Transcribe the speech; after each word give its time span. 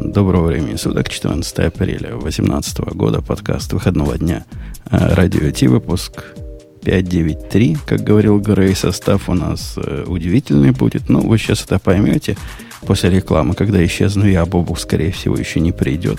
Доброго 0.00 0.48
времени 0.48 0.76
суток, 0.76 1.08
14 1.08 1.58
апреля 1.58 2.10
2018 2.10 2.78
года, 2.94 3.22
подкаст 3.22 3.72
выходного 3.72 4.18
дня. 4.18 4.44
Э, 4.90 5.14
радио 5.14 5.50
Ти, 5.50 5.68
выпуск 5.68 6.24
593, 6.84 7.78
как 7.86 8.02
говорил 8.02 8.38
Грей, 8.38 8.74
состав 8.74 9.28
у 9.28 9.34
нас 9.34 9.74
э, 9.76 10.04
удивительный 10.06 10.72
будет. 10.72 11.08
Но 11.08 11.20
вы 11.20 11.38
сейчас 11.38 11.64
это 11.64 11.78
поймете 11.78 12.36
после 12.86 13.10
рекламы, 13.10 13.54
когда 13.54 13.84
исчезну 13.84 14.26
я, 14.26 14.44
Бобу, 14.44 14.76
скорее 14.76 15.12
всего, 15.12 15.36
еще 15.36 15.60
не 15.60 15.72
придет. 15.72 16.18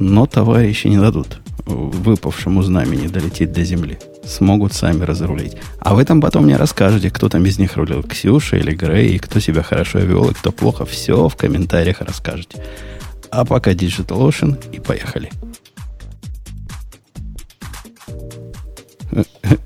Но 0.00 0.26
товарищи 0.26 0.88
не 0.88 0.98
дадут 0.98 1.38
выпавшему 1.66 2.62
знамени 2.62 3.06
долететь 3.06 3.52
до 3.52 3.64
земли. 3.64 3.98
Смогут 4.26 4.72
сами 4.72 5.04
разрулить. 5.04 5.56
А 5.78 5.94
в 5.94 5.98
этом 5.98 6.20
потом 6.20 6.44
мне 6.44 6.56
расскажете, 6.56 7.10
кто 7.10 7.28
там 7.28 7.44
из 7.46 7.58
них 7.58 7.76
рулил, 7.76 8.02
Ксюша 8.02 8.56
или 8.56 8.74
Грей, 8.74 9.14
и 9.14 9.18
кто 9.18 9.38
себя 9.38 9.62
хорошо 9.62 10.00
вел, 10.00 10.30
и 10.30 10.34
кто 10.34 10.50
плохо. 10.50 10.84
Все 10.84 11.28
в 11.28 11.36
комментариях 11.36 12.00
расскажете. 12.00 12.64
А 13.30 13.44
пока 13.44 13.72
Digital 13.72 14.28
Ocean 14.28 14.58
и 14.72 14.80
поехали. 14.80 15.30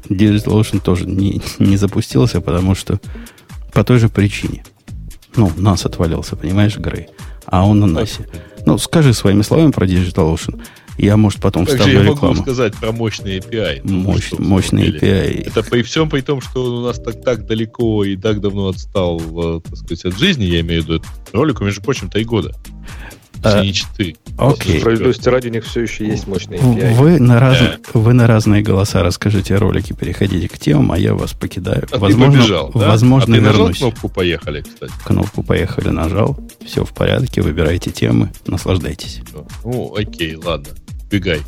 Digital 0.08 0.60
Ocean 0.60 0.80
тоже 0.80 1.06
не, 1.06 1.40
не 1.58 1.76
запустился, 1.76 2.40
потому 2.40 2.74
что 2.74 3.00
по 3.72 3.82
той 3.82 3.98
же 3.98 4.08
причине. 4.08 4.64
Ну, 5.36 5.50
нас 5.56 5.86
отвалился, 5.86 6.36
понимаешь, 6.36 6.76
Грей? 6.76 7.08
А 7.46 7.66
он 7.66 7.80
на 7.80 7.86
НАСе. 7.86 8.28
Ну, 8.66 8.76
скажи 8.78 9.14
своими 9.14 9.42
словами 9.42 9.70
про 9.70 9.86
Digital 9.86 10.34
Ocean. 10.34 10.60
Я, 11.00 11.16
может, 11.16 11.40
потом 11.40 11.64
как 11.64 11.76
вставлю 11.76 11.92
же 11.92 12.04
я 12.04 12.10
рекламу. 12.10 12.34
могу 12.34 12.42
сказать 12.42 12.76
про 12.76 12.92
мощный 12.92 13.38
API? 13.38 13.90
Мощ, 13.90 14.32
мощный 14.38 14.90
API. 14.90 15.46
Это 15.46 15.62
при 15.62 15.82
всем 15.82 16.10
при 16.10 16.20
том, 16.20 16.42
что 16.42 16.62
он 16.62 16.72
у 16.82 16.86
нас 16.86 16.98
так, 16.98 17.22
так 17.22 17.46
далеко 17.46 18.04
и 18.04 18.16
так 18.16 18.40
давно 18.40 18.68
отстал, 18.68 19.18
так 19.62 19.76
сказать, 19.76 20.04
от 20.04 20.18
жизни, 20.18 20.44
я 20.44 20.60
имею 20.60 20.82
в 20.82 20.86
виду, 20.86 21.02
ролику, 21.32 21.64
между 21.64 21.80
прочим, 21.80 22.10
три 22.10 22.24
года. 22.24 22.54
А, 23.42 23.64
не 23.64 23.72
4. 23.72 24.14
Окей. 24.36 24.80
Справедливости 24.80 25.28
ради 25.30 25.48
у 25.48 25.50
них 25.50 25.64
все 25.64 25.80
еще 25.80 26.06
есть 26.06 26.26
мощный 26.26 26.58
API. 26.58 26.94
Вы 26.94 27.18
на, 27.18 27.40
раз... 27.40 27.58
yeah. 27.58 27.78
вы 27.94 28.12
на 28.12 28.26
разные 28.26 28.62
голоса 28.62 29.02
расскажите 29.02 29.56
ролики, 29.56 29.94
переходите 29.94 30.48
к 30.48 30.58
темам, 30.58 30.92
а 30.92 30.98
я 30.98 31.14
вас 31.14 31.32
покидаю. 31.32 31.86
А 31.90 31.98
возможно, 31.98 32.32
ты 32.32 32.38
побежал, 32.38 32.70
да? 32.74 32.88
возможно 32.88 33.36
а 33.36 33.38
ты 33.38 33.42
вернусь. 33.42 33.78
кнопку 33.78 34.08
«Поехали», 34.10 34.60
кстати? 34.60 34.92
Кнопку 35.06 35.42
«Поехали» 35.42 35.88
нажал. 35.88 36.36
Все 36.66 36.84
в 36.84 36.90
порядке, 36.90 37.40
выбирайте 37.40 37.90
темы, 37.90 38.30
наслаждайтесь. 38.46 39.22
Ну, 39.64 39.94
окей, 39.96 40.36
ладно. 40.36 40.68
Бегай. 41.10 41.42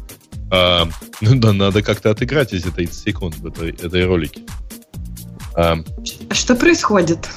А, 0.50 0.88
ну 1.20 1.34
да, 1.36 1.52
надо 1.52 1.82
как-то 1.82 2.10
отыграть 2.10 2.52
эти 2.52 2.68
30 2.68 2.94
секунд 2.94 3.36
в 3.36 3.46
этой, 3.46 3.70
этой 3.70 4.04
ролике. 4.04 4.42
А, 5.54 5.76
что 6.32 6.54
происходит? 6.54 7.28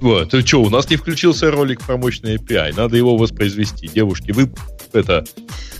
Вот, 0.00 0.30
ты 0.30 0.40
что, 0.46 0.62
у 0.62 0.70
нас 0.70 0.88
не 0.88 0.96
включился 0.96 1.50
ролик 1.50 1.82
про 1.82 1.96
мощный 1.96 2.36
API, 2.36 2.74
надо 2.74 2.96
его 2.96 3.16
воспроизвести. 3.16 3.86
Девушки, 3.88 4.30
вы 4.32 4.50
это 4.92 5.24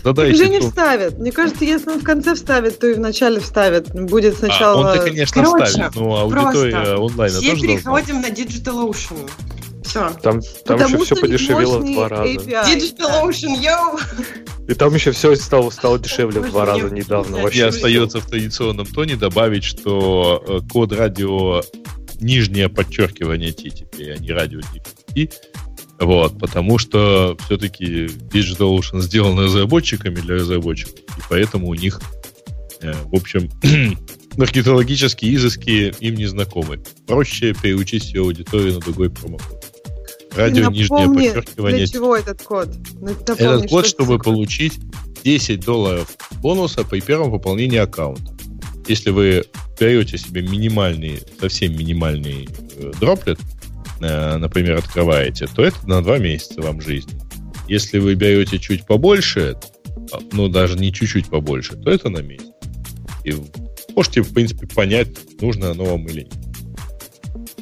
задайте... 0.03 0.35
Уже 0.35 0.49
не 0.49 0.59
то... 0.59 0.67
вставят. 0.67 1.17
Мне 1.17 1.31
кажется, 1.31 1.65
если 1.65 1.89
он 1.89 1.99
в 1.99 2.03
конце 2.03 2.35
вставит, 2.35 2.79
то 2.79 2.87
и 2.87 2.93
в 2.93 2.99
начале 2.99 3.39
вставит. 3.39 3.91
Будет 3.93 4.37
сначала... 4.37 4.91
А, 4.91 4.91
он-то, 4.91 5.03
конечно, 5.03 5.43
Короче, 5.43 5.65
вставит, 5.65 5.95
но 5.95 6.19
аудитория 6.19 6.95
онлайна 6.95 7.39
все 7.39 7.51
тоже 7.51 7.61
переходим 7.61 8.21
должна. 8.21 8.29
на 8.29 8.33
DigitalOcean. 8.33 9.29
Все. 9.83 10.11
Там, 10.21 10.41
там 10.65 10.79
еще 10.79 11.03
все 11.03 11.15
подешевело 11.15 11.79
в 11.79 11.85
два 11.85 12.07
раза. 12.07 12.23
DigitalOcean, 12.31 13.61
йоу! 13.61 13.99
И 14.67 14.73
там 14.73 14.93
еще 14.93 15.11
все 15.11 15.35
стало, 15.35 15.69
стало 15.69 15.99
дешевле 15.99 16.41
в 16.41 16.49
два 16.49 16.65
раза 16.65 16.89
недавно. 16.89 17.41
Вообще 17.41 17.65
остается 17.65 18.19
в 18.21 18.25
традиционном 18.25 18.85
тоне 18.85 19.15
добавить, 19.15 19.63
что 19.63 20.43
э, 20.47 20.59
код 20.71 20.93
радио 20.93 21.61
нижнее 22.19 22.69
подчеркивание 22.69 23.51
T 23.51 23.69
теперь, 23.69 24.13
а 24.13 24.17
не 24.17 24.31
радио 24.31 24.61
T. 25.13 25.29
Вот, 25.99 26.39
потому 26.39 26.77
что 26.79 27.37
все-таки 27.45 28.05
DigitalOcean 28.05 29.01
сделан 29.01 29.39
разработчиками 29.39 30.15
для 30.15 30.35
разработчиков, 30.35 30.99
и 30.99 31.21
поэтому 31.29 31.67
у 31.67 31.75
них, 31.75 32.01
э, 32.81 32.93
в 33.05 33.15
общем, 33.15 33.49
маркетологические 34.37 35.35
изыски 35.35 35.93
им 35.99 36.15
не 36.15 36.25
знакомы. 36.25 36.81
Проще 37.05 37.53
переучить 37.53 38.03
всю 38.03 38.23
аудиторию 38.23 38.73
на 38.75 38.79
другой 38.79 39.09
промокод. 39.09 39.60
Радио 40.35 40.63
напомни, 40.63 40.79
нижнее 40.79 41.07
подчеркивание. 41.07 41.77
Для 41.77 41.87
чего 41.87 42.15
этот 42.15 42.41
код? 42.41 42.69
Напомни, 43.01 43.11
этот 43.31 43.69
код, 43.69 43.85
что 43.85 44.03
чтобы 44.03 44.19
получить 44.19 44.79
10 45.23 45.59
долларов 45.59 46.15
бонуса 46.41 46.83
при 46.83 47.01
первом 47.01 47.31
пополнении 47.31 47.77
аккаунта. 47.77 48.33
Если 48.87 49.09
вы 49.09 49.45
берете 49.79 50.17
себе 50.17 50.41
минимальный, 50.41 51.21
совсем 51.39 51.77
минимальный 51.77 52.47
э, 52.77 52.91
дроплет, 52.99 53.39
э, 53.99 54.37
например, 54.37 54.77
открываете, 54.77 55.47
то 55.47 55.63
это 55.63 55.87
на 55.87 56.01
два 56.01 56.17
месяца 56.17 56.61
вам 56.61 56.81
жизни. 56.81 57.19
Если 57.67 57.99
вы 57.99 58.15
берете 58.15 58.57
чуть 58.57 58.85
побольше, 58.85 59.57
а, 60.11 60.19
ну, 60.31 60.47
даже 60.47 60.77
не 60.77 60.91
чуть-чуть 60.91 61.27
побольше, 61.29 61.75
то 61.77 61.89
это 61.89 62.09
на 62.09 62.19
месяц. 62.19 62.47
И 63.23 63.33
можете, 63.95 64.21
в 64.21 64.33
принципе, 64.33 64.67
понять, 64.67 65.09
нужно 65.41 65.71
оно 65.71 65.85
вам 65.85 66.07
или 66.07 66.23
нет. 66.23 66.33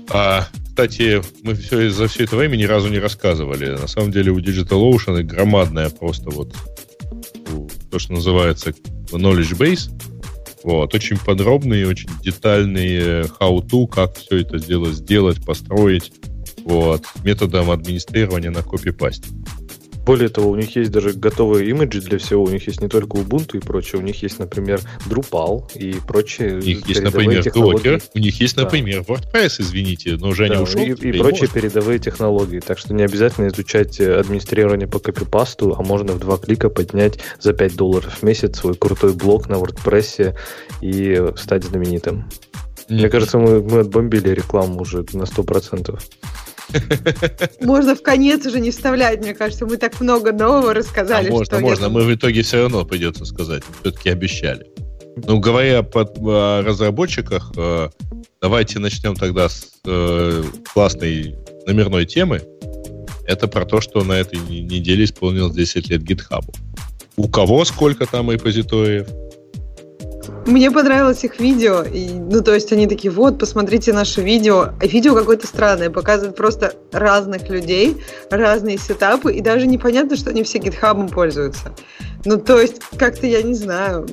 А, 0.10 0.48
кстати, 0.80 1.22
мы 1.44 1.56
все, 1.56 1.90
за 1.90 2.08
все 2.08 2.24
это 2.24 2.38
время 2.38 2.56
ни 2.56 2.64
разу 2.64 2.88
не 2.88 3.00
рассказывали. 3.00 3.72
На 3.72 3.88
самом 3.88 4.14
деле 4.14 4.32
у 4.32 4.40
DigitalOcean 4.40 5.24
громадная 5.24 5.90
просто 5.90 6.30
вот 6.30 6.56
то, 7.92 8.00
что 8.00 8.14
называется 8.14 8.74
knowledge 9.12 9.58
base, 9.58 9.92
вот, 10.64 10.96
очень 10.96 11.18
подробные, 11.18 11.86
очень 11.86 12.10
детальные 12.24 13.24
how-to, 13.42 13.88
как 13.88 14.16
все 14.16 14.38
это 14.38 14.58
дело 14.58 14.94
сделать, 14.94 15.44
построить, 15.44 16.14
вот, 16.64 17.04
методом 17.26 17.72
администрирования 17.72 18.50
на 18.50 18.64
копипасте. 18.64 19.28
Более 20.10 20.30
того, 20.30 20.50
у 20.50 20.56
них 20.56 20.76
есть 20.76 20.90
даже 20.90 21.14
готовые 21.14 21.70
имиджи 21.70 22.02
для 22.02 22.18
всего. 22.18 22.44
У 22.44 22.50
них 22.50 22.66
есть 22.66 22.82
не 22.82 22.88
только 22.88 23.18
Ubuntu 23.18 23.58
и 23.58 23.60
прочее. 23.60 24.02
У 24.02 24.04
них 24.04 24.24
есть, 24.24 24.40
например, 24.40 24.82
Drupal 25.08 25.72
и 25.76 26.00
прочие. 26.00 26.56
У 26.56 26.62
них 26.62 26.88
есть, 26.88 27.04
например, 27.04 27.42
Docker. 27.42 28.02
У 28.16 28.18
них 28.18 28.42
есть, 28.42 28.58
например, 28.58 29.06
да. 29.08 29.14
WordPress, 29.14 29.58
извините, 29.60 30.18
но 30.20 30.32
Женя 30.32 30.56
да, 30.56 30.62
ушел. 30.64 30.82
И, 30.82 30.94
и 30.94 31.12
прочие 31.12 31.42
может. 31.42 31.52
передовые 31.52 32.00
технологии. 32.00 32.60
Так 32.60 32.80
что 32.80 32.96
не 32.96 33.04
обязательно 33.04 33.50
изучать 33.50 34.00
э, 34.00 34.16
администрирование 34.16 34.88
по 34.88 34.98
копипасту, 34.98 35.76
а 35.78 35.84
можно 35.84 36.14
в 36.14 36.20
два 36.20 36.38
клика 36.38 36.72
поднять 36.72 37.20
за 37.40 37.54
5 37.54 37.76
долларов 37.76 38.18
в 38.20 38.24
месяц 38.24 38.58
свой 38.58 38.74
крутой 38.74 39.14
блог 39.14 39.48
на 39.48 39.58
WordPress 39.58 40.36
и 40.82 41.24
стать 41.36 41.66
знаменитым. 41.66 42.26
Mm-hmm. 42.90 42.94
Мне 42.96 43.10
кажется, 43.10 43.38
мы, 43.38 43.62
мы 43.62 43.82
отбомбили 43.82 44.30
рекламу 44.30 44.82
уже 44.82 45.06
на 45.14 45.26
100%. 45.26 46.00
Можно 47.62 47.96
в 47.96 48.02
конец 48.02 48.46
уже 48.46 48.60
не 48.60 48.72
вставлять, 48.72 49.20
мне 49.20 49.34
кажется. 49.34 49.66
Мы 49.66 49.78
так 49.78 50.00
много 50.00 50.32
нового 50.32 50.74
рассказали. 50.74 51.30
А 51.30 51.32
можно, 51.32 51.60
можно. 51.60 51.90
Мы 51.90 52.04
в 52.04 52.14
итоге 52.14 52.42
все 52.42 52.64
равно 52.64 52.86
придется 52.86 53.26
сказать. 53.26 53.64
Все-таки 53.82 54.10
обещали. 54.10 54.66
Ну, 55.28 55.40
говоря 55.40 55.80
о 55.82 56.62
разработчиках, 56.64 57.52
э, 57.58 57.90
давайте 58.42 58.80
начнем 58.80 59.16
тогда 59.16 59.50
с 59.50 59.68
э, 59.86 60.44
классной 60.74 61.36
номерной 61.66 62.06
темы. 62.06 62.42
Это 63.26 63.48
про 63.48 63.66
то, 63.66 63.82
что 63.82 64.04
на 64.04 64.14
этой 64.14 64.40
неделе 64.40 65.04
исполнилось 65.04 65.54
10 65.54 65.90
лет 65.90 66.02
GitHub. 66.02 66.44
У 67.18 67.28
кого 67.28 67.66
сколько 67.66 68.06
там 68.06 68.32
репозиториев? 68.32 69.08
Мне 70.50 70.72
понравилось 70.72 71.24
их 71.24 71.40
видео. 71.40 71.84
И, 71.84 72.10
ну, 72.10 72.42
то 72.42 72.56
есть 72.56 72.74
они 72.74 72.88
такие, 72.88 73.12
вот, 73.12 73.38
посмотрите 73.38 73.94
наше 73.94 74.22
видео. 74.22 74.70
А 74.82 74.88
видео 74.88 75.14
какое-то 75.14 75.46
странное, 75.46 75.92
показывает 75.92 76.36
просто 76.36 76.74
разных 76.92 77.50
людей, 77.50 77.98
разные 78.32 78.80
сетапы, 78.80 79.32
и 79.32 79.42
даже 79.42 79.68
непонятно, 79.68 80.16
что 80.18 80.32
они 80.32 80.42
все 80.42 80.58
гитхабом 80.58 81.08
пользуются. 81.08 81.72
Ну, 82.26 82.38
то 82.40 82.60
есть, 82.60 82.82
как-то 82.98 83.28
я 83.28 83.44
не 83.44 83.54
знаю. 83.54 84.08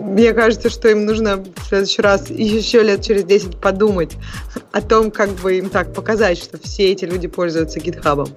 Мне 0.00 0.32
кажется, 0.32 0.70
что 0.70 0.88
им 0.88 1.06
нужно 1.06 1.38
в 1.38 1.66
следующий 1.68 2.02
раз 2.02 2.30
еще 2.30 2.84
лет 2.84 3.02
через 3.02 3.24
10 3.24 3.60
подумать 3.60 4.12
о 4.70 4.82
том, 4.82 5.10
как 5.10 5.30
бы 5.30 5.58
им 5.58 5.70
так 5.70 5.92
показать, 5.92 6.38
что 6.38 6.56
все 6.62 6.92
эти 6.92 7.04
люди 7.04 7.26
пользуются 7.26 7.80
гитхабом. 7.80 8.28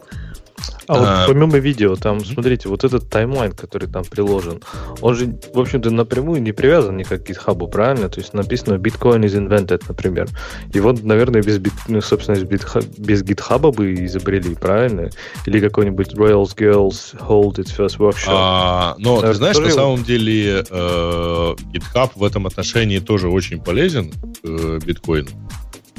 А, 0.87 0.99
вот 0.99 1.07
а, 1.07 1.27
помимо 1.27 1.57
видео, 1.57 1.95
там, 1.95 2.23
смотрите, 2.23 2.69
вот 2.69 2.83
этот 2.83 3.09
таймлайн, 3.09 3.53
который 3.53 3.87
там 3.87 4.03
приложен, 4.03 4.61
он 5.01 5.15
же, 5.15 5.37
в 5.53 5.59
общем-то, 5.59 5.89
напрямую 5.91 6.41
не 6.41 6.51
привязан 6.51 6.97
никак 6.97 7.23
к 7.23 7.29
GitHub, 7.29 7.69
правильно? 7.69 8.09
То 8.09 8.19
есть 8.19 8.33
написано 8.33 8.75
Bitcoin 8.75 9.21
is 9.21 9.35
invented, 9.35 9.83
например. 9.87 10.27
И 10.73 10.79
вот, 10.79 11.03
наверное, 11.03 11.41
без, 11.41 11.59
ну, 11.87 12.01
собственно, 12.01 12.37
без 12.43 13.23
GitHub 13.23 13.71
бы 13.71 13.93
изобрели, 14.05 14.55
правильно? 14.55 15.09
Или 15.45 15.59
какой-нибудь 15.59 16.13
Rails 16.13 16.55
Girls 16.55 17.17
Hold 17.19 17.55
Its 17.55 17.75
First 17.75 17.97
Workshop. 17.97 18.27
А, 18.27 18.95
но 18.97 19.21
ты 19.21 19.33
знаешь, 19.33 19.57
на 19.57 19.69
самом 19.69 20.03
деле 20.03 20.63
э, 20.69 21.55
GitHub 21.73 22.11
в 22.15 22.23
этом 22.23 22.47
отношении 22.47 22.99
тоже 22.99 23.29
очень 23.29 23.61
полезен 23.61 24.11
э, 24.43 24.79
биткоину, 24.85 25.29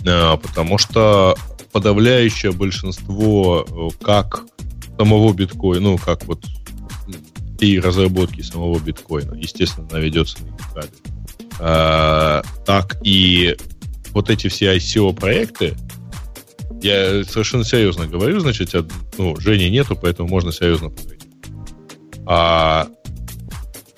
э, 0.05 0.37
потому 0.37 0.79
что 0.79 1.35
подавляющее 1.73 2.53
большинство 2.53 3.67
э, 3.69 4.05
как 4.05 4.45
самого 4.99 5.33
биткоина, 5.33 5.91
ну, 5.91 5.99
как 5.99 6.25
вот 6.27 6.45
и 7.61 7.79
разработки 7.81 8.43
самого 8.43 8.79
биткоина, 8.79 9.35
естественно, 9.35 9.87
она 9.91 10.01
ведется 10.01 10.39
на 10.43 10.49
GitHub. 10.49 10.91
А, 11.61 12.43
так 12.67 12.97
и 13.03 13.57
вот 14.11 14.31
эти 14.31 14.49
все 14.49 14.77
ICO-проекты, 14.77 15.75
я 16.83 17.25
совершенно 17.25 17.65
серьезно 17.65 18.07
говорю, 18.07 18.41
значит, 18.41 18.75
ну, 19.17 19.37
Жени 19.37 19.71
нету, 19.71 19.97
поэтому 20.01 20.29
можно 20.29 20.53
серьезно 20.53 20.91
поговорить. 20.91 21.23
А 22.27 22.89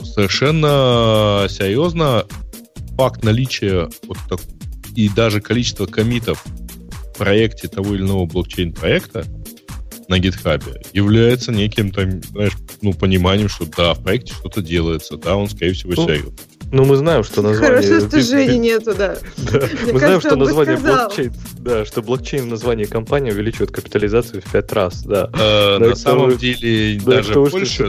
совершенно 0.03 1.47
серьезно 1.49 2.25
факт 2.97 3.25
наличия 3.25 3.89
вот 4.07 4.19
так, 4.29 4.41
и 4.95 5.09
даже 5.09 5.41
количество 5.41 5.87
комитов 5.87 6.45
в 6.47 7.19
проекте 7.19 7.69
того 7.69 7.95
или 7.95 8.03
иного 8.03 8.27
блокчейн-проекта 8.27 9.27
на 10.09 10.19
гитхабе 10.19 10.83
является 10.93 11.53
неким 11.53 11.91
там, 11.91 12.23
знаешь, 12.23 12.53
ну, 12.83 12.93
пониманием, 12.93 13.49
что 13.49 13.67
да, 13.67 13.95
в 13.95 14.03
проекте 14.03 14.35
что-то 14.35 14.63
делается, 14.63 15.17
да, 15.17 15.37
он, 15.37 15.49
скорее 15.49 15.73
всего, 15.73 15.95
ну, 15.97 16.07
серьезно. 16.07 16.33
Ну, 16.73 16.85
мы 16.85 16.97
знаем, 16.97 17.23
что 17.23 17.43
название... 17.43 17.83
Хорошо, 17.83 18.09
что 18.09 18.21
Жени 18.21 18.59
нету, 18.59 18.95
да. 18.97 19.17
да. 19.37 19.69
Мы 19.93 19.99
знаем, 19.99 20.21
что 20.21 20.37
название 20.37 20.77
блокчейн... 20.77 21.33
Да, 21.59 21.85
что 21.85 22.03
блокчейн 22.03 22.45
в 22.45 22.47
названии 22.47 22.85
компании 22.85 23.31
увеличивает 23.31 23.71
капитализацию 23.71 24.43
в 24.43 24.51
пять 24.51 24.73
раз, 24.73 25.03
да. 25.03 25.31
Э, 25.39 25.79
на 25.79 25.95
самом 25.95 26.37
деле, 26.37 27.01
даже 27.01 27.35
больше... 27.35 27.85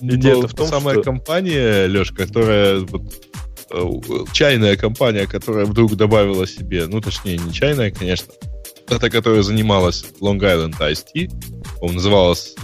Идея 0.00 0.36
в 0.36 0.54
том, 0.54 0.66
самая 0.66 1.02
компания, 1.02 1.86
Леш, 1.88 2.10
которая 2.12 2.86
э, 3.70 3.90
чайная 4.32 4.76
компания, 4.76 5.26
которая 5.26 5.66
вдруг 5.66 5.94
добавила 5.96 6.46
себе, 6.46 6.86
ну, 6.86 7.02
точнее, 7.02 7.36
не 7.36 7.52
чайная, 7.52 7.90
конечно, 7.90 8.32
это, 8.88 9.10
которая 9.10 9.42
занималась 9.42 10.04
Long 10.20 10.38
Island 10.38 10.78
Ice 10.78 11.04
Tea, 11.14 11.30
по 11.80 11.90
называлась, 11.90 12.54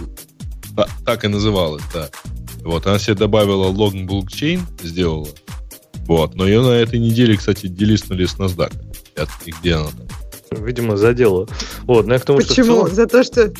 так 1.05 1.25
и 1.25 1.27
называлась, 1.27 1.83
да. 1.93 2.09
Вот, 2.63 2.87
она 2.87 2.99
себе 2.99 3.15
добавила 3.15 3.71
Long 3.71 4.07
Blockchain, 4.07 4.61
сделала, 4.81 5.27
вот. 6.05 6.35
Но 6.35 6.45
ее 6.45 6.61
на 6.61 6.71
этой 6.71 6.99
неделе, 6.99 7.37
кстати, 7.37 7.67
делиснули 7.67 8.25
с 8.25 8.35
NASDAQ. 8.35 8.73
И 9.45 9.51
где 9.51 9.75
она 9.75 9.89
там? 9.89 10.65
Видимо, 10.65 10.97
задело. 10.97 11.47
Вот, 11.83 12.05
но 12.05 12.13
я 12.13 12.19
к 12.19 12.25
тому, 12.25 12.39
Почему? 12.39 12.85
Что 12.85 12.95
за 12.95 13.07
то, 13.07 13.23
что... 13.23 13.51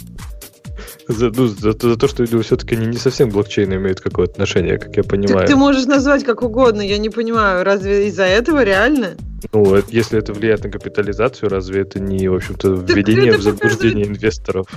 За, 1.08 1.30
ну, 1.32 1.48
за, 1.48 1.72
за 1.72 1.98
то, 1.98 2.08
что 2.08 2.24
видимо, 2.24 2.44
все-таки 2.44 2.76
они 2.76 2.88
не 2.88 2.98
совсем 2.98 3.30
блокчейны 3.30 3.74
имеют 3.74 4.00
какое-то 4.00 4.34
отношение, 4.34 4.78
как 4.78 4.96
я 4.96 5.04
понимаю. 5.04 5.40
Так 5.40 5.48
ты 5.48 5.56
можешь 5.56 5.86
назвать 5.86 6.24
как 6.24 6.44
угодно, 6.44 6.82
я 6.82 6.98
не 6.98 7.10
понимаю, 7.10 7.64
разве 7.64 8.08
из-за 8.08 8.24
этого 8.24 8.64
реально? 8.64 9.16
Ну, 9.52 9.78
если 9.90 10.20
это 10.20 10.32
влияет 10.34 10.64
на 10.64 10.70
капитализацию, 10.70 11.50
разве 11.50 11.82
это 11.82 12.00
не, 12.00 12.28
в 12.30 12.36
общем-то, 12.36 12.70
введение 12.70 13.38
в 13.38 13.42
заблуждение 13.42 14.06
показывает... 14.06 14.18
инвесторов? 14.18 14.68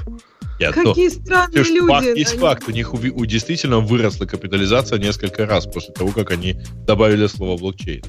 Нет, 0.59 0.75
Какие 0.75 1.09
но, 1.09 1.25
странные 1.25 1.65
люди. 1.65 1.89
Факт, 1.89 2.07
есть 2.17 2.33
они... 2.33 2.41
факт, 2.41 2.69
у 2.69 2.71
них 2.73 2.95
у, 2.95 2.97
у 2.97 3.27
действительно 3.27 3.81
выросла 3.81 4.25
капитализация 4.25 4.99
несколько 4.99 5.47
раз 5.47 5.67
после 5.67 5.93
того, 5.95 6.11
как 6.11 6.31
они 6.31 6.59
добавили 6.87 7.27
слово 7.27 7.59
блокчейн. 7.59 8.03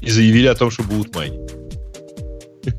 И 0.00 0.10
заявили 0.10 0.46
о 0.46 0.54
том, 0.54 0.70
что 0.70 0.82
будут 0.82 1.14
майнить. 1.14 1.59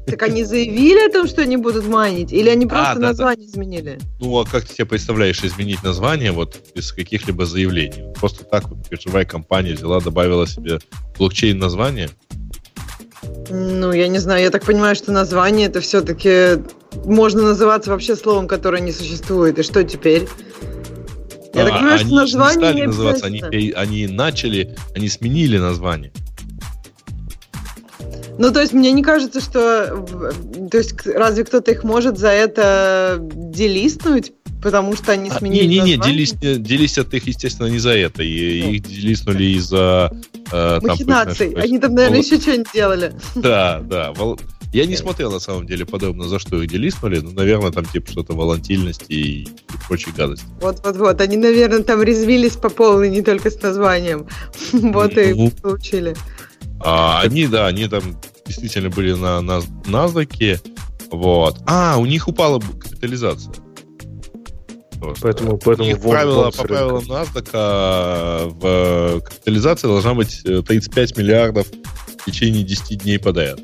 Так 0.06 0.22
они 0.24 0.44
заявили 0.44 1.08
о 1.08 1.12
том, 1.12 1.28
что 1.28 1.42
они 1.42 1.58
будут 1.58 1.88
майнить? 1.88 2.32
Или 2.32 2.50
они 2.50 2.66
просто 2.66 2.92
а, 2.92 2.96
да, 2.96 3.08
название 3.08 3.48
да. 3.48 3.52
изменили? 3.52 4.00
Ну, 4.20 4.40
а 4.40 4.46
как 4.46 4.66
ты 4.66 4.76
себе 4.76 4.86
представляешь 4.86 5.44
изменить 5.44 5.84
название 5.84 6.32
вот 6.32 6.60
без 6.76 6.92
каких-либо 6.92 7.46
заявлений? 7.46 8.14
Просто 8.14 8.44
так 8.44 8.70
вот 8.70 8.88
биржевая 8.90 9.26
компания 9.26 9.74
взяла, 9.74 10.00
добавила 10.00 10.46
себе 10.48 10.80
блокчейн 11.18 11.58
название? 11.58 12.10
Ну, 13.50 13.92
я 13.92 14.08
не 14.08 14.20
знаю, 14.20 14.44
я 14.44 14.50
так 14.50 14.64
понимаю, 14.64 14.96
что 14.96 15.12
название 15.12 15.68
это 15.68 15.82
все-таки 15.82 16.64
можно 17.06 17.42
называться 17.42 17.92
вообще 17.92 18.16
словом, 18.16 18.48
которое 18.48 18.82
не 18.82 18.92
существует. 18.92 19.60
И 19.60 19.64
что 19.64 19.84
теперь? 19.84 20.28
Я 21.54 21.64
а, 21.64 21.66
так 21.66 21.80
понимаю, 21.80 22.00
что 22.00 22.16
название 22.16 22.56
не 22.56 22.64
стали 22.64 22.80
не 22.80 22.88
называться, 22.88 23.26
они, 23.26 23.72
они 23.76 24.08
начали, 24.08 24.76
они 24.96 25.10
сменили 25.10 25.58
название. 25.58 26.12
Ну, 28.38 28.52
то 28.52 28.62
есть, 28.62 28.74
мне 28.74 28.92
не 28.92 29.04
кажется, 29.04 29.42
что... 29.42 30.06
То 30.72 30.78
есть, 30.78 31.06
разве 31.06 31.44
кто-то 31.44 31.72
их 31.72 31.84
может 31.84 32.18
за 32.18 32.30
это 32.30 33.18
делистнуть? 33.22 34.34
Потому 34.62 34.96
что 34.96 35.14
они 35.14 35.30
а, 35.32 35.40
сменили 35.40 35.66
Не-не-не, 35.66 35.98
делись, 35.98 36.34
делись 36.34 36.98
от 37.00 37.14
их, 37.16 37.26
естественно, 37.26 37.68
не 37.68 37.80
за 37.80 37.92
это. 37.92 38.22
И, 38.22 38.62
ну. 38.62 38.70
Их 38.72 38.84
делиснули 38.84 39.44
из-за... 39.58 40.16
Э, 40.52 40.80
Махинаций. 40.82 41.52
Там, 41.52 41.64
они 41.64 41.80
там, 41.80 41.96
наверное, 41.96 42.20
еще 42.20 42.40
что-нибудь 42.40 42.72
делали. 42.72 43.14
Да, 43.36 43.82
да. 43.84 44.14
Я 44.72 44.86
не 44.86 44.96
смотрел, 44.96 45.32
на 45.32 45.40
самом 45.40 45.66
деле, 45.66 45.86
подобно, 45.86 46.30
за 46.30 46.40
что 46.40 46.62
их 46.62 46.70
делиснули. 46.70 47.20
Ну, 47.20 47.32
наверное, 47.32 47.72
там, 47.72 47.86
типа, 47.86 48.10
что-то 48.10 48.34
волатильности 48.34 49.12
и, 49.12 49.44
и 49.44 49.48
прочей 49.88 50.12
гадости. 50.16 50.46
Вот-вот-вот. 50.62 51.20
Они, 51.20 51.38
наверное, 51.38 51.84
там 51.84 52.02
резвились 52.04 52.56
по 52.56 52.70
полной, 52.70 53.10
не 53.10 53.22
только 53.22 53.50
с 53.50 53.62
названием. 53.62 54.28
Вот 54.72 55.18
и 55.18 55.50
получили. 55.62 56.16
А, 56.84 57.22
они, 57.22 57.48
да, 57.48 57.68
они 57.68 57.88
там 57.88 58.20
действительно 58.46 58.90
были 58.90 59.14
на, 59.14 59.42
на 59.42 59.60
NASDAQ. 59.86 60.60
Вот. 61.12 61.60
А, 61.66 61.98
у 61.98 62.06
них 62.06 62.28
упала 62.28 62.60
капитализация. 62.60 63.54
Просто. 65.00 65.22
Поэтому, 65.24 65.58
поэтому 65.58 65.90
их 65.90 66.02
правило, 66.02 66.52
по 66.52 66.64
правилам 66.64 67.04
NASDAQ 67.06 67.50
а, 67.54 68.48
в 68.50 69.22
капитализации 69.22 69.88
должна 69.88 70.14
быть 70.14 70.44
35 70.44 71.12
э, 71.18 71.22
миллиардов 71.22 71.68
в 71.68 72.26
течение 72.26 72.64
10 72.64 73.04
дней 73.04 73.18
подряд. 73.18 73.60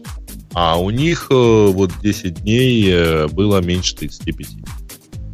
А 0.53 0.79
у 0.79 0.89
них 0.89 1.27
э, 1.29 1.33
вот 1.33 1.91
10 2.01 2.41
дней 2.41 2.89
э, 2.91 3.27
было 3.27 3.61
меньше 3.61 3.95
35. 3.95 4.47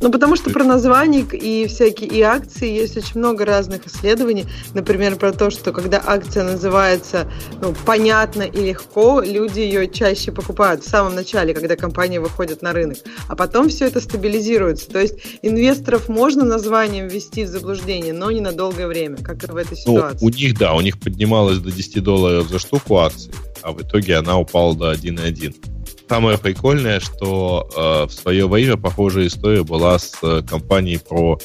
Ну, 0.04 0.12
потому 0.12 0.36
что 0.36 0.50
про 0.50 0.66
название 0.66 1.22
и 1.22 1.66
всякие 1.68 2.10
и 2.10 2.22
акции 2.22 2.70
есть 2.70 2.98
очень 2.98 3.20
много 3.20 3.46
разных 3.46 3.88
исследований. 3.88 4.46
Например, 4.74 5.16
про 5.16 5.32
то, 5.32 5.50
что 5.50 5.72
когда 5.72 6.04
акция 6.06 6.44
называется 6.44 7.32
ну, 7.62 7.74
понятно 7.86 8.42
и 8.42 8.66
легко, 8.66 9.22
люди 9.22 9.62
ее 9.62 9.88
чаще 9.88 10.34
покупают 10.34 10.84
в 10.84 10.90
самом 10.90 11.16
начале, 11.16 11.54
когда 11.54 11.78
компания 11.78 12.20
выходит 12.20 12.62
на 12.62 12.74
рынок. 12.74 12.98
А 13.30 13.38
потом 13.38 13.70
все 13.70 13.86
это 13.86 14.02
стабилизируется. 14.02 14.90
То 14.90 15.00
есть 15.00 15.16
инвесторов 15.42 16.10
можно 16.10 16.44
названием 16.44 17.08
ввести 17.08 17.46
в 17.46 17.48
заблуждение, 17.48 18.12
но 18.12 18.30
не 18.30 18.42
на 18.42 18.52
долгое 18.52 18.88
время, 18.88 19.16
как 19.24 19.46
и 19.46 19.48
в 19.48 19.56
этой 19.56 19.78
ну, 19.86 19.94
ситуации. 19.94 20.18
Ну, 20.20 20.28
у 20.28 20.30
них, 20.30 20.58
да, 20.58 20.74
у 20.74 20.82
них 20.82 21.00
поднималось 21.00 21.60
до 21.60 21.72
10 21.72 22.04
долларов 22.04 22.50
за 22.50 22.60
штуку 22.60 22.98
акций, 22.98 23.32
а 23.62 23.72
в 23.72 23.82
итоге 23.82 24.18
она 24.18 24.38
упала 24.38 24.76
до 24.76 24.92
1,1. 24.92 25.83
Самое 26.13 26.38
прикольное, 26.38 27.00
что 27.00 27.68
э, 27.75 28.07
в 28.07 28.13
свое 28.13 28.48
время 28.48 28.77
похожая 28.77 29.25
история 29.25 29.63
была 29.63 29.98
с 29.98 30.13
э, 30.21 30.44
компанией 30.48 31.00
про 31.00 31.39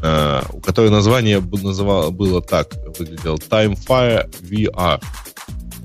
э, 0.00 0.40
у 0.52 0.60
которой 0.60 0.90
название 0.90 1.40
называло, 1.40 2.10
было 2.10 2.40
так, 2.40 2.72
выглядело 2.96 3.34
TimeFire 3.38 4.30
VR. 4.42 5.02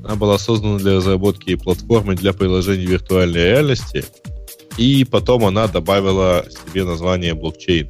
Она 0.03 0.15
была 0.15 0.37
создана 0.37 0.77
для 0.77 0.97
разработки 0.97 1.55
платформы 1.55 2.13
для 2.13 2.33
приложений 2.33 2.85
виртуальной 2.85 3.45
реальности, 3.45 4.05
и 4.77 5.05
потом 5.05 5.45
она 5.45 5.65
добавила 5.67 6.45
себе 6.67 6.83
название 6.83 7.33
блокчейн. 7.33 7.89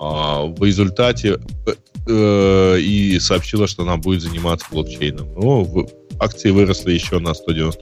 А, 0.00 0.44
в 0.46 0.60
результате 0.64 1.38
э, 1.66 1.74
э, 2.08 2.80
и 2.80 3.20
сообщила, 3.20 3.68
что 3.68 3.84
она 3.84 3.96
будет 3.96 4.22
заниматься 4.22 4.66
блокчейном. 4.72 5.34
Ну, 5.34 5.62
в, 5.62 5.86
акции 6.18 6.50
выросли 6.50 6.94
еще 6.94 7.20
на 7.20 7.28
190%. 7.28 7.74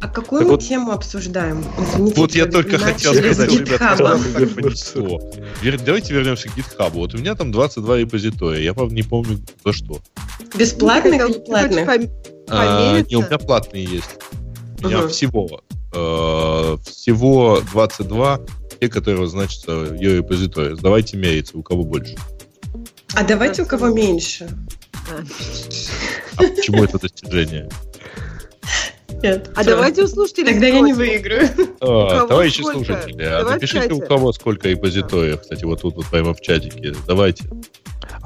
А 0.00 0.06
какую 0.08 0.40
так 0.40 0.48
мы 0.48 0.54
вот, 0.54 0.62
тему 0.62 0.92
обсуждаем? 0.92 1.64
Извините, 1.78 2.20
вот 2.20 2.34
я 2.34 2.46
только 2.46 2.78
хотел 2.78 3.14
сказать, 3.14 3.52
ребята, 3.52 4.18
понесло. 4.54 5.20
Давайте 5.84 6.14
вернемся 6.14 6.48
к 6.48 6.56
GitHub. 6.56 6.90
Вот 6.92 7.14
у 7.14 7.18
меня 7.18 7.34
там 7.34 7.50
22 7.50 7.98
репозитория. 7.98 8.62
Я, 8.62 8.74
правда, 8.74 8.94
не 8.94 9.02
помню 9.02 9.40
за 9.64 9.72
что. 9.72 10.00
Бесплатных 10.56 11.28
или 11.28 11.38
платных? 11.40 11.88
А, 12.48 13.00
не, 13.00 13.16
у 13.16 13.22
меня 13.22 13.38
платные 13.38 13.84
есть. 13.84 14.18
У 14.82 14.86
меня 14.86 15.00
угу. 15.00 15.08
всего 15.08 15.62
э, 15.92 16.76
всего 16.84 17.60
22, 17.72 18.40
те, 18.80 18.88
которые 18.88 19.26
значатся 19.28 19.94
ее 19.94 20.18
репозитория. 20.18 20.76
Давайте 20.76 21.16
мериться, 21.16 21.56
у 21.56 21.62
кого 21.62 21.82
больше. 21.82 22.16
А 23.14 23.24
давайте 23.24 23.62
у 23.62 23.66
кого 23.66 23.88
меньше. 23.88 24.48
А 26.36 26.42
почему 26.42 26.84
это 26.84 26.98
достижение? 26.98 27.68
Нет. 29.22 29.50
А 29.54 29.64
давайте 29.64 30.02
у 30.02 30.06
слушателей 30.06 30.52
Тогда 30.52 30.66
я 30.68 30.80
не 30.80 30.92
выиграю. 30.92 31.48
А, 31.80 32.26
товарищи 32.26 32.62
слушатели, 32.62 33.22
а 33.22 33.44
напишите 33.44 33.92
у 33.92 34.00
кого 34.00 34.32
сколько 34.32 34.68
репозиториев. 34.68 35.40
Кстати, 35.40 35.64
вот 35.64 35.82
тут 35.82 35.96
вот 35.96 36.06
прямо 36.06 36.34
в 36.34 36.40
чатике. 36.40 36.94
Давайте. 37.06 37.44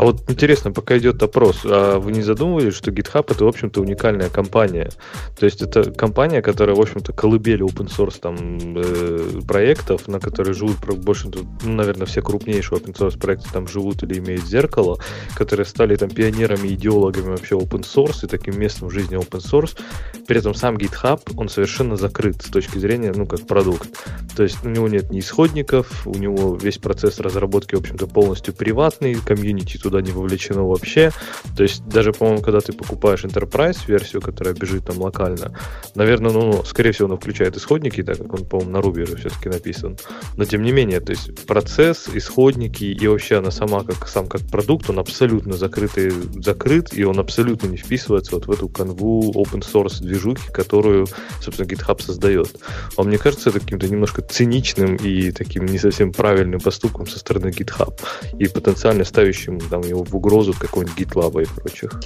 А 0.03 0.05
вот 0.05 0.29
интересно, 0.29 0.73
пока 0.73 0.99
идет 0.99 1.23
опрос, 1.23 1.61
а 1.65 2.01
вы 2.01 2.11
не 2.11 2.23
задумывались, 2.23 2.75
что 2.75 2.91
GitHub 2.91 3.25
это, 3.31 3.45
в 3.45 3.47
общем-то, 3.47 3.81
уникальная 3.81 4.31
компания? 4.31 4.91
То 5.39 5.47
есть 5.47 5.63
это 5.63 5.93
компания, 5.93 6.43
которая, 6.43 6.75
в 6.75 6.81
общем-то, 6.81 7.13
колыбель 7.13 7.61
open 7.61 7.87
source 7.87 8.19
там, 8.19 8.35
э, 8.79 9.41
проектов, 9.47 10.09
на 10.09 10.19
которые 10.19 10.55
живут 10.55 10.79
больше, 10.97 11.31
ну, 11.63 11.73
наверное, 11.73 12.07
все 12.07 12.21
крупнейшие 12.21 12.81
open 12.81 12.97
source 12.97 13.17
проекты 13.17 13.49
там 13.53 13.69
живут 13.69 14.03
или 14.03 14.19
имеют 14.19 14.45
зеркало, 14.45 14.99
которые 15.37 15.67
стали 15.67 15.95
там 15.95 16.11
пионерами, 16.11 16.67
идеологами 16.67 17.31
вообще 17.31 17.55
open 17.55 17.83
source 17.83 18.25
и 18.25 18.27
таким 18.27 18.59
местом 18.59 18.89
в 18.89 18.91
жизни 18.91 19.17
open 19.17 19.39
source. 19.39 19.79
При 20.27 20.37
этом 20.37 20.57
сам 20.57 20.79
GitHub, 20.79 21.21
он 21.37 21.49
совершенно 21.49 21.95
закрыт 21.95 22.43
с 22.43 22.51
точки 22.51 22.79
зрения, 22.79 23.13
ну, 23.15 23.25
как 23.25 23.47
продукт. 23.47 23.89
То 24.37 24.43
есть 24.43 24.65
у 24.65 24.69
него 24.69 24.89
нет 24.89 25.13
ни 25.13 25.21
исходников, 25.21 26.09
у 26.09 26.15
него 26.19 26.57
весь 26.57 26.79
процесс 26.79 27.21
разработки, 27.21 27.77
в 27.77 27.79
общем-то, 27.79 28.09
полностью 28.09 28.53
приватный, 28.53 29.15
комьюнити 29.15 29.79
туда 29.79 29.92
туда 29.93 30.03
не 30.03 30.13
вовлечено 30.13 30.67
вообще. 30.67 31.13
То 31.57 31.63
есть 31.63 31.85
даже, 31.87 32.13
по-моему, 32.13 32.41
когда 32.41 32.61
ты 32.61 32.73
покупаешь 32.73 33.25
Enterprise 33.25 33.79
версию, 33.87 34.23
которая 34.23 34.55
бежит 34.55 34.87
там 34.87 34.99
локально, 34.99 35.53
наверное, 35.95 36.33
ну, 36.33 36.65
скорее 36.65 36.93
всего, 36.93 37.09
она 37.09 37.17
включает 37.17 37.57
исходники, 37.57 38.03
так 38.03 38.17
как 38.19 38.33
он, 38.33 38.47
по-моему, 38.47 38.71
на 38.73 38.77
Ruby 38.79 39.17
все-таки 39.17 39.49
написан. 39.51 39.99
Но 40.37 40.45
тем 40.47 40.63
не 40.63 40.73
менее, 40.73 41.01
то 41.01 41.13
есть 41.13 41.47
процесс, 41.47 42.09
исходники 42.13 42.85
и 42.85 43.07
вообще 43.07 43.39
она 43.39 43.51
сама 43.51 43.85
как 43.85 44.09
сам 44.09 44.27
как 44.27 44.41
продукт, 44.43 44.89
он 44.89 44.99
абсолютно 44.99 45.53
закрытый, 45.53 46.11
закрыт, 46.41 46.95
и 46.95 47.05
он 47.05 47.19
абсолютно 47.19 47.67
не 47.69 47.77
вписывается 47.77 48.35
вот 48.35 48.47
в 48.47 48.51
эту 48.51 48.69
канву 48.69 49.33
open 49.35 49.61
source 49.61 50.01
движухи, 50.01 50.51
которую, 50.53 51.07
собственно, 51.43 51.67
GitHub 51.67 52.03
создает. 52.03 52.49
А 52.97 53.03
мне 53.03 53.19
кажется, 53.19 53.51
это 53.51 53.61
каким-то 53.61 53.89
немножко 53.89 54.23
циничным 54.23 54.97
и 54.97 55.33
таким 55.33 55.67
не 55.67 55.79
совсем 55.79 56.13
правильным 56.13 56.61
поступком 56.61 57.07
со 57.07 57.19
стороны 57.19 57.49
GitHub 57.49 57.93
и 58.39 58.49
потенциально 58.49 59.05
ставящим 59.05 59.59
там, 59.73 59.81
его 59.81 60.05
в 60.05 60.15
угрозу 60.15 60.53
какого-нибудь 60.53 60.99
GitLab 60.99 61.43
и 61.43 61.47
прочих. 61.47 61.99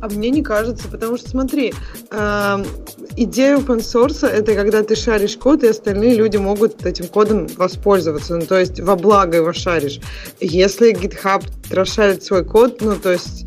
А 0.00 0.08
мне 0.08 0.28
не 0.30 0.42
кажется, 0.42 0.88
потому 0.88 1.16
что 1.16 1.28
смотри, 1.30 1.72
э, 2.10 2.64
идея 3.16 3.58
open 3.58 3.78
source 3.78 4.26
это 4.26 4.56
когда 4.56 4.82
ты 4.82 4.96
шаришь 4.96 5.36
код, 5.36 5.62
и 5.62 5.68
остальные 5.68 6.16
люди 6.16 6.36
могут 6.36 6.84
этим 6.84 7.06
кодом 7.06 7.46
воспользоваться. 7.56 8.36
Ну, 8.36 8.44
то 8.44 8.58
есть 8.58 8.80
во 8.80 8.96
благо 8.96 9.36
его 9.36 9.52
шаришь. 9.52 10.00
Если 10.40 10.92
GitHub 10.92 11.44
трошает 11.70 12.24
свой 12.24 12.44
код, 12.44 12.80
ну, 12.80 12.96
то 12.96 13.12
есть 13.12 13.46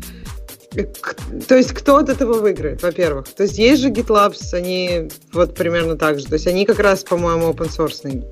то 1.46 1.54
есть 1.54 1.72
кто 1.72 1.96
от 1.96 2.08
этого 2.08 2.40
выиграет, 2.40 2.82
во-первых? 2.82 3.28
То 3.28 3.42
есть 3.42 3.58
есть 3.58 3.82
же 3.82 3.90
GitLabs, 3.90 4.54
они 4.54 5.10
вот 5.34 5.54
примерно 5.54 5.96
так 5.96 6.18
же. 6.18 6.26
То 6.26 6.34
есть 6.34 6.46
они 6.46 6.64
как 6.64 6.78
раз, 6.78 7.04
по-моему, 7.04 7.50
open 7.50 7.68
source. 7.68 8.24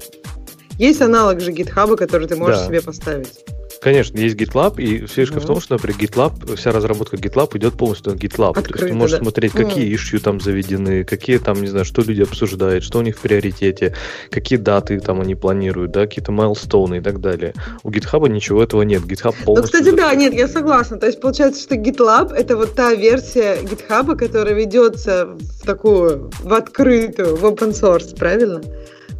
Есть 0.78 1.02
аналог 1.02 1.40
же 1.40 1.52
GitHub, 1.52 1.96
который 1.96 2.28
ты 2.28 2.36
можешь 2.36 2.60
да. 2.60 2.66
себе 2.66 2.80
поставить. 2.80 3.44
Конечно, 3.84 4.18
есть 4.18 4.36
GitLab, 4.36 4.80
и 4.80 5.06
фишка 5.06 5.36
mm-hmm. 5.36 5.40
в 5.40 5.46
том, 5.46 5.60
что, 5.60 5.74
например, 5.74 5.98
GitLab, 6.00 6.56
вся 6.56 6.72
разработка 6.72 7.18
GitLab 7.18 7.54
идет 7.58 7.74
полностью 7.74 8.14
на 8.14 8.16
GitLab. 8.16 8.52
Открыто, 8.56 8.78
То 8.78 8.84
есть 8.86 8.88
ты 8.88 8.94
можешь 8.94 9.18
да. 9.18 9.22
смотреть, 9.22 9.52
какие 9.52 9.92
mm. 9.92 9.94
issue 9.94 10.18
там 10.20 10.40
заведены, 10.40 11.04
какие 11.04 11.36
там, 11.36 11.60
не 11.60 11.66
знаю, 11.66 11.84
что 11.84 12.00
люди 12.00 12.22
обсуждают, 12.22 12.82
что 12.82 13.00
у 13.00 13.02
них 13.02 13.18
в 13.18 13.20
приоритете, 13.20 13.94
какие 14.30 14.58
даты 14.58 14.98
там 15.00 15.20
они 15.20 15.34
планируют, 15.34 15.92
да, 15.92 16.06
какие-то 16.06 16.32
майлстоуны 16.32 16.94
и 16.96 17.00
так 17.02 17.20
далее. 17.20 17.52
У 17.82 17.90
GitHub 17.90 18.26
ничего 18.26 18.62
этого 18.62 18.80
нет. 18.80 19.02
GitHub 19.02 19.34
полностью... 19.44 19.54
Ну, 19.54 19.62
кстати, 19.64 19.82
закрыт. 19.82 19.96
да, 19.96 20.14
нет, 20.14 20.32
я 20.32 20.48
согласна. 20.48 20.96
То 20.96 21.04
есть 21.04 21.20
получается, 21.20 21.60
что 21.60 21.74
GitLab— 21.74 22.32
это 22.34 22.56
вот 22.56 22.74
та 22.74 22.94
версия 22.94 23.58
GitHub, 23.60 24.16
которая 24.16 24.54
ведется 24.54 25.26
в 25.26 25.66
такую, 25.66 26.30
в 26.42 26.54
открытую, 26.54 27.36
в 27.36 27.44
open 27.44 27.72
source, 27.72 28.16
правильно? 28.16 28.62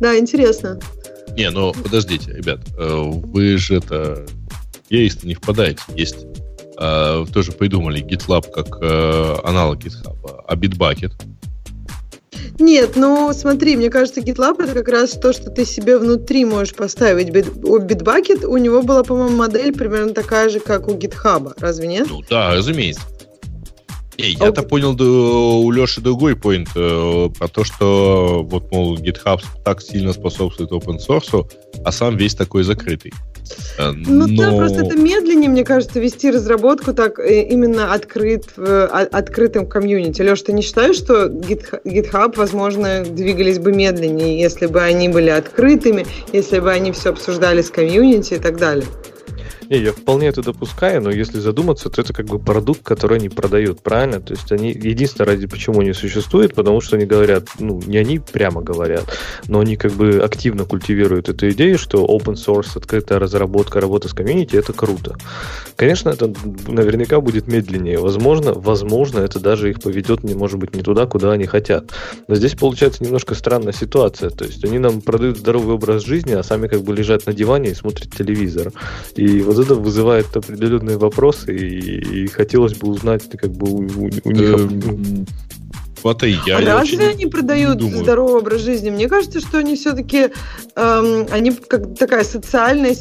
Да, 0.01 0.19
интересно. 0.19 0.81
Не, 1.37 1.51
ну 1.51 1.75
подождите, 1.75 2.33
ребят, 2.33 2.61
э, 2.79 3.03
вы 3.03 3.59
же 3.59 3.77
это 3.77 4.25
есть 4.89 5.25
не 5.25 5.35
впадаете. 5.35 5.83
Есть 5.95 6.27
э, 6.79 7.25
тоже 7.33 7.53
придумали 7.53 8.03
GitLab 8.03 8.51
как 8.51 8.79
э, 8.83 9.37
аналог 9.45 9.79
GitHub, 9.79 10.17
а 10.47 10.55
Bitbucket 10.55 11.13
нет, 12.59 12.93
ну 12.95 13.33
смотри, 13.33 13.77
мне 13.77 13.91
кажется, 13.91 14.21
GitLab 14.21 14.63
это 14.63 14.75
как 14.75 14.89
раз 14.89 15.11
то, 15.13 15.33
что 15.33 15.51
ты 15.51 15.65
себе 15.65 15.99
внутри 15.99 16.45
можешь 16.45 16.75
поставить. 16.75 17.31
У 17.31 17.79
Bitbucket 17.79 18.45
у 18.45 18.57
него 18.59 18.83
была, 18.83 19.03
по-моему, 19.03 19.37
модель 19.37 19.73
примерно 19.73 20.15
такая 20.15 20.49
же, 20.49 20.61
как 20.61 20.89
у 20.89 20.93
GitHub, 20.93 21.53
разве 21.59 21.89
нет? 21.89 22.07
Ну 22.09 22.23
да, 22.29 22.55
разумеется. 22.55 23.03
Не, 24.19 24.31
я-то 24.31 24.63
okay. 24.63 24.69
понял 24.69 25.01
у 25.01 25.71
Леши 25.71 26.01
другой 26.01 26.37
поинт 26.37 26.69
э, 26.77 27.29
про 27.37 27.49
то, 27.49 27.65
что 27.65 28.47
вот, 28.49 28.71
мол, 28.71 28.97
GitHub 28.97 29.41
так 29.65 29.83
сильно 29.83 30.13
способствует 30.13 30.71
open 30.71 30.99
source, 30.99 31.51
а 31.85 31.93
сам 31.93 32.17
весь 32.17 32.35
такой 32.35 32.63
закрытый. 32.63 33.13
Э, 33.79 33.91
ну 33.91 34.27
Но... 34.27 34.37
да, 34.37 34.57
просто 34.57 34.85
это 34.85 34.97
медленнее, 34.97 35.51
мне 35.51 35.65
кажется, 35.65 36.01
вести 36.01 36.31
разработку 36.31 36.95
так 36.95 37.19
э, 37.19 37.43
именно 37.43 37.93
открыт, 37.93 38.45
в 38.57 38.87
открытым 38.87 39.67
комьюнити. 39.67 40.23
Леш, 40.23 40.43
ты 40.43 40.53
не 40.53 40.63
считаешь, 40.63 40.97
что 40.97 41.27
GitHub, 41.27 42.37
возможно, 42.37 43.05
двигались 43.05 43.59
бы 43.59 43.73
медленнее, 43.73 44.41
если 44.41 44.67
бы 44.67 44.81
они 44.81 45.09
были 45.09 45.31
открытыми, 45.31 46.07
если 46.33 46.61
бы 46.61 46.71
они 46.71 46.93
все 46.93 47.11
обсуждали 47.11 47.63
с 47.63 47.71
комьюнити 47.71 48.35
и 48.35 48.39
так 48.39 48.59
далее? 48.59 48.87
Не, 49.71 49.79
я 49.79 49.93
вполне 49.93 50.29
это 50.29 50.43
допускаю, 50.43 51.03
но 51.03 51.11
если 51.11 51.39
задуматься, 51.39 51.89
то 51.89 52.01
это 52.03 52.13
как 52.13 52.27
бы 52.27 52.39
продукт, 52.39 52.83
который 52.83 53.19
они 53.19 53.29
продают, 53.29 53.81
правильно? 53.81 54.21
То 54.21 54.35
есть 54.35 54.53
они 54.53 54.71
единственное 54.71 55.27
ради 55.27 55.47
почему 55.47 55.81
они 55.81 55.93
существуют, 55.93 56.55
потому 56.55 56.81
что 56.81 56.97
они 56.97 57.07
говорят, 57.07 57.49
ну, 57.59 57.81
не 57.87 57.99
они 57.99 58.19
прямо 58.19 58.61
говорят, 58.61 59.05
но 59.49 59.61
они 59.61 59.77
как 59.77 59.93
бы 59.93 60.19
активно 60.19 60.65
культивируют 60.65 61.29
эту 61.29 61.49
идею, 61.51 61.79
что 61.79 62.05
open 62.05 62.35
source, 62.35 62.77
открытая 62.77 63.19
разработка, 63.19 63.81
работа 63.81 64.09
с 64.09 64.13
комьюнити 64.13 64.57
это 64.57 64.73
круто. 64.73 65.17
Конечно, 65.77 66.11
это 66.11 66.33
наверняка 66.69 67.21
будет 67.21 67.49
медленнее. 67.49 67.99
Возможно, 67.99 68.53
возможно, 68.53 69.21
это 69.21 69.41
даже 69.41 69.71
их 69.71 69.81
поведет, 69.81 70.25
не 70.25 70.35
может 70.35 70.59
быть, 70.59 70.75
не 70.77 70.83
туда, 70.83 71.07
куда 71.07 71.33
они 71.33 71.47
хотят. 71.47 71.91
Но 72.29 72.35
здесь 72.35 72.55
получается 72.55 73.03
немножко 73.03 73.35
странная 73.35 73.73
ситуация. 73.73 74.31
То 74.31 74.45
есть 74.45 74.65
они 74.65 74.79
нам 74.79 75.01
продают 75.01 75.39
здоровый 75.39 75.75
образ 75.75 76.05
жизни, 76.05 76.33
а 76.33 76.43
сами 76.43 76.69
как 76.69 76.83
бы 76.83 76.95
лежат 76.95 77.27
на 77.27 77.33
диване 77.33 77.71
и 77.71 77.75
смотрят 77.75 78.13
телевизор. 78.13 78.73
И 79.17 79.41
вот 79.41 79.55
это 79.65 79.75
вызывает 79.75 80.35
определенные 80.37 80.97
вопросы, 80.97 81.55
и, 81.57 82.25
и 82.25 82.27
хотелось 82.29 82.75
бы 82.75 82.89
узнать, 82.89 83.23
как 83.37 83.51
бы 83.51 83.71
у, 83.71 83.79
у 83.79 84.31
них... 84.31 84.61
Эм, 84.61 85.27
вот 86.03 86.23
и 86.23 86.37
я. 86.47 86.59
А 86.59 86.61
разве 86.61 87.09
они 87.09 87.27
продают 87.27 87.79
думаю. 87.79 88.03
здоровый 88.03 88.41
образ 88.41 88.61
жизни? 88.61 88.91
Мне 88.91 89.09
кажется, 89.09 89.41
что 89.41 89.59
они 89.59 89.75
все-таки 89.75 90.29
эм, 90.77 91.27
они 91.31 91.53
как 91.53 91.97
такая 91.99 92.25
социальная 92.25 92.95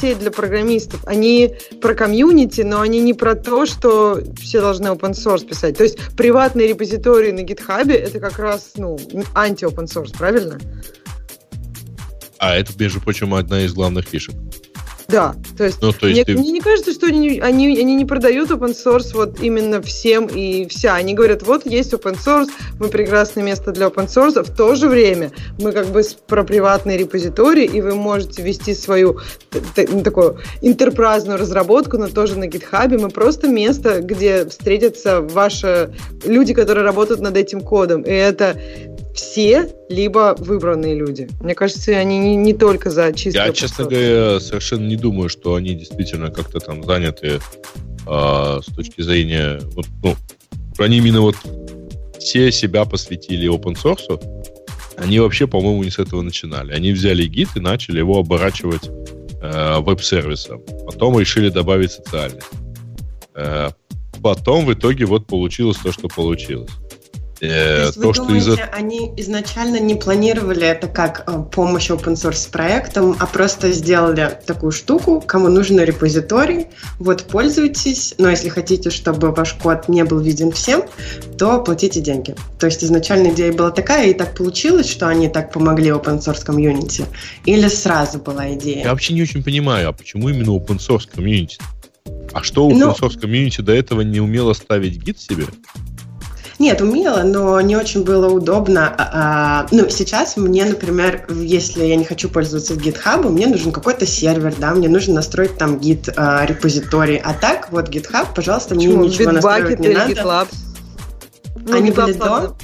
сеть 0.00 0.20
для 0.20 0.30
программистов. 0.30 1.04
Они 1.06 1.56
про 1.80 1.94
комьюнити, 1.94 2.60
но 2.60 2.80
они 2.80 3.00
не 3.00 3.14
про 3.14 3.34
то, 3.34 3.66
что 3.66 4.22
все 4.40 4.60
должны 4.60 4.86
open 4.86 5.10
source 5.10 5.44
писать. 5.44 5.76
То 5.76 5.82
есть 5.82 5.98
приватные 6.16 6.68
репозитории 6.68 7.32
на 7.32 7.40
GitHub 7.40 7.92
это 7.92 8.20
как 8.20 8.38
раз 8.38 8.72
ну, 8.76 8.96
анти-open 9.34 9.86
source, 9.86 10.16
правильно? 10.16 10.60
А 12.38 12.54
это, 12.54 12.72
между 12.78 13.00
прочим, 13.00 13.34
одна 13.34 13.62
из 13.62 13.72
главных 13.72 14.06
фишек. 14.06 14.36
Да, 15.10 15.34
то 15.56 15.64
есть, 15.64 15.80
ну, 15.80 15.90
то 15.90 16.06
есть 16.06 16.16
мне, 16.16 16.24
ты... 16.26 16.38
мне 16.38 16.50
не 16.50 16.60
кажется, 16.60 16.92
что 16.92 17.06
они, 17.06 17.40
они, 17.40 17.78
они 17.78 17.94
не 17.94 18.04
продают 18.04 18.50
open 18.50 18.74
source 18.74 19.14
вот 19.14 19.40
именно 19.40 19.80
всем 19.80 20.26
и 20.26 20.68
вся. 20.68 20.96
Они 20.96 21.14
говорят, 21.14 21.42
вот 21.44 21.64
есть 21.64 21.94
open 21.94 22.16
source, 22.16 22.48
мы 22.78 22.88
прекрасное 22.88 23.42
место 23.42 23.72
для 23.72 23.86
open 23.86 24.06
source, 24.06 24.42
в 24.42 24.54
то 24.54 24.74
же 24.74 24.86
время 24.86 25.32
мы 25.58 25.72
как 25.72 25.86
бы 25.86 26.02
про 26.26 26.44
приватные 26.44 26.98
репозитории, 26.98 27.64
и 27.64 27.80
вы 27.80 27.94
можете 27.94 28.42
вести 28.42 28.74
свою 28.74 29.18
такую 29.74 30.40
интерпрайзную 30.60 31.38
разработку, 31.38 31.96
но 31.96 32.08
тоже 32.08 32.38
на 32.38 32.44
GitHub. 32.44 32.98
Мы 32.98 33.08
просто 33.08 33.48
место, 33.48 34.02
где 34.02 34.44
встретятся 34.44 35.22
ваши 35.22 35.94
люди, 36.26 36.52
которые 36.52 36.84
работают 36.84 37.22
над 37.22 37.34
этим 37.34 37.62
кодом. 37.62 38.02
И 38.02 38.10
это 38.10 38.60
все, 39.18 39.68
либо 39.88 40.36
выбранные 40.38 40.94
люди. 40.94 41.28
Мне 41.40 41.56
кажется, 41.56 41.90
они 41.90 42.20
не, 42.20 42.36
не 42.36 42.54
только 42.54 42.88
за 42.88 43.12
чистую 43.12 43.46
Я, 43.46 43.52
честно 43.52 43.84
говоря, 43.84 44.38
совершенно 44.38 44.86
не 44.86 44.94
думаю, 44.94 45.28
что 45.28 45.56
они 45.56 45.74
действительно 45.74 46.30
как-то 46.30 46.60
там 46.60 46.84
заняты 46.84 47.40
э, 48.06 48.60
с 48.62 48.74
точки 48.76 49.00
зрения... 49.00 49.60
Вот, 49.72 49.86
ну, 50.04 50.14
они 50.78 50.98
именно 50.98 51.20
вот 51.20 51.34
все 52.20 52.52
себя 52.52 52.84
посвятили 52.84 53.50
open 53.52 53.74
source. 53.74 54.22
Они 54.96 55.18
вообще, 55.18 55.48
по-моему, 55.48 55.82
не 55.82 55.90
с 55.90 55.98
этого 55.98 56.22
начинали. 56.22 56.72
Они 56.72 56.92
взяли 56.92 57.24
гид 57.24 57.48
и 57.56 57.60
начали 57.60 57.98
его 57.98 58.20
оборачивать 58.20 58.88
э, 59.42 59.80
веб-сервисом. 59.80 60.62
Потом 60.86 61.18
решили 61.18 61.48
добавить 61.48 61.90
социальность. 61.90 62.46
Э, 63.34 63.70
потом 64.22 64.64
в 64.64 64.72
итоге 64.72 65.06
вот 65.06 65.26
получилось 65.26 65.78
то, 65.78 65.90
что 65.90 66.06
получилось. 66.06 66.70
То, 67.40 67.92
вы 67.96 68.14
что 68.14 68.24
думаете, 68.24 68.52
из 68.52 68.58
они 68.72 69.12
изначально 69.16 69.78
не 69.78 69.94
планировали 69.94 70.66
это 70.66 70.88
как 70.88 71.24
э, 71.26 71.42
помощь 71.52 71.90
open 71.90 72.14
source 72.14 72.50
проектам, 72.50 73.16
а 73.18 73.26
просто 73.26 73.70
сделали 73.72 74.38
такую 74.44 74.72
штуку, 74.72 75.20
кому 75.20 75.48
нужен 75.48 75.78
репозиторий, 75.78 76.66
вот 76.98 77.24
пользуйтесь, 77.24 78.14
но 78.18 78.28
если 78.28 78.48
хотите, 78.48 78.90
чтобы 78.90 79.30
ваш 79.30 79.54
код 79.54 79.88
не 79.88 80.04
был 80.04 80.18
виден 80.18 80.50
всем, 80.50 80.82
то 81.38 81.60
платите 81.60 82.00
деньги. 82.00 82.34
То 82.58 82.66
есть 82.66 82.82
изначально 82.82 83.28
идея 83.28 83.52
была 83.52 83.70
такая, 83.70 84.08
и 84.08 84.14
так 84.14 84.34
получилось, 84.34 84.88
что 84.88 85.06
они 85.06 85.28
так 85.28 85.52
помогли 85.52 85.90
open 85.90 86.18
source 86.18 86.44
комьюнити, 86.44 87.06
или 87.44 87.68
сразу 87.68 88.18
была 88.18 88.52
идея? 88.54 88.84
Я 88.84 88.90
вообще 88.90 89.14
не 89.14 89.22
очень 89.22 89.44
понимаю, 89.44 89.88
а 89.88 89.92
почему 89.92 90.28
именно 90.28 90.50
open 90.50 90.78
source 90.78 91.08
комьюнити? 91.12 91.58
А 92.32 92.42
что 92.42 92.68
open 92.68 92.98
source 92.98 93.18
комьюнити 93.18 93.60
до 93.60 93.72
этого 93.72 94.00
не 94.00 94.20
умело 94.20 94.54
ставить 94.54 94.96
гид 95.02 95.20
себе? 95.20 95.44
Нет, 96.58 96.80
умела, 96.80 97.22
но 97.22 97.60
не 97.60 97.76
очень 97.76 98.02
было 98.02 98.28
удобно. 98.28 98.92
А, 98.98 99.10
а, 99.12 99.66
ну, 99.70 99.88
сейчас 99.90 100.36
мне, 100.36 100.64
например, 100.64 101.24
если 101.30 101.84
я 101.84 101.94
не 101.94 102.04
хочу 102.04 102.28
пользоваться 102.28 102.74
GitHub, 102.74 103.28
мне 103.28 103.46
нужен 103.46 103.70
какой-то 103.70 104.06
сервер, 104.06 104.54
да, 104.58 104.72
мне 104.72 104.88
нужно 104.88 105.14
настроить 105.14 105.56
там 105.56 105.76
git 105.76 106.12
а, 106.16 106.44
репозиторий. 106.44 107.18
А 107.18 107.32
так, 107.32 107.70
вот 107.70 107.88
GitHub, 107.88 108.26
пожалуйста, 108.34 108.74
Почему? 108.74 108.98
мне 108.98 109.08
ничего 109.08 109.30
настроить 109.30 109.78
не 109.78 109.88
надо. 109.90 110.12
GitLab? 110.12 110.48
Ну, 111.56 111.76
Они 111.76 111.90
были 111.92 112.12
до? 112.12 112.56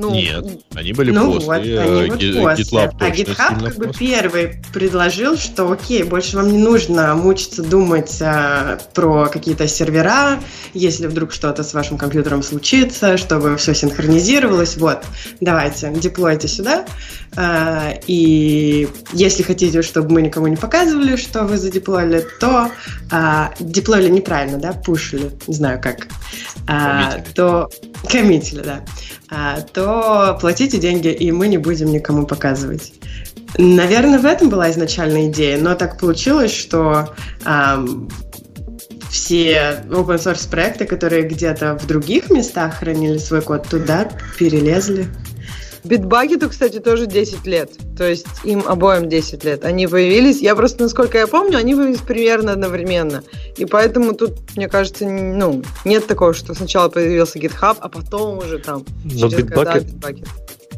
Ну, 0.00 0.12
Нет, 0.12 0.46
они 0.76 0.92
были 0.92 1.10
ну 1.10 1.32
после. 1.32 1.48
Вот, 1.48 1.56
они 1.56 2.24
э, 2.24 2.40
вот 2.40 2.56
после. 2.56 2.92
А 3.00 3.10
GitHub 3.10 3.64
как 3.64 3.74
бы 3.74 3.92
первый 3.92 4.62
предложил, 4.72 5.36
что 5.36 5.72
окей, 5.72 6.04
больше 6.04 6.36
вам 6.36 6.52
не 6.52 6.58
нужно 6.58 7.16
мучиться, 7.16 7.64
думать 7.64 8.16
а, 8.22 8.78
про 8.94 9.26
какие-то 9.26 9.66
сервера, 9.66 10.38
если 10.72 11.08
вдруг 11.08 11.32
что-то 11.32 11.64
с 11.64 11.74
вашим 11.74 11.98
компьютером 11.98 12.44
случится, 12.44 13.16
чтобы 13.16 13.56
все 13.56 13.74
синхронизировалось. 13.74 14.76
Вот, 14.76 15.02
давайте, 15.40 15.90
деплойте 15.90 16.46
сюда. 16.46 16.86
А, 17.36 17.92
и 18.06 18.88
если 19.12 19.42
хотите, 19.42 19.82
чтобы 19.82 20.12
мы 20.12 20.22
никому 20.22 20.46
не 20.46 20.56
показывали, 20.56 21.16
что 21.16 21.42
вы 21.42 21.58
задеплоили, 21.58 22.24
то 22.38 22.70
а, 23.10 23.52
деплоили 23.58 24.10
неправильно, 24.10 24.58
да, 24.58 24.74
пушили, 24.74 25.32
не 25.48 25.54
знаю 25.54 25.80
как, 25.82 26.06
а, 26.68 27.18
то 27.34 27.68
коммитили, 28.10 28.62
да, 28.62 28.84
а, 29.30 29.60
то 29.60 30.38
платите 30.40 30.78
деньги, 30.78 31.08
и 31.08 31.30
мы 31.32 31.48
не 31.48 31.58
будем 31.58 31.88
никому 31.88 32.26
показывать. 32.26 32.92
Наверное, 33.56 34.18
в 34.18 34.26
этом 34.26 34.50
была 34.50 34.70
изначальная 34.70 35.28
идея, 35.28 35.58
но 35.58 35.74
так 35.74 35.98
получилось, 35.98 36.54
что 36.54 37.14
а, 37.44 37.84
все 39.10 39.82
open 39.88 40.16
source 40.16 40.48
проекты, 40.50 40.84
которые 40.84 41.22
где-то 41.22 41.78
в 41.78 41.86
других 41.86 42.30
местах 42.30 42.78
хранили 42.78 43.18
свой 43.18 43.42
код, 43.42 43.66
туда 43.68 44.08
перелезли. 44.38 45.08
Битбагету, 45.88 46.50
кстати, 46.50 46.80
тоже 46.80 47.06
10 47.06 47.46
лет. 47.46 47.70
То 47.96 48.06
есть 48.06 48.26
им 48.44 48.62
обоим 48.66 49.08
10 49.08 49.42
лет. 49.44 49.64
Они 49.64 49.86
появились, 49.86 50.42
я 50.42 50.54
просто, 50.54 50.82
насколько 50.82 51.16
я 51.16 51.26
помню, 51.26 51.56
они 51.56 51.74
появились 51.74 52.00
примерно 52.00 52.52
одновременно. 52.52 53.22
И 53.56 53.64
поэтому 53.64 54.12
тут, 54.12 54.32
мне 54.54 54.68
кажется, 54.68 55.06
ну, 55.06 55.62
нет 55.86 56.06
такого, 56.06 56.34
что 56.34 56.52
сначала 56.54 56.90
появился 56.90 57.38
GitHub, 57.38 57.78
а 57.80 57.88
потом 57.88 58.38
уже 58.38 58.58
там 58.58 58.84
Но 59.04 59.30
через 59.30 59.44
Bitbucket... 59.44 59.86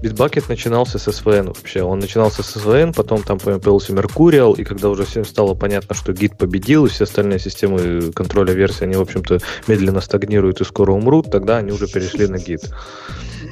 Bitbucket. 0.03 0.45
Начинался 0.49 0.99
с 0.99 1.09
SVN 1.09 1.49
вообще. 1.49 1.83
Он 1.83 1.99
начинался 1.99 2.43
с 2.43 2.57
SVN, 2.57 2.95
потом 2.95 3.23
там 3.23 3.39
появился 3.39 3.93
Mercurial, 3.93 4.57
и 4.57 4.65
когда 4.65 4.89
уже 4.89 5.05
всем 5.05 5.25
стало 5.25 5.55
понятно, 5.55 5.95
что 5.95 6.13
Git 6.13 6.37
победил, 6.37 6.87
и 6.87 6.89
все 6.89 7.05
остальные 7.05 7.39
системы 7.39 8.13
контроля 8.13 8.53
версии, 8.53 8.85
они, 8.85 8.97
в 8.97 9.01
общем-то, 9.03 9.39
медленно 9.67 10.01
стагнируют 10.01 10.61
и 10.61 10.65
скоро 10.65 10.93
умрут, 10.93 11.31
тогда 11.31 11.59
они 11.59 11.73
уже 11.73 11.87
перешли 11.87 12.27
на 12.27 12.37
Git. 12.37 12.71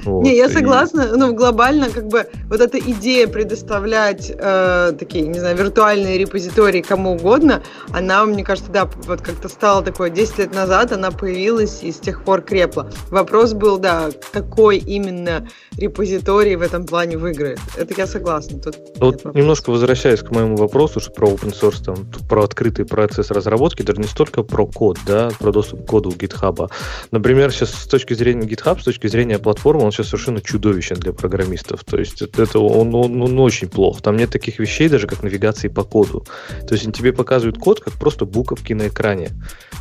Вот, 0.04 0.24
не, 0.24 0.36
я 0.36 0.48
согласна, 0.48 1.02
и... 1.02 1.16
ну, 1.16 1.34
глобально, 1.34 1.90
как 1.90 2.06
бы, 2.06 2.26
вот 2.48 2.60
эта 2.60 2.78
идея 2.78 3.26
предоставлять 3.26 4.30
э, 4.30 4.92
такие, 4.98 5.26
не 5.26 5.38
знаю, 5.38 5.56
виртуальные 5.56 6.18
репозитории 6.18 6.82
кому 6.82 7.12
угодно, 7.12 7.62
она, 7.92 8.24
мне 8.24 8.44
кажется, 8.44 8.70
да, 8.70 8.88
вот 9.06 9.20
как-то 9.20 9.48
стала 9.48 9.82
такой 9.82 10.10
10 10.10 10.38
лет 10.38 10.54
назад, 10.54 10.92
она 10.92 11.10
появилась 11.10 11.82
и 11.82 11.90
с 11.90 11.98
тех 11.98 12.22
пор 12.24 12.42
крепла. 12.42 12.90
Вопрос 13.10 13.54
был, 13.54 13.78
да, 13.78 14.10
какой 14.32 14.78
именно 14.78 15.48
репозиторий 15.76 16.37
в 16.56 16.62
этом 16.62 16.86
плане 16.86 17.16
выиграет. 17.16 17.60
Это 17.76 17.94
я 17.96 18.06
согласна. 18.06 18.58
Тут 18.58 18.76
вот 18.96 19.34
немножко 19.34 19.70
возвращаясь 19.70 20.20
к 20.20 20.30
моему 20.30 20.56
вопросу, 20.56 21.00
что 21.00 21.10
про 21.10 21.28
open 21.28 21.52
source, 21.52 21.84
там, 21.84 22.06
про 22.28 22.44
открытый 22.44 22.84
процесс 22.84 23.30
разработки, 23.30 23.82
даже 23.82 24.00
не 24.00 24.06
столько 24.06 24.42
про 24.42 24.66
код, 24.66 24.98
да, 25.06 25.30
про 25.38 25.52
доступ 25.52 25.84
к 25.84 25.88
коду 25.88 26.10
GitHub. 26.10 26.70
Например, 27.10 27.52
сейчас 27.52 27.70
с 27.70 27.86
точки 27.86 28.14
зрения 28.14 28.46
GitHub, 28.46 28.80
с 28.80 28.84
точки 28.84 29.06
зрения 29.06 29.38
платформы, 29.38 29.84
он 29.84 29.92
сейчас 29.92 30.08
совершенно 30.08 30.40
чудовищен 30.40 30.96
для 30.96 31.12
программистов. 31.12 31.84
То 31.84 31.98
есть 31.98 32.22
это, 32.22 32.42
это 32.42 32.58
он, 32.58 32.94
он, 32.94 33.22
он 33.22 33.38
очень 33.40 33.68
плох. 33.68 34.00
Там 34.02 34.16
нет 34.16 34.30
таких 34.30 34.58
вещей 34.58 34.88
даже, 34.88 35.06
как 35.06 35.22
навигации 35.22 35.68
по 35.68 35.84
коду. 35.84 36.24
То 36.66 36.74
есть 36.74 36.92
тебе 36.92 37.12
показывают 37.12 37.58
код, 37.58 37.80
как 37.80 37.94
просто 37.94 38.24
буковки 38.24 38.72
на 38.72 38.88
экране. 38.88 39.30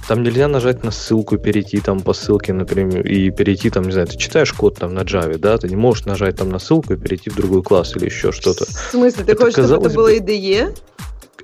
Там 0.07 0.23
нельзя 0.23 0.47
нажать 0.47 0.83
на 0.83 0.91
ссылку 0.91 1.35
и 1.35 1.37
перейти 1.37 1.79
там 1.79 1.99
по 1.99 2.13
ссылке, 2.13 2.53
например, 2.53 3.05
и 3.05 3.29
перейти 3.29 3.69
там, 3.69 3.83
не 3.83 3.91
знаю, 3.91 4.07
ты 4.07 4.17
читаешь 4.17 4.53
код 4.53 4.77
там 4.79 4.93
на 4.93 5.01
Java, 5.01 5.37
да, 5.37 5.57
ты 5.57 5.67
не 5.67 5.75
можешь 5.75 6.05
нажать 6.05 6.37
там 6.37 6.49
на 6.49 6.59
ссылку 6.59 6.93
и 6.93 6.97
перейти 6.97 7.29
в 7.29 7.35
другой 7.35 7.61
класс 7.61 7.95
или 7.95 8.05
еще 8.05 8.31
что-то. 8.31 8.65
В 8.65 8.91
смысле, 8.91 9.25
ты 9.25 9.33
это, 9.33 9.43
хочешь, 9.43 9.65
чтобы 9.65 9.85
это 9.87 9.95
было 9.95 10.13
IDE? 10.13 10.73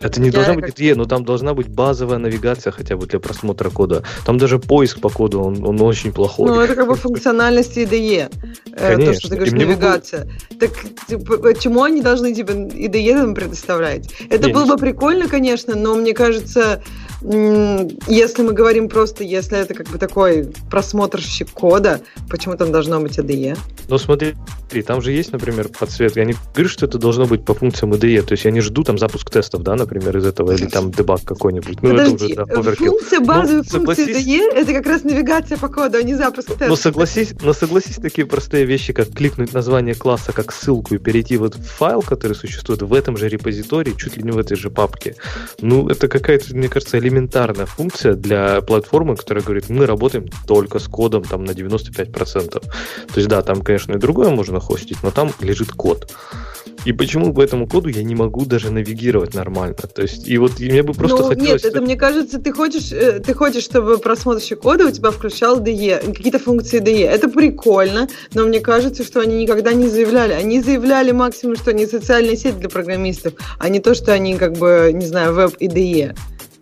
Это 0.01 0.19
не 0.19 0.27
я 0.27 0.33
должна 0.33 0.53
быть 0.55 0.79
IDE, 0.79 0.95
но 0.95 1.05
там 1.05 1.23
должна 1.23 1.53
быть 1.53 1.67
базовая 1.67 2.17
навигация 2.17 2.71
хотя 2.71 2.97
бы 2.97 3.05
для 3.05 3.19
просмотра 3.19 3.69
кода. 3.69 4.03
Там 4.25 4.38
даже 4.38 4.59
поиск 4.59 5.00
по 5.00 5.09
коду, 5.09 5.41
он, 5.41 5.63
он 5.65 5.81
очень 5.81 6.12
плохой. 6.12 6.50
Ну, 6.50 6.59
это 6.59 6.75
как 6.75 6.88
бы 6.88 6.95
функциональность 6.95 7.77
IDE. 7.77 8.31
Конечно. 8.75 9.01
Э, 9.01 9.05
то, 9.05 9.13
что 9.13 9.29
ты 9.29 9.35
говоришь, 9.35 9.53
навигация. 9.53 10.25
Бы... 10.25 10.57
Так 10.59 10.71
типа, 11.07 11.38
почему 11.38 11.83
они 11.83 12.01
должны 12.01 12.33
тебе 12.33 12.53
IDE 12.53 13.13
там 13.13 13.35
предоставлять? 13.35 14.09
Это 14.29 14.47
не, 14.47 14.53
было 14.53 14.65
бы 14.65 14.77
прикольно, 14.77 15.27
конечно, 15.27 15.75
но 15.75 15.95
мне 15.95 16.13
кажется, 16.13 16.81
если 17.21 18.41
мы 18.41 18.53
говорим 18.53 18.89
просто, 18.89 19.24
если 19.24 19.57
это 19.57 19.74
как 19.74 19.87
бы 19.87 19.98
такой 19.98 20.51
просмотрщик 20.70 21.51
кода, 21.51 22.01
почему 22.29 22.57
там 22.57 22.72
должно 22.72 23.00
быть 23.00 23.18
IDE? 23.18 23.57
Ну, 23.87 23.98
смотри, 23.98 24.35
там 24.85 25.01
же 25.01 25.11
есть, 25.11 25.31
например, 25.31 25.70
подсветка. 25.70 26.20
Я 26.20 26.25
не 26.25 26.35
говорю, 26.53 26.70
что 26.70 26.85
это 26.85 26.98
должно 26.98 27.25
быть 27.25 27.46
по 27.46 27.53
функциям 27.53 27.94
IDE. 27.94 28.24
То 28.24 28.33
есть 28.33 28.46
я 28.46 28.51
не 28.51 28.61
жду 28.61 28.83
там 28.83 28.98
запуск 28.98 29.29
тестов, 29.29 29.63
да, 29.63 29.75
например, 29.83 30.17
из 30.17 30.25
этого, 30.25 30.51
или 30.51 30.65
там 30.65 30.91
дебаг 30.91 31.22
какой-нибудь. 31.24 31.81
Ну, 31.81 31.89
Подожди, 31.91 32.33
это 32.33 32.59
уже, 32.59 32.69
да, 32.72 32.75
функция, 32.75 33.19
базовая 33.19 33.63
ну, 33.72 33.79
функция 33.79 34.07
IDE— 34.07 34.51
это 34.55 34.74
как 34.74 34.85
раз 34.87 35.03
навигация 35.03 35.57
по 35.57 35.67
коду, 35.67 35.98
а 35.98 36.03
не 36.03 36.15
запуск 36.15 36.48
тестов. 36.48 36.69
Но 36.69 36.75
согласись, 36.75 37.33
но 37.41 37.53
согласись, 37.53 37.96
такие 37.98 38.25
простые 38.25 38.65
вещи, 38.65 38.93
как 38.93 39.09
кликнуть 39.09 39.53
название 39.53 39.96
класса 39.96 40.31
как 40.33 40.51
ссылку 40.51 40.96
и 40.96 40.98
перейти 40.98 41.37
вот 41.37 41.55
в 41.55 41.63
файл, 41.63 42.01
который 42.01 42.33
существует 42.33 42.81
в 42.81 42.93
этом 42.93 43.17
же 43.17 43.29
репозитории, 43.29 43.93
чуть 43.98 44.17
ли 44.17 44.24
не 44.24 44.31
в 44.31 44.37
этой 44.37 44.57
же 44.57 44.69
папке. 44.69 45.15
Ну, 45.61 45.87
это 45.89 46.07
какая-то, 46.07 46.55
мне 46.55 46.69
кажется, 46.69 46.98
элементарная 46.98 47.65
функция 47.65 48.13
для 48.13 48.61
платформы, 48.61 49.15
которая 49.15 49.43
говорит, 49.43 49.69
мы 49.69 49.85
работаем 49.85 50.25
только 50.48 50.79
с 50.79 50.87
кодом 50.87 51.24
там 51.24 51.43
на 51.43 51.51
95%. 51.51 52.50
То 52.50 52.63
есть, 53.15 53.27
да, 53.27 53.41
там, 53.41 53.61
конечно, 53.61 53.93
и 53.93 53.98
другое 53.98 54.29
можно 54.29 54.59
хостить, 54.59 55.03
но 55.03 55.11
там 55.11 55.31
лежит 55.41 55.72
код. 55.72 56.11
И 56.85 56.91
почему 56.91 57.33
по 57.33 57.41
этому 57.41 57.67
коду 57.67 57.89
я 57.89 58.03
не 58.03 58.15
могу 58.15 58.46
даже 58.46 58.72
навигировать 58.72 59.33
нормально? 59.33 59.73
То 59.74 60.01
есть, 60.01 60.27
и 60.27 60.38
вот 60.38 60.59
мне 60.59 60.83
бы 60.83 60.94
просто 60.94 61.18
ну, 61.18 61.27
хотелось... 61.29 61.64
Нет, 61.64 61.66
это, 61.66 61.81
мне 61.81 61.96
кажется, 61.96 62.40
ты 62.40 62.51
хочешь, 62.51 62.92
э, 62.92 63.20
ты 63.20 63.33
хочешь, 63.33 63.64
чтобы 63.64 63.98
просмотрщик 63.98 64.59
кода 64.59 64.88
у 64.88 64.92
тебя 64.92 65.12
включал 65.12 65.59
DE, 65.62 66.14
какие-то 66.14 66.40
функции 66.40 66.81
DE. 66.81 67.05
Это 67.05 67.29
прикольно, 67.29 68.07
но 68.33 68.46
мне 68.46 68.59
кажется, 68.59 69.03
что 69.03 69.20
они 69.20 69.42
никогда 69.42 69.74
не 69.74 69.88
заявляли. 69.88 70.33
Они 70.33 70.62
заявляли 70.62 71.12
максимум, 71.12 71.55
что 71.55 71.72
они 71.72 71.86
социальная 71.86 72.36
сеть 72.36 72.59
для 72.59 72.70
программистов, 72.70 73.33
а 73.59 73.70
не 73.70 73.79
то, 73.79 73.94
что 73.94 74.14
они, 74.14 74.36
как 74.36 74.53
бы, 74.53 74.92
не 74.94 75.05
знаю, 75.05 75.33
веб 75.33 75.55
и 75.59 75.68
DE. 75.68 76.16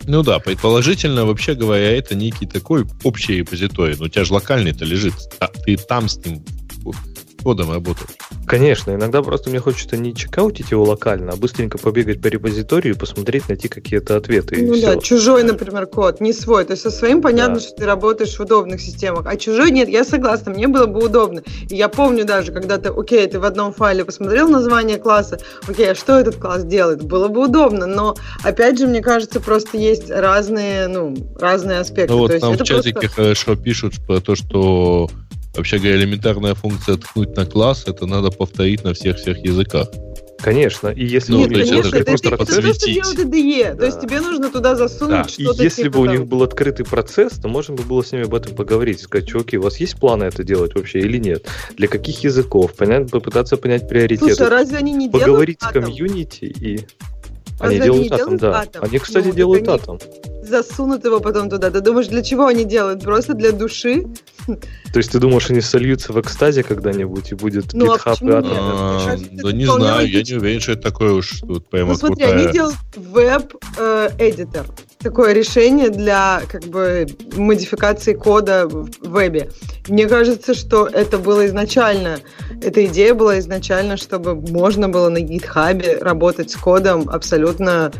Ну 0.07 0.23
да, 0.23 0.39
предположительно, 0.39 1.25
вообще 1.25 1.53
говоря, 1.53 1.95
это 1.95 2.15
некий 2.15 2.45
такой 2.45 2.85
общий 3.03 3.37
репозиторий. 3.37 3.95
Но 3.97 4.05
у 4.05 4.07
тебя 4.07 4.25
же 4.25 4.33
локальный-то 4.33 4.83
лежит. 4.83 5.13
А 5.39 5.47
ты 5.47 5.77
там 5.77 6.09
с 6.09 6.17
ним 6.25 6.43
кодом 7.41 7.71
работать. 7.71 8.09
Конечно, 8.47 8.91
иногда 8.91 9.21
просто 9.21 9.49
мне 9.49 9.59
хочется 9.59 9.97
не 9.97 10.15
чекаутить 10.15 10.71
его 10.71 10.83
локально, 10.83 11.33
а 11.33 11.35
быстренько 11.35 11.77
побегать 11.77 12.21
по 12.21 12.27
репозиторию 12.27 12.95
и 12.95 12.97
посмотреть, 12.97 13.47
найти 13.49 13.67
какие-то 13.67 14.17
ответы. 14.17 14.57
Ну 14.61 14.79
да, 14.81 14.91
все. 14.91 14.99
чужой, 14.99 15.43
например, 15.43 15.87
код, 15.87 16.21
не 16.21 16.33
свой. 16.33 16.65
То 16.65 16.71
есть 16.71 16.83
со 16.83 16.91
своим 16.91 17.21
понятно, 17.21 17.55
да. 17.55 17.61
что 17.61 17.75
ты 17.75 17.85
работаешь 17.85 18.35
в 18.35 18.39
удобных 18.39 18.81
системах, 18.81 19.25
а 19.25 19.37
чужой 19.37 19.71
нет, 19.71 19.89
я 19.89 20.03
согласна, 20.03 20.51
мне 20.51 20.67
было 20.67 20.85
бы 20.85 21.05
удобно. 21.05 21.43
И 21.69 21.75
я 21.75 21.87
помню 21.89 22.25
даже, 22.25 22.51
когда 22.51 22.77
ты, 22.77 22.89
окей, 22.89 23.25
ты 23.27 23.39
в 23.39 23.45
одном 23.45 23.73
файле 23.73 24.05
посмотрел 24.05 24.49
название 24.49 24.97
класса, 24.97 25.39
окей, 25.67 25.91
а 25.91 25.95
что 25.95 26.19
этот 26.19 26.35
класс 26.35 26.63
делает? 26.63 27.03
Было 27.03 27.27
бы 27.27 27.45
удобно, 27.45 27.85
но 27.85 28.15
опять 28.43 28.79
же, 28.79 28.87
мне 28.87 29.01
кажется, 29.01 29.39
просто 29.39 29.77
есть 29.77 30.09
разные, 30.09 30.87
ну, 30.87 31.15
разные 31.39 31.79
аспекты. 31.79 32.13
Ну 32.13 32.19
вот 32.19 32.31
То 32.31 32.39
нам 32.39 32.53
в 32.57 32.63
чатике 32.63 32.93
просто... 32.93 33.09
хорошо 33.09 33.55
пишут 33.55 33.93
про 34.05 34.19
то, 34.19 34.35
что 34.35 35.09
Вообще 35.55 35.77
говоря, 35.77 35.97
элементарная 35.97 36.55
функция 36.55 36.97
ткнуть 36.97 37.35
на 37.35 37.45
класс, 37.45 37.83
это 37.85 38.05
надо 38.05 38.31
повторить 38.31 38.83
на 38.83 38.93
всех-всех 38.93 39.37
языках. 39.39 39.89
Конечно, 40.41 40.87
и 40.87 41.05
если 41.05 41.33
ну, 41.33 41.41
у 41.41 41.45
них 41.45 41.49
конечно, 41.49 41.95
это, 41.95 42.05
просто 42.05 42.27
это. 42.29 42.43
Это 42.43 42.61
просто 42.61 42.89
IDE, 42.89 43.63
да. 43.63 43.75
то 43.75 43.85
есть 43.85 44.01
тебе 44.01 44.21
нужно 44.21 44.49
туда 44.49 44.75
засунуть 44.75 45.23
да. 45.23 45.27
что-то. 45.27 45.61
И 45.61 45.65
если 45.65 45.83
типа 45.83 45.99
бы 45.99 46.01
у 46.01 46.05
них 46.05 46.25
был 46.25 46.41
открытый 46.41 46.83
процесс, 46.83 47.33
то 47.33 47.47
можно 47.47 47.75
бы 47.75 47.83
было 47.83 48.01
с 48.01 48.11
ними 48.11 48.23
об 48.23 48.33
этом 48.33 48.55
поговорить, 48.55 49.01
сказать, 49.01 49.27
чуваки, 49.27 49.57
у 49.57 49.61
вас 49.61 49.77
есть 49.77 49.99
планы 49.99 50.23
это 50.23 50.43
делать 50.43 50.73
вообще 50.73 50.99
или 50.99 51.17
нет? 51.17 51.45
Для 51.77 51.87
каких 51.87 52.23
языков? 52.23 52.73
Понять, 52.73 53.11
попытаться 53.11 53.55
понять 53.57 53.87
приоритеты. 53.87 54.35
Слушай, 54.35 54.47
а 54.47 54.49
разве 54.49 54.77
они 54.77 54.93
не 54.93 55.09
Поговорить 55.09 55.61
с 55.61 55.67
комьюнити 55.67 56.45
и... 56.45 56.79
Разве 57.59 57.77
они 57.77 57.85
делают 57.85 58.11
они 58.11 58.21
атом, 58.21 58.37
да. 58.37 58.61
Атом? 58.61 58.83
Они, 58.83 58.97
кстати, 58.97 59.27
ну, 59.27 59.33
делают 59.33 59.67
они... 59.67 59.75
атом 59.75 59.99
засунут 60.51 61.05
его 61.05 61.19
потом 61.19 61.49
туда. 61.49 61.71
Ты 61.71 61.81
думаешь, 61.81 62.07
для 62.07 62.21
чего 62.21 62.45
они 62.45 62.63
делают? 62.65 63.03
Просто 63.03 63.33
для 63.33 63.51
души? 63.51 64.05
То 64.45 64.97
есть 64.97 65.11
ты 65.11 65.19
думаешь, 65.19 65.49
они 65.49 65.61
сольются 65.61 66.13
в 66.13 66.19
экстазе 66.21 66.63
когда-нибудь 66.63 67.31
и 67.31 67.35
будет 67.35 67.73
ну, 67.73 67.85
GitHub 67.85 68.17
а 68.21 68.25
и 68.25 68.27
Atom? 68.27 68.49
А, 68.53 69.17
да 69.31 69.51
не 69.51 69.65
знаю, 69.65 70.07
я 70.07 70.21
не 70.21 70.33
уверен, 70.33 70.59
что 70.59 70.73
это 70.73 70.81
такое 70.81 71.13
уж 71.13 71.39
тут 71.39 71.69
прямо 71.69 71.91
Ну 71.91 71.95
смотри, 71.95 72.25
они 72.25 72.51
делают 72.51 72.77
веб-эдитор. 72.95 74.65
Такое 74.99 75.33
решение 75.33 75.89
для 75.89 76.43
как 76.47 76.63
бы 76.65 77.07
модификации 77.35 78.13
кода 78.13 78.67
в 78.67 78.89
вебе. 79.01 79.49
Мне 79.87 80.05
кажется, 80.07 80.53
что 80.53 80.85
это 80.85 81.17
было 81.17 81.47
изначально, 81.47 82.19
эта 82.61 82.85
идея 82.85 83.15
была 83.15 83.39
изначально, 83.39 83.97
чтобы 83.97 84.35
можно 84.35 84.89
было 84.89 85.09
на 85.09 85.19
GitHub 85.19 86.03
работать 86.03 86.51
с 86.51 86.55
кодом 86.55 87.09
абсолютно 87.09 87.91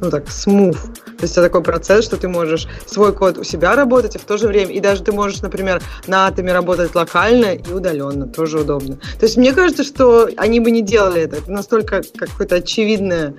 ну 0.00 0.10
так, 0.10 0.30
смув. 0.30 0.86
То 1.18 1.24
есть 1.24 1.32
это 1.32 1.42
такой 1.42 1.62
процесс, 1.62 2.04
что 2.04 2.16
ты 2.16 2.28
можешь 2.28 2.68
свой 2.86 3.12
код 3.14 3.38
у 3.38 3.44
себя 3.44 3.74
работать, 3.74 4.16
а 4.16 4.18
в 4.18 4.24
то 4.24 4.36
же 4.36 4.48
время, 4.48 4.72
и 4.72 4.80
даже 4.80 5.02
ты 5.02 5.12
можешь, 5.12 5.40
например, 5.40 5.82
на 6.06 6.26
атоме 6.26 6.52
работать 6.52 6.94
локально 6.94 7.54
и 7.54 7.72
удаленно, 7.72 8.26
тоже 8.26 8.60
удобно. 8.60 8.96
То 9.18 9.26
есть 9.26 9.36
мне 9.36 9.52
кажется, 9.52 9.84
что 9.84 10.28
они 10.36 10.60
бы 10.60 10.70
не 10.70 10.82
делали 10.82 11.22
это. 11.22 11.36
Это 11.36 11.50
настолько 11.50 12.02
какое-то 12.16 12.56
очевидное 12.56 13.34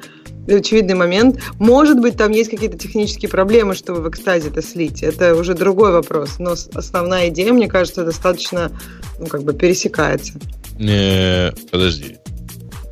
очевидный 0.48 0.96
момент. 0.96 1.42
Может 1.60 2.00
быть, 2.00 2.16
там 2.16 2.32
есть 2.32 2.50
какие-то 2.50 2.78
технические 2.78 3.30
проблемы, 3.30 3.76
чтобы 3.76 4.02
в 4.02 4.10
экстазе 4.10 4.48
это 4.48 4.62
слить. 4.62 5.04
Это 5.04 5.36
уже 5.36 5.54
другой 5.54 5.92
вопрос. 5.92 6.40
Но 6.40 6.56
основная 6.74 7.28
идея, 7.30 7.52
мне 7.52 7.68
кажется, 7.68 8.06
достаточно, 8.06 8.72
ну, 9.20 9.26
как 9.28 9.44
бы 9.44 9.54
пересекается. 9.54 10.40
Не, 10.80 11.54
подожди. 11.70 12.18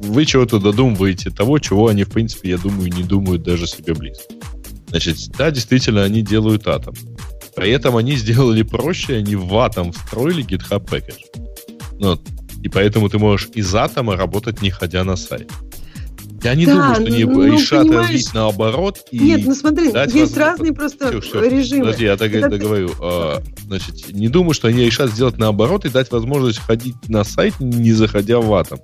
Вы 0.02 0.26
чего-то 0.26 0.60
додумываете 0.60 1.30
того, 1.30 1.60
чего 1.60 1.88
они, 1.88 2.04
в 2.04 2.12
принципе, 2.12 2.50
я 2.50 2.58
думаю, 2.58 2.92
не 2.92 3.04
думают 3.04 3.44
даже 3.44 3.68
себе 3.68 3.94
близко. 3.94 4.26
Значит, 4.96 5.18
да, 5.38 5.52
действительно, 5.52 6.04
они 6.04 6.22
делают 6.22 6.70
атом. 6.70 6.96
При 7.54 7.70
этом 7.72 7.98
они 7.98 8.16
сделали 8.16 8.64
проще, 8.64 9.18
они 9.18 9.36
в 9.36 9.54
атом 9.58 9.92
встроили 9.92 10.46
GitHub 10.46 10.88
Package. 10.88 12.00
Ну, 12.00 12.18
и 12.64 12.70
поэтому 12.70 13.10
ты 13.10 13.20
можешь 13.20 13.50
из 13.56 13.76
атома 13.76 14.16
работать, 14.16 14.62
не 14.62 14.70
ходя 14.70 15.04
на 15.04 15.18
сайт. 15.18 15.52
Я 16.44 16.56
не 16.56 16.66
да, 16.66 16.74
думаю, 16.76 16.96
что 16.96 17.04
они 17.04 17.24
ну, 17.26 17.46
решат 17.46 17.82
понимаешь... 17.82 18.08
развить 18.08 18.34
наоборот. 18.34 19.00
И 19.12 19.20
Нет, 19.20 19.42
ну 19.46 19.54
смотри, 19.54 19.88
есть 19.88 19.96
возможность... 19.96 20.38
разные 20.38 20.74
просто 20.74 21.08
все, 21.10 21.22
все. 21.22 21.50
режимы. 21.50 21.86
Подожди, 21.86 22.06
я 22.06 22.16
так 22.16 22.34
Это... 22.34 22.50
договорю. 22.50 22.92
А, 23.02 23.44
значит, 23.66 24.14
не 24.14 24.30
думаю, 24.30 24.54
что 24.54 24.70
они 24.70 24.86
решат 24.86 25.12
сделать 25.12 25.38
наоборот 25.38 25.84
и 25.84 25.90
дать 25.90 26.10
возможность 26.10 26.60
ходить 26.60 26.96
на 27.10 27.26
сайт, 27.26 27.60
не 27.60 27.92
заходя 27.92 28.40
в 28.40 28.54
атом. 28.54 28.80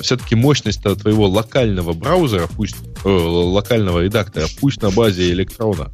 Все-таки 0.00 0.34
мощность 0.34 0.82
твоего 0.82 1.26
локального 1.28 1.92
браузера, 1.92 2.48
пусть 2.56 2.76
э, 3.04 3.08
локального 3.08 4.00
редактора, 4.00 4.46
пусть 4.60 4.80
на 4.82 4.90
базе 4.90 5.30
электрона, 5.30 5.90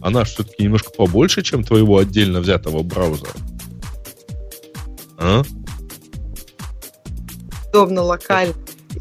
она 0.00 0.24
все-таки 0.24 0.64
немножко 0.64 0.90
побольше, 0.90 1.42
чем 1.42 1.64
твоего 1.64 1.98
отдельно 1.98 2.40
взятого 2.40 2.82
браузера. 2.82 3.32
А? 5.18 5.42
Удобно 7.68 8.02
локально 8.02 8.54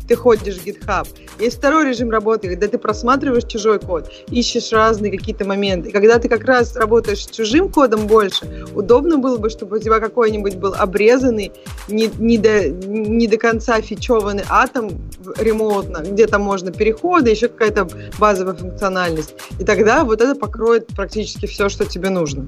ты 0.07 0.15
ходишь 0.15 0.57
в 0.57 0.65
GitHub. 0.65 1.07
Есть 1.39 1.57
второй 1.57 1.89
режим 1.89 2.09
работы, 2.09 2.47
когда 2.47 2.67
ты 2.67 2.77
просматриваешь 2.77 3.43
чужой 3.45 3.79
код, 3.79 4.09
ищешь 4.29 4.71
разные 4.71 5.11
какие-то 5.11 5.45
моменты. 5.45 5.89
И 5.89 5.91
когда 5.91 6.17
ты 6.17 6.29
как 6.29 6.43
раз 6.45 6.75
работаешь 6.75 7.23
с 7.23 7.29
чужим 7.29 7.69
кодом 7.69 8.07
больше, 8.07 8.65
удобно 8.73 9.17
было 9.17 9.37
бы, 9.37 9.49
чтобы 9.49 9.77
у 9.77 9.79
тебя 9.79 9.99
какой-нибудь 9.99 10.55
был 10.55 10.73
обрезанный, 10.73 11.51
не, 11.89 12.09
не, 12.17 12.37
до, 12.37 12.69
не 12.69 13.27
до 13.27 13.37
конца 13.37 13.81
фичеванный 13.81 14.43
атом 14.49 14.91
ремонтно, 15.37 16.03
где 16.03 16.27
там 16.27 16.41
можно 16.41 16.71
переходы, 16.71 17.31
еще 17.31 17.49
какая-то 17.49 17.87
базовая 18.17 18.53
функциональность. 18.53 19.35
И 19.59 19.65
тогда 19.65 20.03
вот 20.03 20.21
это 20.21 20.35
покроет 20.35 20.87
практически 20.87 21.47
все, 21.47 21.67
что 21.67 21.85
тебе 21.85 22.09
нужно. 22.09 22.47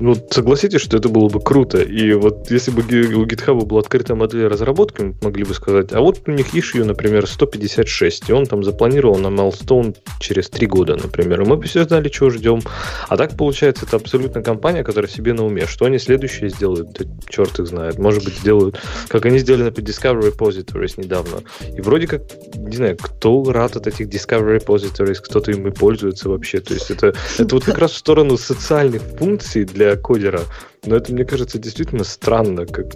Ну, 0.00 0.16
согласитесь, 0.30 0.80
что 0.80 0.96
это 0.96 1.10
было 1.10 1.28
бы 1.28 1.40
круто. 1.40 1.82
И 1.82 2.14
вот 2.14 2.50
если 2.50 2.70
бы 2.70 2.80
у 2.80 3.26
GitHub 3.26 3.64
была 3.66 3.80
открытая 3.80 4.16
модель 4.16 4.46
разработки, 4.46 5.02
мы 5.02 5.14
могли 5.20 5.44
бы 5.44 5.52
сказать, 5.52 5.92
а 5.92 6.00
вот 6.00 6.20
у 6.26 6.30
них 6.30 6.54
issue, 6.54 6.84
например, 6.84 7.26
156, 7.26 8.30
и 8.30 8.32
он 8.32 8.46
там 8.46 8.64
запланировал 8.64 9.18
на 9.18 9.28
milestone 9.28 9.94
через 10.18 10.48
3 10.48 10.66
года, 10.66 10.96
например. 10.96 11.42
И 11.42 11.44
мы 11.44 11.56
бы 11.56 11.64
все 11.64 11.84
знали, 11.84 12.08
чего 12.08 12.30
ждем. 12.30 12.60
А 13.08 13.16
так, 13.18 13.36
получается, 13.36 13.84
это 13.84 13.96
абсолютно 13.96 14.42
компания, 14.42 14.82
которая 14.82 15.10
себе 15.10 15.34
на 15.34 15.44
уме. 15.44 15.66
Что 15.66 15.84
они 15.84 15.98
следующие 15.98 16.48
сделают? 16.48 16.92
Да 16.92 17.04
черт 17.28 17.58
их 17.58 17.66
знает. 17.66 17.98
Может 17.98 18.24
быть, 18.24 18.38
сделают, 18.38 18.80
как 19.08 19.26
они 19.26 19.38
сделали, 19.38 19.64
например, 19.64 19.90
Discovery 19.90 20.34
Repositories 20.34 20.94
недавно. 20.96 21.42
И 21.76 21.80
вроде 21.82 22.06
как, 22.06 22.22
не 22.56 22.76
знаю, 22.76 22.96
кто 22.96 23.44
рад 23.52 23.76
от 23.76 23.86
этих 23.86 24.08
Discovery 24.08 24.64
Repositories, 24.64 25.18
кто-то 25.22 25.50
ими 25.50 25.68
пользуется 25.68 26.30
вообще. 26.30 26.60
То 26.60 26.72
есть 26.72 26.90
это, 26.90 27.14
это 27.38 27.54
вот 27.54 27.64
как 27.64 27.78
раз 27.78 27.92
в 27.92 27.96
сторону 27.96 28.38
социальных 28.38 29.02
функций 29.02 29.64
для 29.64 29.89
кодера. 29.96 30.40
Но 30.84 30.96
это, 30.96 31.12
мне 31.12 31.24
кажется, 31.24 31.58
действительно 31.58 32.04
странно, 32.04 32.64
как, 32.64 32.86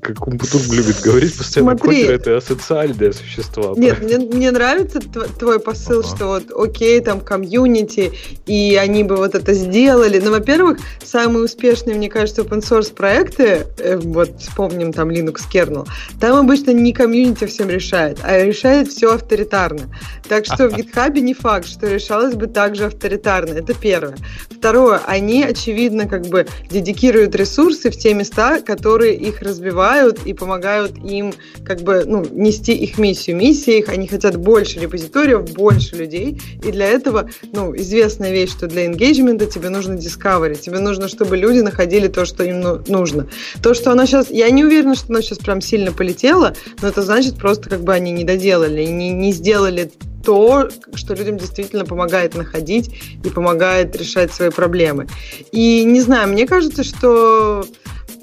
как 0.00 0.26
Умпутун 0.26 0.62
любит 0.72 1.00
говорить, 1.02 1.36
постоянно 1.36 1.72
Смотри. 1.72 2.02
кодеры— 2.02 2.14
это 2.16 2.36
асоциальные 2.38 3.12
существа. 3.12 3.74
Нет, 3.76 4.00
мне, 4.02 4.18
мне 4.18 4.50
нравится 4.50 5.00
твой 5.38 5.60
посыл, 5.60 6.00
ага. 6.00 6.08
что 6.08 6.26
вот 6.26 6.44
окей, 6.50 6.98
там 7.00 7.20
комьюнити, 7.20 8.12
и 8.46 8.76
они 8.76 9.04
бы 9.04 9.16
вот 9.16 9.34
это 9.34 9.52
сделали. 9.52 10.18
Но, 10.18 10.30
во-первых, 10.30 10.78
самые 11.04 11.44
успешные, 11.44 11.94
мне 11.94 12.08
кажется, 12.08 12.40
open 12.40 12.62
source 12.62 12.94
проекты, 12.94 13.66
э, 13.80 13.98
вот 13.98 14.40
вспомним 14.40 14.94
там 14.94 15.10
Linux 15.10 15.40
kernel, 15.52 15.86
там 16.18 16.38
обычно 16.38 16.70
не 16.70 16.94
комьюнити 16.94 17.44
всем 17.44 17.68
решает, 17.68 18.18
а 18.22 18.42
решает 18.42 18.88
все 18.88 19.14
авторитарно. 19.14 19.94
Так 20.26 20.46
что 20.46 20.70
в 20.70 20.72
GitHub 20.76 21.20
не 21.20 21.34
факт, 21.34 21.68
что 21.68 21.86
решалось 21.86 22.34
бы 22.34 22.46
также 22.46 22.86
авторитарно. 22.86 23.52
Это 23.52 23.74
первое. 23.74 24.16
Второе, 24.50 25.02
они, 25.06 25.44
очевидно, 25.44 26.08
как 26.08 26.26
бы 26.26 26.46
дедикируют 26.70 27.25
инвестируют 27.26 27.34
ресурсы 27.34 27.90
в 27.90 27.96
те 27.96 28.14
места, 28.14 28.60
которые 28.60 29.14
их 29.14 29.42
развивают 29.42 30.20
и 30.26 30.32
помогают 30.32 30.92
им 31.04 31.34
как 31.64 31.80
бы 31.82 32.04
ну, 32.06 32.24
нести 32.30 32.72
их 32.72 32.98
миссию. 32.98 33.36
Миссия 33.36 33.78
их, 33.78 33.88
они 33.88 34.06
хотят 34.06 34.36
больше 34.36 34.80
репозиториев, 34.80 35.52
больше 35.54 35.96
людей, 35.96 36.40
и 36.64 36.72
для 36.72 36.86
этого, 36.86 37.28
ну, 37.52 37.74
известная 37.76 38.32
вещь, 38.32 38.50
что 38.50 38.66
для 38.66 38.86
engagement 38.86 39.46
тебе 39.50 39.68
нужно 39.68 39.94
discovery, 39.94 40.56
тебе 40.56 40.78
нужно, 40.78 41.08
чтобы 41.08 41.36
люди 41.36 41.60
находили 41.60 42.08
то, 42.08 42.24
что 42.24 42.44
им 42.44 42.60
ну, 42.60 42.82
нужно. 42.88 43.26
То, 43.62 43.74
что 43.74 43.90
она 43.90 44.06
сейчас, 44.06 44.30
я 44.30 44.50
не 44.50 44.64
уверена, 44.64 44.94
что 44.94 45.06
она 45.08 45.22
сейчас 45.22 45.38
прям 45.38 45.60
сильно 45.60 45.92
полетела, 45.92 46.54
но 46.82 46.88
это 46.88 47.02
значит 47.02 47.36
просто 47.36 47.68
как 47.68 47.80
бы 47.80 47.92
они 47.92 48.12
не 48.12 48.24
доделали, 48.24 48.84
не, 48.84 49.12
не 49.12 49.32
сделали 49.32 49.90
то, 50.26 50.68
что 50.94 51.14
людям 51.14 51.38
действительно 51.38 51.84
помогает 51.84 52.34
находить 52.34 52.90
и 53.24 53.30
помогает 53.30 53.94
решать 53.94 54.32
свои 54.32 54.50
проблемы. 54.50 55.06
И 55.52 55.84
не 55.84 56.00
знаю, 56.00 56.28
мне 56.28 56.48
кажется, 56.48 56.82
что 56.82 57.64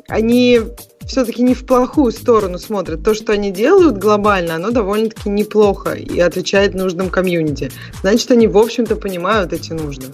они 0.09 0.59
все-таки 1.07 1.41
не 1.41 1.53
в 1.53 1.65
плохую 1.65 2.11
сторону 2.11 2.59
смотрят. 2.59 3.03
То, 3.03 3.13
что 3.13 3.31
они 3.31 3.51
делают 3.51 3.97
глобально, 3.97 4.55
оно 4.55 4.71
довольно-таки 4.71 5.29
неплохо 5.29 5.93
и 5.93 6.19
отвечает 6.19 6.73
нуждам 6.73 7.09
комьюнити. 7.09 7.71
Значит, 8.01 8.31
они, 8.31 8.47
в 8.47 8.57
общем-то, 8.57 8.97
понимают 8.97 9.53
эти 9.53 9.71
нужды. 9.71 10.07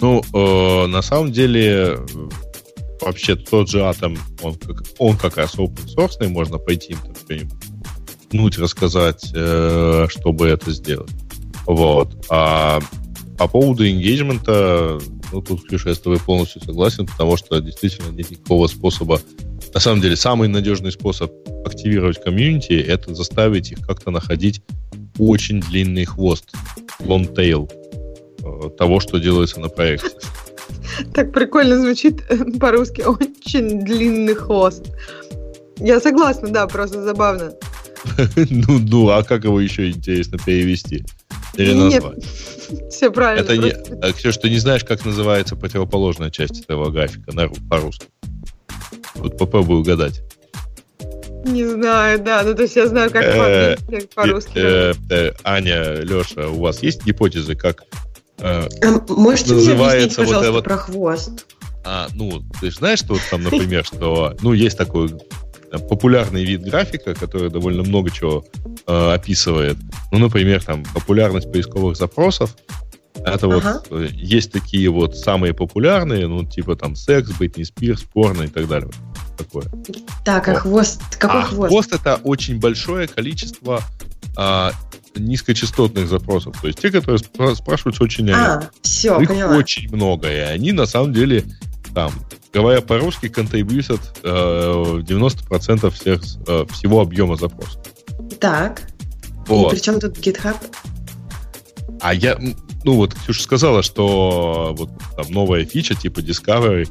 Ну, 0.00 0.22
э, 0.32 0.86
на 0.86 1.02
самом 1.02 1.32
деле, 1.32 1.98
вообще 3.00 3.34
тот 3.34 3.68
же 3.68 3.82
атом, 3.82 4.16
он 4.42 4.54
как, 4.54 4.82
он 4.98 5.16
как 5.16 5.36
раз 5.38 5.56
open 5.56 5.86
source, 5.96 6.28
можно 6.28 6.58
пойти 6.58 6.92
им 6.92 6.98
пнуть, 8.32 8.58
рассказать, 8.58 9.30
э, 9.34 10.06
чтобы 10.08 10.48
это 10.48 10.72
сделать. 10.72 11.10
Вот. 11.66 12.26
А 12.28 12.80
по 13.38 13.46
поводу 13.46 13.86
engagement, 13.86 15.00
ну, 15.32 15.40
тут, 15.42 15.66
Ксюша, 15.66 15.90
я 15.90 15.94
с 15.94 15.98
тобой 15.98 16.18
полностью 16.18 16.62
согласен, 16.62 17.06
потому 17.06 17.36
что 17.36 17.60
действительно 17.60 18.10
нет 18.10 18.30
никакого 18.30 18.66
способа. 18.66 19.20
На 19.74 19.80
самом 19.80 20.00
деле, 20.00 20.16
самый 20.16 20.48
надежный 20.48 20.92
способ 20.92 21.32
активировать 21.64 22.22
комьюнити— 22.22 22.72
это 22.88 23.14
заставить 23.14 23.72
их 23.72 23.86
как-то 23.86 24.10
находить 24.10 24.62
очень 25.18 25.60
длинный 25.60 26.04
хвост, 26.04 26.52
long 27.00 27.32
tail, 27.34 27.70
э, 28.42 28.70
того, 28.76 29.00
что 29.00 29.18
делается 29.18 29.60
на 29.60 29.68
проекте. 29.68 30.10
Так 31.14 31.32
прикольно 31.32 31.80
звучит 31.80 32.22
по-русски. 32.60 33.02
Очень 33.02 33.84
длинный 33.84 34.34
хвост. 34.34 34.84
Я 35.78 36.00
согласна, 36.00 36.48
да, 36.48 36.66
просто 36.66 37.02
забавно. 37.02 37.52
ну, 38.50 38.78
ну, 38.78 39.08
а 39.10 39.22
как 39.22 39.44
его 39.44 39.60
еще 39.60 39.90
интересно 39.90 40.38
перевести? 40.38 41.04
Или 41.54 41.74
назвать? 41.74 42.24
Все 42.90 43.10
правильно. 43.10 43.44
Это 43.44 43.56
не... 43.56 43.70
А, 43.70 44.12
Ксюш, 44.12 44.36
ты 44.38 44.50
не 44.50 44.58
знаешь, 44.58 44.84
как 44.84 45.04
называется 45.04 45.56
противоположная 45.56 46.30
часть 46.30 46.60
этого 46.60 46.90
графика 46.90 47.32
на, 47.34 47.48
по-русски? 47.48 48.06
Вот 49.14 49.36
попробуй 49.38 49.80
угадать. 49.80 50.22
Не 51.44 51.66
знаю, 51.66 52.20
да. 52.20 52.42
Ну, 52.42 52.54
то 52.54 52.62
есть 52.62 52.76
я 52.76 52.86
знаю, 52.86 53.10
как 53.10 53.24
э, 53.24 53.76
по-русски. 54.14 54.52
Э, 54.54 54.94
э, 55.10 55.32
Аня, 55.42 56.00
Леша, 56.00 56.48
у 56.48 56.60
вас 56.60 56.82
есть 56.82 57.04
гипотезы, 57.04 57.56
как 57.56 57.84
Можете 59.08 59.54
называется 59.54 60.22
мне 60.22 60.30
объяснить, 60.32 60.52
вот 60.52 60.64
про 60.64 60.76
хвост? 60.76 61.46
А, 61.84 62.08
ну, 62.14 62.42
ты 62.60 62.70
же 62.70 62.76
знаешь, 62.76 63.00
что 63.00 63.14
вот 63.14 63.22
там, 63.30 63.42
например, 63.42 63.84
что, 63.84 64.36
ну, 64.40 64.52
есть 64.52 64.78
такой 64.78 65.10
популярный 65.78 66.44
вид 66.44 66.62
графика, 66.62 67.14
который 67.14 67.50
довольно 67.50 67.82
много 67.82 68.10
чего 68.10 68.44
э, 68.86 69.12
описывает. 69.14 69.76
Ну, 70.10 70.18
например, 70.18 70.62
там 70.62 70.84
популярность 70.94 71.50
поисковых 71.50 71.96
запросов. 71.96 72.56
Это 73.14 73.46
ага. 73.46 73.82
вот 73.90 74.02
э, 74.02 74.08
есть 74.12 74.52
такие 74.52 74.90
вот 74.90 75.16
самые 75.16 75.54
популярные, 75.54 76.26
ну, 76.26 76.44
типа 76.44 76.76
там 76.76 76.96
секс, 76.96 77.30
Бritney 77.30 77.64
Спирс, 77.64 78.02
порно 78.02 78.44
и 78.44 78.48
так 78.48 78.68
далее. 78.68 78.90
Такое. 79.36 79.64
Так, 80.24 80.48
а 80.48 80.52
вот. 80.52 80.60
хвост? 80.60 81.16
Какой 81.18 81.40
а 81.40 81.44
хвост? 81.44 81.68
Хвост 81.68 81.92
это 81.92 82.16
очень 82.22 82.58
большое 82.58 83.08
количество 83.08 83.82
а, 84.36 84.72
низкочастотных 85.14 86.08
запросов. 86.08 86.56
То 86.60 86.66
есть 86.68 86.80
те, 86.80 86.90
которые 86.90 87.18
спрашиваются 87.18 88.02
очень 88.02 88.30
А, 88.30 88.70
все, 88.82 89.20
Их 89.20 89.28
поняла. 89.28 89.56
очень 89.56 89.94
много, 89.94 90.30
и 90.30 90.38
они 90.38 90.72
на 90.72 90.86
самом 90.86 91.12
деле 91.12 91.44
там 91.94 92.12
говоря 92.52 92.80
по-русски, 92.80 93.28
контрибьютят 93.28 94.00
э, 94.22 94.28
90% 94.28 95.90
всех, 95.90 96.22
э, 96.46 96.64
всего 96.70 97.00
объема 97.00 97.36
запроса. 97.36 97.82
Так. 98.40 98.82
Вот. 99.46 99.72
И 99.72 99.76
при 99.76 99.82
чем 99.82 100.00
тут 100.00 100.18
GitHub? 100.18 100.56
А 102.00 102.14
я, 102.14 102.38
ну 102.84 102.94
вот 102.94 103.14
Ксюша 103.14 103.42
сказала, 103.42 103.82
что 103.82 104.74
вот 104.76 104.90
там 105.16 105.26
новая 105.30 105.64
фича 105.64 105.94
типа 105.94 106.20
Discovery, 106.20 106.88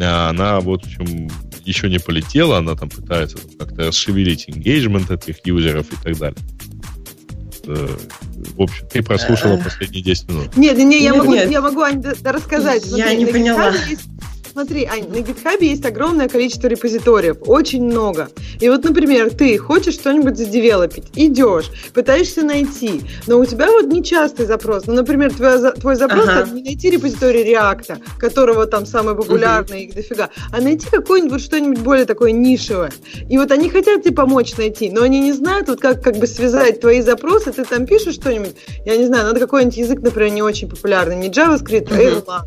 она 0.00 0.60
вот 0.60 0.84
в 0.84 0.86
общем 0.86 1.28
еще 1.64 1.88
не 1.88 1.98
полетела, 1.98 2.58
она 2.58 2.74
там 2.74 2.88
пытается 2.88 3.38
как-то 3.58 3.88
расшевелить 3.88 4.48
engagement 4.48 5.12
этих 5.12 5.44
юзеров 5.46 5.92
и 5.92 5.96
так 5.96 6.18
далее. 6.18 6.38
Э, 7.66 7.88
в 8.56 8.62
общем, 8.62 8.86
ты 8.88 9.02
прослушала 9.02 9.54
э. 9.54 9.62
последние 9.62 10.02
10 10.02 10.28
минут. 10.28 10.56
Нет, 10.56 10.78
нет, 10.78 11.02
я 11.02 11.14
могу, 11.14 11.34
я 11.34 11.60
могу 11.60 11.80
Ань, 11.82 12.02
рассказать. 12.24 12.86
Я 12.86 13.14
не 13.14 13.26
поняла. 13.26 13.70
Есть 13.88 14.02
Смотри, 14.52 14.84
Ань, 14.84 15.08
на 15.08 15.16
GitHub 15.16 15.64
есть 15.64 15.86
огромное 15.86 16.28
количество 16.28 16.66
репозиториев, 16.66 17.38
очень 17.46 17.84
много. 17.84 18.28
И 18.60 18.68
вот, 18.68 18.84
например, 18.84 19.30
ты 19.30 19.56
хочешь 19.56 19.94
что-нибудь 19.94 20.36
задевелопить, 20.36 21.04
идешь, 21.14 21.70
пытаешься 21.94 22.42
найти, 22.42 23.00
но 23.26 23.38
у 23.38 23.46
тебя 23.46 23.70
вот 23.70 23.86
нечастый 23.86 24.44
запрос. 24.44 24.86
Ну, 24.86 24.92
например, 24.92 25.32
твой, 25.32 25.72
твой 25.72 25.96
запрос 25.96 26.28
ага. 26.28 26.50
не 26.50 26.62
найти 26.62 26.90
репозиторий 26.90 27.50
React, 27.50 28.02
которого 28.18 28.66
там 28.66 28.84
самый 28.84 29.16
популярный, 29.16 29.84
угу. 29.84 29.88
их 29.88 29.94
дофига, 29.94 30.28
а 30.52 30.60
найти 30.60 30.86
какой-нибудь 30.90 31.40
что-нибудь 31.40 31.78
более 31.78 32.04
такое 32.04 32.32
нишевое. 32.32 32.92
И 33.30 33.38
вот 33.38 33.50
они 33.52 33.70
хотят 33.70 34.02
тебе 34.02 34.14
помочь 34.14 34.54
найти, 34.58 34.90
но 34.90 35.00
они 35.00 35.20
не 35.20 35.32
знают, 35.32 35.68
вот 35.68 35.80
как, 35.80 36.02
как 36.02 36.16
бы 36.16 36.26
связать 36.26 36.78
твои 36.78 37.00
запросы, 37.00 37.52
ты 37.52 37.64
там 37.64 37.86
пишешь 37.86 38.16
что-нибудь, 38.16 38.54
я 38.84 38.98
не 38.98 39.06
знаю, 39.06 39.24
надо 39.24 39.40
какой-нибудь 39.40 39.78
язык, 39.78 40.00
например, 40.02 40.30
не 40.30 40.42
очень 40.42 40.68
популярный, 40.68 41.16
не 41.16 41.30
JavaScript, 41.30 41.86
угу. 41.86 41.94
а 41.94 41.98
Erlang. 41.98 42.42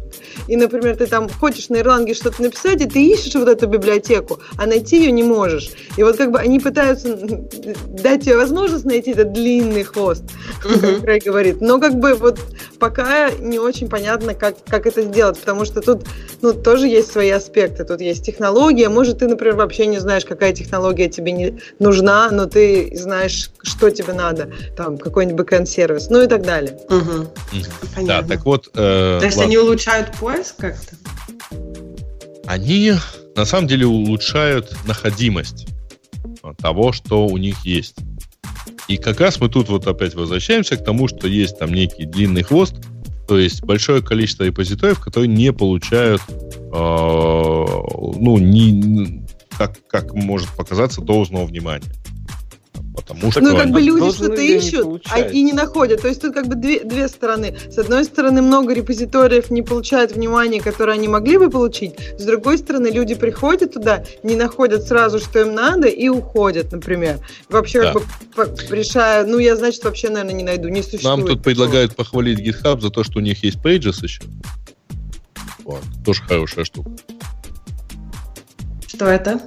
И, 0.47 0.55
например, 0.55 0.97
ты 0.97 1.07
там 1.07 1.27
хочешь 1.29 1.69
на 1.69 1.77
Erlang 1.77 1.94
Erlang 1.95 2.13
что-то 2.13 2.41
написать, 2.41 2.81
и 2.81 2.85
ты 2.85 3.05
ищешь 3.05 3.35
вот 3.35 3.47
эту 3.47 3.67
библиотеку, 3.67 4.39
а 4.57 4.65
найти 4.65 4.97
ее 4.97 5.11
не 5.11 5.23
можешь. 5.23 5.71
И 5.97 6.03
вот 6.03 6.17
как 6.17 6.31
бы 6.31 6.39
они 6.39 6.59
пытаются 6.59 7.15
дать 7.15 8.23
тебе 8.23 8.37
возможность 8.37 8.85
найти 8.85 9.11
этот 9.11 9.33
длинный 9.33 9.83
хвост, 9.83 10.23
как 10.61 11.03
Рэй 11.03 11.19
говорит. 11.19 11.61
Но 11.61 11.79
как 11.79 11.95
бы 11.95 12.15
вот 12.15 12.39
пока 12.79 13.31
не 13.31 13.59
очень 13.59 13.89
понятно, 13.89 14.33
как, 14.33 14.55
как 14.65 14.85
это 14.85 15.01
сделать, 15.03 15.39
потому 15.39 15.65
что 15.65 15.81
тут 15.81 16.05
ну, 16.41 16.53
тоже 16.53 16.87
есть 16.87 17.11
свои 17.11 17.29
аспекты. 17.29 17.83
Тут 17.85 18.01
есть 18.01 18.25
технология. 18.25 18.89
Может, 18.89 19.19
ты, 19.19 19.27
например, 19.27 19.55
вообще 19.55 19.87
не 19.87 19.99
знаешь, 19.99 20.25
какая 20.25 20.53
технология 20.53 21.09
тебе 21.09 21.31
не 21.31 21.59
нужна, 21.79 22.29
но 22.31 22.45
ты 22.45 22.91
знаешь, 22.95 23.51
что 23.61 23.89
тебе 23.89 24.13
надо. 24.13 24.51
Там 24.75 24.97
какой-нибудь 24.97 25.37
бэкэнд-сервис, 25.37 26.09
ну 26.09 26.21
и 26.21 26.27
так 26.27 26.43
далее. 26.43 26.77
Угу. 26.89 28.05
Да, 28.05 28.21
так 28.23 28.45
вот... 28.45 28.69
Э, 28.73 29.17
То 29.19 29.25
есть 29.25 29.37
ладно. 29.37 29.49
они 29.49 29.57
улучшают 29.57 30.11
поиск 30.19 30.55
как-то? 30.57 30.95
Они 32.47 32.93
на 33.35 33.45
самом 33.45 33.67
деле 33.67 33.85
улучшают 33.85 34.75
находимость 34.85 35.67
того, 36.57 36.91
что 36.91 37.27
у 37.27 37.37
них 37.37 37.65
есть. 37.65 37.95
И 38.87 38.97
как 38.97 39.19
раз 39.19 39.39
мы 39.39 39.49
тут 39.49 39.69
вот 39.69 39.87
опять 39.87 40.13
возвращаемся 40.13 40.77
к 40.77 40.83
тому, 40.83 41.07
что 41.07 41.27
есть 41.27 41.57
там 41.57 41.73
некий 41.73 42.05
длинный 42.05 42.43
хвост, 42.43 42.75
то 43.27 43.39
есть 43.39 43.63
большое 43.63 44.03
количество 44.03 44.43
репозиториев, 44.43 44.99
которые 44.99 45.27
не 45.27 45.51
получают, 45.51 46.21
э, 46.29 46.71
ну, 46.71 48.37
не, 48.37 49.23
как, 49.57 49.75
как 49.87 50.13
может 50.13 50.49
показаться, 50.49 51.01
должного 51.01 51.45
внимания. 51.45 51.91
Потому 52.95 53.31
что 53.31 53.41
ну, 53.41 53.57
как 53.57 53.71
бы 53.71 53.81
люди 53.81 54.11
что-то 54.11 54.41
ищут, 54.41 55.05
а 55.11 55.19
и 55.19 55.43
не 55.43 55.53
находят. 55.53 56.01
То 56.01 56.07
есть 56.07 56.21
тут 56.21 56.33
как 56.33 56.47
бы 56.47 56.55
две, 56.55 56.83
две 56.83 57.07
стороны. 57.07 57.57
С 57.69 57.77
одной 57.77 58.05
стороны, 58.05 58.41
много 58.41 58.73
репозиториев 58.73 59.49
не 59.49 59.61
получают 59.61 60.13
внимания, 60.13 60.61
которое 60.61 60.93
они 60.93 61.07
могли 61.07 61.37
бы 61.37 61.49
получить. 61.49 61.95
С 62.17 62.23
другой 62.23 62.57
стороны, 62.57 62.87
люди 62.87 63.15
приходят 63.15 63.73
туда, 63.73 64.03
не 64.23 64.35
находят 64.35 64.83
сразу, 64.83 65.19
что 65.19 65.39
им 65.39 65.53
надо, 65.53 65.87
и 65.87 66.07
уходят, 66.09 66.71
например. 66.71 67.19
Вообще 67.49 67.81
да. 67.81 67.93
как 68.35 68.53
бы 68.53 68.75
решая, 68.75 69.25
ну, 69.25 69.37
я, 69.37 69.55
значит, 69.55 69.83
вообще, 69.83 70.09
наверное, 70.09 70.33
не 70.33 70.43
найду, 70.43 70.69
не 70.69 70.81
существует. 70.81 71.17
Нам 71.17 71.25
тут 71.25 71.43
предлагают 71.43 71.95
похвалить 71.95 72.39
GitHub 72.39 72.81
за 72.81 72.89
то, 72.89 73.03
что 73.03 73.19
у 73.19 73.21
них 73.21 73.43
есть 73.43 73.57
Pages 73.57 74.03
еще. 74.03 74.23
Вот. 75.63 75.81
Тоже 76.05 76.21
хорошая 76.21 76.65
штука. 76.65 76.91
Что 78.87 79.05
это? 79.07 79.41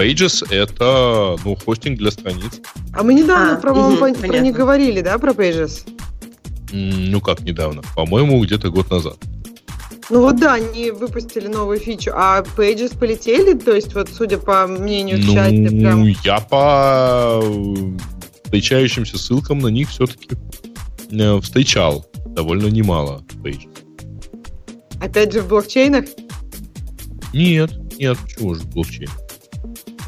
Pages— 0.00 0.46
это 0.50 1.36
ну, 1.44 1.54
хостинг 1.54 1.98
для 1.98 2.10
страниц. 2.10 2.60
А 2.94 3.02
мы 3.02 3.12
недавно, 3.12 3.56
а, 3.56 3.60
про, 3.60 3.72
угу, 3.72 3.96
про, 3.98 4.14
про 4.14 4.38
них 4.38 4.54
говорили, 4.54 5.02
да, 5.02 5.18
про 5.18 5.32
Pages? 5.32 5.86
Ну, 6.72 7.20
как 7.20 7.40
недавно? 7.40 7.82
По-моему, 7.94 8.42
где-то 8.42 8.70
год 8.70 8.90
назад. 8.90 9.18
Ну 10.08 10.22
вот 10.22 10.40
да, 10.40 10.54
они 10.54 10.90
выпустили 10.90 11.48
новую 11.48 11.78
фичу, 11.78 12.12
а 12.14 12.42
Pages 12.56 12.98
полетели, 12.98 13.52
то 13.52 13.74
есть 13.74 13.94
вот 13.94 14.08
судя 14.08 14.38
по 14.38 14.66
мнению 14.66 15.18
ну, 15.22 15.34
чатика, 15.34 15.68
прям... 15.68 16.04
я 16.24 16.40
по 16.40 17.40
встречающимся 18.44 19.18
ссылкам 19.18 19.58
на 19.58 19.68
них 19.68 19.90
все-таки 19.90 20.30
э, 21.12 21.40
встречал 21.40 22.06
довольно 22.26 22.66
немало 22.68 23.22
Pages. 23.44 23.68
Опять 25.00 25.32
же 25.32 25.42
в 25.42 25.48
блокчейнах? 25.48 26.06
Нет, 27.34 27.70
нет, 27.98 28.18
почему 28.18 28.54
же 28.54 28.62
в 28.62 28.70
блокчейнах? 28.70 29.19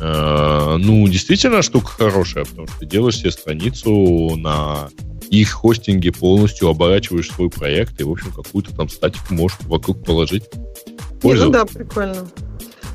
Э, 0.05 0.79
ну, 0.79 1.07
действительно 1.07 1.63
штука 1.63 1.87
хорошая, 1.87 2.45
потому 2.45 2.67
что 2.67 2.81
ты 2.81 2.87
делаешь 2.87 3.19
себе 3.19 3.31
страницу 3.31 4.35
на 4.37 4.89
их 5.31 5.51
хостинге 5.53 6.11
полностью 6.11 6.69
оборачиваешь 6.69 7.31
свой 7.31 7.49
проект 7.49 8.01
и, 8.01 8.05
в 8.05 8.11
общем, 8.11 8.33
какую-то 8.33 8.75
там 8.75 8.89
статику 8.89 9.33
можешь 9.33 9.59
вокруг 9.61 10.05
положить. 10.05 10.43
Не, 11.23 11.35
ну 11.35 11.51
да, 11.51 11.65
прикольно. 11.65 12.29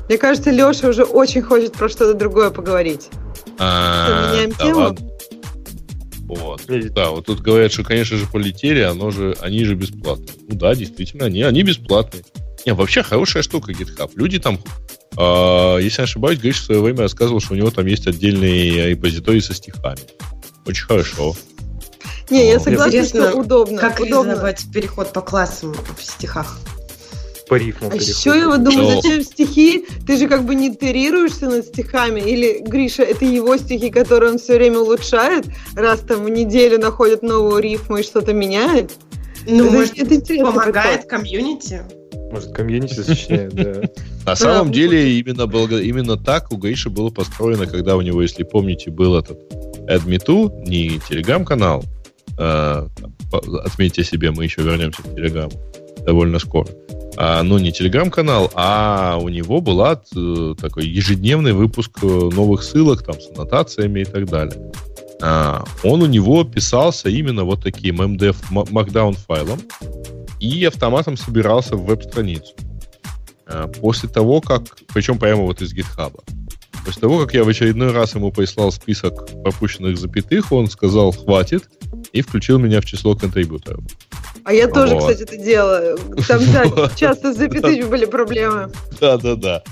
Мне 0.06 0.18
кажется, 0.18 0.50
Леша 0.50 0.88
уже 0.88 1.04
очень 1.04 1.40
хочет 1.40 1.72
про 1.72 1.88
что-то 1.88 2.12
другое 2.12 2.50
поговорить. 2.50 3.08
А, 3.58 4.34
да 4.34 4.64
тему? 4.64 4.80
Ладно. 4.80 5.10
Вот. 6.26 6.60
Да, 6.66 7.10
вот 7.10 7.24
тут 7.24 7.40
говорят, 7.40 7.72
что, 7.72 7.84
конечно 7.84 8.18
же, 8.18 8.26
полетели, 8.26 8.80
оно 8.80 9.10
же, 9.10 9.34
они 9.40 9.64
же 9.64 9.74
бесплатные. 9.74 10.36
Ну 10.46 10.56
да, 10.56 10.74
действительно, 10.74 11.24
они, 11.24 11.42
они 11.42 11.62
бесплатные. 11.62 12.22
Не, 12.66 12.74
вообще 12.74 13.02
хорошая 13.02 13.42
штука 13.42 13.72
GitHub. 13.72 14.10
Люди 14.14 14.38
там 14.38 14.60
если 15.18 16.00
не 16.00 16.04
ошибаюсь, 16.04 16.38
Гриш 16.38 16.60
в 16.60 16.64
свое 16.64 16.80
время 16.80 17.00
рассказывал, 17.00 17.40
что 17.40 17.54
у 17.54 17.56
него 17.56 17.70
там 17.70 17.86
есть 17.86 18.06
отдельный 18.06 18.90
репозиторий 18.90 19.40
со 19.40 19.54
стихами. 19.54 20.00
Очень 20.64 20.86
хорошо. 20.86 21.34
Не, 22.30 22.48
я 22.48 22.60
согласна, 22.60 23.04
что 23.04 23.34
удобно. 23.34 23.78
Как 23.78 24.00
удобно. 24.00 24.30
реализовать 24.30 24.64
переход 24.72 25.12
по 25.12 25.22
классам 25.22 25.74
в 25.74 26.02
стихах? 26.02 26.58
По 27.48 27.54
рифму 27.54 27.90
а 27.90 27.96
еще 27.96 28.38
я 28.38 28.46
вот 28.46 28.62
думаю, 28.62 29.00
зачем 29.00 29.22
стихи? 29.22 29.86
Ты 30.06 30.18
же 30.18 30.28
как 30.28 30.44
бы 30.44 30.54
не 30.54 30.68
итерируешься 30.68 31.48
над 31.48 31.64
стихами. 31.64 32.20
Или, 32.20 32.58
Гриша, 32.60 33.02
это 33.02 33.24
его 33.24 33.56
стихи, 33.56 33.88
которые 33.90 34.32
он 34.32 34.38
все 34.38 34.56
время 34.56 34.80
улучшает, 34.80 35.46
раз 35.74 36.00
там 36.00 36.24
в 36.24 36.28
неделю 36.28 36.78
находит 36.78 37.22
новую 37.22 37.62
рифму 37.62 37.96
и 37.96 38.02
что-то 38.02 38.34
меняет? 38.34 38.92
Ну, 39.46 39.64
это, 39.64 39.72
может, 39.72 39.98
это 39.98 40.44
помогает 40.44 41.06
комьюнити? 41.06 41.82
Может, 42.30 42.52
комьюнити 42.52 42.94
сочиняет, 42.94 43.54
да. 43.54 43.82
На 44.26 44.36
самом 44.36 44.72
деле, 44.72 45.18
именно, 45.18 45.46
благо... 45.46 45.80
именно 45.80 46.16
так 46.16 46.52
у 46.52 46.56
Гаиши 46.56 46.90
было 46.90 47.10
построено, 47.10 47.66
когда 47.66 47.96
у 47.96 48.00
него, 48.02 48.22
если 48.22 48.42
помните, 48.42 48.90
был 48.90 49.16
этот 49.16 49.38
AdMeToo, 49.88 50.64
не 50.66 51.00
телеграм-канал, 51.08 51.84
а, 52.38 52.86
отметьте 53.64 54.04
себе, 54.04 54.30
мы 54.30 54.44
еще 54.44 54.62
вернемся 54.62 55.02
к 55.02 55.14
телеграмму 55.14 55.52
довольно 56.04 56.38
скоро, 56.38 56.68
а, 57.16 57.42
ну, 57.42 57.58
не 57.58 57.72
телеграм-канал, 57.72 58.50
а 58.54 59.18
у 59.20 59.28
него 59.28 59.60
была 59.60 60.00
э, 60.14 60.54
такой 60.60 60.86
ежедневный 60.86 61.52
выпуск 61.52 61.98
э, 62.02 62.06
новых 62.06 62.62
ссылок, 62.62 63.02
там, 63.02 63.20
с 63.20 63.28
аннотациями 63.30 64.00
и 64.00 64.04
так 64.04 64.26
далее. 64.26 64.72
А, 65.20 65.64
он 65.82 66.02
у 66.02 66.06
него 66.06 66.44
писался 66.44 67.08
именно 67.08 67.42
вот 67.42 67.62
таким 67.62 68.00
MDF 68.00 68.36
Markdown 68.50 69.16
файлом, 69.26 69.58
и 70.40 70.64
автоматом 70.64 71.16
собирался 71.16 71.76
в 71.76 71.84
веб-страницу. 71.84 72.54
А, 73.46 73.66
после 73.68 74.08
того, 74.08 74.40
как... 74.40 74.62
Причем 74.92 75.18
прямо 75.18 75.42
вот 75.42 75.62
из 75.62 75.74
GitHub. 75.74 76.12
После 76.84 77.00
того, 77.00 77.20
как 77.20 77.34
я 77.34 77.44
в 77.44 77.48
очередной 77.48 77.92
раз 77.92 78.14
ему 78.14 78.30
прислал 78.32 78.72
список 78.72 79.28
пропущенных 79.42 79.98
запятых, 79.98 80.52
он 80.52 80.68
сказал 80.68 81.12
«хватит» 81.12 81.68
и 82.12 82.22
включил 82.22 82.58
меня 82.58 82.80
в 82.80 82.84
число 82.84 83.14
контрибьюторов. 83.14 83.84
А 84.44 84.52
я 84.52 84.68
тоже, 84.68 84.94
вот. 84.94 85.00
кстати, 85.00 85.22
это 85.22 85.36
делаю. 85.36 85.98
Там, 86.26 86.40
да, 86.52 86.90
часто 86.96 87.34
с 87.34 87.36
запятыми 87.36 87.82
были 87.82 88.06
проблемы. 88.06 88.72
Да-да-да. 89.00 89.62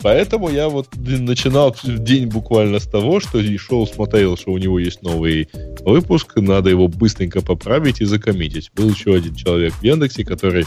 Поэтому 0.00 0.48
я 0.48 0.68
вот 0.68 0.88
начинал 0.96 1.74
день 1.84 2.26
буквально 2.26 2.78
с 2.78 2.86
того, 2.86 3.20
что 3.20 3.38
и 3.38 3.56
шел, 3.56 3.86
смотрел, 3.86 4.36
что 4.36 4.52
у 4.52 4.58
него 4.58 4.78
есть 4.78 5.02
новый 5.02 5.48
выпуск, 5.80 6.36
надо 6.36 6.70
его 6.70 6.88
быстренько 6.88 7.40
поправить 7.40 8.00
и 8.00 8.04
закоммитить. 8.04 8.70
Был 8.74 8.90
еще 8.90 9.14
один 9.14 9.34
человек 9.34 9.72
в 9.74 9.82
Яндексе, 9.82 10.24
который 10.24 10.66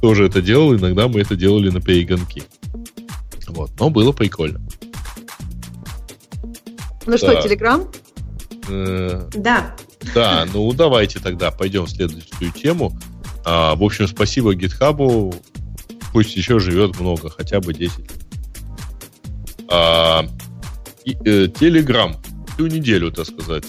тоже 0.00 0.26
это 0.26 0.42
делал, 0.42 0.74
иногда 0.74 1.08
мы 1.08 1.20
это 1.20 1.36
делали 1.36 1.70
на 1.70 1.80
перегонки. 1.80 2.42
Вот, 3.48 3.70
но 3.78 3.90
было 3.90 4.12
прикольно. 4.12 4.60
Ну 7.06 7.12
да. 7.12 7.18
что, 7.18 7.42
Телеграм? 7.42 7.90
Э, 8.68 9.28
да. 9.34 9.76
Да, 10.14 10.46
ну 10.52 10.72
давайте 10.72 11.20
тогда 11.20 11.50
пойдем 11.50 11.84
в 11.84 11.90
следующую 11.90 12.50
тему. 12.52 12.92
А, 13.44 13.74
в 13.74 13.82
общем, 13.82 14.08
спасибо 14.08 14.54
GitHub. 14.54 15.34
Пусть 16.12 16.36
еще 16.36 16.58
живет 16.58 16.98
много, 16.98 17.30
хотя 17.30 17.60
бы 17.60 17.74
10 17.74 17.98
лет. 17.98 18.23
А, 19.70 20.24
и, 21.04 21.12
э, 21.12 21.46
Telegram 21.46 22.14
всю 22.54 22.66
неделю, 22.66 23.10
так 23.10 23.26
сказать, 23.26 23.64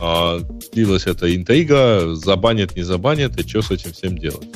а, 0.00 0.40
длилась 0.72 1.06
эта 1.06 1.34
интрига, 1.34 2.14
забанят, 2.14 2.76
не 2.76 2.82
забанят, 2.82 3.38
и 3.38 3.48
что 3.48 3.62
с 3.62 3.70
этим 3.70 3.92
всем 3.92 4.18
делать? 4.18 4.48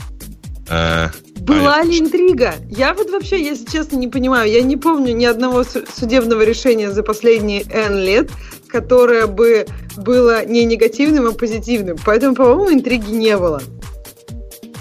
А, 0.69 1.11
Была 1.41 1.83
ли 1.83 1.99
интрига? 1.99 2.55
Я 2.69 2.93
вот 2.95 3.11
вообще, 3.11 3.43
если 3.43 3.65
честно, 3.71 3.97
не 3.97 4.09
понимаю. 4.09 4.51
Я 4.51 4.63
не 4.63 4.77
помню 4.77 5.15
ни 5.15 5.25
одного 5.25 5.65
судебного 5.65 6.43
решения 6.43 6.91
за 6.91 7.03
последние 7.03 7.63
N 7.63 7.97
лет, 7.97 8.31
которое 8.69 9.27
бы 9.27 9.67
было 9.97 10.45
не 10.45 10.65
негативным, 10.65 11.27
а 11.27 11.33
позитивным. 11.33 11.97
Поэтому, 12.05 12.35
по-моему, 12.35 12.73
интриги 12.73 13.11
не 13.11 13.37
было. 13.37 13.63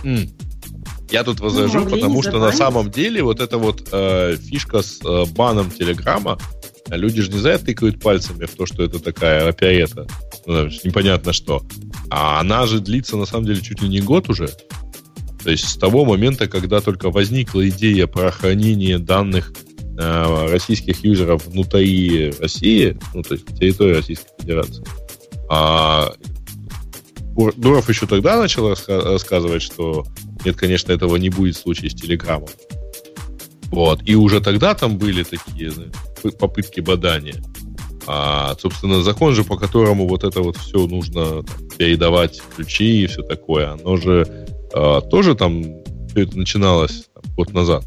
Mm. 0.04 0.30
Я 1.12 1.24
тут 1.24 1.39
возражу, 1.39 1.80
ну, 1.80 1.89
потому 1.89 2.22
что 2.22 2.39
на 2.39 2.52
самом 2.52 2.91
деле 2.91 3.24
вот 3.24 3.39
эта 3.39 3.58
вот 3.58 3.88
э, 3.91 4.36
фишка 4.38 4.82
с 4.82 5.00
э, 5.06 5.26
баном 5.34 5.72
Телеграма, 5.72 6.38
люди 6.89 7.22
же 7.22 7.32
не 7.32 7.39
это 7.39 7.65
тыкают 7.65 8.02
пальцами 8.02 8.46
в 8.46 8.56
то, 8.56 8.65
что 8.65 8.84
это 8.84 9.00
такая 9.00 9.48
оперета, 9.48 10.06
ну, 10.46 10.65
непонятно 10.84 11.32
что. 11.32 11.63
А 12.10 12.39
она 12.39 12.65
же 12.67 12.80
длится 12.80 13.15
на 13.15 13.26
самом 13.26 13.46
деле 13.46 13.62
чуть 13.62 13.82
ли 13.82 13.89
не 13.89 14.02
год 14.02 14.30
уже. 14.30 14.50
То 15.43 15.52
есть 15.52 15.70
с 15.70 15.78
того 15.78 16.04
момента, 16.04 16.48
когда 16.48 16.82
только 16.82 17.10
возникла 17.10 17.67
идея 17.70 18.08
про 18.08 18.32
хранение 18.32 19.00
данных 19.00 19.54
э, 19.98 20.48
российских 20.50 21.06
юзеров 21.06 21.46
внутри 21.46 22.34
России, 22.39 22.98
ну, 23.13 23.24
то 23.24 23.36
есть 23.36 23.48
территории 23.58 23.96
Российской 23.96 24.30
Федерации, 24.41 24.84
а 25.50 26.12
Дуров 27.56 27.88
еще 27.88 28.08
тогда 28.08 28.38
начал 28.38 28.70
рассказывать, 28.70 29.62
что 29.62 30.06
нет, 30.48 30.56
конечно, 30.56 30.94
этого 30.94 31.18
не 31.18 31.30
будет 31.30 31.58
в 31.58 31.60
случае 31.60 31.90
с 31.90 31.94
Телеграмом. 31.94 32.48
Вот. 33.66 34.00
И 34.06 34.16
уже 34.16 34.40
тогда 34.40 34.74
там 34.76 34.98
были 34.98 35.24
такие 35.24 35.74
попытки 36.40 36.80
бадания. 36.80 37.44
А, 38.06 38.56
собственно, 38.58 39.04
закон 39.04 39.36
же, 39.36 39.44
по 39.44 39.58
которому 39.58 40.08
вот 40.08 40.24
это 40.24 40.42
вот 40.42 40.56
все 40.56 40.88
нужно 40.88 41.44
там, 41.44 41.70
передавать 41.78 42.42
ключи 42.56 43.04
и 43.04 43.08
все 43.08 43.24
такое, 43.24 43.74
оно 43.74 43.98
же 43.98 44.48
а, 44.74 45.02
тоже 45.02 45.36
там 45.36 45.64
все 46.08 46.22
это 46.24 46.38
начиналось 46.38 47.10
там, 47.14 47.36
год 47.36 47.52
назад. 47.52 47.84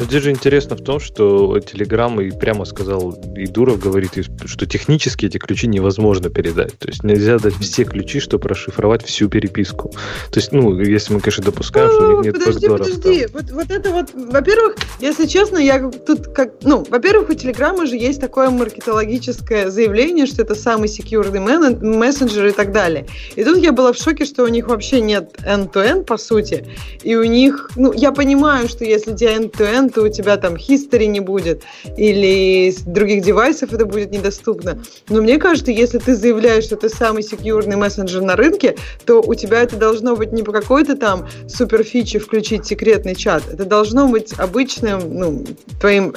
Здесь 0.00 0.22
же 0.22 0.30
интересно 0.30 0.76
в 0.76 0.82
том, 0.82 1.00
что 1.00 1.56
Telegram 1.58 2.22
и 2.24 2.30
прямо 2.30 2.64
сказал, 2.64 3.12
и 3.36 3.46
Дуров 3.46 3.80
говорит, 3.80 4.12
что 4.46 4.66
технически 4.66 5.26
эти 5.26 5.38
ключи 5.38 5.66
невозможно 5.66 6.30
передать. 6.30 6.78
То 6.78 6.88
есть 6.88 7.02
нельзя 7.02 7.38
дать 7.38 7.54
все 7.54 7.84
ключи, 7.84 8.20
чтобы 8.20 8.48
расшифровать 8.48 9.04
всю 9.04 9.28
переписку. 9.28 9.90
То 10.30 10.38
есть, 10.40 10.52
ну, 10.52 10.78
если 10.80 11.14
мы, 11.14 11.20
конечно, 11.20 11.44
допускаем, 11.44 11.90
что 11.90 12.08
у 12.08 12.12
них 12.12 12.24
нет 12.24 12.38
Подожди, 12.38 12.68
подожди. 12.68 13.26
Вот, 13.32 13.50
вот 13.50 13.70
это 13.70 13.90
вот, 13.90 14.10
во-первых, 14.14 14.76
если 15.00 15.26
честно, 15.26 15.58
я 15.58 15.90
тут 15.90 16.28
как, 16.28 16.54
ну, 16.62 16.86
во-первых, 16.88 17.30
у 17.30 17.34
Телеграма 17.34 17.86
же 17.86 17.96
есть 17.96 18.20
такое 18.20 18.50
маркетологическое 18.50 19.70
заявление, 19.70 20.26
что 20.26 20.42
это 20.42 20.54
самый 20.54 20.88
секьюрный 20.88 21.40
мессенджер 21.40 22.46
и 22.46 22.52
так 22.52 22.72
далее. 22.72 23.06
И 23.36 23.44
тут 23.44 23.58
я 23.58 23.72
была 23.72 23.92
в 23.92 23.96
шоке, 23.96 24.24
что 24.24 24.44
у 24.44 24.48
них 24.48 24.68
вообще 24.68 25.00
нет 25.00 25.36
end-to-end, 25.44 26.04
по 26.04 26.16
сути. 26.16 26.66
И 27.02 27.16
у 27.16 27.24
них, 27.24 27.70
ну, 27.76 27.92
я 27.92 28.12
понимаю, 28.12 28.68
что 28.68 28.84
если 28.84 29.14
тебе 29.14 29.34
end-to-end, 29.36 29.87
то 29.90 30.02
у 30.02 30.08
тебя 30.08 30.36
там 30.36 30.54
history 30.54 31.06
не 31.06 31.20
будет, 31.20 31.62
или 31.96 32.70
с 32.70 32.82
других 32.82 33.22
девайсов 33.22 33.72
это 33.72 33.86
будет 33.86 34.10
недоступно. 34.10 34.82
Но 35.08 35.22
мне 35.22 35.38
кажется, 35.38 35.70
если 35.70 35.98
ты 35.98 36.14
заявляешь, 36.14 36.64
что 36.64 36.76
ты 36.76 36.88
самый 36.88 37.22
секьюрный 37.22 37.76
мессенджер 37.76 38.22
на 38.22 38.36
рынке, 38.36 38.76
то 39.04 39.20
у 39.20 39.34
тебя 39.34 39.62
это 39.62 39.76
должно 39.76 40.16
быть 40.16 40.32
не 40.32 40.42
по 40.42 40.52
какой-то 40.52 40.96
там 40.96 41.28
супер 41.48 41.82
фичи 41.84 42.18
включить 42.18 42.66
секретный 42.66 43.14
чат. 43.14 43.42
Это 43.52 43.64
должно 43.64 44.08
быть 44.08 44.32
обычным, 44.38 45.18
ну, 45.18 45.46
твоим 45.80 46.12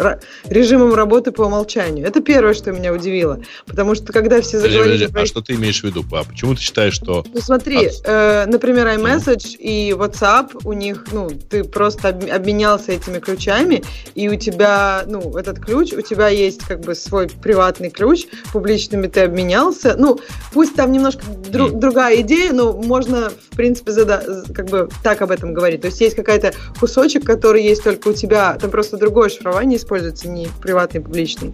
режимом 0.46 0.94
работы 0.94 1.32
по 1.32 1.44
умолчанию. 1.44 2.06
Это 2.06 2.22
первое, 2.22 2.54
что 2.54 2.72
меня 2.72 2.94
удивило. 2.94 3.40
Потому 3.66 3.96
что 3.96 4.14
когда 4.14 4.42
все 4.42 4.60
заговорили... 4.60 5.10
А 5.14 5.26
что 5.26 5.42
ты 5.42 5.54
имеешь 5.54 5.82
в 5.82 5.84
виду? 5.84 6.04
А 6.12 6.24
почему 6.24 6.56
ты 6.56 6.62
считаешь, 6.62 6.94
что... 6.94 7.24
Ну 7.34 7.40
смотри, 7.42 7.90
э, 8.04 8.46
например, 8.48 8.88
iMessage 8.88 9.58
и 9.58 9.92
WhatsApp, 9.92 10.62
у 10.64 10.74
них, 10.74 11.06
ну, 11.12 11.30
ты 11.30 11.64
просто 11.64 12.10
обменялся 12.10 12.92
этими 12.92 13.20
ключами, 13.20 13.61
ключами, 13.62 13.84
и 14.16 14.30
у 14.30 14.36
тебя, 14.36 15.04
ну, 15.08 15.38
этот 15.38 15.60
ключ, 15.60 15.94
у 15.94 16.02
тебя 16.02 16.28
есть 16.28 16.64
как 16.66 16.82
бы 16.82 16.96
свой 16.96 17.28
приватный 17.28 17.90
ключ, 17.90 18.26
публичными 18.52 19.08
ты 19.08 19.22
обменялся. 19.22 19.96
Ну, 19.98 20.20
пусть 20.54 20.76
там 20.76 20.92
немножко 20.92 21.24
дру- 21.26 21.72
другая 21.72 22.22
идея, 22.22 22.54
но 22.54 22.74
можно, 22.74 23.30
в 23.30 23.56
принципе, 23.56 23.92
зада- 23.92 24.44
как 24.54 24.68
бы 24.68 24.90
так 25.04 25.22
об 25.22 25.32
этом 25.32 25.54
говорить. 25.54 25.82
То 25.82 25.88
есть 25.88 26.02
есть 26.02 26.16
какая-то 26.16 26.54
кусочек, 26.80 27.26
который 27.26 27.64
есть 27.64 27.84
только 27.84 28.10
у 28.10 28.14
тебя, 28.14 28.58
там 28.60 28.72
просто 28.72 28.98
другое 28.98 29.30
шифрование 29.30 29.78
используется, 29.78 30.28
не 30.28 30.48
приватный, 30.62 31.02
публичный. 31.02 31.54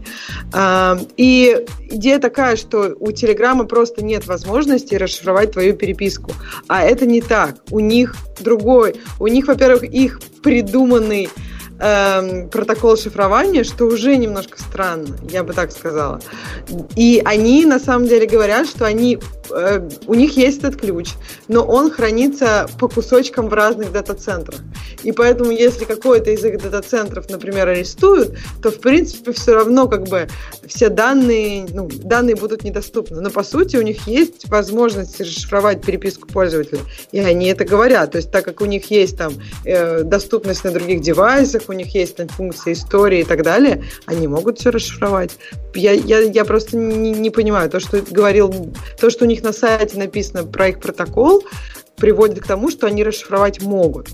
А, 0.53 0.99
и 1.17 1.65
идея 1.89 2.19
такая, 2.19 2.55
что 2.55 2.95
у 2.99 3.11
Телеграма 3.11 3.65
просто 3.65 4.03
нет 4.03 4.27
возможности 4.27 4.95
расшифровать 4.95 5.51
твою 5.51 5.75
переписку. 5.75 6.31
А 6.67 6.83
это 6.83 7.05
не 7.05 7.21
так. 7.21 7.55
У 7.71 7.79
них 7.79 8.15
другой. 8.39 8.95
У 9.19 9.27
них, 9.27 9.47
во-первых, 9.47 9.83
их 9.83 10.19
придуманный 10.41 11.29
эм, 11.79 12.49
протокол 12.49 12.97
шифрования, 12.97 13.63
что 13.63 13.85
уже 13.85 14.15
немножко 14.17 14.59
странно, 14.59 15.15
я 15.29 15.43
бы 15.43 15.53
так 15.53 15.71
сказала. 15.71 16.19
И 16.95 17.21
они 17.23 17.65
на 17.65 17.79
самом 17.79 18.07
деле 18.07 18.27
говорят, 18.27 18.67
что 18.67 18.85
они 18.85 19.19
Э, 19.51 19.87
у 20.07 20.13
них 20.13 20.37
есть 20.37 20.59
этот 20.59 20.79
ключ, 20.79 21.11
но 21.47 21.63
он 21.63 21.91
хранится 21.91 22.67
по 22.79 22.87
кусочкам 22.87 23.49
в 23.49 23.53
разных 23.53 23.91
дата-центрах. 23.91 24.61
И 25.03 25.11
поэтому, 25.11 25.51
если 25.51 25.85
какой-то 25.85 26.31
из 26.31 26.43
их 26.43 26.61
дата-центров, 26.61 27.29
например, 27.29 27.67
арестуют, 27.69 28.37
то, 28.61 28.71
в 28.71 28.79
принципе, 28.79 29.31
все 29.31 29.53
равно 29.53 29.87
как 29.87 30.07
бы 30.07 30.27
все 30.65 30.89
данные, 30.89 31.67
ну, 31.69 31.89
данные 32.03 32.35
будут 32.35 32.63
недоступны. 32.63 33.21
Но, 33.21 33.29
по 33.29 33.43
сути, 33.43 33.77
у 33.77 33.81
них 33.81 34.07
есть 34.07 34.49
возможность 34.49 35.19
расшифровать 35.19 35.85
переписку 35.85 36.27
пользователя. 36.27 36.79
И 37.11 37.19
они 37.19 37.47
это 37.47 37.65
говорят. 37.65 38.11
То 38.11 38.17
есть, 38.17 38.31
так 38.31 38.45
как 38.45 38.61
у 38.61 38.65
них 38.65 38.89
есть 38.91 39.17
там 39.17 39.33
э, 39.65 40.03
доступность 40.03 40.63
на 40.63 40.71
других 40.71 41.01
девайсах, 41.01 41.66
у 41.69 41.73
них 41.73 41.93
есть 41.95 42.15
там 42.15 42.27
функции 42.27 42.73
истории 42.73 43.21
и 43.21 43.23
так 43.23 43.43
далее, 43.43 43.83
они 44.05 44.27
могут 44.27 44.59
все 44.59 44.69
расшифровать. 44.69 45.31
Я, 45.73 45.91
я, 45.91 46.19
я 46.19 46.45
просто 46.45 46.77
не, 46.77 47.11
не 47.11 47.29
понимаю. 47.29 47.69
То, 47.69 47.79
что 47.79 48.01
говорил, 48.01 48.73
то, 48.99 49.09
что 49.09 49.25
у 49.25 49.27
них 49.27 49.43
на 49.43 49.53
сайте 49.53 49.97
написано 49.97 50.43
про 50.43 50.69
их 50.69 50.79
протокол, 50.79 51.43
приводит 51.97 52.41
к 52.41 52.47
тому, 52.47 52.69
что 52.69 52.87
они 52.87 53.03
расшифровать 53.03 53.61
могут. 53.61 54.07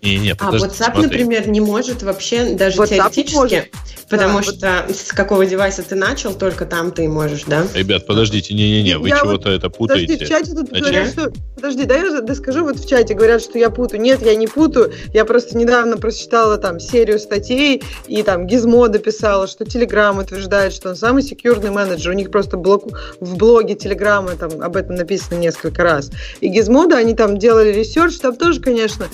И 0.00 0.18
нет, 0.18 0.38
а 0.40 0.50
WhatsApp, 0.50 0.92
смотри. 0.92 1.02
например, 1.02 1.48
не 1.48 1.60
может 1.60 2.02
вообще 2.02 2.54
даже 2.54 2.78
WhatsApp 2.78 2.88
теоретически. 2.88 3.36
Может. 3.36 3.68
Потому 4.10 4.38
да, 4.38 4.42
что 4.42 4.84
вот... 4.88 4.96
с 4.96 5.12
какого 5.12 5.46
девайса 5.46 5.84
ты 5.84 5.94
начал, 5.94 6.34
только 6.34 6.66
там 6.66 6.90
ты 6.90 7.08
можешь, 7.08 7.44
да? 7.44 7.64
Ребят, 7.74 8.06
подождите, 8.06 8.54
не-не-не, 8.54 8.98
вы 8.98 9.10
чего-то 9.10 9.50
вот... 9.50 9.56
это 9.56 9.70
путаете. 9.70 10.14
Подожди, 10.14 10.24
в 10.24 10.28
чате 10.28 10.52
тут 10.52 10.68
Значит... 10.68 10.84
говорят, 10.84 11.08
что... 11.10 11.32
Подожди, 11.54 11.84
дай 11.84 12.00
я 12.00 12.20
доскажу, 12.20 12.64
вот 12.64 12.78
в 12.78 12.88
чате 12.88 13.14
говорят, 13.14 13.40
что 13.42 13.58
я 13.58 13.70
путаю. 13.70 14.00
Нет, 14.00 14.22
я 14.22 14.34
не 14.34 14.48
путаю. 14.48 14.92
Я 15.12 15.24
просто 15.24 15.56
недавно 15.56 15.96
прочитала 15.96 16.56
там 16.56 16.80
серию 16.80 17.20
статей, 17.20 17.82
и 18.08 18.22
там 18.22 18.46
Гизмо 18.46 18.88
дописала, 18.88 19.46
что 19.46 19.64
Telegram 19.64 20.20
утверждает, 20.20 20.72
что 20.72 20.88
он 20.88 20.96
самый 20.96 21.22
секьюрный 21.22 21.70
менеджер. 21.70 22.10
У 22.10 22.16
них 22.16 22.30
просто 22.32 22.56
блок... 22.56 22.86
в 23.20 23.36
блоге 23.36 23.74
Телеграма 23.74 24.30
там 24.30 24.60
об 24.60 24.76
этом 24.76 24.96
написано 24.96 25.38
несколько 25.38 25.84
раз. 25.84 26.10
И 26.40 26.48
Gizmodo, 26.48 26.96
они 26.96 27.14
там 27.14 27.38
делали 27.38 27.72
research, 27.72 28.16
там 28.16 28.34
тоже, 28.34 28.60
конечно, 28.60 29.06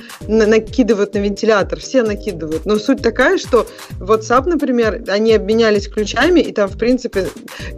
накидывают 0.77 1.15
на 1.15 1.19
вентилятор, 1.19 1.81
все 1.81 2.03
накидывают. 2.03 2.67
Но 2.67 2.77
суть 2.77 3.03
такая, 3.03 3.39
что 3.39 3.67
WhatsApp, 3.99 4.47
например, 4.47 5.03
они 5.09 5.33
обменялись 5.33 5.89
ключами, 5.89 6.41
и 6.41 6.53
там, 6.53 6.69
в 6.69 6.77
принципе, 6.77 7.29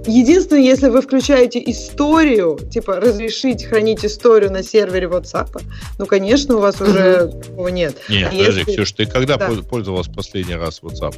единственное, 0.07 0.63
если 0.63 0.89
вы 0.89 1.01
включаете 1.01 1.63
историю, 1.67 2.59
типа 2.71 2.97
разрешить 2.97 3.65
хранить 3.65 4.05
историю 4.05 4.51
на 4.51 4.65
сервере 4.65 5.07
WhatsApp, 5.07 5.63
ну, 5.99 6.07
конечно, 6.07 6.57
у 6.57 6.61
вас 6.61 6.81
уже 6.81 7.29
такого 7.29 7.69
нет. 7.69 7.97
Нет, 8.09 8.29
а 8.33 8.37
подожди, 8.37 8.61
если... 8.61 8.73
Ксюш, 8.73 8.93
ты 8.93 9.07
когда 9.07 9.37
да. 9.37 9.49
пользовалась 9.69 10.09
последний 10.09 10.57
раз 10.57 10.81
WhatsApp? 10.83 11.15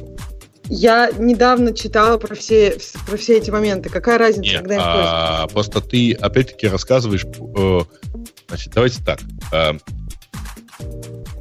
Я 0.69 1.11
недавно 1.17 1.73
читала 1.73 2.17
про 2.17 2.35
все, 2.35 2.77
про 3.07 3.17
все 3.17 3.37
эти 3.37 3.49
моменты. 3.49 3.89
Какая 3.89 4.17
разница, 4.17 4.53
Нет, 4.53 4.59
когда 4.59 4.75
я 4.75 4.81
а, 4.83 5.47
Просто 5.47 5.81
ты, 5.81 6.13
опять-таки, 6.13 6.67
рассказываешь... 6.67 7.25
Э, 7.57 7.81
значит, 8.47 8.71
давайте 8.73 9.03
так. 9.03 9.19
Э, 9.51 9.73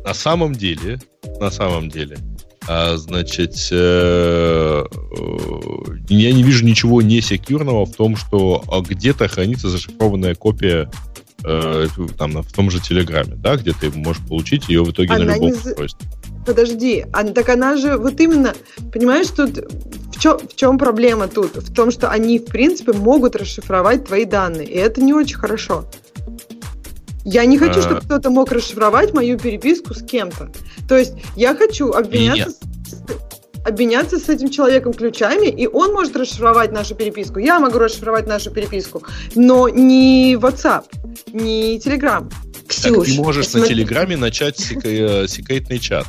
на 0.05 0.15
самом 0.15 0.55
деле, 0.55 0.99
на 1.41 1.51
самом 1.51 1.89
деле, 1.89 2.19
а, 2.69 2.97
значит, 2.97 3.69
э, 3.73 4.85
я 6.09 6.33
не 6.33 6.43
вижу 6.43 6.65
ничего 6.65 7.03
не 7.03 7.21
секьюрного 7.21 7.87
в 7.87 7.95
том, 7.97 8.17
что 8.17 8.63
а, 8.71 8.81
где-то 8.81 9.29
хранится 9.29 9.69
зашифрованная 9.69 10.35
копия 10.35 10.91
э, 11.45 11.87
там, 12.19 12.43
в 12.43 12.53
том 12.53 12.71
же 12.71 12.81
Телеграме, 12.81 13.35
да, 13.37 13.57
где 13.57 13.73
ты 13.73 13.91
можешь 13.91 14.23
получить 14.27 14.69
ее 14.69 14.85
в 14.85 14.91
итоге 14.91 15.15
она 15.15 15.25
на 15.25 15.35
любом 15.35 15.49
не... 15.49 15.55
устройстве. 15.55 16.09
Подожди, 16.47 17.05
а, 17.13 17.25
так 17.25 17.49
она 17.49 17.77
же 17.77 17.97
вот 17.97 18.21
именно, 18.21 18.55
понимаешь, 18.93 19.29
тут 19.29 19.59
в 20.13 20.21
чем, 20.21 20.39
в 20.39 20.55
чем 20.55 20.79
проблема 20.79 21.29
тут? 21.29 21.57
В 21.57 21.75
том, 21.75 21.91
что 21.91 22.11
они, 22.11 22.39
в 22.39 22.45
принципе, 22.45 22.93
могут 22.93 23.37
расшифровать 23.37 24.07
твои 24.07 24.25
данные, 24.25 24.69
и 24.69 24.77
это 24.77 25.01
не 25.01 25.13
очень 25.13 25.37
хорошо. 25.37 25.87
Я 27.25 27.45
не 27.45 27.59
хочу, 27.59 27.81
а... 27.81 27.83
чтобы 27.83 28.01
кто-то 28.01 28.31
мог 28.31 28.51
расшифровать 28.53 29.13
мою 29.15 29.39
переписку 29.39 29.95
с 29.95 30.03
кем-то. 30.03 30.51
То 30.89 30.97
есть 30.97 31.15
я 31.37 31.55
хочу 31.55 31.91
обменяться... 31.91 32.57
обменяться 33.65 34.19
с 34.19 34.29
этим 34.29 34.51
человеком 34.51 34.93
ключами, 34.93 35.49
и 35.49 35.67
он 35.67 35.93
может 35.93 36.17
расшифровать 36.17 36.73
нашу 36.73 36.95
переписку, 36.95 37.39
я 37.39 37.59
могу 37.61 37.79
расшифровать 37.79 38.27
нашу 38.27 38.51
переписку, 38.51 39.03
но 39.35 39.69
не 39.69 40.35
WhatsApp, 40.35 40.85
не 41.33 41.79
Telegram. 41.79 42.31
Ксюш, 42.67 42.95
так 42.95 43.05
ты 43.05 43.15
можешь 43.15 43.49
смотри... 43.49 43.69
на 43.69 43.75
Телеграме 43.75 44.17
начать 44.17 44.73
э, 44.85 45.27
секретный 45.29 45.79
чат. 45.79 46.07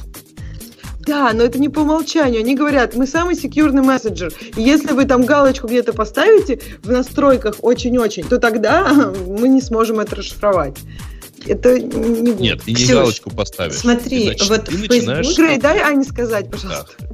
Да, 1.06 1.32
но 1.34 1.44
это 1.44 1.60
не 1.60 1.70
по 1.70 1.80
умолчанию. 1.80 2.42
Они 2.42 2.56
говорят, 2.56 2.96
мы 2.96 3.08
самый 3.08 3.36
секьюрный 3.36 3.82
мессенджер. 3.82 4.34
И 4.56 4.62
если 4.62 4.92
вы 4.92 5.06
там 5.06 5.26
галочку 5.26 5.68
где-то 5.68 5.94
поставите 5.94 6.60
в 6.84 6.92
настройках 6.92 7.56
очень-очень, 7.62 8.24
то 8.24 8.38
тогда 8.38 9.14
мы 9.28 9.50
не 9.50 9.62
сможем 9.62 10.00
это 10.00 10.16
расшифровать. 10.18 10.78
Это 11.46 11.80
не 11.80 12.32
будет. 12.32 12.40
Нет, 12.40 12.62
ты 12.64 12.72
не 12.72 12.76
Ксюш, 12.76 12.90
галочку 12.90 13.32
поставишь. 13.32 13.78
Смотри, 13.78 14.36
ты, 14.36 14.46
вот 14.46 14.66
ты 14.66 14.72
Facebook... 14.72 14.90
начинаешь... 14.90 15.38
Грей, 15.38 15.58
дай 15.58 15.80
Ане 15.80 16.04
сказать, 16.04 16.52
пожалуйста. 16.52 16.94
Да. 17.00 17.08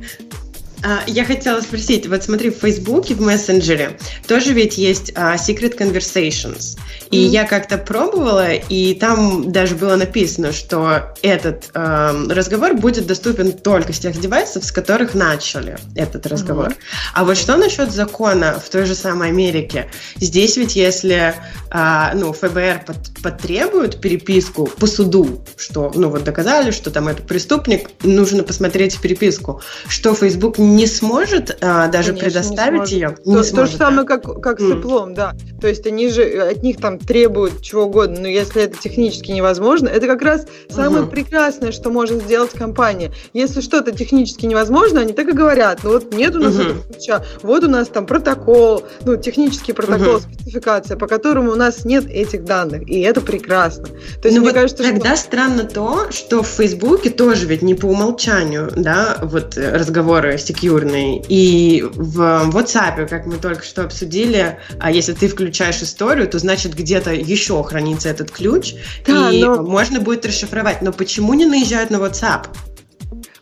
А, 0.83 1.01
я 1.07 1.25
хотела 1.25 1.59
спросить, 1.61 2.07
вот 2.07 2.23
смотри, 2.23 2.51
в 2.51 2.57
Фейсбуке, 2.57 3.15
в 3.15 3.21
мессенджере 3.21 3.97
тоже 4.27 4.53
ведь 4.53 4.77
есть 4.77 5.11
uh, 5.11 5.35
Secret 5.35 5.77
Conversations. 5.77 6.77
И 7.11 7.17
mm-hmm. 7.17 7.29
я 7.29 7.45
как-то 7.45 7.77
пробовала, 7.77 8.53
и 8.53 8.93
там 8.93 9.51
даже 9.51 9.75
было 9.75 9.95
написано, 9.95 10.51
что 10.51 11.13
этот 11.21 11.69
э, 11.73 12.25
разговор 12.29 12.73
будет 12.75 13.07
доступен 13.07 13.53
только 13.53 13.93
с 13.93 13.99
тех 13.99 14.19
девайсов, 14.19 14.63
с 14.65 14.71
которых 14.71 15.13
начали 15.13 15.77
этот 15.95 16.27
разговор. 16.27 16.69
Mm-hmm. 16.69 17.11
А 17.13 17.25
вот 17.25 17.37
что 17.37 17.55
насчет 17.57 17.91
закона 17.91 18.59
в 18.63 18.69
той 18.69 18.85
же 18.85 18.95
самой 18.95 19.29
Америке? 19.29 19.89
Здесь 20.17 20.57
ведь 20.57 20.75
если 20.75 21.33
э, 21.71 22.09
ну, 22.13 22.33
ФБР 22.33 22.83
под, 22.85 22.97
потребует 23.23 24.01
переписку 24.01 24.67
по 24.67 24.87
суду, 24.87 25.43
что 25.57 25.91
ну 25.95 26.09
вот 26.09 26.23
доказали, 26.23 26.71
что 26.71 26.91
там 26.91 27.07
этот 27.07 27.25
преступник, 27.27 27.89
нужно 28.03 28.43
посмотреть 28.43 28.99
переписку, 28.99 29.61
что 29.87 30.13
Facebook 30.13 30.57
не 30.57 30.87
сможет 30.87 31.57
а, 31.61 31.87
даже 31.87 32.13
Конечно, 32.13 32.25
предоставить 32.25 32.91
ее. 32.91 33.17
Не 33.25 33.35
то, 33.35 33.43
сможет, 33.43 33.55
то 33.55 33.65
же 33.65 33.77
самое, 33.77 34.07
как, 34.07 34.41
как 34.41 34.59
mm. 34.59 34.67
с 34.67 34.71
Apple, 34.73 35.13
да. 35.13 35.35
То 35.61 35.67
есть 35.67 35.85
они 35.87 36.09
же 36.09 36.23
от 36.23 36.63
них 36.63 36.77
там 36.77 36.96
требуют 36.97 37.61
чего 37.61 37.83
угодно, 37.83 38.21
но 38.21 38.27
если 38.27 38.63
это 38.63 38.77
технически 38.77 39.31
невозможно, 39.31 39.87
это 39.87 40.07
как 40.07 40.21
раз 40.21 40.45
самое 40.69 41.03
угу. 41.03 41.11
прекрасное, 41.11 41.71
что 41.71 41.89
может 41.89 42.23
сделать 42.23 42.51
компания. 42.51 43.11
Если 43.33 43.61
что-то 43.61 43.91
технически 43.91 44.45
невозможно, 44.45 45.01
они 45.01 45.13
так 45.13 45.27
и 45.27 45.31
говорят, 45.31 45.81
ну 45.83 45.91
вот 45.91 46.13
нет 46.13 46.35
у 46.35 46.39
нас 46.39 46.55
угу. 46.55 46.63
этого 46.63 46.83
ключа, 46.83 47.25
вот 47.41 47.63
у 47.63 47.69
нас 47.69 47.87
там 47.87 48.05
протокол, 48.05 48.83
ну 49.05 49.17
технический 49.17 49.73
протокол, 49.73 50.15
угу. 50.15 50.21
спецификация, 50.21 50.97
по 50.97 51.07
которому 51.07 51.51
у 51.51 51.55
нас 51.55 51.85
нет 51.85 52.05
этих 52.09 52.45
данных, 52.45 52.87
и 52.87 53.01
это 53.01 53.21
прекрасно. 53.21 53.87
То 53.87 54.27
есть 54.27 54.37
ну 54.37 54.41
мне 54.41 54.49
вот 54.49 54.53
кажется, 54.53 54.83
тогда 54.83 55.15
что... 55.15 55.25
странно 55.25 55.63
то, 55.63 56.11
что 56.11 56.43
в 56.43 56.47
Фейсбуке 56.47 57.09
тоже 57.09 57.45
ведь 57.45 57.61
не 57.61 57.75
по 57.75 57.85
умолчанию, 57.85 58.71
да, 58.75 59.17
вот 59.21 59.57
разговоры 59.57 60.37
секьюрные, 60.37 61.21
и 61.27 61.83
в 61.93 62.19
WhatsApp, 62.53 63.07
как 63.07 63.25
мы 63.25 63.37
только 63.37 63.63
что 63.63 63.83
обсудили, 63.83 64.57
а 64.79 64.91
если 64.91 65.13
ты 65.13 65.27
включаешь 65.27 65.81
историю, 65.81 66.27
то 66.27 66.39
значит 66.39 66.73
где-то 66.87 67.11
еще 67.13 67.61
хранится 67.63 68.07
этот 68.07 68.31
ключ, 68.31 68.75
да, 69.05 69.29
и 69.29 69.43
но... 69.43 69.61
можно 69.61 69.99
будет 69.99 70.25
расшифровать. 70.25 70.81
Но 70.81 70.93
почему 70.93 71.33
не 71.33 71.45
наезжают 71.45 71.89
на 71.89 71.97
WhatsApp? 71.97 72.45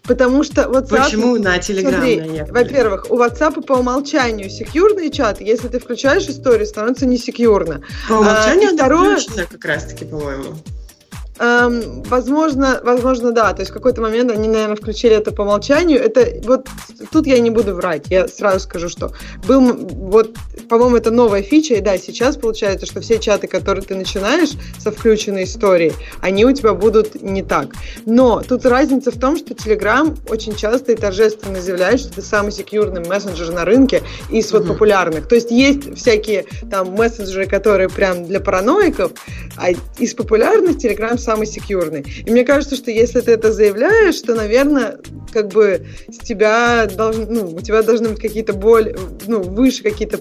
Потому 0.01 0.43
что 0.43 0.63
WhatsApp... 0.63 1.03
Почему 1.03 1.35
на 1.37 1.57
Telegram 1.57 2.51
Во-первых, 2.51 3.05
у 3.11 3.17
WhatsApp 3.19 3.63
по 3.63 3.73
умолчанию 3.73 4.49
секьюрный 4.49 5.11
чат. 5.11 5.41
Если 5.41 5.67
ты 5.67 5.79
включаешь 5.79 6.27
историю, 6.27 6.65
становится 6.65 7.05
не 7.05 7.17
секьюрно. 7.17 7.81
По 8.09 8.13
умолчанию 8.13 8.71
а, 8.71 8.73
второе... 8.73 9.19
как 9.49 9.63
раз-таки, 9.63 10.05
по-моему. 10.05 10.55
Эм, 11.37 12.01
возможно, 12.03 12.79
возможно, 12.83 13.31
да. 13.31 13.53
То 13.53 13.61
есть 13.61 13.71
в 13.71 13.73
какой-то 13.73 14.01
момент 14.01 14.31
они, 14.31 14.47
наверное, 14.47 14.77
включили 14.77 15.15
это 15.15 15.33
по 15.33 15.41
умолчанию. 15.41 15.99
Это 15.99 16.25
вот 16.47 16.67
тут 17.11 17.27
я 17.27 17.39
не 17.39 17.49
буду 17.49 17.75
врать. 17.75 18.05
Я 18.09 18.29
сразу 18.29 18.61
скажу, 18.61 18.87
что 18.87 19.11
был 19.45 19.73
вот, 19.73 20.33
по-моему, 20.69 20.95
это 20.95 21.11
новая 21.11 21.41
фича. 21.41 21.75
И 21.75 21.81
да, 21.81 21.97
сейчас 21.97 22.37
получается, 22.37 22.85
что 22.85 23.01
все 23.01 23.19
чаты, 23.19 23.47
которые 23.47 23.83
ты 23.83 23.95
начинаешь 23.95 24.51
со 24.79 24.91
включенной 24.91 25.43
историей, 25.43 25.91
они 26.21 26.45
у 26.45 26.53
тебя 26.53 26.73
будут 26.73 27.21
не 27.21 27.43
так. 27.43 27.75
Но 28.05 28.41
тут 28.41 28.65
разница 28.65 29.11
в 29.11 29.19
том, 29.19 29.35
что 29.35 29.53
Telegram 29.53 30.17
очень 30.29 30.55
часто 30.55 30.93
и 30.93 30.95
торжественно 30.95 31.59
заявляет, 31.59 31.99
что 31.99 32.09
это 32.11 32.21
самый 32.21 32.53
секьюрный 32.53 33.05
мессенджер 33.05 33.51
на 33.51 33.65
рынке 33.65 34.03
из 34.29 34.53
вот 34.53 34.63
mm-hmm. 34.63 34.67
популярных. 34.67 35.27
То 35.27 35.35
есть 35.35 35.51
есть 35.51 35.97
всякие 35.97 36.45
там 36.71 36.91
мессенджеры, 36.91 37.45
которые 37.45 37.89
прям 37.89 38.25
для 38.25 38.39
параноиков, 38.39 39.11
а 39.57 39.71
из 39.99 40.13
популярных 40.13 40.77
Telegram 40.77 41.17
самый 41.25 41.47
секьюрный. 41.47 42.05
И 42.25 42.31
мне 42.31 42.45
кажется, 42.45 42.75
что 42.75 42.91
если 42.91 43.21
ты 43.21 43.31
это 43.31 43.51
заявляешь, 43.51 44.21
то, 44.21 44.35
наверное, 44.35 44.99
как 45.33 45.49
бы 45.49 45.85
с 46.07 46.17
тебя 46.19 46.87
должен, 46.87 47.25
ну, 47.29 47.47
у 47.47 47.61
тебя 47.61 47.81
должны 47.83 48.09
быть 48.09 48.21
какие-то 48.21 48.53
более, 48.53 48.95
ну, 49.27 49.41
выше 49.41 49.83
какие-то 49.83 50.19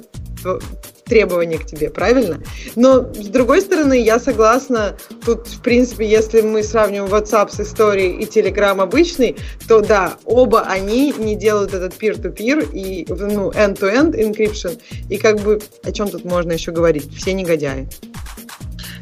требования 1.05 1.59
к 1.59 1.67
тебе, 1.67 1.91
правильно? 1.91 2.43
Но, 2.77 3.13
с 3.13 3.29
другой 3.29 3.61
стороны, 3.61 4.03
я 4.03 4.19
согласна, 4.19 4.97
тут, 5.25 5.47
в 5.47 5.63
принципе, 5.63 6.09
если 6.09 6.41
мы 6.41 6.63
сравним 6.63 7.05
WhatsApp 7.05 7.51
с 7.51 7.61
историей 7.61 8.23
и 8.23 8.25
Telegram 8.25 8.81
обычный, 8.81 9.37
то 9.69 9.81
да, 9.81 10.15
оба 10.25 10.63
они 10.63 11.13
не 11.17 11.37
делают 11.37 11.75
этот 11.75 11.95
peer-to-peer 12.01 12.73
и, 12.73 13.07
ну, 13.09 13.51
end-to-end 13.51 14.15
encryption, 14.15 14.81
и 15.11 15.19
как 15.19 15.41
бы 15.41 15.61
о 15.83 15.93
чем 15.93 16.09
тут 16.09 16.25
можно 16.25 16.53
еще 16.53 16.73
говорить? 16.73 17.15
Все 17.15 17.33
негодяи. 17.33 17.89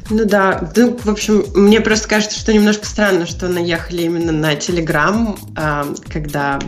Ну 0.09 0.25
да, 0.25 0.71
ну, 0.75 0.97
в 1.01 1.09
общем, 1.09 1.45
мне 1.53 1.79
просто 1.79 2.09
кажется, 2.09 2.37
что 2.37 2.53
немножко 2.53 2.85
странно, 2.85 3.25
что 3.25 3.47
наехали 3.47 4.03
именно 4.03 4.31
на 4.31 4.53
Telegram, 4.53 5.37
когда, 6.11 6.59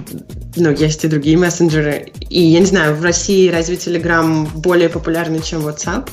ну, 0.56 0.72
есть 0.72 1.04
и 1.04 1.08
другие 1.08 1.38
мессенджеры. 1.38 2.14
И 2.30 2.42
я 2.42 2.60
не 2.60 2.66
знаю, 2.66 2.96
в 2.96 3.04
России 3.04 3.50
разве 3.50 3.76
Telegram 3.76 4.48
более 4.56 4.90
популярный, 4.90 5.42
чем 5.42 5.68
WhatsApp? 5.68 6.10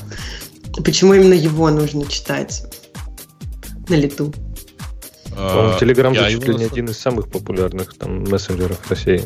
Почему 0.83 1.13
именно 1.13 1.33
его 1.33 1.69
нужно 1.69 2.05
читать 2.07 2.65
на 3.87 3.95
лету? 3.95 4.33
А, 5.37 5.77
Telegram 5.79 6.13
же 6.13 6.31
чуть 6.31 6.47
ли 6.47 6.55
не 6.55 6.65
один 6.65 6.89
из 6.89 6.99
самых 6.99 7.29
популярных 7.29 7.95
там 7.97 8.23
мессенджеров 8.23 8.77
в 8.79 8.89
России. 8.89 9.21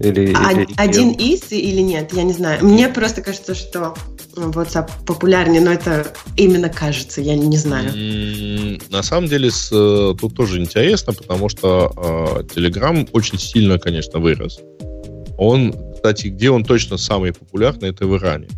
Или, 0.00 0.34
а, 0.36 0.52
или 0.52 0.68
один 0.76 1.12
из 1.12 1.50
или 1.50 1.80
нет, 1.80 2.12
я 2.12 2.22
не 2.22 2.32
знаю. 2.32 2.64
Мне 2.64 2.88
просто 2.88 3.22
кажется, 3.22 3.54
что 3.54 3.94
WhatsApp 4.36 4.90
популярнее, 5.06 5.60
но 5.60 5.72
это 5.72 6.12
именно 6.36 6.68
кажется, 6.68 7.20
я 7.20 7.36
не 7.36 7.56
знаю. 7.56 7.92
На 8.90 9.02
самом 9.02 9.28
деле 9.28 9.50
с, 9.50 9.70
э, 9.72 10.14
тут 10.18 10.34
тоже 10.34 10.60
интересно, 10.60 11.12
потому 11.12 11.48
что 11.48 11.92
э, 11.96 12.42
Telegram 12.54 13.08
очень 13.12 13.38
сильно, 13.38 13.78
конечно, 13.78 14.18
вырос. 14.18 14.60
Он, 15.38 15.74
кстати, 15.94 16.28
где 16.28 16.50
он 16.50 16.64
точно 16.64 16.96
самый 16.96 17.32
популярный, 17.32 17.90
это 17.90 18.06
в 18.06 18.16
Иране. 18.16 18.48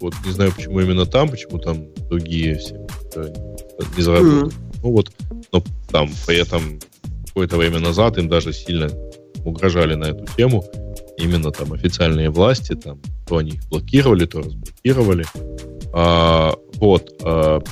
Вот 0.00 0.14
не 0.24 0.32
знаю, 0.32 0.52
почему 0.54 0.80
именно 0.80 1.04
там, 1.06 1.28
почему 1.28 1.58
там 1.58 1.86
другие 2.08 2.58
все 2.58 2.74
не 3.96 4.02
заработали. 4.02 4.46
Mm. 4.46 4.52
Ну 4.82 4.92
вот, 4.92 5.12
но 5.52 5.62
там 5.90 6.10
при 6.26 6.40
этом 6.40 6.80
какое-то 7.26 7.56
время 7.56 7.78
назад 7.80 8.16
им 8.18 8.28
даже 8.28 8.52
сильно 8.52 8.90
угрожали 9.44 9.94
на 9.94 10.04
эту 10.06 10.26
тему 10.36 10.64
именно 11.18 11.50
там 11.50 11.72
официальные 11.72 12.30
власти, 12.30 12.74
там, 12.74 13.00
то 13.30 13.36
они 13.36 13.52
их 13.52 13.68
блокировали, 13.68 14.26
то 14.26 14.40
разблокировали. 14.40 15.24
А, 15.92 16.52
вот. 16.74 17.14
А, 17.22 17.62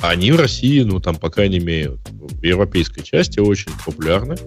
они 0.00 0.30
в 0.30 0.36
России, 0.36 0.82
ну, 0.82 1.00
там, 1.00 1.16
по 1.16 1.28
крайней 1.28 1.58
мере, 1.58 1.98
в 2.08 2.44
европейской 2.44 3.02
части 3.02 3.40
очень 3.40 3.72
популярны. 3.84 4.34
Угу. 4.34 4.38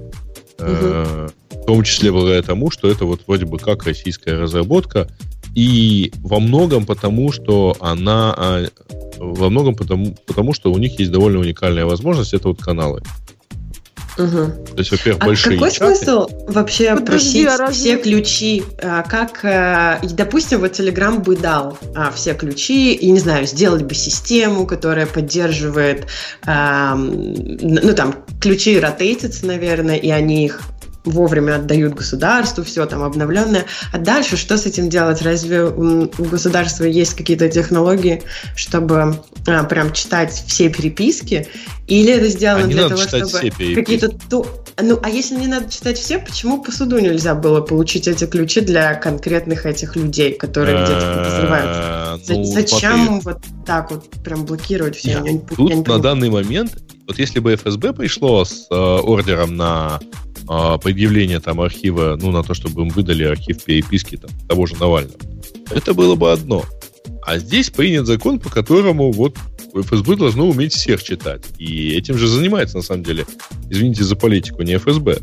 А, 0.59 1.27
в 1.51 1.65
том 1.65 1.83
числе 1.83 2.13
благодаря 2.13 2.41
тому, 2.41 2.71
что 2.71 2.89
это 2.89 3.03
вот 3.03 3.23
вроде 3.27 3.45
бы 3.45 3.57
как 3.57 3.83
российская 3.83 4.35
разработка, 4.35 5.09
и 5.55 6.13
во 6.19 6.39
многом 6.39 6.85
потому, 6.85 7.33
что 7.33 7.75
она 7.81 8.33
а, 8.37 8.65
во 9.17 9.49
многом 9.49 9.75
потому, 9.75 10.15
потому, 10.25 10.53
что 10.53 10.71
у 10.71 10.77
них 10.77 10.97
есть 10.99 11.11
довольно 11.11 11.39
уникальная 11.39 11.85
возможность, 11.85 12.33
это 12.33 12.47
вот 12.47 12.61
каналы. 12.61 13.03
Угу. 14.17 14.27
То 14.27 14.77
есть, 14.77 14.91
во-первых, 14.91 15.23
а 15.23 15.25
большие 15.25 15.57
какой 15.57 15.71
чаты. 15.71 15.95
смысл 15.95 16.27
вообще 16.47 16.95
Подожди, 16.95 17.05
просить 17.05 17.47
а 17.47 17.57
разве... 17.57 17.73
все 17.73 18.03
ключи? 18.03 18.63
А, 18.81 19.03
как, 19.03 19.39
а, 19.43 19.99
допустим, 20.03 20.59
вот 20.59 20.79
Telegram 20.79 21.19
бы 21.19 21.35
дал 21.35 21.77
все 22.15 22.33
ключи 22.33 22.93
и, 22.93 23.09
не 23.11 23.19
знаю, 23.19 23.45
сделать 23.45 23.83
бы 23.83 23.95
систему, 23.95 24.65
которая 24.65 25.05
поддерживает, 25.05 26.07
ну, 26.45 27.93
там, 27.95 28.23
ключи 28.39 28.79
ротейтятся, 28.79 29.45
наверное, 29.45 29.95
и 29.95 30.09
они 30.09 30.45
их 30.45 30.61
вовремя 31.05 31.55
отдают 31.55 31.95
государству, 31.95 32.63
все 32.63 32.85
там 32.85 33.03
обновленное. 33.03 33.65
А 33.91 33.97
дальше 33.97 34.37
что 34.37 34.57
с 34.57 34.65
этим 34.65 34.89
делать? 34.89 35.21
Разве 35.21 35.65
у 35.65 36.07
государства 36.17 36.85
есть 36.85 37.13
какие-то 37.15 37.49
технологии, 37.49 38.23
чтобы 38.55 39.17
а, 39.47 39.63
прям 39.65 39.91
читать 39.93 40.31
все 40.31 40.69
переписки? 40.69 41.47
Или 41.87 42.13
это 42.13 42.29
сделано 42.29 42.65
а 42.65 42.67
для 42.67 42.87
того, 42.87 43.01
чтобы 43.01 43.51
какие-то... 43.75 44.13
Ну, 44.81 44.99
а 45.03 45.09
если 45.09 45.35
не 45.35 45.47
надо 45.47 45.69
читать 45.69 45.99
все, 45.99 46.17
почему 46.17 46.63
по 46.63 46.71
суду 46.71 46.97
нельзя 46.97 47.35
было 47.35 47.61
получить 47.61 48.07
эти 48.07 48.25
ключи 48.25 48.61
для 48.61 48.95
конкретных 48.95 49.65
этих 49.65 49.95
людей, 49.95 50.33
которые 50.33 50.83
где-то 50.83 51.13
подозреваются? 51.17 52.33
Ну, 52.33 52.43
зачем 52.45 53.19
вот 53.19 53.39
так 53.65 53.91
вот 53.91 54.09
прям 54.23 54.45
блокировать 54.45 54.95
все? 54.95 55.21
Тут 55.55 55.87
на 55.87 55.99
данный 55.99 56.29
момент, 56.29 56.77
вот 57.07 57.19
если 57.19 57.39
бы 57.39 57.55
ФСБ 57.55 57.93
пришло 57.93 58.45
с 58.45 58.65
э, 58.71 58.75
ордером 58.75 59.57
на 59.57 59.99
а, 60.47 60.77
предъявление 60.77 61.39
там 61.39 61.61
архива, 61.61 62.17
ну, 62.21 62.31
на 62.31 62.43
то, 62.43 62.53
чтобы 62.53 62.83
им 62.83 62.89
выдали 62.89 63.23
архив 63.23 63.63
переписки 63.63 64.17
там, 64.17 64.29
того 64.47 64.65
же 64.65 64.75
Навального. 64.75 65.19
Это 65.71 65.93
было 65.93 66.15
бы 66.15 66.31
одно. 66.31 66.63
А 67.25 67.37
здесь 67.37 67.69
принят 67.69 68.05
закон, 68.05 68.39
по 68.39 68.49
которому 68.49 69.11
вот 69.11 69.37
ФСБ 69.73 70.17
должно 70.17 70.49
уметь 70.49 70.73
всех 70.73 71.01
читать. 71.03 71.43
И 71.57 71.91
этим 71.95 72.17
же 72.17 72.27
занимается, 72.27 72.77
на 72.77 72.83
самом 72.83 73.03
деле, 73.03 73.25
извините 73.69 74.03
за 74.03 74.15
политику, 74.15 74.61
не 74.61 74.77
ФСБ. 74.77 75.19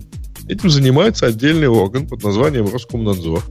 Этим 0.49 0.71
занимается 0.71 1.27
отдельный 1.27 1.69
орган 1.69 2.09
под 2.09 2.25
названием 2.25 2.69
Роскомнадзор, 2.69 3.45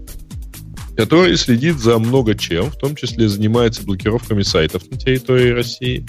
который 0.98 1.38
следит 1.38 1.78
за 1.78 1.98
много 1.98 2.36
чем, 2.36 2.72
в 2.72 2.76
том 2.76 2.96
числе 2.96 3.30
занимается 3.30 3.84
блокировками 3.84 4.42
сайтов 4.42 4.90
на 4.92 4.98
территории 4.98 5.52
России. 5.52 6.06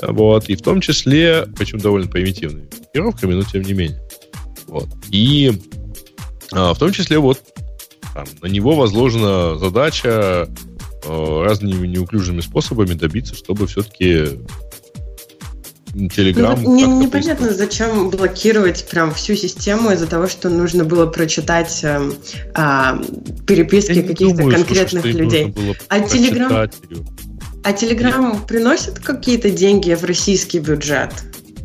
Вот, 0.00 0.48
и 0.48 0.54
в 0.54 0.62
том 0.62 0.80
числе, 0.80 1.46
причем 1.58 1.78
довольно 1.78 2.08
примитивными 2.08 2.68
блокировками, 2.70 3.34
но 3.34 3.42
тем 3.42 3.62
не 3.62 3.74
менее. 3.74 4.00
Вот. 4.70 4.88
И 5.10 5.52
а, 6.52 6.72
в 6.74 6.78
том 6.78 6.92
числе 6.92 7.18
вот 7.18 7.40
там, 8.14 8.24
на 8.40 8.46
него 8.46 8.76
возложена 8.76 9.58
задача 9.58 10.48
э, 11.04 11.42
разными 11.44 11.86
неуклюжими 11.86 12.40
способами 12.40 12.94
добиться, 12.94 13.34
чтобы 13.34 13.66
все-таки 13.66 14.38
Telegram... 15.94 16.58
Ну, 16.62 16.76
не, 16.76 16.84
непонятно, 16.84 17.52
зачем 17.52 18.10
блокировать 18.10 18.86
прям 18.88 19.12
всю 19.12 19.34
систему 19.34 19.90
из-за 19.90 20.06
того, 20.06 20.28
что 20.28 20.48
нужно 20.48 20.84
было 20.84 21.06
прочитать 21.06 21.80
э, 21.82 22.12
э, 22.54 23.04
переписки 23.46 24.02
каких-то 24.02 24.48
конкретных 24.50 25.02
слушай, 25.02 25.12
людей. 25.12 25.54
А 25.88 25.98
Telegram... 25.98 26.72
А 27.62 27.72
Telegram 27.72 28.46
приносит 28.46 29.00
какие-то 29.00 29.50
деньги 29.50 29.92
в 29.92 30.04
российский 30.04 30.60
бюджет? 30.60 31.12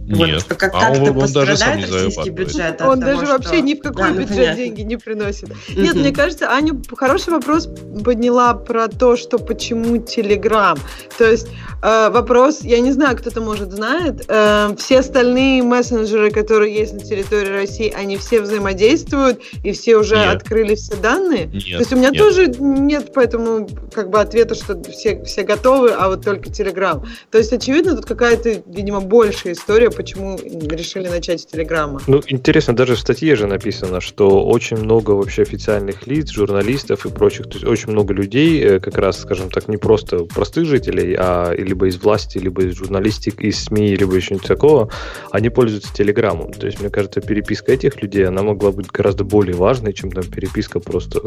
Нет. 0.08 0.46
Вот, 0.48 0.58
как, 0.58 0.74
а 0.74 0.92
он, 0.92 1.18
он 1.18 1.32
даже 1.32 1.58
сам 1.58 1.78
не 1.78 1.86
российский 1.86 2.30
бюджет. 2.30 2.82
Он 2.82 3.00
того, 3.00 3.14
даже 3.14 3.26
что... 3.26 3.38
вообще 3.38 3.62
ни 3.62 3.74
в 3.74 3.82
какой 3.82 4.12
да, 4.12 4.12
бюджет 4.12 4.38
понятно. 4.38 4.56
деньги 4.56 4.82
не 4.82 4.98
приносит. 4.98 5.50
Mm-hmm. 5.50 5.82
Нет, 5.82 5.96
мне 5.96 6.12
кажется, 6.12 6.52
Аня 6.52 6.80
хороший 6.96 7.34
вопрос 7.34 7.68
подняла 8.04 8.54
про 8.54 8.88
то, 8.88 9.18
что 9.18 9.40
почему 9.40 9.98
Телеграм. 9.98 10.78
То 11.18 11.30
есть 11.30 11.48
э, 11.82 12.10
вопрос, 12.12 12.62
я 12.62 12.80
не 12.82 12.92
знаю, 12.92 13.18
кто-то 13.18 13.42
может 13.42 13.72
знает, 13.72 14.26
э, 14.28 14.76
все 14.78 15.00
остальные 15.00 15.64
мессенджеры, 15.64 16.30
которые 16.30 16.76
есть 16.76 16.94
на 16.94 17.00
территории 17.00 17.50
России, 17.50 17.92
они 17.96 18.18
все 18.18 18.42
взаимодействуют 18.42 19.42
и 19.64 19.72
все 19.72 19.98
уже 19.98 20.18
нет. 20.18 20.36
открыли 20.36 20.76
все 20.76 20.96
данные. 20.96 21.48
Нет, 21.48 21.64
то 21.64 21.80
есть 21.80 21.94
у 21.94 21.96
меня 21.96 22.10
нет. 22.10 22.20
тоже 22.20 22.48
нет 22.60 23.12
поэтому 23.14 23.68
как 23.92 24.10
бы 24.12 24.20
ответа, 24.20 24.54
что 24.54 24.80
все 24.84 25.24
все 25.24 25.44
готовы, 25.44 25.92
а 25.92 26.10
вот 26.10 26.24
только 26.24 26.52
Телеграм. 26.52 27.04
То 27.32 27.40
есть 27.40 27.52
очевидно 27.52 27.96
тут 27.96 28.06
какая-то, 28.06 28.62
видимо, 28.68 29.02
большая 29.02 29.54
история 29.54 29.90
почему 29.96 30.38
решили 30.38 31.08
начать 31.08 31.42
с 31.42 31.46
Телеграма. 31.46 32.02
Ну, 32.08 32.22
интересно, 32.28 32.76
даже 32.76 32.96
в 32.96 33.00
статье 33.00 33.36
же 33.36 33.48
написано, 33.48 34.02
что 34.02 34.46
очень 34.46 34.78
много 34.78 35.12
вообще 35.12 35.42
официальных 35.42 36.06
лиц, 36.08 36.30
журналистов 36.30 37.06
и 37.06 37.10
прочих, 37.10 37.48
то 37.48 37.54
есть 37.54 37.66
очень 37.66 37.92
много 37.92 38.14
людей, 38.14 38.62
э, 38.62 38.80
как 38.80 38.98
раз, 38.98 39.22
скажем 39.22 39.50
так, 39.50 39.68
не 39.68 39.78
просто 39.78 40.26
простых 40.26 40.66
жителей, 40.66 41.16
а 41.18 41.54
либо 41.54 41.88
из 41.88 42.02
власти, 42.02 42.38
либо 42.38 42.64
из 42.64 42.76
журналистик, 42.76 43.42
из 43.42 43.64
СМИ, 43.64 43.96
либо 43.96 44.16
еще 44.16 44.36
нибудь 44.36 44.48
такого, 44.48 44.90
они 45.32 45.50
пользуются 45.50 45.94
Телеграмом. 45.94 46.54
То 46.54 46.66
есть, 46.66 46.80
мне 46.80 46.90
кажется, 46.90 47.22
переписка 47.22 47.74
этих 47.74 48.02
людей, 48.02 48.28
она 48.28 48.44
могла 48.44 48.72
быть 48.72 48.88
гораздо 48.88 49.24
более 49.24 49.56
важной, 49.56 49.94
чем 49.94 50.12
там 50.12 50.24
переписка 50.24 50.80
просто, 50.80 51.22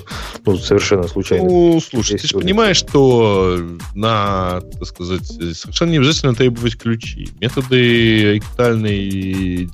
ну, 0.45 0.57
совершенно 0.57 1.09
случайно. 1.09 1.49
Ну, 1.49 1.81
слушай, 1.81 2.19
ты 2.19 2.27
же 2.27 2.39
понимаешь, 2.39 2.77
что 2.77 3.59
на, 3.95 4.61
так 4.61 4.87
сказать, 4.87 5.27
совершенно 5.27 5.91
не 5.91 5.99
обязательно 5.99 6.35
требовать 6.35 6.77
ключи. 6.77 7.29
Методы 7.41 8.41
корректальной, 8.59 9.69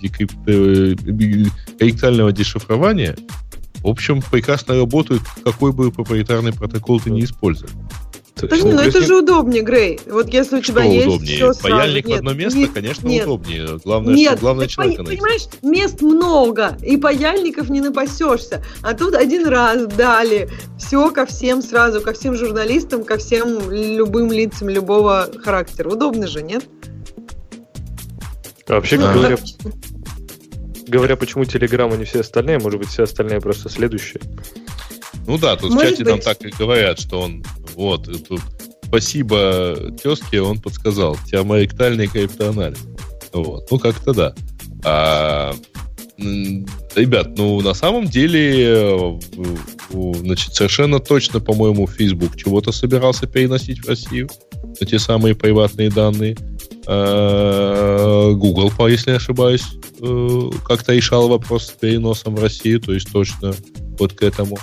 корректального 1.78 2.32
дешифрования, 2.32 3.16
в 3.82 3.89
общем, 3.89 4.22
прекрасно 4.22 4.76
работают, 4.76 5.22
какой 5.45 5.72
бы 5.72 5.91
проприетарный 5.91 6.53
протокол 6.53 7.01
ты 7.01 7.11
не 7.11 7.24
использовал. 7.24 7.72
Подожди, 8.35 8.68
ну 8.68 8.80
это 8.80 9.01
же 9.01 9.18
удобнее, 9.18 9.62
Грей. 9.62 10.01
Вот 10.11 10.28
если 10.28 10.59
у 10.59 10.61
тебя 10.61 10.82
что 10.82 10.93
есть 10.93 11.07
удобнее? 11.07 11.37
все 11.37 11.53
сразу. 11.53 11.76
Паяльник 11.76 12.07
нет, 12.07 12.16
в 12.16 12.18
одно 12.18 12.32
место, 12.35 12.59
нет, 12.59 12.70
конечно, 12.74 13.09
нет. 13.09 13.26
удобнее. 13.26 13.78
Главное, 13.85 14.14
нет, 14.14 14.32
что 14.32 14.41
главное 14.41 14.66
человека 14.66 15.03
найти. 15.05 15.16
Понимаешь, 15.16 15.43
мест 15.62 16.03
много, 16.03 16.76
и 16.82 16.97
паяльников 16.97 17.70
не 17.70 17.80
напасешься. 17.80 18.62
А 18.82 18.95
тут 18.95 19.14
один 19.14 19.47
раз 19.47 19.87
дали 19.87 20.51
все 20.78 21.11
ко 21.11 21.26
всем 21.26 21.62
сразу, 21.62 22.01
ко 22.01 22.12
всем 22.12 22.35
журналистам, 22.35 23.05
ко 23.05 23.18
всем 23.18 23.70
любым 23.70 24.32
лицам 24.32 24.68
любого 24.68 25.30
характера. 25.43 25.91
Удобно 25.91 26.26
же, 26.26 26.43
нет? 26.43 26.64
А 28.68 28.74
вообще, 28.74 28.96
а. 28.96 29.12
говоря, 29.12 29.36
говоря, 30.86 31.16
почему 31.16 31.44
Telegram, 31.44 31.92
а 31.92 31.96
не 31.96 32.04
все 32.04 32.20
остальные, 32.20 32.58
может 32.58 32.78
быть, 32.78 32.88
все 32.88 33.04
остальные 33.04 33.40
просто 33.40 33.68
следующие. 33.68 34.20
Ну 35.26 35.38
да, 35.38 35.56
тут 35.56 35.72
может 35.72 35.88
в 35.88 35.90
чате 35.90 36.04
быть. 36.04 36.12
нам 36.12 36.20
так 36.20 36.44
и 36.44 36.50
говорят, 36.50 37.00
что 37.00 37.20
он 37.20 37.44
вот, 37.74 38.04
тут 38.28 38.40
спасибо 38.84 39.92
тезке, 40.02 40.40
он 40.40 40.60
подсказал. 40.60 41.16
Терморектальный 41.26 42.06
криптоанализ. 42.06 42.78
Вот, 43.32 43.70
ну 43.70 43.78
как-то 43.78 44.12
да. 44.12 44.34
А, 44.84 45.54
ребят, 46.18 47.36
ну 47.36 47.60
на 47.60 47.74
самом 47.74 48.06
деле, 48.06 49.18
значит, 49.90 50.54
совершенно 50.54 51.00
точно, 51.00 51.40
по-моему, 51.40 51.86
Facebook 51.86 52.36
чего-то 52.36 52.70
собирался 52.70 53.26
переносить 53.26 53.80
в 53.80 53.88
Россию, 53.88 54.28
эти 54.80 54.98
самые 54.98 55.34
приватные 55.34 55.90
данные. 55.90 56.36
Э, 56.87 58.32
Google, 58.35 58.72
если 58.89 59.11
не 59.11 59.16
ошибаюсь, 59.16 59.64
э, 60.01 60.51
как-то 60.66 60.93
решал 60.93 61.28
вопрос 61.28 61.66
с 61.66 61.70
переносом 61.70 62.35
в 62.37 62.43
Россию, 62.43 62.80
то 62.80 62.93
есть 62.93 63.11
точно 63.12 63.55
вот 63.99 64.12
к 64.12 64.22
этому. 64.22 64.59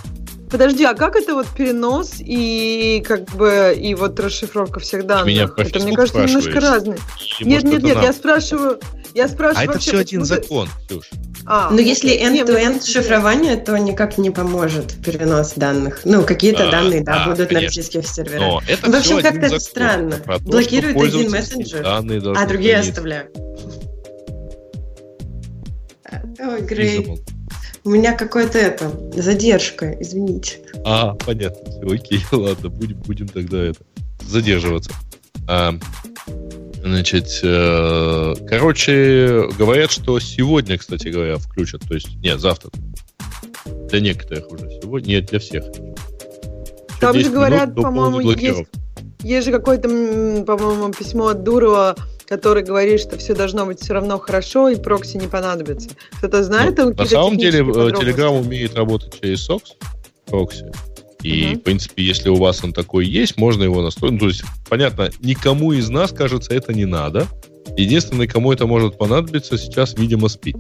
Подожди, 0.52 0.84
а 0.84 0.94
как 0.94 1.16
это 1.16 1.34
вот 1.34 1.48
перенос 1.48 2.16
и 2.20 3.02
как 3.08 3.30
бы 3.36 3.74
и 3.76 3.96
вот 3.96 4.20
расшифровка 4.20 4.82
всех 4.82 5.08
данных? 5.08 5.28
Меня 5.28 5.48
про 5.48 5.64
это, 5.64 5.80
мне 5.80 5.96
кажется, 5.96 6.24
немножко 6.26 6.60
разные. 6.60 7.00
Или, 7.40 7.50
нет, 7.50 7.64
может, 7.64 7.78
нет, 7.78 7.84
нет, 7.84 7.96
нам? 7.96 8.04
я 8.04 8.14
спрашиваю, 8.14 8.80
я 9.14 9.28
спрашиваю. 9.30 9.70
А 9.70 9.72
вообще, 9.72 9.92
это 9.92 9.98
все 9.98 9.98
один 10.00 10.26
закон, 10.26 10.68
Ксюш. 10.88 11.10
А, 11.46 11.70
Но 11.70 11.78
ну, 11.78 11.82
если 11.82 12.12
end-to-end 12.12 12.86
шифрование, 12.86 13.58
то 13.58 13.78
никак 13.78 14.18
не 14.18 14.30
поможет 14.30 14.94
перенос 15.04 15.54
данных. 15.56 16.02
Ну, 16.04 16.24
какие-то 16.24 16.68
а, 16.68 16.72
данные, 16.72 17.02
да, 17.02 17.26
будут 17.26 17.48
конечно. 17.48 17.60
на 17.60 17.66
российских 17.66 18.08
серверах. 18.08 18.39
Но 18.39 18.62
это 18.68 18.92
в 18.92 18.96
общем, 18.96 19.22
как-то 19.22 19.48
это 19.48 19.60
странно. 19.60 20.18
То, 20.18 20.39
Блокируют 20.39 20.98
один 20.98 21.32
мессенджер, 21.32 21.86
а 21.86 22.46
другие 22.46 22.78
оставляют. 22.78 23.36
Ой, 26.39 26.62
Грей. 26.62 27.22
У 27.84 27.89
меня 27.89 28.14
какое-то 28.14 28.60
это, 28.60 28.92
задержка, 29.16 29.98
извините. 30.00 30.60
А, 30.86 31.16
понятно. 31.16 31.72
Все, 31.72 31.96
окей, 31.96 32.24
ладно, 32.32 32.70
будем, 32.70 32.98
будем 32.98 33.28
тогда 33.28 33.64
это 33.64 33.80
задерживаться. 34.22 34.92
А, 35.48 35.74
Значит, 36.84 37.40
э, 37.44 38.34
короче, 38.48 39.48
говорят, 39.58 39.92
что 39.92 40.20
сегодня, 40.20 40.78
кстати 40.78 41.10
говоря, 41.10 41.38
включат. 41.38 41.82
То 41.88 41.94
есть, 41.94 42.16
нет, 42.18 42.40
завтра. 42.40 42.72
Для 43.90 44.00
некоторых 44.00 44.52
уже 44.52 44.68
сегодня. 44.82 45.10
Нет, 45.10 45.28
для 45.28 45.40
всех. 45.40 45.66
Там 47.00 47.20
же 47.20 47.30
говорят, 47.30 47.76
по-моему, 47.76 48.20
есть, 48.22 48.68
есть 49.22 49.46
же 49.46 49.52
какое-то, 49.52 49.88
по-моему, 50.46 50.92
письмо 50.92 51.28
от 51.28 51.44
Дурова, 51.44 51.96
который 52.28 52.64
говорит, 52.64 53.00
что 53.00 53.18
все 53.18 53.36
должно 53.36 53.66
быть 53.66 53.80
все 53.82 53.94
равно 53.94 54.18
хорошо 54.18 54.70
и 54.70 54.76
прокси 54.76 55.18
не 55.18 55.28
понадобится. 55.28 55.90
Кто-то 56.18 56.44
знает? 56.44 56.78
Ну, 56.78 56.94
на 56.94 57.06
самом 57.06 57.38
деле, 57.38 57.60
э, 57.60 57.64
Telegram 57.64 58.40
умеет 58.40 58.76
работать 58.76 59.20
через 59.22 59.48
SOX, 59.48 59.62
прокси. 60.26 60.72
И, 61.24 61.52
угу. 61.52 61.60
в 61.60 61.64
принципе, 61.64 62.04
если 62.04 62.30
у 62.30 62.36
вас 62.36 62.64
он 62.64 62.74
такой 62.74 63.06
есть, 63.06 63.38
можно 63.38 63.64
его 63.64 63.82
настроить. 63.82 64.14
Ну, 64.14 64.20
то 64.20 64.28
есть, 64.28 64.44
понятно, 64.70 65.12
никому 65.22 65.72
из 65.72 65.90
нас, 65.90 66.12
кажется, 66.12 66.54
это 66.54 66.74
не 66.74 66.86
надо. 66.86 67.28
Единственное, 67.78 68.28
кому 68.28 68.52
это 68.52 68.66
может 68.66 68.98
понадобиться, 68.98 69.58
сейчас, 69.58 69.96
видимо, 69.98 70.28
спит. 70.30 70.58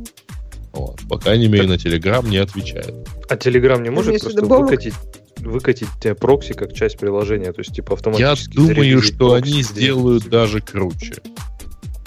Вот. 0.73 0.99
По 1.09 1.17
крайней 1.17 1.47
мере, 1.47 1.67
на 1.67 1.73
Telegram 1.73 2.27
не 2.27 2.37
отвечает. 2.37 3.07
А 3.29 3.35
Telegram 3.35 3.81
не 3.81 3.89
может 3.89 4.19
просто 4.21 4.45
выкатить, 4.45 4.93
выкатить 5.39 5.89
тебе 6.01 6.15
прокси 6.15 6.53
как 6.53 6.73
часть 6.73 6.97
приложения, 6.97 7.51
то 7.51 7.59
есть 7.59 7.75
типа 7.75 7.93
автоматически. 7.93 8.57
Я 8.57 8.67
думаю, 8.67 9.01
что 9.01 9.33
они 9.33 9.63
сделают 9.63 10.29
даже 10.29 10.61
круче. 10.61 11.15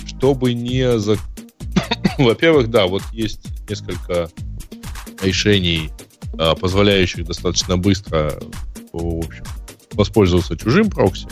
Чтобы 0.07 0.55
не 0.55 0.99
за... 0.99 1.19
Во-первых, 2.19 2.71
да, 2.71 2.87
вот 2.87 3.03
есть 3.13 3.41
несколько 3.69 4.31
решений 5.23 5.91
позволяющих 6.37 7.27
достаточно 7.27 7.77
быстро 7.77 8.39
в 8.93 9.25
общем, 9.25 9.45
воспользоваться 9.93 10.57
чужим 10.57 10.91
прокси. 10.91 11.27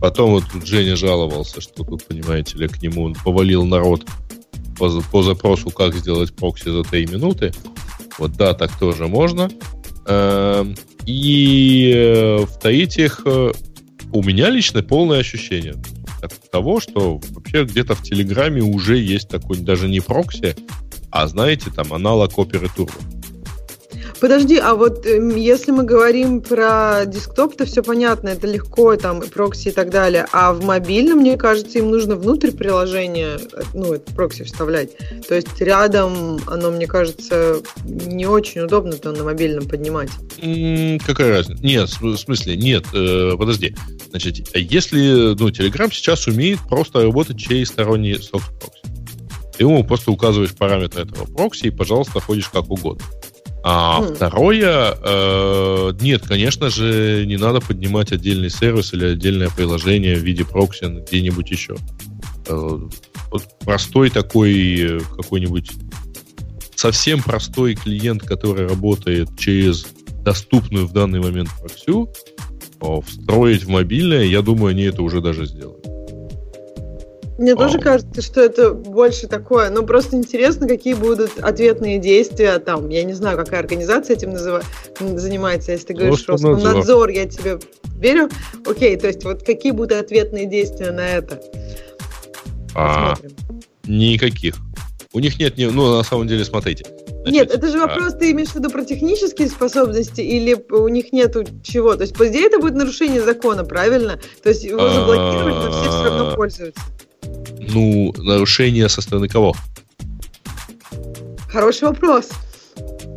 Потом 0.00 0.30
вот 0.30 0.44
тут 0.50 0.66
Женя 0.66 0.96
жаловался, 0.96 1.60
что 1.60 1.84
тут, 1.84 2.06
понимаете 2.06 2.56
ли, 2.56 2.68
к 2.68 2.80
нему 2.82 3.14
повалил 3.24 3.64
народ 3.64 4.06
по, 4.78 4.88
по 5.12 5.22
запросу, 5.22 5.70
как 5.70 5.94
сделать 5.94 6.34
прокси 6.34 6.70
за 6.70 6.82
3 6.82 7.06
минуты. 7.06 7.52
Вот 8.18 8.32
да, 8.32 8.54
так 8.54 8.76
тоже 8.78 9.08
можно. 9.08 9.50
Эм, 10.06 10.74
и 11.04 11.92
э, 11.94 12.44
в-третьих, 12.44 13.22
э, 13.24 13.52
у 14.12 14.22
меня 14.22 14.48
лично 14.50 14.82
полное 14.82 15.20
ощущение 15.20 15.74
того, 16.50 16.80
что 16.80 17.20
вообще 17.30 17.64
где-то 17.64 17.94
в 17.94 18.02
Телеграме 18.02 18.60
уже 18.60 18.98
есть 18.98 19.28
такой 19.28 19.58
даже 19.58 19.88
не 19.88 20.00
прокси, 20.00 20.56
а 21.10 21.26
знаете, 21.26 21.70
там 21.74 21.92
аналог 21.92 22.38
оперы 22.38 22.68
Turbo. 22.76 23.19
Подожди, 24.20 24.58
а 24.58 24.74
вот 24.74 25.06
э, 25.06 25.18
если 25.36 25.70
мы 25.70 25.84
говорим 25.84 26.42
про 26.42 27.04
десктоп, 27.06 27.56
то 27.56 27.64
все 27.64 27.82
понятно, 27.82 28.28
это 28.28 28.46
легко, 28.46 28.96
там, 28.96 29.20
и 29.20 29.28
прокси 29.28 29.68
и 29.68 29.70
так 29.70 29.90
далее. 29.90 30.26
А 30.32 30.52
в 30.52 30.62
мобильном, 30.62 31.20
мне 31.20 31.38
кажется, 31.38 31.78
им 31.78 31.90
нужно 31.90 32.16
внутрь 32.16 32.50
приложения, 32.50 33.38
э, 33.38 33.62
ну, 33.72 33.94
это 33.94 34.12
прокси 34.14 34.44
вставлять. 34.44 34.90
То 35.26 35.34
есть 35.34 35.58
рядом 35.60 36.38
оно, 36.46 36.70
мне 36.70 36.86
кажется, 36.86 37.62
не 37.84 38.26
очень 38.26 38.60
удобно-то 38.60 39.12
на 39.12 39.24
мобильном 39.24 39.66
поднимать. 39.66 40.10
М-м, 40.42 40.98
какая 41.00 41.30
разница? 41.30 41.64
Нет, 41.64 41.88
в 42.00 42.16
смысле, 42.16 42.56
нет, 42.56 42.84
э, 42.92 43.32
подожди. 43.38 43.74
Значит, 44.10 44.54
если, 44.54 45.34
ну, 45.34 45.48
Telegram 45.48 45.90
сейчас 45.90 46.26
умеет 46.26 46.58
просто 46.68 47.02
работать 47.02 47.38
через 47.38 47.68
сторонний 47.68 48.20
софт 48.20 48.50
прокси. 48.60 48.82
Ты 49.56 49.64
ему 49.64 49.84
просто 49.84 50.10
указываешь 50.10 50.54
параметры 50.54 51.02
этого 51.02 51.24
прокси 51.24 51.66
и, 51.66 51.70
пожалуйста, 51.70 52.20
ходишь 52.20 52.48
как 52.48 52.70
угодно. 52.70 53.04
А 53.62 54.00
mm. 54.00 54.14
второе, 54.14 54.96
э, 55.02 55.92
нет, 56.00 56.26
конечно 56.26 56.70
же, 56.70 57.24
не 57.26 57.36
надо 57.36 57.60
поднимать 57.60 58.12
отдельный 58.12 58.50
сервис 58.50 58.94
или 58.94 59.04
отдельное 59.06 59.50
приложение 59.50 60.16
в 60.16 60.20
виде 60.20 60.44
прокси 60.44 60.86
где-нибудь 61.06 61.50
еще. 61.50 61.76
Э, 62.46 62.78
вот 63.30 63.44
простой 63.60 64.10
такой 64.10 65.00
какой-нибудь 65.16 65.72
совсем 66.74 67.22
простой 67.22 67.74
клиент, 67.74 68.22
который 68.22 68.66
работает 68.66 69.28
через 69.38 69.86
доступную 70.24 70.86
в 70.86 70.92
данный 70.92 71.20
момент 71.20 71.50
проксю, 71.58 72.10
встроить 73.06 73.64
в 73.64 73.68
мобильное, 73.68 74.24
я 74.24 74.40
думаю, 74.42 74.70
они 74.70 74.84
это 74.84 75.02
уже 75.02 75.20
даже 75.20 75.44
сделают. 75.44 75.79
Мне 77.40 77.56
тоже 77.56 77.78
кажется, 77.78 78.20
что 78.20 78.42
это 78.42 78.74
больше 78.74 79.26
такое. 79.26 79.70
Ну, 79.70 79.82
просто 79.86 80.14
интересно, 80.14 80.68
какие 80.68 80.92
будут 80.92 81.38
ответные 81.38 81.98
действия 81.98 82.58
там. 82.58 82.90
Я 82.90 83.02
не 83.02 83.14
знаю, 83.14 83.38
какая 83.38 83.60
организация 83.60 84.14
этим 84.14 84.32
называ... 84.32 84.62
занимается. 85.00 85.72
Если 85.72 85.86
ты 85.86 85.94
говоришь 85.94 86.28
Роскомнадзор, 86.28 86.74
надзор, 86.74 87.08
я 87.08 87.26
тебе 87.26 87.58
верю. 87.96 88.28
Окей, 88.66 88.94
то 88.98 89.06
есть 89.06 89.24
вот 89.24 89.42
какие 89.42 89.72
будут 89.72 89.92
ответные 89.92 90.44
действия 90.44 90.90
на 90.90 91.08
это? 91.08 91.40
А, 92.74 93.14
никаких. 93.84 94.56
У 95.14 95.18
них 95.18 95.38
нет, 95.38 95.54
ну, 95.56 95.96
на 95.96 96.02
самом 96.02 96.28
деле, 96.28 96.44
смотрите. 96.44 96.84
Значит, 97.22 97.32
нет, 97.32 97.50
это 97.50 97.68
же 97.68 97.78
а 97.78 97.86
вопрос, 97.86 98.12
а... 98.12 98.16
ты 98.18 98.32
имеешь 98.32 98.50
в 98.50 98.56
виду 98.56 98.68
про 98.68 98.84
технические 98.84 99.48
способности 99.48 100.20
или 100.20 100.62
у 100.72 100.88
них 100.88 101.10
нету 101.14 101.44
чего? 101.62 101.96
То 101.96 102.02
есть, 102.02 102.14
по 102.14 102.28
идее, 102.28 102.48
это 102.48 102.58
будет 102.58 102.74
нарушение 102.74 103.22
закона, 103.22 103.64
правильно? 103.64 104.20
То 104.42 104.50
есть, 104.50 104.62
его 104.62 104.90
заблокировать, 104.90 105.54
но 105.54 105.72
все 105.72 105.90
все 105.90 106.04
равно 106.04 106.36
пользуются. 106.36 106.82
Ну, 107.68 108.14
нарушение 108.16 108.88
со 108.88 109.00
стороны 109.00 109.28
кого? 109.28 109.54
Хороший 111.48 111.88
вопрос. 111.88 112.30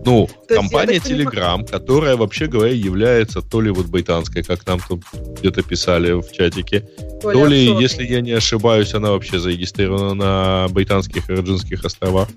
Ну, 0.06 0.30
То 0.48 0.56
компания 0.56 0.98
Telegram, 0.98 1.60
понимаю... 1.60 1.66
которая, 1.66 2.18
вообще 2.18 2.48
говоря, 2.48 2.74
является 2.74 3.42
то 3.42 3.62
ли 3.62 3.72
вот 3.72 3.86
британской, 3.86 4.44
как 4.44 4.66
нам 4.68 4.80
тут 4.86 5.04
где-то 5.40 5.64
писали 5.64 6.12
в 6.12 6.30
чатике, 6.32 6.82
то, 7.22 7.32
то 7.32 7.46
ли, 7.46 7.64
офшорной. 7.64 7.82
если 7.82 8.06
я 8.06 8.22
не 8.22 8.32
ошибаюсь, 8.32 8.94
она 8.94 9.12
вообще 9.12 9.40
зарегистрирована 9.40 10.14
на 10.14 10.68
британских 10.70 11.30
и 11.30 11.34
Вирджинских 11.34 11.86
островах. 11.86 12.28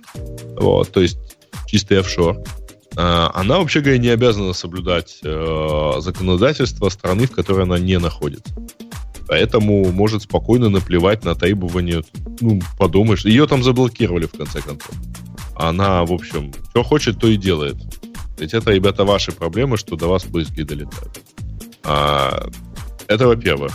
Вот, 0.54 0.92
то 0.92 1.00
есть 1.00 1.18
чистый 1.66 1.98
офшор. 1.98 2.36
А, 2.96 3.30
она, 3.34 3.58
вообще 3.58 3.80
говоря, 3.80 3.98
не 3.98 4.08
обязана 4.08 4.52
соблюдать 4.52 5.18
э, 5.22 5.92
законодательство 5.98 6.88
страны, 6.88 7.26
в 7.26 7.32
которой 7.32 7.64
она 7.64 7.78
не 7.78 7.98
находится. 7.98 8.54
Поэтому 9.26 9.90
может 9.92 10.22
спокойно 10.22 10.68
наплевать 10.68 11.24
на 11.24 11.34
требования. 11.34 12.02
Ну, 12.40 12.60
подумаешь. 12.78 13.24
Ее 13.24 13.46
там 13.46 13.62
заблокировали, 13.62 14.26
в 14.26 14.32
конце 14.32 14.60
концов. 14.60 14.92
Она, 15.56 16.04
в 16.04 16.12
общем, 16.12 16.52
что 16.70 16.82
хочет, 16.82 17.18
то 17.18 17.26
и 17.26 17.36
делает. 17.36 17.76
Ведь 18.38 18.54
это, 18.54 18.72
ребята, 18.72 19.04
ваши 19.04 19.32
проблемы, 19.32 19.76
что 19.76 19.96
до 19.96 20.06
вас 20.06 20.24
поиски 20.24 20.62
долетают. 20.62 21.20
А, 21.82 22.48
это 23.08 23.26
во-первых. 23.26 23.72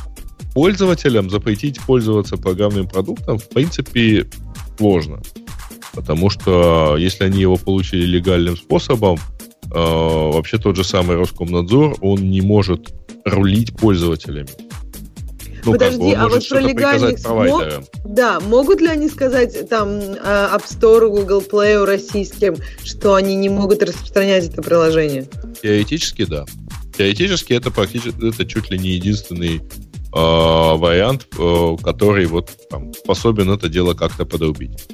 Пользователям 0.54 1.30
запретить 1.30 1.80
пользоваться 1.82 2.38
программным 2.38 2.88
продуктом, 2.88 3.40
в 3.40 3.50
принципе, 3.50 4.28
сложно. 4.78 5.22
Потому 5.94 6.30
что 6.30 6.98
если 6.98 7.26
они 7.26 7.42
его 7.42 7.58
получили 7.58 8.06
легальным 8.06 8.56
способом, 8.56 9.18
э, 9.18 9.70
вообще 9.74 10.58
тот 10.58 10.76
же 10.76 10.84
самый 10.84 11.18
Роскомнадзор, 11.18 11.98
он 12.02 12.30
не 12.30 12.42
может 12.42 12.94
рулить 13.26 13.76
пользователями. 13.76 14.50
Ну, 15.64 15.74
Подожди, 15.74 16.14
а 16.14 16.28
вот 16.28 16.48
про 16.48 16.60
легальных 16.60 17.28
мог... 17.28 17.64
Да, 18.06 18.40
могут 18.40 18.82
ли 18.82 18.88
они 18.88 19.10
сказать 19.10 19.70
там 19.70 20.00
а, 20.24 20.58
App 20.58 20.64
Store, 20.68 21.08
Google 21.10 21.42
Play 21.42 21.84
российским, 21.86 22.56
что 22.84 23.16
они 23.16 23.36
не 23.36 23.50
могут 23.50 23.84
распространять 23.84 24.50
это 24.50 24.62
приложение? 24.62 25.28
Теоретически, 25.62 26.26
да. 26.26 26.46
Теоретически 26.98 27.54
это 27.54 27.72
практически 27.72 28.30
это 28.30 28.46
чуть 28.46 28.72
ли 28.72 28.80
не 28.80 28.90
единственный 28.90 29.58
э, 29.58 29.62
вариант, 30.14 31.28
э, 31.38 31.78
который 31.84 32.26
вот 32.26 32.50
там, 32.70 32.94
способен 32.94 33.52
это 33.52 33.70
дело 33.70 33.94
как-то 33.94 34.26
подрубить. 34.26 34.88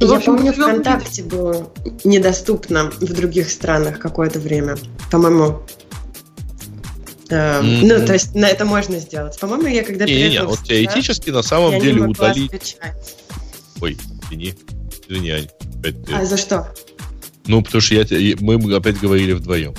Я 0.00 0.14
общем, 0.14 0.36
помню, 0.36 0.52
ВКонтакте 0.52 1.24
было 1.24 1.70
недоступно 2.04 2.90
в 2.90 3.12
других 3.12 3.50
странах 3.50 3.98
какое-то 3.98 4.38
время. 4.38 4.76
По-моему, 5.10 5.62
Mm-hmm. 7.28 7.80
Ну, 7.82 8.06
то 8.06 8.12
есть 8.14 8.34
на 8.34 8.48
это 8.48 8.64
можно 8.64 8.98
сделать. 8.98 9.38
По-моему, 9.38 9.66
я 9.66 9.84
когда 9.84 10.06
не, 10.06 10.30
не, 10.30 10.42
вот 10.42 10.64
теоретически 10.64 11.30
на 11.30 11.42
самом 11.42 11.78
деле 11.80 12.02
удалить. 12.02 12.78
Ой, 13.80 13.96
извини, 14.24 14.54
извини, 15.08 15.30
Ань. 15.30 15.48
Опять 15.78 16.04
ты... 16.04 16.14
А 16.14 16.24
за 16.24 16.36
что? 16.36 16.72
Ну, 17.46 17.62
потому 17.62 17.80
что 17.80 17.94
я, 17.94 18.36
мы 18.40 18.74
опять 18.74 18.98
говорили 18.98 19.32
вдвоем. 19.32 19.74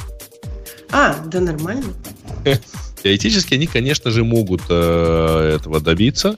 А, 0.91 1.15
да 1.25 1.39
нормально. 1.39 1.93
Теоретически 3.03 3.53
они, 3.53 3.67
конечно 3.67 4.11
же, 4.11 4.23
могут 4.23 4.61
э, 4.69 5.55
этого 5.55 5.79
добиться. 5.79 6.37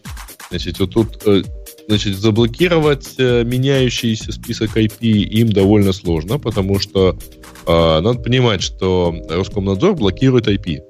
Значит, 0.50 0.80
вот 0.80 0.92
тут 0.92 1.22
э, 1.26 1.44
значит, 1.88 2.18
заблокировать 2.18 3.16
э, 3.18 3.44
меняющийся 3.44 4.32
список 4.32 4.78
IP 4.78 5.06
им 5.06 5.50
довольно 5.52 5.94
сложно, 5.94 6.38
потому 6.38 6.80
что 6.80 7.18
э, 7.66 8.00
надо 8.02 8.20
понимать, 8.20 8.62
что 8.62 9.16
Роскомнадзор 9.30 9.96
блокирует 9.96 10.48
IP. 10.48 10.82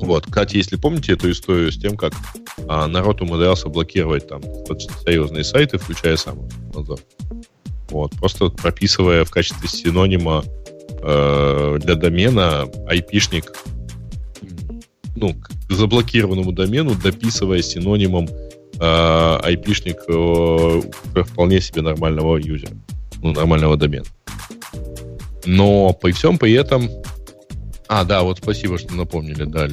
Вот, 0.00 0.26
кстати, 0.26 0.56
если 0.56 0.76
помните 0.76 1.12
эту 1.12 1.30
историю 1.30 1.70
с 1.70 1.76
тем, 1.76 1.96
как 1.96 2.14
а, 2.68 2.86
народ 2.86 3.20
умудрялся 3.20 3.68
блокировать 3.68 4.26
там 4.28 4.42
серьезные 4.42 5.44
сайты, 5.44 5.78
включая 5.78 6.16
сам 6.16 6.48
надзор. 6.74 7.00
Вот, 7.90 8.12
просто 8.12 8.48
прописывая 8.48 9.24
в 9.24 9.30
качестве 9.30 9.68
синонима 9.68 10.44
э, 11.02 11.78
для 11.82 11.94
домена 11.96 12.68
айпишник, 12.86 13.52
ну, 15.16 15.34
к 15.34 15.72
заблокированному 15.72 16.52
домену, 16.52 16.94
дописывая 16.94 17.62
синонимом 17.62 18.28
э, 18.28 19.38
айпишник 19.42 19.98
э, 20.08 21.22
вполне 21.24 21.60
себе 21.60 21.82
нормального 21.82 22.36
юзера, 22.36 22.76
ну, 23.22 23.32
нормального 23.32 23.76
домена. 23.76 24.06
Но 25.44 25.92
при 25.92 26.12
всем 26.12 26.38
при 26.38 26.52
этом 26.52 26.88
а, 27.92 28.04
да, 28.04 28.22
вот 28.22 28.38
спасибо, 28.38 28.78
что 28.78 28.94
напомнили. 28.94 29.42
Да, 29.42 29.64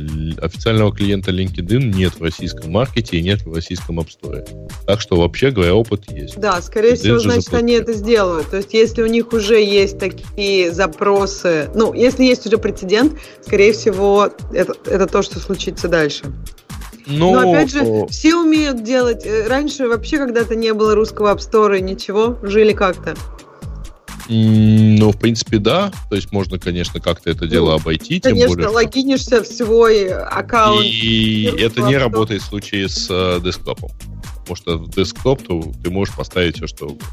официального 0.43 0.91
клиента 0.91 1.29
LinkedIn 1.29 1.93
нет 1.93 2.19
в 2.19 2.23
российском 2.23 2.71
маркете 2.71 3.17
и 3.17 3.21
нет 3.21 3.43
в 3.43 3.53
российском 3.53 3.99
App 3.99 4.07
Store. 4.07 4.43
Так 4.87 5.01
что, 5.01 5.17
вообще 5.17 5.51
говоря, 5.51 5.75
опыт 5.75 6.09
есть. 6.09 6.39
Да, 6.39 6.59
скорее 6.63 6.93
LinkedIn 6.93 6.95
всего, 6.95 7.19
значит, 7.19 7.53
они 7.53 7.73
это 7.73 7.93
сделают. 7.93 8.49
То 8.49 8.57
есть, 8.57 8.73
если 8.73 9.03
у 9.03 9.05
них 9.05 9.33
уже 9.33 9.63
есть 9.63 9.99
такие 9.99 10.71
запросы, 10.71 11.69
ну, 11.75 11.93
если 11.93 12.23
есть 12.23 12.47
уже 12.47 12.57
прецедент, 12.57 13.13
скорее 13.45 13.71
всего, 13.71 14.31
это, 14.51 14.73
это 14.87 15.05
то, 15.05 15.21
что 15.21 15.37
случится 15.37 15.87
дальше. 15.87 16.25
Но, 17.05 17.33
Но 17.33 17.51
опять 17.51 17.69
же, 17.69 18.07
все 18.09 18.35
умеют 18.35 18.83
делать. 18.83 19.27
Э, 19.27 19.47
раньше 19.47 19.87
вообще 19.87 20.17
когда-то 20.17 20.55
не 20.55 20.73
было 20.73 20.95
русского 20.95 21.35
App 21.35 21.37
Store 21.37 21.77
и 21.77 21.81
ничего, 21.83 22.39
жили 22.41 22.73
как-то. 22.73 23.13
Ну, 24.29 25.11
в 25.11 25.17
принципе, 25.17 25.57
да. 25.57 25.91
То 26.09 26.15
есть 26.15 26.31
можно, 26.31 26.59
конечно, 26.59 26.99
как-то 26.99 27.29
это 27.29 27.47
дело 27.47 27.71
ну, 27.71 27.75
обойти. 27.75 28.19
Конечно, 28.19 28.47
тем 28.47 28.55
более, 28.55 28.69
логинишься 28.69 29.43
в 29.43 29.47
свой 29.47 30.11
аккаунт. 30.11 30.85
И, 30.85 31.45
и 31.45 31.61
это 31.61 31.81
не 31.81 31.97
работает 31.97 32.41
в 32.41 32.45
случае 32.45 32.89
с 32.89 33.07
э, 33.09 33.39
десктопом. 33.43 33.89
Потому 34.39 34.55
что 34.55 34.77
в 34.77 34.89
десктоп 34.89 35.43
то 35.43 35.71
ты 35.83 35.89
можешь 35.89 36.15
поставить 36.15 36.57
все, 36.57 36.67
что 36.67 36.87
угодно. 36.87 37.07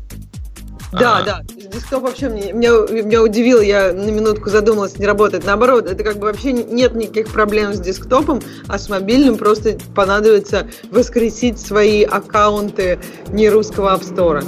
Да, 0.99 1.19
а. 1.19 1.23
да. 1.23 1.43
Десктоп 1.73 2.05
вообще 2.05 2.29
мне, 2.29 2.53
меня, 2.53 2.71
меня 3.03 3.23
удивил, 3.23 3.61
я 3.61 3.93
на 3.93 4.11
минутку 4.11 4.51
задумалась, 4.51 4.99
не 4.99 5.07
работает. 5.07 5.45
Наоборот, 5.45 5.87
это 5.87 6.03
как 6.05 6.19
бы 6.19 6.27
вообще 6.27 6.53
нет 6.53 6.95
никаких 6.95 7.33
проблем 7.33 7.75
с 7.75 7.81
десктопом, 7.81 8.41
а 8.69 8.79
с 8.79 8.89
мобильным 8.89 9.37
просто 9.37 9.79
понадобится 9.95 10.69
воскресить 10.91 11.59
свои 11.59 12.03
аккаунты 12.05 12.99
не 13.29 13.49
русского 13.49 13.97
App 13.97 14.03
Store. 14.03 14.43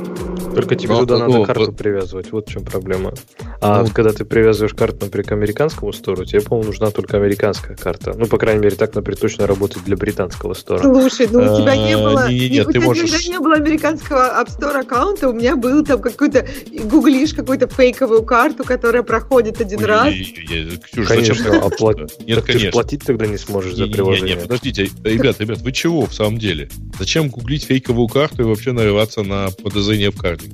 Только 0.55 0.75
тебе 0.75 0.95
ну, 0.95 1.01
туда 1.01 1.19
ну, 1.19 1.21
надо 1.21 1.39
ну, 1.39 1.45
карту 1.45 1.67
вот... 1.67 1.77
привязывать, 1.77 2.33
вот 2.33 2.49
в 2.49 2.51
чем 2.51 2.65
проблема. 2.65 3.13
А 3.61 3.83
ну, 3.83 3.89
когда 3.93 4.13
ты 4.13 4.25
привязываешь 4.25 4.75
карту, 4.75 5.05
например, 5.07 5.27
к 5.27 5.33
американскому 5.33 5.93
стору, 5.93 6.25
тебе, 6.25 6.41
по-моему, 6.41 6.69
нужна 6.69 6.91
только 6.91 7.17
американская 7.19 7.77
карта. 7.77 8.15
Ну, 8.17 8.27
по 8.27 8.39
крайней 8.39 8.61
мере, 8.61 8.77
так, 8.77 8.95
например, 8.95 9.21
точно 9.21 9.47
работает 9.47 9.85
для 9.85 9.97
британского 9.97 10.55
стора. 10.55 10.83
Слушай, 10.83 11.29
ну 11.31 11.41
у 11.41 11.61
тебя 11.61 11.77
не 11.77 11.93
а, 11.93 11.99
было... 11.99 12.31
Нет, 12.31 12.69
ты 12.69 12.81
можешь... 12.81 13.29
не 13.29 13.39
было 13.39 13.55
американского 13.55 14.43
App 14.43 14.49
Store 14.49 14.81
аккаунта, 14.81 15.29
у 15.29 15.33
меня 15.33 15.57
был 15.57 15.85
там 15.85 16.01
какой-то 16.01 16.36
какую-то, 16.43 16.89
гуглишь 16.89 17.35
какую-то 17.35 17.69
фейковую 17.69 18.23
карту, 18.25 18.65
которая 18.65 19.03
проходит 19.03 19.61
один 19.61 19.81
Ой, 19.81 19.87
раз. 19.87 20.15
Ксюша, 20.15 21.09
конечно, 21.09 21.35
зачем 21.35 21.65
оплатить? 21.65 22.21
Нет, 22.27 22.37
так 22.37 22.47
конечно. 22.47 22.69
Ты 22.69 22.73
платить 22.73 23.03
тогда 23.05 23.27
не 23.27 23.37
сможешь 23.37 23.75
за 23.75 23.87
приложение. 23.87 24.29
Нет, 24.29 24.39
нет, 24.39 24.43
подождите, 24.43 24.91
ребят, 25.05 25.41
ребят, 25.41 25.59
вы 25.59 25.73
чего 25.73 26.07
в 26.07 26.15
самом 26.15 26.39
деле? 26.39 26.69
Зачем 26.99 27.29
гуглить 27.29 27.65
фейковую 27.65 28.09
карту 28.09 28.43
и 28.43 28.45
вообще 28.45 28.73
нарываться 28.73 29.23
на 29.23 29.51
подозрение 29.51 30.11
в 30.11 30.19
карте? 30.19 30.51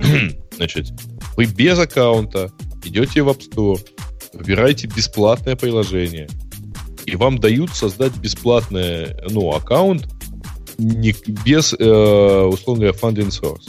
Значит, 0.56 0.88
вы 1.36 1.46
без 1.46 1.78
аккаунта 1.78 2.52
идете 2.84 3.22
в 3.22 3.28
App 3.28 3.40
Store, 3.40 3.80
выбираете 4.32 4.86
бесплатное 4.86 5.56
приложение, 5.56 6.28
и 7.06 7.16
вам 7.16 7.38
дают 7.38 7.70
создать 7.70 8.16
бесплатный 8.16 9.16
ну, 9.30 9.54
аккаунт 9.54 10.06
не, 10.78 11.14
без, 11.44 11.74
э, 11.78 12.42
условно 12.44 12.86
говоря, 12.86 12.98
funding 12.98 13.28
source. 13.28 13.68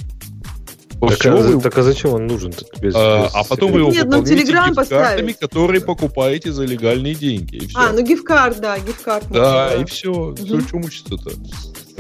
Так, 1.02 1.26
а, 1.26 1.60
так 1.60 1.78
а 1.80 1.84
зачем 1.84 2.14
он 2.14 2.28
нужен? 2.28 2.54
Без, 2.80 2.94
а, 2.96 3.24
без... 3.24 3.32
а 3.34 3.44
потом 3.44 3.72
вы 3.72 3.80
его 3.80 3.92
Нет, 3.92 4.06
ну 4.06 4.24
Телеграм 4.24 4.76
поставить. 4.76 5.38
которые 5.40 5.82
покупаете 5.82 6.52
за 6.52 6.64
легальные 6.64 7.16
деньги. 7.16 7.70
А, 7.74 7.92
ну 7.92 8.04
гифкарт, 8.04 8.60
да, 8.60 8.78
гифкарт. 8.78 9.28
Да, 9.32 9.74
и 9.74 9.86
все. 9.86 10.12
Угу. 10.12 10.36
Все, 10.36 10.62
что 10.62 10.78
мучиться-то. 10.78 11.32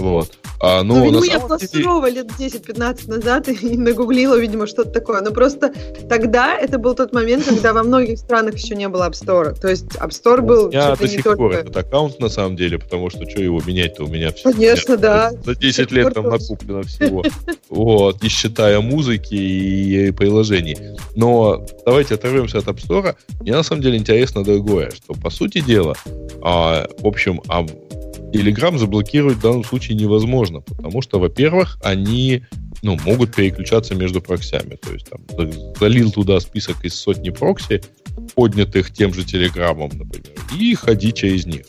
Вот. 0.02 0.32
А, 0.60 0.84
ну, 0.84 0.96
ну 0.96 1.06
видимо, 1.06 1.26
я 1.26 1.40
пластировала 1.40 2.10
деле... 2.10 2.24
лет 2.24 2.54
10-15 2.54 3.10
назад 3.10 3.48
и 3.50 3.78
нагуглила, 3.78 4.38
видимо, 4.40 4.68
что-то 4.68 4.92
такое. 4.92 5.22
Но 5.22 5.32
просто 5.32 5.74
тогда 6.10 6.56
это 6.56 6.78
был 6.78 6.96
тот 6.96 7.14
момент, 7.14 7.46
когда 7.46 7.74
во 7.74 7.84
многих 7.84 8.20
странах 8.20 8.56
еще 8.56 8.76
не 8.76 8.88
было 8.88 9.10
App 9.10 9.14
Store. 9.14 9.60
То 9.60 9.68
есть 9.68 9.86
App 9.96 10.10
Store 10.10 10.42
был... 10.42 10.70
Меня 10.70 10.96
до 10.96 11.08
сих 11.08 11.24
пор 11.24 11.54
этот 11.54 11.76
аккаунт, 11.78 12.20
на 12.20 12.30
самом 12.30 12.56
деле, 12.56 12.78
потому 12.78 13.10
что 13.10 13.30
что 13.30 13.42
его 13.42 13.62
менять-то 13.66 14.04
у 14.06 14.08
меня 14.08 14.32
все... 14.32 14.52
Конечно, 14.52 14.98
да. 14.98 15.32
За 15.44 15.56
10 15.56 15.92
лет 15.92 16.14
там 16.14 16.30
накуплено 16.30 16.84
всего. 16.84 17.24
Вот, 17.70 18.22
не 18.22 18.28
считая 18.28 18.82
музыки 18.82 19.34
и 19.34 20.12
приложений. 20.12 20.78
Но 21.16 21.66
давайте 21.86 22.16
оторвемся 22.16 22.58
от 22.58 22.66
App 22.66 22.78
Store. 22.86 23.16
Мне 23.40 23.54
на 23.54 23.64
самом 23.64 23.82
деле 23.82 23.98
интересно 23.98 24.44
другое, 24.44 24.92
что, 24.92 25.14
по 25.14 25.30
сути 25.30 25.62
дела, 25.62 25.96
а, 26.42 26.88
в 27.00 27.08
общем, 27.08 27.42
а 27.48 27.66
Telegram 28.32 28.78
заблокировать 28.78 29.38
в 29.38 29.42
данном 29.42 29.64
случае 29.64 29.98
невозможно, 29.98 30.62
потому 30.62 31.02
что, 31.02 31.20
во-первых, 31.20 31.78
они 31.84 32.44
ну, 32.82 32.98
могут 33.06 33.36
переключаться 33.36 33.96
между 33.96 34.22
проксями. 34.22 34.76
То 34.76 34.94
есть 34.94 35.10
там 35.10 35.22
залил 35.80 36.12
туда 36.12 36.40
список 36.40 36.84
из 36.84 36.96
сотни 36.96 37.30
прокси, 37.30 37.82
поднятых 38.36 38.92
тем 38.92 39.14
же 39.14 39.24
Телеграмом, 39.24 39.92
например, 39.94 40.38
и 40.58 40.74
ходи 40.76 41.14
через 41.14 41.46
них. 41.46 41.66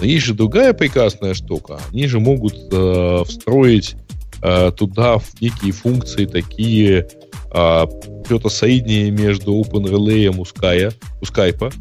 Но 0.00 0.06
есть 0.06 0.26
же 0.26 0.34
другая 0.34 0.72
прекрасная 0.72 1.34
штука. 1.34 1.80
Они 1.92 2.06
же 2.06 2.18
могут 2.18 2.54
э, 2.72 3.22
встроить 3.26 3.96
э, 4.42 4.72
туда 4.76 5.18
некие 5.40 5.72
функции 5.72 6.26
такие, 6.26 7.08
э, 7.52 7.86
что-то 8.26 8.48
соединение 8.48 9.10
между 9.10 9.52
OpenRelay 9.52 10.28
у, 10.28 10.42
Sky, 10.42 10.92
у 11.20 11.24
Skype, 11.24 11.72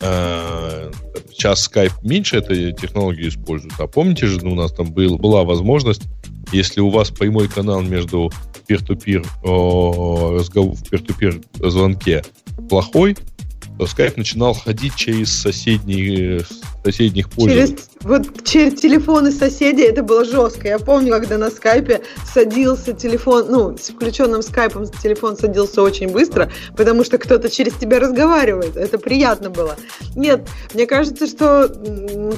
сейчас 0.00 1.68
Skype 1.68 1.92
меньше 2.02 2.36
этой 2.36 2.72
технологии 2.72 3.28
использует. 3.28 3.74
А 3.78 3.86
помните 3.86 4.26
же, 4.26 4.40
у 4.40 4.54
нас 4.54 4.72
там 4.72 4.92
был, 4.92 5.18
была 5.18 5.44
возможность, 5.44 6.02
если 6.52 6.80
у 6.80 6.90
вас 6.90 7.10
прямой 7.10 7.48
канал 7.48 7.82
между 7.82 8.30
peer-to-peer 8.68 9.24
разговор 10.36 10.74
в 10.74 10.82
peer-to-peer 10.82 11.70
звонке 11.70 12.22
плохой, 12.68 13.16
то 13.78 13.84
Skype 13.84 14.14
начинал 14.16 14.54
ходить 14.54 14.94
через 14.96 15.32
соседние, 15.32 16.40
соседних 16.92 17.28
пользователей. 17.30 17.76
Через, 17.76 17.90
вот 18.02 18.44
через 18.44 18.80
телефоны 18.80 19.30
соседей 19.30 19.84
это 19.84 20.02
было 20.02 20.24
жестко. 20.24 20.68
Я 20.68 20.78
помню, 20.78 21.12
когда 21.12 21.38
на 21.38 21.50
скайпе 21.50 22.00
садился 22.32 22.92
телефон, 22.92 23.46
ну, 23.50 23.76
с 23.76 23.90
включенным 23.90 24.42
скайпом 24.42 24.86
телефон 24.86 25.36
садился 25.36 25.82
очень 25.82 26.08
быстро, 26.10 26.50
потому 26.76 27.04
что 27.04 27.18
кто-то 27.18 27.50
через 27.50 27.74
тебя 27.74 27.98
разговаривает. 27.98 28.76
Это 28.76 28.98
приятно 28.98 29.50
было. 29.50 29.76
Нет, 30.16 30.48
мне 30.74 30.86
кажется, 30.86 31.26
что 31.26 31.68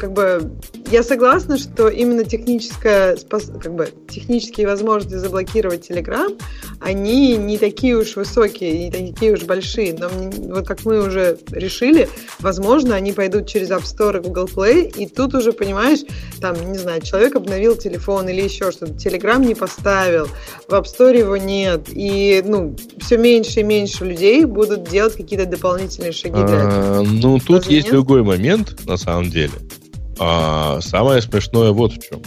как 0.01 0.12
бы 0.12 0.51
я 0.90 1.03
согласна, 1.03 1.59
что 1.59 1.88
именно 1.88 2.24
техническая, 2.24 3.16
как 3.62 3.74
бы, 3.74 3.88
технические 4.09 4.66
возможности 4.66 5.14
заблокировать 5.14 5.88
Telegram, 5.88 6.36
они 6.80 7.36
не 7.36 7.59
такие 7.59 7.96
уж 7.96 8.16
высокие, 8.16 8.90
не 8.90 8.90
такие 8.90 9.32
уж 9.32 9.44
большие. 9.44 9.94
Но 9.94 10.09
вот 10.55 10.66
как 10.66 10.84
мы 10.84 11.07
уже 11.07 11.38
решили, 11.53 12.09
возможно, 12.40 12.94
они 12.94 13.12
пойдут 13.12 13.46
через 13.46 13.70
App 13.70 13.82
Store 13.82 14.18
и 14.18 14.20
Google 14.20 14.39
Play, 14.47 14.91
и 14.97 15.07
тут 15.07 15.34
уже, 15.34 15.53
понимаешь, 15.53 16.01
там, 16.41 16.55
не 16.72 16.78
знаю, 16.78 17.03
человек 17.03 17.36
обновил 17.36 17.76
телефон 17.76 18.28
или 18.28 18.43
еще 18.43 18.72
что-то, 18.72 18.93
Telegram 18.93 19.45
не 19.45 19.55
поставил, 19.55 20.26
в 20.68 20.72
App 20.72 20.84
Store 20.84 21.18
его 21.18 21.36
нет, 21.36 21.88
и, 21.88 22.43
ну, 22.45 22.76
все 22.99 23.18
меньше 23.18 23.61
и 23.61 23.62
меньше 23.62 24.05
людей 24.05 24.45
будут 24.45 24.84
делать 24.84 25.16
какие-то 25.16 25.47
дополнительные 25.47 26.12
шаги 26.12 26.43
для 26.43 26.57
этого. 26.57 26.99
А, 26.99 27.03
ну, 27.03 27.38
тут 27.38 27.59
Разве 27.59 27.76
есть 27.76 27.86
нет? 27.86 27.95
другой 27.95 28.22
момент, 28.22 28.86
на 28.86 28.97
самом 28.97 29.30
деле. 29.30 29.53
А, 30.18 30.80
самое 30.80 31.22
смешное 31.22 31.70
вот 31.70 31.93
в 31.93 32.03
чем. 32.03 32.22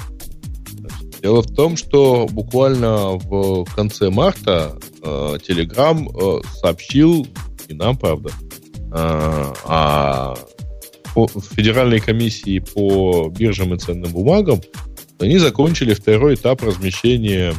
Дело 1.24 1.42
в 1.42 1.56
том, 1.56 1.78
что 1.78 2.28
буквально 2.30 3.12
в 3.12 3.64
конце 3.76 4.10
марта 4.10 4.78
э, 5.02 5.38
Telegram 5.48 6.06
э, 6.06 6.42
сообщил, 6.60 7.26
и 7.70 7.74
нам, 7.74 7.96
правда, 7.96 8.32
э, 8.92 9.54
о 9.64 10.36
Федеральной 11.16 12.00
комиссии 12.00 12.60
по 12.60 13.30
биржам 13.30 13.74
и 13.74 13.78
ценным 13.78 14.12
бумагам, 14.12 14.62
они 15.20 15.38
закончили 15.38 15.94
второй 15.94 16.36
этап 16.36 16.64
размещения 16.64 17.54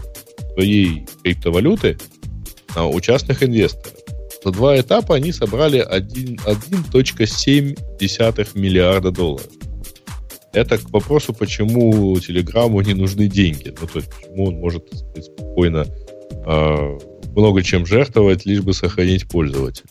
своей 0.55 1.07
криптовалюты 1.23 1.99
у 2.77 3.01
частных 3.01 3.43
инвесторов. 3.43 3.95
За 4.45 4.51
два 4.51 4.79
этапа 4.79 5.15
они 5.15 5.33
собрали 5.33 5.83
1,7 5.83 8.49
миллиарда 8.55 9.11
долларов. 9.11 9.49
Это 10.53 10.77
к 10.79 10.91
вопросу, 10.91 11.33
почему 11.33 12.21
Телеграму 12.21 12.83
не 12.83 12.95
нужны 12.95 13.27
деньги. 13.27 13.75
Ну, 13.81 13.89
то 13.89 13.99
есть, 13.99 14.11
почему 14.15 14.49
он 14.49 14.55
может 14.57 14.87
сказать, 14.93 15.25
спокойно 15.25 15.87
э, 16.47 16.99
много 17.35 17.63
чем 17.63 17.87
жертвовать, 17.87 18.47
лишь 18.47 18.61
бы 18.61 18.73
сохранить 18.73 19.29
пользователя. 19.29 19.89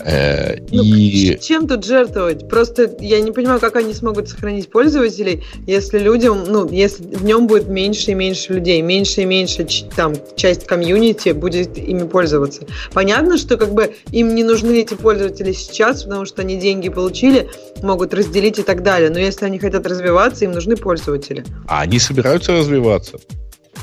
Э, 0.00 0.56
ну, 0.70 0.82
и... 0.82 1.38
Чем 1.40 1.68
тут 1.68 1.84
жертвовать? 1.84 2.48
Просто 2.48 2.94
я 3.00 3.20
не 3.20 3.32
понимаю, 3.32 3.60
как 3.60 3.76
они 3.76 3.94
смогут 3.94 4.28
сохранить 4.28 4.70
пользователей, 4.70 5.44
если 5.66 5.98
людям, 5.98 6.44
ну, 6.44 6.68
если 6.68 7.04
в 7.04 7.24
нем 7.24 7.46
будет 7.46 7.68
меньше 7.68 8.10
и 8.10 8.14
меньше 8.14 8.54
людей, 8.54 8.82
меньше 8.82 9.22
и 9.22 9.24
меньше 9.24 9.66
там 9.94 10.14
часть 10.36 10.66
комьюнити 10.66 11.30
будет 11.30 11.78
ими 11.78 12.06
пользоваться. 12.06 12.66
Понятно, 12.92 13.38
что 13.38 13.56
как 13.56 13.72
бы 13.72 13.94
им 14.10 14.34
не 14.34 14.42
нужны 14.42 14.80
эти 14.80 14.94
пользователи 14.94 15.52
сейчас, 15.52 16.04
потому 16.04 16.24
что 16.24 16.42
они 16.42 16.56
деньги 16.56 16.88
получили, 16.88 17.48
могут 17.82 18.14
разделить 18.14 18.58
и 18.58 18.62
так 18.62 18.82
далее. 18.82 19.10
Но 19.10 19.18
если 19.18 19.44
они 19.44 19.58
хотят 19.58 19.86
развиваться, 19.86 20.44
им 20.44 20.52
нужны 20.52 20.76
пользователи. 20.76 21.44
А 21.68 21.82
они 21.82 21.98
собираются 21.98 22.52
развиваться. 22.52 23.18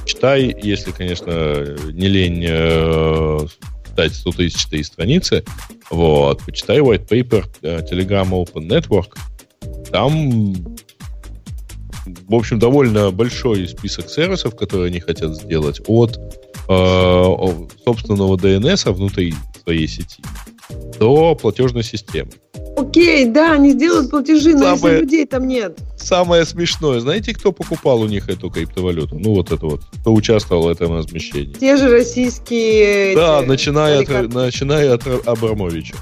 Читай, 0.05 0.55
если, 0.62 0.91
конечно, 0.91 1.78
не 1.91 2.07
лень 2.07 3.49
э, 4.02 4.10
читать 4.10 4.16
100 4.16 4.32
тысячные 4.32 4.84
страницы, 4.84 5.43
вот, 5.89 6.41
почитай 6.43 6.80
white 6.80 7.08
paper 7.08 7.45
э, 7.62 7.82
Telegram 7.89 8.30
Open 8.30 8.68
Network, 8.68 9.16
там 9.91 10.54
в 12.28 12.34
общем, 12.34 12.58
довольно 12.58 13.12
большой 13.12 13.68
список 13.68 14.10
сервисов, 14.10 14.56
которые 14.56 14.88
они 14.88 14.99
хотят 14.99 15.36
сделать 15.36 15.82
от 15.86 16.18
э, 16.68 17.68
собственного 17.86 18.38
DNS 18.38 18.91
внутри 18.91 19.36
своей 19.64 19.88
сети 19.88 20.24
до 20.99 21.36
платежной 21.36 21.84
системы. 21.84 22.32
Окей, 22.82 23.26
да, 23.26 23.54
они 23.54 23.72
сделают 23.72 24.10
платежи, 24.10 24.54
но 24.54 24.76
самое, 24.76 24.96
если 24.96 25.06
людей 25.06 25.26
там 25.26 25.48
нет. 25.48 25.78
Самое 25.98 26.46
смешное, 26.46 27.00
знаете, 27.00 27.34
кто 27.34 27.52
покупал 27.52 28.02
у 28.02 28.08
них 28.08 28.30
эту 28.30 28.50
криптовалюту? 28.50 29.20
Ну, 29.20 29.36
вот 29.36 29.52
это 29.52 29.66
вот, 29.66 29.82
кто 30.02 30.14
участвовал 30.14 30.64
в 30.64 30.68
этом 30.68 30.98
размещении? 30.98 31.54
Те 31.54 31.78
же 31.78 31.90
российские... 31.90 33.16
Да, 33.16 33.42
эти, 33.42 33.48
начиная, 33.48 34.00
от, 34.02 34.34
начиная 34.34 34.94
от 34.94 35.28
Абрамовича. 35.28 35.96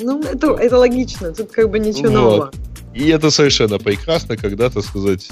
Ну, 0.00 0.20
это, 0.22 0.54
это 0.54 0.78
логично, 0.78 1.32
тут 1.32 1.50
как 1.50 1.70
бы 1.70 1.78
ничего 1.78 2.08
вот. 2.08 2.12
нового. 2.12 2.50
И 2.94 3.08
это 3.10 3.30
совершенно 3.30 3.78
прекрасно, 3.78 4.36
когда, 4.36 4.70
так 4.70 4.82
сказать, 4.82 5.28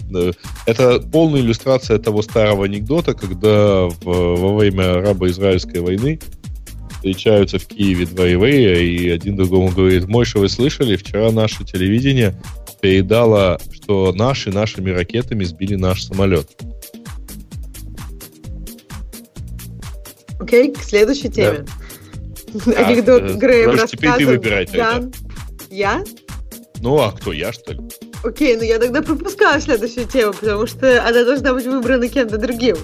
это 0.67 1.01
полная 1.01 1.41
иллюстрация 1.41 1.99
того 1.99 2.23
старого 2.23 2.67
анекдота, 2.67 3.15
когда 3.15 3.89
в, 3.89 4.05
во 4.05 4.57
время 4.57 4.99
арабо-израильской 4.99 5.81
войны 5.81 6.21
встречаются 7.07 7.61
в 7.61 7.67
Киеве 7.67 8.05
два 8.05 8.27
еврея, 8.27 8.79
и 8.79 9.09
один 9.11 9.37
другому 9.37 9.69
говорит, 9.69 10.09
Мойша, 10.09 10.41
вы 10.41 10.49
слышали, 10.49 10.97
вчера 10.97 11.31
наше 11.31 11.65
телевидение 11.65 12.35
передало, 12.81 13.61
что 13.73 14.13
наши 14.13 14.51
нашими 14.51 14.91
ракетами 14.91 15.45
сбили 15.45 15.77
наш 15.77 16.03
самолет. 16.03 16.49
Окей, 20.41 20.73
к 20.73 20.83
следующей 20.83 21.29
теме. 21.29 21.65
Да. 22.67 22.73
Анекдот 22.73 23.23
а, 23.23 23.35
Греем 23.35 23.71
рассказывает. 23.71 23.91
Теперь 23.91 24.17
ты 24.17 24.27
выбирай 24.27 24.67
тогда. 24.67 25.03
Я? 25.71 26.05
Ну, 26.81 26.99
а 26.99 27.13
кто, 27.13 27.33
я, 27.33 27.53
что 27.53 27.73
ли? 27.73 27.81
Окей, 28.25 28.57
ну 28.57 28.63
я 28.63 28.81
тогда 28.81 29.03
пропускаю 29.03 29.61
следующую 29.61 30.07
тему, 30.09 30.33
потому 30.33 30.67
что 30.67 31.07
она 31.07 31.25
должна 31.25 31.55
быть 31.55 31.67
выбрана 31.67 32.09
кем-то 32.09 32.39
другим. 32.39 32.77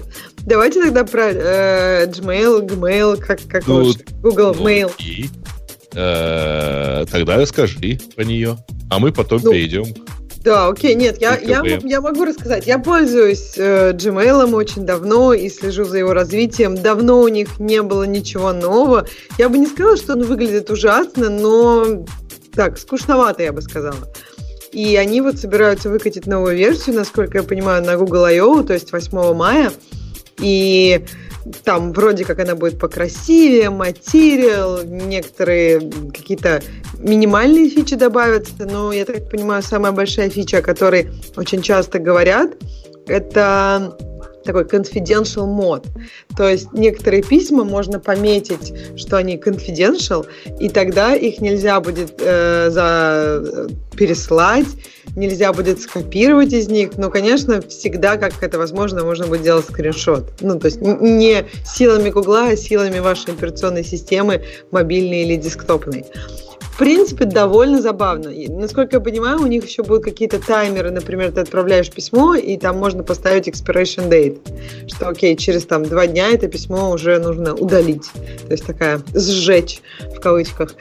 Давайте 0.45 0.81
тогда 0.81 1.03
про 1.03 1.31
э, 1.31 2.05
Gmail, 2.07 2.67
Gmail, 2.67 3.17
как, 3.17 3.39
как 3.47 3.65
ну, 3.67 3.83
лучше. 3.83 3.99
Google 4.21 4.53
ну, 4.57 4.67
Mail. 4.67 4.91
И, 4.99 5.29
э, 5.95 7.05
тогда 7.09 7.37
расскажи 7.37 7.99
про 8.15 8.23
нее, 8.23 8.57
а 8.89 8.99
мы 8.99 9.11
потом 9.11 9.41
ну, 9.43 9.51
перейдем 9.51 9.85
да, 10.43 10.67
окей, 10.67 10.93
нет, 10.93 11.21
я, 11.21 11.37
я, 11.37 11.63
я 11.63 12.01
могу 12.01 12.25
рассказать. 12.25 12.67
Я 12.67 12.77
пользуюсь 12.77 13.53
э, 13.55 13.93
Gmail 13.93 14.53
очень 14.53 14.85
давно 14.85 15.31
и 15.33 15.47
слежу 15.47 15.85
за 15.85 15.99
его 15.99 16.13
развитием. 16.13 16.75
Давно 16.75 17.21
у 17.21 17.29
них 17.29 17.59
не 17.59 17.81
было 17.81 18.03
ничего 18.03 18.51
нового. 18.51 19.07
Я 19.37 19.47
бы 19.47 19.57
не 19.57 19.67
сказала, 19.67 19.95
что 19.95 20.13
он 20.13 20.23
выглядит 20.23 20.69
ужасно, 20.69 21.29
но 21.29 22.05
так, 22.53 22.77
скучновато, 22.77 23.41
я 23.41 23.53
бы 23.53 23.61
сказала. 23.61 24.13
И 24.73 24.97
они 24.97 25.21
вот 25.21 25.37
собираются 25.37 25.89
выкатить 25.89 26.27
новую 26.27 26.57
версию, 26.57 26.97
насколько 26.97 27.37
я 27.37 27.43
понимаю, 27.43 27.85
на 27.85 27.95
Google 27.95 28.25
I.O., 28.25 28.63
то 28.63 28.73
есть 28.73 28.91
8 28.91 29.33
мая. 29.33 29.71
И 30.39 31.05
там 31.63 31.91
вроде 31.91 32.25
как 32.25 32.39
она 32.39 32.55
будет 32.55 32.79
покрасивее, 32.79 33.69
материал, 33.69 34.83
некоторые 34.83 35.91
какие-то 36.11 36.61
минимальные 36.99 37.69
фичи 37.69 37.95
добавятся, 37.95 38.65
но 38.65 38.93
я 38.93 39.05
так 39.05 39.29
понимаю, 39.29 39.61
самая 39.61 39.91
большая 39.91 40.29
фича, 40.29 40.59
о 40.59 40.61
которой 40.61 41.11
очень 41.35 41.61
часто 41.61 41.99
говорят, 41.99 42.51
это 43.07 43.97
такой 44.43 44.63
confidential 44.63 45.45
мод. 45.45 45.85
То 46.35 46.47
есть 46.49 46.73
некоторые 46.73 47.23
письма 47.23 47.63
можно 47.63 47.99
пометить, 47.99 48.73
что 48.97 49.17
они 49.17 49.37
confidential, 49.37 50.25
и 50.59 50.69
тогда 50.69 51.15
их 51.15 51.41
нельзя 51.41 51.79
будет 51.79 52.13
э, 52.19 52.69
за 52.69 53.41
э, 53.43 53.67
переслать, 53.95 54.67
нельзя 55.15 55.53
будет 55.53 55.81
скопировать 55.81 56.53
из 56.53 56.67
них. 56.67 56.97
Но, 56.97 57.09
конечно, 57.09 57.61
всегда, 57.61 58.17
как 58.17 58.41
это 58.41 58.57
возможно, 58.57 59.03
можно 59.03 59.27
будет 59.27 59.43
делать 59.43 59.65
скриншот. 59.65 60.41
Ну, 60.41 60.59
то 60.59 60.65
есть 60.65 60.81
не 60.81 61.45
силами 61.65 62.09
Гугла, 62.09 62.49
а 62.49 62.57
силами 62.57 62.99
вашей 62.99 63.33
операционной 63.33 63.83
системы, 63.83 64.43
мобильной 64.71 65.23
или 65.23 65.35
десктопной 65.35 66.05
в 66.73 66.77
принципе, 66.77 67.25
довольно 67.25 67.81
забавно. 67.81 68.29
И, 68.29 68.47
насколько 68.47 68.95
я 68.95 68.99
понимаю, 68.99 69.39
у 69.41 69.45
них 69.45 69.63
еще 69.63 69.83
будут 69.83 70.03
какие-то 70.03 70.39
таймеры, 70.39 70.89
например, 70.89 71.31
ты 71.31 71.41
отправляешь 71.41 71.91
письмо, 71.91 72.33
и 72.33 72.57
там 72.57 72.79
можно 72.79 73.03
поставить 73.03 73.47
expiration 73.47 74.09
date, 74.09 74.39
что, 74.87 75.07
окей, 75.07 75.35
через 75.35 75.65
там 75.65 75.83
два 75.83 76.07
дня 76.07 76.29
это 76.29 76.47
письмо 76.47 76.89
уже 76.89 77.19
нужно 77.19 77.53
удалить. 77.53 78.09
То 78.47 78.51
есть 78.51 78.65
такая 78.65 79.01
сжечь 79.13 79.81
в 80.15 80.19
кавычках. 80.19 80.73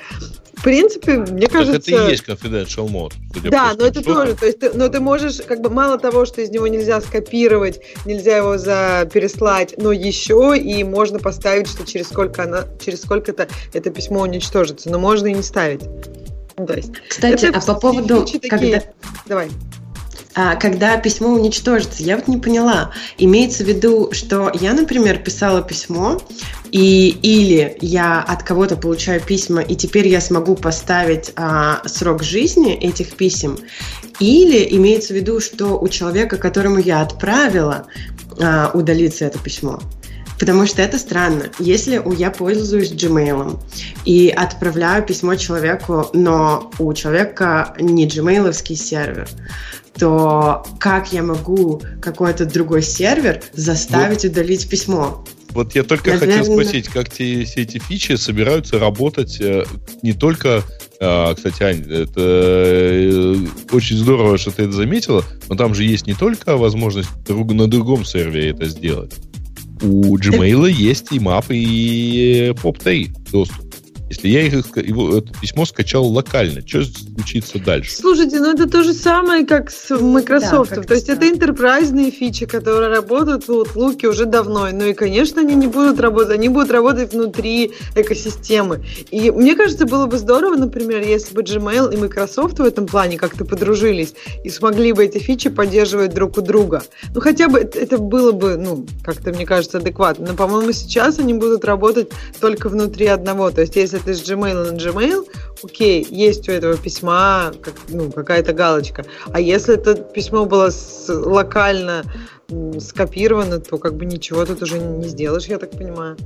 В 0.62 0.64
принципе, 0.64 1.16
мне 1.16 1.48
кажется... 1.48 1.92
это 1.92 2.06
и 2.06 2.10
есть 2.12 2.22
confidential 2.24 2.88
mode. 2.88 3.14
Да, 3.50 3.72
но 3.76 3.84
это 3.84 4.00
тоже, 4.00 4.36
то 4.36 4.46
есть, 4.46 4.60
ты, 4.60 4.70
но 4.74 4.86
ты 4.86 5.00
можешь, 5.00 5.38
как 5.38 5.60
бы, 5.60 5.70
мало 5.70 5.98
того, 5.98 6.24
что 6.24 6.40
из 6.40 6.50
него 6.50 6.68
нельзя 6.68 7.00
скопировать, 7.00 7.80
нельзя 8.04 8.36
его 8.36 8.56
за 8.58 9.10
переслать, 9.12 9.74
но 9.76 9.90
еще 9.90 10.56
и 10.56 10.84
можно 10.84 11.18
поставить, 11.18 11.66
что 11.66 11.84
через 11.84 12.06
сколько 12.10 12.44
она, 12.44 12.66
через 12.80 13.02
сколько-то 13.02 13.48
это 13.72 13.90
письмо 13.90 14.20
уничтожится, 14.20 14.88
но 14.88 15.00
можно 15.00 15.26
и 15.26 15.32
не 15.32 15.42
ставить. 15.42 15.82
Ну, 16.56 16.64
то 16.64 16.74
есть, 16.74 16.92
Кстати, 17.08 17.46
а 17.46 17.60
по 17.60 17.74
поводу, 17.74 18.20
такие... 18.24 18.48
когда... 18.48 18.84
Давай 19.26 19.48
когда 20.34 20.96
письмо 20.96 21.28
уничтожится. 21.28 22.02
Я 22.02 22.16
вот 22.16 22.28
не 22.28 22.38
поняла. 22.38 22.92
Имеется 23.18 23.64
в 23.64 23.68
виду, 23.68 24.10
что 24.12 24.50
я, 24.54 24.72
например, 24.72 25.18
писала 25.18 25.62
письмо, 25.62 26.20
и 26.72 27.10
или 27.22 27.76
я 27.82 28.22
от 28.22 28.42
кого-то 28.42 28.76
получаю 28.76 29.20
письма, 29.20 29.60
и 29.60 29.76
теперь 29.76 30.08
я 30.08 30.22
смогу 30.22 30.56
поставить 30.56 31.32
а, 31.36 31.82
срок 31.86 32.22
жизни 32.22 32.74
этих 32.74 33.14
писем, 33.14 33.58
или 34.18 34.66
имеется 34.76 35.12
в 35.12 35.16
виду, 35.16 35.40
что 35.40 35.78
у 35.78 35.88
человека, 35.88 36.38
которому 36.38 36.78
я 36.78 37.02
отправила, 37.02 37.86
а, 38.40 38.70
удалится 38.72 39.26
это 39.26 39.38
письмо. 39.38 39.80
Потому 40.38 40.66
что 40.66 40.82
это 40.82 40.98
странно. 40.98 41.44
Если 41.60 42.02
я 42.16 42.30
пользуюсь 42.30 42.90
Gmail 42.90 43.60
и 44.04 44.28
отправляю 44.28 45.04
письмо 45.04 45.36
человеку, 45.36 46.08
но 46.14 46.70
у 46.78 46.92
человека 46.94 47.76
не 47.78 48.08
Gmail 48.08 48.52
сервер, 48.74 49.28
то 49.98 50.64
как 50.78 51.12
я 51.12 51.22
могу 51.22 51.82
какой-то 52.00 52.46
другой 52.46 52.82
сервер 52.82 53.42
заставить 53.52 54.24
вот. 54.24 54.32
удалить 54.32 54.68
письмо? 54.68 55.24
Вот 55.50 55.74
я 55.74 55.82
только 55.82 56.12
Наверное... 56.12 56.38
хотел 56.38 56.54
спросить, 56.54 56.88
как 56.88 57.10
те, 57.10 57.44
все 57.44 57.62
эти 57.62 57.78
фичи 57.78 58.14
собираются 58.16 58.78
работать 58.78 59.38
э, 59.40 59.64
не 60.02 60.14
только 60.14 60.64
а, 61.04 61.34
кстати, 61.34 61.62
Ань, 61.64 61.80
это 61.80 62.20
э, 62.20 63.36
очень 63.72 63.96
здорово, 63.96 64.38
что 64.38 64.52
ты 64.52 64.62
это 64.62 64.72
заметила, 64.72 65.24
но 65.48 65.56
там 65.56 65.74
же 65.74 65.82
есть 65.82 66.06
не 66.06 66.14
только 66.14 66.56
возможность 66.56 67.08
друг, 67.26 67.52
на 67.52 67.66
другом 67.66 68.04
сервере 68.04 68.50
это 68.50 68.66
сделать. 68.66 69.12
У 69.82 70.16
Gmail 70.16 70.70
есть 70.70 71.10
и 71.10 71.18
map, 71.18 71.46
и 71.48 72.54
POP3 72.54 73.30
доступ. 73.32 73.71
Если 74.12 74.28
я 74.28 74.42
их, 74.42 74.76
его, 74.76 75.16
это 75.16 75.32
письмо 75.40 75.64
скачал 75.64 76.04
локально, 76.04 76.60
что 76.66 76.84
случится 76.84 77.58
дальше? 77.58 77.92
Слушайте, 77.92 78.40
ну 78.40 78.52
это 78.52 78.68
то 78.68 78.82
же 78.82 78.92
самое, 78.92 79.46
как 79.46 79.70
с 79.70 79.88
Microsoft. 79.88 80.74
Да, 80.74 80.82
то 80.82 80.92
есть 80.92 81.08
это 81.08 81.30
интерпрайзные 81.30 82.10
фичи, 82.10 82.44
которые 82.44 82.88
работают 82.88 83.48
в 83.48 83.50
Outlook 83.50 84.04
уже 84.06 84.26
давно. 84.26 84.68
Ну 84.70 84.84
и, 84.84 84.92
конечно, 84.92 85.40
они 85.40 85.54
не 85.54 85.66
будут 85.66 85.98
работать, 85.98 86.34
они 86.36 86.50
будут 86.50 86.70
работать 86.70 87.14
внутри 87.14 87.72
экосистемы. 87.96 88.84
И 89.10 89.30
мне 89.30 89.54
кажется, 89.54 89.86
было 89.86 90.04
бы 90.04 90.18
здорово, 90.18 90.56
например, 90.56 91.00
если 91.00 91.34
бы 91.34 91.40
Gmail 91.40 91.94
и 91.94 91.96
Microsoft 91.96 92.58
в 92.58 92.64
этом 92.64 92.86
плане 92.86 93.16
как-то 93.16 93.46
подружились 93.46 94.12
и 94.44 94.50
смогли 94.50 94.92
бы 94.92 95.06
эти 95.06 95.16
фичи 95.16 95.48
поддерживать 95.48 96.12
друг 96.12 96.36
у 96.36 96.42
друга. 96.42 96.82
Ну 97.14 97.22
хотя 97.22 97.48
бы 97.48 97.60
это 97.60 97.96
было 97.96 98.32
бы, 98.32 98.58
ну, 98.58 98.84
как-то, 99.02 99.32
мне 99.32 99.46
кажется, 99.46 99.78
адекватно. 99.78 100.26
Но, 100.28 100.34
по-моему, 100.34 100.72
сейчас 100.72 101.18
они 101.18 101.32
будут 101.32 101.64
работать 101.64 102.10
только 102.40 102.68
внутри 102.68 103.06
одного. 103.06 103.50
То 103.50 103.62
есть 103.62 103.74
если 103.74 104.01
ты 104.04 104.14
с 104.14 104.22
Gmail 104.22 104.72
на 104.72 104.76
Gmail, 104.76 105.26
окей, 105.62 106.06
есть 106.10 106.48
у 106.48 106.52
этого 106.52 106.76
письма 106.76 107.52
как, 107.62 107.74
ну, 107.88 108.10
какая-то 108.10 108.52
галочка. 108.52 109.04
А 109.32 109.40
если 109.40 109.74
это 109.74 109.94
письмо 109.94 110.44
было 110.46 110.70
с, 110.70 111.08
локально 111.08 112.04
скопировано, 112.78 113.58
то 113.60 113.78
как 113.78 113.96
бы 113.96 114.04
ничего 114.04 114.44
тут 114.44 114.62
уже 114.62 114.78
не 114.78 115.08
сделаешь, 115.08 115.46
я 115.46 115.58
так 115.58 115.70
понимаю. 115.70 116.16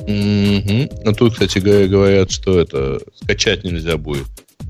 Mm-hmm. 0.00 1.00
Ну 1.04 1.12
тут, 1.12 1.34
кстати 1.34 1.58
говоря, 1.58 1.88
говорят, 1.88 2.30
что 2.30 2.60
это 2.60 3.00
скачать 3.14 3.64
нельзя 3.64 3.96
будет. 3.96 4.26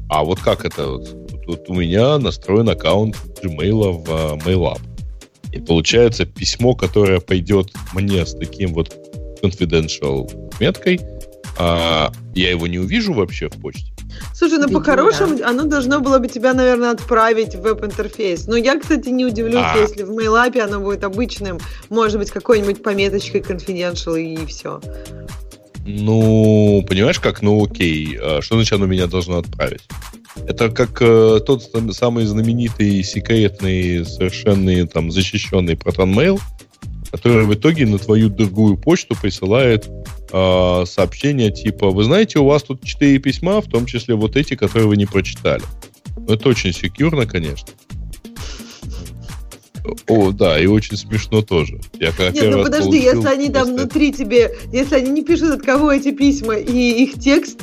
А 0.09 0.25
вот 0.25 0.41
как 0.41 0.65
это? 0.65 0.87
Вот, 0.87 1.09
вот 1.47 1.69
у 1.69 1.75
меня 1.75 2.19
настроен 2.19 2.69
аккаунт 2.69 3.17
Gmail 3.43 3.93
в 3.93 4.09
uh, 4.09 4.45
MailUp. 4.45 4.81
И 5.53 5.61
получается 5.61 6.27
письмо, 6.27 6.75
которое 6.75 7.21
пойдет 7.21 7.73
мне 7.95 8.25
с 8.25 8.35
таким 8.35 8.73
вот 8.75 8.95
confidential 9.43 10.31
меткой, 10.61 11.01
а 11.59 12.13
я 12.35 12.51
его 12.51 12.67
не 12.67 12.79
увижу 12.79 13.13
вообще 13.13 13.49
в 13.49 13.61
почте. 13.61 13.93
Слушай, 14.35 14.59
ну 14.59 14.69
по-хорошему 14.69 15.39
оно 15.45 15.65
должно 15.65 16.01
было 16.01 16.19
бы 16.19 16.29
тебя, 16.29 16.55
наверное, 16.55 16.91
отправить 16.91 17.55
в 17.55 17.61
веб-интерфейс. 17.61 18.47
Но 18.47 18.57
я, 18.57 18.79
кстати, 18.79 19.09
не 19.09 19.25
удивлюсь, 19.25 19.65
а. 19.65 19.79
если 19.79 20.03
в 20.03 20.11
MailApp 20.11 20.59
оно 20.61 20.81
будет 20.81 21.05
обычным, 21.05 21.59
может 21.89 22.19
быть, 22.19 22.31
какой-нибудь 22.31 22.83
пометочкой 22.83 23.41
confidential 23.41 24.21
и 24.21 24.47
все. 24.47 24.81
Ну, 25.87 26.85
понимаешь, 26.89 27.21
как, 27.21 27.43
ну 27.43 27.65
окей, 27.65 28.19
а 28.21 28.41
что 28.43 28.57
значит 28.57 28.73
оно 28.73 28.87
меня 28.87 29.07
должно 29.07 29.39
отправить? 29.39 29.83
Это 30.47 30.69
как 30.69 31.01
э, 31.01 31.41
тот 31.47 31.71
самый 31.93 32.25
знаменитый, 32.25 33.03
секретный, 33.03 34.05
совершенно 34.05 34.87
там 34.87 35.11
защищенный 35.11 35.75
Proton 35.75 36.13
Который 37.17 37.47
в 37.47 37.55
итоге 37.55 37.87
на 37.87 37.99
твою 37.99 38.29
другую 38.29 38.77
почту 38.77 39.17
присылает 39.19 39.89
э, 40.33 40.85
сообщение 40.87 41.51
типа, 41.51 41.89
вы 41.89 42.05
знаете, 42.05 42.41
у 42.41 42.45
вас 42.45 42.63
тут 42.63 42.85
четыре 42.85 43.19
письма, 43.19 43.63
в 43.63 43.69
том 43.69 43.87
числе 43.87 44.15
вот 44.15 44.37
эти, 44.37 44.55
которые 44.55 44.87
вы 44.87 44.99
не 44.99 45.07
прочитали. 45.07 45.63
Ну, 46.15 46.35
это 46.35 46.51
очень 46.51 46.75
секьюрно, 46.75 47.25
конечно. 47.27 47.69
О, 50.09 50.33
да, 50.33 50.59
и 50.59 50.67
очень 50.67 50.97
смешно 50.97 51.43
тоже. 51.43 51.81
Я 51.99 52.13
как 52.13 52.33
Нет, 52.35 52.51
ну 52.51 52.63
подожди, 52.63 52.99
если 52.99 53.27
они 53.27 53.51
там 53.51 53.75
внутри 53.75 54.13
тебе, 54.13 54.55
если 54.73 54.97
они 54.97 55.11
не 55.11 55.25
пишут 55.25 55.51
от 55.51 55.63
кого 55.63 55.93
эти 55.93 56.13
письма 56.13 56.55
и 56.55 57.05
их 57.05 57.21
текст, 57.21 57.61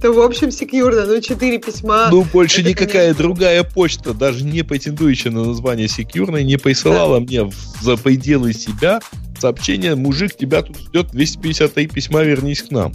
то 0.00 0.12
в 0.12 0.20
общем 0.20 0.50
секьюрно, 0.50 1.06
ну 1.06 1.20
четыре 1.20 1.58
письма. 1.58 2.08
Ну 2.10 2.24
больше 2.24 2.60
это, 2.60 2.70
никакая 2.70 2.92
конечно... 2.92 3.22
другая 3.22 3.64
почта, 3.64 4.14
даже 4.14 4.44
не 4.44 4.62
претендующая 4.62 5.30
на 5.30 5.44
название 5.44 5.88
секьюрной, 5.88 6.44
не 6.44 6.56
присылала 6.56 7.18
да. 7.18 7.24
мне 7.24 7.52
за 7.80 7.96
пределы 7.96 8.52
себя 8.52 9.00
сообщение, 9.38 9.94
мужик, 9.94 10.36
тебя 10.36 10.62
тут 10.62 10.78
ждет 10.78 11.10
253 11.12 11.86
письма, 11.88 12.22
вернись 12.22 12.62
к 12.62 12.70
нам. 12.70 12.92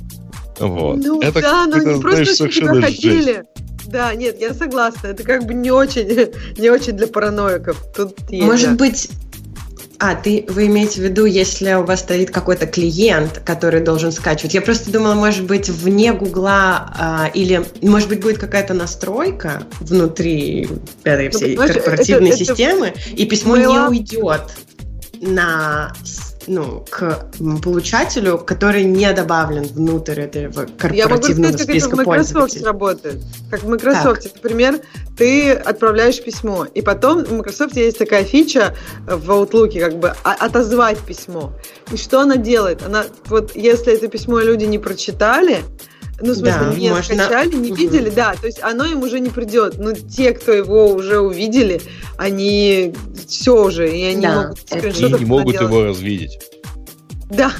Вот. 0.59 0.97
Ну 0.97 1.19
это, 1.21 1.41
да, 1.41 1.65
но 1.65 1.75
они 1.75 2.01
просто 2.01 2.35
знаешь, 2.35 2.55
тебя 2.55 2.81
хотели. 2.81 3.33
Жесть. 3.33 3.49
Да, 3.87 4.13
нет, 4.13 4.39
я 4.39 4.53
согласна. 4.53 5.07
Это 5.07 5.23
как 5.23 5.45
бы 5.45 5.53
не 5.53 5.71
очень, 5.71 6.31
не 6.57 6.69
очень 6.69 6.93
для 6.93 7.07
параноиков. 7.07 7.77
Тут 7.95 8.17
есть, 8.29 8.45
Может 8.45 8.71
да. 8.71 8.75
быть, 8.75 9.09
А, 9.99 10.15
ты, 10.15 10.45
вы 10.49 10.67
имеете 10.67 11.01
в 11.01 11.03
виду, 11.03 11.25
если 11.25 11.73
у 11.73 11.83
вас 11.83 12.01
стоит 12.01 12.29
какой-то 12.29 12.67
клиент, 12.67 13.41
который 13.45 13.79
должен 13.81 14.11
скачивать? 14.11 14.53
Я 14.53 14.61
просто 14.61 14.91
думала, 14.91 15.13
может 15.13 15.45
быть, 15.45 15.69
вне 15.69 16.11
Гугла 16.13 16.93
а, 16.97 17.31
или, 17.33 17.65
может 17.81 18.09
быть, 18.09 18.21
будет 18.21 18.37
какая-то 18.37 18.73
настройка 18.73 19.63
внутри 19.79 20.67
этой 21.03 21.29
ну, 21.31 21.37
всей 21.37 21.55
корпоративной 21.55 22.29
это, 22.29 22.37
системы, 22.37 22.87
это 22.87 22.99
и 23.11 23.25
письмо 23.25 23.57
не 23.57 23.67
уйдет 23.67 24.41
на 25.21 25.93
ну, 26.47 26.85
к 26.89 27.27
получателю, 27.63 28.37
который 28.37 28.83
не 28.83 29.11
добавлен 29.13 29.63
внутрь 29.63 30.21
этого 30.21 30.65
корпоративного 30.77 30.95
Я 30.95 31.07
могу 31.07 31.23
сказать, 31.23 31.57
как 31.57 31.69
это 31.69 31.89
в 31.89 31.95
Microsoft 31.95 32.61
работает. 32.63 33.23
Как 33.51 33.63
в 33.63 33.69
Microsoft, 33.69 34.23
так. 34.23 34.33
например, 34.35 34.79
ты 35.17 35.51
отправляешь 35.51 36.21
письмо, 36.23 36.65
и 36.65 36.81
потом 36.81 37.23
в 37.23 37.31
Microsoft 37.31 37.75
есть 37.75 37.97
такая 37.97 38.23
фича 38.23 38.75
в 39.07 39.29
Outlook, 39.31 39.79
как 39.79 39.97
бы 39.99 40.13
отозвать 40.23 40.99
письмо. 40.99 41.53
И 41.91 41.97
что 41.97 42.21
она 42.21 42.37
делает? 42.37 42.83
Она, 42.85 43.05
вот 43.25 43.55
если 43.55 43.93
это 43.93 44.07
письмо 44.07 44.39
люди 44.39 44.65
не 44.65 44.79
прочитали, 44.79 45.63
ну, 46.21 46.31
в 46.31 46.35
смысле, 46.35 46.59
да, 46.59 46.73
не 46.73 46.89
можно... 46.89 47.15
скачали, 47.15 47.55
не 47.55 47.71
угу. 47.71 47.77
видели, 47.77 48.09
да, 48.09 48.35
то 48.39 48.47
есть 48.47 48.61
оно 48.61 48.85
им 48.85 49.01
уже 49.01 49.19
не 49.19 49.29
придет. 49.29 49.77
Но 49.77 49.93
те, 49.93 50.33
кто 50.33 50.51
его 50.51 50.87
уже 50.87 51.19
увидели, 51.19 51.81
они 52.17 52.93
все 53.27 53.65
уже, 53.65 53.89
и 53.89 54.03
они 54.03 54.21
да, 54.21 54.43
могут 54.43 54.59
Они 54.71 55.13
не 55.13 55.25
могут 55.25 55.59
его 55.59 55.85
развидеть. 55.85 56.39
Да, 57.29 57.51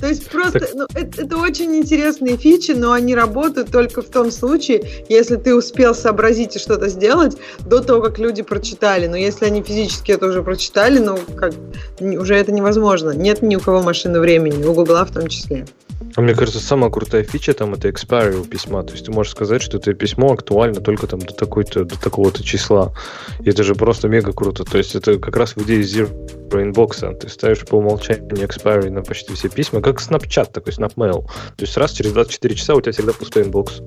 то 0.00 0.08
есть 0.08 0.28
просто, 0.30 0.60
так... 0.60 0.70
ну, 0.74 0.86
это, 0.94 1.22
это 1.22 1.36
очень 1.36 1.76
интересные 1.76 2.36
фичи, 2.36 2.72
но 2.72 2.92
они 2.92 3.14
работают 3.14 3.70
только 3.70 4.00
в 4.00 4.08
том 4.08 4.30
случае, 4.30 5.04
если 5.08 5.36
ты 5.36 5.54
успел 5.54 5.94
сообразить 5.94 6.56
и 6.56 6.58
что-то 6.58 6.88
сделать 6.88 7.36
до 7.60 7.80
того, 7.80 8.00
как 8.00 8.18
люди 8.18 8.42
прочитали. 8.42 9.06
Но 9.06 9.16
если 9.16 9.44
они 9.44 9.62
физически 9.62 10.12
это 10.12 10.26
уже 10.26 10.42
прочитали, 10.42 10.98
ну, 10.98 11.18
как, 11.36 11.52
уже 12.00 12.34
это 12.34 12.50
невозможно. 12.50 13.10
Нет 13.10 13.42
ни 13.42 13.56
у 13.56 13.60
кого 13.60 13.82
машины 13.82 14.20
времени, 14.20 14.64
у 14.64 14.72
Гугла 14.72 15.04
в 15.04 15.12
том 15.12 15.28
числе. 15.28 15.66
А 16.16 16.20
мне 16.22 16.34
кажется, 16.34 16.60
самая 16.60 16.90
крутая 16.90 17.22
фича 17.22 17.52
там 17.52 17.74
это 17.74 17.88
expiry 17.88 18.40
у 18.40 18.44
письма. 18.44 18.82
То 18.82 18.92
есть 18.92 19.04
ты 19.04 19.12
можешь 19.12 19.32
сказать, 19.32 19.62
что 19.62 19.76
это 19.76 19.92
письмо 19.94 20.32
актуально 20.32 20.80
только 20.80 21.06
там 21.06 21.20
до, 21.20 21.34
такой-то, 21.34 21.84
до 21.84 22.00
такого-то 22.00 22.42
числа. 22.42 22.92
И 23.40 23.50
это 23.50 23.62
же 23.62 23.74
просто 23.74 24.08
мега 24.08 24.32
круто. 24.32 24.64
То 24.64 24.78
есть 24.78 24.94
это 24.94 25.18
как 25.18 25.36
раз 25.36 25.54
в 25.56 25.62
идее 25.62 25.80
Zero 25.80 26.10
Inbox. 26.50 27.18
Ты 27.18 27.28
ставишь 27.28 27.60
по 27.60 27.76
умолчанию 27.76 28.28
expiry 28.30 28.90
на 28.90 29.02
почти 29.02 29.34
все 29.34 29.48
письма, 29.48 29.82
как 29.82 30.00
Snapchat, 30.00 30.52
такой 30.52 30.72
SnapMail. 30.72 31.22
То 31.22 31.64
есть 31.64 31.76
раз 31.76 31.92
через 31.92 32.12
24 32.12 32.54
часа 32.54 32.74
у 32.74 32.80
тебя 32.80 32.92
всегда 32.92 33.12
пустой 33.12 33.44
inbox. 33.44 33.80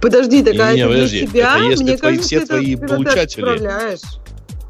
Подожди, 0.00 0.42
такая 0.42 0.74
не, 0.74 0.82
не, 0.82 0.88
подожди. 0.88 1.18
для 1.20 1.28
тебя? 1.28 1.56
Это 1.56 1.64
если 1.64 1.84
Мне 1.84 1.96
твои, 1.96 2.16
кажется, 2.16 2.36
все 2.36 2.46
твои 2.46 2.76
получатели. 2.76 3.98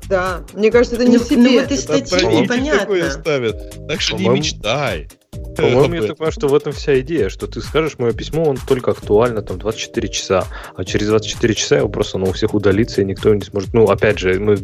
Да, 0.08 0.44
мне 0.52 0.70
кажется, 0.70 0.96
это 0.96 1.04
не 1.04 1.16
ну, 1.16 1.24
себе. 1.24 1.36
Ну, 1.36 1.60
в 1.60 1.62
этой 1.62 1.78
статье 1.78 2.42
непонятно. 2.42 2.80
такое 2.80 3.10
ставят. 3.10 3.86
Так 3.88 4.00
что 4.00 4.16
не 4.16 4.28
мечтай. 4.28 5.08
По-моему, 5.56 5.94
я 5.94 6.00
так 6.02 6.16
понимаю, 6.16 6.32
что 6.32 6.48
в 6.48 6.54
этом 6.54 6.72
вся 6.72 6.98
идея, 7.00 7.28
что 7.28 7.46
ты 7.46 7.60
скажешь 7.60 7.98
мое 7.98 8.12
письмо, 8.12 8.44
он 8.44 8.56
только 8.56 8.90
актуально 8.90 9.42
там 9.42 9.58
24 9.58 10.08
часа, 10.08 10.46
а 10.74 10.84
через 10.84 11.08
24 11.08 11.54
часа 11.54 11.76
его 11.76 11.88
просто 11.88 12.18
ну, 12.18 12.26
у 12.26 12.32
всех 12.32 12.54
удалится, 12.54 13.02
и 13.02 13.04
никто 13.04 13.34
не 13.34 13.42
сможет. 13.42 13.72
Ну, 13.74 13.84
опять 13.84 14.18
же, 14.18 14.38
мы 14.40 14.56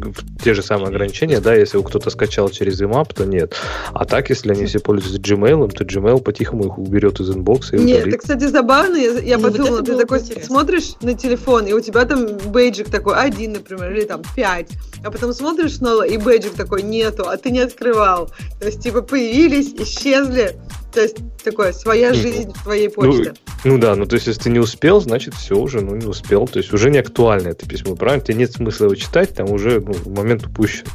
те 0.43 0.53
же 0.53 0.63
самые 0.63 0.87
ограничения, 0.89 1.39
да, 1.39 1.53
если 1.53 1.81
кто-то 1.81 2.09
скачал 2.09 2.49
через 2.49 2.81
IMAP, 2.81 3.13
то 3.15 3.25
нет. 3.25 3.55
А 3.93 4.05
так, 4.05 4.29
если 4.29 4.51
они 4.51 4.65
все 4.65 4.79
пользуются 4.79 5.21
Gmail, 5.21 5.71
то 5.71 5.83
Gmail 5.83 6.21
по-тихому 6.21 6.65
их 6.65 6.77
уберет 6.77 7.19
из 7.19 7.29
инбокса 7.29 7.75
и 7.75 7.79
Нет, 7.79 8.07
это, 8.07 8.17
кстати, 8.17 8.45
забавно. 8.45 8.95
Я, 8.95 9.19
я 9.19 9.37
ну, 9.37 9.43
подумала, 9.43 9.77
вот 9.77 9.85
ты 9.85 9.95
такой 9.95 10.19
интересно. 10.19 10.45
смотришь 10.45 10.95
на 11.01 11.13
телефон, 11.13 11.65
и 11.67 11.73
у 11.73 11.79
тебя 11.79 12.05
там 12.05 12.37
бейджик 12.47 12.89
такой 12.89 13.15
один, 13.15 13.53
например, 13.53 13.91
или 13.91 14.05
там 14.05 14.21
пять, 14.35 14.71
а 15.03 15.11
потом 15.11 15.33
смотришь 15.33 15.77
снова, 15.77 16.05
и 16.05 16.17
бейджик 16.17 16.53
такой 16.53 16.81
нету, 16.81 17.27
а 17.27 17.37
ты 17.37 17.51
не 17.51 17.59
открывал. 17.59 18.31
То 18.59 18.65
есть, 18.67 18.81
типа, 18.81 19.01
появились, 19.01 19.73
исчезли, 19.73 20.58
то 20.93 21.01
есть 21.01 21.17
такое, 21.43 21.71
своя 21.71 22.13
жизнь 22.13 22.51
в 22.51 22.63
твоей 22.63 22.87
ну, 22.87 22.93
почте. 22.93 23.33
Ну, 23.63 23.73
ну 23.73 23.77
да, 23.77 23.95
ну 23.95 24.05
то 24.05 24.15
есть 24.15 24.27
если 24.27 24.43
ты 24.43 24.49
не 24.49 24.59
успел, 24.59 24.99
значит 25.01 25.35
все 25.35 25.55
уже, 25.55 25.81
ну 25.81 25.95
не 25.95 26.05
успел. 26.05 26.47
То 26.47 26.59
есть 26.59 26.73
уже 26.73 26.89
не 26.89 26.97
актуально 26.97 27.49
это 27.49 27.67
письмо, 27.67 27.95
правильно? 27.95 28.25
Тебе 28.25 28.37
нет 28.37 28.51
смысла 28.53 28.85
его 28.85 28.95
читать, 28.95 29.33
там 29.35 29.51
уже 29.51 29.79
ну, 29.81 29.93
момент 30.11 30.47
упущен. 30.47 30.85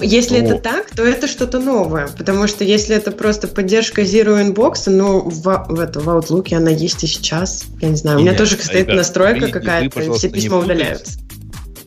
Если 0.00 0.40
ну, 0.40 0.46
это 0.46 0.58
так, 0.58 0.90
то 0.90 1.04
это 1.04 1.28
что-то 1.28 1.60
новое, 1.60 2.08
потому 2.08 2.48
что 2.48 2.64
если 2.64 2.96
это 2.96 3.12
просто 3.12 3.46
поддержка 3.46 4.02
Zero 4.02 4.42
Inbox, 4.44 4.90
ну, 4.90 5.20
в, 5.20 5.66
в, 5.68 5.80
это, 5.80 6.00
в 6.00 6.08
Outlook 6.08 6.52
она 6.54 6.70
есть 6.70 7.04
и 7.04 7.06
сейчас, 7.06 7.66
я 7.80 7.88
не 7.88 7.96
знаю, 7.96 8.18
у 8.18 8.20
меня 8.20 8.34
тоже 8.34 8.56
стоит 8.56 8.86
ребят, 8.86 8.96
настройка 8.96 9.48
какая-то, 9.48 10.12
все 10.14 10.28
письма 10.28 10.58
удаляются. 10.58 11.20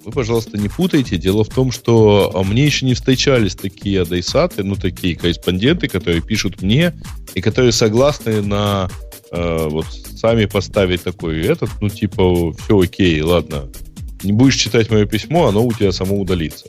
Вы, 0.05 0.11
пожалуйста, 0.11 0.59
не 0.59 0.69
путайте. 0.69 1.17
Дело 1.17 1.43
в 1.43 1.49
том, 1.49 1.71
что 1.71 2.31
а, 2.35 2.43
мне 2.43 2.63
еще 2.63 2.85
не 2.85 2.93
встречались 2.93 3.55
такие 3.55 4.03
адайсаты, 4.03 4.63
ну, 4.63 4.75
такие 4.75 5.15
корреспонденты, 5.15 5.87
которые 5.87 6.21
пишут 6.21 6.61
мне 6.61 6.93
и 7.33 7.41
которые 7.41 7.71
согласны 7.71 8.43
на 8.43 8.87
э, 9.31 9.67
вот 9.67 9.87
сами 10.15 10.45
поставить 10.45 11.01
такой 11.03 11.41
этот, 11.41 11.71
ну, 11.81 11.89
типа, 11.89 12.53
все 12.53 12.79
окей, 12.79 13.19
ладно, 13.21 13.67
не 14.21 14.31
будешь 14.31 14.57
читать 14.57 14.91
мое 14.91 15.05
письмо, 15.05 15.47
оно 15.47 15.65
у 15.65 15.73
тебя 15.73 15.91
само 15.91 16.21
удалится. 16.21 16.67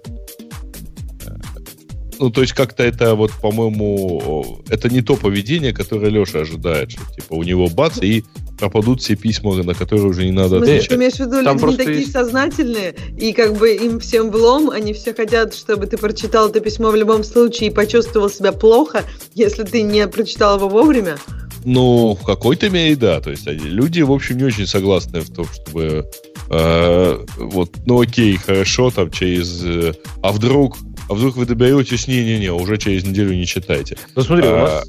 Ну, 2.18 2.30
то 2.30 2.40
есть 2.40 2.54
как-то 2.54 2.82
это 2.82 3.14
вот, 3.14 3.32
по-моему, 3.32 4.62
это 4.68 4.88
не 4.88 5.02
то 5.02 5.16
поведение, 5.16 5.72
которое 5.72 6.10
Леша 6.10 6.40
ожидает, 6.40 6.92
что 6.92 7.02
типа 7.14 7.34
у 7.34 7.42
него 7.42 7.68
бац, 7.68 7.98
и 8.00 8.24
пропадут 8.58 9.02
все 9.02 9.16
письма, 9.16 9.54
на 9.62 9.74
которые 9.74 10.06
уже 10.06 10.24
не 10.24 10.32
надо 10.32 10.58
отвечать. 10.58 10.88
Ты 10.88 10.94
имеешь 10.94 11.14
в 11.14 11.20
виду, 11.20 11.44
Там 11.44 11.58
люди 11.58 11.70
не 11.70 11.76
такие 11.76 11.98
есть... 12.00 12.12
сознательные, 12.12 12.94
и 13.18 13.32
как 13.32 13.56
бы 13.56 13.74
им 13.74 14.00
всем 14.00 14.30
влом, 14.30 14.70
они 14.70 14.92
все 14.94 15.12
хотят, 15.12 15.54
чтобы 15.54 15.86
ты 15.86 15.98
прочитал 15.98 16.48
это 16.48 16.60
письмо 16.60 16.90
в 16.90 16.96
любом 16.96 17.22
случае 17.22 17.70
и 17.70 17.72
почувствовал 17.72 18.30
себя 18.30 18.52
плохо, 18.52 19.04
если 19.34 19.64
ты 19.64 19.82
не 19.82 20.06
прочитал 20.08 20.56
его 20.56 20.68
вовремя? 20.68 21.18
Ну, 21.64 22.16
в 22.20 22.24
какой-то 22.24 22.70
мере, 22.70 22.94
да. 22.94 23.20
То 23.20 23.30
есть 23.30 23.46
люди, 23.46 24.00
в 24.00 24.12
общем, 24.12 24.38
не 24.38 24.44
очень 24.44 24.66
согласны 24.66 25.20
в 25.20 25.30
том, 25.30 25.46
чтобы 25.46 26.08
э, 26.48 27.24
вот, 27.38 27.72
ну 27.86 28.00
окей, 28.00 28.36
хорошо, 28.36 28.90
там 28.90 29.10
через... 29.10 29.64
Э, 29.64 29.92
а 30.22 30.30
вдруг 30.30 30.76
а 31.08 31.14
вдруг 31.14 31.36
вы 31.36 31.46
доберетесь, 31.46 32.08
не-не-не, 32.08 32.52
уже 32.52 32.78
через 32.78 33.04
неделю 33.04 33.34
не 33.34 33.46
читайте. 33.46 33.96
Ну 34.14 34.22
смотри, 34.22 34.46
а, 34.46 34.52
у 34.52 34.56
нас 34.56 34.84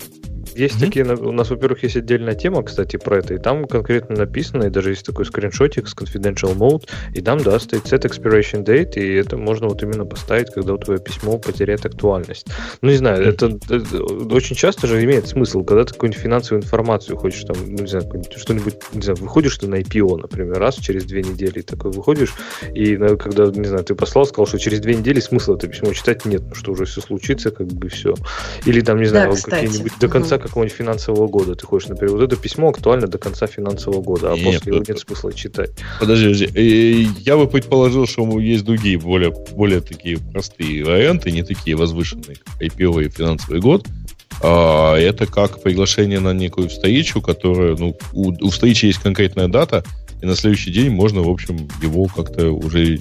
есть 0.57 0.75
mm-hmm. 0.75 0.85
такие, 0.85 1.05
у 1.05 1.31
нас, 1.31 1.49
во-первых, 1.49 1.83
есть 1.83 1.95
отдельная 1.97 2.35
тема, 2.35 2.63
кстати, 2.63 2.97
про 2.97 3.19
это, 3.19 3.35
и 3.35 3.37
там 3.37 3.65
конкретно 3.65 4.15
написано, 4.15 4.63
и 4.63 4.69
даже 4.69 4.89
есть 4.89 5.05
такой 5.05 5.25
скриншотик 5.25 5.87
с 5.87 5.95
confidential 5.95 6.55
mode, 6.55 6.87
и 7.13 7.21
там, 7.21 7.39
да, 7.39 7.59
стоит 7.59 7.85
set 7.85 8.03
expiration 8.03 8.63
date, 8.63 8.95
и 8.95 9.15
это 9.15 9.37
можно 9.37 9.67
вот 9.67 9.81
именно 9.83 10.05
поставить, 10.05 10.51
когда 10.51 10.73
у 10.73 10.77
твое 10.77 10.99
письмо 10.99 11.37
потеряет 11.37 11.85
актуальность. 11.85 12.47
Ну, 12.81 12.89
не 12.89 12.97
знаю, 12.97 13.23
это, 13.23 13.57
это 13.69 14.03
очень 14.33 14.55
часто 14.55 14.87
же 14.87 15.03
имеет 15.03 15.27
смысл, 15.27 15.63
когда 15.63 15.85
ты 15.85 15.93
какую-нибудь 15.93 16.21
финансовую 16.21 16.63
информацию 16.63 17.17
хочешь, 17.17 17.43
там, 17.43 17.57
ну, 17.65 17.83
не 17.83 17.87
знаю, 17.87 18.09
что-нибудь, 18.35 18.75
не 18.93 19.01
знаю, 19.01 19.17
выходишь 19.19 19.57
ты 19.57 19.67
на 19.67 19.75
IPO, 19.75 20.17
например, 20.17 20.59
раз 20.59 20.75
через 20.75 21.05
две 21.05 21.21
недели, 21.23 21.59
и 21.59 21.61
такой 21.61 21.91
выходишь, 21.91 22.33
и 22.73 22.95
когда, 22.95 23.45
не 23.47 23.67
знаю, 23.67 23.83
ты 23.83 23.95
послал, 23.95 24.25
сказал, 24.25 24.47
что 24.47 24.59
через 24.59 24.79
две 24.79 24.95
недели 24.95 25.19
смысла 25.19 25.55
это 25.55 25.67
письмо 25.67 25.93
читать 25.93 26.25
нет, 26.25 26.41
ну, 26.47 26.55
что 26.55 26.71
уже 26.71 26.85
все 26.85 27.01
случится, 27.01 27.51
как 27.51 27.67
бы 27.67 27.89
все. 27.89 28.15
Или 28.65 28.81
там, 28.81 28.99
не 28.99 29.05
знаю, 29.05 29.33
да, 29.33 29.41
какие-нибудь 29.41 29.93
до 29.99 30.07
конца 30.07 30.37
какого-нибудь 30.47 30.77
финансового 30.77 31.27
года 31.27 31.55
ты 31.55 31.65
хочешь, 31.65 31.89
например, 31.89 32.15
вот 32.15 32.23
это 32.23 32.35
письмо 32.35 32.69
актуально 32.69 33.07
до 33.07 33.17
конца 33.17 33.47
финансового 33.47 34.01
года, 34.01 34.33
а 34.33 34.35
нет, 34.35 34.59
после 34.59 34.73
его 34.73 34.83
нет 34.87 34.99
смысла 34.99 35.33
читать. 35.33 35.71
Подожди, 35.99 36.47
подожди, 36.47 37.09
я 37.19 37.37
бы 37.37 37.47
предположил, 37.47 38.07
что 38.07 38.39
есть 38.39 38.65
другие, 38.65 38.97
более, 38.97 39.33
более 39.51 39.81
такие 39.81 40.17
простые 40.17 40.83
варианты, 40.83 41.31
не 41.31 41.43
такие 41.43 41.75
возвышенные, 41.75 42.37
как 42.37 42.61
IPO 42.61 43.05
и 43.05 43.09
финансовый 43.09 43.59
год, 43.59 43.85
а, 44.41 44.95
это 44.95 45.25
как 45.25 45.61
приглашение 45.61 46.19
на 46.19 46.33
некую 46.33 46.69
встречу, 46.69 47.21
которая, 47.21 47.75
ну, 47.75 47.97
у, 48.13 48.33
у 48.45 48.49
встречи 48.49 48.85
есть 48.85 48.99
конкретная 48.99 49.47
дата, 49.47 49.83
и 50.21 50.25
на 50.25 50.35
следующий 50.35 50.71
день 50.71 50.89
можно, 50.89 51.21
в 51.21 51.29
общем, 51.29 51.67
его 51.81 52.05
как-то 52.05 52.51
уже 52.51 52.99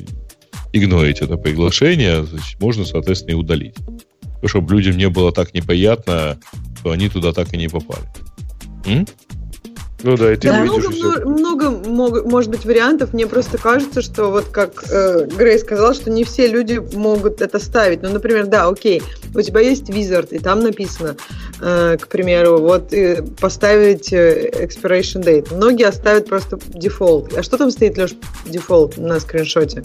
игнорить, 0.72 1.20
это 1.20 1.36
приглашение, 1.36 2.24
значит, 2.24 2.60
можно, 2.60 2.84
соответственно, 2.84 3.32
и 3.32 3.38
удалить. 3.38 3.76
Чтобы 4.44 4.74
людям 4.74 4.96
не 4.96 5.08
было 5.08 5.32
так 5.32 5.54
неприятно, 5.54 6.38
что 6.78 6.90
они 6.90 7.08
туда 7.08 7.32
так 7.32 7.52
и 7.52 7.56
не 7.56 7.68
попали. 7.68 8.04
М? 8.86 9.06
Ну 10.02 10.16
да, 10.16 10.32
и 10.32 10.36
ты 10.36 10.48
да, 10.48 10.60
много, 10.60 10.90
много, 11.24 11.70
много, 11.70 12.22
может 12.22 12.50
быть, 12.50 12.64
вариантов. 12.66 13.14
Мне 13.14 13.26
просто 13.26 13.56
кажется, 13.56 14.02
что 14.02 14.30
вот 14.30 14.44
как 14.48 14.84
э, 14.90 15.26
Грей 15.36 15.58
сказал, 15.58 15.94
что 15.94 16.10
не 16.10 16.22
все 16.22 16.46
люди 16.48 16.80
могут 16.94 17.40
это 17.40 17.58
ставить. 17.58 18.02
Ну, 18.02 18.10
например, 18.10 18.46
да, 18.46 18.68
окей, 18.68 19.02
у 19.34 19.40
тебя 19.40 19.60
есть 19.60 19.88
Wizard, 19.88 20.28
и 20.30 20.38
там 20.38 20.60
написано, 20.60 21.16
э, 21.60 21.96
к 21.98 22.08
примеру, 22.08 22.58
вот 22.58 22.92
э, 22.92 23.22
поставить 23.40 24.12
э, 24.12 24.50
expiration 24.50 25.24
date. 25.24 25.54
Многие 25.54 25.88
оставят 25.88 26.28
просто 26.28 26.58
дефолт. 26.68 27.36
А 27.36 27.42
что 27.42 27.56
там 27.56 27.70
стоит, 27.70 27.96
Леш, 27.96 28.14
дефолт 28.44 28.98
на 28.98 29.18
скриншоте? 29.18 29.82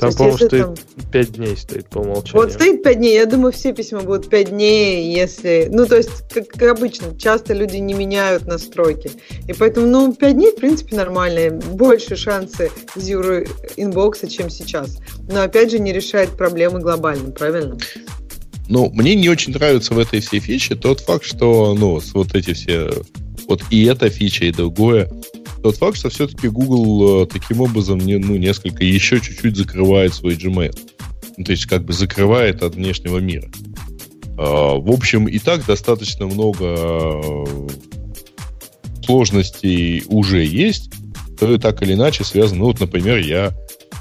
Там, 0.00 0.14
по-моему, 0.14 0.36
стоит 0.38 0.62
там... 0.62 0.74
5 1.12 1.32
дней 1.32 1.56
стоит 1.56 1.88
по 1.88 1.98
умолчанию. 1.98 2.42
Вот 2.42 2.52
стоит 2.52 2.82
5 2.82 2.96
дней, 2.96 3.14
я 3.14 3.26
думаю, 3.26 3.52
все 3.52 3.74
письма 3.74 4.00
будут 4.00 4.30
5 4.30 4.48
дней, 4.48 5.12
если... 5.14 5.68
Ну, 5.70 5.84
то 5.84 5.96
есть, 5.96 6.10
как, 6.32 6.48
как 6.48 6.78
обычно, 6.78 7.14
часто 7.18 7.52
люди 7.52 7.76
не 7.76 7.92
меняют 7.92 8.46
настройки. 8.46 9.10
И 9.46 9.52
поэтому, 9.52 9.86
ну, 9.86 10.14
5 10.14 10.34
дней, 10.34 10.52
в 10.52 10.56
принципе, 10.56 10.96
нормальные. 10.96 11.50
Больше 11.50 12.16
шансы 12.16 12.70
Zero 12.96 13.46
inbox 13.76 14.12
а, 14.12 14.26
чем 14.26 14.48
сейчас. 14.48 14.98
Но, 15.30 15.42
опять 15.42 15.70
же, 15.70 15.78
не 15.78 15.92
решает 15.92 16.30
проблемы 16.30 16.80
глобально, 16.80 17.30
правильно? 17.30 17.76
Ну, 18.68 18.90
мне 18.94 19.14
не 19.14 19.28
очень 19.28 19.52
нравится 19.52 19.92
в 19.92 19.98
этой 19.98 20.20
всей 20.20 20.40
фиче 20.40 20.76
тот 20.76 21.00
факт, 21.00 21.24
что, 21.24 21.74
ну, 21.78 22.00
вот 22.14 22.34
эти 22.34 22.54
все... 22.54 22.90
Вот 23.48 23.62
и 23.70 23.84
эта 23.84 24.08
фича, 24.08 24.46
и 24.46 24.52
другое 24.52 25.10
тот 25.62 25.76
факт, 25.76 25.96
что 25.96 26.08
все-таки 26.08 26.48
Google 26.48 27.24
э, 27.24 27.26
таким 27.26 27.60
образом 27.60 27.98
не, 27.98 28.16
ну, 28.18 28.36
несколько 28.36 28.84
еще 28.84 29.20
чуть-чуть 29.20 29.56
закрывает 29.56 30.14
свой 30.14 30.34
Gmail. 30.34 30.76
Ну, 31.36 31.44
то 31.44 31.52
есть 31.52 31.66
как 31.66 31.84
бы 31.84 31.92
закрывает 31.92 32.62
от 32.62 32.74
внешнего 32.74 33.18
мира. 33.18 33.50
А, 34.38 34.74
в 34.74 34.90
общем, 34.90 35.26
и 35.26 35.38
так 35.38 35.66
достаточно 35.66 36.26
много 36.26 36.64
э, 36.64 37.68
сложностей 39.04 40.04
уже 40.08 40.44
есть, 40.44 40.90
которые 41.34 41.58
так 41.58 41.82
или 41.82 41.94
иначе 41.94 42.24
связаны. 42.24 42.60
Ну, 42.60 42.66
вот, 42.66 42.80
например, 42.80 43.18
я, 43.18 43.52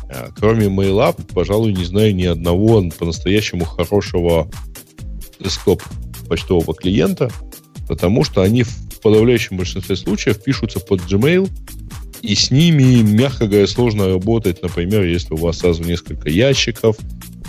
э, 0.10 0.30
кроме 0.38 0.68
MailUp, 0.68 1.34
пожалуй, 1.34 1.74
не 1.74 1.84
знаю 1.84 2.16
ни 2.16 2.26
одного 2.26 2.84
по-настоящему 2.98 3.66
хорошего 3.66 4.50
десктоп 5.40 5.84
почтового 6.28 6.74
клиента, 6.74 7.30
потому 7.88 8.24
что 8.24 8.42
они 8.42 8.64
в 9.00 9.02
подавляющем 9.02 9.58
большинстве 9.58 9.96
случаев 9.96 10.44
пишутся 10.44 10.80
под 10.80 11.00
Gmail, 11.02 11.50
и 12.22 12.36
с 12.36 12.52
ними, 12.52 13.02
мягко 13.02 13.48
говоря, 13.48 13.66
сложно 13.66 14.10
работать, 14.10 14.62
например, 14.62 15.04
если 15.04 15.34
у 15.34 15.38
вас 15.38 15.60
сразу 15.60 15.84
несколько 15.84 16.30
ящиков, 16.30 16.98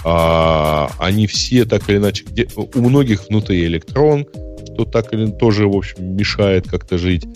а, 0.05 0.91
они 0.99 1.27
все 1.27 1.65
так 1.65 1.89
или 1.91 1.97
иначе, 1.97 2.25
где, 2.25 2.49
у 2.55 2.81
многих 2.81 3.29
внутри 3.29 3.65
электрон, 3.65 4.27
что 4.73 4.85
так 4.85 5.13
или 5.13 5.31
тоже, 5.31 5.67
в 5.67 5.77
общем, 5.77 6.17
мешает 6.17 6.69
как-то 6.69 6.99
жить. 6.99 7.27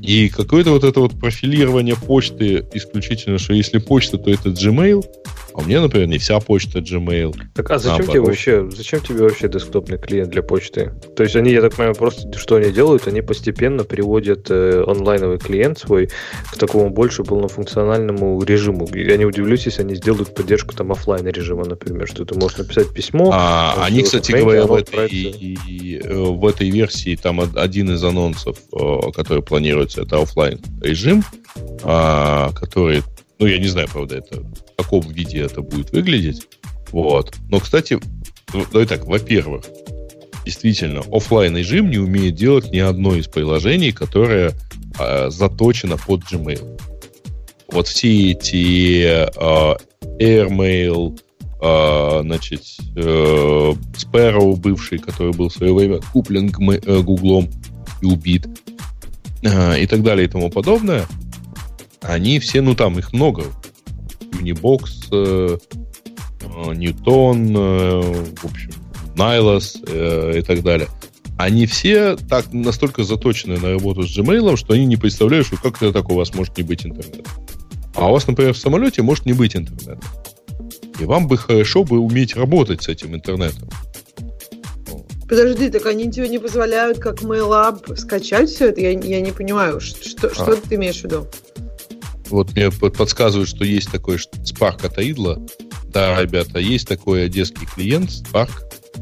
И 0.00 0.28
какое-то 0.28 0.70
вот 0.70 0.84
это 0.84 1.00
вот 1.00 1.18
профилирование 1.18 1.96
почты 1.96 2.66
исключительно, 2.74 3.38
что 3.38 3.54
если 3.54 3.78
почта, 3.78 4.18
то 4.18 4.30
это 4.30 4.50
Gmail, 4.50 5.02
а 5.54 5.60
у 5.60 5.64
меня, 5.64 5.80
например, 5.80 6.08
не 6.08 6.18
вся 6.18 6.40
почта 6.40 6.80
Gmail. 6.80 7.32
Так, 7.54 7.70
а 7.70 7.78
зачем 7.78 8.08
тебе 8.08 8.20
вообще, 8.20 8.68
зачем 8.70 9.00
тебе 9.00 9.22
вообще 9.22 9.48
десктопный 9.48 9.98
клиент 9.98 10.30
для 10.30 10.42
почты? 10.42 10.92
То 11.14 11.22
есть 11.22 11.36
они, 11.36 11.52
я 11.52 11.60
так 11.60 11.74
понимаю, 11.76 11.94
просто 11.94 12.36
что 12.36 12.56
они 12.56 12.72
делают? 12.72 13.06
Они 13.06 13.22
постепенно 13.22 13.84
приводят 13.84 14.50
э, 14.50 14.82
онлайновый 14.84 15.38
клиент 15.38 15.78
свой 15.78 16.10
к 16.50 16.56
такому 16.58 16.90
больше 16.90 17.22
полнофункциональному 17.22 18.42
режиму. 18.42 18.88
Я 18.92 19.16
не 19.16 19.26
удивлюсь, 19.26 19.66
если 19.66 19.82
они 19.82 19.94
сделают 19.94 20.34
поддержку 20.34 20.74
там 20.74 20.90
офлайн 20.90 21.28
режима, 21.28 21.64
например, 21.64 22.08
что 22.08 22.24
ты 22.24 22.36
можешь 22.36 22.58
написать 22.58 22.92
письмо. 22.92 23.30
А, 23.32 23.76
они, 23.84 24.02
кстати 24.02 24.32
говоря, 24.32 24.66
в 24.66 24.74
этой, 24.74 25.08
и, 25.08 25.56
и, 25.68 26.00
э, 26.02 26.14
в 26.14 26.44
этой 26.48 26.68
версии 26.68 27.14
там 27.14 27.40
один 27.54 27.92
из 27.92 28.02
анонсов, 28.02 28.58
э, 28.72 29.12
который 29.14 29.44
планируется, 29.44 30.02
это 30.02 30.20
офлайн 30.20 30.58
режим, 30.82 31.22
а, 31.84 32.50
который 32.54 33.04
ну, 33.38 33.46
я 33.46 33.58
не 33.58 33.68
знаю, 33.68 33.88
правда, 33.92 34.16
это 34.16 34.40
в 34.40 34.76
каком 34.76 35.10
виде 35.12 35.40
это 35.40 35.60
будет 35.62 35.90
выглядеть. 35.90 36.46
Вот. 36.92 37.34
Но, 37.48 37.58
кстати, 37.58 37.98
ну, 38.52 38.64
давай 38.70 38.86
так, 38.86 39.04
во-первых, 39.04 39.64
действительно, 40.44 41.02
офлайн 41.10 41.56
режим 41.56 41.90
не 41.90 41.98
умеет 41.98 42.36
делать 42.36 42.70
ни 42.70 42.78
одно 42.78 43.16
из 43.16 43.26
приложений, 43.26 43.92
которое 43.92 44.52
э, 44.98 45.30
заточено 45.30 45.96
под 45.96 46.20
Gmail. 46.20 46.80
Вот 47.72 47.88
все 47.88 48.32
эти 48.32 49.02
э, 49.02 49.76
Airmail, 50.20 51.18
э, 51.60 52.20
значит, 52.22 52.62
э, 52.94 53.72
Sparrow 53.96 54.54
бывший, 54.56 54.98
который 54.98 55.32
был 55.32 55.48
в 55.48 55.54
свое 55.54 55.74
время 55.74 56.00
куплен 56.12 56.48
э, 56.48 57.00
Гуглом 57.00 57.50
и 58.00 58.06
убит, 58.06 58.46
э, 59.42 59.80
и 59.80 59.86
так 59.86 60.02
далее 60.02 60.26
и 60.26 60.30
тому 60.30 60.50
подобное– 60.50 61.06
они 62.06 62.38
все, 62.38 62.60
ну 62.60 62.74
там 62.74 62.98
их 62.98 63.12
много. 63.12 63.44
Unibox, 64.32 65.08
э, 65.12 65.58
э, 66.40 66.74
Ньютон, 66.74 67.56
э, 67.56 68.00
в 68.36 68.44
общем, 68.44 68.72
Найлос 69.16 69.78
э, 69.86 70.38
и 70.38 70.42
так 70.42 70.62
далее. 70.62 70.88
Они 71.38 71.66
все 71.66 72.16
так 72.16 72.52
настолько 72.52 73.02
заточены 73.02 73.58
на 73.58 73.72
работу 73.72 74.02
с 74.02 74.16
Gmail, 74.16 74.56
что 74.56 74.74
они 74.74 74.86
не 74.86 74.96
представляют, 74.96 75.46
что 75.46 75.56
как 75.56 75.76
это 75.76 75.92
так 75.92 76.10
у 76.10 76.14
вас 76.14 76.34
может 76.34 76.56
не 76.56 76.62
быть 76.62 76.86
интернета. 76.86 77.28
А 77.94 78.08
у 78.08 78.12
вас, 78.12 78.26
например, 78.26 78.54
в 78.54 78.58
самолете 78.58 79.02
может 79.02 79.26
не 79.26 79.32
быть 79.32 79.56
интернета. 79.56 80.00
И 81.00 81.04
вам 81.04 81.26
бы 81.26 81.36
хорошо 81.36 81.84
бы 81.84 81.98
уметь 81.98 82.36
работать 82.36 82.82
с 82.82 82.88
этим 82.88 83.14
интернетом. 83.14 83.68
Подожди, 85.28 85.70
так 85.70 85.86
они 85.86 86.10
тебе 86.10 86.28
не 86.28 86.38
позволяют, 86.38 86.98
как 86.98 87.22
MailUp, 87.22 87.96
скачать 87.96 88.50
все 88.50 88.68
это? 88.68 88.80
Я, 88.80 88.90
я 88.90 89.20
не 89.20 89.32
понимаю, 89.32 89.80
что, 89.80 90.32
что 90.32 90.52
а. 90.52 90.56
ты 90.56 90.74
имеешь 90.76 91.00
в 91.00 91.04
виду? 91.04 91.26
Вот 92.30 92.54
мне 92.54 92.70
подсказывают, 92.70 93.48
что 93.48 93.64
есть 93.64 93.90
такой 93.90 94.16
Spark 94.16 94.86
от 94.86 94.98
Idle. 94.98 95.48
Да, 95.88 96.20
ребята, 96.20 96.58
есть 96.58 96.88
такой 96.88 97.26
одесский 97.26 97.66
клиент 97.66 98.10
Spark, 98.10 98.50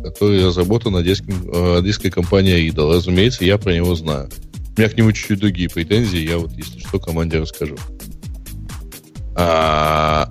который 0.03 0.45
разработан 0.45 0.97
одесским, 0.97 1.51
э, 1.53 1.79
одесской 1.79 2.11
компанией 2.11 2.69
Idle. 2.69 2.97
Разумеется, 2.97 3.45
я 3.45 3.59
про 3.59 3.75
него 3.75 3.95
знаю. 3.95 4.29
У 4.77 4.81
меня 4.81 4.91
к 4.91 4.97
нему 4.97 5.13
чуть-чуть 5.13 5.39
другие 5.39 5.69
претензии, 5.69 6.19
я 6.19 6.39
вот, 6.39 6.53
если 6.53 6.79
что, 6.81 6.99
команде 6.99 7.39
расскажу. 7.39 7.77
А, 9.35 10.29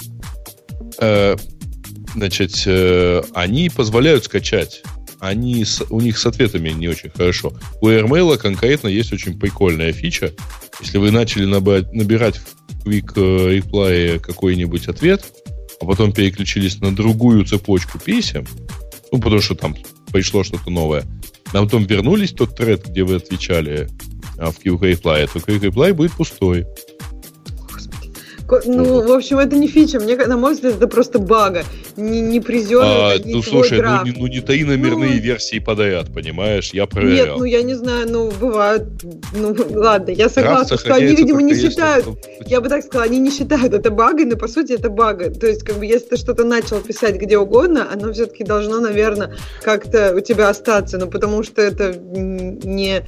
э, 0.99 1.35
значит, 2.15 2.63
э, 2.65 3.21
они 3.33 3.69
позволяют 3.69 4.25
скачать. 4.25 4.83
Они 5.19 5.63
с, 5.63 5.83
у 5.89 6.01
них 6.01 6.17
с 6.17 6.25
ответами 6.25 6.69
не 6.69 6.87
очень 6.87 7.11
хорошо. 7.11 7.53
У 7.79 7.87
AirMail 7.87 8.37
конкретно 8.37 8.87
есть 8.87 9.13
очень 9.13 9.39
прикольная 9.39 9.93
фича. 9.93 10.31
Если 10.79 10.97
вы 10.97 11.11
начали 11.11 11.45
набирать, 11.45 11.93
набирать 11.93 12.41
Quick 12.83 13.13
э, 13.15 13.57
Reply 13.59 14.19
какой-нибудь 14.19 14.87
ответ, 14.87 15.23
а 15.79 15.85
потом 15.85 16.13
переключились 16.13 16.79
на 16.79 16.95
другую 16.95 17.45
цепочку 17.45 17.99
писем, 17.99 18.45
ну, 19.11 19.19
потому 19.19 19.41
что 19.41 19.55
там 19.55 19.75
пришло 20.11 20.43
что-то 20.43 20.69
новое, 20.69 21.03
а 21.53 21.63
потом 21.63 21.85
вернулись 21.85 22.31
тот 22.31 22.55
тред, 22.55 22.87
где 22.87 23.03
вы 23.03 23.15
отвечали 23.15 23.89
а, 24.37 24.51
в 24.51 24.59
Quick 24.59 24.79
Reply, 24.79 25.29
то 25.31 25.39
Quick 25.39 25.59
Reply 25.61 25.93
будет 25.93 26.13
пустой. 26.13 26.65
Ну, 28.65 29.07
в 29.07 29.11
общем, 29.11 29.39
это 29.39 29.55
не 29.55 29.67
фича. 29.67 29.99
Мне, 29.99 30.15
на 30.15 30.37
мой 30.37 30.53
взгляд, 30.53 30.75
это 30.75 30.87
просто 30.87 31.19
бага. 31.19 31.63
Не, 31.95 32.21
не 32.21 32.39
призер, 32.39 32.81
а, 32.83 33.13
Ну, 33.23 33.41
слушай, 33.41 33.81
ну 33.81 34.03
не, 34.03 34.11
ну 34.11 34.27
не 34.27 34.41
таи 34.41 34.63
номерные 34.63 35.15
ну, 35.15 35.19
версии 35.19 35.59
подряд, 35.59 36.13
понимаешь? 36.13 36.71
Я 36.73 36.85
проверял. 36.85 37.25
Нет, 37.25 37.37
ну 37.37 37.43
я 37.43 37.61
не 37.61 37.75
знаю, 37.75 38.07
ну 38.09 38.31
бывают... 38.31 38.83
Ну, 39.33 39.55
ладно, 39.71 40.11
я 40.11 40.29
согласна, 40.29 40.77
что 40.77 40.95
они, 40.95 41.15
видимо, 41.15 41.41
не 41.41 41.55
считают... 41.55 42.05
Я 42.45 42.61
бы 42.61 42.69
так 42.69 42.83
сказала, 42.83 43.05
они 43.05 43.19
не 43.19 43.31
считают 43.31 43.73
это 43.73 43.91
багой, 43.91 44.25
но 44.25 44.35
по 44.35 44.47
сути 44.47 44.73
это 44.73 44.89
бага. 44.89 45.31
То 45.31 45.47
есть, 45.47 45.63
как 45.63 45.77
бы, 45.77 45.85
если 45.85 46.09
ты 46.09 46.17
что-то 46.17 46.43
начал 46.43 46.79
писать 46.81 47.15
где 47.15 47.37
угодно, 47.37 47.87
оно 47.91 48.11
все-таки 48.13 48.43
должно, 48.43 48.79
наверное, 48.79 49.35
как-то 49.63 50.13
у 50.15 50.19
тебя 50.19 50.49
остаться, 50.49 50.97
ну, 50.97 51.07
потому 51.07 51.43
что 51.43 51.61
это 51.61 51.93
не 51.93 53.05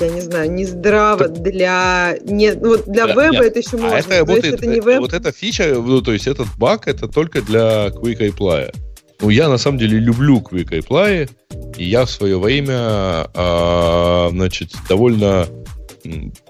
я 0.00 0.10
не 0.10 0.20
знаю, 0.20 0.50
не 0.50 0.64
здраво 0.64 1.28
так, 1.28 1.42
для 1.42 2.16
не, 2.24 2.52
ну, 2.52 2.70
вот 2.70 2.88
для 2.88 3.06
да, 3.06 3.12
веба 3.12 3.44
нет. 3.44 3.44
это 3.44 3.58
еще 3.58 3.76
а 3.76 3.78
можно. 3.78 3.96
А 3.96 4.00
это 4.00 4.18
работает, 4.18 4.54
это 4.54 4.66
не 4.66 4.80
веб... 4.80 5.00
вот 5.00 5.12
эта 5.12 5.32
фича, 5.32 5.74
ну, 5.74 6.00
то 6.02 6.12
есть 6.12 6.26
этот 6.26 6.48
баг, 6.56 6.88
это 6.88 7.08
только 7.08 7.42
для 7.42 7.88
Quick 7.88 8.18
Reply. 8.18 8.74
Ну, 9.20 9.30
я 9.30 9.48
на 9.48 9.58
самом 9.58 9.78
деле 9.78 9.98
люблю 9.98 10.38
Quick 10.38 10.70
Reply, 10.70 11.28
и 11.76 11.84
я 11.84 12.04
в 12.04 12.10
свое 12.10 12.38
время, 12.38 13.28
а, 13.34 14.28
значит, 14.30 14.72
довольно 14.88 15.46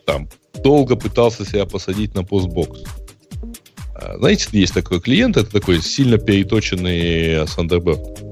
там 0.04 0.28
долго 0.62 0.96
пытался 0.96 1.44
себя 1.44 1.64
посадить 1.66 2.14
на 2.14 2.24
постбокс. 2.24 2.80
А, 3.94 4.18
знаете, 4.18 4.48
есть 4.52 4.74
такой 4.74 5.00
клиент, 5.00 5.36
это 5.36 5.50
такой 5.50 5.80
сильно 5.80 6.18
переточенный 6.18 7.44
Thunderbird. 7.44 8.28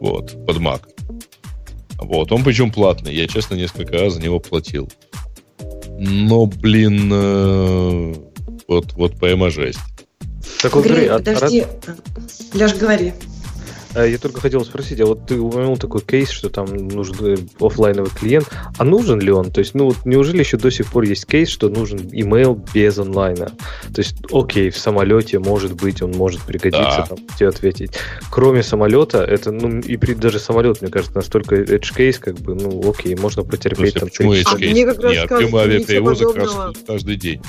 Вот, 0.00 0.46
под 0.46 0.56
Mac. 0.56 0.95
Вот, 1.98 2.32
он 2.32 2.44
причем 2.44 2.70
платный. 2.70 3.14
Я, 3.14 3.26
честно, 3.26 3.54
несколько 3.54 3.98
раз 3.98 4.14
за 4.14 4.22
него 4.22 4.38
платил. 4.38 4.90
Но, 5.98 6.46
блин, 6.46 7.10
э, 7.12 8.14
вот, 8.68 8.92
вот 8.94 9.18
прямо 9.18 9.50
жесть. 9.50 9.78
Так 10.60 10.74
вот, 10.74 10.84
Грей, 10.84 11.08
а 11.08 11.18
подожди. 11.18 11.62
А, 11.86 12.56
Леш, 12.56 12.74
говори. 12.74 13.12
А, 13.96 14.04
я 14.04 14.18
только 14.18 14.40
хотел 14.42 14.62
спросить, 14.64 15.00
а 15.00 15.06
вот 15.06 15.26
ты 15.26 15.38
упомянул 15.40 15.78
такой 15.78 16.02
кейс, 16.02 16.28
что 16.28 16.50
там 16.50 16.66
нужен 16.66 17.16
э, 17.20 17.36
офлайновый 17.58 18.10
клиент, 18.10 18.50
а 18.76 18.84
нужен 18.84 19.18
ли 19.20 19.32
он? 19.32 19.50
То 19.50 19.60
есть, 19.60 19.74
ну 19.74 19.86
вот 19.86 20.04
неужели 20.04 20.40
еще 20.40 20.58
до 20.58 20.70
сих 20.70 20.86
пор 20.92 21.04
есть 21.04 21.24
кейс, 21.24 21.48
что 21.48 21.70
нужен 21.70 22.00
email 22.00 22.60
без 22.74 22.98
онлайна? 22.98 23.46
То 23.94 24.02
есть, 24.02 24.16
окей, 24.30 24.68
в 24.68 24.76
самолете, 24.76 25.38
может 25.38 25.72
быть, 25.72 26.02
он 26.02 26.10
может 26.10 26.42
пригодиться, 26.42 27.06
да. 27.08 27.16
там, 27.16 27.18
тебе 27.38 27.48
ответить. 27.48 27.92
Кроме 28.30 28.62
самолета, 28.62 29.24
это, 29.24 29.50
ну, 29.50 29.80
и 29.80 29.96
при 29.96 30.12
даже 30.12 30.40
самолет, 30.40 30.82
мне 30.82 30.90
кажется, 30.90 31.16
настолько 31.16 31.56
edge 31.56 31.94
кейс, 31.96 32.18
как 32.18 32.34
бы, 32.34 32.54
ну, 32.54 32.90
окей, 32.90 33.16
можно 33.16 33.44
потерпеть. 33.44 33.92
Слушай, 33.92 34.00
там, 34.00 34.08
почему 34.10 34.34
edge 34.34 34.58
кейс? 34.58 34.70
А, 34.70 34.72
мне 34.72 34.84
как 34.84 35.00
раз 35.00 35.12
Нет, 35.12 35.28
кажется, 35.28 35.56
авиаперевозок 35.56 36.36
каждый 36.86 37.16
день. 37.16 37.40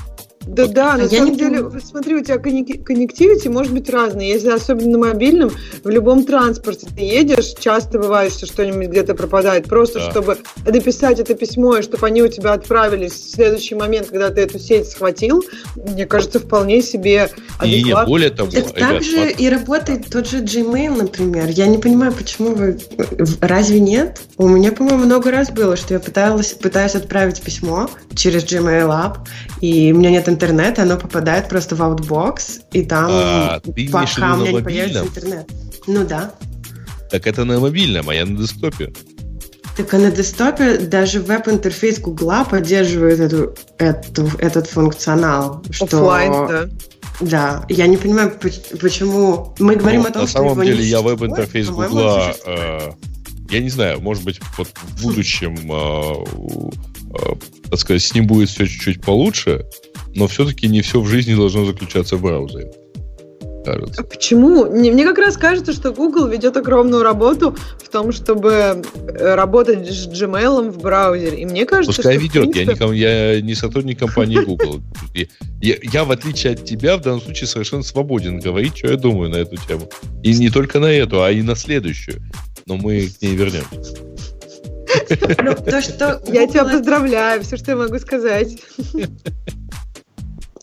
Да, 0.47 0.63
вот. 0.63 0.73
да, 0.73 0.93
а 0.93 0.97
на 0.97 1.09
самом 1.09 1.35
деле, 1.35 1.57
понимаю. 1.63 1.81
смотри, 1.81 2.15
у 2.15 2.23
тебя 2.23 2.37
коннективити 2.37 3.47
может 3.47 3.73
быть 3.73 3.89
разный. 3.89 4.27
Если 4.27 4.49
особенно 4.49 4.97
на 4.97 4.97
мобильном, 5.09 5.51
в 5.83 5.89
любом 5.89 6.23
транспорте 6.25 6.87
ты 6.95 7.01
едешь, 7.01 7.53
часто 7.59 7.99
бывает, 7.99 8.31
что 8.31 8.45
что-нибудь 8.45 8.87
где-то 8.87 9.13
пропадает. 9.13 9.65
Просто 9.65 9.99
да. 9.99 10.11
чтобы 10.11 10.37
написать 10.65 11.19
это 11.19 11.33
письмо, 11.33 11.77
и 11.77 11.81
чтобы 11.81 12.07
они 12.07 12.23
у 12.23 12.27
тебя 12.27 12.53
отправились 12.53 13.13
в 13.13 13.29
следующий 13.31 13.75
момент, 13.75 14.07
когда 14.07 14.29
ты 14.29 14.41
эту 14.41 14.59
сеть 14.59 14.89
схватил, 14.89 15.43
мне 15.75 16.05
кажется, 16.05 16.39
вполне 16.39 16.81
себе 16.81 17.29
адекватно. 17.59 17.65
И 17.65 17.83
не 17.83 18.05
более 18.05 18.29
того, 18.29 18.49
это 18.53 18.73
также 18.73 19.31
и 19.31 19.49
работает 19.49 20.09
тот 20.09 20.27
же 20.27 20.39
Gmail, 20.43 20.95
например. 20.97 21.47
Я 21.47 21.67
не 21.67 21.77
понимаю, 21.77 22.13
почему 22.13 22.55
вы... 22.55 22.79
Разве 23.41 23.79
нет? 23.79 24.21
У 24.37 24.47
меня, 24.47 24.71
по-моему, 24.71 25.05
много 25.05 25.31
раз 25.31 25.51
было, 25.51 25.75
что 25.75 25.93
я 25.93 25.99
пыталась, 25.99 26.53
пытаюсь 26.53 26.95
отправить 26.95 27.41
письмо 27.41 27.89
через 28.15 28.43
Gmail 28.43 28.87
App, 28.87 29.17
и 29.61 29.91
у 29.91 29.97
меня 29.97 30.11
нет 30.11 30.29
интернета, 30.29 30.83
оно 30.83 30.97
попадает 30.97 31.49
просто 31.49 31.75
в 31.75 31.81
Outbox, 31.81 32.61
и 32.73 32.83
там 32.83 33.07
а, 33.09 33.59
ты 33.59 33.89
пока 33.89 34.35
у 34.35 34.37
меня 34.41 34.51
не 34.51 34.61
появится 34.61 35.03
интернет. 35.03 35.49
Ну 35.87 36.05
да. 36.05 36.33
Так 37.09 37.27
это 37.27 37.45
на 37.45 37.59
мобильном, 37.59 38.09
а 38.09 38.15
я 38.15 38.25
на 38.25 38.37
десктопе. 38.37 38.93
Так 39.77 39.93
а 39.93 39.99
на 39.99 40.11
десктопе 40.11 40.77
даже 40.79 41.21
веб-интерфейс 41.21 41.99
Гугла 41.99 42.45
поддерживает 42.49 43.19
эту, 43.19 43.55
эту, 43.77 44.29
этот 44.39 44.67
функционал. 44.67 45.63
Что... 45.69 45.85
Оффлайн, 45.85 46.31
да. 46.47 46.69
Да, 47.19 47.65
я 47.69 47.87
не 47.87 47.97
понимаю, 47.97 48.37
почему 48.79 49.55
мы 49.57 49.75
говорим 49.75 50.01
ну, 50.01 50.07
о 50.07 50.11
том, 50.11 50.21
на 50.23 50.27
что 50.27 50.37
самом 50.39 50.63
деле 50.63 50.83
я 50.83 51.01
веб-интерфейс 51.01 51.67
Гугла, 51.67 52.35
э, 52.45 52.91
я 53.49 53.59
не 53.59 53.69
знаю, 53.69 54.01
может 54.01 54.23
быть, 54.23 54.39
вот 54.57 54.67
в 54.67 55.01
будущем, 55.01 55.55
э, 55.71 56.25
э, 57.13 57.33
так 57.69 57.79
сказать, 57.79 58.01
с 58.01 58.13
ним 58.13 58.27
будет 58.27 58.49
все 58.49 58.65
чуть-чуть 58.65 59.01
получше, 59.01 59.65
но 60.15 60.27
все-таки 60.27 60.67
не 60.67 60.81
все 60.81 61.01
в 61.01 61.07
жизни 61.07 61.35
должно 61.35 61.65
заключаться 61.65 62.17
в 62.17 62.21
браузере 62.21 62.71
кажется. 63.67 64.03
Почему? 64.03 64.65
Мне 64.65 65.03
как 65.03 65.17
раз 65.17 65.37
кажется, 65.37 65.73
что 65.73 65.91
Google 65.91 66.27
ведет 66.27 66.55
огромную 66.55 67.03
работу 67.03 67.55
в 67.83 67.89
том, 67.89 68.11
чтобы 68.11 68.51
э, 68.51 69.35
работать 69.35 69.87
с 69.87 70.07
Gmail 70.07 70.71
в 70.71 70.81
браузере. 70.81 71.41
И 71.41 71.45
мне 71.45 71.65
кажется, 71.65 72.01
Пускай 72.01 72.15
что, 72.15 72.23
ведет. 72.23 72.51
Принципе... 72.51 72.65
Я, 72.65 72.73
никому, 72.73 72.91
я 72.93 73.41
не 73.41 73.55
сотрудник 73.55 73.99
компании 73.99 74.39
Google. 74.39 74.81
Я, 75.61 75.75
я, 75.81 76.05
в 76.05 76.11
отличие 76.11 76.53
от 76.53 76.63
тебя, 76.63 76.97
в 76.97 77.01
данном 77.01 77.21
случае 77.21 77.47
совершенно 77.47 77.83
свободен 77.83 78.39
говорить, 78.39 78.77
что 78.77 78.87
я 78.87 78.97
думаю 78.97 79.29
на 79.29 79.37
эту 79.37 79.57
тему. 79.57 79.89
И 80.23 80.33
не 80.37 80.49
только 80.49 80.79
на 80.79 80.91
эту, 80.91 81.23
а 81.23 81.31
и 81.31 81.41
на 81.41 81.55
следующую. 81.55 82.21
Но 82.65 82.77
мы 82.77 83.07
к 83.07 83.21
ней 83.21 83.35
вернемся. 83.35 83.97
Ну, 85.41 85.55
то, 85.55 85.81
что 85.81 86.21
я 86.27 86.47
тебя 86.47 86.65
поздравляю, 86.65 87.43
все, 87.43 87.57
что 87.57 87.71
я 87.71 87.77
могу 87.77 87.99
сказать. 87.99 88.61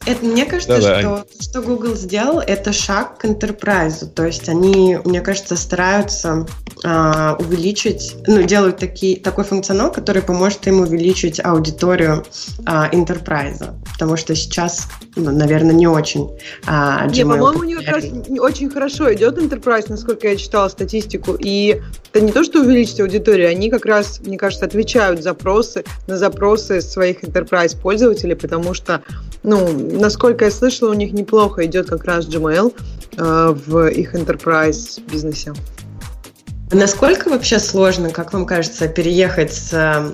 Это, 0.06 0.24
мне 0.24 0.44
кажется, 0.44 0.80
да, 0.80 1.00
что 1.00 1.08
да. 1.16 1.24
что 1.40 1.62
Google 1.62 1.94
сделал, 1.94 2.40
это 2.40 2.72
шаг 2.72 3.18
к 3.18 3.24
enterprise. 3.24 4.06
То 4.06 4.24
есть 4.24 4.48
они, 4.48 4.98
мне 5.04 5.20
кажется, 5.20 5.56
стараются 5.56 6.46
а, 6.84 7.36
увеличить, 7.38 8.14
ну, 8.26 8.42
делают 8.42 8.76
такие, 8.76 9.18
такой 9.18 9.44
функционал, 9.44 9.90
который 9.90 10.22
поможет 10.22 10.66
им 10.66 10.80
увеличить 10.80 11.42
аудиторию 11.42 12.24
а, 12.66 12.90
enterprise. 12.90 13.74
Потому 13.92 14.16
что 14.16 14.34
сейчас, 14.34 14.88
ну, 15.16 15.30
наверное, 15.30 15.74
не 15.74 15.86
очень. 15.86 16.30
А, 16.66 17.06
не, 17.06 17.22
по-моему, 17.22 17.60
у 17.60 17.64
них 17.64 17.84
как 17.84 17.96
раз 17.96 18.04
очень 18.38 18.68
хорошо 18.68 19.12
идет 19.14 19.38
enterprise, 19.38 19.86
насколько 19.88 20.28
я 20.28 20.36
читала 20.36 20.68
статистику. 20.68 21.36
И 21.38 21.80
это 22.12 22.24
не 22.24 22.32
то, 22.32 22.44
что 22.44 22.60
увеличить 22.60 23.00
аудиторию, 23.00 23.48
они 23.48 23.70
как 23.70 23.86
раз, 23.86 24.20
мне 24.24 24.36
кажется, 24.36 24.66
отвечают 24.66 25.22
запросы 25.22 25.84
на 26.06 26.18
запросы 26.18 26.80
своих 26.80 27.24
enterprise 27.24 27.76
пользователей, 27.80 28.36
потому 28.36 28.74
что, 28.74 29.02
ну, 29.42 29.66
насколько 29.96 30.44
я 30.44 30.50
слышала, 30.50 30.90
у 30.90 30.94
них 30.94 31.12
неплохо 31.12 31.64
идет 31.66 31.88
как 31.88 32.04
раз 32.04 32.26
Gmail 32.26 32.74
э, 33.16 33.54
в 33.66 33.88
их 33.88 34.14
enterprise 34.14 35.00
бизнесе. 35.10 35.52
Насколько 36.74 37.28
вообще 37.28 37.60
сложно, 37.60 38.10
как 38.10 38.32
вам 38.32 38.46
кажется, 38.46 38.88
переехать, 38.88 39.54
с, 39.54 40.12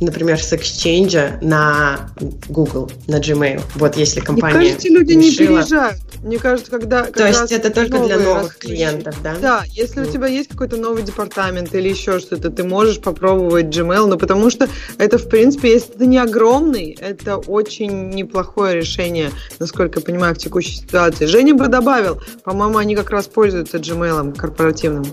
например, 0.00 0.42
с 0.42 0.50
Exchange 0.52 1.44
на 1.44 2.10
Google, 2.48 2.90
на 3.06 3.16
Gmail? 3.16 3.60
Вот 3.74 3.96
если 3.96 4.20
компания 4.20 4.56
Мне 4.56 4.70
кажется, 4.70 4.88
люди 4.88 5.12
решила... 5.12 5.20
не 5.20 5.36
переезжают. 5.36 6.00
Мне 6.22 6.38
кажется, 6.38 6.70
когда... 6.70 7.04
То 7.04 7.26
есть 7.26 7.52
это 7.52 7.70
только 7.70 7.98
для 7.98 8.18
новых 8.18 8.56
клиентов, 8.56 9.14
да? 9.22 9.36
Да, 9.40 9.64
если 9.68 10.02
mm. 10.02 10.08
у 10.08 10.12
тебя 10.12 10.26
есть 10.26 10.48
какой-то 10.48 10.76
новый 10.76 11.02
департамент 11.02 11.74
или 11.74 11.88
еще 11.88 12.18
что-то, 12.18 12.50
ты 12.50 12.64
можешь 12.64 13.00
попробовать 13.00 13.66
Gmail, 13.66 14.06
но 14.06 14.16
потому 14.16 14.50
что 14.50 14.68
это, 14.96 15.18
в 15.18 15.28
принципе, 15.28 15.72
если 15.72 15.94
это 15.94 16.06
не 16.06 16.18
огромный, 16.18 16.96
это 16.98 17.36
очень 17.36 18.10
неплохое 18.10 18.76
решение, 18.76 19.30
насколько 19.58 20.00
я 20.00 20.04
понимаю, 20.04 20.34
в 20.34 20.38
текущей 20.38 20.76
ситуации. 20.76 21.26
Женя 21.26 21.54
бы 21.54 21.68
добавил, 21.68 22.20
по-моему, 22.42 22.78
они 22.78 22.96
как 22.96 23.10
раз 23.10 23.26
пользуются 23.26 23.78
Gmail 23.78 24.34
корпоративным. 24.36 25.04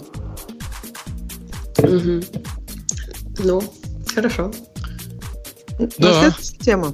Угу. 1.80 2.22
Ну, 3.40 3.64
хорошо. 4.14 4.52
Да. 5.98 6.34
тема. 6.60 6.94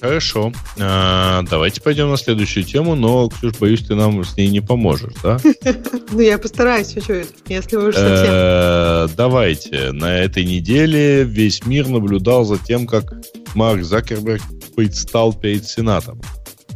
Хорошо. 0.00 0.52
А, 0.80 1.42
давайте 1.48 1.80
пойдем 1.80 2.10
на 2.10 2.16
следующую 2.16 2.64
тему, 2.64 2.96
но, 2.96 3.28
Ксюш, 3.28 3.56
боюсь, 3.58 3.86
ты 3.86 3.94
нам 3.94 4.24
с 4.24 4.36
ней 4.36 4.48
не 4.48 4.60
поможешь, 4.60 5.14
да? 5.22 5.38
Ну, 6.10 6.20
я 6.20 6.38
постараюсь 6.38 6.92
чуть-чуть, 6.92 7.28
если 7.46 7.76
вы 7.76 7.88
уже 7.88 7.98
совсем... 7.98 8.26
Э, 8.28 9.08
давайте. 9.16 9.92
На 9.92 10.18
этой 10.18 10.44
неделе 10.44 11.22
весь 11.22 11.64
мир 11.64 11.88
наблюдал 11.88 12.44
за 12.44 12.58
тем, 12.58 12.86
как 12.86 13.14
Марк 13.54 13.84
Закерберг 13.84 14.42
предстал 14.74 15.32
перед 15.32 15.64
Сенатом. 15.66 16.20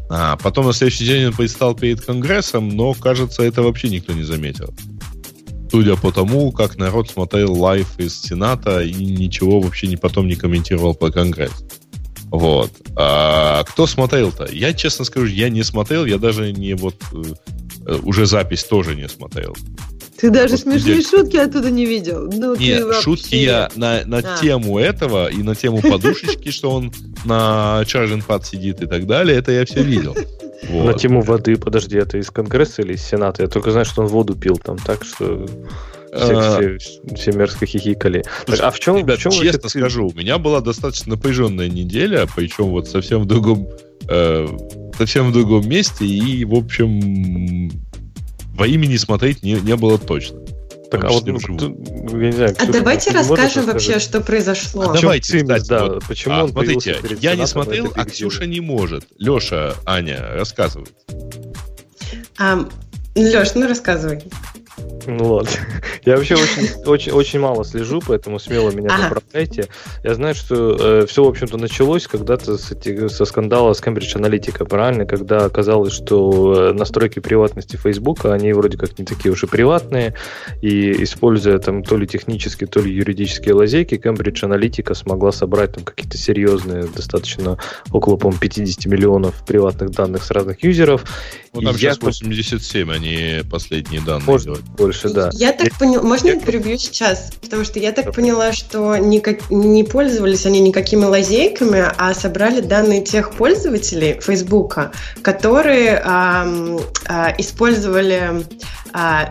А 0.08 0.36
потом 0.36 0.66
на 0.66 0.72
следующий 0.72 1.04
день 1.04 1.26
он 1.26 1.32
предстал 1.32 1.74
перед 1.74 2.00
Конгрессом, 2.00 2.68
но, 2.68 2.94
кажется, 2.94 3.42
это 3.42 3.62
вообще 3.62 3.88
никто 3.88 4.12
не 4.12 4.22
заметил 4.22 4.72
судя 5.70 5.96
по 5.96 6.12
тому, 6.12 6.52
как 6.52 6.76
народ 6.76 7.10
смотрел 7.10 7.52
live 7.52 7.98
из 7.98 8.20
Сената 8.20 8.82
и 8.82 8.92
ничего 8.92 9.60
вообще 9.60 9.86
не 9.86 9.96
потом 9.96 10.28
не 10.28 10.34
комментировал 10.34 10.94
по 10.94 11.10
Конгресс. 11.10 11.64
Вот. 12.30 12.70
А 12.96 13.64
кто 13.64 13.86
смотрел-то? 13.86 14.48
Я, 14.50 14.72
честно 14.72 15.04
скажу, 15.04 15.26
я 15.26 15.48
не 15.48 15.62
смотрел, 15.62 16.04
я 16.04 16.18
даже 16.18 16.52
не 16.52 16.74
вот 16.74 16.96
э, 17.86 17.98
уже 18.02 18.26
запись 18.26 18.64
тоже 18.64 18.96
не 18.96 19.08
смотрел. 19.08 19.56
Ты 20.18 20.30
даже 20.30 20.52
вот 20.52 20.60
смешные 20.60 20.96
где... 20.96 21.08
шутки 21.08 21.36
оттуда 21.36 21.70
не 21.70 21.84
видел. 21.84 22.30
Ну, 22.32 22.56
Нет, 22.56 22.84
вообще... 22.84 23.02
шутки 23.02 23.34
я 23.34 23.70
на, 23.76 24.02
на 24.06 24.18
а. 24.18 24.38
тему 24.40 24.78
этого 24.78 25.30
и 25.30 25.42
на 25.42 25.54
тему 25.54 25.82
подушечки, 25.82 26.50
что 26.50 26.70
он 26.70 26.92
на 27.24 27.82
charging 27.84 28.24
pad 28.26 28.44
сидит 28.44 28.82
и 28.82 28.86
так 28.86 29.06
далее, 29.06 29.36
это 29.36 29.52
я 29.52 29.64
все 29.64 29.82
видел. 29.82 30.16
Вот. 30.68 30.84
На 30.84 30.94
тему 30.94 31.20
воды, 31.20 31.56
подожди, 31.56 31.96
это 31.96 32.18
из 32.18 32.30
Конгресса 32.30 32.82
или 32.82 32.94
из 32.94 33.02
Сената? 33.02 33.42
Я 33.42 33.48
только 33.48 33.70
знаю, 33.70 33.84
что 33.86 34.02
он 34.02 34.08
воду 34.08 34.34
пил 34.34 34.56
там, 34.56 34.78
так 34.78 35.04
что 35.04 35.46
все, 36.14 36.38
а... 36.38 36.78
все, 36.78 37.14
все 37.14 37.32
мерзко 37.32 37.66
хихикали. 37.66 38.24
Слушай, 38.46 38.62
а 38.62 38.70
в 38.70 38.80
чем, 38.80 38.96
ребят, 38.96 39.18
в 39.18 39.22
чем 39.22 39.32
честно 39.32 39.48
эффектив... 39.48 39.70
скажу, 39.70 40.08
у 40.08 40.12
меня 40.12 40.38
была 40.38 40.60
достаточно 40.60 41.12
напряженная 41.12 41.68
неделя, 41.68 42.26
причем 42.34 42.66
вот 42.66 42.88
совсем 42.88 43.22
в 43.22 43.26
другом, 43.26 43.68
э, 44.08 44.46
совсем 44.96 45.30
в 45.30 45.32
другом 45.32 45.68
месте, 45.68 46.06
и, 46.06 46.44
в 46.44 46.54
общем, 46.54 47.70
во 48.54 48.66
имени 48.66 48.96
смотреть 48.96 49.42
не, 49.42 49.54
не 49.54 49.76
было 49.76 49.98
точно. 49.98 50.38
Так, 50.90 51.04
а 51.04 51.08
вот, 51.08 51.26
ну, 51.26 51.38
я 52.20 52.26
не 52.26 52.32
знаю, 52.32 52.56
а 52.58 52.66
давайте 52.66 53.10
расскажем 53.10 53.66
вообще, 53.66 53.98
что 53.98 54.20
произошло. 54.20 54.90
А 54.90 55.00
давайте, 55.00 55.42
кстати, 55.42 55.68
да, 55.68 55.84
вот, 55.84 56.04
почему 56.06 56.34
а, 56.34 56.44
он 56.44 56.50
смотрите, 56.50 56.98
я 57.20 57.34
не 57.34 57.46
смотрел, 57.46 57.92
а 57.94 58.04
Ксюша 58.04 58.46
не 58.46 58.60
может. 58.60 59.04
Леша, 59.18 59.74
Аня, 59.84 60.20
рассказывай. 60.34 60.88
А, 62.38 62.66
Леш, 63.14 63.54
ну 63.54 63.66
рассказывай. 63.66 64.22
Ну 65.06 65.34
ладно. 65.34 65.50
Я 66.04 66.16
вообще 66.16 66.34
очень, 66.34 66.82
очень, 66.84 67.12
очень 67.12 67.40
мало 67.40 67.64
слежу, 67.64 68.02
поэтому 68.06 68.38
смело 68.38 68.70
меня 68.70 68.88
ага. 68.90 69.14
поправляйте. 69.14 69.68
Я 70.02 70.14
знаю, 70.14 70.34
что 70.34 70.76
э, 70.78 71.06
все, 71.06 71.24
в 71.24 71.28
общем-то, 71.28 71.56
началось 71.56 72.06
когда-то 72.06 72.58
с 72.58 72.72
эти, 72.72 73.08
со 73.08 73.24
скандала 73.24 73.72
с 73.72 73.80
Cambridge 73.80 74.14
Analytica, 74.16 74.66
правильно? 74.66 75.06
Когда 75.06 75.44
оказалось, 75.44 75.92
что 75.92 76.70
э, 76.70 76.72
настройки 76.72 77.20
приватности 77.20 77.76
Facebook, 77.76 78.24
они 78.26 78.52
вроде 78.52 78.76
как 78.76 78.98
не 78.98 79.04
такие 79.04 79.32
уж 79.32 79.44
и 79.44 79.46
приватные, 79.46 80.14
и 80.60 81.02
используя 81.04 81.58
там 81.58 81.82
то 81.82 81.96
ли 81.96 82.06
технические, 82.06 82.66
то 82.66 82.80
ли 82.80 82.92
юридические 82.92 83.54
лазейки, 83.54 83.94
Cambridge 83.94 84.42
Analytica 84.42 84.94
смогла 84.94 85.32
собрать 85.32 85.74
там 85.74 85.84
какие-то 85.84 86.18
серьезные, 86.18 86.84
достаточно 86.84 87.58
около, 87.92 88.16
по 88.16 88.32
50 88.32 88.86
миллионов 88.86 89.44
приватных 89.46 89.90
данных 89.90 90.24
с 90.24 90.30
разных 90.30 90.62
юзеров. 90.64 91.04
Ну, 91.52 91.62
там 91.62 91.74
сейчас 91.74 91.96
я... 91.96 92.04
87, 92.04 92.90
они 92.90 93.42
последние 93.48 94.00
данные. 94.00 94.26
Может, 94.26 94.60
больше, 94.76 95.08
да. 95.10 95.30
Я 95.32 95.52
так 95.52 95.76
поняла, 95.78 96.02
можно 96.02 96.28
я 96.28 96.40
перебью 96.40 96.78
сейчас? 96.78 97.30
Потому 97.40 97.64
что 97.64 97.78
я 97.78 97.92
так 97.92 98.12
поняла, 98.12 98.52
что 98.52 98.96
никак, 98.96 99.50
не 99.50 99.84
пользовались 99.84 100.46
они 100.46 100.60
никакими 100.60 101.04
лазейками, 101.04 101.84
а 101.96 102.14
собрали 102.14 102.60
данные 102.60 103.02
тех 103.02 103.34
пользователей 103.34 104.20
Фейсбука, 104.20 104.92
которые 105.22 106.02
а, 106.04 106.46
а, 107.06 107.34
использовали 107.38 108.44
а, 108.92 109.30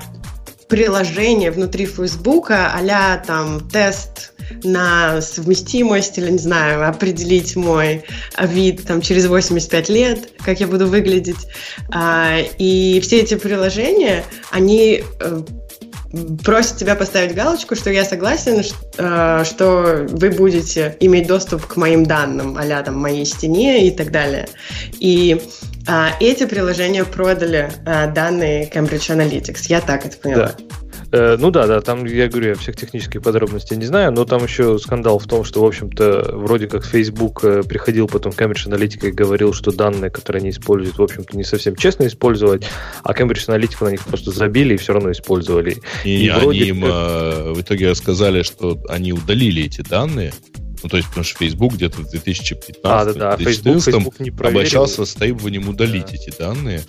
приложение 0.67 1.51
внутри 1.51 1.85
Фейсбука 1.85 2.71
а 2.73 3.17
там 3.17 3.69
тест 3.69 4.34
на 4.63 5.21
совместимость 5.21 6.17
или, 6.17 6.31
не 6.31 6.37
знаю, 6.37 6.87
определить 6.87 7.55
мой 7.55 8.03
вид 8.39 8.83
там 8.85 9.01
через 9.01 9.27
85 9.27 9.89
лет, 9.89 10.29
как 10.43 10.59
я 10.59 10.67
буду 10.67 10.87
выглядеть. 10.87 11.47
А, 11.91 12.37
и 12.57 12.99
все 13.01 13.21
эти 13.21 13.35
приложения, 13.35 14.23
они 14.51 15.03
э, 15.19 15.41
просит 16.43 16.77
тебя 16.77 16.95
поставить 16.95 17.35
галочку, 17.35 17.75
что 17.75 17.89
я 17.89 18.05
согласен, 18.05 18.63
э, 18.97 19.43
что 19.45 20.05
вы 20.09 20.29
будете 20.29 20.95
иметь 20.99 21.27
доступ 21.27 21.65
к 21.65 21.75
моим 21.75 22.05
данным, 22.05 22.57
а 22.57 22.83
там 22.83 22.99
моей 22.99 23.25
стене 23.25 23.87
и 23.87 23.91
так 23.91 24.11
далее. 24.11 24.47
И 24.99 25.41
а, 25.87 26.11
эти 26.19 26.45
приложения 26.45 27.03
продали 27.03 27.71
а, 27.85 28.07
данные 28.07 28.69
Cambridge 28.69 29.15
Analytics. 29.15 29.65
Я 29.67 29.81
так 29.81 30.05
это 30.05 30.17
поняла. 30.17 30.55
Да. 30.57 30.75
Э, 31.11 31.37
ну 31.39 31.51
да, 31.51 31.67
да, 31.67 31.81
там, 31.81 32.05
я 32.05 32.27
говорю, 32.27 32.49
я 32.49 32.55
всех 32.55 32.75
технических 32.75 33.21
подробностей 33.21 33.77
не 33.77 33.85
знаю, 33.85 34.11
но 34.11 34.25
там 34.25 34.43
еще 34.43 34.79
скандал 34.79 35.19
в 35.19 35.27
том, 35.27 35.43
что, 35.43 35.61
в 35.61 35.65
общем-то, 35.65 36.31
вроде 36.33 36.67
как 36.67 36.85
Facebook 36.85 37.43
э, 37.43 37.63
приходил 37.63 38.07
потом 38.07 38.31
к 38.31 38.41
Cambridge 38.41 38.67
Analytica 38.67 39.09
и 39.09 39.11
говорил, 39.11 39.53
что 39.53 39.71
данные, 39.71 40.09
которые 40.09 40.41
они 40.41 40.49
используют, 40.49 40.97
в 40.97 41.03
общем-то, 41.03 41.37
не 41.37 41.43
совсем 41.43 41.75
честно 41.75 42.07
использовать, 42.07 42.65
а 43.03 43.13
Cambridge 43.13 43.47
Analytica 43.47 43.85
на 43.85 43.89
них 43.89 44.03
просто 44.05 44.31
забили 44.31 44.73
и 44.73 44.77
все 44.77 44.93
равно 44.93 45.11
использовали. 45.11 45.77
И, 46.03 46.25
и 46.25 46.29
они 46.29 46.57
им 46.59 46.81
как... 46.81 46.91
Э, 46.91 47.53
в 47.53 47.61
итоге 47.61 47.89
рассказали, 47.89 48.43
что 48.43 48.79
они 48.89 49.13
удалили 49.13 49.63
эти 49.63 49.81
данные, 49.81 50.33
ну, 50.83 50.89
то 50.89 50.97
есть, 50.97 51.09
потому 51.09 51.23
что 51.23 51.39
Facebook 51.39 51.73
где-то 51.73 52.01
в 52.01 52.09
2015 52.11 52.77
а, 52.83 53.05
да, 53.05 53.13
да. 53.13 53.37
2014 53.37 53.85
Facebook, 53.85 54.15
Facebook 54.17 54.45
обращался 54.45 55.05
с 55.05 55.13
требованием 55.15 55.67
удалить 55.67 56.07
да. 56.07 56.13
эти 56.13 56.37
данные. 56.37 56.83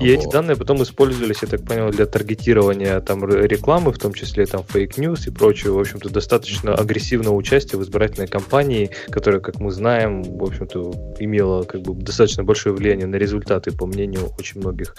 И 0.00 0.14
вот. 0.14 0.24
эти 0.24 0.30
данные 0.30 0.56
потом 0.56 0.82
использовались, 0.82 1.38
я 1.42 1.48
так 1.48 1.62
понял, 1.62 1.90
для 1.90 2.06
таргетирования 2.06 3.00
там 3.00 3.24
рекламы, 3.24 3.92
в 3.92 3.98
том 3.98 4.12
числе 4.12 4.46
там 4.46 4.62
фейк-ньюс 4.62 5.26
и 5.26 5.30
прочего. 5.30 5.76
В 5.76 5.80
общем-то, 5.80 6.10
достаточно 6.10 6.74
агрессивного 6.74 7.34
участия 7.34 7.76
в 7.76 7.82
избирательной 7.82 8.28
кампании, 8.28 8.90
которая, 9.10 9.40
как 9.40 9.58
мы 9.58 9.70
знаем, 9.70 10.22
в 10.22 10.42
общем-то, 10.42 11.14
имела 11.18 11.62
как 11.62 11.82
бы 11.82 11.94
достаточно 11.94 12.44
большое 12.44 12.74
влияние 12.74 13.06
на 13.06 13.16
результаты, 13.16 13.72
по 13.72 13.86
мнению 13.86 14.30
очень 14.38 14.60
многих 14.60 14.94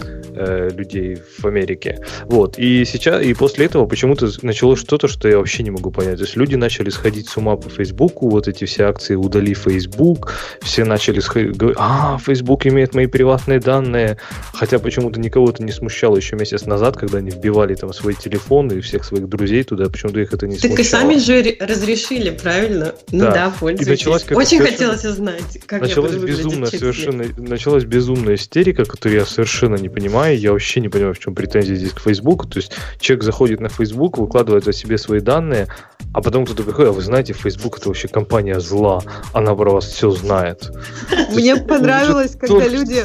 э, 0.00 0.70
людей 0.72 1.18
в 1.38 1.44
Америке. 1.46 2.04
Вот. 2.24 2.58
И 2.58 2.84
сейчас, 2.84 3.22
и 3.22 3.34
после 3.34 3.66
этого 3.66 3.86
почему-то 3.86 4.28
началось 4.42 4.80
что-то, 4.80 5.08
что 5.08 5.28
я 5.28 5.38
вообще 5.38 5.62
не 5.62 5.70
могу 5.70 5.90
понять. 5.90 6.16
То 6.16 6.24
есть 6.24 6.36
люди 6.36 6.56
начали 6.56 6.90
сходить 6.90 7.28
с 7.28 7.36
ума 7.36 7.56
по 7.56 7.68
Фейсбуку, 7.68 8.28
вот 8.28 8.48
эти 8.48 8.64
все 8.64 8.84
акции 8.84 9.14
«Удали 9.14 9.54
Facebook», 9.54 10.32
все 10.62 10.84
начали 10.84 11.20
сходить, 11.20 11.56
говорить, 11.56 11.78
а, 11.80 12.18
Facebook 12.18 12.66
имеет 12.66 12.94
мои 12.94 13.06
приватные 13.06 13.60
данные, 13.60 14.18
Хотя 14.52 14.78
почему-то 14.78 15.18
никого 15.18 15.50
это 15.50 15.62
не 15.62 15.72
смущало 15.72 16.16
еще 16.16 16.36
месяц 16.36 16.66
назад, 16.66 16.96
когда 16.96 17.18
они 17.18 17.30
вбивали 17.30 17.74
там 17.74 17.92
свои 17.92 18.14
телефоны 18.14 18.74
и 18.74 18.80
всех 18.80 19.04
своих 19.04 19.28
друзей 19.28 19.64
туда, 19.64 19.88
почему-то 19.88 20.20
их 20.20 20.32
это 20.32 20.46
не 20.46 20.56
так 20.56 20.70
смущало. 20.70 20.76
Так 20.76 20.86
и 20.86 20.88
сами 20.88 21.18
же 21.18 21.56
разрешили, 21.60 22.30
правильно? 22.30 22.94
Ну 23.10 23.20
да, 23.20 23.32
да 23.32 23.54
пользуйтесь. 23.58 24.06
Очень 24.06 24.60
хотелось 24.60 25.04
узнать, 25.04 25.58
как 25.66 25.82
началась 25.82 26.12
я 26.12 26.18
буду 26.18 26.28
безумная, 26.28 26.68
совершенно, 26.68 27.24
Началась 27.36 27.84
безумная 27.84 28.34
истерика, 28.34 28.84
которую 28.84 29.20
я 29.20 29.26
совершенно 29.26 29.76
не 29.76 29.88
понимаю. 29.88 30.38
Я 30.38 30.52
вообще 30.52 30.80
не 30.80 30.88
понимаю, 30.88 31.14
в 31.14 31.18
чем 31.18 31.34
претензия 31.34 31.76
здесь 31.76 31.92
к 31.92 32.00
Facebook. 32.00 32.48
То 32.50 32.58
есть 32.58 32.72
человек 33.00 33.24
заходит 33.24 33.60
на 33.60 33.68
Facebook, 33.68 34.18
выкладывает 34.18 34.66
о 34.68 34.72
себе 34.72 34.98
свои 34.98 35.20
данные, 35.20 35.68
а 36.12 36.20
потом 36.20 36.44
кто-то 36.44 36.62
приходит, 36.62 36.90
а 36.90 36.92
вы 36.92 37.02
знаете, 37.02 37.32
Facebook 37.32 37.78
это 37.78 37.88
вообще 37.88 38.08
компания 38.08 38.60
зла, 38.60 39.02
она 39.32 39.54
про 39.54 39.70
вас 39.70 39.86
все 39.86 40.10
знает. 40.10 40.70
Мне 41.32 41.56
понравилось, 41.56 42.36
когда 42.38 42.68
люди 42.68 43.04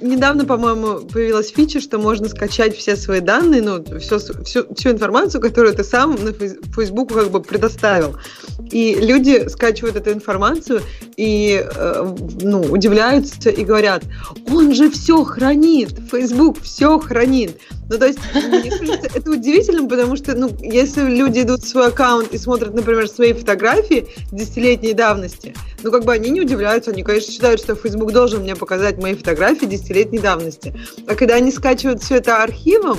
недавно, 0.00 0.44
по-моему, 0.44 1.00
появилась 1.06 1.50
фича, 1.50 1.80
что 1.80 1.98
можно 1.98 2.28
скачать 2.28 2.76
все 2.76 2.96
свои 2.96 3.20
данные, 3.20 3.62
ну, 3.62 3.84
все, 3.98 4.18
всю, 4.18 4.74
всю 4.74 4.90
информацию, 4.90 5.40
которую 5.40 5.74
ты 5.74 5.84
сам 5.84 6.16
на 6.24 6.32
Фейсбуку 6.32 7.14
как 7.14 7.30
бы 7.30 7.42
предоставил. 7.42 8.16
И 8.70 8.94
люди 8.94 9.48
скачивают 9.48 9.96
эту 9.96 10.12
информацию 10.12 10.82
и, 11.16 11.64
э, 11.64 12.16
ну, 12.40 12.60
удивляются 12.60 13.50
и 13.50 13.64
говорят, 13.64 14.04
он 14.50 14.74
же 14.74 14.90
все 14.90 15.24
хранит, 15.24 15.90
Facebook 16.10 16.60
все 16.62 16.98
хранит. 16.98 17.58
Ну, 17.90 17.98
то 17.98 18.06
есть, 18.06 18.18
мне 18.34 18.70
кажется, 18.70 19.08
это 19.14 19.30
удивительно, 19.30 19.88
потому 19.88 20.16
что, 20.16 20.34
ну, 20.34 20.50
если 20.60 21.02
люди 21.02 21.40
идут 21.40 21.62
в 21.62 21.68
свой 21.88 21.92
аккаунт 21.92 22.32
и 22.34 22.38
смотрят, 22.38 22.74
например, 22.74 23.08
свои 23.08 23.32
фотографии 23.32 24.08
десятилетней 24.32 24.92
давности, 24.92 25.54
ну, 25.82 25.90
как 25.90 26.04
бы 26.04 26.12
они 26.12 26.30
не 26.30 26.40
удивляются, 26.40 26.90
они, 26.90 27.02
конечно, 27.02 27.32
считают, 27.32 27.60
что 27.60 27.74
Facebook 27.74 28.12
должен 28.12 28.42
мне 28.42 28.54
показать 28.54 28.98
мои 28.98 29.14
фотографии 29.14 29.66
десятилетней 29.66 30.18
давности. 30.18 30.74
А 31.06 31.14
когда 31.14 31.36
они 31.36 31.50
скачивают 31.50 32.02
все 32.02 32.16
это 32.16 32.42
архивом, 32.42 32.98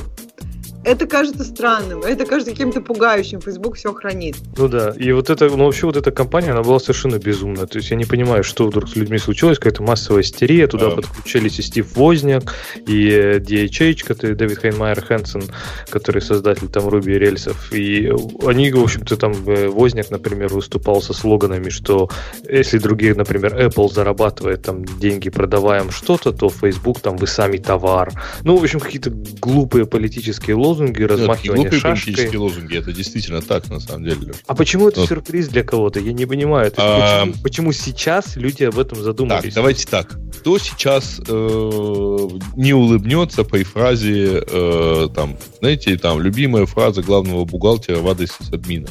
это 0.89 1.05
кажется 1.05 1.43
странным, 1.43 2.01
это 2.01 2.25
кажется 2.25 2.51
каким-то 2.51 2.81
пугающим. 2.81 3.41
Facebook 3.41 3.75
все 3.75 3.93
хранит. 3.93 4.35
Ну 4.57 4.67
да, 4.67 4.91
и 4.97 5.11
вот 5.11 5.29
это, 5.29 5.47
ну 5.47 5.65
вообще 5.65 5.85
вот 5.85 5.95
эта 5.95 6.11
компания, 6.11 6.51
она 6.51 6.63
была 6.63 6.79
совершенно 6.79 7.19
безумная. 7.19 7.67
То 7.67 7.77
есть 7.77 7.91
я 7.91 7.95
не 7.95 8.05
понимаю, 8.05 8.43
что 8.43 8.65
вдруг 8.67 8.89
с 8.89 8.95
людьми 8.95 9.19
случилось, 9.19 9.59
какая-то 9.59 9.83
массовая 9.83 10.23
истерия. 10.23 10.65
Туда 10.65 10.87
а... 10.87 10.95
подключились 10.95 11.59
и 11.59 11.61
Стив 11.61 11.95
Возняк, 11.95 12.55
и 12.87 13.37
DHH, 13.39 14.03
который 14.03 14.35
Дэвид 14.35 14.57
Хайнмайер 14.57 15.01
Хэнсон, 15.01 15.43
который 15.89 16.23
создатель 16.23 16.67
там 16.69 16.87
Руби 16.87 17.13
и 17.13 17.19
рельсов. 17.19 17.71
И 17.71 18.11
они, 18.45 18.71
в 18.71 18.81
общем-то, 18.81 19.15
там 19.15 19.33
э, 19.45 19.67
Возняк, 19.67 20.09
например, 20.09 20.51
выступал 20.51 21.01
со 21.03 21.13
слоганами, 21.13 21.69
что 21.69 22.09
если 22.49 22.79
другие, 22.79 23.13
например, 23.13 23.55
Apple 23.55 23.93
зарабатывает 23.93 24.63
там 24.63 24.85
деньги, 24.85 25.29
продаваем 25.29 25.91
что-то, 25.91 26.31
то 26.31 26.49
Facebook 26.49 26.99
там 26.99 27.17
вы 27.17 27.27
сами 27.27 27.57
товар. 27.57 28.11
Ну, 28.43 28.57
в 28.57 28.63
общем, 28.63 28.79
какие-то 28.79 29.11
глупые 29.11 29.85
политические 29.85 30.55
лозунги 30.55 30.78
лозунги, 30.79 31.03
размахивание 31.03 31.63
Нет, 31.65 31.73
шашкой. 31.73 32.13
политические 32.13 32.39
лозунги, 32.39 32.77
это 32.77 32.93
действительно 32.93 33.41
так, 33.41 33.69
на 33.69 33.79
самом 33.79 34.03
деле. 34.03 34.33
А 34.47 34.55
почему 34.55 34.89
это 34.89 35.01
вот. 35.01 35.09
сюрприз 35.09 35.49
для 35.49 35.63
кого-то? 35.63 35.99
Я 35.99 36.13
не 36.13 36.25
понимаю. 36.25 36.71
А... 36.77 37.25
Почему, 37.25 37.43
почему 37.43 37.71
сейчас 37.71 38.35
люди 38.35 38.63
об 38.63 38.79
этом 38.79 39.01
задумались? 39.01 39.43
Так, 39.43 39.53
давайте 39.53 39.87
так. 39.87 40.17
Кто 40.39 40.57
сейчас 40.57 41.19
э, 41.27 42.27
не 42.55 42.73
улыбнется 42.73 43.43
по 43.43 43.57
фразе, 43.59 44.43
э, 44.47 45.07
там, 45.13 45.37
знаете, 45.59 45.97
там, 45.97 46.21
любимая 46.21 46.65
фраза 46.65 47.01
главного 47.01 47.45
бухгалтера 47.45 47.99
в 47.99 48.07
адресе 48.07 48.33
админа. 48.51 48.87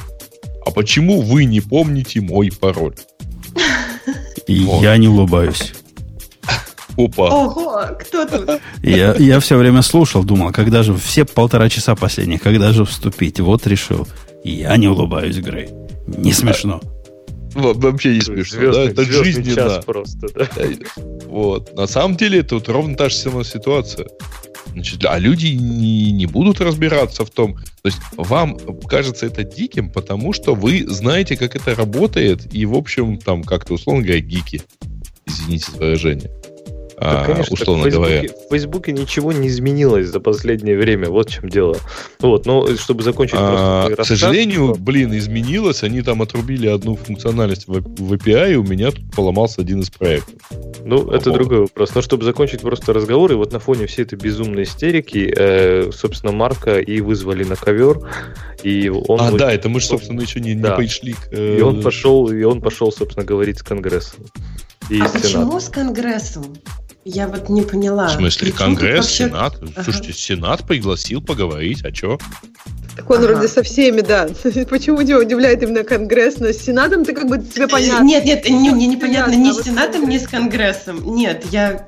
А 0.65 0.71
почему 0.71 1.21
вы 1.21 1.45
не 1.45 1.61
помните 1.61 2.21
мой 2.21 2.51
пароль? 2.51 2.95
И 4.47 4.63
вот. 4.63 4.81
я 4.81 4.97
не 4.97 5.07
улыбаюсь. 5.07 5.73
Опа. 6.99 7.29
Ого, 7.29 7.97
кто 7.99 8.25
тут? 8.25 8.61
Я, 8.83 9.15
я 9.15 9.39
все 9.39 9.57
время 9.57 9.81
слушал, 9.81 10.23
думал, 10.23 10.51
когда 10.51 10.83
же, 10.83 10.93
все 10.95 11.23
полтора 11.23 11.69
часа 11.69 11.95
последних, 11.95 12.41
когда 12.41 12.73
же 12.73 12.83
вступить? 12.83 13.39
Вот 13.39 13.65
решил. 13.67 14.07
Я 14.43 14.75
не 14.77 14.87
улыбаюсь, 14.87 15.37
Грей. 15.37 15.69
Не 16.07 16.33
смешно. 16.33 16.81
Вообще 17.53 18.15
не 18.15 18.21
смешно. 18.21 18.59
Звездный, 18.59 18.93
да? 18.93 19.01
Это 19.01 19.03
жизненно. 19.11 19.55
час 19.55 19.85
просто, 19.85 20.27
да? 20.35 20.47
Вот. 21.25 21.75
На 21.75 21.87
самом 21.87 22.17
деле, 22.17 22.43
тут 22.43 22.67
ровно 22.69 22.95
та 22.95 23.09
же 23.09 23.15
самая 23.15 23.43
ситуация. 23.43 24.07
Значит, 24.73 25.03
а 25.05 25.17
люди 25.17 25.47
не, 25.47 26.11
не 26.11 26.25
будут 26.25 26.59
разбираться 26.59 27.23
в 27.23 27.29
том. 27.29 27.55
То 27.55 27.85
есть 27.85 27.99
вам 28.17 28.57
кажется 28.87 29.25
это 29.25 29.43
диким, 29.43 29.89
потому 29.89 30.33
что 30.33 30.53
вы 30.53 30.85
знаете, 30.87 31.37
как 31.37 31.55
это 31.55 31.75
работает, 31.75 32.53
и, 32.53 32.65
в 32.65 32.75
общем, 32.75 33.17
там 33.17 33.43
как-то, 33.43 33.75
условно 33.75 34.03
говоря, 34.03 34.19
гики. 34.19 34.61
Извините 35.25 35.71
за 35.71 35.77
выражение. 35.77 36.31
Да, 36.99 37.23
конечно, 37.25 37.53
условно 37.53 37.89
в 37.89 37.91
говоря. 37.91 38.23
В 38.23 38.49
Фейсбуке 38.51 38.91
ничего 38.91 39.31
не 39.31 39.47
изменилось 39.47 40.07
за 40.07 40.19
последнее 40.19 40.77
время, 40.77 41.09
вот 41.09 41.29
в 41.29 41.33
чем 41.33 41.49
дело. 41.49 41.77
Вот, 42.19 42.45
но 42.45 42.67
чтобы 42.75 43.03
закончить 43.03 43.37
а, 43.39 43.89
К 43.95 44.03
сожалению, 44.03 44.73
то... 44.73 44.79
блин, 44.79 45.17
изменилось, 45.17 45.83
они 45.83 46.01
там 46.01 46.21
отрубили 46.21 46.67
одну 46.67 46.95
функциональность 46.95 47.67
в, 47.67 47.81
в 47.81 48.13
API, 48.13 48.53
и 48.53 48.55
у 48.55 48.63
меня 48.63 48.91
тут 48.91 49.11
поломался 49.15 49.61
один 49.61 49.79
из 49.79 49.89
проектов. 49.89 50.35
Ну, 50.83 51.03
По 51.03 51.13
это 51.13 51.31
другой 51.31 51.61
вопрос. 51.61 51.95
Но 51.95 52.01
чтобы 52.01 52.25
закончить 52.25 52.61
просто 52.61 52.91
разговор, 52.91 53.31
и 53.31 53.35
вот 53.35 53.53
на 53.53 53.59
фоне 53.59 53.85
всей 53.87 54.03
этой 54.03 54.17
безумной 54.17 54.63
истерики, 54.63 55.33
э, 55.35 55.91
собственно, 55.93 56.33
Марка 56.33 56.79
и 56.79 56.99
вызвали 56.99 57.45
на 57.45 57.55
ковер, 57.55 57.99
и 58.63 58.89
он... 58.89 59.21
А, 59.21 59.31
да, 59.31 59.53
это 59.53 59.69
мы 59.69 59.79
же, 59.79 59.87
собственно, 59.87 60.19
еще 60.19 60.41
не, 60.41 60.53
да. 60.53 60.71
не 60.71 60.75
пришли 60.75 61.13
к... 61.13 61.29
Э... 61.31 61.57
И 61.59 61.61
он 61.61 61.81
пошел, 61.81 62.29
и 62.29 62.43
он 62.43 62.61
пошел, 62.61 62.91
собственно, 62.91 63.25
говорить 63.25 63.59
с 63.59 63.63
Конгрессом. 63.63 64.25
И 64.89 64.99
а 64.99 65.07
почему 65.07 65.59
с 65.59 65.69
Конгрессом? 65.69 66.57
Я 67.11 67.27
вот 67.27 67.49
не 67.49 67.63
поняла. 67.63 68.07
В 68.07 68.11
смысле, 68.11 68.51
Конгресс, 68.51 69.05
вообще... 69.05 69.25
Сенат? 69.25 69.55
Ага. 69.61 69.83
Слушайте, 69.83 70.13
Сенат 70.13 70.67
пригласил 70.67 71.21
поговорить, 71.21 71.83
а 71.83 71.93
что? 71.93 72.19
Так 72.95 73.09
он 73.09 73.17
ага. 73.17 73.27
вроде 73.27 73.47
со 73.47 73.63
всеми, 73.63 74.01
да. 74.01 74.29
Почему 74.69 75.01
тебя 75.01 75.17
удивляет 75.17 75.63
именно 75.63 75.83
Конгресс? 75.83 76.37
Но 76.37 76.49
с 76.49 76.57
Сенатом 76.57 77.05
ты 77.05 77.13
как 77.13 77.27
бы 77.27 77.39
тебе 77.39 77.67
понятно. 77.67 78.05
Нет, 78.05 78.25
нет, 78.25 78.47
не, 78.47 78.69
мне 78.69 78.85
непонятно 78.85 79.33
ни 79.33 79.51
с 79.51 79.63
Сенатом, 79.63 80.07
ни 80.07 80.19
с 80.19 80.27
Конгрессом. 80.27 81.15
Нет, 81.15 81.45
я 81.51 81.87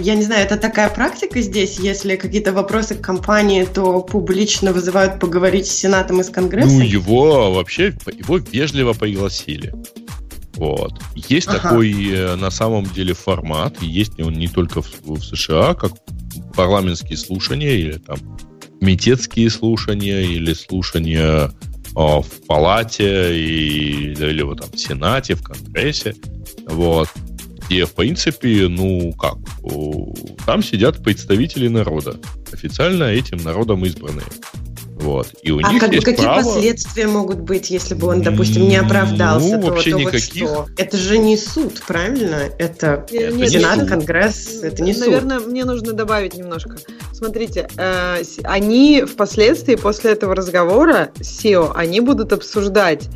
я 0.00 0.16
не 0.16 0.22
знаю, 0.22 0.44
это 0.44 0.56
такая 0.56 0.88
практика 0.88 1.40
здесь, 1.40 1.78
если 1.78 2.16
какие-то 2.16 2.52
вопросы 2.52 2.96
к 2.96 3.00
компании, 3.00 3.64
то 3.64 4.00
публично 4.00 4.72
вызывают 4.72 5.20
поговорить 5.20 5.68
с 5.68 5.70
Сенатом 5.70 6.20
и 6.20 6.24
с 6.24 6.28
Конгрессом? 6.28 6.78
Ну, 6.78 6.84
его 6.84 7.52
вообще, 7.52 7.94
его 8.12 8.38
вежливо 8.38 8.94
пригласили. 8.94 9.72
Вот. 10.56 10.92
Есть 11.14 11.48
ага. 11.48 11.60
такой 11.60 11.92
э, 12.10 12.34
на 12.36 12.50
самом 12.50 12.86
деле 12.86 13.14
формат, 13.14 13.82
и 13.82 13.86
есть 13.86 14.18
он 14.20 14.34
не 14.34 14.48
только 14.48 14.82
в, 14.82 14.90
в 15.04 15.22
США, 15.22 15.74
как 15.74 15.92
парламентские 16.54 17.18
слушания 17.18 17.74
или 17.74 17.98
там 17.98 18.18
комитетские 18.80 19.50
слушания 19.50 20.22
или 20.22 20.52
слушания 20.52 21.52
в 21.94 22.26
палате 22.46 23.38
и, 23.38 24.12
или 24.12 24.42
вот 24.42 24.60
там 24.60 24.70
в 24.70 24.78
Сенате, 24.78 25.34
в 25.34 25.42
Конгрессе, 25.42 26.14
вот, 26.66 27.08
где, 27.66 27.86
в 27.86 27.94
принципе, 27.94 28.68
ну 28.68 29.12
как, 29.14 29.38
там 30.44 30.62
сидят 30.62 31.02
представители 31.02 31.68
народа, 31.68 32.16
официально 32.52 33.04
этим 33.04 33.38
народом 33.38 33.84
избранные. 33.86 34.26
Вот. 34.96 35.28
И 35.42 35.52
у 35.52 35.58
а 35.58 35.72
них 35.72 35.80
как 35.80 35.92
есть 35.92 36.06
какие 36.06 36.24
право... 36.24 36.42
последствия 36.42 37.06
могут 37.06 37.40
быть, 37.40 37.70
если 37.70 37.94
бы 37.94 38.06
он, 38.08 38.22
допустим, 38.22 38.66
не 38.66 38.76
оправдался? 38.76 39.56
Ну, 39.56 39.62
то, 39.62 39.68
вообще 39.68 39.90
то 39.90 39.98
никаких. 39.98 40.48
Вот 40.48 40.68
что? 40.68 40.82
Это 40.82 40.96
же 40.96 41.18
не 41.18 41.36
суд, 41.36 41.82
правильно? 41.86 42.48
Это 42.58 43.06
Нет, 43.10 43.50
Сенат, 43.50 43.82
не 43.82 43.86
Конгресс, 43.86 44.62
это 44.62 44.82
не 44.82 44.94
Наверное, 44.94 45.38
суд. 45.38 45.48
мне 45.48 45.66
нужно 45.66 45.92
добавить 45.92 46.34
немножко. 46.34 46.78
Смотрите, 47.12 47.68
э, 47.76 48.22
они 48.44 49.04
впоследствии, 49.04 49.74
после 49.74 50.12
этого 50.12 50.34
разговора 50.34 51.10
с 51.20 51.44
SEO, 51.44 51.72
они 51.74 52.00
будут 52.00 52.32
обсуждать, 52.32 53.08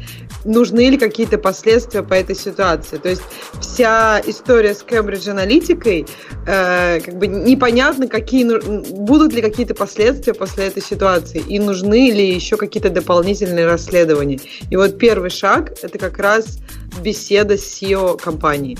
нужны 0.45 0.91
ли 0.91 0.97
какие-то 0.97 1.39
последствия 1.39 2.03
по 2.03 2.15
этой 2.15 2.37
ситуации. 2.37 2.97
То 2.97 3.09
есть 3.09 3.23
вся 3.61 4.21
история 4.27 4.75
с 4.75 4.83
Cambridge 4.83 5.29
аналитикой, 5.29 6.07
э, 6.47 7.01
как 7.01 7.19
бы 7.19 7.27
непонятно, 7.27 8.09
какие, 8.09 8.45
будут 8.93 9.33
ли 9.33 9.43
какие-то 9.43 9.75
последствия 9.75 10.35
после 10.35 10.67
этой 10.67 10.83
ситуации, 10.83 11.43
и 11.47 11.59
нужны 11.59 12.11
ли 12.11 12.35
еще 12.35 12.57
какие-то 12.57 12.91
дополнительные 12.91 13.67
расследования. 13.67 14.41
И 14.71 14.77
вот 14.77 14.99
первый 14.99 15.31
шаг– 15.31 15.73
это 15.83 15.99
как 15.99 16.19
раз 16.19 16.59
беседа 17.03 17.57
с 17.57 17.83
SEO 17.83 18.19
компании. 18.19 18.79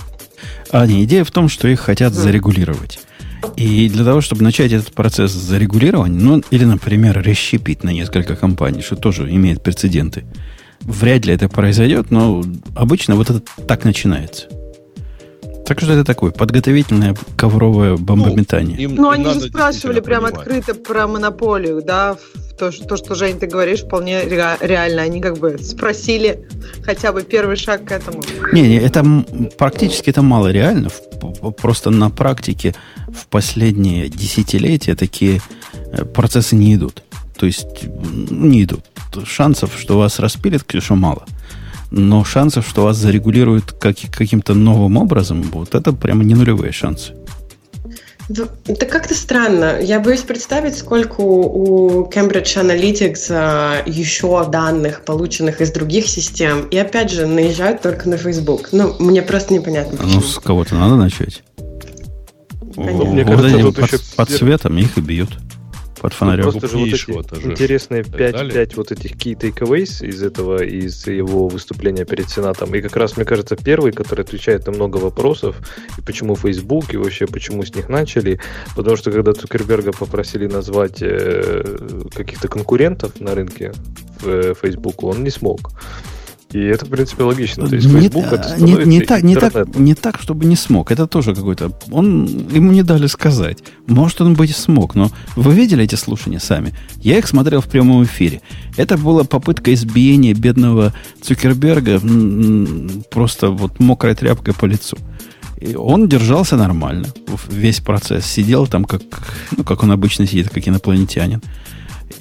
Аня, 0.70 1.05
идея 1.05 1.24
в 1.24 1.31
том, 1.31 1.49
что 1.49 1.69
их 1.69 1.81
хотят 1.81 2.15
зарегулировать. 2.15 3.01
И 3.57 3.89
для 3.89 4.05
того, 4.05 4.20
чтобы 4.20 4.43
начать 4.43 4.73
этот 4.73 4.93
процесс 4.93 5.32
зарегулирования, 5.32 6.19
ну, 6.19 6.43
или, 6.51 6.65
например, 6.65 7.23
расщепить 7.23 7.82
на 7.85 7.91
несколько 7.91 8.37
компаний, 8.37 8.82
что 8.82 8.97
тоже 8.97 9.31
имеет 9.31 9.62
прецеденты, 9.62 10.24
Вряд 10.82 11.27
ли 11.27 11.35
это 11.35 11.48
произойдет, 11.48 12.11
но 12.11 12.43
обычно 12.74 13.16
вот 13.16 13.31
это 13.31 13.40
так 13.66 13.85
начинается. 13.85 14.48
Так 15.66 15.81
что 15.81 15.93
это 15.93 16.05
такое 16.05 16.32
подготовительное 16.32 17.15
ковровое 17.36 17.97
бомбометание. 17.97 18.77
Ну, 18.77 18.82
им, 18.82 18.94
ну 18.97 19.12
им 19.12 19.20
они 19.20 19.35
же 19.35 19.48
спрашивали 19.48 20.01
прям 20.01 20.24
открыто 20.24 20.74
про 20.74 21.07
монополию, 21.07 21.82
да, 21.82 22.16
то, 22.61 22.70
то, 22.73 22.97
что, 22.97 23.15
Жень, 23.15 23.39
ты 23.39 23.47
говоришь, 23.47 23.81
вполне 23.81 24.24
реально. 24.24 25.02
Они 25.02 25.20
как 25.20 25.39
бы 25.39 25.59
спросили 25.59 26.47
хотя 26.82 27.12
бы 27.12 27.23
первый 27.23 27.57
шаг 27.57 27.85
к 27.86 27.93
этому. 27.93 28.23
Не, 28.52 28.62
не, 28.62 28.77
это 28.77 29.05
практически 29.57 30.11
это 30.11 30.23
мало 30.23 30.48
реально. 30.48 30.90
Просто 31.61 31.90
на 31.90 32.11
практике 32.11 32.74
в 33.09 33.28
последние 33.28 34.09
десятилетия 34.09 34.94
такие 34.94 35.40
э, 35.93 36.05
процессы 36.05 36.55
не 36.55 36.74
идут. 36.74 37.02
То 37.41 37.47
есть 37.47 37.85
не 38.31 38.65
идут. 38.65 38.85
Шансов, 39.25 39.71
что 39.79 39.97
вас 39.97 40.19
распилят, 40.19 40.62
Ксюша, 40.62 40.95
мало. 40.95 41.25
Но 41.91 42.23
шансов, 42.23 42.69
что 42.69 42.85
вас 42.85 42.99
зарегулируют 42.99 43.73
как, 43.73 43.97
каким-то 44.12 44.53
новым 44.53 44.99
образом, 44.99 45.41
вот 45.51 45.75
это 45.75 45.95
прямо 45.95 46.23
не 46.23 46.35
нулевые 46.35 46.73
шансы. 46.73 47.15
Это 48.67 48.85
как-то 48.85 49.15
странно. 49.15 49.81
Я 49.81 50.01
боюсь 50.01 50.21
представить, 50.21 50.77
сколько 50.77 51.23
у 51.23 52.11
Cambridge 52.11 52.62
Analytics 52.62 53.29
а, 53.31 53.83
еще 53.87 54.47
данных, 54.47 55.03
полученных 55.07 55.62
из 55.62 55.73
других 55.73 56.09
систем, 56.09 56.67
и 56.67 56.77
опять 56.77 57.11
же 57.11 57.27
наезжают 57.27 57.81
только 57.81 58.07
на 58.07 58.19
Facebook. 58.19 58.69
Ну, 58.73 58.95
мне 58.99 59.23
просто 59.23 59.55
непонятно. 59.55 59.97
Почему. 59.97 60.17
Ну, 60.17 60.21
с 60.21 60.39
кого-то 60.39 60.75
надо 60.75 60.97
начать. 60.97 61.43
Понятно. 62.77 63.05
Мне 63.07 63.25
кажется, 63.25 63.59
тут 63.61 63.77
под, 63.77 63.93
еще... 63.93 64.03
под 64.15 64.31
светом 64.31 64.77
их 64.77 64.99
и 64.99 65.01
бьют 65.01 65.31
под 66.01 66.12
фонарем. 66.14 66.43
Просто 66.43 66.66
же 66.68 66.78
вот 66.78 67.32
эти 67.32 67.47
интересные 67.47 68.02
5-5 68.02 68.72
вот 68.77 68.93
этих 68.93 69.12
key 69.12 69.35
takeaways 69.35 70.05
из 70.05 70.22
этого, 70.22 70.62
из 70.62 71.06
его 71.06 71.48
выступления 71.48 72.05
перед 72.05 72.28
Сенатом. 72.28 72.74
И 72.74 72.81
как 72.81 72.97
раз, 72.97 73.16
мне 73.16 73.27
кажется, 73.27 73.56
первый, 73.56 73.93
который 73.93 74.22
отвечает 74.22 74.66
на 74.66 74.72
много 74.72 74.97
вопросов, 74.97 75.56
и 75.98 76.01
почему 76.01 76.36
Facebook, 76.36 76.94
и 76.94 76.97
вообще 76.97 77.27
почему 77.27 77.64
с 77.64 77.74
них 77.74 77.89
начали. 77.89 78.40
Потому 78.77 78.97
что 78.97 79.12
когда 79.12 79.32
Цукерберга 79.32 79.93
попросили 79.93 80.47
назвать 80.47 81.02
э, 81.02 82.09
каких-то 82.14 82.48
конкурентов 82.48 83.20
на 83.20 83.35
рынке 83.35 83.72
в 84.20 84.28
э, 84.28 84.55
Facebook, 84.60 85.02
он 85.02 85.22
не 85.22 85.31
смог. 85.31 85.70
И 86.52 86.59
это, 86.59 86.85
в 86.85 86.89
принципе, 86.89 87.22
логично. 87.22 87.68
То 87.68 87.77
есть 87.77 87.86
не, 87.86 88.01
Facebook 88.01 88.32
это 88.32 88.56
не, 88.59 88.72
не, 88.85 89.01
так, 89.02 89.22
не, 89.22 89.36
так, 89.36 89.77
не 89.77 89.94
так, 89.94 90.20
чтобы 90.20 90.47
не 90.47 90.56
смог. 90.56 90.90
Это 90.90 91.06
тоже 91.06 91.35
какой-то... 91.35 91.72
Он, 91.90 92.27
ему 92.52 92.72
не 92.72 92.82
дали 92.82 93.06
сказать. 93.06 93.59
Может, 93.86 94.20
он 94.20 94.35
быть 94.35 94.51
и 94.51 94.52
смог, 94.52 94.97
но 94.97 95.10
вы 95.36 95.55
видели 95.55 95.85
эти 95.85 95.94
слушания 95.94 96.40
сами? 96.40 96.74
Я 97.01 97.18
их 97.18 97.28
смотрел 97.28 97.60
в 97.60 97.68
прямом 97.68 98.02
эфире. 98.02 98.40
Это 98.77 98.98
была 98.98 99.22
попытка 99.22 99.72
избиения 99.72 100.35
бедного 100.35 100.93
Цукерберга 101.22 102.01
просто 103.10 103.51
вот 103.51 103.78
мокрой 103.78 104.16
тряпкой 104.16 104.55
по 104.55 104.64
лицу. 104.64 104.97
И 105.60 105.77
он 105.77 106.09
держался 106.09 106.56
нормально. 106.56 107.06
Весь 107.48 107.81
процесс. 107.81 108.27
Сидел 108.27 108.66
там, 108.66 108.85
как, 108.85 109.02
ну, 109.56 109.62
как 109.62 109.82
он 109.82 109.93
обычно 109.93 110.27
сидит, 110.27 110.48
как 110.48 110.66
инопланетянин. 110.66 111.43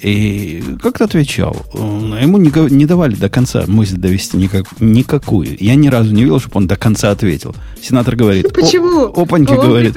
И 0.00 0.62
как-то 0.82 1.04
отвечал. 1.04 1.56
Ему 1.74 2.38
не, 2.38 2.50
не 2.70 2.86
давали 2.86 3.14
до 3.14 3.28
конца 3.28 3.64
мысль 3.66 3.96
довести 3.96 4.36
никак, 4.36 4.64
никакую. 4.80 5.56
Я 5.60 5.74
ни 5.74 5.88
разу 5.88 6.14
не 6.14 6.22
видел, 6.22 6.40
чтобы 6.40 6.58
он 6.58 6.66
до 6.66 6.76
конца 6.76 7.10
ответил. 7.10 7.54
Сенатор 7.82 8.16
говорит... 8.16 8.52
Почему? 8.54 9.06
Опаньки 9.06 9.52
он 9.52 9.66
говорит. 9.66 9.96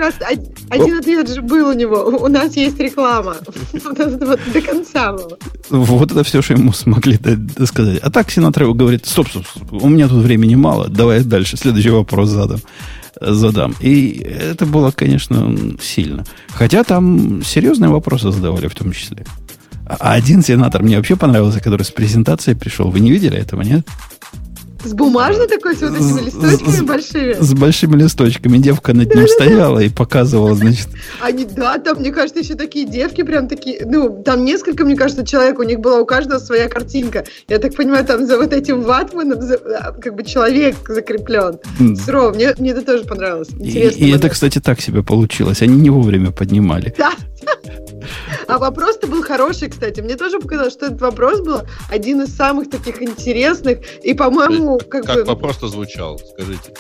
один 0.70 0.98
ответ 0.98 1.30
же 1.30 1.42
был 1.42 1.70
у 1.70 1.74
него. 1.74 2.04
У 2.22 2.28
нас 2.28 2.56
есть 2.56 2.80
реклама. 2.80 3.38
До 3.74 4.62
конца 4.62 5.14
было. 5.14 5.38
Вот 5.70 6.12
это 6.12 6.24
все, 6.24 6.42
что 6.42 6.54
ему 6.54 6.74
смогли 6.74 7.20
сказать. 7.66 8.00
А 8.00 8.10
так 8.10 8.30
сенатор 8.32 8.66
говорит, 8.74 9.06
стоп, 9.06 9.30
стоп, 9.30 9.46
стоп, 9.48 9.74
у 9.74 9.88
меня 9.88 10.08
тут 10.08 10.24
времени 10.24 10.56
мало, 10.56 10.90
давай 10.90 11.24
дальше, 11.24 11.58
следующий 11.58 11.90
вопрос 11.90 12.30
задам 12.30 12.60
задам. 13.22 13.76
И 13.80 14.18
это 14.18 14.66
было, 14.66 14.92
конечно, 14.92 15.56
сильно. 15.82 16.26
Хотя 16.50 16.84
там 16.84 17.44
серьезные 17.44 17.90
вопросы 17.90 18.32
задавали 18.32 18.68
в 18.68 18.76
том 18.76 18.92
числе. 18.92 19.26
А 19.88 20.14
один 20.14 20.42
сенатор 20.42 20.82
мне 20.82 20.98
вообще 20.98 21.16
понравился, 21.16 21.60
который 21.60 21.84
с 21.84 21.92
презентацией 21.92 22.58
пришел. 22.58 22.90
Вы 22.90 23.00
не 23.00 23.12
видели 23.12 23.38
этого, 23.38 23.62
нет? 23.62 23.88
С 24.86 24.94
бумажной 24.94 25.48
такой, 25.48 25.76
с 25.78 25.82
вот 25.82 25.96
этими 25.96 26.26
листочками 26.26 26.76
с, 26.76 26.82
большими? 26.82 27.34
С 27.40 27.54
большими 27.54 27.96
листочками. 27.96 28.58
Девка 28.58 28.94
над 28.94 29.16
ним 29.16 29.28
стояла 29.30 29.80
и 29.80 29.88
показывала, 29.88 30.56
значит... 30.56 30.90
Они, 31.22 31.46
да, 31.46 31.78
там, 31.78 32.00
мне 32.00 32.12
кажется, 32.12 32.42
еще 32.42 32.56
такие 32.56 32.86
девки 32.86 33.24
прям 33.24 33.48
такие... 33.48 33.86
Ну, 33.86 34.22
там 34.24 34.44
несколько, 34.44 34.84
мне 34.84 34.98
кажется, 34.98 35.26
человек, 35.26 35.60
у 35.60 35.64
них 35.64 35.80
была 35.80 36.02
у 36.02 36.06
каждого 36.06 36.40
своя 36.40 36.68
картинка. 36.68 37.24
Я 37.48 37.60
так 37.60 37.76
понимаю, 37.76 38.04
там 38.06 38.26
за 38.26 38.38
вот 38.38 38.52
этим 38.52 38.82
ватманом 38.82 39.40
а, 39.40 39.94
как 39.94 40.16
бы 40.16 40.24
человек 40.24 40.76
закреплен. 40.90 41.60
Здорово, 41.80 42.34
мне, 42.34 42.54
мне 42.58 42.72
это 42.72 42.82
тоже 42.82 43.06
понравилось. 43.06 43.50
Интересно. 43.52 44.00
И, 44.00 44.10
и 44.10 44.12
это, 44.12 44.28
кстати, 44.28 44.60
так 44.60 44.82
себе 44.82 45.02
получилось. 45.02 45.62
Они 45.62 45.78
не 45.78 45.92
вовремя 45.92 46.32
поднимали. 46.32 46.94
Да. 46.98 47.14
А 48.48 48.58
вопрос-то 48.58 49.08
был 49.08 49.24
хороший, 49.24 49.70
кстати. 49.70 50.02
Мне 50.02 50.16
тоже 50.16 50.40
показалось, 50.40 50.74
что 50.74 50.88
этот 50.88 51.02
вопрос 51.02 51.42
был 51.42 51.62
один 51.90 52.22
из 52.22 52.36
самых 52.36 52.70
таких 52.70 53.02
интересных. 53.02 53.80
И, 54.04 54.14
по-моему, 54.14 54.78
как, 54.78 55.06
как 55.06 55.16
бы... 55.16 55.24
вопрос-то 55.26 55.68
звучал, 55.68 56.20
скажите. 56.20 56.74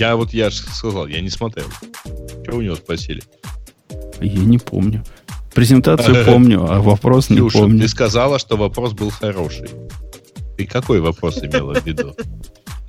Я 0.00 0.16
вот 0.16 0.32
я 0.32 0.50
же 0.50 0.56
сказал, 0.56 1.06
я 1.06 1.20
не 1.20 1.30
смотрел. 1.30 1.66
Что 2.42 2.56
у 2.56 2.62
него 2.62 2.74
спросили? 2.76 3.22
Я 4.20 4.40
не 4.44 4.58
помню. 4.58 5.04
Презентацию 5.54 6.24
помню, 6.26 6.64
а 6.68 6.80
вопрос 6.80 7.30
не 7.30 7.48
помню. 7.48 7.80
Ты 7.80 7.88
сказала, 7.88 8.38
что 8.38 8.56
вопрос 8.56 8.92
был 8.92 9.10
хороший. 9.10 9.68
Ты 10.56 10.66
какой 10.66 11.00
вопрос 11.00 11.38
имела 11.38 11.74
в 11.74 11.86
виду? 11.86 12.14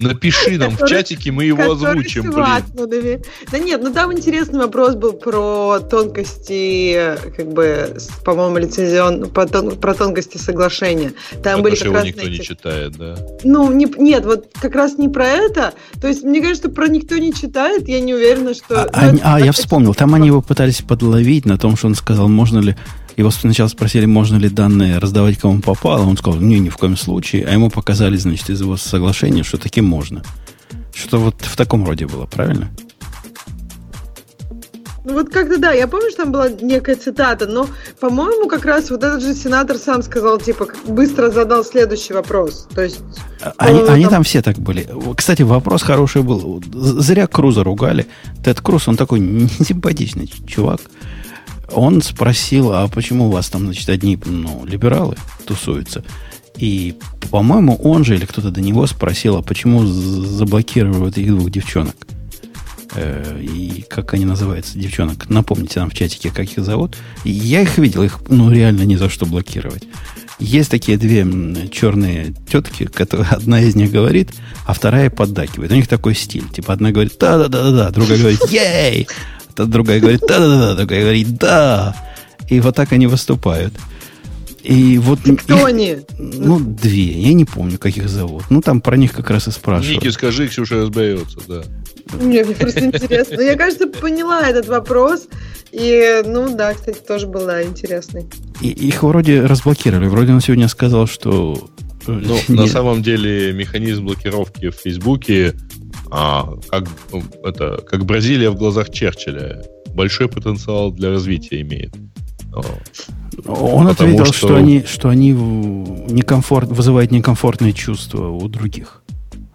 Напиши 0.04 0.58
нам 0.58 0.76
в 0.78 0.86
чатике, 0.88 1.32
мы 1.32 1.46
его 1.46 1.72
озвучим. 1.72 2.32
Блин. 2.32 3.22
Да 3.52 3.60
нет, 3.60 3.82
ну 3.82 3.94
там 3.94 4.14
интересный 4.14 4.60
вопрос 4.60 4.96
был 4.96 5.14
про 5.14 5.80
тонкости, 5.80 7.18
как 7.36 7.52
бы, 7.52 7.98
по-моему, 8.24 8.58
лицензион, 8.58 9.30
про 9.30 9.94
тонкости 9.94 10.38
соглашения. 10.38 11.14
Там 11.42 11.62
были 11.62 11.76
как 11.76 11.86
его 11.86 11.96
раз, 11.96 12.06
никто 12.06 12.28
не 12.28 12.40
читает, 12.40 12.98
да? 12.98 13.16
Ну, 13.44 13.72
не, 13.72 13.86
нет, 13.98 14.26
вот 14.26 14.48
как 14.60 14.76
раз 14.76 14.98
не 14.98 15.10
про 15.10 15.28
это. 15.28 15.74
То 16.02 16.08
есть, 16.08 16.24
мне 16.24 16.42
кажется, 16.42 16.70
про 16.70 16.88
никто 16.88 17.18
не 17.18 17.34
читает, 17.34 17.88
я 17.88 18.00
не 18.00 18.14
уверена, 18.14 18.54
что... 18.54 18.90
А, 18.94 19.12
ну, 19.12 19.20
а, 19.24 19.36
а 19.36 19.40
я 19.40 19.52
вспомнил, 19.52 19.94
там 19.94 20.14
они 20.14 20.28
его 20.28 20.42
пытались 20.42 20.82
подловить 20.82 21.46
на 21.46 21.58
том, 21.58 21.78
что 21.78 21.88
он 21.88 21.96
сказал, 21.96 22.28
можно 22.28 22.60
ли 22.60 22.76
его 23.18 23.32
сначала 23.32 23.68
спросили, 23.68 24.06
можно 24.06 24.38
ли 24.38 24.50
данные 24.50 24.98
раздавать 24.98 25.38
кому 25.38 25.62
попало. 25.62 26.04
Он 26.04 26.18
сказал, 26.18 26.40
не, 26.40 26.60
ни 26.60 26.70
в 26.70 26.78
коем 26.78 26.98
случае. 26.98 27.46
А 27.46 27.52
ему 27.52 27.70
показали, 27.70 28.18
значит, 28.18 28.50
из 28.50 28.62
его 28.62 28.78
соглашения, 28.78 29.44
что 29.44 29.58
таки 29.58 29.82
можно. 29.82 30.24
Что-то 30.94 31.18
вот 31.18 31.36
в 31.40 31.56
таком 31.56 31.86
роде 31.86 32.08
было, 32.08 32.26
правильно? 32.26 32.70
Ну 35.06 35.16
вот 35.16 35.30
как-то 35.30 35.58
да, 35.58 35.74
я 35.74 35.88
помню, 35.88 36.10
что 36.12 36.24
там 36.24 36.32
была 36.32 36.50
некая 36.50 36.96
цитата, 36.96 37.46
но, 37.46 37.68
по-моему, 38.00 38.48
как 38.48 38.64
раз 38.64 38.90
вот 38.90 39.04
этот 39.04 39.22
же 39.22 39.34
сенатор 39.34 39.78
сам 39.78 40.02
сказал, 40.02 40.40
типа, 40.40 40.68
быстро 40.88 41.30
задал 41.30 41.66
следующий 41.66 42.14
вопрос. 42.14 42.70
То 42.74 42.84
есть... 42.84 43.02
Они, 43.58 43.80
там... 43.80 43.94
они 43.94 44.06
там 44.08 44.24
все 44.24 44.42
так 44.42 44.58
были. 44.60 44.88
Кстати, 45.18 45.42
вопрос 45.42 45.82
хороший 45.84 46.24
был. 46.24 46.64
Зря 46.72 47.28
Круза 47.28 47.66
ругали. 47.66 48.08
Тед 48.46 48.62
Круз, 48.62 48.88
он 48.88 48.96
такой 48.96 49.20
несимпатичный 49.60 50.32
чувак. 50.48 50.80
Он 51.74 52.02
спросил, 52.02 52.72
а 52.74 52.88
почему 52.88 53.28
у 53.28 53.32
вас 53.32 53.50
там, 53.50 53.66
значит, 53.66 53.90
одни 53.90 54.18
ну, 54.26 54.66
либералы 54.66 55.16
тусуются? 55.46 56.04
И, 56.58 56.96
по-моему, 57.32 57.76
он 57.76 58.04
же 58.04 58.16
или 58.16 58.26
кто-то 58.26 58.52
до 58.52 58.62
него 58.62 58.86
спросил, 58.86 59.38
а 59.38 59.42
почему 59.42 59.86
заблокировали 59.86 61.10
этих 61.10 61.28
двух 61.28 61.50
девчонок? 61.50 61.96
Э, 62.96 63.42
и 63.42 63.84
как 63.90 64.14
они 64.14 64.26
называются, 64.26 64.78
девчонок? 64.78 65.30
Напомните 65.30 65.80
нам 65.80 65.90
в 65.90 65.96
чатике, 65.96 66.30
как 66.30 66.46
их 66.46 66.64
зовут. 66.64 66.96
Я 67.24 67.62
их 67.62 67.78
видел, 67.78 68.04
их 68.04 68.20
ну 68.30 68.52
реально 68.52 68.84
ни 68.84 68.96
за 68.96 69.10
что 69.10 69.26
блокировать. 69.26 69.84
Есть 70.40 70.72
такие 70.72 70.98
две 70.98 71.26
черные 71.72 72.34
тетки, 72.50 72.86
которые 72.86 73.28
одна 73.32 73.62
из 73.62 73.76
них 73.76 73.92
говорит, 73.92 74.32
а 74.66 74.74
вторая 74.74 75.10
поддакивает. 75.10 75.72
У 75.72 75.76
них 75.76 75.88
такой 75.88 76.16
стиль. 76.16 76.48
Типа 76.50 76.74
одна 76.74 76.92
говорит 76.92 77.18
да-да-да-да, 77.20 77.90
другая 77.92 78.20
говорит 78.20 78.42
ей, 78.50 79.08
другая 79.56 80.00
говорит 80.00 80.22
да-да-да, 80.22 80.76
другая 80.76 81.02
говорит 81.02 81.38
да. 81.38 81.96
И 82.50 82.60
вот 82.60 82.76
так 82.76 82.92
они 82.92 83.08
выступают. 83.08 83.74
И 84.64 84.98
вот 84.98 85.20
Кто 85.20 85.58
их, 85.58 85.66
они? 85.66 85.98
Ну, 86.18 86.60
две. 86.60 87.12
Я 87.22 87.34
не 87.34 87.44
помню, 87.44 87.78
как 87.78 87.98
их 87.98 88.08
зовут. 88.08 88.44
Ну, 88.50 88.62
там 88.62 88.80
про 88.80 88.96
них 88.96 89.12
как 89.12 89.30
раз 89.30 89.48
и 89.50 89.52
спрашивают. 89.52 90.02
Ники, 90.02 90.14
скажи, 90.14 90.48
Ксюша 90.48 90.78
разберется, 90.78 91.40
да. 91.48 91.64
Мне, 92.14 92.46
просто 92.46 92.86
интересно. 92.86 93.42
Я, 93.42 93.56
кажется, 93.56 93.88
поняла 93.88 94.48
этот 94.48 94.68
вопрос. 94.68 95.28
И, 95.74 96.22
ну 96.26 96.56
да, 96.56 96.74
кстати, 96.74 97.00
тоже 97.00 97.28
был, 97.28 97.46
да, 97.46 97.62
интересный. 97.62 98.26
И, 98.62 98.70
их 98.70 99.04
вроде 99.04 99.42
разблокировали. 99.42 100.08
Вроде 100.08 100.32
он 100.32 100.40
сегодня 100.40 100.70
сказал, 100.70 101.08
что... 101.08 101.70
Э, 102.08 102.12
ну, 102.12 102.40
на 102.48 102.68
самом 102.68 103.04
деле, 103.04 103.52
механизм 103.52 104.06
блокировки 104.06 104.70
в 104.70 104.76
Фейсбуке 104.76 105.56
а, 106.16 106.48
как, 106.70 106.88
это, 107.44 107.84
как 107.90 108.06
Бразилия 108.06 108.52
в 108.52 108.56
глазах 108.56 108.92
Черчилля. 108.92 109.64
Большой 109.96 110.30
потенциал 110.30 110.92
для 110.92 111.10
развития 111.10 111.62
имеет. 111.62 111.96
Он 113.48 113.88
ответил, 113.88 114.26
что... 114.26 114.34
что 114.34 114.56
они, 114.56 114.84
что 114.84 115.10
они 115.10 115.32
некомфорт, 115.32 116.70
вызывают 116.70 117.10
некомфортные 117.10 117.74
чувства 117.74 118.28
у 118.28 118.48
других 118.48 119.02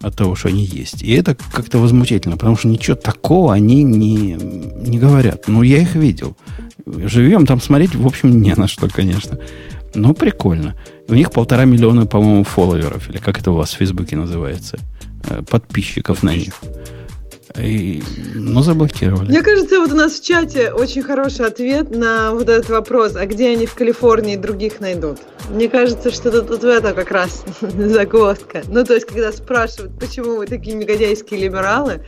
от 0.01 0.17
того, 0.17 0.35
что 0.35 0.49
они 0.49 0.65
есть. 0.65 1.01
И 1.01 1.13
это 1.13 1.37
как-то 1.53 1.77
возмутительно, 1.77 2.35
потому 2.35 2.57
что 2.57 2.67
ничего 2.67 2.97
такого 2.97 3.53
они 3.53 3.83
не, 3.83 4.33
не 4.33 4.99
говорят. 4.99 5.47
Ну, 5.47 5.63
я 5.63 5.81
их 5.81 5.95
видел. 5.95 6.35
Живем 6.85 7.45
там 7.45 7.61
смотреть, 7.61 7.95
в 7.95 8.05
общем, 8.05 8.41
не 8.41 8.53
на 8.55 8.67
что, 8.67 8.89
конечно. 8.89 9.39
Но 9.95 10.13
прикольно. 10.13 10.75
У 11.07 11.13
них 11.13 11.31
полтора 11.31 11.63
миллиона, 11.63 12.05
по-моему, 12.05 12.43
фолловеров, 12.43 13.09
или 13.09 13.17
как 13.17 13.39
это 13.39 13.51
у 13.51 13.55
вас 13.55 13.71
в 13.71 13.77
Фейсбуке 13.77 14.17
называется, 14.17 14.77
подписчиков 15.49 16.23
на 16.23 16.35
них. 16.35 16.53
И, 17.57 18.03
ну, 18.35 18.61
заблокировали. 18.61 19.27
Мне 19.27 19.41
кажется, 19.41 19.79
вот 19.79 19.91
у 19.91 19.95
нас 19.95 20.19
в 20.19 20.23
чате 20.23 20.71
очень 20.71 21.01
хороший 21.01 21.47
ответ 21.47 21.89
на 21.89 22.31
вот 22.33 22.47
этот 22.47 22.69
вопрос, 22.69 23.15
а 23.15 23.25
где 23.25 23.49
они 23.49 23.65
в 23.65 23.73
Калифорнии 23.73 24.35
других 24.35 24.79
найдут? 24.79 25.17
Мне 25.49 25.67
кажется, 25.67 26.11
что 26.11 26.31
тут, 26.31 26.47
тут 26.47 26.63
это 26.63 26.93
как 26.93 27.11
раз 27.11 27.43
загвоздка. 27.61 28.61
Ну, 28.67 28.85
то 28.85 28.93
есть, 28.93 29.07
когда 29.07 29.31
спрашивают, 29.31 29.99
почему 29.99 30.37
вы 30.37 30.45
такие 30.45 30.75
негодяйские 30.75 31.39
либералы, 31.39 32.01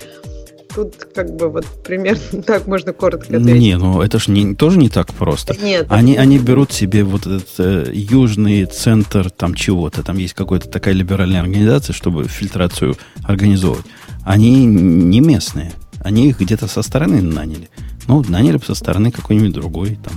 тут 0.73 0.95
как 1.13 1.35
бы 1.35 1.49
вот 1.49 1.65
примерно 1.83 2.41
так 2.45 2.67
можно 2.67 2.93
коротко 2.93 3.37
ответить. 3.37 3.61
Не, 3.61 3.77
ну 3.77 4.01
это 4.01 4.19
же 4.19 4.31
не, 4.31 4.55
тоже 4.55 4.77
не 4.77 4.89
так 4.89 5.13
просто. 5.13 5.55
Нет. 5.61 5.87
Они, 5.89 6.15
они 6.15 6.39
берут 6.39 6.71
себе 6.71 7.03
вот 7.03 7.27
этот 7.27 7.49
э, 7.59 7.91
южный 7.93 8.65
центр 8.65 9.29
там 9.29 9.53
чего-то. 9.53 10.03
Там 10.03 10.17
есть 10.17 10.33
какая-то 10.33 10.69
такая 10.69 10.93
либеральная 10.93 11.41
организация, 11.41 11.93
чтобы 11.93 12.27
фильтрацию 12.27 12.95
организовывать 13.23 13.85
они 14.23 14.65
не 14.65 15.19
местные. 15.19 15.73
Они 16.03 16.29
их 16.29 16.39
где-то 16.39 16.67
со 16.67 16.81
стороны 16.81 17.21
наняли. 17.21 17.69
Ну, 18.07 18.23
наняли 18.27 18.57
бы 18.57 18.65
со 18.65 18.75
стороны 18.75 19.11
какой-нибудь 19.11 19.53
другой, 19.53 19.99
там, 20.03 20.13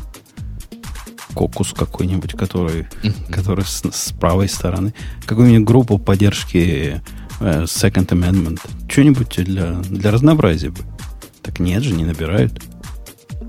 кокус 1.34 1.72
какой-нибудь, 1.72 2.32
который, 2.32 2.86
который 3.30 3.64
с, 3.64 3.82
с 3.92 4.12
правой 4.12 4.48
стороны. 4.48 4.94
Какую-нибудь 5.26 5.66
группу 5.66 5.98
поддержки 5.98 7.02
Second 7.40 8.08
Amendment. 8.08 8.60
Что-нибудь 8.88 9.44
для, 9.44 9.72
для 9.90 10.10
разнообразия 10.10 10.70
бы. 10.70 10.80
Так 11.42 11.60
нет 11.60 11.82
же, 11.82 11.92
не 11.92 12.04
набирают. 12.04 12.52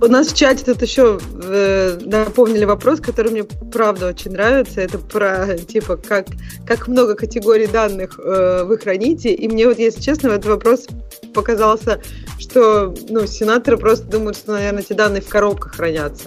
У 0.02 0.08
нас 0.08 0.28
в 0.28 0.36
чате 0.36 0.66
тут 0.66 0.82
еще 0.82 1.20
э, 1.44 1.98
напомнили 2.06 2.66
вопрос, 2.66 3.00
который 3.00 3.32
мне 3.32 3.44
правда 3.44 4.10
очень 4.10 4.32
нравится. 4.32 4.82
Это 4.82 4.98
про 4.98 5.58
типа 5.58 5.96
как, 5.96 6.28
как 6.66 6.88
много 6.88 7.16
категорий 7.16 7.68
данных 7.68 8.20
э, 8.20 8.64
вы 8.66 8.78
храните. 8.78 9.34
И 9.34 9.48
мне 9.48 9.68
вот, 9.68 9.80
если 9.80 10.02
честно, 10.02 10.28
этот 10.30 10.46
вопрос 10.48 10.88
показался, 11.34 12.02
что 12.40 12.94
ну, 13.10 13.26
сенаторы 13.26 13.78
просто 13.78 14.06
думают, 14.08 14.38
что, 14.38 14.54
наверное, 14.54 14.82
эти 14.82 14.94
данные 14.94 15.22
в 15.22 15.30
коробках 15.30 15.76
хранятся. 15.76 16.26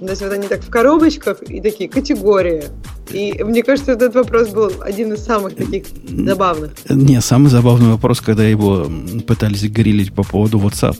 То 0.00 0.10
есть 0.10 0.22
вот 0.22 0.32
они 0.32 0.48
так 0.48 0.62
в 0.62 0.70
коробочках 0.70 1.42
и 1.42 1.60
такие 1.60 1.88
категории. 1.88 2.64
И 3.10 3.42
мне 3.42 3.62
кажется, 3.62 3.92
этот 3.92 4.14
вопрос 4.14 4.48
был 4.48 4.72
один 4.80 5.12
из 5.12 5.24
самых 5.24 5.54
таких 5.54 5.84
забавных. 6.08 6.72
Не, 6.88 7.20
самый 7.20 7.48
забавный 7.48 7.90
вопрос, 7.90 8.20
когда 8.20 8.44
его 8.44 8.90
пытались 9.26 9.62
грилить 9.64 10.12
по 10.12 10.22
поводу 10.22 10.58
WhatsApp. 10.58 10.98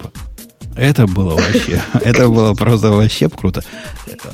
Это 0.77 1.07
было 1.07 1.31
вообще, 1.31 1.81
это 1.95 2.29
было 2.29 2.55
просто 2.55 2.91
вообще 2.91 3.29
круто. 3.29 3.63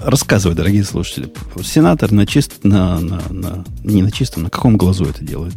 Рассказывай, 0.05 0.55
дорогие 0.55 0.85
слушатели. 0.85 1.31
Сенатор 1.63 2.13
на 2.13 2.27
чист, 2.27 2.65
на, 2.65 2.99
на, 2.99 3.23
на, 3.31 3.65
не 3.85 4.03
на 4.03 4.11
чистом, 4.11 4.45
на 4.45 4.51
каком 4.51 4.77
глазу 4.77 5.05
это 5.05 5.25
делает? 5.25 5.55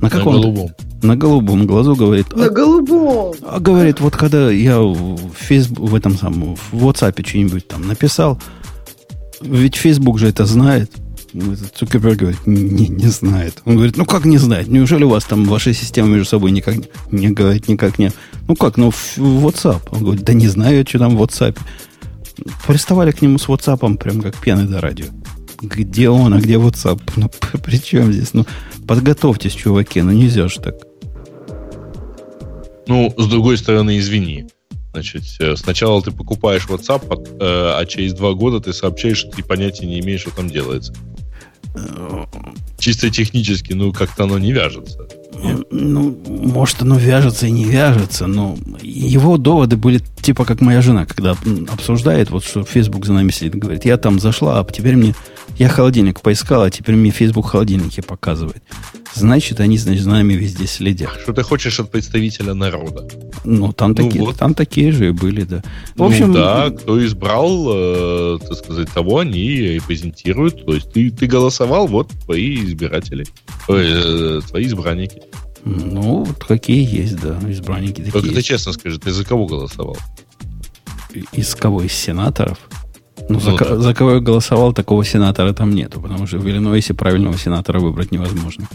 На 0.00 0.10
каком? 0.10 0.34
На 0.34 0.40
голубом. 0.40 0.70
На 1.02 1.16
голубом 1.16 1.66
глазу 1.66 1.94
говорит. 1.94 2.34
На 2.34 2.46
а, 2.46 2.48
голубом. 2.48 3.34
А 3.46 3.60
говорит, 3.60 4.00
вот 4.00 4.16
когда 4.16 4.50
я 4.50 4.80
в 4.80 5.18
Facebook, 5.34 5.90
в 5.90 5.94
этом 5.94 6.16
самом, 6.16 6.56
в 6.56 6.86
WhatsApp 6.86 7.26
что-нибудь 7.26 7.68
там 7.68 7.86
написал, 7.86 8.40
ведь 9.42 9.74
Facebook 9.76 10.18
же 10.18 10.28
это 10.28 10.46
знает. 10.46 10.90
Цукерберг 11.74 12.18
говорит, 12.18 12.46
не, 12.46 12.86
не 12.86 13.08
знает. 13.08 13.60
Он 13.64 13.74
говорит, 13.74 13.96
ну 13.96 14.06
как 14.06 14.24
не 14.24 14.38
знает? 14.38 14.68
Неужели 14.68 15.02
у 15.02 15.08
вас 15.08 15.24
там 15.24 15.44
ваши 15.44 15.74
системы 15.74 16.10
между 16.10 16.26
собой 16.26 16.52
никак 16.52 16.76
не, 16.76 16.86
не 17.10 17.30
говорит, 17.30 17.66
никак 17.66 17.98
не... 17.98 18.12
Ну 18.46 18.54
как, 18.54 18.76
ну 18.76 18.90
в 18.90 19.18
WhatsApp. 19.18 19.82
Он 19.90 20.04
говорит, 20.04 20.24
да 20.24 20.32
не 20.32 20.46
знаю, 20.46 20.86
что 20.86 21.00
там 21.00 21.16
в 21.16 21.22
WhatsApp. 21.22 21.58
Приставали 22.66 23.10
к 23.10 23.20
нему 23.20 23.38
с 23.38 23.48
WhatsApp 23.48 23.96
прям 23.96 24.20
как 24.20 24.36
пены 24.36 24.64
до 24.64 24.80
радио. 24.80 25.06
Где 25.60 26.08
он, 26.08 26.34
а 26.34 26.40
где 26.40 26.54
WhatsApp? 26.54 27.00
Ну 27.16 27.28
при 27.58 27.78
чем 27.78 28.12
здесь? 28.12 28.32
Ну 28.32 28.46
подготовьтесь, 28.86 29.52
чуваки, 29.52 30.02
ну 30.02 30.12
нельзя 30.12 30.46
же 30.46 30.60
так. 30.60 30.76
Ну, 32.86 33.12
с 33.16 33.26
другой 33.26 33.56
стороны, 33.56 33.98
извини. 33.98 34.46
Значит, 34.94 35.24
э, 35.40 35.56
сначала 35.56 36.00
ты 36.00 36.12
покупаешь 36.12 36.66
WhatsApp, 36.68 37.36
а, 37.40 37.78
а 37.80 37.84
через 37.84 38.14
два 38.14 38.32
года 38.32 38.60
ты 38.60 38.72
сообщаешь, 38.72 39.18
что 39.18 39.30
ты 39.30 39.42
понятия 39.42 39.86
не 39.86 39.98
имеешь, 39.98 40.20
что 40.20 40.30
там 40.30 40.48
делается. 40.48 40.94
Чисто 42.78 43.10
технически, 43.10 43.72
ну, 43.72 43.92
как-то 43.92 44.22
оно 44.22 44.38
не 44.38 44.52
вяжется. 44.52 45.08
Ну, 45.72 46.16
может, 46.28 46.82
оно 46.82 46.96
вяжется 46.96 47.48
и 47.48 47.50
не 47.50 47.64
вяжется, 47.64 48.28
но 48.28 48.56
его 48.82 49.36
доводы 49.36 49.76
были 49.76 50.00
типа 50.22 50.44
как 50.44 50.60
моя 50.60 50.80
жена, 50.80 51.06
когда 51.06 51.32
обсуждает, 51.72 52.30
вот 52.30 52.44
что 52.44 52.62
Facebook 52.62 53.04
за 53.04 53.14
нами 53.14 53.32
сидит, 53.32 53.56
говорит, 53.56 53.84
я 53.84 53.96
там 53.96 54.20
зашла, 54.20 54.60
а 54.60 54.64
теперь 54.64 54.94
мне, 54.94 55.16
я 55.58 55.68
холодильник 55.68 56.20
поискала, 56.20 56.66
а 56.66 56.70
теперь 56.70 56.94
мне 56.94 57.10
Facebook 57.10 57.46
холодильники 57.46 58.00
показывает. 58.00 58.62
Значит, 59.14 59.60
они, 59.60 59.78
значит, 59.78 60.02
за 60.02 60.10
нами 60.10 60.34
везде 60.34 60.66
следят. 60.66 61.20
Что 61.22 61.32
ты 61.32 61.42
хочешь 61.42 61.78
от 61.78 61.90
представителя 61.90 62.54
народа? 62.54 63.08
Ну, 63.44 63.72
там, 63.72 63.90
ну, 63.90 63.94
такие, 63.94 64.24
вот. 64.24 64.36
там 64.36 64.54
такие 64.54 64.90
же 64.92 65.08
и 65.08 65.10
были, 65.12 65.44
да. 65.44 65.62
В 65.94 65.98
ну 65.98 66.06
общем, 66.06 66.32
да, 66.32 66.70
кто 66.70 67.04
избрал, 67.04 67.66
э, 67.68 68.38
так 68.40 68.58
сказать, 68.58 68.90
того 68.90 69.18
они 69.18 69.38
и 69.38 69.80
презентируют. 69.80 70.66
То 70.66 70.74
есть 70.74 70.92
ты, 70.92 71.10
ты 71.10 71.26
голосовал, 71.26 71.86
вот 71.86 72.10
твои 72.24 72.64
избиратели, 72.64 73.24
э, 73.68 74.40
твои 74.48 74.64
избранники. 74.64 75.22
Ну, 75.64 76.24
вот 76.24 76.44
какие 76.44 76.84
есть, 76.84 77.20
да, 77.20 77.38
избранники 77.48 78.02
такие. 78.02 78.12
Только 78.12 78.34
ты 78.34 78.42
честно 78.42 78.72
скажи, 78.72 78.98
ты 78.98 79.12
за 79.12 79.24
кого 79.24 79.46
голосовал? 79.46 79.96
Из 81.32 81.54
кого? 81.54 81.82
Из 81.82 81.92
сенаторов? 81.92 82.58
Ну, 83.28 83.34
ну 83.34 83.40
за, 83.40 83.56
да. 83.56 83.78
за 83.78 83.94
кого 83.94 84.14
я 84.14 84.20
голосовал, 84.20 84.72
такого 84.72 85.04
сенатора 85.04 85.52
там 85.52 85.70
нету, 85.70 86.00
потому 86.00 86.26
что 86.26 86.38
в 86.38 86.48
Иллинойсе 86.48 86.94
правильного 86.94 87.38
сенатора 87.38 87.78
выбрать 87.78 88.12
невозможно. 88.12 88.66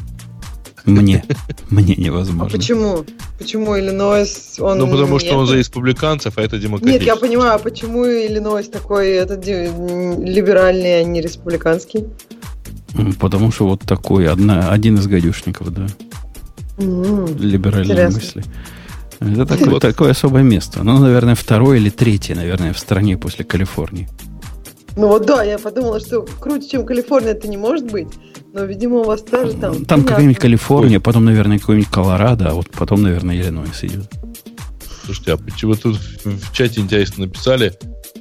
Мне. 0.90 1.24
Мне 1.70 1.96
невозможно. 1.96 2.48
А 2.48 2.50
почему? 2.50 3.06
Почему 3.38 3.78
Иллинойс, 3.78 4.56
он... 4.60 4.80
Ну, 4.80 4.90
потому 4.90 5.20
что 5.20 5.36
он 5.36 5.48
за 5.48 5.56
республиканцев, 5.56 6.38
а 6.38 6.42
это 6.42 6.58
демократический. 6.58 7.00
Нет, 7.00 7.08
я 7.08 7.16
понимаю, 7.16 7.56
а 7.56 7.60
почему 7.60 8.06
Иллинойс 8.06 8.70
такой 8.70 9.10
этот 9.10 9.46
либеральный, 9.46 11.02
а 11.02 11.04
не 11.04 11.22
республиканский? 11.22 12.06
Потому 13.20 13.52
что 13.52 13.68
вот 13.68 13.82
такой, 13.82 14.28
одна, 14.28 14.72
один 14.72 14.96
из 14.96 15.08
гадюшников, 15.08 15.74
да. 15.74 15.88
Mm, 16.78 17.38
Либеральные 17.38 18.10
мысли. 18.10 18.44
Это 19.20 19.46
такое, 19.46 19.70
вот. 19.70 19.82
такое 19.82 20.12
особое 20.12 20.44
место. 20.44 20.82
Ну, 20.84 20.98
наверное, 20.98 21.36
второе 21.36 21.78
или 21.78 21.90
третье, 21.90 22.36
наверное, 22.36 22.74
в 22.74 22.80
стране 22.80 23.18
после 23.18 23.44
Калифорнии. 23.44 24.08
Ну 24.96 25.08
вот 25.08 25.26
да, 25.26 25.44
я 25.44 25.60
подумала, 25.60 26.00
что 26.00 26.26
круче, 26.40 26.70
чем 26.70 26.86
Калифорния, 26.86 27.32
это 27.32 27.48
не 27.48 27.58
может 27.58 27.92
быть. 27.92 28.08
Но, 28.54 28.64
видимо, 28.64 28.98
у 28.98 29.04
вас 29.04 29.22
тоже 29.22 29.54
там... 29.54 29.86
Там 29.86 30.04
какая-нибудь 30.04 30.40
Калифорния, 30.40 31.00
потом, 31.00 31.26
наверное, 31.26 31.60
какой-нибудь 31.60 31.90
Колорадо, 31.90 32.50
а 32.50 32.54
вот 32.54 32.70
потом, 32.72 33.04
наверное, 33.04 33.36
Иллинойс 33.36 33.84
идет. 33.84 34.10
Слушайте, 35.06 35.34
а 35.34 35.38
почему 35.38 35.76
тут 35.76 35.98
в 35.98 36.52
чате 36.52 36.82
интересно 36.82 37.26
написали, 37.26 37.74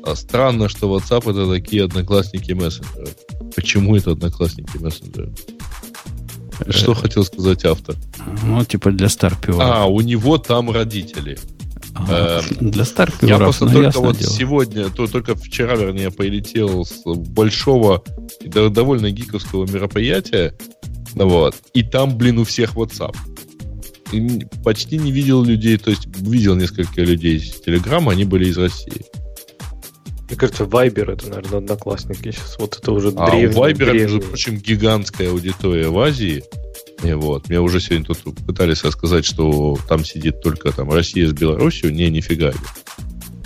а 0.04 0.14
странно, 0.14 0.68
что 0.68 0.94
WhatsApp 0.94 1.30
это 1.30 1.50
такие 1.50 1.84
одноклассники 1.84 2.52
мессенджеры. 2.52 3.08
Почему 3.54 3.96
это 3.96 4.12
одноклассники 4.12 4.76
мессенджеры? 4.78 5.32
Что 6.68 6.94
хотел 6.94 7.24
сказать 7.24 7.64
автор? 7.64 7.94
Ну, 8.42 8.64
типа 8.64 8.90
для 8.90 9.08
старпиоров. 9.08 9.62
А, 9.62 9.86
у 9.86 10.00
него 10.00 10.38
там 10.38 10.70
родители. 10.70 11.38
Ага, 11.98 12.42
эм, 12.60 12.70
для 12.70 12.84
старпиоров. 12.84 13.28
Я 13.28 13.38
просто 13.38 13.64
ну, 13.66 13.72
только 13.72 13.98
вот 14.00 14.18
дело. 14.18 14.30
сегодня, 14.30 14.88
то, 14.90 15.06
только 15.06 15.34
вчера, 15.34 15.74
вернее, 15.74 16.10
полетел 16.10 16.84
с 16.84 17.02
большого 17.04 18.02
и 18.40 18.48
довольно 18.48 19.10
гиковского 19.10 19.66
мероприятия. 19.66 20.54
Вот. 21.14 21.56
И 21.74 21.82
там, 21.82 22.16
блин, 22.16 22.38
у 22.38 22.44
всех 22.44 22.74
WhatsApp. 22.74 23.16
И 24.12 24.46
почти 24.64 24.96
не 24.96 25.12
видел 25.12 25.42
людей, 25.42 25.76
то 25.76 25.90
есть 25.90 26.06
видел 26.18 26.54
несколько 26.54 27.02
людей 27.02 27.36
из 27.36 27.60
Телеграма, 27.60 28.12
они 28.12 28.24
были 28.24 28.48
из 28.48 28.56
России. 28.56 29.04
Мне 30.28 30.36
кажется, 30.36 30.64
Viber 30.64 31.12
это, 31.12 31.28
наверное, 31.28 31.58
одноклассники 31.58 32.30
сейчас. 32.30 32.56
Вот 32.58 32.76
это 32.76 32.92
уже 32.92 33.08
а 33.16 33.30
древний. 33.30 33.56
А 33.56 33.70
Viber, 33.70 33.92
между 33.94 34.20
прочим, 34.20 34.56
гигантская 34.58 35.30
аудитория 35.30 35.88
в 35.88 35.98
Азии. 35.98 36.44
И 37.02 37.12
вот. 37.12 37.48
Мне 37.48 37.60
уже 37.60 37.80
сегодня 37.80 38.06
тут 38.06 38.36
пытались 38.46 38.84
рассказать, 38.84 39.24
что 39.24 39.78
там 39.88 40.04
сидит 40.04 40.40
только 40.40 40.72
там 40.72 40.90
Россия 40.90 41.28
с 41.28 41.32
Беларусью. 41.32 41.92
Не, 41.92 42.10
нифига. 42.10 42.52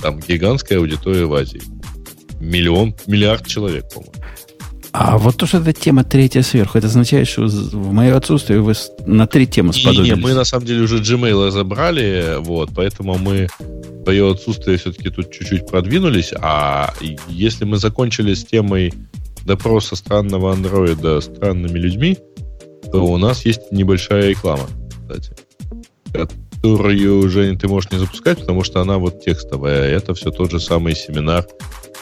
Там 0.01 0.21
гигантская 0.21 0.79
аудитория 0.79 1.27
в 1.27 1.35
Азии. 1.35 1.63
Миллион, 2.41 2.95
миллиард 3.07 3.47
человек, 3.47 3.93
по-моему. 3.93 4.13
А 4.93 5.17
вот 5.17 5.39
то, 5.39 5.47
что 5.47 5.59
эта 5.59 5.73
тема 5.73 6.05
третья 6.05 6.43
сверху, 6.43 6.77
это 6.77 6.87
означает, 6.87 7.27
что 7.27 7.47
в 7.47 7.93
мое 7.93 8.15
отсутствие 8.15 8.61
вы 8.61 8.75
на 9.07 9.27
три 9.27 9.47
темы 9.47 9.73
сподобились. 9.73 10.17
Не, 10.17 10.17
мы 10.17 10.35
на 10.35 10.45
самом 10.45 10.67
деле 10.67 10.83
уже 10.83 10.99
Gmail 10.99 11.47
разобрали, 11.47 12.37
вот, 12.41 12.71
поэтому 12.75 13.17
мы 13.17 13.49
в 13.59 14.05
твое 14.05 14.31
отсутствие 14.31 14.77
все-таки 14.77 15.09
тут 15.09 15.33
чуть-чуть 15.33 15.67
продвинулись, 15.67 16.35
а 16.39 16.93
если 17.27 17.65
мы 17.65 17.79
закончили 17.79 18.35
с 18.35 18.45
темой 18.45 18.93
допроса 19.47 19.97
странного 19.97 20.53
андроида 20.53 21.23
странными 21.23 21.79
людьми, 21.79 22.19
то 22.91 23.05
у 23.05 23.17
нас 23.17 23.45
есть 23.45 23.71
небольшая 23.71 24.31
реклама, 24.31 24.67
кстати, 24.91 25.35
которую, 26.13 27.29
Женя, 27.29 27.59
ты 27.59 27.69
можешь 27.69 27.91
не 27.91 27.99
запускать, 27.99 28.41
потому 28.41 28.65
что 28.65 28.81
она 28.81 28.99
вот 28.99 29.21
текстовая. 29.21 29.89
Это 29.89 30.15
все 30.15 30.31
тот 30.31 30.51
же 30.51 30.61
самый 30.61 30.95
семинар, 30.95 31.47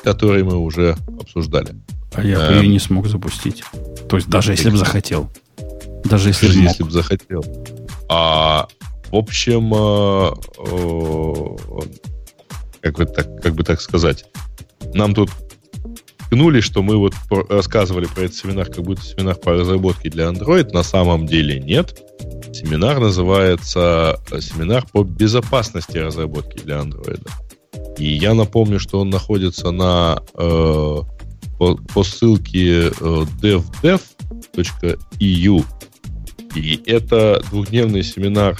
который 0.04 0.42
мы 0.42 0.56
уже 0.56 0.96
обсуждали. 1.20 1.74
А 2.14 2.22
я 2.22 2.38
бы 2.38 2.54
ее 2.54 2.60
эм. 2.60 2.70
не 2.70 2.78
смог 2.78 3.06
запустить. 3.06 3.62
То 4.08 4.16
есть 4.16 4.28
даже 4.28 4.52
если 4.52 4.70
бы 4.70 4.76
захотел. 4.76 5.30
Даже 6.04 6.28
если 6.28 6.48
бы 6.48 6.54
если 6.54 6.82
бы 6.82 6.90
захотел. 6.90 7.44
А, 8.08 8.66
в 9.10 9.16
общем, 9.16 9.72
а, 9.74 10.34
а, 10.58 11.56
как, 12.80 12.96
бы 12.96 13.06
так, 13.06 13.42
как 13.42 13.54
бы 13.54 13.62
так 13.62 13.80
сказать, 13.80 14.24
нам 14.94 15.14
тут 15.14 15.30
ткнули, 16.30 16.60
что 16.60 16.82
мы 16.82 16.96
вот 16.96 17.14
рассказывали 17.48 18.06
про 18.06 18.22
этот 18.22 18.36
семинар, 18.36 18.66
как 18.66 18.84
будто 18.84 19.02
семинар 19.02 19.34
по 19.34 19.52
разработке 19.52 20.10
для 20.10 20.26
Android. 20.28 20.72
На 20.72 20.84
самом 20.84 21.26
деле 21.26 21.58
нет. 21.58 22.00
Семинар 22.52 23.00
называется 23.00 24.20
семинар 24.40 24.86
по 24.92 25.02
безопасности 25.02 25.98
разработки 25.98 26.62
для 26.62 26.78
Android. 26.78 27.26
И 27.98 28.12
я 28.12 28.34
напомню, 28.34 28.78
что 28.78 29.00
он 29.00 29.10
находится 29.10 29.72
на 29.72 30.22
э, 30.34 30.98
по, 31.58 31.76
по 31.76 32.04
ссылке 32.04 32.90
э, 32.90 32.90
devdev.eu. 33.42 34.04
И 36.54 36.82
это 36.86 37.42
двухдневный 37.50 38.04
семинар 38.04 38.56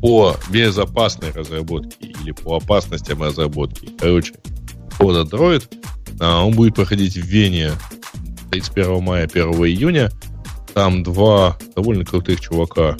по 0.00 0.36
безопасной 0.50 1.32
разработке 1.32 2.06
или 2.22 2.32
по 2.32 2.56
опасностям 2.56 3.22
разработки. 3.22 3.90
Короче, 3.98 4.32
под 4.98 5.16
Android. 5.16 5.64
А, 6.20 6.44
он 6.44 6.54
будет 6.54 6.74
проходить 6.74 7.14
в 7.14 7.24
Вене 7.24 7.72
31 8.50 9.02
мая, 9.02 9.24
1 9.24 9.42
июня. 9.64 10.10
Там 10.74 11.02
два 11.02 11.58
довольно 11.74 12.04
крутых 12.04 12.40
чувака 12.40 12.96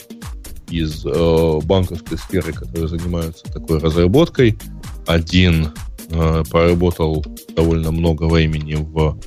из 0.69 1.05
э, 1.05 1.61
банковской 1.65 2.19
сферы, 2.19 2.53
которые 2.53 2.89
занимаются 2.89 3.45
такой 3.53 3.79
разработкой. 3.79 4.59
Один 5.07 5.69
э, 6.11 6.43
проработал 6.51 7.25
довольно 7.55 7.93
много 7.93 8.25
времени 8.25 8.75
в 8.75 9.19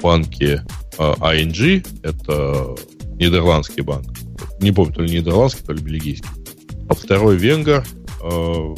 банке 0.00 0.64
э, 0.98 1.14
ING, 1.20 1.86
это 2.02 2.74
нидерландский 3.16 3.82
банк. 3.82 4.06
Не 4.60 4.72
помню, 4.72 4.94
то 4.94 5.02
ли 5.02 5.18
нидерландский, 5.18 5.64
то 5.64 5.72
ли 5.72 5.82
бельгийский. 5.82 6.28
А 6.88 6.94
второй 6.94 7.36
венгер 7.36 7.84
э, 8.22 8.74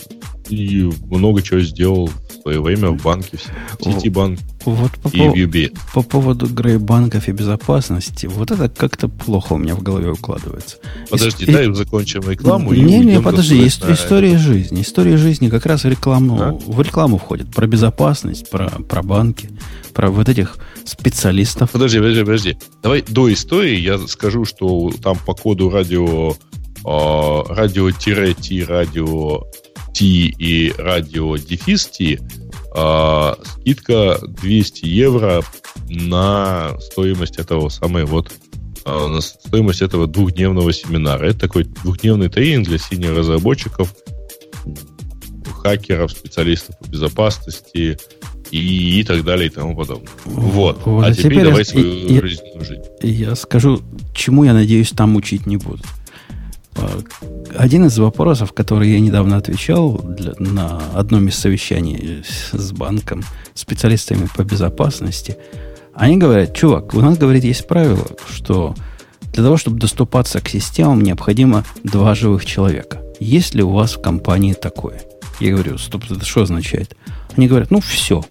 и 0.49 0.91
много 1.07 1.43
чего 1.43 1.61
сделал 1.61 2.09
в 2.09 2.43
свое 2.43 2.61
время 2.61 2.91
в 2.91 3.03
банке, 3.03 3.39
в 3.79 3.85
Ситибанк 3.85 4.39
вот 4.65 4.93
по 4.93 5.09
и 5.09 5.21
в 5.21 5.35
UBS. 5.35 5.77
По 5.93 6.03
поводу 6.03 6.47
грей-банков 6.47 7.29
и 7.29 7.33
безопасности, 7.33 8.27
вот 8.27 8.51
это 8.51 8.69
как-то 8.69 9.09
плохо 9.09 9.55
у 9.55 9.59
меня 9.59 9.75
в 9.75 9.83
голове 9.83 10.11
укладывается. 10.11 10.79
Подожди, 11.11 11.45
и, 11.45 11.53
дай 11.53 11.73
закончим 11.75 12.29
рекламу. 12.29 12.73
Не, 12.73 13.01
не, 13.01 13.21
подожди, 13.21 13.57
есть 13.57 13.83
история 13.89 14.39
жизни. 14.39 14.83
История 14.83 15.17
жизни 15.17 15.49
как 15.49 15.67
раз 15.67 15.85
рекламу, 15.85 16.41
а? 16.41 16.53
в 16.53 16.81
рекламу 16.81 17.19
входит. 17.19 17.55
Про 17.55 17.67
безопасность, 17.67 18.51
про, 18.51 18.71
про 18.71 19.03
банки, 19.03 19.51
про 19.93 20.11
вот 20.11 20.29
этих 20.29 20.57
специалистов. 20.85 21.71
Подожди, 21.71 21.99
подожди, 21.99 22.21
подожди. 22.21 22.59
Давай 22.83 23.03
до 23.07 23.33
истории 23.33 23.79
я 23.79 23.99
скажу, 24.07 24.45
что 24.45 24.91
там 25.03 25.17
по 25.25 25.35
коду 25.35 25.71
радио 25.71 26.35
радио-ти, 26.85 28.63
T 29.95 30.05
и 30.05 30.73
радио 30.77 31.37
дефис 31.37 31.87
T, 31.87 32.19
э, 32.77 33.35
скидка 33.45 34.19
200 34.27 34.87
евро 34.87 35.43
на 35.89 36.77
стоимость 36.81 37.39
этого 37.39 37.69
самой 37.69 38.05
вот 38.05 38.33
э, 38.85 39.07
на 39.07 39.21
стоимость 39.21 39.83
этого 39.83 40.07
двухдневного 40.07 40.73
семинара. 40.73 41.27
Это 41.27 41.41
такой 41.41 41.65
двухдневный 41.65 42.29
тренинг 42.29 42.69
для 42.69 42.79
синих 42.79 43.17
разработчиков, 43.17 43.95
хакеров, 45.63 46.11
специалистов 46.11 46.77
по 46.79 46.89
безопасности 46.89 47.99
и, 48.51 49.01
и 49.01 49.05
так 49.05 49.25
далее 49.25 49.47
и 49.47 49.51
тому 49.51 49.77
подобное. 49.77 50.11
Вот. 50.25 50.81
вот 50.85 51.05
а 51.05 51.13
теперь, 51.13 51.33
теперь 51.33 51.45
давай 51.45 51.59
я, 51.61 51.65
свою 51.65 52.09
я, 52.09 52.21
жизненную 52.21 52.65
жизнь. 52.65 52.83
Я 53.01 53.35
скажу, 53.37 53.81
чему 54.15 54.45
я 54.45 54.53
надеюсь 54.53 54.91
там 54.91 55.17
учить 55.17 55.47
не 55.47 55.57
буду. 55.57 55.83
А, 56.77 57.01
один 57.57 57.87
из 57.87 57.99
вопросов, 57.99 58.53
который 58.53 58.91
я 58.91 59.01
недавно 59.01 59.37
отвечал 59.37 59.99
для, 59.99 60.33
на 60.39 60.81
одном 60.95 61.29
из 61.29 61.37
совещаний 61.37 62.25
с 62.25 62.73
банком, 62.73 63.23
специалистами 63.55 64.29
по 64.37 64.43
безопасности, 64.43 65.37
они 65.95 66.17
говорят, 66.17 66.55
чувак, 66.55 66.95
у 66.95 67.01
нас, 67.01 67.17
говорит, 67.19 67.45
есть 67.45 67.67
правило, 67.69 68.07
что 68.29 68.75
для 69.33 69.43
того, 69.43 69.57
чтобы 69.57 69.79
доступаться 69.79 70.41
к 70.41 70.49
системам, 70.49 71.03
необходимо 71.03 71.65
два 71.83 72.15
живых 72.15 72.47
человека. 72.47 73.01
Есть 73.21 73.55
ли 73.55 73.63
у 73.63 73.71
вас 73.71 73.95
в 73.95 74.03
компании 74.03 74.55
такое? 74.55 75.03
Я 75.41 75.53
говорю, 75.53 75.79
стоп, 75.79 76.05
это 76.11 76.25
что 76.25 76.43
означает? 76.43 76.97
Они 77.37 77.49
говорят, 77.49 77.71
ну 77.71 77.81
все. 77.81 78.25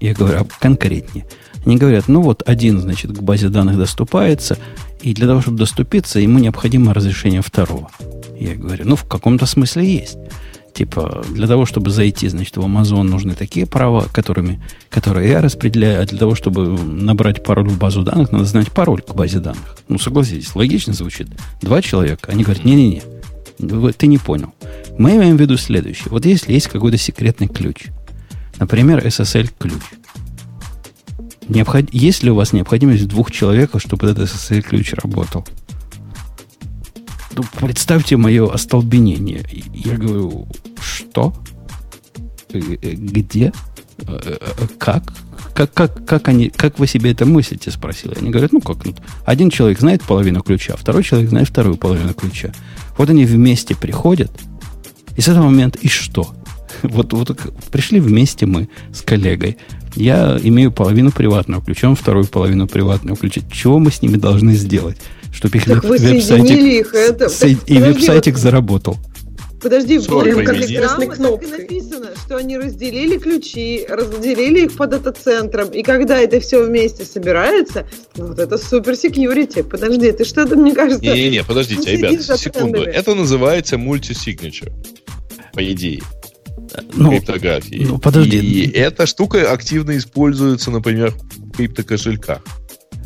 Я 0.00 0.14
говорю, 0.14 0.40
а 0.40 0.46
конкретнее. 0.60 1.26
Они 1.64 1.76
говорят, 1.76 2.08
ну 2.08 2.22
вот 2.22 2.42
один, 2.46 2.80
значит, 2.80 3.12
к 3.12 3.22
базе 3.22 3.48
данных 3.48 3.78
доступается, 3.78 4.58
и 5.02 5.14
для 5.14 5.26
того, 5.26 5.40
чтобы 5.40 5.58
доступиться, 5.58 6.18
ему 6.18 6.38
необходимо 6.38 6.94
разрешение 6.94 7.42
второго. 7.42 7.90
Я 8.38 8.54
говорю, 8.54 8.86
ну, 8.86 8.96
в 8.96 9.04
каком-то 9.04 9.46
смысле 9.46 9.84
есть. 9.84 10.18
Типа, 10.74 11.24
для 11.30 11.48
того, 11.48 11.66
чтобы 11.66 11.90
зайти, 11.90 12.28
значит, 12.28 12.56
в 12.56 12.60
Amazon 12.60 13.02
нужны 13.02 13.34
такие 13.34 13.66
права, 13.66 14.06
которыми, 14.12 14.62
которые 14.90 15.28
я 15.30 15.40
распределяю, 15.40 16.02
а 16.02 16.06
для 16.06 16.18
того, 16.18 16.36
чтобы 16.36 16.68
набрать 16.68 17.42
пароль 17.42 17.68
в 17.68 17.78
базу 17.78 18.02
данных, 18.02 18.30
надо 18.30 18.44
знать 18.44 18.70
пароль 18.70 19.02
к 19.02 19.12
базе 19.14 19.40
данных. 19.40 19.76
Ну, 19.88 19.98
согласитесь, 19.98 20.54
логично 20.54 20.92
звучит. 20.92 21.28
Два 21.62 21.82
человека, 21.82 22.30
они 22.30 22.44
говорят, 22.44 22.64
не-не-не, 22.64 23.02
ты 23.92 24.06
не 24.06 24.18
понял. 24.18 24.54
Мы 24.98 25.16
имеем 25.16 25.36
в 25.36 25.40
виду 25.40 25.56
следующее. 25.56 26.08
Вот 26.10 26.24
если 26.24 26.52
есть 26.52 26.68
какой-то 26.68 26.96
секретный 26.96 27.48
ключ, 27.48 27.86
например, 28.58 29.04
SSL-ключ, 29.04 29.82
Необход... 31.48 31.86
Есть 31.92 32.22
ли 32.22 32.30
у 32.30 32.34
вас 32.34 32.52
необходимость 32.52 33.08
двух 33.08 33.30
человеках, 33.30 33.80
чтобы 33.80 34.08
этот 34.08 34.28
SSL-ключ 34.28 34.92
работал? 34.94 35.46
Ну, 37.34 37.44
представьте 37.60 38.16
мое 38.16 38.50
остолбенение. 38.52 39.44
Я 39.72 39.96
говорю, 39.96 40.48
что? 40.80 41.34
Э, 42.50 42.58
э, 42.58 42.90
где? 42.92 43.52
Э, 44.06 44.36
как? 44.78 45.12
Как, 45.54 45.72
как, 45.72 46.04
как, 46.06 46.28
они, 46.28 46.50
как 46.50 46.78
вы 46.78 46.86
себе 46.86 47.12
это 47.12 47.26
мыслите? 47.26 47.70
Спросил. 47.70 48.12
Они 48.16 48.30
говорят, 48.30 48.52
ну 48.52 48.60
как, 48.60 48.84
ну, 48.84 48.94
один 49.24 49.50
человек 49.50 49.80
знает 49.80 50.02
половину 50.02 50.40
ключа, 50.42 50.76
второй 50.76 51.02
человек 51.02 51.30
знает 51.30 51.48
вторую 51.48 51.76
половину 51.76 52.14
ключа. 52.14 52.52
Вот 52.96 53.10
они 53.10 53.24
вместе 53.24 53.74
приходят, 53.74 54.30
и 55.16 55.20
с 55.20 55.26
этого 55.26 55.46
момента 55.46 55.78
и 55.80 55.88
что? 55.88 56.32
Вот, 56.88 57.12
вот 57.12 57.36
пришли 57.70 58.00
вместе 58.00 58.46
мы 58.46 58.68
с 58.92 59.02
коллегой 59.02 59.58
я 59.98 60.38
имею 60.42 60.70
половину 60.70 61.10
приватного 61.10 61.62
ключа, 61.62 61.88
он 61.88 61.96
вторую 61.96 62.26
половину 62.26 62.68
приватного 62.68 63.16
ключа. 63.16 63.40
Чего 63.52 63.78
мы 63.78 63.90
с 63.90 64.00
ними 64.00 64.16
должны 64.16 64.54
сделать? 64.54 64.96
Чтобы 65.32 65.58
их 65.58 65.64
так 65.64 65.84
веб- 65.84 66.00
веб-сайтик, 66.00 66.56
их, 66.56 66.94
это... 66.94 67.26
и 67.66 67.78
веб-сайтик 67.78 68.38
заработал. 68.38 68.96
Подожди, 69.60 69.98
в 69.98 70.06
красной 70.06 71.08
кнопкой. 71.08 71.48
Так 71.48 71.58
и 71.58 71.62
написано, 71.62 72.10
что 72.24 72.36
они 72.36 72.56
разделили 72.56 73.18
ключи, 73.18 73.84
разделили 73.88 74.66
их 74.66 74.76
по 74.76 74.86
дата-центрам, 74.86 75.68
и 75.70 75.82
когда 75.82 76.18
это 76.18 76.38
все 76.38 76.64
вместе 76.64 77.04
собирается, 77.04 77.88
вот 78.14 78.38
это 78.38 78.56
супер 78.56 78.94
секьюрити. 78.94 79.62
Подожди, 79.62 80.12
ты 80.12 80.24
что-то, 80.24 80.54
мне 80.54 80.74
кажется... 80.74 81.04
Не-не-не, 81.04 81.42
подождите, 81.42 81.96
ребят, 81.96 82.22
секунду. 82.38 82.82
Это 82.82 83.16
называется 83.16 83.78
мультисигнатур, 83.78 84.68
по 85.52 85.72
идее. 85.72 86.02
Ну, 86.94 87.10
криптографии. 87.10 87.84
Ну, 87.88 87.98
подожди. 87.98 88.38
И 88.38 88.70
эта 88.70 89.06
штука 89.06 89.52
активно 89.52 89.96
используется, 89.96 90.70
например, 90.70 91.14
в 91.36 91.56
криптокошельках 91.56 92.42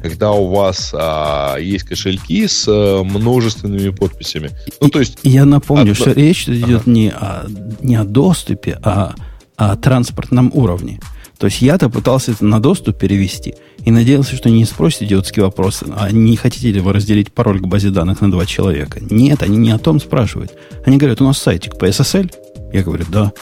когда 0.01 0.33
у 0.33 0.49
вас 0.49 0.93
а, 0.95 1.57
есть 1.59 1.85
кошельки 1.85 2.49
с 2.49 2.67
а, 2.67 3.05
множественными 3.05 3.91
подписями. 3.91 4.51
Ну, 4.81 4.89
то 4.89 4.99
есть... 4.99 5.19
Я 5.23 5.45
напомню, 5.45 5.93
одна... 5.93 5.95
что 5.95 6.11
речь 6.11 6.49
идет 6.49 6.83
ага. 6.83 6.91
не, 6.91 7.11
о, 7.11 7.47
не 7.81 7.95
о 7.95 8.03
доступе, 8.03 8.81
а 8.83 9.15
о 9.57 9.77
транспортном 9.77 10.51
уровне. 10.55 10.99
То 11.43 11.47
есть 11.47 11.61
я-то 11.61 11.91
пытался 11.91 12.31
это 12.31 12.45
на 12.45 12.61
доступ 12.61 12.99
перевести 12.99 13.55
и 13.85 13.91
надеялся, 13.91 14.37
что 14.37 14.49
не 14.49 14.65
спросят 14.65 15.03
идиотские 15.03 15.45
вопросы, 15.45 15.87
а 15.93 16.13
не 16.13 16.37
хотите 16.37 16.71
ли 16.71 16.79
вы 16.79 16.93
разделить 16.93 17.33
пароль 17.33 17.59
к 17.59 17.67
базе 17.67 17.91
данных 17.91 18.21
на 18.21 18.31
два 18.31 18.47
человека? 18.47 19.01
Нет, 19.11 19.43
они 19.43 19.57
не 19.57 19.73
о 19.73 19.79
том 19.79 19.99
спрашивают. 19.99 20.53
Они 20.87 20.99
говорят, 20.99 21.21
у 21.21 21.25
нас 21.25 21.39
сайтик 21.39 21.77
по 21.77 21.87
SSL. 21.87 22.33
Я 22.73 22.85
говорю, 22.85 23.07
да. 23.09 23.33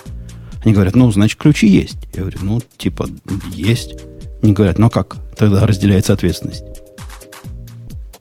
Они 0.64 0.72
говорят, 0.72 0.96
ну, 0.96 1.12
значит, 1.12 1.38
ключи 1.38 1.68
есть. 1.68 1.98
Я 2.14 2.22
говорю, 2.22 2.38
ну, 2.40 2.62
типа, 2.78 3.06
есть. 3.52 3.96
Они 4.42 4.54
говорят, 4.54 4.78
ну 4.78 4.88
как 4.88 5.18
тогда 5.36 5.66
разделяется 5.66 6.14
ответственность? 6.14 6.64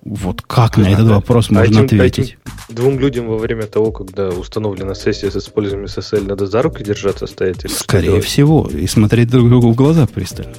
Вот 0.03 0.41
как 0.41 0.77
на 0.77 0.87
этот 0.87 1.07
вопрос 1.07 1.49
можно 1.49 1.81
ответить? 1.81 2.37
двум 2.69 2.99
людям 2.99 3.27
во 3.27 3.37
время 3.37 3.63
того, 3.63 3.91
когда 3.91 4.29
установлена 4.29 4.95
сессия 4.95 5.31
с 5.31 5.35
использованием 5.35 5.87
SSL, 5.87 6.27
надо 6.27 6.45
за 6.45 6.61
руки 6.61 6.83
держаться 6.83 7.27
стоять? 7.27 7.65
Или 7.65 7.71
Скорее 7.71 8.21
всего. 8.21 8.69
И 8.71 8.87
смотреть 8.87 9.29
друг 9.29 9.49
другу 9.49 9.71
в 9.71 9.75
глаза 9.75 10.07
пристально. 10.07 10.53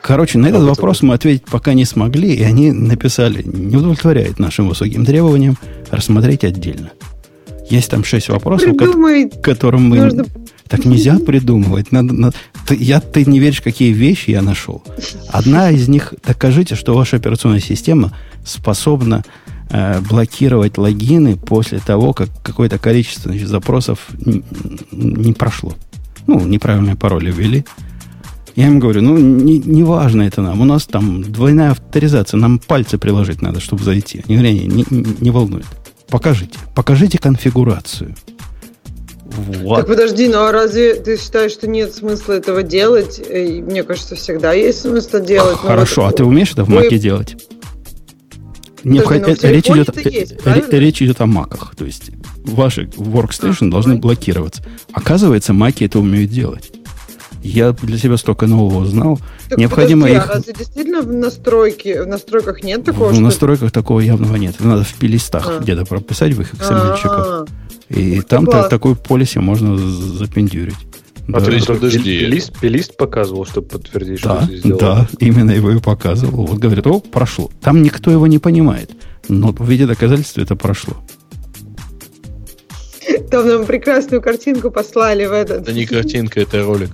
Короче, 0.00 0.38
на 0.38 0.48
этот 0.48 0.64
вопрос 0.64 1.02
мы 1.02 1.14
ответить 1.14 1.44
пока 1.44 1.74
не 1.74 1.84
смогли, 1.84 2.34
и 2.34 2.42
они 2.42 2.72
написали, 2.72 3.42
не 3.44 3.76
удовлетворяет 3.76 4.38
нашим 4.38 4.68
высоким 4.68 5.04
требованиям, 5.04 5.56
рассмотреть 5.90 6.44
отдельно. 6.44 6.90
Есть 7.70 7.90
там 7.90 8.02
шесть 8.02 8.28
вопросов, 8.28 8.76
к 8.76 9.42
которым 9.42 9.88
мы... 9.88 10.00
Нужно 10.00 10.24
так 10.68 10.86
нельзя 10.86 11.18
придумывать. 11.18 11.92
Надо, 11.92 12.14
надо, 12.14 12.36
ты, 12.66 12.76
я, 12.76 13.00
ты 13.00 13.24
не 13.24 13.38
веришь, 13.38 13.60
какие 13.60 13.92
вещи 13.92 14.30
я 14.30 14.42
нашел. 14.42 14.82
Одна 15.28 15.70
из 15.70 15.88
них, 15.88 16.14
докажите, 16.26 16.74
что 16.74 16.94
ваша 16.94 17.16
операционная 17.16 17.60
система 17.60 18.12
способна 18.44 19.24
э, 19.70 20.00
блокировать 20.00 20.78
логины 20.78 21.36
после 21.36 21.78
того, 21.78 22.12
как 22.12 22.28
какое-то 22.42 22.78
количество 22.78 23.30
значит, 23.30 23.48
запросов 23.48 24.08
не, 24.24 24.42
не 24.92 25.32
прошло. 25.32 25.74
Ну, 26.26 26.40
неправильные 26.46 26.96
пароли 26.96 27.32
ввели. 27.32 27.64
Я 28.54 28.66
им 28.66 28.78
говорю, 28.78 29.00
ну, 29.00 29.18
не, 29.18 29.58
не 29.58 29.82
важно 29.82 30.22
это 30.22 30.42
нам. 30.42 30.60
У 30.60 30.64
нас 30.64 30.84
там 30.84 31.22
двойная 31.22 31.70
авторизация. 31.70 32.38
Нам 32.38 32.58
пальцы 32.58 32.98
приложить 32.98 33.40
надо, 33.40 33.60
чтобы 33.60 33.82
зайти. 33.82 34.22
Они 34.28 34.36
говорят, 34.36 34.54
не, 34.54 34.84
не, 34.90 35.16
не 35.20 35.30
волнует. 35.30 35.66
Покажите. 36.08 36.58
Покажите 36.74 37.18
конфигурацию. 37.18 38.14
Вот. 39.36 39.76
Так 39.76 39.86
подожди, 39.86 40.28
ну 40.28 40.44
а 40.44 40.52
разве 40.52 40.94
ты 40.94 41.18
считаешь, 41.18 41.52
что 41.52 41.66
нет 41.66 41.94
смысла 41.94 42.34
этого 42.34 42.62
делать? 42.62 43.18
И 43.18 43.62
мне 43.62 43.82
кажется, 43.82 44.14
всегда 44.14 44.52
есть 44.52 44.82
смысл 44.82 45.20
делать. 45.20 45.56
Хорошо, 45.56 46.02
вот, 46.02 46.14
а 46.14 46.16
ты 46.16 46.24
умеешь 46.24 46.52
это 46.52 46.64
в 46.64 46.68
Маке 46.68 46.98
делать? 46.98 47.36
Необход... 48.84 49.20
Ну, 49.20 49.48
речь, 49.48 49.70
идет, 49.70 50.06
есть, 50.06 50.34
речь 50.72 51.02
идет 51.02 51.20
о 51.20 51.26
маках. 51.26 51.76
То 51.76 51.84
есть 51.84 52.10
ваши 52.44 52.86
workstation 52.96 53.68
а, 53.68 53.70
должны 53.70 53.96
блокироваться. 53.96 54.64
Оказывается, 54.92 55.52
маки 55.52 55.84
это 55.84 56.00
умеют 56.00 56.30
делать. 56.30 56.72
Я 57.42 57.72
для 57.72 57.98
себя 57.98 58.16
столько 58.16 58.46
нового 58.46 58.82
узнал. 58.82 59.18
Так 59.48 59.58
Необходимо 59.58 60.02
подожди, 60.02 60.16
их... 60.16 60.30
а 60.30 60.34
разве 60.34 60.52
действительно 60.52 61.02
в 61.02 61.12
настройке, 61.12 62.02
в 62.02 62.06
настройках 62.06 62.62
нет 62.62 62.84
такого? 62.84 63.08
В 63.08 63.20
настройках 63.20 63.72
такого 63.72 64.00
явного 64.00 64.36
нет. 64.36 64.54
Это 64.56 64.66
надо 64.66 64.84
в 64.84 64.94
пилистах 64.94 65.48
а. 65.48 65.58
где-то 65.60 65.84
прописать 65.84 66.34
в 66.34 66.40
их 66.40 66.54
XML-чиках. 66.54 67.46
И 67.94 68.18
это 68.18 68.28
там 68.28 68.46
так, 68.46 68.68
такой 68.68 68.96
полисе 68.96 69.40
можно 69.40 69.76
запендюрить. 69.76 70.76
А 71.28 71.40
да. 71.40 71.60
подожди. 71.66 72.20
Пилист, 72.20 72.58
пилист 72.58 72.96
показывал, 72.96 73.44
чтобы 73.46 73.68
подтвердить, 73.68 74.22
да, 74.22 74.42
что 74.42 74.46
ты 74.48 74.56
сделал? 74.56 74.80
Да, 74.80 75.08
именно 75.20 75.52
его 75.52 75.70
и 75.70 75.78
показывал. 75.78 76.46
Вот 76.46 76.58
говорит, 76.58 76.86
о, 76.86 77.00
прошло. 77.00 77.50
Там 77.60 77.82
никто 77.82 78.10
его 78.10 78.26
не 78.26 78.38
понимает. 78.38 78.90
Но 79.28 79.52
в 79.52 79.68
виде 79.68 79.86
доказательства 79.86 80.40
это 80.40 80.56
прошло. 80.56 80.96
Там 83.30 83.46
нам 83.46 83.66
прекрасную 83.66 84.20
картинку 84.20 84.70
послали 84.70 85.26
в 85.26 85.32
этот. 85.32 85.62
Это 85.62 85.72
не 85.72 85.86
картинка, 85.86 86.40
это 86.40 86.64
ролик. 86.64 86.90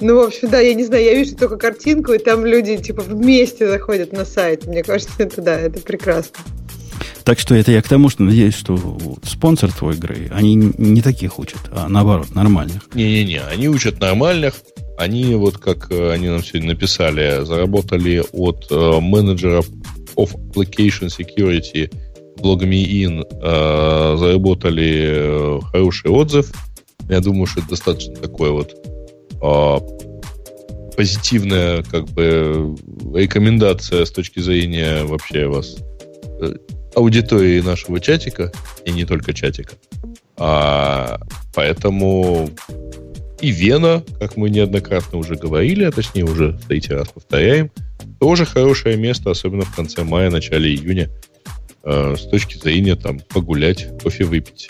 Ну, 0.00 0.16
в 0.16 0.26
общем, 0.26 0.50
да, 0.50 0.60
я 0.60 0.74
не 0.74 0.84
знаю, 0.84 1.04
я 1.04 1.14
вижу 1.14 1.36
только 1.36 1.56
картинку, 1.56 2.12
и 2.12 2.18
там 2.18 2.44
люди, 2.44 2.76
типа, 2.76 3.02
вместе 3.02 3.68
заходят 3.68 4.12
на 4.12 4.24
сайт. 4.24 4.66
Мне 4.66 4.82
кажется, 4.82 5.14
это, 5.18 5.40
да, 5.40 5.58
это 5.58 5.80
прекрасно. 5.80 6.40
Так 7.24 7.38
что 7.38 7.54
это 7.54 7.72
я 7.72 7.80
к 7.80 7.88
тому, 7.88 8.10
что 8.10 8.22
надеюсь, 8.22 8.54
что 8.54 8.98
спонсор 9.22 9.72
твой 9.72 9.94
игры, 9.94 10.30
они 10.32 10.54
не 10.54 11.00
таких 11.00 11.38
учат, 11.38 11.60
а 11.70 11.88
наоборот, 11.88 12.34
нормальных. 12.34 12.94
Не-не-не, 12.94 13.40
они 13.40 13.68
учат 13.68 13.98
нормальных. 14.00 14.54
Они, 14.98 15.34
вот 15.34 15.58
как 15.58 15.90
э, 15.90 16.12
они 16.12 16.28
нам 16.28 16.44
сегодня 16.44 16.68
написали, 16.68 17.44
заработали 17.44 18.22
от 18.32 18.66
э, 18.70 19.00
менеджера 19.00 19.62
of 20.16 20.36
Application 20.54 21.08
Security 21.08 21.90
блогами 22.36 22.76
in, 22.76 23.24
э, 23.24 24.16
заработали 24.16 25.02
э, 25.04 25.60
хороший 25.72 26.10
отзыв. 26.10 26.52
Я 27.08 27.20
думаю, 27.20 27.46
что 27.46 27.60
это 27.60 27.70
достаточно 27.70 28.14
такое 28.14 28.50
вот 28.50 28.72
э, 29.42 30.94
позитивная 30.96 31.82
как 31.82 32.04
бы 32.10 32.76
рекомендация 33.14 34.04
с 34.04 34.10
точки 34.10 34.40
зрения 34.40 35.04
вообще 35.04 35.46
вас 35.48 35.76
э, 36.40 36.54
аудитории 36.94 37.60
нашего 37.60 38.00
чатика, 38.00 38.52
и 38.84 38.92
не 38.92 39.04
только 39.04 39.32
чатика. 39.32 39.74
А, 40.36 41.20
поэтому 41.54 42.50
и 43.40 43.50
Вена, 43.50 44.02
как 44.18 44.36
мы 44.36 44.50
неоднократно 44.50 45.18
уже 45.18 45.36
говорили, 45.36 45.84
а 45.84 45.92
точнее 45.92 46.24
уже 46.24 46.52
в 46.52 46.66
третий 46.66 46.94
раз 46.94 47.08
повторяем, 47.08 47.70
тоже 48.18 48.46
хорошее 48.46 48.96
место, 48.96 49.30
особенно 49.30 49.62
в 49.62 49.74
конце 49.74 50.02
мая, 50.02 50.30
начале 50.30 50.74
июня, 50.74 51.10
э, 51.82 52.16
с 52.16 52.22
точки 52.22 52.56
зрения 52.56 52.96
там 52.96 53.20
погулять, 53.20 53.88
кофе 54.02 54.24
выпить. 54.24 54.68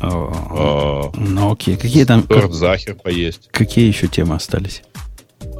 О, 0.00 1.12
а, 1.12 1.18
ну 1.18 1.52
окей, 1.52 1.76
какие 1.76 2.04
там... 2.04 2.22
Торт 2.22 2.52
Захер 2.52 2.94
поесть. 2.94 3.48
Какие 3.52 3.86
еще 3.86 4.08
темы 4.08 4.34
остались? 4.34 4.82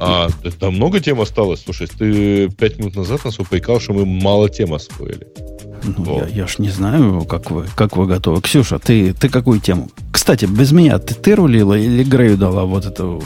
А, 0.03 0.29
да 0.59 0.71
много 0.71 0.99
тем 0.99 1.21
осталось. 1.21 1.61
Слушай, 1.63 1.87
ты 1.87 2.49
пять 2.49 2.79
минут 2.79 2.95
назад 2.95 3.23
нас 3.23 3.39
упрекал, 3.39 3.79
что 3.79 3.93
мы 3.93 4.05
мало 4.05 4.49
тем 4.49 4.73
освоили. 4.73 5.27
Ну, 5.83 6.19
я, 6.19 6.27
я 6.27 6.47
ж 6.47 6.57
не 6.57 6.69
знаю, 6.69 7.23
как 7.25 7.51
вы, 7.51 7.65
как 7.75 7.97
вы 7.97 8.07
готовы. 8.07 8.41
Ксюша, 8.41 8.79
ты, 8.79 9.13
ты 9.13 9.29
какую 9.29 9.59
тему? 9.59 9.89
Кстати, 10.11 10.45
без 10.45 10.71
меня 10.71 10.97
ты, 10.97 11.13
ты 11.13 11.35
рулила 11.35 11.77
или 11.77 12.03
Грею 12.03 12.37
дала 12.37 12.65
вот 12.65 12.85
эту 12.85 13.21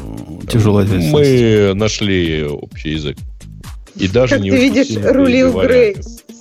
тяжелую 0.49 0.85
ответственность? 0.85 1.13
Мы 1.13 1.73
нашли 1.75 2.43
общий 2.43 2.91
язык. 2.91 3.17
И 3.95 4.09
даже 4.09 4.35
как 4.35 4.43
не 4.43 4.51
ты 4.51 4.57
видишь, 4.57 4.97
рулил 5.01 5.53
Грей. 5.61 5.95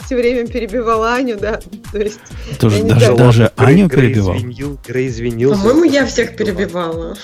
Все 0.05 0.17
время 0.17 0.47
перебивал 0.47 1.05
Аню, 1.05 1.39
да. 1.39 1.61
То 1.93 1.99
есть, 1.99 2.19
Тоже, 2.59 2.83
даже, 2.83 3.15
даже 3.15 3.53
Аню 3.57 3.87
Грей 3.87 4.09
перебивал. 4.09 4.37
Извинил, 4.37 4.79
Грей 4.87 5.09
извинился. 5.09 5.63
По-моему, 5.63 5.85
я 5.85 6.07
всех 6.07 6.37
перебивала. 6.37 7.17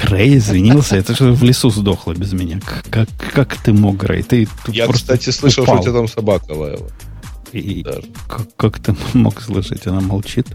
Грей 0.00 0.36
извинился, 0.36 0.96
это 0.96 1.14
же 1.14 1.32
в 1.32 1.42
лесу 1.42 1.70
сдохло 1.70 2.14
без 2.14 2.32
меня. 2.32 2.60
Как, 2.90 3.08
как 3.32 3.56
ты 3.56 3.72
мог, 3.72 3.96
Грей? 3.96 4.22
Ты 4.22 4.48
Я, 4.68 4.86
кстати, 4.86 5.30
слышал, 5.30 5.64
упал. 5.64 5.76
что 5.76 5.82
у 5.82 5.84
тебя 5.84 5.98
там 6.00 6.08
собака 6.08 6.52
лаяла. 6.52 6.88
И 7.52 7.84
как, 8.28 8.46
как 8.56 8.78
ты 8.78 8.94
мог 9.14 9.40
слышать? 9.40 9.86
Она 9.86 10.00
молчит. 10.00 10.46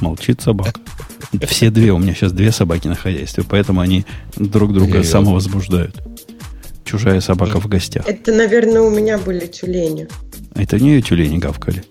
Молчит 0.00 0.40
собака. 0.40 0.80
Все 1.46 1.70
две, 1.70 1.92
у 1.92 1.98
меня 1.98 2.14
сейчас 2.14 2.32
две 2.32 2.50
собаки 2.52 2.88
на 2.88 2.94
хозяйстве, 2.94 3.44
поэтому 3.48 3.80
они 3.80 4.04
друг 4.36 4.72
друга 4.72 5.02
самовозбуждают. 5.04 6.02
Чужая 6.84 7.20
собака 7.20 7.60
в 7.60 7.68
гостях. 7.68 8.06
Это, 8.08 8.32
наверное, 8.32 8.80
у 8.80 8.90
меня 8.90 9.18
были 9.18 9.46
тюлени. 9.46 10.08
Это 10.54 10.80
не 10.80 11.00
тюлени 11.02 11.38
гавкали. 11.38 11.84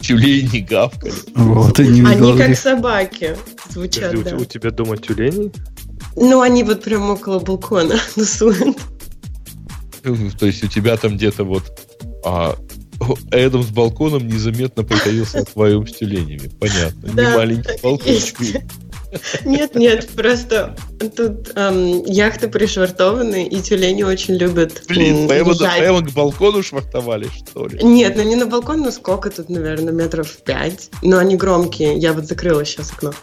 Тюлени 0.00 0.60
гавкали. 0.60 1.12
Вот, 1.34 1.78
они, 1.78 2.02
они 2.02 2.36
как 2.36 2.56
собаки 2.56 3.36
звучат, 3.68 4.10
Подожди, 4.10 4.30
да. 4.30 4.36
у, 4.36 4.44
тебя 4.44 4.70
дома 4.70 4.96
тюлени? 4.96 5.52
Ну, 6.20 6.42
они 6.42 6.62
вот 6.64 6.84
прям 6.84 7.08
около 7.10 7.38
балкона 7.40 7.98
носуют. 8.16 8.76
То 10.02 10.46
есть 10.46 10.62
у 10.62 10.66
тебя 10.66 10.96
там 10.98 11.16
где-то 11.16 11.44
вот 11.44 11.64
а, 12.24 12.56
рядом 13.30 13.62
с 13.62 13.68
балконом 13.68 14.28
незаметно 14.28 14.84
притаился 14.84 15.40
аквариум 15.40 15.86
с 15.86 15.92
тюленями. 15.96 16.50
Понятно. 16.60 17.08
Да, 17.14 17.30
Не 17.30 17.36
маленький 17.36 17.82
балкончик. 17.82 18.62
Нет, 19.44 19.74
нет, 19.74 20.08
просто 20.08 20.76
Тут 21.08 21.52
эм, 21.54 22.04
яхты 22.04 22.48
пришвартованы, 22.48 23.46
и 23.46 23.62
тюлени 23.62 24.02
очень 24.02 24.34
любят 24.34 24.82
Блин, 24.86 25.26
прямо, 25.28 25.54
прямо 25.54 26.02
к 26.02 26.12
балкону 26.12 26.62
швартовали, 26.62 27.28
что 27.28 27.66
ли? 27.66 27.78
Нет, 27.82 28.16
ну 28.16 28.22
не 28.22 28.36
на 28.36 28.44
балкон, 28.44 28.82
ну 28.82 28.90
сколько 28.90 29.30
тут, 29.30 29.48
наверное, 29.48 29.94
метров 29.94 30.30
пять. 30.44 30.90
Но 31.02 31.16
они 31.16 31.36
громкие. 31.36 31.96
Я 31.96 32.12
вот 32.12 32.26
закрыла 32.26 32.66
сейчас 32.66 32.92
окно. 32.92 33.14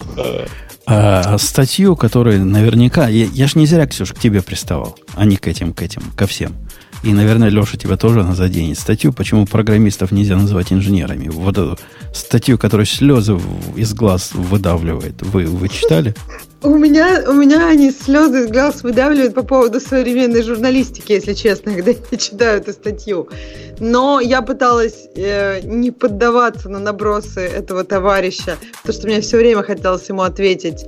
А, 0.87 1.37
статью, 1.37 1.95
которую 1.95 2.45
наверняка... 2.45 3.09
Я, 3.09 3.25
я 3.25 3.47
ж 3.47 3.55
не 3.55 3.67
зря, 3.67 3.85
Ксюша, 3.85 4.15
к 4.15 4.19
тебе 4.19 4.41
приставал, 4.41 4.97
а 5.15 5.25
не 5.25 5.35
к 5.35 5.47
этим, 5.47 5.73
к 5.73 5.81
этим, 5.83 6.01
ко 6.15 6.25
всем. 6.25 6.55
И, 7.03 7.13
наверное, 7.13 7.49
Леша 7.49 7.77
тебя 7.77 7.97
тоже 7.97 8.21
она 8.21 8.35
заденет. 8.35 8.77
Статью, 8.77 9.13
почему 9.13 9.45
программистов 9.45 10.11
нельзя 10.11 10.35
называть 10.35 10.73
инженерами. 10.73 11.29
Вот 11.29 11.57
эту 11.57 11.77
статью, 12.13 12.57
которая 12.57 12.85
слезы 12.85 13.39
из 13.75 13.93
глаз 13.93 14.31
выдавливает. 14.33 15.21
Вы, 15.21 15.45
вы 15.45 15.69
читали? 15.69 16.15
У 16.63 16.75
меня, 16.75 17.23
у 17.27 17.33
меня 17.33 17.67
они 17.67 17.91
слезы 17.91 18.45
из 18.45 18.47
глаз 18.51 18.81
выдавливают 18.81 19.35
по 19.35 19.43
поводу 19.43 19.79
современной 19.79 20.41
журналистики, 20.41 21.11
если 21.11 21.33
честно, 21.33 21.73
когда 21.75 21.91
я 21.91 22.17
читаю 22.17 22.59
эту 22.59 22.73
статью. 22.73 23.29
Но 23.79 24.19
я 24.19 24.41
пыталась 24.41 25.07
э, 25.15 25.61
не 25.61 25.91
поддаваться 25.91 26.67
на 26.69 26.79
набросы 26.79 27.41
этого 27.41 27.83
товарища, 27.83 28.57
потому 28.81 28.93
что 28.99 29.07
мне 29.07 29.21
все 29.21 29.37
время 29.37 29.61
хотелось 29.61 30.09
ему 30.09 30.23
ответить 30.23 30.83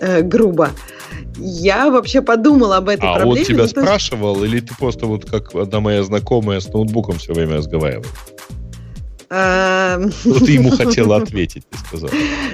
э, 0.00 0.22
грубо. 0.22 0.70
Я 1.36 1.90
вообще 1.90 2.22
подумала 2.22 2.78
об 2.78 2.88
этой 2.88 3.08
а 3.08 3.14
проблеме. 3.14 3.38
А 3.38 3.40
он 3.40 3.44
тебя 3.44 3.66
спрашивал, 3.66 4.44
или 4.44 4.60
ты 4.60 4.74
просто 4.76 5.06
вот 5.06 5.24
как 5.24 5.54
одна 5.54 5.80
моя 5.80 6.02
знакомая 6.02 6.60
с 6.60 6.72
ноутбуком 6.72 7.18
все 7.18 7.32
время 7.32 7.56
разговаривала? 7.56 8.06
Эм. 9.36 10.12
Ну, 10.24 10.34
ты 10.38 10.52
ему 10.52 10.70
хотела 10.70 11.16
ответить, 11.16 11.64
ты 11.68 11.78
сказал. 11.78 12.10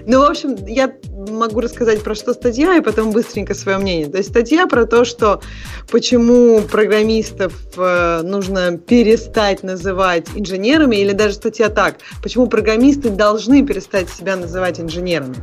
Ну, 0.06 0.20
в 0.20 0.30
общем, 0.30 0.56
я 0.66 0.90
могу 1.28 1.60
рассказать 1.60 2.02
про 2.02 2.14
что 2.14 2.32
статья, 2.32 2.76
и 2.76 2.80
потом 2.80 3.10
быстренько 3.10 3.52
свое 3.52 3.76
мнение. 3.76 4.06
То 4.08 4.16
есть 4.16 4.30
статья 4.30 4.66
про 4.66 4.86
то, 4.86 5.04
что 5.04 5.42
почему 5.90 6.62
программистов 6.62 7.52
э, 7.76 8.22
нужно 8.22 8.78
перестать 8.78 9.62
называть 9.62 10.28
инженерами, 10.34 10.96
или 10.96 11.12
даже 11.12 11.34
статья 11.34 11.68
так, 11.68 11.96
почему 12.22 12.46
программисты 12.46 13.10
должны 13.10 13.66
перестать 13.66 14.08
себя 14.08 14.36
называть 14.36 14.80
инженерами. 14.80 15.36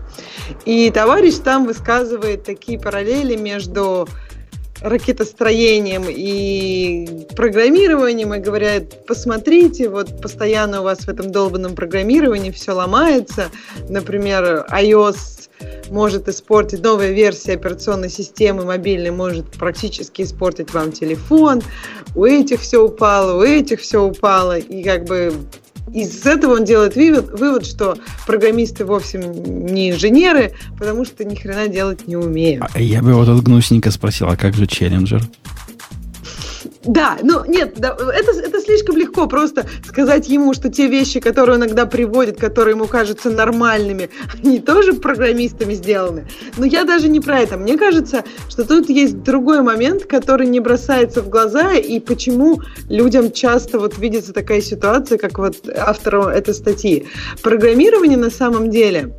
И 0.65 0.89
товарищ 0.89 1.35
там 1.35 1.65
высказывает 1.65 2.45
такие 2.45 2.79
параллели 2.79 3.35
между 3.35 4.09
ракетостроением 4.81 6.05
и 6.07 7.25
программированием 7.35 8.33
и 8.33 8.39
говорят, 8.39 9.05
посмотрите, 9.05 9.89
вот 9.89 10.21
постоянно 10.21 10.81
у 10.81 10.83
вас 10.83 10.99
в 10.99 11.09
этом 11.09 11.31
долбанном 11.31 11.75
программировании 11.75 12.51
все 12.51 12.73
ломается. 12.73 13.49
Например, 13.89 14.65
iOS 14.71 15.49
может 15.89 16.27
испортить, 16.27 16.83
новая 16.83 17.11
версия 17.11 17.53
операционной 17.53 18.09
системы 18.09 18.65
мобильной 18.65 19.11
может 19.11 19.51
практически 19.51 20.21
испортить 20.21 20.73
вам 20.73 20.91
телефон. 20.91 21.61
У 22.15 22.25
этих 22.25 22.61
все 22.61 22.83
упало, 22.83 23.39
у 23.39 23.43
этих 23.43 23.81
все 23.81 24.03
упало. 24.03 24.57
И 24.57 24.83
как 24.83 25.05
бы 25.05 25.33
из 25.93 26.25
этого 26.25 26.55
он 26.55 26.65
делает 26.65 26.95
вывод, 26.95 27.39
вывод, 27.39 27.65
что 27.65 27.97
программисты 28.25 28.85
вовсе 28.85 29.17
не 29.17 29.91
инженеры, 29.91 30.53
потому 30.77 31.05
что 31.05 31.23
ни 31.23 31.35
хрена 31.35 31.67
делать 31.67 32.07
не 32.07 32.15
умеют. 32.15 32.63
А 32.73 32.79
я 32.79 33.01
бы 33.01 33.13
вот 33.13 33.25
тут 33.25 33.43
гнусненько 33.43 33.91
спросил, 33.91 34.27
а 34.27 34.35
как 34.35 34.55
же 34.55 34.67
челленджер? 34.67 35.21
Да, 36.87 37.17
ну 37.21 37.43
нет, 37.45 37.73
да, 37.77 37.95
это, 37.95 38.31
это 38.39 38.61
слишком 38.61 38.95
легко 38.95 39.27
просто 39.27 39.65
сказать 39.85 40.29
ему, 40.29 40.53
что 40.53 40.69
те 40.69 40.87
вещи, 40.87 41.19
которые 41.19 41.57
он 41.57 41.65
иногда 41.65 41.85
приводит, 41.85 42.39
которые 42.39 42.75
ему 42.75 42.87
кажутся 42.87 43.29
нормальными, 43.29 44.09
они 44.43 44.59
тоже 44.59 44.93
программистами 44.93 45.73
сделаны. 45.73 46.27
Но 46.57 46.65
я 46.65 46.85
даже 46.85 47.09
не 47.09 47.19
про 47.19 47.39
это. 47.39 47.57
Мне 47.57 47.77
кажется, 47.77 48.23
что 48.49 48.63
тут 48.63 48.89
есть 48.89 49.21
другой 49.21 49.61
момент, 49.61 50.05
который 50.05 50.47
не 50.47 50.61
бросается 50.61 51.21
в 51.21 51.29
глаза, 51.29 51.73
и 51.73 51.99
почему 51.99 52.61
людям 52.89 53.31
часто 53.33 53.79
вот 53.79 53.97
видится 53.97 54.31
такая 54.31 54.61
ситуация, 54.61 55.17
как 55.17 55.37
вот 55.37 55.69
автору 55.75 56.23
этой 56.23 56.53
статьи. 56.53 57.07
Программирование 57.43 58.17
на 58.17 58.29
самом 58.29 58.69
деле 58.69 59.13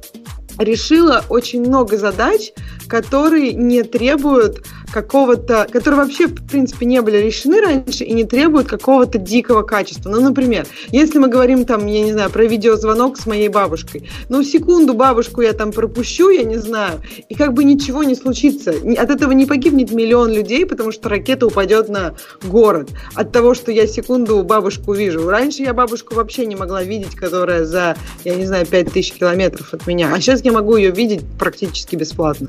решила 0.58 1.24
очень 1.28 1.60
много 1.60 1.96
задач, 1.96 2.52
которые 2.88 3.52
не 3.52 3.82
требуют 3.82 4.62
какого-то, 4.92 5.66
которые 5.70 6.00
вообще, 6.00 6.26
в 6.26 6.46
принципе, 6.46 6.86
не 6.86 7.02
были 7.02 7.18
решены 7.18 7.60
раньше 7.60 8.04
и 8.04 8.12
не 8.12 8.24
требуют 8.24 8.68
какого-то 8.68 9.18
дикого 9.18 9.62
качества. 9.62 10.10
Ну, 10.10 10.20
например, 10.20 10.66
если 10.90 11.18
мы 11.18 11.28
говорим 11.28 11.64
там, 11.64 11.86
я 11.86 12.02
не 12.02 12.12
знаю, 12.12 12.30
про 12.30 12.44
видеозвонок 12.46 13.18
с 13.18 13.26
моей 13.26 13.48
бабушкой, 13.48 14.08
ну, 14.28 14.42
секунду 14.42 14.94
бабушку 14.94 15.42
я 15.42 15.52
там 15.52 15.72
пропущу, 15.72 16.30
я 16.30 16.44
не 16.44 16.56
знаю, 16.56 17.00
и 17.28 17.34
как 17.34 17.52
бы 17.52 17.64
ничего 17.64 18.02
не 18.02 18.14
случится. 18.14 18.70
От 18.70 19.10
этого 19.10 19.32
не 19.32 19.46
погибнет 19.46 19.90
миллион 19.90 20.32
людей, 20.32 20.64
потому 20.66 20.92
что 20.92 21.08
ракета 21.08 21.46
упадет 21.46 21.88
на 21.88 22.14
город. 22.42 22.90
От 23.14 23.32
того, 23.32 23.54
что 23.54 23.72
я 23.72 23.86
секунду 23.86 24.42
бабушку 24.42 24.92
вижу. 24.92 25.28
Раньше 25.28 25.62
я 25.62 25.74
бабушку 25.74 26.14
вообще 26.14 26.46
не 26.46 26.56
могла 26.56 26.82
видеть, 26.82 27.14
которая 27.14 27.64
за, 27.64 27.96
я 28.24 28.34
не 28.34 28.46
знаю, 28.46 28.66
5000 28.66 29.12
километров 29.12 29.74
от 29.74 29.86
меня. 29.86 30.12
А 30.14 30.20
сейчас 30.20 30.44
я 30.44 30.52
могу 30.52 30.76
ее 30.76 30.90
видеть 30.90 31.22
практически 31.38 31.96
бесплатно. 31.96 32.48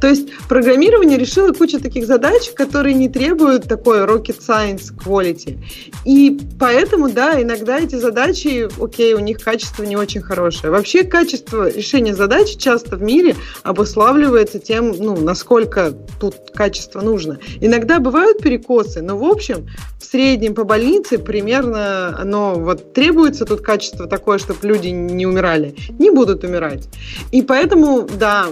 То 0.00 0.08
есть 0.08 0.28
программирование 0.48 1.18
решило 1.18 1.52
кучу 1.52 1.67
таких 1.76 2.06
задач, 2.06 2.50
которые 2.54 2.94
не 2.94 3.08
требуют 3.08 3.68
такой 3.68 3.98
rocket 3.98 4.38
science 4.40 4.92
quality. 4.96 5.58
И 6.04 6.38
поэтому, 6.58 7.10
да, 7.10 7.40
иногда 7.40 7.78
эти 7.78 7.96
задачи, 7.96 8.68
окей, 8.82 9.14
у 9.14 9.18
них 9.18 9.42
качество 9.42 9.82
не 9.82 9.96
очень 9.96 10.22
хорошее. 10.22 10.70
Вообще 10.70 11.04
качество 11.04 11.70
решения 11.70 12.14
задач 12.14 12.56
часто 12.56 12.96
в 12.96 13.02
мире 13.02 13.36
обуславливается 13.62 14.58
тем, 14.58 14.94
ну, 14.98 15.16
насколько 15.16 15.92
тут 16.20 16.34
качество 16.54 17.00
нужно. 17.00 17.38
Иногда 17.60 17.98
бывают 17.98 18.38
перекосы, 18.38 19.02
но 19.02 19.18
в 19.18 19.24
общем, 19.24 19.68
в 20.00 20.04
среднем 20.04 20.54
по 20.54 20.64
больнице 20.64 21.18
примерно 21.18 22.18
оно 22.18 22.54
вот 22.54 22.92
требуется 22.92 23.44
тут 23.44 23.60
качество 23.60 24.06
такое, 24.06 24.38
чтобы 24.38 24.66
люди 24.66 24.88
не 24.88 25.26
умирали, 25.26 25.74
не 25.98 26.10
будут 26.10 26.44
умирать. 26.44 26.88
И 27.32 27.42
поэтому, 27.42 28.08
да, 28.18 28.46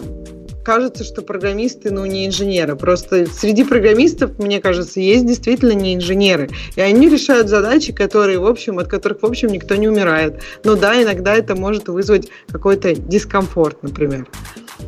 кажется, 0.66 1.04
что 1.04 1.22
программисты, 1.22 1.92
ну, 1.92 2.04
не 2.06 2.26
инженеры. 2.26 2.74
Просто 2.74 3.26
среди 3.26 3.62
программистов, 3.62 4.36
мне 4.40 4.60
кажется, 4.60 4.98
есть 4.98 5.24
действительно 5.24 5.70
не 5.70 5.94
инженеры. 5.94 6.50
И 6.74 6.80
они 6.80 7.08
решают 7.08 7.48
задачи, 7.48 7.92
которые, 7.92 8.40
в 8.40 8.46
общем, 8.46 8.80
от 8.80 8.88
которых, 8.88 9.22
в 9.22 9.26
общем, 9.26 9.50
никто 9.50 9.76
не 9.76 9.86
умирает. 9.86 10.42
Но 10.64 10.74
да, 10.74 11.00
иногда 11.00 11.36
это 11.36 11.54
может 11.54 11.86
вызвать 11.86 12.30
какой-то 12.50 12.96
дискомфорт, 12.96 13.84
например. 13.84 14.26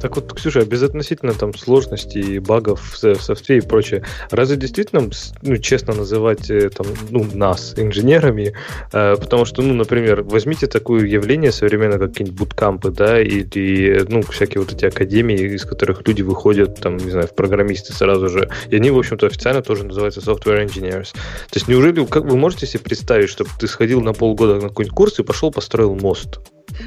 Так 0.00 0.16
вот, 0.16 0.32
Ксюша, 0.32 0.64
без 0.64 0.82
относительно 0.82 1.34
там 1.34 1.54
сложностей, 1.54 2.38
багов 2.38 2.96
в 3.02 3.22
софте 3.22 3.58
и 3.58 3.60
прочее, 3.60 4.04
разве 4.30 4.56
действительно, 4.56 5.10
ну, 5.42 5.56
честно 5.56 5.94
называть 5.94 6.50
э, 6.50 6.70
там, 6.70 6.86
ну, 7.10 7.26
нас 7.34 7.74
инженерами? 7.76 8.54
Э, 8.92 9.16
потому 9.16 9.44
что, 9.44 9.62
ну, 9.62 9.74
например, 9.74 10.22
возьмите 10.22 10.66
такое 10.66 11.04
явление 11.04 11.52
современное, 11.52 11.98
как 11.98 12.10
какие-нибудь 12.10 12.38
буткампы, 12.38 12.90
да, 12.90 13.20
или, 13.20 14.04
ну, 14.08 14.22
всякие 14.22 14.60
вот 14.60 14.72
эти 14.72 14.84
академии, 14.84 15.54
из 15.54 15.64
которых 15.64 16.06
люди 16.06 16.22
выходят, 16.22 16.80
там, 16.80 16.96
не 16.96 17.10
знаю, 17.10 17.26
в 17.26 17.34
программисты 17.34 17.92
сразу 17.92 18.28
же, 18.28 18.48
и 18.68 18.76
они, 18.76 18.90
в 18.90 18.98
общем-то, 18.98 19.26
официально 19.26 19.62
тоже 19.62 19.84
называются 19.84 20.20
software 20.20 20.64
engineers. 20.64 21.12
То 21.12 21.56
есть 21.56 21.68
неужели, 21.68 22.04
как 22.04 22.24
вы 22.24 22.36
можете 22.36 22.66
себе 22.66 22.80
представить, 22.80 23.30
чтобы 23.30 23.50
ты 23.58 23.66
сходил 23.66 24.00
на 24.00 24.12
полгода 24.12 24.56
на 24.56 24.68
какой-нибудь 24.68 24.96
курс 24.96 25.18
и 25.18 25.22
пошел 25.22 25.50
построил 25.50 25.94
мост? 25.94 26.40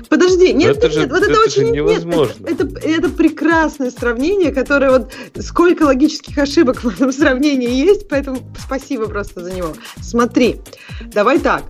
Подожди, 0.10 0.54
нет, 0.54 0.78
это 0.78 0.88
нет, 0.88 0.94
же, 0.94 1.00
нет, 1.02 1.12
вот 1.12 1.24
это, 1.24 1.32
это 1.32 1.42
очень 1.42 1.72
невозможно. 1.72 2.34
Нет, 2.48 2.62
это, 2.62 2.88
это, 2.88 3.10
прекрасное 3.10 3.92
сравнение, 3.92 4.52
которое 4.52 4.92
вот 4.92 5.12
сколько 5.40 5.84
логических 5.84 6.38
ошибок 6.38 6.84
в 6.84 6.88
этом 6.88 7.12
сравнении 7.12 7.70
есть, 7.70 8.08
поэтому 8.08 8.40
спасибо 8.60 9.08
просто 9.08 9.44
за 9.44 9.52
него. 9.52 9.74
Смотри, 10.02 10.62
давай 11.14 11.40
так. 11.40 11.64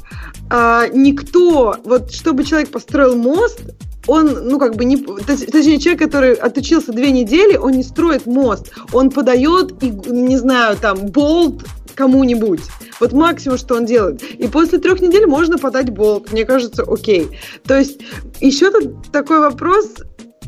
А, 0.49 0.87
никто, 0.87 1.77
вот 1.83 2.11
чтобы 2.11 2.43
человек 2.43 2.69
построил 2.69 3.15
мост, 3.15 3.61
он, 4.07 4.47
ну, 4.47 4.57
как 4.59 4.75
бы 4.75 4.85
не... 4.85 4.97
Точнее, 4.97 5.79
человек, 5.79 6.01
который 6.01 6.33
отучился 6.33 6.91
две 6.91 7.11
недели, 7.11 7.55
он 7.55 7.73
не 7.73 7.83
строит 7.83 8.25
мост. 8.25 8.71
Он 8.93 9.11
подает, 9.11 9.83
и, 9.83 9.89
не 9.89 10.37
знаю, 10.37 10.75
там, 10.77 11.07
болт 11.07 11.63
кому-нибудь. 12.01 12.61
Вот 12.99 13.13
максимум, 13.13 13.59
что 13.59 13.75
он 13.75 13.85
делает. 13.85 14.23
И 14.23 14.47
после 14.47 14.79
трех 14.79 15.01
недель 15.01 15.27
можно 15.27 15.59
подать 15.59 15.91
болт. 15.91 16.31
Мне 16.31 16.45
кажется, 16.45 16.83
окей. 16.83 17.27
То 17.67 17.77
есть 17.77 17.99
еще 18.39 18.71
тут 18.71 19.11
такой 19.11 19.39
вопрос, 19.39 19.85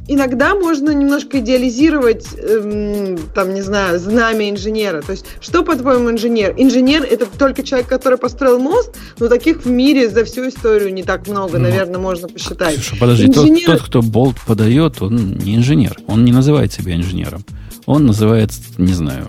иногда 0.07 0.55
можно 0.55 0.89
немножко 0.89 1.39
идеализировать, 1.39 2.25
эм, 2.35 3.19
там, 3.35 3.53
не 3.53 3.61
знаю, 3.61 3.99
знамя 3.99 4.49
инженера. 4.49 5.03
То 5.03 5.11
есть, 5.11 5.25
что, 5.41 5.63
по-твоему, 5.63 6.09
инженер? 6.09 6.55
Инженер— 6.57 7.03
это 7.11 7.27
только 7.27 7.61
человек, 7.61 7.87
который 7.87 8.17
построил 8.17 8.57
мост, 8.57 8.95
но 9.19 9.27
таких 9.27 9.65
в 9.65 9.69
мире 9.69 10.09
за 10.09 10.25
всю 10.25 10.49
историю 10.49 10.91
не 10.91 11.03
так 11.03 11.27
много, 11.27 11.59
ну, 11.59 11.65
наверное, 11.65 11.99
можно 11.99 12.27
посчитать. 12.27 12.75
Слушай, 12.75 12.99
подожди, 12.99 13.27
инженер... 13.27 13.65
тот, 13.67 13.77
тот, 13.77 13.87
кто 13.87 14.01
болт 14.01 14.37
подает, 14.47 15.03
он 15.03 15.37
не 15.37 15.55
инженер. 15.55 15.99
Он 16.07 16.25
не 16.25 16.31
называет 16.31 16.73
себя 16.73 16.95
инженером. 16.95 17.45
Он 17.85 18.07
называется, 18.07 18.59
не 18.79 18.93
знаю, 18.93 19.27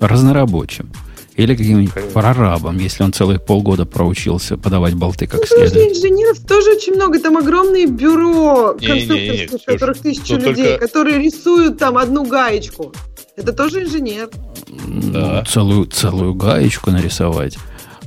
разнорабочим. 0.00 0.90
Или 1.36 1.54
каким-нибудь 1.54 1.92
прорабом, 2.14 2.78
если 2.78 3.02
он 3.02 3.12
целых 3.12 3.44
полгода 3.44 3.84
проучился 3.84 4.56
подавать 4.56 4.94
болты 4.94 5.26
как 5.26 5.40
ну, 5.40 5.46
следует. 5.46 5.96
инженеров 5.96 6.38
тоже 6.40 6.76
очень 6.76 6.94
много. 6.94 7.18
Там 7.20 7.36
огромные 7.36 7.86
бюро 7.86 8.74
конструкторских, 8.74 9.64
которых 9.64 9.98
тысячи 9.98 10.32
людей, 10.32 10.54
только... 10.54 10.86
которые 10.86 11.18
рисуют 11.18 11.78
там 11.78 11.98
одну 11.98 12.24
гаечку. 12.26 12.94
Это 13.36 13.52
тоже 13.52 13.84
инженер. 13.84 14.30
Да. 14.32 15.40
Ну, 15.40 15.44
целую, 15.44 15.86
целую 15.86 16.34
гаечку 16.34 16.90
нарисовать. 16.90 17.58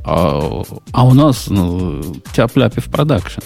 А, 0.03 0.63
а 0.91 1.05
у 1.05 1.13
нас 1.13 1.47
ну, 1.49 2.01
тяп-ляпи 2.33 2.81
в 2.81 2.85
продакшн. 2.85 3.41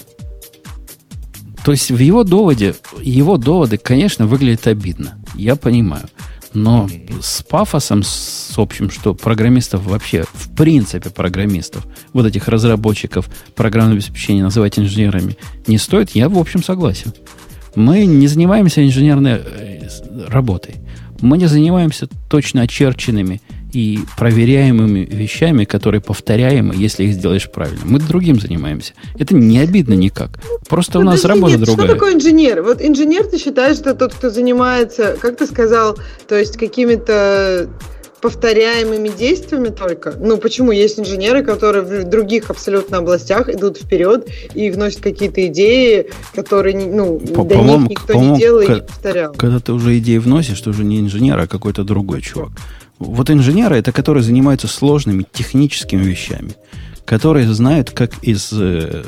То 1.62 1.72
есть 1.72 1.90
в 1.90 1.98
его 1.98 2.24
доводе, 2.24 2.74
его 3.02 3.36
доводы, 3.36 3.76
конечно, 3.76 4.26
выглядят 4.26 4.66
обидно. 4.66 5.18
Я 5.34 5.56
понимаю. 5.56 6.08
Но 6.54 6.88
с 7.20 7.42
пафосом, 7.42 8.04
с 8.04 8.54
общим, 8.56 8.88
что 8.90 9.12
программистов 9.12 9.84
вообще, 9.84 10.24
в 10.32 10.54
принципе, 10.54 11.10
программистов, 11.10 11.84
вот 12.12 12.26
этих 12.26 12.46
разработчиков 12.46 13.28
программного 13.56 13.96
обеспечения 13.96 14.44
называть 14.44 14.78
инженерами 14.78 15.36
не 15.66 15.78
стоит, 15.78 16.10
я, 16.10 16.28
в 16.28 16.38
общем, 16.38 16.62
согласен. 16.62 17.12
Мы 17.74 18.06
не 18.06 18.28
занимаемся 18.28 18.86
инженерной 18.86 19.40
э, 19.44 19.88
работой. 20.28 20.76
Мы 21.20 21.38
не 21.38 21.46
занимаемся 21.46 22.08
точно 22.30 22.62
очерченными 22.62 23.42
и 23.74 24.00
проверяемыми 24.16 25.00
вещами, 25.00 25.64
которые 25.64 26.00
повторяемы, 26.00 26.74
если 26.76 27.04
их 27.04 27.14
сделаешь 27.14 27.50
правильно. 27.50 27.80
Мы 27.84 27.98
другим 27.98 28.40
занимаемся. 28.40 28.94
Это 29.18 29.34
не 29.34 29.58
обидно 29.58 29.94
никак. 29.94 30.38
Просто 30.68 31.00
ну, 31.00 31.06
у 31.06 31.10
нас 31.10 31.24
работа 31.24 31.56
нет, 31.56 31.64
другая. 31.64 31.86
Что 31.86 31.94
такое 31.94 32.14
инженер? 32.14 32.62
Вот 32.62 32.80
инженер, 32.80 33.24
ты 33.24 33.38
считаешь, 33.38 33.78
это 33.78 33.94
тот, 33.94 34.14
кто 34.14 34.30
занимается, 34.30 35.16
как 35.20 35.36
ты 35.36 35.46
сказал, 35.46 35.98
то 36.28 36.36
есть 36.36 36.56
какими-то 36.56 37.68
повторяемыми 38.24 39.10
действиями 39.10 39.68
только. 39.68 40.14
Ну, 40.18 40.38
почему 40.38 40.72
есть 40.72 40.98
инженеры, 40.98 41.42
которые 41.42 41.82
в 41.82 42.08
других 42.08 42.48
абсолютно 42.48 42.98
областях 42.98 43.50
идут 43.50 43.76
вперед 43.76 44.26
и 44.54 44.70
вносят 44.70 45.00
какие-то 45.00 45.46
идеи, 45.48 46.10
которые, 46.34 46.74
ну, 46.74 47.18
По 47.18 47.44
до 47.44 47.56
них 47.56 47.90
никто 47.90 48.14
не 48.14 48.38
делал 48.38 48.60
и 48.60 48.68
не 48.68 48.80
повторял. 48.80 49.34
Когда 49.34 49.60
ты 49.60 49.72
уже 49.72 49.98
идеи 49.98 50.16
вносишь, 50.16 50.58
ты 50.62 50.70
уже 50.70 50.84
не 50.84 51.00
инженер, 51.00 51.38
а 51.38 51.46
какой-то 51.46 51.84
другой 51.84 52.22
чувак. 52.22 52.52
Вот 52.98 53.30
инженеры 53.30 53.76
это 53.76 53.92
которые 53.92 54.22
занимаются 54.22 54.68
сложными 54.68 55.26
техническими 55.32 56.02
вещами, 56.02 56.54
которые 57.04 57.52
знают, 57.52 57.90
как 57.90 58.22
из, 58.22 58.50
э, 58.52 59.02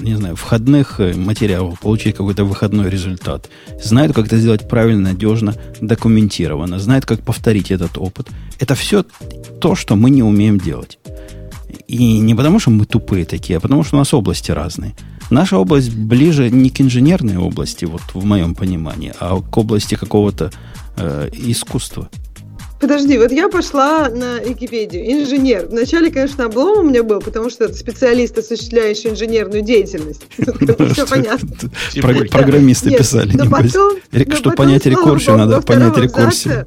не 0.00 0.14
знаю, 0.14 0.36
входных 0.36 1.00
э, 1.00 1.14
материалов 1.14 1.80
получить 1.80 2.16
какой-то 2.16 2.44
выходной 2.44 2.88
результат, 2.88 3.48
знают, 3.82 4.14
как 4.14 4.26
это 4.26 4.38
сделать 4.38 4.68
правильно, 4.68 5.10
надежно, 5.10 5.54
документированно, 5.80 6.78
знают, 6.78 7.04
как 7.04 7.20
повторить 7.20 7.70
этот 7.70 7.98
опыт. 7.98 8.28
Это 8.58 8.74
все 8.74 9.04
то, 9.60 9.74
что 9.74 9.96
мы 9.96 10.10
не 10.10 10.22
умеем 10.22 10.58
делать. 10.58 10.98
И 11.88 12.20
не 12.20 12.34
потому, 12.34 12.58
что 12.58 12.70
мы 12.70 12.86
тупые 12.86 13.24
такие, 13.24 13.58
а 13.58 13.60
потому, 13.60 13.84
что 13.84 13.96
у 13.96 13.98
нас 13.98 14.14
области 14.14 14.50
разные. 14.50 14.94
Наша 15.30 15.58
область 15.58 15.94
ближе 15.94 16.50
не 16.50 16.70
к 16.70 16.80
инженерной 16.80 17.36
области, 17.36 17.86
вот 17.86 18.02
в 18.14 18.24
моем 18.24 18.54
понимании, 18.54 19.12
а 19.18 19.40
к 19.40 19.58
области 19.58 19.94
какого-то 19.94 20.50
э, 20.96 21.28
искусства. 21.32 22.08
Подожди, 22.82 23.16
вот 23.16 23.30
я 23.30 23.48
пошла 23.48 24.08
на 24.08 24.40
Википедию. 24.40 25.08
Инженер. 25.08 25.66
Вначале, 25.66 26.10
конечно, 26.10 26.46
облом 26.46 26.80
у 26.80 26.82
меня 26.82 27.04
был, 27.04 27.20
потому 27.20 27.48
что 27.48 27.66
это 27.66 27.74
специалист, 27.74 28.36
осуществляющий 28.36 29.10
инженерную 29.10 29.62
деятельность. 29.62 30.26
Все 30.36 31.06
понятно. 31.06 31.48
Программисты 32.28 32.90
писали. 32.90 33.30
Чтобы 34.34 34.56
понять 34.56 34.84
рекурсию, 34.86 35.36
надо 35.38 35.62
понять 35.62 35.96
рекурсию. 35.96 36.66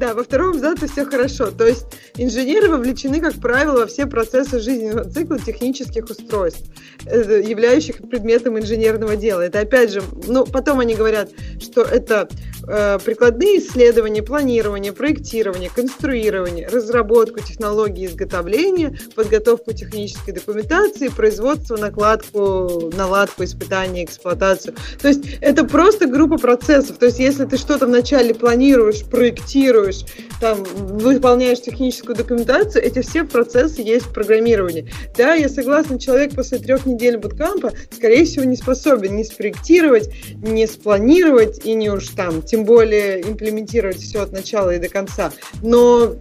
Да, 0.00 0.14
во 0.14 0.24
втором 0.24 0.52
абзаце 0.52 0.88
все 0.88 1.04
хорошо. 1.04 1.50
То 1.50 1.66
есть 1.66 1.84
инженеры 2.16 2.70
вовлечены, 2.70 3.20
как 3.20 3.34
правило, 3.34 3.80
во 3.80 3.86
все 3.86 4.06
процессы 4.06 4.58
жизненного 4.58 5.04
цикла 5.04 5.38
технических 5.38 6.06
устройств, 6.08 6.64
э, 7.04 7.42
являющих 7.46 7.98
предметом 7.98 8.58
инженерного 8.58 9.14
дела. 9.16 9.42
Это 9.42 9.60
опять 9.60 9.92
же, 9.92 10.02
ну, 10.26 10.46
потом 10.46 10.80
они 10.80 10.94
говорят, 10.94 11.28
что 11.60 11.82
это 11.82 12.30
прикладные 12.62 13.58
исследования, 13.58 14.22
планирование, 14.22 14.92
проектирование, 14.92 15.70
конструирование, 15.74 16.68
разработку 16.68 17.40
технологий 17.40 18.06
изготовления, 18.06 18.98
подготовку 19.14 19.72
технической 19.72 20.34
документации, 20.34 21.08
производство, 21.08 21.76
накладку, 21.76 22.90
наладку, 22.96 23.44
испытания, 23.44 24.04
эксплуатацию. 24.04 24.74
То 25.00 25.08
есть 25.08 25.22
это 25.40 25.64
просто 25.64 26.06
группа 26.06 26.38
процессов. 26.38 26.98
То 26.98 27.06
есть 27.06 27.18
если 27.18 27.44
ты 27.44 27.56
что-то 27.56 27.86
вначале 27.86 28.34
планируешь, 28.34 29.04
проектируешь, 29.04 30.04
там, 30.40 30.62
выполняешь 30.64 31.60
техническую 31.60 32.16
документацию, 32.16 32.84
эти 32.84 33.00
все 33.02 33.24
процессы 33.24 33.82
есть 33.82 34.06
в 34.06 34.12
программировании. 34.12 34.90
Да, 35.16 35.34
я 35.34 35.48
согласна, 35.48 35.98
человек 35.98 36.34
после 36.34 36.58
трех 36.58 36.86
недель 36.86 37.18
буткампа, 37.18 37.72
скорее 37.90 38.24
всего, 38.24 38.44
не 38.44 38.56
способен 38.56 39.16
не 39.16 39.24
спроектировать, 39.24 40.10
не 40.36 40.66
спланировать 40.66 41.64
и 41.64 41.74
не 41.74 41.90
уж 41.90 42.08
там, 42.08 42.42
тем 42.50 42.64
более 42.64 43.22
имплементировать 43.22 44.02
все 44.02 44.22
от 44.22 44.32
начала 44.32 44.74
и 44.74 44.80
до 44.80 44.88
конца. 44.88 45.30
Но 45.62 46.16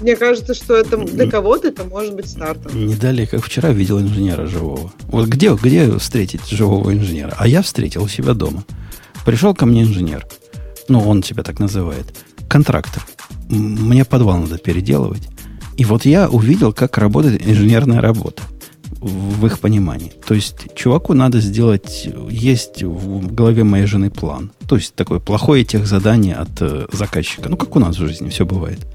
мне 0.00 0.14
кажется, 0.14 0.54
что 0.54 0.76
это 0.76 0.96
для 0.96 1.28
кого-то 1.28 1.68
это 1.68 1.82
может 1.82 2.14
быть 2.14 2.28
стартом. 2.28 2.86
Не 2.86 2.94
далее, 2.94 3.26
как 3.26 3.44
вчера 3.44 3.70
видел 3.70 3.98
инженера 4.00 4.46
живого. 4.46 4.92
Вот 5.08 5.26
где, 5.26 5.52
где 5.54 5.90
встретить 5.98 6.48
живого 6.48 6.92
инженера? 6.92 7.34
А 7.36 7.48
я 7.48 7.62
встретил 7.62 8.04
у 8.04 8.08
себя 8.08 8.34
дома. 8.34 8.64
Пришел 9.26 9.52
ко 9.52 9.66
мне 9.66 9.82
инженер. 9.82 10.24
Ну, 10.88 11.00
он 11.00 11.24
себя 11.24 11.42
так 11.42 11.58
называет 11.58 12.06
контрактор. 12.48 13.04
Мне 13.48 14.04
подвал 14.04 14.38
надо 14.38 14.58
переделывать. 14.58 15.22
И 15.76 15.84
вот 15.84 16.04
я 16.04 16.28
увидел, 16.28 16.72
как 16.72 16.96
работает 16.96 17.44
инженерная 17.44 18.00
работа 18.00 18.42
в 19.00 19.46
их 19.46 19.58
понимании. 19.58 20.12
То 20.26 20.34
есть 20.34 20.74
чуваку 20.74 21.14
надо 21.14 21.40
сделать, 21.40 22.08
есть 22.30 22.82
в 22.82 23.32
голове 23.34 23.64
моей 23.64 23.86
жены 23.86 24.10
план. 24.10 24.52
То 24.68 24.76
есть 24.76 24.94
такое 24.94 25.18
плохое 25.20 25.64
тех 25.64 25.86
задание 25.86 26.36
от 26.36 26.60
э, 26.60 26.86
заказчика. 26.92 27.48
Ну, 27.48 27.56
как 27.56 27.74
у 27.76 27.78
нас 27.78 27.96
в 27.96 28.06
жизни 28.06 28.28
все 28.28 28.44
бывает. 28.44 28.86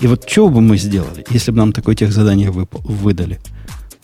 И 0.00 0.06
вот 0.06 0.28
что 0.28 0.48
бы 0.48 0.60
мы 0.60 0.78
сделали, 0.78 1.24
если 1.30 1.50
бы 1.50 1.58
нам 1.58 1.72
такое 1.72 1.94
тех 1.94 2.12
задание 2.12 2.50
вып- 2.50 2.82
выдали? 2.82 3.38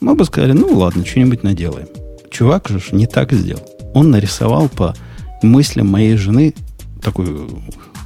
Мы 0.01 0.15
бы 0.15 0.25
сказали, 0.25 0.53
ну 0.53 0.77
ладно, 0.77 1.05
что-нибудь 1.05 1.43
наделаем. 1.43 1.89
Чувак 2.31 2.69
же 2.69 2.81
не 2.93 3.07
так 3.07 3.33
сделал. 3.33 3.63
Он 3.95 4.11
нарисовал 4.11 4.69
по 4.69 4.95
мыслям 5.43 5.89
моей 5.89 6.17
жены 6.17 6.55
такую 7.03 7.49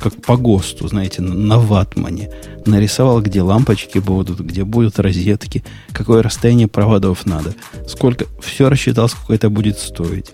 как 0.01 0.21
по 0.23 0.37
ГОСТу, 0.37 0.89
знаете, 0.89 1.23
на 1.23 1.59
ватмане. 1.59 2.31
Нарисовал, 2.67 3.21
где 3.23 3.43
лампочки 3.43 3.99
будут, 3.99 4.41
где 4.41 4.65
будут 4.65 4.99
розетки, 4.99 5.63
какое 5.93 6.23
расстояние 6.23 6.69
проводов 6.69 7.27
надо, 7.27 7.55
сколько, 7.87 8.27
все 8.43 8.69
рассчитал, 8.69 9.09
сколько 9.09 9.35
это 9.35 9.51
будет 9.51 9.79
стоить. 9.79 10.33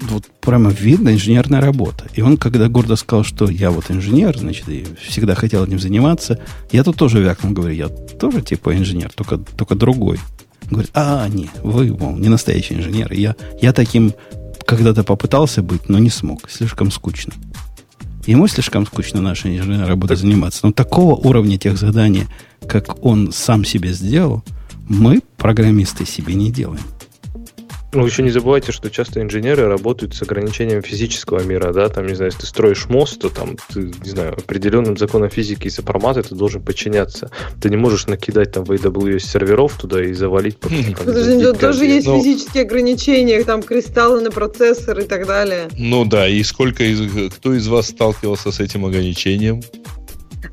Вот 0.00 0.24
прямо 0.40 0.70
видно 0.70 1.10
инженерная 1.10 1.60
работа. 1.60 2.04
И 2.14 2.20
он, 2.20 2.36
когда 2.36 2.68
гордо 2.68 2.96
сказал, 2.96 3.24
что 3.24 3.48
я 3.48 3.70
вот 3.70 3.90
инженер, 3.90 4.36
значит, 4.36 4.68
и 4.68 4.86
всегда 5.00 5.34
хотел 5.34 5.64
этим 5.64 5.78
заниматься, 5.78 6.40
я 6.72 6.82
тут 6.82 6.96
тоже 6.96 7.22
вякнул, 7.22 7.52
говорю, 7.52 7.74
я 7.74 7.88
тоже 7.88 8.42
типа 8.42 8.76
инженер, 8.76 9.12
только, 9.14 9.38
только 9.38 9.74
другой. 9.74 10.18
Говорит, 10.70 10.90
а, 10.94 11.26
не, 11.28 11.48
вы, 11.62 11.94
мол, 11.96 12.16
не 12.16 12.28
настоящий 12.28 12.74
инженер. 12.74 13.12
Я, 13.12 13.36
я 13.60 13.72
таким 13.72 14.14
когда-то 14.66 15.04
попытался 15.04 15.62
быть, 15.62 15.88
но 15.88 15.98
не 15.98 16.10
смог. 16.10 16.50
Слишком 16.50 16.90
скучно. 16.90 17.32
Ему 18.26 18.46
слишком 18.48 18.86
скучно 18.86 19.20
нашей 19.20 19.58
инженерной 19.58 19.86
работой 19.86 20.16
заниматься. 20.16 20.60
Но 20.62 20.72
такого 20.72 21.14
уровня 21.14 21.58
тех 21.58 21.76
заданий, 21.76 22.24
как 22.66 23.04
он 23.04 23.32
сам 23.32 23.64
себе 23.64 23.92
сделал, 23.92 24.42
мы, 24.88 25.20
программисты, 25.36 26.06
себе 26.06 26.34
не 26.34 26.50
делаем. 26.50 26.82
Ну, 27.94 28.04
еще 28.04 28.22
не 28.22 28.30
забывайте, 28.30 28.72
что 28.72 28.90
часто 28.90 29.22
инженеры 29.22 29.68
работают 29.68 30.14
с 30.14 30.22
ограничением 30.22 30.82
физического 30.82 31.42
мира, 31.42 31.72
да, 31.72 31.88
там, 31.88 32.06
не 32.06 32.14
знаю, 32.14 32.30
если 32.30 32.40
ты 32.40 32.46
строишь 32.46 32.86
мост, 32.88 33.20
то 33.20 33.28
там, 33.28 33.56
ты, 33.72 33.92
не 34.02 34.10
знаю, 34.10 34.32
определенным 34.32 34.96
законам 34.96 35.30
физики 35.30 35.68
и 35.68 35.70
сопромата 35.70 36.22
ты 36.22 36.34
должен 36.34 36.62
подчиняться. 36.62 37.30
Ты 37.60 37.70
не 37.70 37.76
можешь 37.76 38.06
накидать 38.06 38.52
там 38.52 38.64
в 38.64 38.72
AWS 38.72 39.20
серверов 39.20 39.74
туда 39.74 40.02
и 40.02 40.12
завалить. 40.12 40.58
Подожди, 40.58 41.42
тут 41.42 41.60
тоже 41.60 41.84
есть 41.84 42.06
ну, 42.06 42.18
физические 42.18 42.64
ограничения, 42.64 43.42
там 43.44 43.62
кристаллы 43.62 44.20
на 44.20 44.30
процессор 44.30 44.98
и 44.98 45.04
так 45.04 45.26
далее. 45.26 45.68
Ну 45.78 46.04
да, 46.04 46.28
и 46.28 46.42
сколько 46.42 46.84
из, 46.84 47.00
кто 47.34 47.54
из 47.54 47.68
вас 47.68 47.88
сталкивался 47.88 48.50
с 48.50 48.60
этим 48.60 48.84
ограничением? 48.84 49.62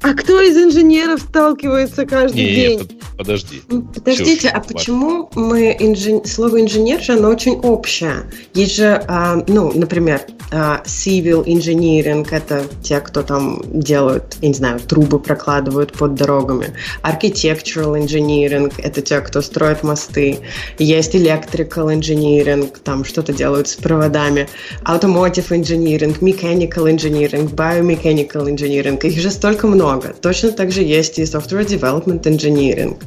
А 0.02 0.14
кто 0.14 0.42
из 0.42 0.58
инженеров 0.58 1.22
сталкивается 1.22 2.06
каждый 2.08 2.44
не, 2.44 2.56
день? 2.56 2.80
Не, 2.80 3.00
подожди. 3.18 3.62
Подождите, 3.94 4.40
Все, 4.40 4.50
а 4.50 4.60
почему 4.60 5.30
мы 5.36 5.76
инжен... 5.80 6.26
слово 6.26 6.62
инженер 6.62 7.02
же, 7.02 7.14
оно 7.14 7.30
очень 7.30 7.60
общее. 7.60 8.24
Есть 8.56 8.78
же, 8.78 9.04
а, 9.08 9.44
ну, 9.48 9.72
например, 9.76 10.22
а, 10.52 10.82
civil 10.86 11.46
engineering, 11.46 12.28
это 12.32 12.64
те, 12.82 13.00
кто 13.00 13.22
там 13.22 13.62
делают, 13.68 14.38
я 14.42 14.48
не 14.48 14.54
знаю, 14.56 14.80
трубы 14.80 15.20
прокладывают 15.20 15.94
под 15.94 16.16
дорогами. 16.16 16.74
Architectural 17.04 17.94
engineering, 18.04 18.74
это 18.80 19.04
те, 19.04 19.22
кто 19.22 19.42
строит 19.42 19.84
мосты. 19.84 20.40
Есть 20.80 21.14
electrical 21.14 21.96
engineering, 21.96 22.76
там 22.84 23.06
что-то 23.06 23.34
делают 23.34 23.68
с 23.68 23.76
проводами. 23.76 24.50
Automotive 24.86 25.50
engineering, 25.50 26.20
mechanical 26.22 26.86
engineering, 26.86 27.54
biomechanical 27.54 28.48
engineering. 28.48 29.00
Их 29.06 29.20
же 29.20 29.30
столько 29.30 29.68
много 29.68 29.91
много. 29.92 30.14
Точно 30.22 30.52
так 30.52 30.72
же 30.72 30.82
есть 30.82 31.20
и 31.20 31.24
software 31.24 31.66
development 31.66 32.24
engineering. 32.24 33.02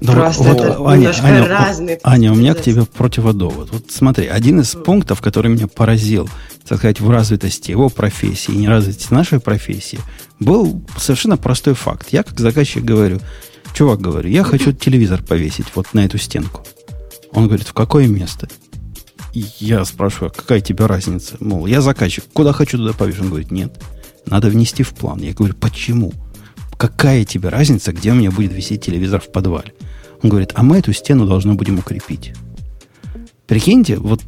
Да 0.00 0.12
Просто 0.12 0.42
вот, 0.42 0.60
это 0.60 0.76
Аня, 0.86 0.96
немножко 0.96 1.26
Аня, 1.26 1.48
разные. 1.48 2.00
Аня, 2.02 2.32
у 2.32 2.34
меня 2.34 2.54
к 2.54 2.62
тебе 2.62 2.84
противодовод. 2.84 3.70
Вот 3.72 3.84
смотри, 3.90 4.26
один 4.26 4.60
из 4.60 4.70
пунктов, 4.70 5.20
который 5.20 5.50
меня 5.50 5.66
поразил 5.66 6.28
так 6.66 6.78
сказать, 6.78 7.00
в 7.00 7.10
развитости 7.10 7.70
его 7.70 7.90
профессии 7.90 8.52
и 8.52 8.56
неразвитости 8.56 9.12
нашей 9.12 9.38
профессии 9.38 10.00
был 10.40 10.82
совершенно 10.96 11.36
простой 11.36 11.74
факт. 11.74 12.08
Я 12.10 12.22
как 12.22 12.40
заказчик 12.40 12.82
говорю, 12.82 13.20
чувак, 13.74 14.00
говорю, 14.00 14.30
я 14.30 14.44
хочу 14.44 14.72
телевизор 14.72 15.22
повесить 15.22 15.66
вот 15.74 15.92
на 15.92 16.06
эту 16.06 16.16
стенку. 16.16 16.64
Он 17.32 17.48
говорит, 17.48 17.68
в 17.68 17.74
какое 17.74 18.06
место? 18.06 18.48
И 19.34 19.44
я 19.58 19.84
спрашиваю, 19.84 20.32
какая 20.34 20.60
тебе 20.60 20.86
разница? 20.86 21.36
Мол, 21.40 21.66
я 21.66 21.80
заказчик, 21.80 22.24
куда 22.32 22.52
хочу, 22.52 22.78
туда 22.78 22.92
повешу. 22.92 23.22
Он 23.22 23.28
говорит, 23.28 23.50
нет, 23.50 23.78
надо 24.26 24.48
внести 24.48 24.82
в 24.82 24.94
план. 24.94 25.20
Я 25.20 25.32
говорю, 25.32 25.54
почему? 25.54 26.12
Какая 26.76 27.24
тебе 27.24 27.48
разница, 27.48 27.92
где 27.92 28.12
у 28.12 28.14
меня 28.14 28.30
будет 28.30 28.52
висеть 28.52 28.84
телевизор 28.84 29.20
в 29.20 29.30
подвале? 29.30 29.74
Он 30.22 30.30
говорит, 30.30 30.52
а 30.54 30.62
мы 30.62 30.78
эту 30.78 30.92
стену 30.92 31.26
должны 31.26 31.54
будем 31.54 31.78
укрепить. 31.78 32.32
Прикиньте, 33.46 33.96
вот 33.96 34.20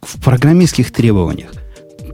в 0.00 0.22
программистских 0.22 0.92
требованиях 0.92 1.50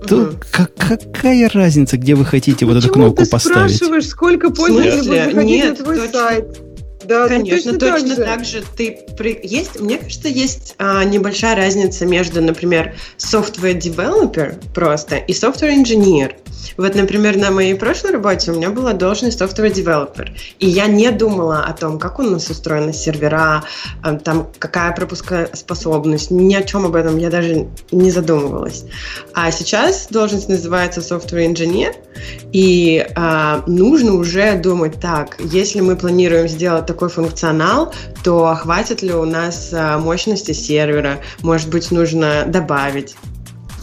то 0.07 0.35
как, 0.53 0.75
какая 0.75 1.49
разница, 1.49 1.97
где 1.97 2.15
вы 2.15 2.25
хотите 2.25 2.65
Почему 2.67 2.73
вот 2.75 2.85
эту 2.85 2.93
кнопку 2.93 3.25
ты 3.25 3.31
поставить? 3.31 3.77
спрашиваешь, 3.77 4.07
сколько 4.07 4.51
пользователей 4.51 5.03
будет 5.03 5.25
заходить 5.25 5.45
Нет, 5.45 5.79
на 5.79 5.85
твой 5.85 5.97
точно. 5.97 6.13
сайт? 6.13 6.61
Да, 7.05 7.29
Конечно, 7.29 7.73
точно, 7.73 7.79
точно 7.79 8.17
так, 8.17 8.17
же. 8.17 8.25
так 8.25 8.45
же. 8.45 8.65
Ты 8.77 8.99
при... 9.17 9.39
есть, 9.43 9.81
мне 9.81 9.99
кажется, 9.99 10.29
есть 10.29 10.75
а, 10.79 11.05
небольшая 11.05 11.55
разница 11.55 12.05
между, 12.05 12.43
например, 12.43 12.95
software 13.17 13.79
developer 13.79 14.57
просто 14.75 15.17
и 15.17 15.33
software 15.33 15.73
engineer. 15.73 16.35
Вот, 16.77 16.95
например, 16.95 17.37
на 17.37 17.51
моей 17.51 17.75
прошлой 17.75 18.13
работе 18.13 18.53
у 18.53 18.57
меня 18.57 18.71
была 18.71 18.93
должность 18.93 19.41
software 19.41 19.73
developer, 19.73 20.29
и 20.59 20.69
я 20.69 20.87
не 20.87 21.11
думала 21.11 21.65
о 21.65 21.73
том, 21.73 21.99
как 21.99 22.19
у 22.19 22.23
нас 22.23 22.51
устроены 22.51 22.93
сервера, 22.93 23.65
а, 24.03 24.15
там 24.17 24.49
какая 24.59 24.93
пропускоспособность, 24.93 26.31
ни 26.31 26.55
о 26.55 26.63
чем 26.63 26.85
об 26.85 26.95
этом 26.95 27.19
я 27.19 27.31
даже 27.31 27.69
не 27.93 28.11
задумывалась. 28.11 28.85
А 29.35 29.51
сейчас 29.51 30.09
должность 30.11 30.49
называется 30.49 31.01
software 31.01 31.53
engineer, 31.53 31.95
и 32.53 33.07
а, 33.15 33.63
нужно 33.67 34.15
уже 34.15 34.57
думать 34.57 35.01
так, 35.01 35.37
если 35.39 35.81
мы 35.81 35.97
планируем 35.97 36.49
сделать 36.49 36.87
такой 36.87 37.09
функционал, 37.09 37.93
то 38.25 38.55
хватит 38.55 39.03
ли 39.03 39.13
у 39.13 39.25
нас 39.25 39.71
а, 39.73 39.99
мощности 39.99 40.53
сервера, 40.53 41.21
может 41.43 41.69
быть, 41.69 41.91
нужно 41.91 42.45
добавить 42.47 43.17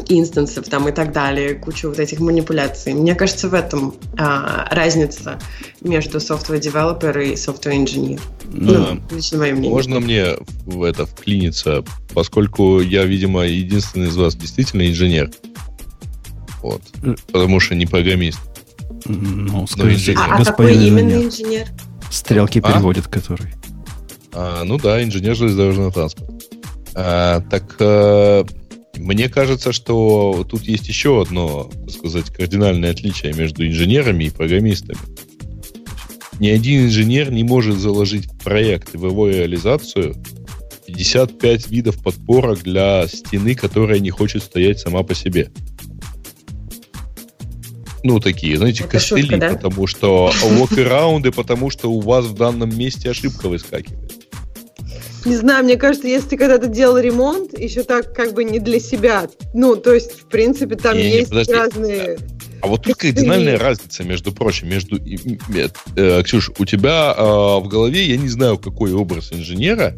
инстансов 0.07 0.68
там 0.68 0.88
и 0.88 0.91
так 0.91 1.11
далее, 1.11 1.56
кучу 1.56 1.90
вот 1.90 1.99
этих 1.99 2.20
манипуляций. 2.20 2.94
Мне 2.94 3.15
кажется, 3.15 3.49
в 3.49 3.53
этом 3.53 3.95
а, 4.18 4.68
разница 4.72 5.40
между 5.82 6.18
software 6.18 6.60
developer 6.60 7.24
и 7.24 7.34
software 7.34 7.76
engineer. 7.84 8.22
Ну, 8.52 8.99
лично 9.11 9.40
мое 9.40 9.53
мнение. 9.53 9.72
Можно 9.72 9.99
мне 9.99 10.26
в 10.65 10.84
это 10.84 11.06
вклиниться, 11.06 11.84
поскольку 12.14 12.80
я, 12.80 13.06
видимо, 13.06 13.44
единственный 13.44 14.07
из 14.07 14.18
вас 14.18 14.36
действительно 14.36 14.88
инженер. 14.88 15.32
Вот. 16.61 16.82
Потому 17.32 17.60
что 17.60 17.76
не 17.76 17.86
программист. 17.86 18.40
Ну, 19.06 19.68
скажите, 19.68 20.14
а, 20.18 20.38
а 20.38 20.45
какой 20.45 20.76
именно 20.76 21.24
инженер? 21.24 21.68
Стрелки 22.10 22.60
а? 22.64 22.72
переводит 22.72 23.07
который. 23.07 23.53
А, 24.32 24.64
ну 24.64 24.78
да, 24.78 25.03
инженер 25.03 25.36
железнодорожного 25.36 25.91
транспорта. 25.91 26.34
А, 26.95 27.41
так 27.41 27.76
а, 27.80 28.45
мне 28.98 29.28
кажется, 29.28 29.72
что 29.72 30.45
тут 30.48 30.64
есть 30.64 30.88
еще 30.88 31.22
одно, 31.22 31.70
так 31.86 31.91
сказать, 31.91 32.30
кардинальное 32.30 32.91
отличие 32.91 33.34
между 33.34 33.65
инженерами 33.68 34.26
и 34.26 34.30
программистами. 34.30 34.99
Ни 36.40 36.49
один 36.49 36.86
инженер 36.86 37.32
не 37.32 37.44
может 37.44 37.78
заложить 37.78 38.26
в 38.26 38.38
проект 38.40 38.94
в 38.94 39.06
его 39.06 39.30
реализацию 39.30 40.15
55 40.88 41.70
видов 41.70 42.03
подпорок 42.03 42.64
для 42.64 43.07
стены, 43.07 43.56
которая 43.56 43.99
не 43.99 44.10
хочет 44.10 44.44
стоять 44.44 44.80
сама 44.80 45.03
по 45.03 45.15
себе. 45.15 45.52
Ну, 48.03 48.20
такие, 48.20 48.57
знаете, 48.57 48.84
Это 48.84 48.91
костыли, 48.91 49.22
шутка, 49.22 49.38
да? 49.38 49.53
потому 49.53 49.88
что 49.88 50.32
локараунды, 50.60 51.32
потому 51.32 51.70
что 51.70 51.90
у 51.90 52.02
вас 52.02 52.26
в 52.26 52.34
данном 52.34 52.78
месте 52.78 53.10
ошибка 53.10 53.48
выскакивает. 53.48 54.12
Не 55.26 55.36
знаю, 55.36 55.64
мне 55.64 55.78
кажется, 55.78 56.08
если 56.08 56.30
ты 56.30 56.38
когда-то 56.38 56.68
делал 56.68 56.98
ремонт, 56.98 57.58
еще 57.58 57.84
так 57.84 58.14
как 58.14 58.34
бы 58.34 58.44
не 58.44 58.60
для 58.60 58.80
себя. 58.80 59.28
Ну, 59.54 59.76
то 59.76 59.94
есть, 59.94 60.20
в 60.20 60.26
принципе, 60.26 60.76
там 60.76 60.98
не, 60.98 61.10
есть 61.10 61.32
не, 61.32 61.54
разные... 61.54 62.18
А 62.62 62.68
вот 62.68 62.84
тут 62.84 62.95
кардинальная 62.95 63.58
разница, 63.58 64.04
между 64.04 64.32
прочим, 64.32 64.70
между... 64.70 64.98
Э, 65.95 66.24
Ксюш, 66.24 66.52
у 66.58 66.66
тебя 66.66 67.14
э, 67.18 67.22
в 67.22 67.68
голове, 67.68 68.06
я 68.06 68.18
не 68.18 68.30
знаю, 68.30 68.58
какой 68.58 68.94
образ 68.94 69.34
инженера, 69.34 69.98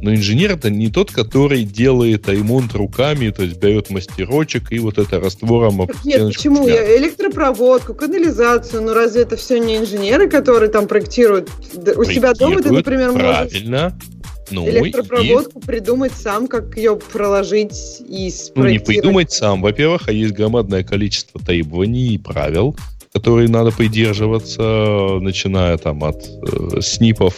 но 0.00 0.14
инженер 0.14 0.52
это 0.52 0.70
не 0.70 0.90
тот, 0.90 1.10
который 1.10 1.64
делает 1.64 2.28
ремонт 2.28 2.72
руками, 2.74 3.30
то 3.30 3.42
есть 3.42 3.58
берет 3.58 3.90
мастерочек 3.90 4.70
и 4.72 4.78
вот 4.78 4.98
это 4.98 5.20
раствором 5.20 5.82
об 5.82 5.90
Нет, 6.04 6.26
почему? 6.28 6.66
Я 6.66 6.96
электропроводку, 6.98 7.94
канализацию, 7.94 8.82
ну 8.82 8.94
разве 8.94 9.22
это 9.22 9.36
все 9.36 9.58
не 9.58 9.76
инженеры, 9.76 10.30
которые 10.30 10.70
там 10.70 10.86
проектируют? 10.86 11.50
У 11.96 12.04
себя 12.04 12.32
дома 12.32 12.62
ты, 12.62 12.70
например, 12.70 13.12
правильно. 13.12 13.82
можешь 13.82 14.17
ну, 14.50 14.68
электропроводку 14.68 15.60
и... 15.60 15.62
придумать 15.62 16.12
сам, 16.12 16.48
как 16.48 16.76
ее 16.76 16.96
проложить 16.96 18.00
и 18.06 18.30
спроектировать. 18.30 18.56
Ну, 18.56 18.62
не 18.62 18.78
придумать 18.78 19.32
сам, 19.32 19.62
во-первых, 19.62 20.08
а 20.08 20.12
есть 20.12 20.34
громадное 20.34 20.84
количество 20.84 21.40
требований 21.40 22.14
и 22.14 22.18
правил, 22.18 22.76
которые 23.12 23.48
надо 23.48 23.72
придерживаться, 23.72 25.18
начиная 25.20 25.76
там 25.78 26.04
от 26.04 26.24
э, 26.26 26.80
снипов 26.80 27.36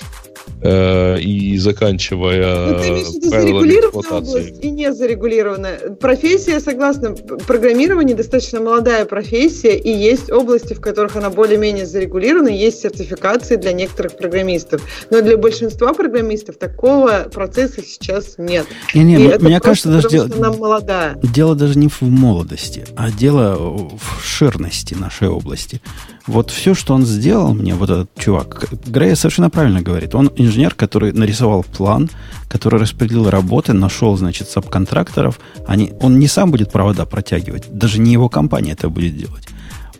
Э, 0.62 1.18
и 1.18 1.56
заканчивая 1.56 2.72
ну, 2.72 2.78
ты 2.78 2.88
имеешь 2.88 3.06
в 3.06 3.14
виду 3.14 3.30
зарегулированная 3.30 4.10
область 4.10 4.64
и 4.64 4.70
не 4.70 4.92
зарегулированная. 4.92 5.78
Профессия, 5.98 6.60
согласна, 6.60 7.14
программирование 7.14 8.14
достаточно 8.14 8.60
молодая 8.60 9.06
профессия, 9.06 9.76
и 9.78 9.90
есть 9.90 10.30
области, 10.30 10.74
в 10.74 10.80
которых 10.80 11.16
она 11.16 11.30
более-менее 11.30 11.86
зарегулирована, 11.86 12.48
есть 12.48 12.82
сертификации 12.82 13.56
для 13.56 13.72
некоторых 13.72 14.18
программистов. 14.18 14.82
Но 15.10 15.22
для 15.22 15.38
большинства 15.38 15.94
программистов 15.94 16.56
такого 16.58 17.30
процесса 17.32 17.82
сейчас 17.82 18.34
нет. 18.36 18.66
Не, 18.94 19.04
не, 19.04 19.14
и 19.14 19.38
мне 19.38 19.60
кажется, 19.60 19.88
даже 19.88 20.10
дело, 20.10 20.28
она 20.36 20.52
молодая. 20.52 21.18
дело 21.22 21.54
даже 21.54 21.78
не 21.78 21.88
в 21.88 22.02
молодости, 22.02 22.84
а 22.96 23.10
дело 23.10 23.56
в 23.56 24.22
ширности 24.22 24.94
нашей 24.94 25.28
области. 25.28 25.80
Вот 26.26 26.50
все, 26.50 26.74
что 26.74 26.94
он 26.94 27.04
сделал 27.04 27.54
мне, 27.54 27.74
вот 27.74 27.90
этот 27.90 28.10
чувак, 28.18 28.68
Грея 28.86 29.14
совершенно 29.14 29.50
правильно 29.50 29.82
говорит. 29.82 30.14
Он 30.14 30.30
инженер, 30.36 30.74
который 30.74 31.12
нарисовал 31.12 31.64
план, 31.64 32.10
который 32.48 32.80
распределил 32.80 33.30
работы, 33.30 33.72
нашел, 33.72 34.16
значит, 34.16 34.48
субконтракторов. 34.48 35.40
Они, 35.66 35.92
он 36.00 36.18
не 36.18 36.28
сам 36.28 36.50
будет 36.50 36.72
провода 36.72 37.06
протягивать, 37.06 37.64
даже 37.70 38.00
не 38.00 38.12
его 38.12 38.28
компания 38.28 38.72
это 38.72 38.88
будет 38.88 39.16
делать. 39.16 39.48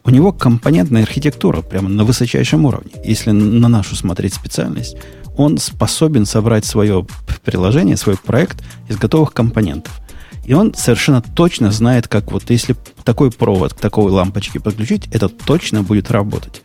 У 0.05 0.11
него 0.11 0.33
компонентная 0.33 1.03
архитектура 1.03 1.61
прямо 1.61 1.89
на 1.89 2.05
высочайшем 2.05 2.65
уровне. 2.65 2.93
Если 3.05 3.33
на 3.33 3.69
нашу 3.69 3.97
смотреть 3.97 4.35
специальность, 4.35 4.97
он 5.37 5.59
способен 5.59 6.27
собрать 6.27 6.65
свое 6.65 7.07
приложение, 7.45 7.97
свой 7.97 8.17
проект 8.17 8.63
из 8.89 8.97
готовых 8.97 9.33
компонентов. 9.33 10.01
И 10.51 10.53
он 10.53 10.75
совершенно 10.75 11.23
точно 11.23 11.71
знает, 11.71 12.09
как 12.09 12.33
вот 12.33 12.51
если 12.51 12.75
такой 13.05 13.31
провод 13.31 13.73
к 13.73 13.79
такой 13.79 14.11
лампочке 14.11 14.59
подключить, 14.59 15.07
это 15.13 15.29
точно 15.29 15.85
будет 15.85 16.11
работать. 16.11 16.63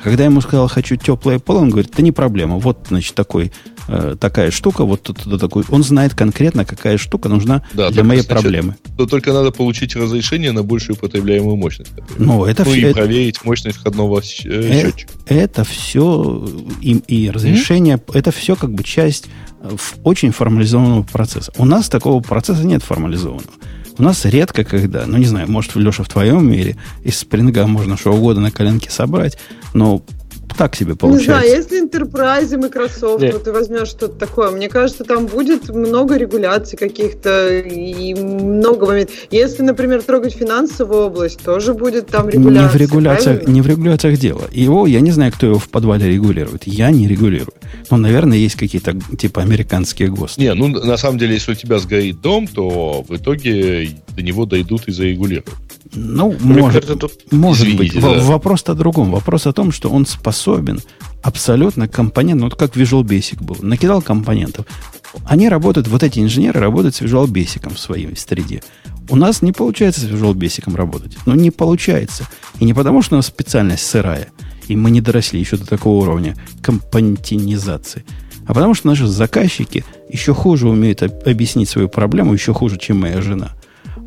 Когда 0.00 0.22
я 0.22 0.30
ему 0.30 0.40
сказал, 0.40 0.68
хочу 0.68 0.94
теплое 0.94 1.40
поло, 1.40 1.58
он 1.58 1.70
говорит, 1.70 1.90
это 1.92 2.02
не 2.02 2.12
проблема. 2.12 2.58
Вот, 2.58 2.86
значит, 2.88 3.16
такой, 3.16 3.50
э, 3.88 4.14
такая 4.20 4.52
штука, 4.52 4.84
вот 4.84 5.02
тут, 5.02 5.24
тут 5.24 5.40
такой. 5.40 5.64
Он 5.68 5.82
знает 5.82 6.14
конкретно, 6.14 6.64
какая 6.64 6.96
штука 6.96 7.28
нужна 7.28 7.64
да, 7.72 7.90
для 7.90 8.04
моей 8.04 8.20
значит, 8.20 8.40
проблемы. 8.40 8.76
То 8.96 9.06
только 9.06 9.32
надо 9.32 9.50
получить 9.50 9.96
разрешение 9.96 10.52
на 10.52 10.62
большую 10.62 10.94
потребляемую 10.94 11.56
мощность. 11.56 11.90
Ну, 12.16 12.44
это 12.44 12.64
ну 12.64 12.70
все, 12.70 12.80
и 12.80 12.84
это, 12.84 12.98
проверить 13.00 13.44
мощность 13.44 13.78
входного 13.78 14.20
э, 14.20 14.22
счетчика. 14.22 15.12
Это 15.26 15.64
все 15.64 16.48
и, 16.80 16.92
и 17.08 17.30
разрешение, 17.30 17.96
mm-hmm. 17.96 18.16
это 18.16 18.30
все 18.30 18.54
как 18.54 18.72
бы 18.72 18.84
часть 18.84 19.26
очень 20.02 20.32
формализованного 20.32 21.02
процесса. 21.02 21.52
У 21.58 21.64
нас 21.64 21.88
такого 21.88 22.20
процесса 22.20 22.64
нет 22.64 22.82
формализованного. 22.82 23.52
У 23.96 24.02
нас 24.02 24.24
редко 24.24 24.64
когда, 24.64 25.04
ну 25.06 25.18
не 25.18 25.26
знаю, 25.26 25.50
может, 25.50 25.76
Леша, 25.76 26.02
в 26.02 26.08
твоем 26.08 26.50
мире 26.50 26.76
из 27.04 27.18
спринга 27.18 27.66
можно 27.66 27.96
что 27.96 28.12
угодно 28.12 28.42
на 28.42 28.50
коленке 28.50 28.90
собрать, 28.90 29.38
но 29.72 30.02
так 30.56 30.76
себе 30.76 30.94
получается. 30.94 31.30
Не 31.30 31.38
знаю, 31.38 31.56
если 31.56 31.84
Enterprise 31.84 32.54
и 32.54 32.56
Microsoft, 32.56 33.22
вот 33.32 33.44
ты 33.44 33.52
возьмешь 33.52 33.88
что-то 33.88 34.14
такое, 34.14 34.50
мне 34.50 34.68
кажется, 34.68 35.04
там 35.04 35.26
будет 35.26 35.68
много 35.68 36.16
регуляций 36.16 36.78
каких-то 36.78 37.58
и 37.58 38.14
много 38.14 38.86
моментов. 38.86 39.14
Если, 39.30 39.62
например, 39.62 40.02
трогать 40.02 40.34
финансовую 40.34 41.06
область, 41.06 41.40
тоже 41.42 41.74
будет 41.74 42.06
там 42.06 42.28
регуляция. 42.28 42.62
Не 42.62 42.68
в 42.68 42.76
регуляциях, 42.76 43.48
не 43.48 43.60
в 43.60 43.66
регуляциях 43.66 44.18
дело. 44.18 44.42
Его, 44.52 44.86
я 44.86 45.00
не 45.00 45.10
знаю, 45.10 45.32
кто 45.32 45.46
его 45.46 45.58
в 45.58 45.68
подвале 45.68 46.08
регулирует. 46.10 46.64
Я 46.66 46.90
не 46.90 47.08
регулирую. 47.08 47.54
Но, 47.90 47.96
наверное, 47.96 48.38
есть 48.38 48.56
какие-то 48.56 48.96
типа 49.18 49.42
американские 49.42 50.08
ГОСТы. 50.08 50.40
Не, 50.40 50.54
ну, 50.54 50.68
на 50.68 50.96
самом 50.96 51.18
деле, 51.18 51.34
если 51.34 51.52
у 51.52 51.54
тебя 51.54 51.78
сгорит 51.78 52.20
дом, 52.20 52.46
то 52.46 53.04
в 53.06 53.16
итоге 53.16 53.90
до 54.16 54.22
него 54.22 54.46
дойдут 54.46 54.88
и 54.88 54.92
зарегулируют. 54.92 55.48
Ну, 55.94 56.34
Мне 56.40 56.62
может, 56.62 56.84
кажется, 56.84 56.96
тут... 56.96 57.32
может 57.32 57.66
Извините, 57.66 58.00
быть. 58.00 58.02
Да. 58.02 58.22
Вопрос 58.24 58.64
о 58.66 58.74
другом. 58.74 59.10
Вопрос 59.10 59.46
о 59.46 59.52
том, 59.52 59.72
что 59.72 59.90
он 59.90 60.06
способен 60.06 60.80
абсолютно 61.22 61.88
компонент, 61.88 62.40
ну, 62.40 62.46
вот 62.48 62.56
как 62.56 62.76
Visual 62.76 63.02
Basic 63.02 63.42
был, 63.42 63.56
накидал 63.62 64.02
компонентов. 64.02 64.66
Они 65.24 65.48
работают, 65.48 65.88
вот 65.88 66.02
эти 66.02 66.20
инженеры 66.20 66.60
работают 66.60 66.96
с 66.96 67.00
Visual 67.00 67.26
Basic 67.26 67.72
в 67.72 67.78
своей 67.78 68.14
среде. 68.16 68.62
У 69.08 69.16
нас 69.16 69.42
не 69.42 69.52
получается 69.52 70.00
с 70.00 70.04
Visual 70.04 70.34
Basic 70.34 70.74
работать. 70.74 71.16
Ну, 71.26 71.34
не 71.34 71.50
получается. 71.50 72.26
И 72.58 72.64
не 72.64 72.74
потому, 72.74 73.02
что 73.02 73.14
у 73.14 73.18
нас 73.18 73.26
специальность 73.26 73.86
сырая, 73.86 74.28
и 74.68 74.76
мы 74.76 74.90
не 74.90 75.00
доросли 75.00 75.40
еще 75.40 75.56
до 75.56 75.66
такого 75.66 76.02
уровня 76.02 76.36
компонентинизации, 76.62 78.04
а 78.46 78.54
потому 78.54 78.74
что 78.74 78.88
наши 78.88 79.06
заказчики 79.06 79.84
еще 80.10 80.34
хуже 80.34 80.68
умеют 80.68 81.02
объяснить 81.02 81.68
свою 81.68 81.88
проблему, 81.88 82.32
еще 82.32 82.52
хуже, 82.52 82.78
чем 82.78 83.00
моя 83.00 83.20
жена. 83.22 83.52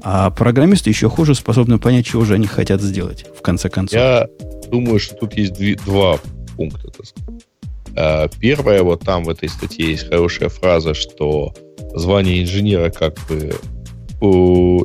А 0.04 0.30
программисты 0.30 0.90
еще 0.90 1.10
хуже 1.10 1.36
способны 1.36 1.80
понять, 1.80 2.06
чего 2.06 2.26
же 2.26 2.36
они 2.36 2.48
хотят 2.48 2.82
сделать, 2.82 3.26
в 3.36 3.42
конце 3.42 3.70
концов. 3.70 4.00
Я 4.00 4.28
думаю, 4.70 5.00
что 5.00 5.16
тут 5.16 5.34
есть 5.34 5.54
две, 5.54 5.76
два 5.76 6.20
пункта. 6.56 6.90
А, 7.96 8.28
первое, 8.40 8.84
вот 8.84 9.02
там 9.02 9.24
в 9.24 9.30
этой 9.30 9.50
статье 9.50 9.92
есть 9.92 10.10
хорошая 10.10 10.50
фраза, 10.50 10.94
что 10.94 11.54
звание 11.96 12.44
инженера 12.44 12.90
как 12.90 13.18
бы 13.28 13.54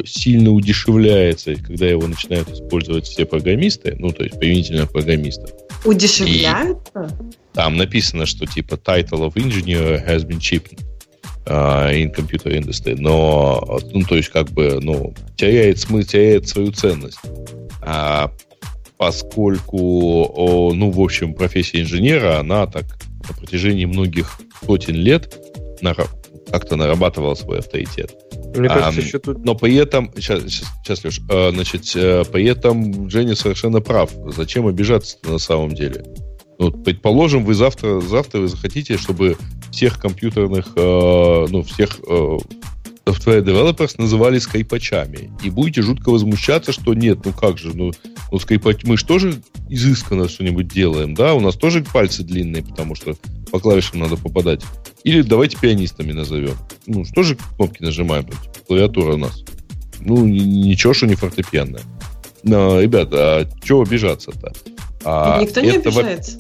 сильно 0.05 0.51
удешевляется, 0.51 1.55
когда 1.55 1.87
его 1.87 2.07
начинают 2.07 2.51
использовать 2.51 3.07
все 3.07 3.25
программисты, 3.25 3.97
ну, 3.99 4.11
то 4.11 4.25
есть 4.25 4.39
применительно 4.39 4.87
программистов. 4.87 5.51
Удешевляется? 5.87 7.11
И 7.21 7.55
там 7.55 7.77
написано, 7.77 8.27
что 8.27 8.45
типа 8.45 8.75
title 8.75 9.27
of 9.27 9.35
engineer 9.35 10.07
has 10.07 10.27
been 10.27 10.39
cheapened 10.39 10.81
in 11.45 12.15
computer 12.15 12.53
industry, 12.57 12.95
но, 12.97 13.81
ну, 13.93 14.05
то 14.05 14.17
есть 14.17 14.29
как 14.29 14.51
бы, 14.51 14.79
ну, 14.81 15.13
теряет 15.37 15.81
смысл, 15.81 16.09
теряет 16.09 16.49
свою 16.49 16.73
ценность. 16.73 17.19
А, 17.81 18.31
поскольку, 18.97 20.73
ну, 20.75 20.91
в 20.91 21.01
общем, 21.01 21.35
профессия 21.35 21.81
инженера, 21.81 22.39
она 22.39 22.67
так 22.67 22.85
на 23.29 23.35
протяжении 23.35 23.85
многих 23.85 24.41
сотен 24.65 24.95
лет 24.95 25.37
как-то 26.51 26.77
нарабатывала 26.77 27.35
свой 27.35 27.61
авторитет. 27.61 28.15
Мне 28.55 28.69
кажется, 28.69 29.01
а, 29.01 29.03
еще 29.03 29.19
тут... 29.19 29.45
Но 29.45 29.55
при 29.55 29.75
этом, 29.77 30.13
сейчас, 30.17 30.43
сейчас, 30.43 30.69
сейчас 30.85 31.05
Леш, 31.05 31.21
а, 31.31 31.51
значит, 31.53 31.91
э, 31.95 32.25
при 32.31 32.45
этом 32.45 33.09
Женя 33.09 33.35
совершенно 33.35 33.81
прав. 33.81 34.11
Зачем 34.37 34.67
обижаться 34.67 35.17
на 35.25 35.39
самом 35.39 35.75
деле? 35.75 36.05
Ну, 36.63 36.71
предположим, 36.71 37.45
вы 37.45 37.55
завтра, 37.55 38.01
завтра 38.01 38.39
вы 38.39 38.47
захотите, 38.47 38.97
чтобы 38.97 39.37
всех 39.73 39.99
компьютерных, 39.99 40.69
э, 40.77 41.47
ну, 41.51 41.65
всех 41.65 41.99
э, 42.07 42.39
software 43.05 43.43
developers 43.43 43.95
называли 43.99 44.39
скайпачами. 44.39 45.33
И 45.43 45.51
будете 45.51 45.83
жутко 45.83 46.11
возмущаться, 46.11 46.71
что 46.71 46.95
нет, 46.95 47.19
ну 47.25 47.33
как 47.33 47.59
же, 47.59 47.77
ну, 47.77 47.91
ну 48.31 48.39
скайпач... 48.39 48.85
мы 48.85 48.97
же 48.97 49.05
тоже 49.05 49.43
изысканно 49.69 50.29
что-нибудь 50.29 50.69
делаем, 50.69 51.15
да? 51.15 51.35
У 51.35 51.41
нас 51.41 51.57
тоже 51.57 51.83
пальцы 51.83 52.23
длинные, 52.23 52.63
потому 52.63 52.95
что 52.95 53.17
по 53.51 53.59
клавишам 53.59 53.99
надо 53.99 54.17
попадать. 54.17 54.63
Или 55.03 55.23
давайте 55.23 55.59
пианистами 55.59 56.13
назовем. 56.13 56.55
Ну, 56.87 57.05
что 57.05 57.25
же 57.25 57.37
кнопки 57.57 57.83
нажимаем? 57.83 58.29
Клавиатура 58.69 59.15
у 59.15 59.19
нас. 59.19 59.43
Ну, 59.99 60.25
ничего, 60.27 60.95
что 60.95 61.09
не 61.09 61.17
фортепианная. 61.17 61.83
Но, 62.45 62.81
ребята, 62.81 63.39
а 63.39 63.49
чего 63.65 63.83
обижаться-то? 63.83 64.53
А 65.05 65.41
Никто 65.41 65.61
не 65.61 65.71
обижается. 65.71 66.39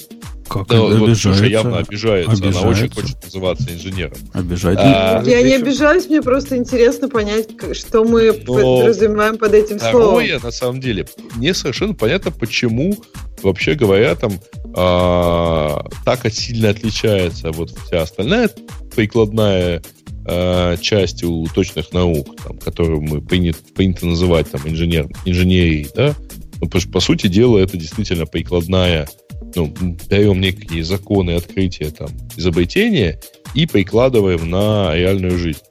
Как 0.49 0.67
да, 0.69 0.81
вот, 0.81 0.93
обижается? 0.95 1.23
Слушай, 1.23 1.51
явно 1.51 1.79
обижается. 1.79 2.33
обижается. 2.33 2.61
Она 2.61 2.69
очень 2.69 2.91
хочет 2.91 3.25
называться 3.25 3.73
инженером. 3.73 4.19
Обижается. 4.33 4.85
А, 4.85 5.23
я 5.25 5.43
не 5.43 5.55
обижаюсь, 5.55 6.09
мне 6.09 6.23
просто 6.23 6.57
интересно 6.57 7.09
понять, 7.09 7.49
что 7.73 8.05
мы 8.05 8.33
Но 8.47 8.55
подразумеваем 8.55 9.39
под 9.39 9.55
этим 9.55 9.79
второе, 9.79 10.29
словом. 10.29 10.45
на 10.45 10.51
самом 10.51 10.81
деле, 10.81 11.07
мне 11.37 11.55
совершенно 11.55 11.95
понятно, 11.95 12.31
почему, 12.31 12.97
вообще 13.43 13.75
говоря, 13.75 14.15
там 14.15 14.33
а, 14.75 15.87
так 16.05 16.31
сильно 16.33 16.71
отличается 16.71 17.51
вот 17.53 17.71
вся 17.87 18.03
остальная 18.03 18.51
прикладная 18.95 19.83
а, 20.25 20.77
часть 20.77 21.25
у 21.25 21.47
точных 21.47 21.93
наук, 21.93 22.37
там, 22.43 22.59
которую 22.59 23.01
мы 23.03 23.21
принято, 23.21 23.59
принято 23.75 24.07
называть 24.07 24.51
там 24.51 24.61
инженер, 24.65 25.09
инженерией, 25.25 25.89
да, 25.95 26.15
ну, 26.63 26.67
потому 26.67 26.81
что, 26.81 26.93
по 26.93 27.01
сути 27.01 27.27
дела, 27.27 27.59
это 27.59 27.77
действительно 27.77 28.25
прикладная 28.25 29.09
ну, 29.55 29.75
даем 30.09 30.41
некие 30.41 30.85
законы 30.85 31.33
открытия 31.33 31.91
там, 31.91 32.09
изобретения 32.37 33.21
и 33.55 33.67
прикладываем 33.67 34.49
на 34.49 34.95
реальную 34.95 35.39
жизнь. 35.39 35.63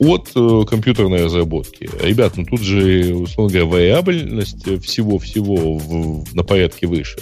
От 0.00 0.30
э, 0.34 0.62
компьютерной 0.66 1.24
разработки. 1.24 1.90
Ребят, 2.02 2.32
ну 2.36 2.46
тут 2.46 2.62
же, 2.62 3.14
условно 3.14 3.52
говоря, 3.52 3.66
вариабельность 3.66 4.82
всего-всего 4.82 5.76
в, 5.76 6.34
на 6.34 6.42
порядке 6.42 6.86
выше. 6.86 7.18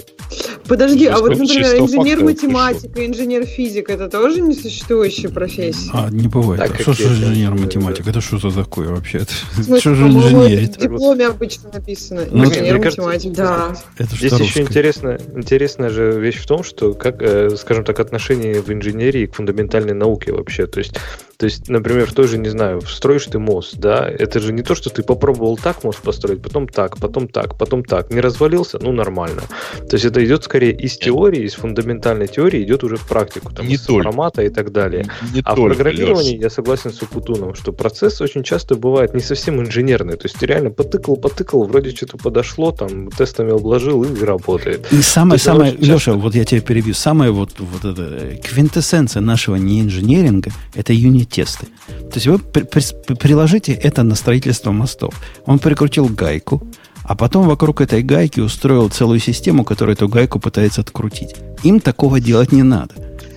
Подожди, 0.69 1.07
а 1.07 1.19
вот, 1.19 1.31
например, 1.31 1.77
инженер-математика, 1.77 3.05
инженер-физик, 3.05 3.91
это 3.91 4.09
тоже 4.09 4.41
несуществующие 4.43 5.29
профессии? 5.31 5.91
А, 5.93 6.09
не 6.11 6.29
бывает. 6.29 6.61
Так, 6.61 6.81
что 6.81 6.93
же 6.93 7.05
инженер-математика? 7.07 8.11
Это 8.11 8.21
что 8.21 8.39
за 8.39 8.53
такое 8.53 8.91
вообще? 8.91 9.23
Что 9.79 9.95
же 9.95 10.07
инженерит? 10.07 10.77
В 10.77 10.81
дипломе 10.81 11.27
обычно 11.27 11.71
написано. 11.73 12.27
Ну, 12.31 12.45
инженер-математик. 12.45 13.33
Да. 13.33 13.75
Это 13.97 14.15
Здесь 14.15 14.39
еще 14.39 14.61
интересно, 14.61 15.19
интересная 15.35 15.89
же 15.89 16.21
вещь 16.21 16.37
в 16.37 16.47
том, 16.47 16.63
что, 16.63 16.95
как, 16.95 17.23
э, 17.23 17.51
скажем 17.57 17.85
так, 17.85 17.99
отношение 17.99 18.63
в 18.63 18.71
инженерии 18.73 19.27
к 19.27 19.35
фундаментальной 19.35 19.95
науке 19.95 20.33
вообще. 20.33 20.67
То 20.67 20.79
есть 20.79 20.95
то 21.39 21.47
есть, 21.47 21.69
например, 21.69 22.13
тоже, 22.13 22.37
не 22.37 22.49
знаю, 22.49 22.81
строишь 22.81 23.27
ты 23.27 23.39
мост, 23.39 23.77
да, 23.77 24.09
это 24.11 24.41
же 24.41 24.53
не 24.53 24.63
то, 24.63 24.75
что 24.75 24.91
ты 24.91 25.05
попробовал 25.05 25.57
так 25.57 25.85
мост 25.85 26.01
построить, 26.03 26.43
потом 26.43 26.67
так, 26.67 26.97
потом 26.99 27.29
так, 27.29 27.57
потом 27.57 27.85
так. 27.85 28.11
Не 28.11 28.21
развалился, 28.21 28.81
ну 28.83 28.91
нормально. 28.91 29.43
То 29.89 29.95
есть 29.95 30.05
это 30.05 30.25
идет 30.25 30.43
скорее 30.43 30.73
из 30.73 30.99
теории, 30.99 31.45
из 31.45 31.55
фундаментальной 31.55 32.27
теории, 32.27 32.65
идет 32.65 32.83
уже 32.83 32.97
в 32.97 33.07
практику, 33.07 33.53
там, 33.53 33.69
не 33.69 33.75
из 33.75 33.87
формата 33.87 34.43
и 34.43 34.49
так 34.49 34.73
далее. 34.73 35.07
Не 35.33 35.43
а 35.45 35.55
только, 35.55 35.75
в 35.75 35.77
программировании 35.77 36.35
Леш. 36.35 36.43
я 36.43 36.51
согласен 36.51 36.93
с 36.93 37.01
Упутуном, 37.03 37.55
что 37.55 37.73
процесс 37.73 38.21
очень 38.21 38.43
часто 38.43 38.75
бывает 38.75 39.15
не 39.15 39.21
совсем 39.21 39.61
инженерный. 39.61 40.17
То 40.17 40.27
есть 40.27 40.41
ты 40.41 40.47
реально 40.47 40.71
потыкал, 40.71 41.17
потыкал, 41.17 41.63
вроде 41.63 41.95
что-то 41.95 42.19
подошло, 42.19 42.73
там 42.73 43.13
тестами 43.13 43.53
обложил 43.53 44.03
и 44.03 44.25
работает. 44.25 44.93
И 44.93 45.03
самое, 45.03 45.39
самое, 45.39 45.73
Леша, 45.79 46.15
вот 46.15 46.35
я 46.35 46.45
тебя 46.45 46.63
перебью, 46.63 46.95
самое 46.95 47.31
вот, 47.31 47.51
вот 47.61 47.85
это 47.85 48.03
э, 48.03 48.37
квинтэссенция 48.43 49.23
нашего 49.23 49.55
неинженеринга 49.55 50.51
это 50.75 50.93
юнит 50.93 51.28
тесты. 51.29 51.67
То 51.87 52.15
есть 52.15 52.27
вы 52.27 52.39
при, 52.39 52.63
при, 52.63 53.15
приложите 53.15 53.73
это 53.73 54.03
на 54.03 54.15
строительство 54.15 54.73
мостов. 54.73 55.15
Он 55.47 55.59
прикрутил 55.59 56.07
гайку, 56.07 56.67
а 57.05 57.15
потом 57.15 57.47
вокруг 57.47 57.81
этой 57.81 58.03
гайки 58.03 58.41
устроил 58.41 58.89
целую 58.89 59.19
систему, 59.21 59.65
которая 59.65 59.97
эту 59.97 60.09
гайку 60.09 60.39
пытается 60.41 60.81
открутить. 60.81 61.35
Им 61.63 61.81
такого 61.81 62.21
делать 62.21 62.53
не 62.53 62.63
надо. 62.63 62.95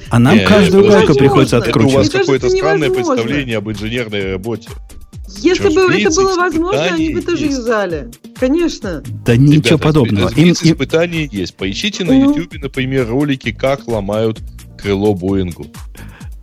А 0.09 0.19
нам 0.19 0.37
не, 0.37 0.45
каждую 0.45 0.89
гайку 0.89 1.13
приходится 1.13 1.57
откручивать. 1.57 2.07
Это 2.07 2.17
у 2.17 2.19
вас 2.19 2.25
какое-то 2.25 2.49
странное 2.49 2.89
невозможно. 2.89 3.15
представление 3.15 3.57
об 3.57 3.69
инженерной 3.69 4.31
работе. 4.33 4.69
Если 5.37 5.69
Что, 5.69 5.87
бы 5.87 5.93
это 5.93 6.09
было 6.13 6.35
возможно, 6.35 6.83
они 6.83 7.13
бы 7.13 7.21
тоже 7.21 7.45
есть. 7.45 7.57
юзали. 7.57 8.11
Конечно. 8.37 9.01
Да 9.25 9.33
Ребята, 9.33 9.37
ничего 9.37 9.79
подобного. 9.79 10.29
Им, 10.35 10.51
испытания 10.51 11.23
им... 11.25 11.29
есть. 11.31 11.55
Поищите 11.55 12.03
на 12.03 12.11
YouTube, 12.11 12.53
например, 12.61 13.07
ролики, 13.07 13.53
как 13.53 13.87
ломают 13.87 14.41
крыло 14.77 15.13
Боингу. 15.13 15.67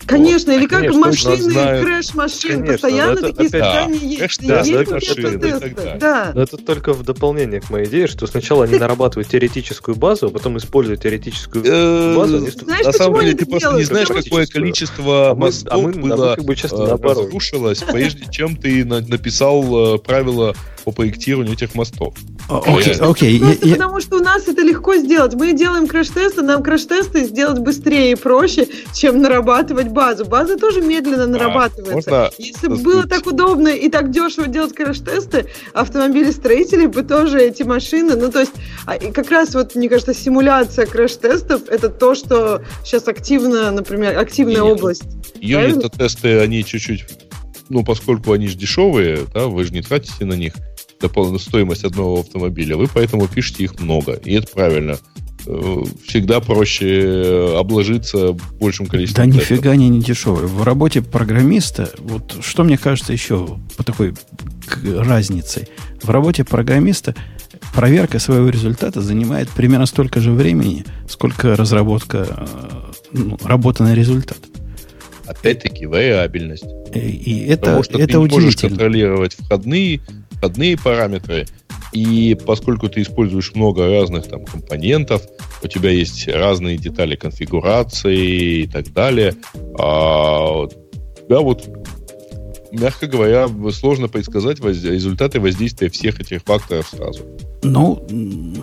Конечно, 0.08 0.52
или 0.52 0.66
как 0.66 0.80
конечно, 0.80 1.00
машины, 1.00 1.82
крэш 1.82 2.14
машин, 2.14 2.66
постоянно 2.66 3.18
это, 3.18 3.22
такие 3.28 3.46
испытания 3.46 3.98
есть. 3.98 4.18
Крэш, 4.18 4.38
да, 4.38 4.60
есть 4.60 4.90
машины, 4.90 5.98
да. 6.00 6.32
Но 6.34 6.42
это 6.42 6.56
только 6.56 6.94
в 6.94 7.02
дополнение 7.02 7.60
к 7.60 7.68
моей 7.68 7.86
идее, 7.86 8.06
что 8.06 8.26
сначала 8.26 8.64
они 8.64 8.78
нарабатывают 8.78 9.28
теоретическую 9.28 9.96
базу, 9.96 10.28
а 10.28 10.30
потом 10.30 10.56
используют 10.56 11.02
теоретическую 11.02 11.62
э, 11.64 12.16
базу. 12.16 12.46
На 12.66 12.92
самом 12.92 13.20
деле 13.20 13.34
ты 13.34 13.46
просто 13.46 13.72
не 13.74 13.84
знаешь, 13.84 14.08
какое 14.08 14.46
количество 14.46 15.34
мостов 15.36 15.94
а 15.94 15.98
было 15.98 16.36
э, 16.38 16.96
разрушилось, 17.00 17.82
прежде 17.82 18.24
чем 18.30 18.56
ты 18.56 18.84
написал 18.84 19.96
э, 19.96 19.98
правила 19.98 20.54
по 20.88 20.92
проектированию 20.92 21.52
этих 21.52 21.74
мостов. 21.74 22.14
Окей, 22.48 22.94
окей. 22.98 23.40
Потому 23.72 24.00
что 24.00 24.16
у 24.16 24.20
нас 24.20 24.48
это 24.48 24.62
легко 24.62 24.96
сделать. 24.96 25.34
Мы 25.34 25.52
делаем 25.52 25.86
краш-тесты, 25.86 26.40
нам 26.40 26.62
краш-тесты 26.62 27.24
сделать 27.24 27.58
быстрее 27.58 28.12
и 28.12 28.14
проще, 28.14 28.66
чем 28.94 29.20
нарабатывать 29.20 29.88
базу. 29.88 30.24
База 30.24 30.56
тоже 30.56 30.80
медленно 30.80 31.26
нарабатывается. 31.26 32.10
А, 32.10 32.30
Если 32.38 32.68
бы 32.68 32.76
было 32.76 33.06
так 33.06 33.26
удобно 33.26 33.68
и 33.68 33.90
так 33.90 34.10
дешево 34.10 34.46
делать 34.46 34.74
краш-тесты, 34.74 35.46
автомобилестроители 35.74 36.86
бы 36.86 37.02
тоже 37.02 37.38
эти 37.38 37.64
машины, 37.64 38.16
ну 38.16 38.30
то 38.30 38.40
есть 38.40 38.52
а, 38.86 38.96
как 39.12 39.30
раз 39.30 39.54
вот, 39.54 39.74
мне 39.74 39.90
кажется, 39.90 40.14
симуляция 40.14 40.86
краш-тестов 40.86 41.68
это 41.68 41.90
то, 41.90 42.14
что 42.14 42.62
сейчас 42.82 43.06
активно, 43.08 43.70
например, 43.72 44.18
активная 44.18 44.62
область. 44.62 45.04
Юнит-тесты, 45.38 46.40
они 46.40 46.64
чуть-чуть 46.64 47.04
ну, 47.68 47.84
поскольку 47.84 48.32
они 48.32 48.48
же 48.48 48.56
дешевые, 48.56 49.26
да, 49.34 49.46
вы 49.46 49.64
же 49.64 49.72
не 49.72 49.82
тратите 49.82 50.24
на 50.24 50.34
них 50.34 50.54
дополнительную 51.00 51.40
стоимость 51.40 51.84
одного 51.84 52.20
автомобиля, 52.20 52.76
вы 52.76 52.88
поэтому 52.92 53.28
пишете 53.28 53.64
их 53.64 53.80
много. 53.80 54.14
И 54.24 54.34
это 54.34 54.48
правильно. 54.52 54.98
Э, 55.46 55.82
всегда 56.06 56.40
проще 56.40 57.54
обложиться 57.58 58.36
большим 58.60 58.86
количеством. 58.86 59.30
Да 59.30 59.38
тестов. 59.38 59.50
нифига 59.50 59.70
они 59.70 59.88
не 59.88 60.00
дешевые. 60.00 60.46
В 60.46 60.62
работе 60.62 61.00
программиста, 61.00 61.90
вот 61.98 62.36
что 62.42 62.64
мне 62.64 62.76
кажется 62.76 63.12
еще 63.12 63.58
по 63.76 63.84
такой 63.84 64.14
разнице, 64.84 65.68
в 66.02 66.10
работе 66.10 66.44
программиста 66.44 67.14
проверка 67.74 68.18
своего 68.18 68.48
результата 68.48 69.00
занимает 69.00 69.48
примерно 69.48 69.86
столько 69.86 70.20
же 70.20 70.32
времени, 70.32 70.84
сколько 71.08 71.56
разработка, 71.56 72.26
э, 72.28 72.46
ну, 73.12 73.38
работа 73.42 73.84
на 73.84 73.94
результат. 73.94 74.38
Опять-таки, 75.26 75.86
вариабельность. 75.86 76.64
И, 76.94 76.98
и 76.98 77.46
это, 77.46 77.60
Потому 77.60 77.82
что 77.84 77.98
это 77.98 78.12
ты 78.12 78.18
не 78.18 78.28
можешь 78.28 78.56
контролировать 78.56 79.34
входные, 79.34 80.00
входные 80.38 80.76
параметры, 80.76 81.46
и 81.92 82.36
поскольку 82.46 82.88
ты 82.88 83.02
используешь 83.02 83.54
много 83.54 83.88
разных 83.90 84.26
там 84.28 84.44
компонентов, 84.44 85.22
у 85.62 85.68
тебя 85.68 85.90
есть 85.90 86.28
разные 86.28 86.76
детали 86.76 87.16
конфигурации 87.16 88.62
и 88.62 88.66
так 88.66 88.92
далее, 88.92 89.34
а, 89.78 90.68
да, 91.28 91.40
вот 91.40 91.68
мягко 92.72 93.06
говоря, 93.06 93.48
сложно 93.72 94.08
предсказать 94.08 94.60
воз... 94.60 94.82
результаты 94.82 95.40
воздействия 95.40 95.90
всех 95.90 96.20
этих 96.20 96.42
факторов 96.42 96.88
сразу. 96.88 97.22
Ну, 97.62 98.06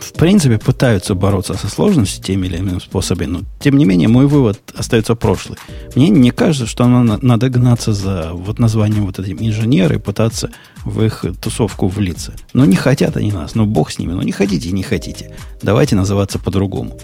в 0.02 0.14
принципе, 0.14 0.58
пытаются 0.58 1.16
бороться 1.16 1.56
со 1.56 1.68
сложностью 1.68 2.24
теми 2.24 2.48
или 2.48 2.58
иными 2.58 2.80
способами, 2.80 3.28
но, 3.28 3.42
тем 3.60 3.78
не 3.78 3.86
менее, 3.86 4.08
мой 4.08 4.26
вывод 4.26 4.60
остается 4.74 5.16
прошлый. 5.16 5.58
Мне 5.96 6.10
не 6.10 6.32
кажется, 6.32 6.66
что 6.66 6.88
надо 6.88 7.50
гнаться 7.50 7.94
за 7.94 8.32
вот 8.34 8.58
названием 8.60 9.06
вот 9.06 9.20
этим 9.20 9.38
инженеры 9.40 9.96
и 9.96 10.00
пытаться 10.00 10.50
в 10.86 11.04
их 11.04 11.26
тусовку 11.42 11.88
влиться. 11.88 12.34
Но 12.54 12.66
не 12.66 12.78
хотят 12.78 13.18
они 13.18 13.32
нас, 13.32 13.56
ну, 13.56 13.66
бог 13.66 13.92
с 13.92 14.00
ними, 14.00 14.14
ну, 14.14 14.22
не 14.22 14.32
хотите, 14.32 14.72
не 14.72 14.84
хотите. 14.84 15.36
Давайте 15.62 15.96
называться 15.96 16.40
по-другому. 16.40 16.98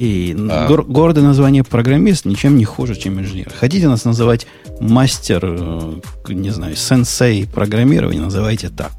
И 0.00 0.34
а. 0.48 0.66
гор- 0.66 0.86
гордое 0.86 1.22
название 1.22 1.62
программист 1.62 2.24
ничем 2.24 2.56
не 2.56 2.64
хуже, 2.64 2.96
чем 2.96 3.20
инженер. 3.20 3.52
Хотите 3.54 3.86
нас 3.86 4.06
называть 4.06 4.46
мастер, 4.80 5.40
э, 5.44 6.00
не 6.30 6.48
знаю, 6.48 6.74
сенсей 6.74 7.46
программирования, 7.46 8.20
называйте 8.20 8.70
так. 8.70 8.92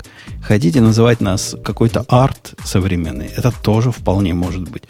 Хотите 0.44 0.80
называть 0.80 1.20
нас 1.20 1.56
какой-то 1.64 2.06
арт 2.08 2.54
современный, 2.64 3.32
это 3.36 3.52
тоже 3.64 3.92
вполне 3.92 4.36
может 4.36 4.70
быть. 4.70 4.84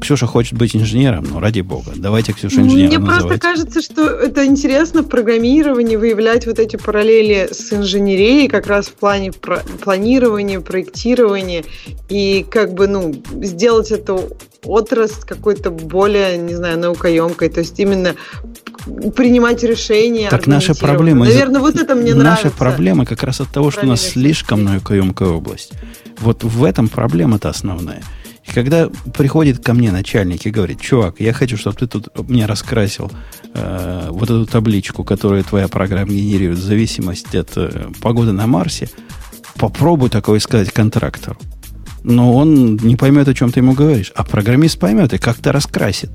Ксюша 0.00 0.26
хочет 0.26 0.58
быть 0.58 0.74
инженером, 0.74 1.26
но 1.30 1.40
ради 1.40 1.60
бога, 1.60 1.92
давайте 1.94 2.32
Ксюша 2.32 2.60
инженером 2.60 2.88
Мне 2.88 2.98
называть. 2.98 3.22
просто 3.22 3.40
кажется, 3.40 3.82
что 3.82 4.08
это 4.08 4.46
интересно 4.46 5.02
в 5.02 5.08
программировании 5.08 5.96
выявлять 5.96 6.46
вот 6.46 6.58
эти 6.58 6.76
параллели 6.76 7.48
с 7.52 7.72
инженерией 7.72 8.48
как 8.48 8.66
раз 8.66 8.86
в 8.86 8.94
плане 8.94 9.32
про- 9.32 9.62
планирования, 9.82 10.60
проектирования 10.60 11.64
и 12.08 12.46
как 12.48 12.74
бы, 12.74 12.88
ну, 12.88 13.14
сделать 13.42 13.90
эту 13.90 14.36
отрасль 14.64 15.26
какой-то 15.26 15.70
более, 15.70 16.38
не 16.38 16.54
знаю, 16.54 16.78
наукоемкой, 16.78 17.48
то 17.48 17.60
есть 17.60 17.78
именно 17.78 18.14
принимать 19.14 19.62
решения. 19.62 20.28
Так 20.30 20.46
наша 20.46 20.74
проблема... 20.74 21.26
Наверное, 21.26 21.60
вот 21.60 21.76
это 21.76 21.94
мне 21.94 22.14
наша 22.14 22.24
нравится. 22.24 22.44
Наша 22.46 22.56
проблема 22.56 23.04
как 23.04 23.22
раз 23.22 23.40
от 23.40 23.48
того, 23.48 23.70
что 23.70 23.84
у 23.84 23.88
нас 23.88 24.00
слишком 24.00 24.64
наукоемкая 24.64 25.28
область. 25.28 25.72
Вот 26.18 26.44
в 26.44 26.64
этом 26.64 26.88
проблема-то 26.88 27.48
основная. 27.48 28.02
Когда 28.56 28.88
приходит 28.88 29.62
ко 29.62 29.74
мне 29.74 29.92
начальник 29.92 30.46
и 30.46 30.50
говорит, 30.50 30.80
чувак, 30.80 31.16
я 31.20 31.34
хочу, 31.34 31.58
чтобы 31.58 31.76
ты 31.76 31.86
тут 31.86 32.08
мне 32.26 32.46
раскрасил 32.46 33.12
э, 33.52 34.08
вот 34.08 34.30
эту 34.30 34.46
табличку, 34.46 35.04
которую 35.04 35.44
твоя 35.44 35.68
программа 35.68 36.08
генерирует 36.12 36.58
в 36.58 36.62
зависимости 36.62 37.36
от 37.36 37.50
э, 37.56 37.90
погоды 38.00 38.32
на 38.32 38.46
Марсе, 38.46 38.88
попробуй 39.56 40.08
такое 40.08 40.40
сказать 40.40 40.72
контрактору. 40.72 41.36
Но 42.02 42.34
он 42.34 42.76
не 42.76 42.96
поймет, 42.96 43.28
о 43.28 43.34
чем 43.34 43.52
ты 43.52 43.60
ему 43.60 43.74
говоришь. 43.74 44.10
А 44.14 44.24
программист 44.24 44.78
поймет 44.78 45.12
и 45.12 45.18
как-то 45.18 45.52
раскрасит. 45.52 46.08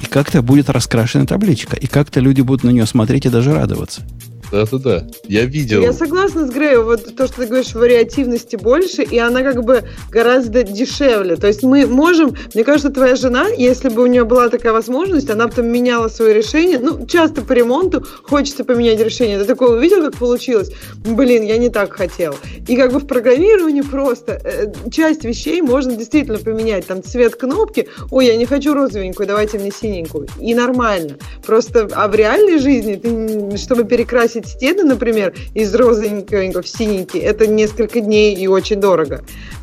И 0.00 0.04
как-то 0.04 0.42
будет 0.42 0.70
раскрашена 0.70 1.26
табличка. 1.26 1.74
И 1.74 1.88
как-то 1.88 2.20
люди 2.20 2.40
будут 2.40 2.62
на 2.62 2.70
нее 2.70 2.86
смотреть 2.86 3.26
и 3.26 3.30
даже 3.30 3.52
радоваться. 3.52 4.02
Да-да-да. 4.50 5.06
Я 5.24 5.44
видел. 5.44 5.82
Я 5.82 5.92
согласна 5.92 6.46
с 6.46 6.50
Греем. 6.50 6.84
Вот 6.84 7.14
то, 7.14 7.26
что 7.26 7.36
ты 7.36 7.46
говоришь, 7.46 7.74
вариативности 7.74 8.56
больше, 8.56 9.02
и 9.02 9.18
она 9.18 9.42
как 9.42 9.64
бы 9.64 9.84
гораздо 10.10 10.62
дешевле. 10.62 11.36
То 11.36 11.46
есть 11.46 11.62
мы 11.62 11.86
можем... 11.86 12.34
Мне 12.54 12.64
кажется, 12.64 12.90
твоя 12.90 13.16
жена, 13.16 13.48
если 13.48 13.88
бы 13.88 14.02
у 14.02 14.06
нее 14.06 14.24
была 14.24 14.48
такая 14.48 14.72
возможность, 14.72 15.30
она 15.30 15.46
бы 15.46 15.54
там 15.54 15.68
меняла 15.68 16.08
свое 16.08 16.34
решение. 16.34 16.78
Ну, 16.78 17.06
часто 17.06 17.42
по 17.42 17.52
ремонту 17.52 18.04
хочется 18.22 18.64
поменять 18.64 19.00
решение. 19.00 19.38
Ты 19.38 19.44
такое 19.44 19.76
увидел, 19.76 20.02
как 20.02 20.16
получилось? 20.16 20.72
Блин, 21.04 21.44
я 21.44 21.56
не 21.58 21.68
так 21.68 21.92
хотел. 21.92 22.34
И 22.66 22.76
как 22.76 22.92
бы 22.92 22.98
в 22.98 23.06
программировании 23.06 23.82
просто 23.82 24.40
э, 24.42 24.72
часть 24.90 25.24
вещей 25.24 25.62
можно 25.62 25.94
действительно 25.94 26.38
поменять. 26.38 26.86
Там 26.86 27.02
цвет 27.02 27.36
кнопки. 27.36 27.88
Ой, 28.10 28.26
я 28.26 28.36
не 28.36 28.46
хочу 28.46 28.74
розовенькую, 28.74 29.26
давайте 29.26 29.58
мне 29.58 29.70
синенькую. 29.70 30.26
И 30.40 30.54
нормально. 30.54 31.16
Просто, 31.46 31.88
а 31.92 32.08
в 32.08 32.14
реальной 32.14 32.58
жизни 32.58 32.96
ты, 32.96 33.56
чтобы 33.56 33.84
перекрасить 33.84 34.39
покрасить 34.40 34.46
стены, 34.46 34.84
например, 34.84 35.34
из 35.54 35.74
розовенького 35.74 36.62
в 36.62 36.68
синенький, 36.68 37.20
это 37.20 37.46
несколько 37.46 38.00
дней 38.00 38.34
и 38.34 38.46
очень 38.46 38.80
дорого. 38.80 39.22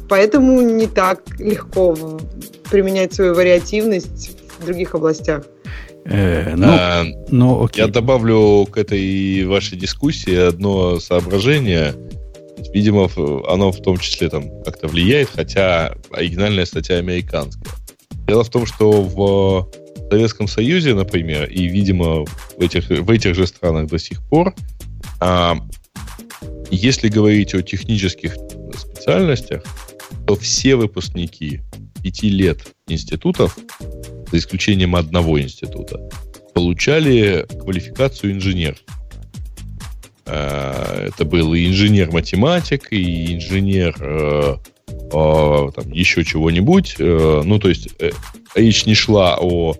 Поэтому 0.09 0.61
не 0.61 0.87
так 0.87 1.21
легко 1.39 1.95
применять 2.71 3.13
свою 3.13 3.33
вариативность 3.35 4.31
в 4.59 4.65
других 4.65 4.95
областях. 4.95 5.43
Э, 6.05 6.55
ну, 6.55 6.67
а, 6.69 7.03
ну, 7.29 7.65
окей. 7.65 7.83
Я 7.83 7.91
добавлю 7.91 8.65
к 8.71 8.77
этой 8.77 9.45
вашей 9.45 9.77
дискуссии 9.77 10.35
одно 10.35 10.99
соображение. 10.99 11.93
Видимо, 12.73 13.09
оно 13.47 13.71
в 13.71 13.81
том 13.81 13.97
числе 13.97 14.29
там 14.29 14.63
как-то 14.63 14.87
влияет, 14.87 15.29
хотя 15.29 15.95
оригинальная 16.11 16.65
статья 16.65 16.97
американская. 16.97 17.73
Дело 18.27 18.43
в 18.43 18.49
том, 18.49 18.65
что 18.65 18.91
в 18.91 19.69
в 20.07 20.09
Советском 20.09 20.47
Союзе, 20.47 20.93
например, 20.93 21.49
и, 21.49 21.67
видимо, 21.67 22.25
в 22.25 22.61
этих, 22.61 22.89
в 22.89 23.09
этих 23.09 23.35
же 23.35 23.45
странах 23.45 23.89
до 23.89 23.99
сих 23.99 24.21
пор, 24.29 24.55
а, 25.19 25.57
если 26.71 27.09
говорить 27.09 27.53
о 27.53 27.61
технических 27.61 28.35
специальностях, 28.77 29.63
то 30.25 30.35
все 30.35 30.75
выпускники 30.75 31.61
пяти 32.01 32.29
лет 32.29 32.59
институтов, 32.87 33.57
за 34.31 34.37
исключением 34.37 34.95
одного 34.95 35.41
института, 35.41 35.99
получали 36.53 37.45
квалификацию 37.61 38.33
инженер. 38.33 38.77
А, 40.25 41.07
это 41.07 41.25
был 41.25 41.53
и 41.53 41.67
инженер-математик, 41.67 42.93
и 42.93 43.35
инженер 43.35 43.95
э, 43.99 44.55
там, 44.87 45.91
еще 45.91 46.23
чего-нибудь. 46.23 46.95
Э, 46.99 47.41
ну, 47.43 47.59
то 47.59 47.69
есть 47.69 47.89
речь 48.55 48.85
не 48.85 48.93
шла 48.93 49.37
о 49.39 49.75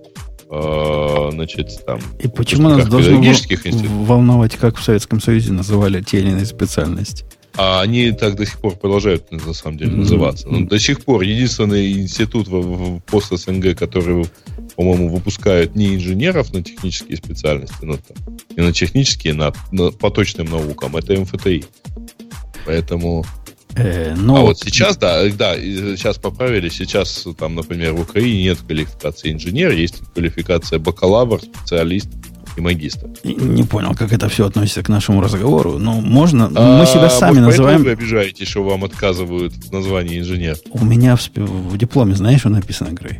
э, 0.50 1.30
значит, 1.32 1.86
там... 1.86 2.00
И 2.20 2.28
почему 2.28 2.70
нас 2.70 2.88
должно 2.88 3.22
волновать, 4.06 4.56
как 4.56 4.78
в 4.78 4.84
Советском 4.84 5.22
Союзе 5.22 5.54
называли 5.54 6.02
те 6.02 6.20
или 6.20 6.30
иные 6.30 6.46
специальности? 6.46 7.26
А 7.58 7.82
они 7.82 8.12
так 8.12 8.36
до 8.36 8.46
сих 8.46 8.60
пор 8.60 8.76
продолжают, 8.76 9.32
на 9.32 9.54
самом 9.54 9.80
деле, 9.80 9.92
называться. 9.92 10.48
Но 10.48 10.68
до 10.68 10.78
сих 10.78 11.04
пор 11.04 11.24
единственный 11.24 11.92
институт 11.92 12.48
в, 12.48 12.60
в 12.62 13.00
пост 13.02 13.36
СНГ, 13.36 13.76
который, 13.76 14.26
по-моему, 14.76 15.10
выпускает 15.10 15.76
не 15.76 15.96
инженеров 15.96 16.54
на 16.54 16.64
технические 16.64 17.18
специальности, 17.18 17.78
но 17.82 17.96
там, 17.98 18.38
и 18.56 18.62
на 18.62 18.72
технические, 18.72 19.34
на, 19.34 19.54
на, 19.72 19.90
по 19.90 20.12
точным 20.12 20.48
наукам, 20.48 20.96
это 20.98 21.20
МФТИ. 21.20 21.66
Поэтому 22.68 23.26
Э, 23.78 24.16
но... 24.16 24.38
А 24.38 24.42
вот 24.42 24.60
сейчас, 24.60 24.98
да, 24.98 25.24
да, 25.30 25.56
сейчас 25.56 26.18
поправили. 26.18 26.70
Сейчас, 26.70 27.28
там, 27.38 27.56
например, 27.56 27.94
в 27.94 28.02
Украине 28.02 28.44
нет 28.44 28.60
квалификации 28.60 29.32
инженер, 29.32 29.72
есть 29.72 30.02
квалификация 30.14 30.80
бакалавр, 30.80 31.42
специалист 31.42 32.10
и 32.58 32.62
магистр. 32.62 33.08
Не 33.24 33.64
понял, 33.64 33.94
как 33.94 34.12
это 34.12 34.30
все 34.30 34.48
относится 34.48 34.84
к 34.84 34.90
нашему 34.90 35.22
разговору. 35.22 35.78
Ну, 35.78 36.02
можно. 36.02 36.52
А, 36.56 36.80
мы 36.80 36.86
себя 36.86 37.10
сами 37.10 37.40
может, 37.40 37.60
называем. 37.60 37.84
Вы 37.84 37.92
обижаетесь, 37.92 38.48
что 38.48 38.64
вам 38.64 38.84
отказывают 38.84 39.54
в 39.54 39.72
названии 39.72 40.20
инженер. 40.20 40.58
У 40.72 40.84
меня 40.84 41.16
в, 41.16 41.30
в 41.36 41.78
дипломе, 41.78 42.16
знаешь, 42.16 42.42
что 42.42 42.50
написано, 42.50 42.90
Грей? 42.90 43.20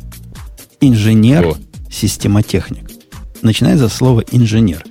Инженер, 0.80 1.46
О. 1.46 1.56
системотехник. 1.90 2.90
Начинается 3.42 3.88
слово 3.88 4.24
инженер. 4.32 4.84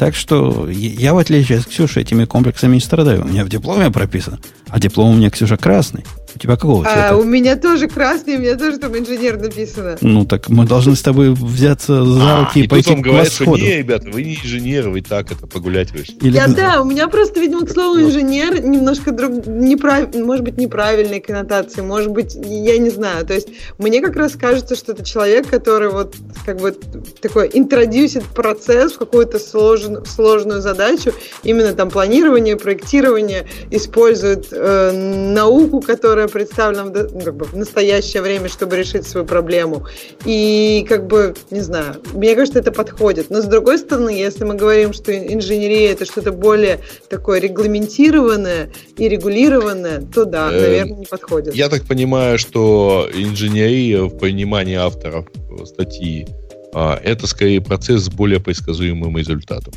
Так 0.00 0.14
что 0.14 0.66
я, 0.70 1.12
в 1.12 1.18
отличие 1.18 1.58
от 1.58 1.66
Ксюши, 1.66 2.00
этими 2.00 2.24
комплексами 2.24 2.72
не 2.72 2.80
страдаю. 2.80 3.22
У 3.22 3.28
меня 3.28 3.44
в 3.44 3.50
дипломе 3.50 3.90
прописано. 3.90 4.38
А 4.68 4.80
диплом 4.80 5.10
у 5.10 5.14
меня, 5.14 5.28
Ксюша, 5.28 5.58
красный. 5.58 6.06
У 6.40 6.42
тебя 6.42 6.56
какого 6.56 6.86
а, 6.86 6.90
цвета? 6.90 7.10
А, 7.10 7.16
у 7.18 7.24
меня 7.24 7.54
тоже 7.56 7.86
красный, 7.86 8.36
у 8.36 8.38
меня 8.38 8.56
тоже 8.56 8.78
там 8.78 8.96
инженер 8.96 9.38
написано. 9.38 9.98
Ну, 10.00 10.24
так 10.24 10.48
мы 10.48 10.64
должны 10.64 10.96
с 10.96 11.02
тобой 11.02 11.34
взяться 11.34 12.02
за 12.02 12.22
а, 12.22 12.40
руки 12.40 12.52
а, 12.54 12.58
и, 12.60 12.64
и 12.64 12.68
пойти 12.68 12.94
к 12.94 13.00
говорят, 13.00 13.30
что 13.30 13.44
не, 13.58 13.76
ребята, 13.76 14.08
вы 14.10 14.22
не 14.22 14.36
инженер, 14.36 14.88
вы 14.88 15.02
так 15.02 15.30
это 15.30 15.46
погулять 15.46 15.90
вышли. 15.90 16.14
Или... 16.22 16.36
Я, 16.36 16.48
да, 16.48 16.80
у 16.80 16.86
меня 16.86 17.08
просто, 17.08 17.40
видимо, 17.40 17.66
к 17.66 17.70
слову 17.70 18.00
инженер 18.00 18.64
немножко 18.64 19.10
друг, 19.10 19.46
неправ... 19.46 20.14
может 20.14 20.42
быть, 20.42 20.56
неправильные 20.56 21.20
коннотации, 21.20 21.82
может 21.82 22.10
быть, 22.10 22.34
я 22.34 22.78
не 22.78 22.88
знаю. 22.88 23.26
То 23.26 23.34
есть 23.34 23.48
мне 23.76 24.00
как 24.00 24.16
раз 24.16 24.32
кажется, 24.32 24.76
что 24.76 24.92
это 24.92 25.04
человек, 25.04 25.46
который 25.46 25.90
вот 25.90 26.16
как 26.46 26.58
бы 26.58 26.74
такой 27.20 27.50
интродюсит 27.52 28.24
процесс 28.24 28.92
в 28.92 28.98
какую-то 28.98 29.38
сложную, 29.38 30.06
сложную 30.06 30.62
задачу, 30.62 31.12
именно 31.42 31.74
там 31.74 31.90
планирование, 31.90 32.56
проектирование, 32.56 33.46
использует 33.70 34.48
э, 34.52 34.92
науку, 35.34 35.82
которая 35.82 36.29
представлена 36.30 36.84
в, 36.84 37.12
ну, 37.12 37.20
как 37.20 37.36
бы, 37.36 37.44
в 37.44 37.56
настоящее 37.56 38.22
время, 38.22 38.48
чтобы 38.48 38.76
решить 38.76 39.06
свою 39.06 39.26
проблему. 39.26 39.86
И 40.24 40.86
как 40.88 41.06
бы, 41.06 41.34
не 41.50 41.60
знаю, 41.60 41.96
мне 42.12 42.34
кажется, 42.34 42.58
это 42.58 42.72
подходит. 42.72 43.30
Но 43.30 43.42
с 43.42 43.46
другой 43.46 43.78
стороны, 43.78 44.10
если 44.10 44.44
мы 44.44 44.54
говорим, 44.54 44.92
что 44.92 45.16
инженерия 45.16 45.92
это 45.92 46.04
что-то 46.04 46.32
более 46.32 46.80
такое 47.08 47.40
регламентированное 47.40 48.72
и 48.96 49.08
регулированное, 49.08 50.02
то 50.02 50.24
да, 50.24 50.50
э, 50.52 50.60
наверное, 50.60 50.98
не 50.98 51.06
подходит. 51.06 51.54
Я 51.54 51.68
так 51.68 51.84
понимаю, 51.84 52.38
что 52.38 53.08
инженерия 53.12 54.02
в 54.02 54.18
понимании 54.18 54.76
авторов 54.76 55.26
статьи 55.66 56.26
а, 56.72 57.00
это 57.02 57.26
скорее 57.26 57.60
процесс 57.60 58.04
с 58.04 58.08
более 58.08 58.40
предсказуемым 58.40 59.16
результатом. 59.16 59.74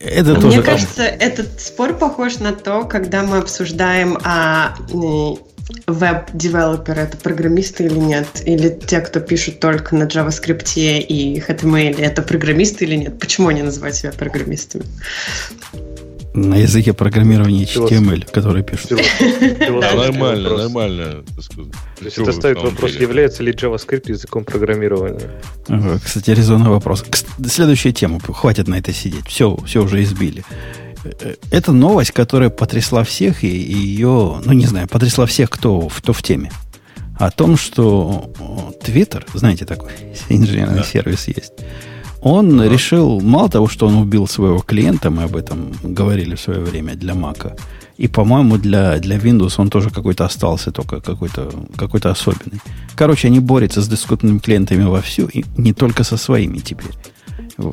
Это 0.00 0.34
тоже 0.34 0.58
Мне 0.58 0.62
кажется, 0.62 1.02
этот 1.02 1.60
спор 1.60 1.94
похож 1.94 2.38
на 2.38 2.52
то, 2.52 2.84
когда 2.84 3.22
мы 3.22 3.38
обсуждаем, 3.38 4.18
а 4.24 4.74
веб-девелоперы 5.86 7.02
это 7.02 7.16
программисты 7.16 7.84
или 7.84 7.98
нет, 7.98 8.26
или 8.44 8.68
те, 8.68 9.00
кто 9.00 9.20
пишут 9.20 9.60
только 9.60 9.94
на 9.94 10.04
JavaScript 10.04 10.72
и 10.76 11.38
HTML, 11.40 12.00
это 12.00 12.22
программисты 12.22 12.84
или 12.84 12.96
нет. 12.96 13.18
Почему 13.18 13.48
они 13.48 13.62
называют 13.62 13.96
себя 13.96 14.12
программистами? 14.12 14.84
На 16.34 16.54
языке 16.56 16.94
программирования 16.94 17.64
HTML, 17.64 18.30
который 18.30 18.62
пишут. 18.62 18.92
Нормально, 19.60 20.56
нормально. 20.56 21.24
То 21.98 22.04
есть 22.04 22.16
это 22.16 22.32
ставит 22.32 22.62
вопрос, 22.62 22.92
является 22.92 23.42
ли 23.42 23.52
JavaScript 23.52 24.08
языком 24.08 24.44
программирования. 24.44 25.30
Кстати, 26.02 26.30
резонный 26.30 26.70
вопрос. 26.70 27.04
Следующая 27.46 27.92
тема. 27.92 28.18
Хватит 28.20 28.66
на 28.66 28.76
это 28.76 28.94
сидеть. 28.94 29.26
Все, 29.26 29.56
все 29.66 29.82
уже 29.82 30.02
избили. 30.02 30.42
Э, 31.04 31.34
это 31.50 31.72
новость, 31.72 32.12
которая 32.12 32.50
потрясла 32.50 33.04
всех, 33.04 33.44
и 33.44 33.48
ее, 33.48 34.40
ну 34.44 34.52
не 34.52 34.66
знаю, 34.66 34.88
потрясла 34.88 35.26
всех, 35.26 35.50
кто, 35.50 35.88
кто 35.88 36.12
в 36.12 36.22
теме. 36.22 36.50
О 37.18 37.30
том, 37.30 37.56
что 37.56 38.32
Twitter, 38.84 39.24
знаете, 39.34 39.64
такой 39.64 39.92
инженерный 40.28 40.78
да. 40.78 40.84
сервис 40.84 41.28
есть, 41.28 41.52
он 42.20 42.56
да. 42.56 42.68
решил, 42.68 43.20
мало 43.20 43.48
того, 43.48 43.68
что 43.68 43.86
он 43.86 43.96
убил 43.96 44.26
своего 44.26 44.60
клиента, 44.60 45.10
мы 45.10 45.24
об 45.24 45.36
этом 45.36 45.72
говорили 45.82 46.34
в 46.34 46.40
свое 46.40 46.60
время 46.60 46.94
для 46.94 47.14
Мака, 47.14 47.56
и, 47.98 48.08
по-моему, 48.08 48.56
для, 48.56 48.98
для 48.98 49.16
Windows 49.16 49.54
он 49.58 49.70
тоже 49.70 49.90
какой-то 49.90 50.24
остался, 50.24 50.72
только 50.72 51.00
какой-то 51.00 51.52
какой 51.76 52.00
особенный. 52.00 52.60
Короче, 52.96 53.28
они 53.28 53.38
борются 53.38 53.82
с 53.82 53.88
дискутными 53.88 54.38
клиентами 54.38 54.84
вовсю, 54.84 55.26
и 55.26 55.44
не 55.56 55.72
только 55.72 56.02
со 56.04 56.16
своими 56.16 56.58
теперь. 56.58 56.90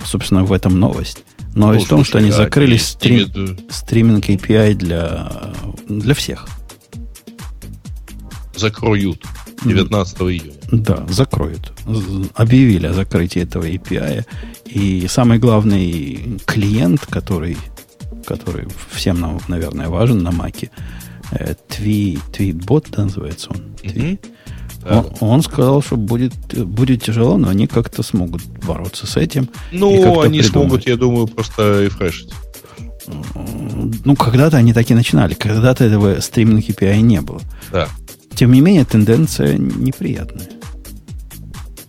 Собственно, 0.05 0.43
в 0.43 0.51
этом 0.51 0.79
новость. 0.79 1.23
Новость 1.55 1.81
ну, 1.81 1.85
в 1.85 1.89
том, 1.89 2.03
что 2.03 2.19
они 2.19 2.31
закрыли 2.31 2.77
стрим, 2.77 3.57
стриминг 3.69 4.25
API 4.29 4.73
для, 4.75 5.31
для 5.87 6.13
всех. 6.13 6.47
Закроют 8.55 9.25
19 9.63 10.21
июня. 10.21 10.53
Да, 10.71 11.05
закроют. 11.09 11.73
Объявили 12.35 12.87
о 12.87 12.93
закрытии 12.93 13.41
этого 13.41 13.63
API. 13.63 14.25
И 14.65 15.07
самый 15.07 15.39
главный 15.39 16.39
клиент, 16.45 17.05
который, 17.05 17.57
который 18.25 18.67
всем 18.91 19.19
нам, 19.19 19.39
наверное, 19.47 19.89
важен 19.89 20.21
на 20.21 20.31
Маке, 20.31 20.69
Tweet, 21.31 22.19
Tweetbot, 22.31 22.87
да, 22.91 23.03
называется 23.03 23.49
он. 23.51 23.75
Tweet. 23.83 24.19
Он, 24.87 25.05
он 25.19 25.41
сказал, 25.41 25.81
что 25.81 25.97
будет, 25.97 26.33
будет 26.53 27.03
тяжело, 27.03 27.37
но 27.37 27.49
они 27.49 27.67
как-то 27.67 28.03
смогут 28.03 28.43
бороться 28.65 29.07
с 29.07 29.17
этим. 29.17 29.49
Ну, 29.71 30.21
они 30.21 30.39
придумать. 30.39 30.45
смогут, 30.45 30.87
я 30.87 30.95
думаю, 30.95 31.27
просто 31.27 31.83
рефрешить. 31.83 32.31
Ну, 34.05 34.15
когда-то 34.15 34.57
они 34.57 34.73
так 34.73 34.89
и 34.89 34.93
начинали. 34.93 35.33
Когда-то 35.33 35.83
этого 35.83 36.19
стриминг 36.21 36.65
API 36.65 37.01
не 37.01 37.21
было. 37.21 37.41
Да. 37.71 37.87
Тем 38.35 38.51
не 38.51 38.61
менее, 38.61 38.85
тенденция 38.85 39.57
неприятная. 39.57 40.47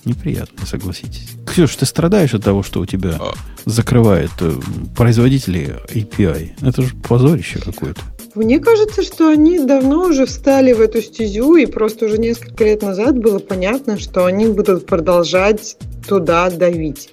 Неприятная, 0.05 0.67
согласитесь. 0.67 1.29
Ксюш, 1.47 1.77
ты 1.77 1.85
страдаешь 1.85 2.35
от 2.35 2.43
того, 2.43 2.63
что 2.63 2.81
у 2.81 2.87
тебя 2.87 3.17
а. 3.21 3.35
закрывают 3.67 4.33
э, 4.41 4.59
производители 4.97 5.77
API? 5.93 6.53
Это 6.63 6.83
же 6.83 6.95
позорище 6.97 7.59
какое-то. 7.59 8.01
Мне 8.35 8.61
кажется, 8.61 9.03
что 9.03 9.29
они 9.29 9.59
давно 9.59 10.05
уже 10.05 10.25
встали 10.25 10.73
в 10.73 10.81
эту 10.81 11.03
стезю, 11.03 11.57
и 11.57 11.67
просто 11.67 12.07
уже 12.07 12.19
несколько 12.19 12.65
лет 12.65 12.83
назад 12.83 13.19
было 13.19 13.39
понятно, 13.41 13.99
что 13.99 14.25
они 14.25 14.47
будут 14.47 14.87
продолжать 14.87 15.77
туда 16.07 16.49
давить. 16.51 17.11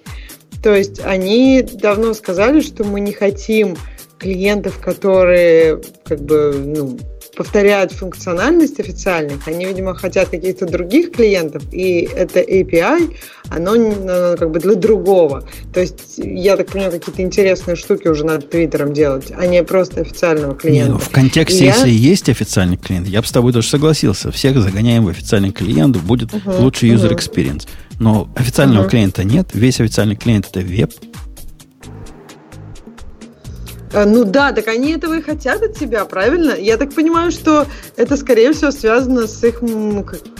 То 0.61 0.75
есть 0.75 0.99
они 1.03 1.61
давно 1.61 2.13
сказали, 2.13 2.59
что 2.59 2.83
мы 2.83 2.99
не 2.99 3.13
хотим 3.13 3.77
клиентов, 4.19 4.79
которые 4.79 5.81
как 6.03 6.19
бы 6.21 6.53
ну, 6.55 6.97
повторяют 7.37 7.91
функциональность 7.91 8.79
официальных, 8.79 9.47
они, 9.47 9.65
видимо, 9.65 9.93
хотят 9.93 10.29
каких-то 10.29 10.65
других 10.65 11.11
клиентов, 11.11 11.63
и 11.71 12.09
это 12.15 12.39
API, 12.39 13.15
оно, 13.49 13.73
оно 13.73 14.37
как 14.37 14.49
бы 14.49 14.59
для 14.59 14.73
другого. 14.73 15.47
То 15.71 15.79
есть, 15.79 16.15
я 16.17 16.57
так 16.57 16.67
понимаю, 16.67 16.91
какие-то 16.91 17.21
интересные 17.21 17.75
штуки 17.75 18.07
уже 18.07 18.25
над 18.25 18.49
Твиттером 18.49 18.91
делать, 18.91 19.31
а 19.37 19.45
не 19.45 19.63
просто 19.63 20.01
официального 20.01 20.55
клиента. 20.55 20.87
Не, 20.87 20.93
ну, 20.93 20.99
в 20.99 21.09
контексте, 21.09 21.63
и 21.63 21.67
если 21.67 21.89
я... 21.89 22.09
есть 22.09 22.27
официальный 22.27 22.77
клиент, 22.77 23.07
я 23.07 23.21
бы 23.21 23.27
с 23.27 23.31
тобой 23.31 23.53
тоже 23.53 23.67
согласился. 23.67 24.31
Всех 24.31 24.59
загоняем 24.59 25.05
в 25.05 25.09
официальный 25.09 25.51
клиент, 25.51 25.95
будет 25.97 26.33
uh-huh, 26.33 26.59
лучший 26.59 26.89
user 26.89 27.15
experience. 27.15 27.67
Но 27.99 28.29
официального 28.35 28.85
uh-huh. 28.85 28.89
клиента 28.89 29.23
нет, 29.23 29.49
весь 29.53 29.79
официальный 29.79 30.15
клиент 30.15 30.47
это 30.51 30.61
веб, 30.61 30.91
ну 33.93 34.23
да, 34.25 34.51
так 34.51 34.67
они 34.67 34.91
этого 34.91 35.15
и 35.15 35.21
хотят 35.21 35.61
от 35.61 35.77
тебя, 35.77 36.05
правильно? 36.05 36.53
Я 36.53 36.77
так 36.77 36.93
понимаю, 36.93 37.31
что 37.31 37.65
это, 37.95 38.17
скорее 38.17 38.53
всего, 38.53 38.71
связано 38.71 39.27
с 39.27 39.43
их 39.43 39.61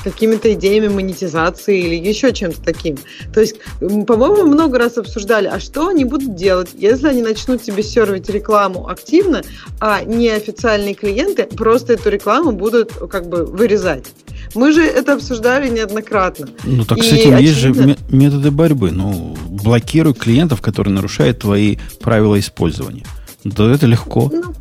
какими-то 0.04 0.54
идеями 0.54 0.88
монетизации 0.88 1.80
или 1.80 1.96
еще 1.96 2.34
чем-то 2.34 2.62
таким. 2.62 2.98
То 3.34 3.42
есть, 3.42 3.56
по-моему, 3.80 4.44
много 4.48 4.78
раз 4.78 4.98
обсуждали, 4.98 5.48
а 5.48 5.60
что 5.60 5.88
они 5.88 6.04
будут 6.06 6.36
делать, 6.36 6.70
если 6.74 7.08
они 7.08 7.22
начнут 7.22 7.62
тебе 7.62 7.84
сервить 7.84 8.30
рекламу 8.30 8.90
активно, 8.90 9.42
а 9.80 10.04
неофициальные 10.04 10.94
клиенты 10.94 11.44
просто 11.44 11.94
эту 11.94 12.10
рекламу 12.10 12.52
будут 12.52 12.92
как 13.10 13.28
бы 13.28 13.46
вырезать. 13.46 14.06
Мы 14.56 14.72
же 14.72 14.84
это 14.84 15.14
обсуждали 15.14 15.70
неоднократно. 15.70 16.50
Ну 16.64 16.86
так, 16.86 17.00
кстати, 17.00 17.22
очевидно... 17.22 17.40
есть 17.40 17.58
же 17.58 17.98
методы 18.10 18.52
борьбы. 18.52 18.92
Ну, 18.92 19.36
блокируй 19.50 20.14
клиентов, 20.14 20.62
которые 20.62 20.94
нарушают 20.94 21.40
твои 21.40 21.78
правила 22.00 22.40
использования. 22.40 23.04
Да 23.56 23.72
это 23.72 23.86
легко. 23.86 24.30
Ну, 24.32 24.54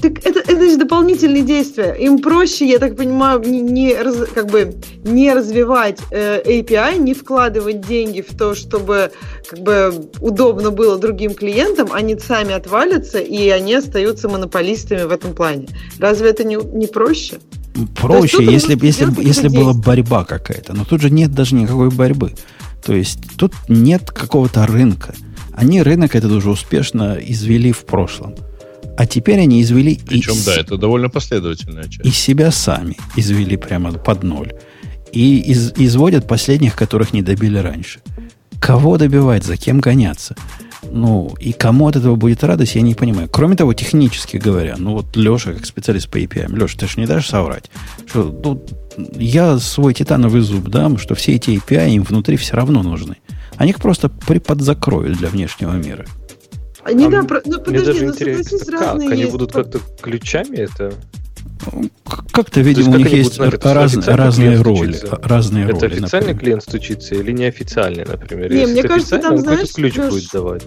так 0.00 0.18
это, 0.24 0.40
это 0.40 0.70
же 0.70 0.76
дополнительные 0.78 1.42
действия. 1.42 1.92
Им 1.92 2.20
проще, 2.20 2.66
я 2.66 2.78
так 2.78 2.96
понимаю, 2.96 3.40
не, 3.40 3.60
не, 3.60 3.94
раз, 3.94 4.16
как 4.34 4.46
бы, 4.50 4.74
не 5.04 5.32
развивать 5.32 5.98
э, 6.10 6.42
API, 6.44 6.98
не 6.98 7.14
вкладывать 7.14 7.86
деньги 7.86 8.22
в 8.22 8.36
то, 8.36 8.54
чтобы 8.54 9.12
как 9.48 9.60
бы, 9.60 10.08
удобно 10.20 10.70
было 10.70 10.98
другим 10.98 11.34
клиентам, 11.34 11.88
они 11.92 12.18
сами 12.18 12.52
отвалятся, 12.52 13.18
и 13.18 13.48
они 13.50 13.74
остаются 13.74 14.28
монополистами 14.28 15.02
в 15.02 15.10
этом 15.10 15.34
плане. 15.34 15.68
Разве 15.98 16.30
это 16.30 16.44
не, 16.44 16.56
не 16.56 16.86
проще? 16.86 17.38
Проще, 17.96 18.44
если, 18.44 18.76
если, 18.82 19.06
если 19.22 19.48
была 19.48 19.74
борьба 19.74 20.24
какая-то. 20.24 20.72
Но 20.72 20.84
тут 20.84 21.02
же 21.02 21.10
нет 21.10 21.32
даже 21.32 21.54
никакой 21.54 21.90
борьбы. 21.90 22.32
То 22.84 22.94
есть 22.94 23.18
тут 23.36 23.52
нет 23.68 24.10
какого-то 24.10 24.66
рынка. 24.66 25.14
Они 25.60 25.82
рынок 25.82 26.14
этот 26.14 26.32
уже 26.32 26.48
успешно 26.48 27.18
извели 27.20 27.70
в 27.70 27.84
прошлом. 27.84 28.34
А 28.96 29.06
теперь 29.06 29.40
они 29.40 29.60
извели... 29.60 30.00
Причем, 30.06 30.32
из... 30.32 30.46
да, 30.46 30.56
это 30.56 30.78
довольно 30.78 31.10
последовательная 31.10 31.84
часть. 31.84 32.06
И 32.06 32.10
себя 32.10 32.50
сами 32.50 32.96
извели 33.14 33.56
прямо 33.56 33.92
под 33.92 34.22
ноль. 34.22 34.54
И 35.12 35.38
из, 35.38 35.74
изводят 35.76 36.26
последних, 36.26 36.76
которых 36.76 37.12
не 37.12 37.20
добили 37.20 37.58
раньше. 37.58 38.00
Кого 38.58 38.96
добивать, 38.96 39.44
за 39.44 39.58
кем 39.58 39.80
гоняться? 39.80 40.34
Ну, 40.90 41.34
и 41.38 41.52
кому 41.52 41.88
от 41.88 41.96
этого 41.96 42.16
будет 42.16 42.42
радость, 42.42 42.74
я 42.74 42.80
не 42.80 42.94
понимаю. 42.94 43.28
Кроме 43.30 43.54
того, 43.54 43.74
технически 43.74 44.38
говоря, 44.38 44.76
ну 44.78 44.92
вот 44.92 45.14
Леша, 45.14 45.52
как 45.52 45.66
специалист 45.66 46.08
по 46.08 46.16
API, 46.16 46.50
Леша, 46.56 46.78
ты 46.78 46.88
же 46.88 46.98
не 46.98 47.06
дашь 47.06 47.28
соврать, 47.28 47.70
что 48.06 48.22
ну, 48.42 48.64
я 49.18 49.58
свой 49.58 49.92
титановый 49.92 50.40
зуб 50.40 50.68
дам, 50.68 50.96
что 50.96 51.14
все 51.14 51.34
эти 51.34 51.50
API 51.50 51.90
им 51.90 52.02
внутри 52.02 52.38
все 52.38 52.56
равно 52.56 52.82
нужны. 52.82 53.16
Они 53.60 53.72
их 53.72 53.78
просто 53.78 54.08
приподзакроют 54.08 55.18
для 55.18 55.28
внешнего 55.28 55.72
мира. 55.74 56.06
Они, 56.82 57.04
а 57.04 57.10
да, 57.10 57.22
про... 57.24 57.42
ну 57.44 57.60
подожди, 57.60 57.86
даже 57.92 58.06
ну 58.06 58.14
согласись, 58.14 58.68
разные 58.68 59.08
как? 59.08 59.12
Они 59.12 59.20
есть. 59.20 59.32
будут 59.32 59.52
как-то 59.52 59.80
ключами 60.00 60.56
это... 60.56 60.94
Как-то, 62.32 62.62
видимо, 62.62 62.94
у 62.94 62.96
них 62.96 63.12
есть 63.12 63.34
знать, 63.34 63.62
раз, 63.62 63.96
разные 64.06 64.62
роли. 64.62 64.98
Разные 65.22 65.66
это 65.66 65.74
роли, 65.74 65.84
официальный 65.92 66.28
например. 66.28 66.38
клиент 66.38 66.62
стучится 66.62 67.14
или 67.16 67.32
неофициальный, 67.32 68.06
например? 68.06 68.50
Не, 68.50 68.60
Если 68.60 68.72
мне 68.72 68.82
кажется, 68.82 69.18
там, 69.18 69.36
знаешь, 69.36 69.74
ключ 69.74 69.94
будет 69.94 70.30
давать. 70.32 70.62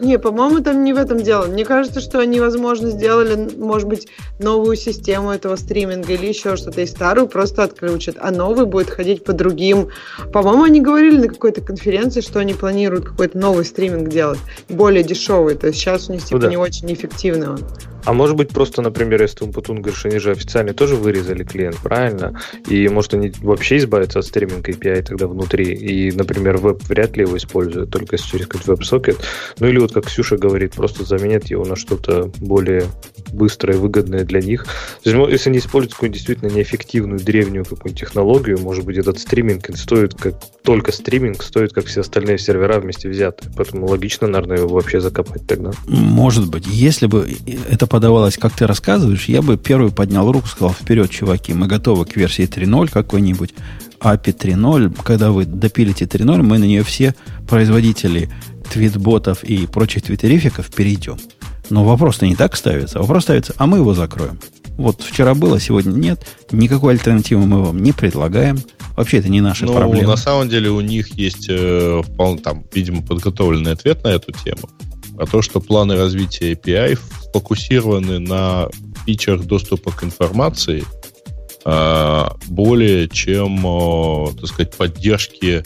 Не, 0.00 0.18
по-моему, 0.18 0.60
там 0.60 0.84
не 0.84 0.92
в 0.92 0.96
этом 0.96 1.22
дело. 1.22 1.46
Мне 1.46 1.64
кажется, 1.64 2.00
что 2.00 2.18
они, 2.18 2.40
возможно, 2.40 2.90
сделали, 2.90 3.50
может 3.56 3.88
быть, 3.88 4.08
новую 4.38 4.76
систему 4.76 5.30
этого 5.30 5.56
стриминга 5.56 6.12
или 6.12 6.26
еще 6.26 6.56
что-то, 6.56 6.80
и 6.80 6.86
старую 6.86 7.28
просто 7.28 7.62
отключат, 7.62 8.16
а 8.18 8.30
новый 8.30 8.66
будет 8.66 8.90
ходить 8.90 9.24
по 9.24 9.32
другим. 9.32 9.88
По-моему, 10.32 10.64
они 10.64 10.80
говорили 10.80 11.16
на 11.16 11.28
какой-то 11.28 11.60
конференции, 11.60 12.20
что 12.20 12.40
они 12.40 12.54
планируют 12.54 13.06
какой-то 13.06 13.38
новый 13.38 13.64
стриминг 13.64 14.08
делать, 14.08 14.38
более 14.68 15.04
дешевый. 15.04 15.54
То 15.54 15.68
есть 15.68 15.78
сейчас 15.78 16.08
у 16.08 16.12
них 16.12 16.24
типа 16.24 16.36
ну, 16.36 16.42
да. 16.42 16.48
не 16.48 16.56
очень 16.56 16.92
эффективный 16.92 17.48
он. 17.48 17.60
А 18.04 18.12
может 18.12 18.36
быть, 18.36 18.50
просто, 18.50 18.82
например, 18.82 19.22
если 19.22 19.44
Умпутун 19.44 19.80
говоришь, 19.80 20.04
они 20.06 20.18
же 20.18 20.30
официально 20.30 20.74
тоже 20.74 20.96
вырезали 20.96 21.44
клиент, 21.44 21.76
правильно? 21.76 22.40
И 22.68 22.88
может 22.88 23.14
они 23.14 23.32
вообще 23.40 23.78
избавятся 23.78 24.18
от 24.18 24.26
стриминга 24.26 24.72
API 24.72 25.02
тогда 25.02 25.26
внутри, 25.26 25.74
и, 25.74 26.10
например, 26.12 26.58
веб 26.58 26.82
вряд 26.84 27.16
ли 27.16 27.22
его 27.22 27.36
используют, 27.36 27.90
только 27.90 28.18
через 28.18 28.46
какой-то 28.46 28.72
веб-сокет. 28.72 29.16
Ну 29.58 29.68
или 29.68 29.78
вот, 29.78 29.92
как 29.92 30.06
Ксюша 30.06 30.36
говорит, 30.36 30.72
просто 30.72 31.04
заменят 31.04 31.46
его 31.46 31.64
на 31.64 31.76
что-то 31.76 32.30
более 32.38 32.84
быстрое, 33.32 33.78
выгодное 33.78 34.24
для 34.24 34.40
них. 34.40 34.66
Есть, 35.02 35.16
если 35.30 35.50
они 35.50 35.58
используют 35.58 35.94
какую-нибудь 35.94 36.18
действительно 36.18 36.50
неэффективную, 36.50 37.20
древнюю 37.20 37.64
какую-нибудь 37.64 38.00
технологию, 38.00 38.58
может 38.58 38.84
быть, 38.84 38.98
этот 38.98 39.18
стриминг 39.18 39.76
стоит 39.76 40.14
как 40.14 40.34
только 40.62 40.92
стриминг, 40.92 41.42
стоит 41.42 41.72
как 41.72 41.86
все 41.86 42.00
остальные 42.00 42.38
сервера 42.38 42.80
вместе 42.80 43.08
взятые. 43.08 43.52
Поэтому 43.56 43.86
логично, 43.86 44.26
наверное, 44.26 44.58
его 44.58 44.68
вообще 44.68 45.00
закопать 45.00 45.46
тогда. 45.46 45.72
Может 45.86 46.50
быть. 46.50 46.66
Если 46.66 47.06
бы 47.06 47.28
это 47.70 47.86
подавалось, 47.94 48.36
как 48.38 48.52
ты 48.56 48.66
рассказываешь, 48.66 49.26
я 49.26 49.40
бы 49.40 49.56
первый 49.56 49.92
поднял 49.92 50.32
руку, 50.32 50.48
сказал, 50.48 50.72
вперед, 50.74 51.12
чуваки, 51.12 51.54
мы 51.54 51.68
готовы 51.68 52.04
к 52.04 52.16
версии 52.16 52.42
3.0 52.42 52.90
какой-нибудь, 52.90 53.54
API 54.00 54.36
3.0. 54.36 55.00
Когда 55.04 55.30
вы 55.30 55.44
допилите 55.44 56.04
3.0, 56.04 56.42
мы 56.42 56.58
на 56.58 56.64
нее 56.64 56.82
все 56.82 57.14
производители 57.48 58.30
твитботов 58.68 59.44
и 59.44 59.68
прочих 59.68 60.02
твиттерификов 60.02 60.74
перейдем. 60.74 61.18
Но 61.70 61.84
вопрос-то 61.84 62.26
не 62.26 62.34
так 62.34 62.56
ставится. 62.56 62.98
Вопрос 62.98 63.22
ставится, 63.22 63.54
а 63.58 63.68
мы 63.68 63.78
его 63.78 63.94
закроем. 63.94 64.40
Вот 64.76 65.00
вчера 65.00 65.34
было, 65.34 65.60
сегодня 65.60 65.92
нет. 65.92 66.26
Никакой 66.50 66.94
альтернативы 66.94 67.46
мы 67.46 67.62
вам 67.62 67.80
не 67.80 67.92
предлагаем. 67.92 68.58
Вообще 68.96 69.18
это 69.18 69.28
не 69.28 69.40
наша 69.40 69.66
ну, 69.66 69.74
проблема. 69.74 70.08
На 70.08 70.16
самом 70.16 70.48
деле 70.48 70.70
у 70.70 70.80
них 70.80 71.16
есть 71.16 71.46
э, 71.48 72.02
вполне, 72.04 72.40
там, 72.40 72.64
видимо, 72.74 73.02
подготовленный 73.02 73.70
ответ 73.70 74.02
на 74.02 74.08
эту 74.08 74.32
тему. 74.32 74.68
Про 75.16 75.26
то, 75.26 75.42
что 75.42 75.60
планы 75.60 75.96
развития 75.96 76.52
API 76.52 76.98
фокусированы 77.32 78.18
на 78.18 78.68
фичах 79.06 79.44
доступа 79.44 79.92
к 79.92 80.04
информации 80.04 80.84
э, 81.64 82.26
более 82.46 83.08
чем, 83.08 84.34
так 84.36 84.46
сказать, 84.46 84.76
поддержки 84.76 85.64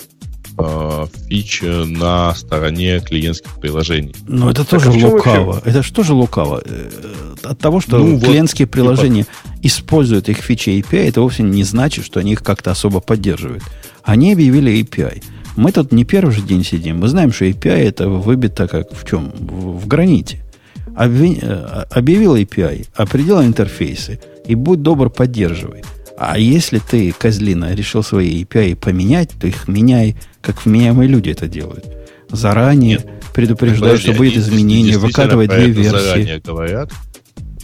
э, 0.58 1.06
фич 1.28 1.62
на 1.62 2.34
стороне 2.34 3.00
клиентских 3.00 3.60
приложений. 3.60 4.14
Но 4.26 4.50
это 4.50 4.64
так 4.64 4.82
тоже 4.82 5.06
а 5.06 5.08
лукаво. 5.08 5.62
Это 5.64 5.82
что 5.82 6.02
же 6.02 6.14
лукаво? 6.14 6.62
Э, 6.64 6.90
от 7.42 7.58
того, 7.58 7.80
что 7.80 7.98
ну, 7.98 8.20
клиентские 8.20 8.66
вот, 8.66 8.72
приложения 8.72 9.24
типа... 9.24 9.58
используют 9.62 10.28
их 10.28 10.38
фичи 10.38 10.70
API, 10.70 11.08
это 11.08 11.20
вовсе 11.20 11.42
не 11.42 11.64
значит, 11.64 12.04
что 12.04 12.20
они 12.20 12.32
их 12.32 12.42
как-то 12.42 12.70
особо 12.70 13.00
поддерживают. 13.00 13.62
Они 14.02 14.32
объявили 14.32 14.80
API. 14.82 15.22
Мы 15.58 15.72
тут 15.72 15.90
не 15.90 16.04
первый 16.04 16.30
же 16.30 16.40
день 16.40 16.62
сидим. 16.62 17.00
Мы 17.00 17.08
знаем, 17.08 17.32
что 17.32 17.44
API 17.44 17.88
это 17.88 18.08
выбито 18.08 18.68
как 18.68 18.92
в 18.92 19.04
чем? 19.04 19.32
В, 19.40 19.80
в 19.80 19.88
граните. 19.88 20.38
Обви... 20.96 21.40
Э, 21.42 21.82
объявил 21.90 22.36
API, 22.36 22.86
определил 22.94 23.42
интерфейсы, 23.42 24.20
и 24.46 24.54
будь 24.54 24.82
добр, 24.82 25.10
поддерживай. 25.10 25.82
А 26.16 26.38
если 26.38 26.78
ты, 26.78 27.12
козлина, 27.12 27.74
решил 27.74 28.04
свои 28.04 28.44
API 28.44 28.76
поменять, 28.76 29.30
то 29.30 29.48
их 29.48 29.66
меняй, 29.66 30.14
как 30.40 30.64
вменяемые 30.64 31.08
люди 31.08 31.30
это 31.30 31.48
делают. 31.48 31.86
Заранее 32.30 32.98
Нет, 32.98 33.08
предупреждают, 33.34 34.00
что 34.00 34.12
будет 34.12 34.36
изменение, 34.36 34.96
выкатывать 34.96 35.50
две 35.50 35.66
версии. 35.66 36.40
говорят. 36.40 36.92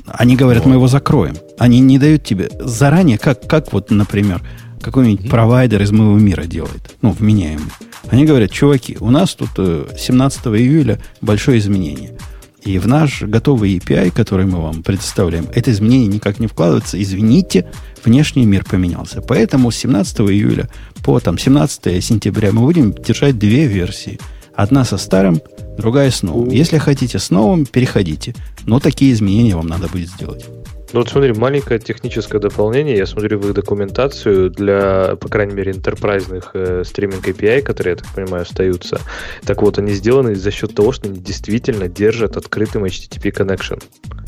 Они 0.06 0.34
говорят, 0.34 0.64
вот. 0.64 0.70
мы 0.70 0.76
его 0.76 0.88
закроем. 0.88 1.36
Они 1.58 1.78
не 1.78 2.00
дают 2.00 2.24
тебе 2.24 2.50
заранее, 2.58 3.18
как, 3.18 3.46
как 3.46 3.72
вот, 3.72 3.92
например, 3.92 4.42
какой-нибудь 4.84 5.26
mm-hmm. 5.26 5.30
провайдер 5.30 5.82
из 5.82 5.90
моего 5.90 6.18
мира 6.18 6.44
делает, 6.44 6.94
ну, 7.02 7.10
вменяемый. 7.10 7.70
Они 8.08 8.24
говорят, 8.24 8.50
чуваки, 8.50 8.96
у 9.00 9.10
нас 9.10 9.34
тут 9.34 9.50
17 9.56 10.46
э, 10.46 10.50
июля 10.58 11.00
большое 11.20 11.58
изменение. 11.58 12.12
И 12.62 12.78
в 12.78 12.86
наш 12.86 13.22
готовый 13.22 13.76
API, 13.76 14.10
который 14.10 14.46
мы 14.46 14.60
вам 14.60 14.82
предоставляем, 14.82 15.48
это 15.54 15.70
изменение 15.70 16.08
никак 16.08 16.38
не 16.38 16.46
вкладывается. 16.46 17.00
Извините, 17.00 17.70
внешний 18.04 18.46
мир 18.46 18.64
поменялся. 18.64 19.20
Поэтому 19.20 19.70
с 19.70 19.76
17 19.76 20.20
июля 20.20 20.70
по 21.04 21.20
там, 21.20 21.36
17 21.36 22.02
сентября 22.02 22.52
мы 22.52 22.62
будем 22.62 22.92
держать 22.92 23.38
две 23.38 23.66
версии. 23.66 24.18
Одна 24.54 24.84
со 24.84 24.96
старым, 24.96 25.42
другая 25.76 26.10
с 26.10 26.22
новым. 26.22 26.48
Если 26.48 26.78
хотите 26.78 27.18
с 27.18 27.30
новым, 27.30 27.66
переходите. 27.66 28.34
Но 28.64 28.80
такие 28.80 29.12
изменения 29.12 29.56
вам 29.56 29.66
надо 29.66 29.88
будет 29.88 30.08
сделать. 30.08 30.46
Ну 30.92 31.00
вот 31.00 31.08
смотри, 31.08 31.32
маленькое 31.32 31.80
техническое 31.80 32.38
дополнение. 32.38 32.96
Я 32.96 33.06
смотрю 33.06 33.38
в 33.40 33.48
их 33.48 33.54
документацию 33.54 34.50
для, 34.50 35.16
по 35.16 35.28
крайней 35.28 35.54
мере, 35.54 35.72
интерпрайзных 35.72 36.50
э, 36.54 36.82
стриминг 36.84 37.26
API, 37.26 37.62
которые, 37.62 37.92
я 37.92 37.96
так 37.96 38.14
понимаю, 38.14 38.42
остаются. 38.42 39.00
Так 39.44 39.62
вот, 39.62 39.78
они 39.78 39.92
сделаны 39.92 40.36
за 40.36 40.50
счет 40.50 40.74
того, 40.74 40.92
что 40.92 41.08
они 41.08 41.18
действительно 41.18 41.88
держат 41.88 42.36
открытым 42.36 42.84
HTTP 42.84 43.32
connection. 43.32 43.82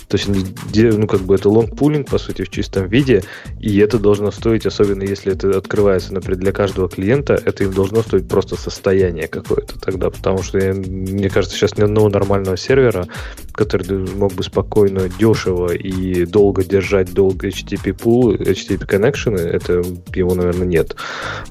То 0.09 0.17
есть 0.17 0.29
они, 0.29 0.45
ну, 0.91 1.07
как 1.07 1.21
бы 1.23 1.35
это 1.35 1.49
лонгпулинг, 1.49 2.09
по 2.09 2.19
сути, 2.19 2.43
в 2.43 2.49
чистом 2.49 2.89
виде, 2.89 3.25
и 3.61 3.79
это 3.79 3.99
должно 3.99 4.31
стоить, 4.31 4.67
особенно 4.67 5.03
если 5.03 5.33
это 5.33 5.59
открывается, 5.59 6.15
например, 6.15 6.39
для 6.39 6.53
каждого 6.53 6.89
клиента, 6.89 7.35
это 7.35 7.65
им 7.65 7.73
должно 7.73 8.03
стоить 8.03 8.29
просто 8.29 8.57
состояние 8.57 9.27
какое-то 9.27 9.81
тогда, 9.81 10.11
потому 10.11 10.43
что, 10.43 10.59
мне 10.59 11.29
кажется, 11.29 11.57
сейчас 11.57 11.77
ни 11.77 11.83
одного 11.83 12.09
нормального 12.09 12.57
сервера, 12.57 13.07
который 13.53 13.99
мог 14.15 14.33
бы 14.35 14.45
спокойно, 14.45 15.09
дешево 15.09 15.73
и 15.73 16.25
долго 16.25 16.46
держать 16.53 17.13
долго 17.13 17.49
HTTP 17.49 17.97
pool, 17.97 18.39
HTTP 18.39 18.87
connection, 18.87 19.37
это 19.37 19.83
его, 20.15 20.35
наверное, 20.35 20.67
нет. 20.67 20.97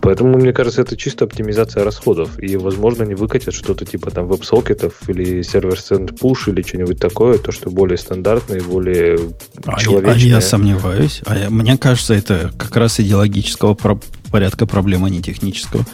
Поэтому, 0.01 0.37
мне 0.37 0.53
кажется, 0.53 0.81
это 0.81 0.97
чисто 0.97 1.25
оптимизация 1.25 1.83
расходов. 1.83 2.39
И, 2.41 2.55
возможно, 2.57 3.03
они 3.03 3.15
выкатят 3.15 3.53
что-то 3.53 3.85
типа 3.85 4.11
там 4.11 4.27
веб-сокетов 4.27 5.07
или 5.07 5.41
сервер-сенд 5.41 6.11
push 6.11 6.47
или 6.51 6.61
что-нибудь 6.61 6.99
такое, 6.99 7.37
то, 7.37 7.51
что 7.51 7.69
более 7.69 7.97
стандартное, 7.97 8.61
более 8.61 9.19
а 9.65 9.79
человечное. 9.79 10.29
Я, 10.29 10.35
а 10.37 10.39
я 10.39 10.41
сомневаюсь. 10.41 11.21
А 11.25 11.37
я, 11.37 11.49
мне 11.49 11.77
кажется, 11.77 12.13
это 12.13 12.51
как 12.57 12.75
раз 12.75 12.99
идеологического 12.99 13.73
про- 13.73 13.99
порядка 14.31 14.65
проблемы, 14.65 15.07
а 15.07 15.09
не 15.09 15.21
технического. 15.21 15.85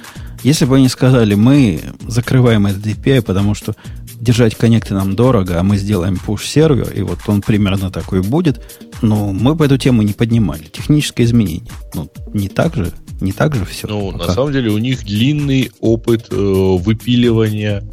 Если 0.44 0.66
бы 0.66 0.78
они 0.78 0.90
сказали, 0.90 1.36
мы 1.36 1.82
закрываем 2.08 2.66
этот 2.66 2.86
API, 2.86 3.22
потому 3.22 3.54
что 3.54 3.76
держать 4.22 4.56
коннекты 4.56 4.94
нам 4.94 5.16
дорого, 5.16 5.60
а 5.60 5.64
мы 5.64 5.78
сделаем 5.78 6.20
push-сервер, 6.26 6.94
и 6.94 7.02
вот 7.02 7.20
он 7.26 7.42
примерно 7.42 7.90
такой 7.90 8.22
будет, 8.22 8.62
но 9.02 9.34
мы 9.34 9.56
бы 9.56 9.66
эту 9.66 9.80
тему 9.80 10.04
не 10.04 10.14
поднимали. 10.14 10.64
Техническое 10.64 11.24
изменение. 11.24 11.72
Ну, 11.96 12.10
не 12.32 12.48
так 12.48 12.76
же, 12.76 12.94
не 13.20 13.32
так 13.32 13.56
же 13.56 13.66
все. 13.66 13.88
Ну, 13.88 14.12
пока. 14.12 14.28
на 14.28 14.34
самом 14.34 14.54
деле 14.54 14.70
у 14.70 14.78
них 14.78 15.04
длинный 15.04 15.72
опыт 15.80 16.28
э, 16.30 16.36
выпиливания 16.36 17.84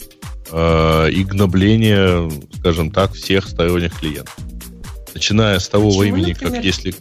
э, 0.51 1.11
и 1.11 1.25
гнобления, 1.25 2.31
скажем 2.59 2.91
так, 2.91 3.15
всех 3.15 3.49
сторонних 3.49 3.99
клиентов. 3.99 4.37
Начиная 5.15 5.59
с 5.59 5.69
того 5.69 5.89
Почему, 5.89 6.03
времени, 6.03 6.33
например? 6.33 6.53
как 6.53 6.65
если 6.65 6.95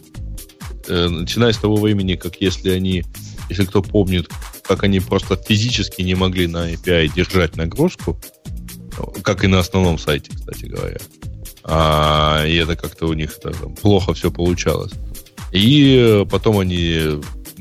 э, 0.88 1.08
начиная 1.08 1.52
с 1.52 1.58
того 1.58 1.76
времени, 1.76 2.14
как 2.14 2.40
если 2.40 2.70
они, 2.70 3.04
если 3.50 3.66
кто 3.66 3.82
помнит, 3.82 4.30
как 4.66 4.84
они 4.84 5.00
просто 5.00 5.36
физически 5.36 6.00
не 6.00 6.14
могли 6.14 6.46
на 6.46 6.72
API 6.72 7.12
держать 7.14 7.56
нагрузку, 7.56 8.18
как 9.22 9.44
и 9.44 9.48
на 9.48 9.58
основном 9.58 9.98
сайте, 9.98 10.30
кстати 10.34 10.66
говоря. 10.66 10.98
А, 11.64 12.44
и 12.46 12.56
это 12.56 12.76
как-то 12.76 13.06
у 13.06 13.12
них 13.12 13.38
так, 13.40 13.54
плохо 13.80 14.14
все 14.14 14.30
получалось. 14.30 14.92
И 15.52 16.24
потом 16.30 16.58
они, 16.58 17.20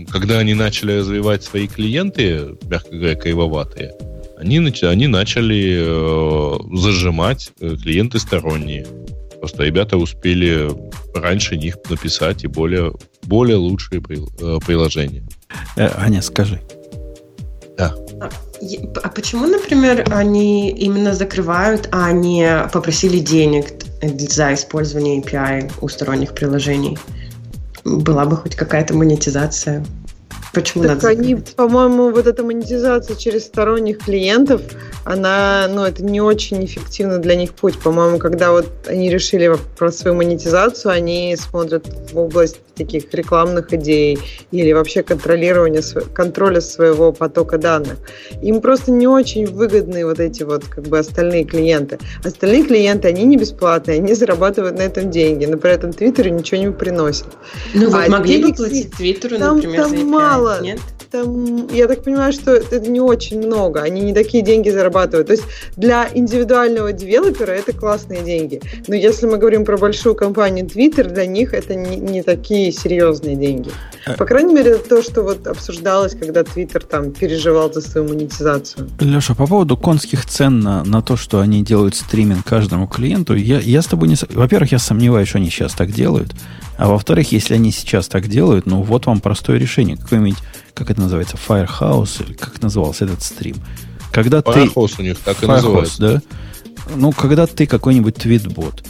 когда 0.09 0.39
они 0.39 0.53
начали 0.53 0.99
развивать 0.99 1.43
свои 1.43 1.67
клиенты, 1.67 2.57
мягко 2.69 2.95
говоря, 2.95 3.15
кривоватые, 3.15 3.93
они, 4.37 4.59
они 4.83 5.07
начали 5.07 5.79
э, 5.81 6.77
зажимать 6.77 7.51
э, 7.59 7.75
клиенты 7.75 8.19
сторонние. 8.19 8.85
Просто 9.39 9.63
ребята 9.63 9.97
успели 9.97 10.69
раньше 11.15 11.57
них 11.57 11.77
написать 11.89 12.43
и 12.43 12.47
более, 12.47 12.93
более 13.23 13.57
лучшие 13.57 13.99
э, 13.99 14.59
приложения. 14.65 15.27
Э, 15.75 15.89
Аня, 15.97 16.21
скажи. 16.21 16.61
Да. 17.77 17.95
А 19.03 19.09
почему, 19.09 19.45
например, 19.45 20.05
они 20.11 20.71
именно 20.71 21.13
закрывают, 21.13 21.89
а 21.91 22.11
не 22.11 22.67
попросили 22.73 23.19
денег 23.19 23.67
за 24.01 24.53
использование 24.53 25.21
API 25.21 25.71
у 25.81 25.87
сторонних 25.87 26.33
приложений? 26.33 26.97
Была 27.83 28.25
бы 28.25 28.35
хоть 28.35 28.55
какая-то 28.55 28.95
монетизация. 28.95 29.85
Почему 30.53 30.83
так 30.83 30.95
надо 30.95 31.07
они, 31.09 31.35
по-моему, 31.35 32.11
вот 32.11 32.27
эта 32.27 32.43
монетизация 32.43 33.15
через 33.15 33.45
сторонних 33.45 33.99
клиентов, 33.99 34.61
она, 35.03 35.67
ну, 35.69 35.83
это 35.83 36.03
не 36.03 36.21
очень 36.21 36.65
эффективно 36.65 37.19
для 37.19 37.35
них 37.35 37.53
путь. 37.53 37.77
По-моему, 37.79 38.17
когда 38.17 38.51
вот 38.51 38.67
они 38.87 39.09
решили 39.09 39.55
про 39.77 39.91
свою 39.91 40.17
монетизацию, 40.17 40.91
они 40.91 41.35
смотрят 41.37 41.85
в 42.11 42.17
область 42.17 42.59
таких 42.75 43.13
рекламных 43.13 43.73
идей 43.73 44.19
или 44.51 44.71
вообще 44.71 45.03
контролирования, 45.03 45.81
контроля 46.13 46.61
своего 46.61 47.11
потока 47.11 47.57
данных. 47.57 47.97
Им 48.41 48.61
просто 48.61 48.91
не 48.91 49.07
очень 49.07 49.47
выгодны 49.47 50.05
вот 50.05 50.19
эти 50.19 50.43
вот 50.43 50.65
как 50.65 50.85
бы 50.85 50.99
остальные 50.99 51.45
клиенты. 51.45 51.97
Остальные 52.23 52.65
клиенты, 52.65 53.07
они 53.07 53.23
не 53.23 53.37
бесплатные, 53.37 53.97
они 53.97 54.13
зарабатывают 54.13 54.77
на 54.77 54.83
этом 54.83 55.09
деньги, 55.09 55.45
но 55.45 55.57
при 55.57 55.71
этом 55.71 55.91
Твиттеру 55.91 56.29
ничего 56.29 56.61
не 56.61 56.71
приносят. 56.71 57.27
Ну 57.73 57.89
вот 57.89 58.07
а 58.07 58.09
могли 58.09 58.43
бы 58.43 58.53
платить 58.53 58.91
Твиттеру, 58.91 59.37
например, 59.39 59.81
там 59.81 59.89
за 59.89 59.95
API, 59.97 60.46
мало, 60.47 60.61
нет? 60.61 60.79
Там, 61.09 61.67
я 61.67 61.87
так 61.87 62.03
понимаю, 62.03 62.33
что 62.33 62.51
это 62.51 62.79
не 62.79 62.99
очень 62.99 63.39
много. 63.39 63.81
Они 63.81 64.01
не 64.01 64.13
такие 64.13 64.43
деньги 64.43 64.69
зарабатывают. 64.69 65.27
То 65.27 65.33
есть 65.33 65.43
для 65.75 66.09
индивидуального 66.13 66.91
девелопера 66.93 67.51
это 67.51 67.73
классные 67.73 68.23
деньги. 68.23 68.61
Но 68.87 68.95
если 68.95 69.25
мы 69.25 69.37
говорим 69.37 69.65
про 69.65 69.77
большую 69.77 70.15
компанию 70.15 70.65
Twitter, 70.65 71.09
для 71.09 71.25
них 71.25 71.53
это 71.53 71.75
не, 71.75 71.97
не 71.97 72.23
такие 72.23 72.71
серьезные 72.71 73.35
деньги. 73.35 73.71
Э. 74.05 74.15
По 74.15 74.25
крайней 74.25 74.53
мере, 74.53 74.77
то, 74.77 75.01
что 75.01 75.23
вот 75.23 75.47
обсуждалось, 75.47 76.15
когда 76.15 76.41
Twitter 76.41 76.85
там 76.85 77.11
переживал 77.11 77.71
за 77.73 77.81
свою 77.81 78.07
монетизацию. 78.07 78.89
Леша, 78.99 79.35
по 79.35 79.47
поводу 79.47 79.77
конских 79.77 80.25
цен 80.25 80.59
на, 80.59 80.83
на 80.83 81.01
то, 81.01 81.17
что 81.17 81.39
они 81.39 81.63
делают 81.63 81.95
стриминг 81.95 82.45
каждому 82.45 82.87
клиенту, 82.87 83.35
я, 83.35 83.59
я 83.59 83.81
с 83.81 83.87
тобой 83.87 84.07
не... 84.07 84.15
Во-первых, 84.29 84.71
я 84.71 84.79
сомневаюсь, 84.79 85.29
что 85.29 85.37
они 85.37 85.49
сейчас 85.49 85.73
так 85.73 85.91
делают. 85.91 86.33
А 86.77 86.87
во-вторых, 86.87 87.31
если 87.31 87.55
они 87.55 87.71
сейчас 87.71 88.07
так 88.07 88.27
делают, 88.27 88.65
ну 88.65 88.83
вот 88.83 89.07
вам 89.07 89.19
простое 89.19 89.57
решение. 89.57 89.97
Какой-нибудь, 89.97 90.37
как 90.77 90.91
это 90.91 91.01
называется, 91.01 91.37
Firehouse, 91.37 92.23
или 92.23 92.33
как 92.33 92.61
назывался 92.61 93.05
этот 93.05 93.23
стрим. 93.23 93.55
Когда 94.11 94.39
Firehouse 94.39 94.95
ты... 94.95 95.01
у 95.01 95.05
них 95.05 95.17
так 95.17 95.37
Firehouse, 95.37 95.43
и 95.43 95.47
называется. 95.47 95.97
да? 95.99 96.21
Ну, 96.95 97.11
когда 97.11 97.47
ты 97.47 97.65
какой-нибудь 97.65 98.15
твитбот, 98.15 98.83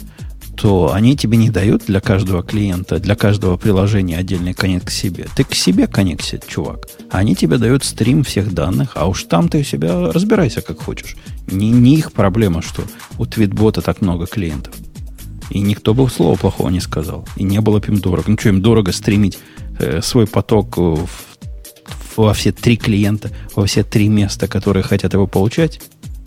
то 0.54 0.92
они 0.92 1.16
тебе 1.16 1.38
не 1.38 1.50
дают 1.50 1.84
для 1.86 2.00
каждого 2.00 2.42
клиента, 2.42 2.98
для 2.98 3.14
каждого 3.14 3.56
приложения 3.56 4.18
отдельный 4.18 4.54
коннект 4.54 4.88
к 4.88 4.90
себе. 4.90 5.26
Ты 5.36 5.44
к 5.44 5.54
себе 5.54 5.86
коннектит, 5.86 6.46
чувак. 6.46 6.88
Они 7.10 7.36
тебе 7.36 7.58
дают 7.58 7.84
стрим 7.84 8.24
всех 8.24 8.52
данных, 8.52 8.92
а 8.94 9.06
уж 9.06 9.22
там 9.24 9.48
ты 9.48 9.60
у 9.60 9.62
себя 9.62 10.12
разбирайся 10.12 10.60
как 10.60 10.82
хочешь. 10.82 11.16
Не, 11.46 11.70
не 11.70 11.94
их 11.96 12.12
проблема, 12.12 12.60
что 12.60 12.82
у 13.18 13.26
твитбота 13.26 13.82
так 13.82 14.00
много 14.00 14.26
клиентов. 14.26 14.74
И 15.50 15.60
никто 15.60 15.94
бы 15.94 16.10
слова 16.10 16.36
плохого 16.36 16.68
не 16.70 16.80
сказал. 16.80 17.26
И 17.36 17.44
не 17.44 17.60
было 17.60 17.78
бы 17.78 17.86
им 17.86 17.98
дорого. 17.98 18.24
Ну 18.28 18.36
что, 18.38 18.48
им 18.48 18.60
дорого 18.60 18.92
стримить 18.92 19.38
э, 19.78 20.02
свой 20.02 20.26
поток 20.26 20.76
в, 20.76 21.08
во 22.22 22.34
все 22.34 22.52
три 22.52 22.76
клиента, 22.76 23.30
во 23.54 23.66
все 23.66 23.82
три 23.84 24.08
места, 24.08 24.48
которые 24.48 24.82
хотят 24.82 25.14
его 25.14 25.26
получать? 25.26 25.80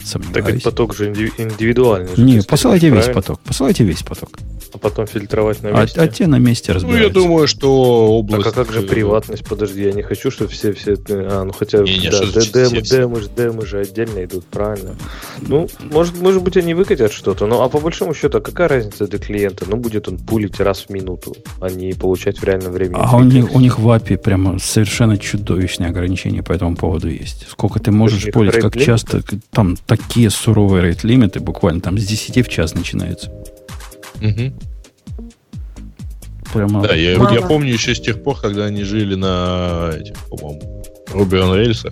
Сомневаюсь. 0.04 0.34
Так 0.34 0.54
ведь 0.54 0.64
поток 0.64 0.96
же 0.96 1.10
индивидуальный. 1.10 2.16
Же, 2.16 2.22
не, 2.22 2.42
посылайте 2.42 2.90
весь 2.90 3.08
поток. 3.08 3.40
Посылайте 3.42 3.84
весь 3.84 4.04
поток 4.04 4.30
а 4.74 4.78
потом 4.78 5.08
фильтровать 5.08 5.62
на 5.64 5.70
а, 5.70 5.82
месте. 5.82 6.00
А, 6.00 6.04
а 6.04 6.08
те 6.08 6.28
на 6.28 6.38
месте 6.38 6.72
разбираются. 6.72 7.04
Ну, 7.04 7.08
я 7.08 7.14
думаю, 7.14 7.48
что 7.48 8.18
область... 8.18 8.44
Так, 8.44 8.54
а 8.54 8.66
как 8.66 8.74
же 8.74 8.82
приватность? 8.82 9.46
Подожди, 9.46 9.84
я 9.84 9.92
не 9.92 10.02
хочу, 10.02 10.32
чтобы 10.32 10.52
все... 10.52 10.74
все 10.74 10.96
а, 11.10 11.44
ну 11.44 11.52
хотя... 11.52 11.80
Не, 11.80 11.98
не, 11.98 12.10
да, 12.10 12.20
демы, 12.26 12.82
демы, 12.82 13.22
демы 13.36 13.66
же 13.66 13.80
отдельно 13.80 14.24
идут, 14.24 14.46
правильно. 14.46 14.96
Ну, 15.42 15.68
может, 15.92 16.20
может 16.22 16.44
быть, 16.44 16.58
они 16.58 16.74
выкатят 16.74 17.12
что-то, 17.12 17.48
ну, 17.48 17.62
а 17.62 17.70
по 17.70 17.80
большому 17.80 18.14
счету, 18.14 18.38
а 18.38 18.42
какая 18.42 18.68
разница 18.68 19.08
для 19.08 19.20
клиента? 19.20 19.66
Ну, 19.68 19.78
будет 19.78 20.08
он 20.08 20.18
пулить 20.18 20.60
раз 20.60 20.86
в 20.88 20.90
минуту, 20.90 21.36
а 21.60 21.70
не 21.70 21.94
получать 21.94 22.40
в 22.40 22.44
реальном 22.44 22.72
времени. 22.72 23.00
А 23.02 23.18
у 23.18 23.24
них, 23.24 23.54
у 23.54 23.60
них 23.60 23.80
в 23.80 23.88
API 23.88 24.18
прямо 24.18 24.60
совершенно 24.60 25.18
чудовищные 25.18 25.90
ограничения 25.90 26.44
по 26.44 26.54
этому 26.54 26.76
поводу 26.76 27.10
есть. 27.10 27.48
Сколько 27.50 27.80
ты 27.80 27.92
можешь 27.92 28.32
пулить, 28.32 28.54
как 28.54 28.78
часто... 28.78 29.22
Там 29.52 29.78
такие 29.92 30.30
суровые 30.30 30.84
рейт-лимиты, 30.84 31.42
буквально 31.42 31.82
там 31.82 31.98
с 31.98 32.06
10 32.06 32.48
в 32.48 32.50
час 32.50 32.74
начинаются. 32.74 33.30
Угу. 34.22 34.54
Прямо... 36.54 36.82
Да, 36.82 36.96
я, 36.96 37.12
я 37.12 37.42
помню 37.42 37.74
еще 37.74 37.94
с 37.94 38.00
тех 38.00 38.24
пор, 38.24 38.40
когда 38.40 38.66
они 38.66 38.84
жили 38.84 39.16
на 39.16 39.92
этих, 39.94 40.16
по-моему, 40.30 40.86
Ruby 41.10 41.42
on 41.42 41.58
Rails. 41.58 41.92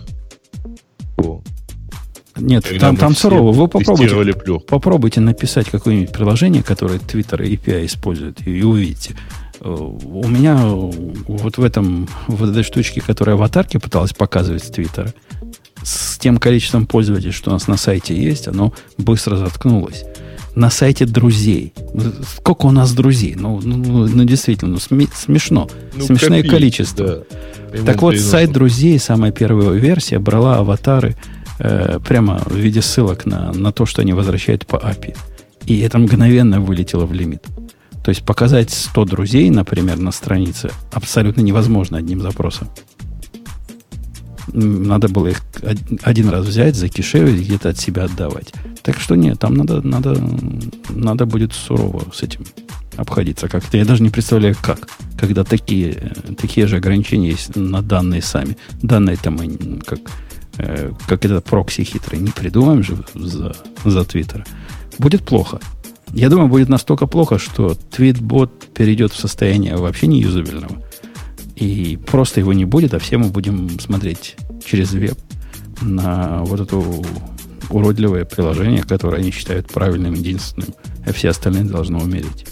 Нет, 2.37 2.63
когда 2.63 2.87
там, 2.87 2.95
там 2.95 3.15
сурово. 3.17 3.51
Вы 3.51 3.67
попробуйте, 3.67 4.33
попробуйте 4.65 5.19
написать 5.19 5.69
какое-нибудь 5.69 6.13
приложение, 6.13 6.63
которое 6.63 6.99
Twitter 6.99 7.41
API 7.41 7.85
использует, 7.85 8.47
и, 8.47 8.59
и 8.59 8.63
увидите. 8.63 9.17
Э, 9.59 9.67
у 9.67 10.25
меня 10.25 10.55
вот 10.63 11.57
в 11.57 11.63
этом, 11.65 12.07
в 12.29 12.49
этой 12.49 12.63
штучке, 12.63 13.01
которая 13.01 13.35
аватарки 13.35 13.75
пыталась 13.75 14.13
показывать 14.13 14.63
с 14.63 14.69
Твиттера, 14.69 15.13
с 15.83 16.17
тем 16.17 16.37
количеством 16.37 16.85
пользователей, 16.85 17.31
что 17.31 17.49
у 17.51 17.53
нас 17.53 17.67
на 17.67 17.77
сайте 17.77 18.15
есть, 18.15 18.47
оно 18.47 18.73
быстро 18.97 19.37
заткнулось 19.37 20.03
на 20.55 20.69
сайте 20.69 21.05
друзей. 21.05 21.73
Сколько 22.35 22.65
у 22.65 22.71
нас 22.71 22.93
друзей? 22.93 23.35
Ну, 23.35 23.61
ну, 23.63 23.77
ну, 23.77 24.07
ну 24.07 24.23
действительно, 24.25 24.71
ну, 24.73 24.77
сме- 24.77 25.09
смешно. 25.13 25.69
Ну, 25.95 26.05
Смешное 26.05 26.39
копить, 26.39 26.51
количество. 26.51 27.23
Да. 27.73 27.85
Так 27.85 28.01
вот, 28.01 28.17
сайт 28.17 28.51
друзей, 28.51 28.99
самая 28.99 29.31
первая 29.31 29.69
версия, 29.71 30.19
брала 30.19 30.57
аватары 30.57 31.15
э, 31.59 31.99
прямо 32.05 32.41
в 32.45 32.55
виде 32.55 32.81
ссылок 32.81 33.25
на, 33.25 33.53
на 33.53 33.71
то, 33.71 33.85
что 33.85 34.01
они 34.01 34.13
возвращают 34.13 34.65
по 34.65 34.75
API. 34.75 35.15
И 35.65 35.79
это 35.79 35.97
мгновенно 35.97 36.59
вылетело 36.59 37.05
в 37.05 37.13
лимит. 37.13 37.43
То 38.03 38.09
есть 38.09 38.23
показать 38.23 38.71
100 38.71 39.05
друзей, 39.05 39.49
например, 39.49 39.97
на 39.99 40.11
странице 40.11 40.71
абсолютно 40.91 41.41
невозможно 41.41 41.97
одним 41.97 42.21
запросом. 42.21 42.69
Надо 44.53 45.07
было 45.07 45.27
их 45.27 45.41
один 46.01 46.29
раз 46.29 46.45
взять, 46.45 46.75
закишевить, 46.75 47.45
где-то 47.45 47.69
от 47.69 47.77
себя 47.77 48.03
отдавать. 48.03 48.53
Так 48.83 48.99
что 48.99 49.15
нет, 49.15 49.39
там 49.39 49.53
надо, 49.53 49.81
надо, 49.81 50.21
надо 50.89 51.25
будет 51.25 51.53
сурово 51.53 52.03
с 52.13 52.23
этим 52.23 52.43
обходиться 52.95 53.47
как-то. 53.47 53.77
Я 53.77 53.85
даже 53.85 54.03
не 54.03 54.09
представляю, 54.09 54.55
как, 54.61 54.89
когда 55.17 55.43
такие, 55.43 56.13
такие 56.37 56.67
же 56.67 56.77
ограничения 56.77 57.29
есть 57.29 57.55
на 57.55 57.81
данные 57.81 58.21
сами. 58.21 58.57
Данные-то 58.81 59.31
мы 59.31 59.79
как, 59.85 59.99
э, 60.57 60.91
как 61.07 61.25
этот 61.25 61.45
прокси 61.45 61.83
хитрый 61.83 62.19
не 62.19 62.31
придумаем 62.31 62.83
же 62.83 62.97
за, 63.13 63.55
за 63.85 64.03
Твиттер. 64.03 64.45
Будет 64.97 65.23
плохо. 65.23 65.59
Я 66.13 66.29
думаю, 66.29 66.49
будет 66.49 66.69
настолько 66.69 67.05
плохо, 67.05 67.37
что 67.37 67.75
твитбот 67.91 68.67
перейдет 68.73 69.13
в 69.13 69.19
состояние 69.19 69.75
вообще 69.75 70.07
неюзабельного. 70.07 70.83
И 71.59 71.97
просто 71.97 72.39
его 72.39 72.53
не 72.53 72.65
будет, 72.65 72.93
а 72.93 72.99
все 72.99 73.17
мы 73.17 73.27
будем 73.29 73.79
смотреть 73.79 74.37
через 74.65 74.93
веб 74.93 75.17
на 75.81 76.43
вот 76.43 76.61
это 76.61 76.81
уродливое 77.69 78.25
приложение, 78.25 78.83
которое 78.83 79.17
они 79.17 79.31
считают 79.31 79.67
правильным, 79.67 80.13
единственным, 80.13 80.73
а 81.05 81.13
все 81.13 81.29
остальные 81.29 81.65
должны 81.65 81.99
умереть. 81.99 82.45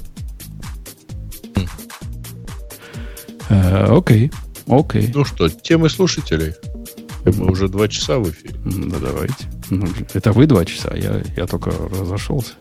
Э, 3.50 3.86
окей, 3.98 4.32
окей. 4.68 5.12
Ну 5.14 5.24
что, 5.24 5.50
темы 5.50 5.90
слушателей? 5.90 6.54
Мы 7.24 7.52
уже 7.52 7.68
два 7.68 7.88
часа 7.88 8.20
в 8.20 8.30
эфире. 8.30 8.56
Да 8.66 8.98
давайте. 9.00 9.48
Ну, 9.70 9.88
это 10.14 10.32
вы 10.32 10.46
два 10.48 10.66
часа, 10.66 10.94
я, 10.96 11.22
я 11.36 11.48
только 11.48 11.72
разошелся. 11.72 12.54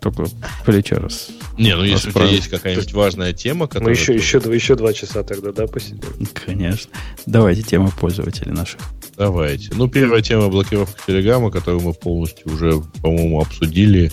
Только 0.00 0.24
плечо 0.64 0.96
раз. 0.96 1.28
Не, 1.58 1.76
ну 1.76 1.84
если 1.84 2.08
у 2.08 2.12
тебя 2.12 2.24
есть 2.24 2.48
какая-нибудь 2.48 2.92
важная 2.94 3.32
тема, 3.34 3.66
которая... 3.66 3.90
Мы 3.90 3.92
еще, 3.92 4.14
еще, 4.14 4.38
еще 4.38 4.74
два 4.74 4.92
часа 4.94 5.22
тогда, 5.22 5.52
да, 5.52 5.66
посидим? 5.66 6.00
Конечно. 6.46 6.90
Давайте 7.26 7.62
темы 7.62 7.90
пользователей 7.90 8.52
наших. 8.52 8.80
Давайте. 9.16 9.70
Ну, 9.74 9.88
первая 9.88 10.22
тема 10.22 10.48
блокировка 10.48 10.98
Телеграма, 11.06 11.50
которую 11.50 11.82
мы 11.82 11.92
полностью 11.92 12.50
уже, 12.50 12.80
по-моему, 13.02 13.40
обсудили. 13.42 14.10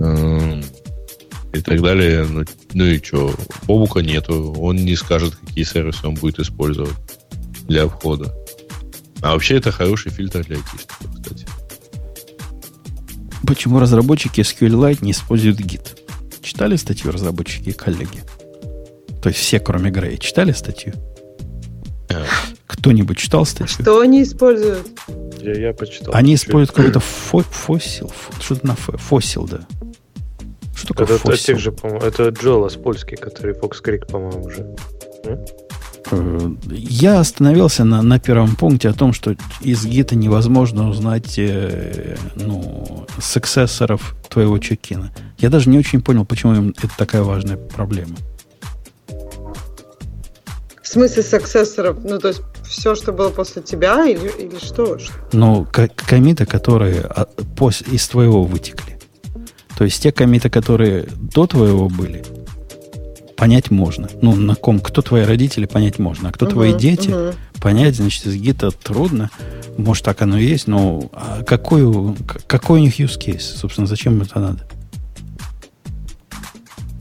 Эм, 0.00 0.64
и 1.52 1.60
так 1.60 1.80
далее. 1.80 2.26
Ну, 2.28 2.44
ну 2.72 2.84
и 2.84 3.00
что? 3.00 3.32
Бобука 3.66 4.00
нету. 4.00 4.52
Он 4.58 4.76
не 4.76 4.96
скажет, 4.96 5.36
какие 5.36 5.64
сервисы 5.64 6.06
он 6.06 6.14
будет 6.14 6.40
использовать 6.40 6.96
для 7.68 7.86
входа. 7.86 8.34
А 9.22 9.32
вообще 9.32 9.56
это 9.56 9.70
хороший 9.70 10.10
фильтр 10.10 10.44
для 10.44 10.56
айтишников, 10.56 11.14
кстати. 11.14 11.46
Почему 13.46 13.78
разработчики 13.78 14.40
SQLite 14.40 14.98
не 15.02 15.12
используют 15.12 15.60
Git? 15.60 15.98
Читали 16.42 16.76
статью 16.76 17.10
разработчики 17.10 17.70
и 17.70 17.72
коллеги? 17.72 18.22
То 19.22 19.28
есть 19.28 19.40
все, 19.40 19.60
кроме 19.60 19.90
Грея, 19.90 20.16
читали 20.18 20.52
статью? 20.52 20.92
А. 22.10 22.24
Кто-нибудь 22.66 23.18
читал 23.18 23.44
статью? 23.46 23.82
Что 23.82 24.00
они 24.00 24.22
используют? 24.22 24.86
Я, 25.40 25.54
я 25.54 25.72
почитал. 25.72 26.14
Они 26.14 26.34
используют 26.34 26.72
какой-то 26.72 27.00
фо 27.00 27.40
фосил. 27.40 28.12
Что-то 28.40 28.66
на 28.66 28.74
фо, 28.74 28.96
фосил, 28.96 29.46
да. 29.46 29.60
Что 30.74 30.94
такое 30.94 31.16
это, 31.16 31.26
фосил? 31.26 31.54
Это, 31.54 31.62
же, 31.62 31.74
это 32.02 32.28
Джолас 32.28 32.74
польский, 32.74 33.16
который 33.16 33.54
Fox 33.54 33.82
Creek, 33.82 34.06
по-моему, 34.06 34.44
уже. 34.44 34.76
Я 36.68 37.20
остановился 37.20 37.84
на, 37.84 38.02
на 38.02 38.18
первом 38.18 38.56
пункте 38.56 38.88
о 38.88 38.92
том, 38.92 39.12
что 39.12 39.36
из 39.60 39.84
гита 39.84 40.16
невозможно 40.16 40.88
узнать 40.88 41.38
э, 41.38 42.16
ну, 42.34 43.06
сексессоров 43.20 44.14
твоего 44.28 44.58
чекина. 44.58 45.12
Я 45.38 45.50
даже 45.50 45.70
не 45.70 45.78
очень 45.78 46.02
понял, 46.02 46.24
почему 46.24 46.54
им 46.54 46.74
это 46.78 46.90
такая 46.96 47.22
важная 47.22 47.56
проблема. 47.56 48.16
В 50.82 50.86
смысле 50.86 51.22
сексессоров? 51.22 51.98
Ну, 52.04 52.18
то 52.18 52.28
есть 52.28 52.42
все, 52.64 52.94
что 52.94 53.12
было 53.12 53.30
после 53.30 53.62
тебя, 53.62 54.06
или, 54.06 54.28
или 54.38 54.58
что? 54.58 54.98
Ну, 55.32 55.66
комиты, 55.96 56.46
которые 56.46 57.10
из 57.90 58.08
твоего 58.08 58.44
вытекли. 58.44 58.98
То 59.76 59.84
есть 59.84 60.02
те 60.02 60.12
комиты, 60.12 60.50
которые 60.50 61.08
до 61.16 61.46
твоего 61.46 61.88
были, 61.88 62.24
понять 63.44 63.70
можно. 63.70 64.08
Ну, 64.22 64.34
на 64.34 64.54
ком, 64.54 64.80
кто 64.80 65.02
твои 65.02 65.22
родители, 65.22 65.66
понять 65.66 65.98
можно. 65.98 66.30
А 66.30 66.32
кто 66.32 66.46
uh 66.46 66.50
твои 66.50 66.72
дети, 66.72 67.10
uh 67.10 67.34
понять, 67.60 67.94
значит, 67.94 68.24
из 68.24 68.36
гита 68.36 68.70
трудно. 68.70 69.30
Может, 69.76 70.06
так 70.06 70.22
оно 70.22 70.38
и 70.38 70.46
есть, 70.46 70.66
но 70.66 71.10
а 71.12 71.42
какой, 71.44 72.16
какой 72.46 72.80
у 72.80 72.82
них 72.82 72.98
use 72.98 73.18
case? 73.18 73.40
Собственно, 73.40 73.86
зачем 73.86 74.22
это 74.22 74.40
надо? 74.40 74.66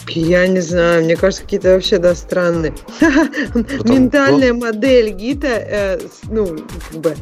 Я 0.10 0.46
не 0.48 0.60
знаю, 0.60 1.06
мне 1.06 1.16
кажется, 1.16 1.44
какие-то 1.44 1.76
вообще, 1.76 1.98
да, 1.98 2.14
странные. 2.14 2.74
Ментальная 3.86 4.54
модель 4.54 5.12
гита, 5.12 5.48
э, 5.48 6.00
ну, 6.24 6.58
как 6.92 7.00
бы, 7.00 7.16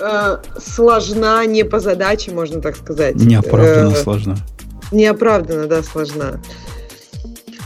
э, 0.00 0.36
сложна 0.60 1.46
не 1.46 1.64
по 1.64 1.78
задаче, 1.78 2.32
можно 2.32 2.60
так 2.60 2.74
сказать. 2.74 3.14
Неоправданно 3.14 3.94
э, 3.94 4.02
сложна. 4.02 4.36
Неоправданно, 4.90 5.68
да, 5.68 5.84
сложна. 5.84 6.40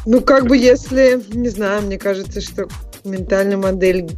Ну, 0.07 0.20
как 0.20 0.47
бы, 0.47 0.57
если, 0.57 1.20
не 1.33 1.49
знаю, 1.49 1.83
мне 1.83 1.99
кажется, 1.99 2.41
что 2.41 2.68
ментальная 3.05 3.57
модель 3.57 4.10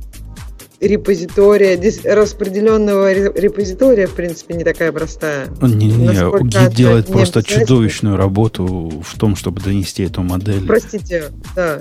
репозитория, 0.80 1.80
распределенного 2.04 3.12
репозитория, 3.12 4.06
в 4.06 4.14
принципе, 4.14 4.54
не 4.54 4.64
такая 4.64 4.92
простая. 4.92 5.48
Не, 5.62 5.86
не, 5.86 6.48
Гид 6.48 6.74
делает 6.74 7.06
просто 7.06 7.42
чудовищную 7.42 8.16
работу 8.16 9.02
в 9.04 9.18
том, 9.18 9.36
чтобы 9.36 9.60
донести 9.60 10.02
эту 10.04 10.22
модель. 10.22 10.66
Простите, 10.66 11.30
да. 11.54 11.80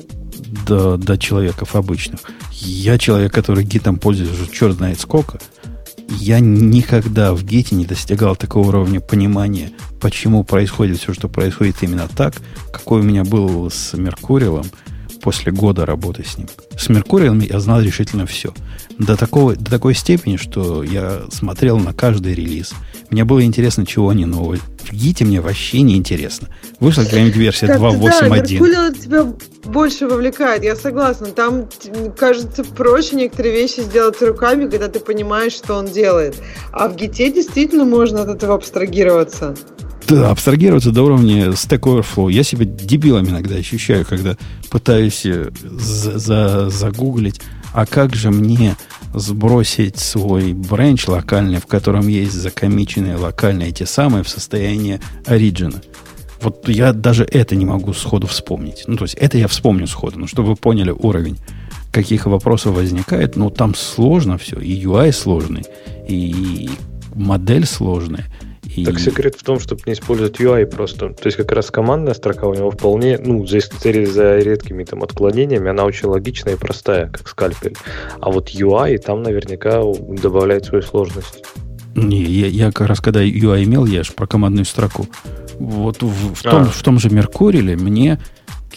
До, 0.67 0.97
до 0.97 1.17
человеков 1.17 1.75
обычных. 1.75 2.19
Я 2.51 2.97
человек, 2.97 3.33
который 3.33 3.63
гитом 3.63 3.97
пользуюсь 3.97 4.31
уже 4.31 4.51
черт 4.51 4.75
знает 4.75 4.99
сколько. 4.99 5.39
Я 6.09 6.39
никогда 6.39 7.33
в 7.33 7.43
гите 7.43 7.75
не 7.75 7.85
достигал 7.85 8.35
такого 8.35 8.67
уровня 8.67 8.99
понимания, 8.99 9.71
почему 9.99 10.43
происходит 10.43 10.99
все, 10.99 11.13
что 11.13 11.27
происходит 11.27 11.77
именно 11.81 12.07
так, 12.07 12.35
какой 12.71 13.01
у 13.01 13.03
меня 13.03 13.23
был 13.23 13.69
с 13.69 13.93
Меркурием– 13.93 14.65
после 15.25 15.51
года 15.51 15.87
работы 15.87 16.23
с 16.23 16.37
ним. 16.37 16.47
С 16.77 16.87
Меркурием 16.87 17.39
я 17.39 17.59
знал 17.59 17.81
решительно 17.81 18.27
все. 18.27 18.53
До, 18.99 19.17
такого, 19.17 19.55
до 19.55 19.71
такой 19.71 19.95
степени, 19.95 20.37
что 20.37 20.83
я 20.83 21.23
смотрел 21.31 21.79
на 21.79 21.93
каждый 21.93 22.35
релиз. 22.35 22.73
Мне 23.09 23.25
было 23.25 23.43
интересно, 23.43 23.87
чего 23.87 24.09
они 24.09 24.27
новые. 24.27 24.61
В 24.83 24.93
Гите 24.93 25.25
мне 25.25 25.41
вообще 25.41 25.81
не 25.81 25.95
интересно. 25.95 26.49
Вышла 26.79 27.05
какая-нибудь 27.05 27.37
версия 27.37 27.65
2.8.1. 27.65 28.19
Да, 28.19 28.35
Меркурий 28.37 28.99
тебя 28.99 29.33
больше 29.63 30.05
вовлекает, 30.07 30.63
я 30.63 30.75
согласна. 30.75 31.25
Там, 31.27 31.69
кажется, 32.15 32.63
проще 32.63 33.15
некоторые 33.15 33.55
вещи 33.55 33.79
сделать 33.79 34.21
руками, 34.21 34.69
когда 34.69 34.89
ты 34.89 34.99
понимаешь, 34.99 35.53
что 35.53 35.73
он 35.73 35.87
делает. 35.87 36.35
А 36.71 36.87
в 36.87 36.95
Гите 36.95 37.31
действительно 37.31 37.83
можно 37.83 38.21
от 38.21 38.29
этого 38.29 38.53
абстрагироваться. 38.53 39.55
Да, 40.07 40.29
абстрагироваться 40.29 40.91
до 40.91 41.03
уровня 41.03 41.47
Stack 41.47 41.81
Overflow. 41.81 42.31
Я 42.31 42.43
себя 42.43 42.65
дебилом 42.65 43.27
иногда 43.27 43.55
ощущаю, 43.55 44.05
когда 44.05 44.37
пытаюсь 44.69 45.25
э, 45.25 45.49
за 45.63 46.19
за 46.19 46.69
загуглить, 46.69 47.41
а 47.73 47.85
как 47.85 48.15
же 48.15 48.29
мне 48.29 48.75
сбросить 49.13 49.97
свой 49.97 50.53
бренч 50.53 51.07
локальный, 51.07 51.59
в 51.59 51.65
котором 51.65 52.07
есть 52.07 52.33
закомиченные 52.33 53.15
локальные 53.15 53.71
те 53.71 53.85
самые 53.85 54.23
в 54.23 54.29
состояние 54.29 54.99
оригина. 55.25 55.81
Вот 56.41 56.69
я 56.69 56.93
даже 56.93 57.23
это 57.23 57.55
не 57.55 57.65
могу 57.65 57.93
сходу 57.93 58.27
вспомнить. 58.27 58.83
Ну, 58.85 58.97
то 58.97 59.05
есть 59.05 59.15
это 59.15 59.37
я 59.39 59.47
вспомню 59.47 59.87
сходу, 59.87 60.19
но 60.19 60.27
чтобы 60.27 60.49
вы 60.49 60.55
поняли 60.55 60.91
уровень, 60.91 61.37
каких 61.91 62.27
вопросов 62.27 62.75
возникает, 62.75 63.35
ну, 63.35 63.49
там 63.49 63.73
сложно 63.73 64.37
все. 64.37 64.59
И 64.59 64.79
UI 64.83 65.11
сложный, 65.11 65.63
и 66.07 66.69
модель 67.15 67.65
сложная, 67.65 68.25
и... 68.75 68.85
Так 68.85 68.99
секрет 68.99 69.35
в 69.35 69.43
том, 69.43 69.59
чтобы 69.59 69.81
не 69.85 69.93
использовать 69.93 70.39
UI 70.39 70.65
просто. 70.65 71.09
То 71.09 71.25
есть 71.25 71.37
как 71.37 71.51
раз 71.51 71.71
командная 71.71 72.13
строка 72.13 72.47
у 72.47 72.53
него 72.53 72.71
вполне, 72.71 73.17
ну, 73.17 73.45
за, 73.45 73.59
за 73.59 74.37
редкими 74.37 74.83
там 74.83 75.03
отклонениями, 75.03 75.69
она 75.69 75.85
очень 75.85 76.07
логичная 76.09 76.53
и 76.53 76.57
простая, 76.57 77.09
как 77.09 77.27
скальпель. 77.27 77.75
А 78.19 78.31
вот 78.31 78.49
UI 78.49 78.97
там 78.97 79.23
наверняка 79.23 79.81
добавляет 80.21 80.65
свою 80.65 80.83
сложность. 80.83 81.43
Не, 81.95 82.21
я, 82.21 82.47
я 82.47 82.71
как 82.71 82.87
раз 82.87 82.99
когда 82.99 83.23
UI 83.23 83.63
имел, 83.63 83.85
я 83.85 84.03
же 84.03 84.11
про 84.11 84.27
командную 84.27 84.65
строку. 84.65 85.07
Вот 85.57 86.01
в, 86.01 86.35
в, 86.35 86.43
том, 86.43 86.63
а. 86.63 86.65
в 86.65 86.83
том 86.83 86.99
же 86.99 87.09
Меркуриле 87.09 87.77
мне 87.77 88.19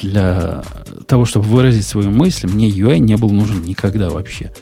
для 0.01 0.63
того, 1.09 1.25
чтобы 1.25 1.47
выразить 1.47 1.87
свою 1.87 2.11
мысль, 2.11 2.47
мне 2.47 2.71
UI 2.71 2.99
не 2.99 3.17
был 3.17 3.31
нужен 3.31 3.63
никогда 3.63 4.11
вообще. 4.11 4.53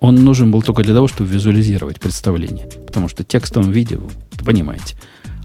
Он 0.00 0.16
нужен 0.16 0.50
был 0.50 0.62
только 0.62 0.82
для 0.82 0.94
того, 0.94 1.08
чтобы 1.08 1.30
визуализировать 1.30 2.00
представление. 2.00 2.66
Потому 2.86 3.08
что 3.08 3.22
в 3.22 3.26
текстовом 3.26 3.70
виде, 3.70 3.96
вы 3.96 4.08
понимаете. 4.44 4.96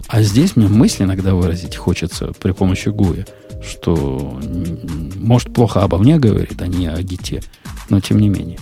А 0.08 0.22
здесь 0.22 0.56
мне 0.56 0.66
мысль 0.68 1.04
иногда 1.04 1.34
выразить 1.34 1.76
хочется 1.76 2.32
при 2.40 2.52
помощи 2.52 2.88
гуя, 2.88 3.26
что 3.62 4.40
может 5.16 5.52
плохо 5.52 5.82
обо 5.82 5.98
мне 5.98 6.18
говорит, 6.18 6.62
а 6.62 6.68
не 6.68 6.86
о 6.86 7.02
гите, 7.02 7.42
но 7.90 8.00
тем 8.00 8.20
не 8.20 8.28
менее. 8.28 8.58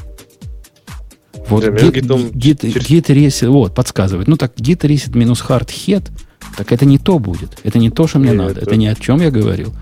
Вот 1.48 1.64
да, 1.64 1.76
через... 1.76 2.06
git 2.06 3.06
reset, 3.06 3.48
вот, 3.48 3.74
подсказывает. 3.74 4.26
Ну 4.26 4.36
так, 4.36 4.54
git 4.56 4.80
reset 4.80 5.16
минус 5.16 5.44
hard 5.46 5.68
head, 5.68 6.10
так 6.56 6.72
это 6.72 6.86
не 6.86 6.98
то 6.98 7.18
будет. 7.18 7.58
Это 7.62 7.78
не 7.78 7.90
то, 7.90 8.06
что 8.06 8.18
мне 8.18 8.30
Нет, 8.30 8.38
надо. 8.38 8.52
Это... 8.52 8.62
это 8.62 8.76
не 8.76 8.88
о 8.88 8.94
чем 8.94 9.20
я 9.20 9.30
говорил. 9.30 9.74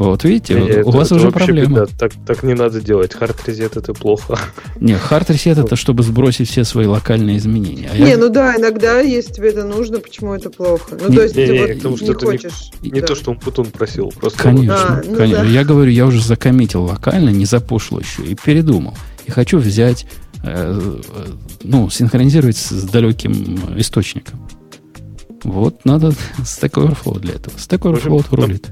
Вот 0.00 0.24
видите, 0.24 0.54
не, 0.54 0.62
у 0.62 0.66
это, 0.66 0.90
вас 0.90 1.08
это 1.08 1.16
уже 1.16 1.30
проблема. 1.30 1.82
Беда. 1.82 1.86
Так, 1.98 2.12
так 2.26 2.42
не 2.42 2.54
надо 2.54 2.80
делать. 2.80 3.12
Хард 3.12 3.46
резет 3.46 3.76
это 3.76 3.92
плохо. 3.92 4.38
Не, 4.80 4.94
хард 4.94 5.28
резет 5.28 5.58
это 5.58 5.76
чтобы 5.76 6.02
сбросить 6.02 6.48
все 6.48 6.64
свои 6.64 6.86
локальные 6.86 7.36
изменения. 7.36 7.90
А 7.92 7.98
не, 7.98 8.08
я... 8.08 8.16
ну 8.16 8.30
да, 8.30 8.56
иногда, 8.56 9.00
если 9.00 9.34
тебе 9.34 9.50
это 9.50 9.64
нужно, 9.64 10.00
почему 10.00 10.32
это 10.32 10.48
плохо? 10.48 10.96
Ну, 10.98 11.10
не, 11.10 11.16
то 11.16 11.22
есть 11.22 11.36
не, 11.36 11.46
ты 11.46 11.52
не, 11.52 11.60
вот 11.60 11.76
потому, 11.76 11.96
не 11.98 12.14
хочешь. 12.14 12.70
Не, 12.80 12.90
не 12.92 13.00
да. 13.02 13.08
то, 13.08 13.14
что 13.14 13.32
он 13.32 13.38
Путун 13.38 13.66
просил. 13.66 14.10
Просто 14.18 14.42
конечно, 14.42 14.74
а, 14.74 15.02
ну 15.04 15.16
конечно. 15.16 15.44
Да. 15.44 15.50
Я 15.50 15.64
говорю, 15.64 15.90
я 15.90 16.06
уже 16.06 16.24
закоммитил 16.24 16.84
локально, 16.84 17.28
не 17.28 17.44
запушил 17.44 18.00
еще 18.00 18.22
и 18.22 18.34
передумал. 18.34 18.94
И 19.26 19.30
хочу 19.30 19.58
взять, 19.58 20.06
э, 20.42 20.98
ну, 21.62 21.90
синхронизировать 21.90 22.56
с 22.56 22.84
далеким 22.84 23.76
источником. 23.76 24.48
Вот 25.44 25.84
надо 25.84 26.08
Stack 26.38 26.72
Overflow 26.72 27.18
для 27.18 27.34
этого. 27.34 27.54
Stack 27.56 27.80
Overflow 27.80 28.24
рулит 28.30 28.70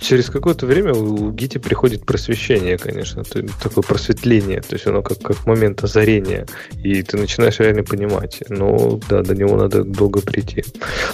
через 0.00 0.30
какое-то 0.30 0.66
время 0.66 0.94
у 0.94 1.30
Гити 1.30 1.58
приходит 1.58 2.06
просвещение, 2.06 2.78
конечно, 2.78 3.24
такое 3.24 3.82
просветление, 3.82 4.60
то 4.60 4.74
есть 4.74 4.86
оно 4.86 5.02
как, 5.02 5.20
как 5.20 5.46
момент 5.46 5.82
озарения, 5.82 6.46
и 6.82 7.02
ты 7.02 7.16
начинаешь 7.16 7.58
реально 7.58 7.84
понимать. 7.84 8.42
Но 8.48 9.00
да, 9.08 9.22
до 9.22 9.34
него 9.34 9.56
надо 9.56 9.84
долго 9.84 10.20
прийти. 10.20 10.64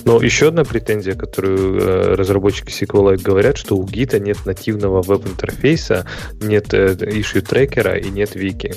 Но 0.05 0.21
еще 0.21 0.49
одна 0.49 0.65
претензия, 0.65 1.15
которую 1.15 1.81
э, 1.81 2.15
разработчики 2.15 2.71
SQLite 2.71 3.23
говорят, 3.23 3.57
что 3.57 3.77
у 3.77 3.85
Гита 3.85 4.19
нет 4.19 4.39
нативного 4.47 5.03
веб-интерфейса, 5.03 6.07
нет 6.41 6.73
э, 6.75 6.95
issue 6.95 7.41
трекера 7.41 7.97
и 7.97 8.11
нет 8.11 8.35
вики. 8.35 8.75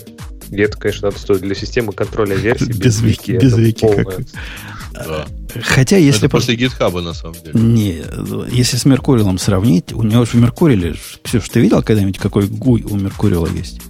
И 0.50 0.62
это, 0.62 0.78
конечно, 0.78 1.10
надо 1.10 1.20
стоить 1.20 1.42
для 1.42 1.56
системы 1.56 1.92
контроля 1.94 2.36
версий 2.36 2.68
без, 2.68 2.78
без 2.80 3.02
вики. 3.02 3.32
Без 3.32 3.58
вики. 3.58 3.82
Полное... 3.82 4.26
Да. 5.06 5.26
Хотя, 5.62 5.98
если... 5.98 6.26
Это 6.26 6.30
после 6.30 6.56
гитхаба, 6.56 7.02
на 7.02 7.14
самом 7.14 7.36
деле. 7.44 7.60
Не, 7.60 8.04
если 8.52 8.78
с 8.78 8.86
Меркурилом 8.86 9.38
сравнить, 9.38 9.94
у 9.94 10.04
него 10.04 10.26
же 10.26 10.32
в 10.32 10.36
Меркуриле... 10.36 10.96
Ксюш, 11.24 11.50
ты 11.50 11.60
видел 11.60 11.82
когда-нибудь, 11.82 12.18
какой 12.18 12.48
гуй 12.48 12.84
у 12.84 12.96
Меркурила 12.96 13.48
есть? 13.48 13.82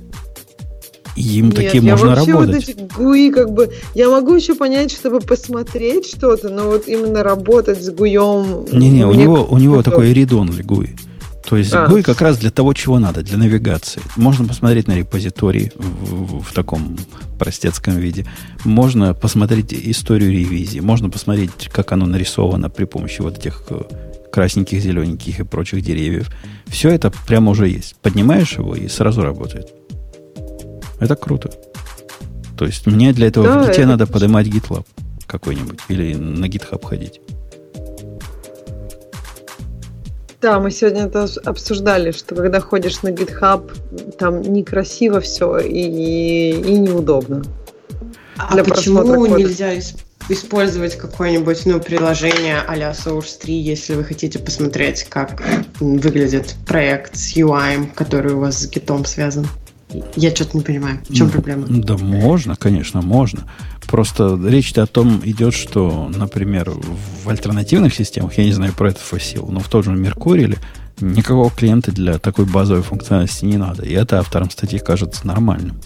Им 1.15 1.47
Нет, 1.47 1.55
таким 1.55 1.85
я 1.85 1.93
можно 1.93 2.15
вообще 2.15 2.31
работать. 2.31 2.67
Вот 2.67 2.69
эти 2.69 2.93
гуи, 2.95 3.31
как 3.31 3.51
бы, 3.51 3.73
я 3.95 4.09
могу 4.09 4.35
еще 4.35 4.53
понять, 4.53 4.91
чтобы 4.91 5.19
посмотреть 5.19 6.05
что-то, 6.07 6.49
но 6.49 6.67
вот 6.67 6.87
именно 6.87 7.23
работать 7.23 7.83
с 7.83 7.89
гуем. 7.89 8.65
Не-не, 8.71 9.05
у 9.05 9.13
него, 9.13 9.47
у 9.49 9.57
него 9.57 9.81
такой 9.81 10.13
редон 10.13 10.51
гуи. 10.63 10.95
То 11.47 11.55
есть 11.55 11.73
а. 11.73 11.87
GUI 11.87 12.03
как 12.03 12.19
раз 12.19 12.37
для 12.37 12.51
того, 12.51 12.73
чего 12.73 12.99
надо, 12.99 13.23
для 13.23 13.37
навигации. 13.37 14.01
Можно 14.17 14.45
посмотреть 14.45 14.89
на 14.89 14.97
репозиторий 14.97 15.71
в, 15.75 16.39
в, 16.39 16.41
в 16.43 16.53
таком 16.53 16.97
простецком 17.39 17.95
виде. 17.95 18.25
Можно 18.65 19.13
посмотреть 19.13 19.71
историю 19.71 20.33
ревизии. 20.33 20.81
Можно 20.81 21.09
посмотреть, 21.09 21.69
как 21.71 21.93
оно 21.93 22.05
нарисовано 22.05 22.69
при 22.69 22.83
помощи 22.83 23.21
вот 23.21 23.37
этих 23.37 23.63
э, 23.69 23.81
красненьких, 24.29 24.81
зелененьких 24.81 25.39
и 25.39 25.43
прочих 25.43 25.81
деревьев. 25.83 26.29
Все 26.65 26.89
это 26.89 27.13
прямо 27.25 27.51
уже 27.51 27.69
есть. 27.69 27.95
Поднимаешь 28.01 28.57
его 28.57 28.75
и 28.75 28.89
сразу 28.89 29.21
работает. 29.21 29.69
Это 30.99 31.15
круто. 31.15 31.49
То 32.57 32.65
есть 32.65 32.87
мне 32.87 33.13
для 33.13 33.27
этого 33.27 33.47
да, 33.47 33.59
в 33.59 33.67
гите 33.67 33.83
это... 33.83 33.91
надо 33.91 34.05
поднимать 34.05 34.47
GitLab 34.47 34.85
какой-нибудь 35.25 35.79
или 35.87 36.13
на 36.13 36.45
GitHub 36.45 36.83
ходить. 36.85 37.21
Да, 40.41 40.59
мы 40.59 40.69
сегодня 40.69 41.05
это 41.05 41.27
обсуждали, 41.45 42.11
что 42.11 42.35
когда 42.35 42.59
ходишь 42.59 43.01
на 43.01 43.09
GitHub, 43.09 44.15
там 44.17 44.41
некрасиво 44.41 45.19
все 45.19 45.57
и, 45.57 46.51
и 46.51 46.77
неудобно. 46.77 47.43
А 48.37 48.55
почему 48.63 49.25
нельзя 49.25 49.73
использовать 50.29 50.95
какое-нибудь 50.95 51.65
ну, 51.65 51.79
приложение 51.79 52.59
а-ля 52.67 52.91
Source 52.91 53.39
3, 53.41 53.53
если 53.53 53.95
вы 53.95 54.03
хотите 54.03 54.37
посмотреть, 54.37 55.03
как 55.05 55.41
выглядит 55.79 56.55
проект 56.67 57.15
с 57.15 57.35
UI, 57.35 57.91
который 57.95 58.33
у 58.33 58.39
вас 58.39 58.59
с 58.59 58.67
гитом 58.67 59.05
связан? 59.05 59.47
Я 60.15 60.35
что-то 60.35 60.57
не 60.57 60.63
понимаю. 60.63 60.99
В 61.07 61.13
чем 61.13 61.29
проблема? 61.29 61.65
Да 61.69 61.97
можно, 61.97 62.55
конечно, 62.55 63.01
можно. 63.01 63.49
Просто 63.87 64.39
речь-то 64.45 64.83
о 64.83 64.87
том 64.87 65.21
идет, 65.23 65.53
что, 65.53 66.11
например, 66.13 66.71
в 67.23 67.29
альтернативных 67.29 67.93
системах, 67.93 68.37
я 68.37 68.43
не 68.43 68.51
знаю 68.51 68.73
про 68.73 68.89
это 68.89 68.99
фасил, 68.99 69.47
но 69.47 69.59
в 69.59 69.69
том 69.69 69.83
же 69.83 69.91
Меркурии 69.91 70.57
никакого 70.99 71.49
клиента 71.49 71.91
для 71.91 72.17
такой 72.17 72.45
базовой 72.45 72.83
функциональности 72.83 73.45
не 73.45 73.57
надо. 73.57 73.83
И 73.83 73.93
это 73.93 74.19
авторам 74.19 74.49
статьи 74.49 74.79
кажется 74.79 75.25
нормальным. 75.25 75.79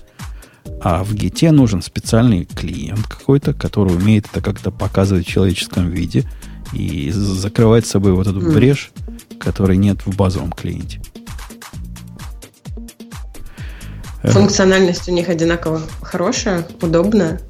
А 0.82 1.04
в 1.04 1.14
Гите 1.14 1.52
нужен 1.52 1.82
специальный 1.82 2.46
клиент 2.46 3.06
какой-то, 3.08 3.54
который 3.54 3.96
умеет 3.96 4.28
это 4.32 4.42
как-то 4.42 4.72
показывать 4.72 5.28
в 5.28 5.30
человеческом 5.30 5.90
виде 5.90 6.24
и 6.74 7.12
закрывать 7.12 7.86
с 7.86 7.92
собой 7.92 8.14
вот 8.14 8.28
эту 8.28 8.40
брешь 8.40 8.92
который 9.42 9.78
нет 9.78 10.06
в 10.06 10.16
базовом 10.16 10.52
клиенте. 10.52 11.02
Функциональность 14.24 15.10
у 15.10 15.12
них 15.12 15.30
одинаково 15.30 15.82
хорошая, 16.02 16.68
удобная. 16.82 17.42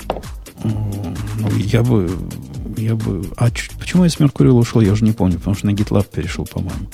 Ну, 0.64 1.50
я 1.58 1.84
бы... 1.84 2.10
Я 2.78 2.96
бы... 2.96 3.26
А 3.38 3.50
почему 3.80 4.06
я 4.06 4.10
с 4.10 4.20
Меркурия 4.20 4.54
ушел, 4.54 4.82
я 4.82 4.94
уже 4.94 5.04
не 5.04 5.12
помню, 5.12 5.38
потому 5.38 5.56
что 5.56 5.68
на 5.68 5.72
GitLab 5.72 6.08
перешел, 6.12 6.46
по-моему. 6.46 6.88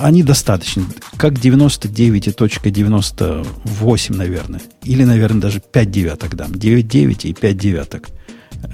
Они 0.00 0.22
достаточно. 0.22 0.84
Как 1.16 1.32
99.98, 1.34 4.16
наверное. 4.16 4.62
Или, 4.82 5.04
наверное, 5.04 5.40
даже 5.40 5.60
5 5.60 5.90
девяток 5.90 6.36
дам. 6.36 6.54
9 6.54 6.88
9 6.88 7.24
и 7.24 7.34
5 7.34 7.56
девяток. 7.56 8.08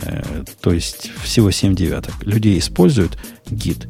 Э, 0.03 0.45
то 0.61 0.73
есть 0.73 1.11
всего 1.23 1.51
7 1.51 1.75
девяток. 1.75 2.15
Людей 2.25 2.59
используют 2.59 3.19
гид. 3.51 3.89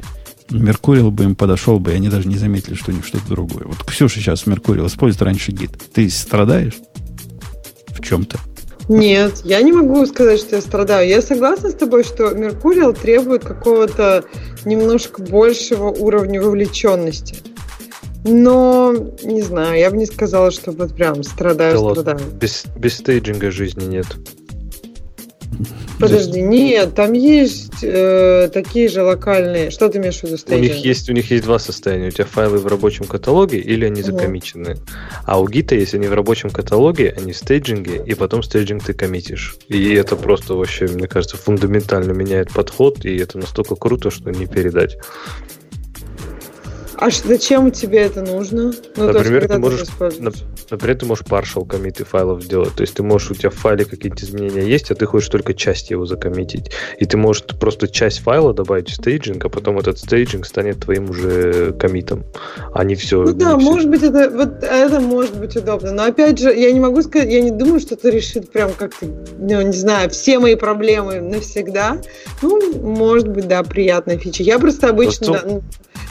Меркурил 0.50 1.10
бы 1.10 1.24
им 1.24 1.34
подошел 1.36 1.78
бы, 1.78 1.92
и 1.92 1.94
они 1.94 2.08
даже 2.08 2.28
не 2.28 2.36
заметили, 2.36 2.74
что 2.74 2.92
у 2.92 2.94
них 2.94 3.06
что-то 3.06 3.28
другое. 3.28 3.66
Вот 3.66 3.84
Ксюша 3.84 4.20
сейчас 4.20 4.46
Меркурил 4.46 4.86
использует 4.86 5.22
раньше 5.22 5.52
гид. 5.52 5.70
Ты 5.92 6.10
страдаешь 6.10 6.74
в 7.88 8.02
чем-то? 8.02 8.38
Нет, 8.90 9.42
я 9.44 9.62
не 9.62 9.72
могу 9.72 10.04
сказать, 10.04 10.40
что 10.40 10.56
я 10.56 10.62
страдаю. 10.62 11.08
Я 11.08 11.22
согласна 11.22 11.70
с 11.70 11.74
тобой, 11.74 12.02
что 12.02 12.30
Меркурил 12.30 12.92
требует 12.92 13.44
какого-то 13.44 14.24
немножко 14.64 15.22
большего 15.22 15.90
уровня 15.90 16.42
вовлеченности. 16.42 17.36
Но, 18.24 18.92
не 19.22 19.42
знаю, 19.42 19.78
я 19.78 19.90
бы 19.92 19.96
не 19.96 20.06
сказала, 20.06 20.50
что 20.50 20.72
вот 20.72 20.94
прям 20.96 21.22
страдаю, 21.22 21.80
да 21.80 21.90
страдаю. 21.92 22.18
Без, 22.32 22.64
без 22.76 22.96
стейджинга 22.96 23.52
жизни 23.52 23.84
нет. 23.84 24.06
Подожди, 25.98 26.40
нет, 26.40 26.94
там 26.94 27.12
есть 27.12 27.82
э, 27.82 28.48
такие 28.52 28.88
же 28.88 29.02
локальные. 29.02 29.70
Что 29.70 29.88
ты 29.88 29.98
имеешь 29.98 30.20
в 30.20 30.24
виду 30.24 30.36
стейджинг? 30.36 30.70
У 30.70 30.74
них 30.74 30.84
есть, 30.84 31.10
у 31.10 31.12
них 31.12 31.30
есть 31.30 31.44
два 31.44 31.58
состояния. 31.58 32.08
У 32.08 32.10
тебя 32.10 32.24
файлы 32.24 32.58
в 32.58 32.66
рабочем 32.66 33.04
каталоге 33.04 33.58
или 33.58 33.84
они 33.84 34.02
закомичены. 34.02 34.72
Угу. 34.72 34.80
А 35.26 35.40
у 35.40 35.48
гита, 35.48 35.74
если 35.74 35.98
они 35.98 36.08
в 36.08 36.14
рабочем 36.14 36.50
каталоге, 36.50 37.14
они 37.16 37.32
в 37.32 37.36
стейджинге, 37.36 38.02
и 38.04 38.14
потом 38.14 38.42
стейджинг 38.42 38.84
ты 38.84 38.94
коммитишь. 38.94 39.56
И 39.68 39.94
это 39.94 40.16
просто 40.16 40.54
вообще, 40.54 40.86
мне 40.86 41.06
кажется, 41.06 41.36
фундаментально 41.36 42.12
меняет 42.12 42.52
подход, 42.52 43.04
и 43.04 43.16
это 43.16 43.38
настолько 43.38 43.76
круто, 43.76 44.10
что 44.10 44.30
не 44.30 44.46
передать. 44.46 44.96
А 47.00 47.08
зачем 47.10 47.70
тебе 47.70 48.00
это 48.00 48.20
нужно? 48.20 48.74
Ну, 48.96 49.06
например, 49.06 49.42
есть, 49.42 49.52
ты 49.54 49.58
можешь, 49.58 49.88
например, 50.70 50.98
ты 50.98 51.06
можешь 51.06 51.24
partial 51.24 51.66
коммиты 51.66 52.04
файлов 52.04 52.42
сделать. 52.42 52.74
То 52.74 52.82
есть 52.82 52.92
ты 52.92 53.02
можешь, 53.02 53.30
у 53.30 53.34
тебя 53.34 53.48
в 53.48 53.54
файле 53.54 53.86
какие-то 53.86 54.22
изменения 54.26 54.68
есть, 54.68 54.90
а 54.90 54.94
ты 54.94 55.06
хочешь 55.06 55.30
только 55.30 55.54
часть 55.54 55.90
его 55.90 56.04
закоммитить. 56.04 56.72
И 56.98 57.06
ты 57.06 57.16
можешь 57.16 57.44
просто 57.58 57.88
часть 57.88 58.18
файла 58.18 58.52
добавить 58.52 58.90
в 58.90 58.94
стейджинг, 58.94 59.42
а 59.42 59.48
потом 59.48 59.78
этот 59.78 59.98
стейджинг 59.98 60.44
станет 60.44 60.80
твоим 60.80 61.08
уже 61.08 61.72
коммитом, 61.72 62.24
а 62.74 62.84
не 62.84 62.94
все. 62.96 63.22
Ну 63.22 63.32
да, 63.32 63.56
может 63.56 63.88
быть, 63.88 64.02
это, 64.02 64.28
вот, 64.28 64.62
это 64.62 65.00
может 65.00 65.38
быть 65.38 65.56
удобно. 65.56 65.92
Но 65.92 66.04
опять 66.04 66.38
же, 66.38 66.54
я 66.54 66.70
не 66.70 66.80
могу 66.80 67.00
сказать, 67.00 67.30
я 67.30 67.40
не 67.40 67.50
думаю, 67.50 67.80
что 67.80 67.94
это 67.94 68.10
решит 68.10 68.52
прям 68.52 68.72
как-то, 68.74 69.06
ну, 69.38 69.62
не 69.62 69.72
знаю, 69.72 70.10
все 70.10 70.38
мои 70.38 70.54
проблемы 70.54 71.20
навсегда. 71.20 71.96
Ну, 72.42 72.60
может 72.82 73.28
быть, 73.28 73.48
да, 73.48 73.62
приятная 73.62 74.18
фича. 74.18 74.42
Я 74.42 74.58
просто 74.58 74.90
обычно... 74.90 75.26
Просто... 75.28 75.48
Да, 75.48 75.60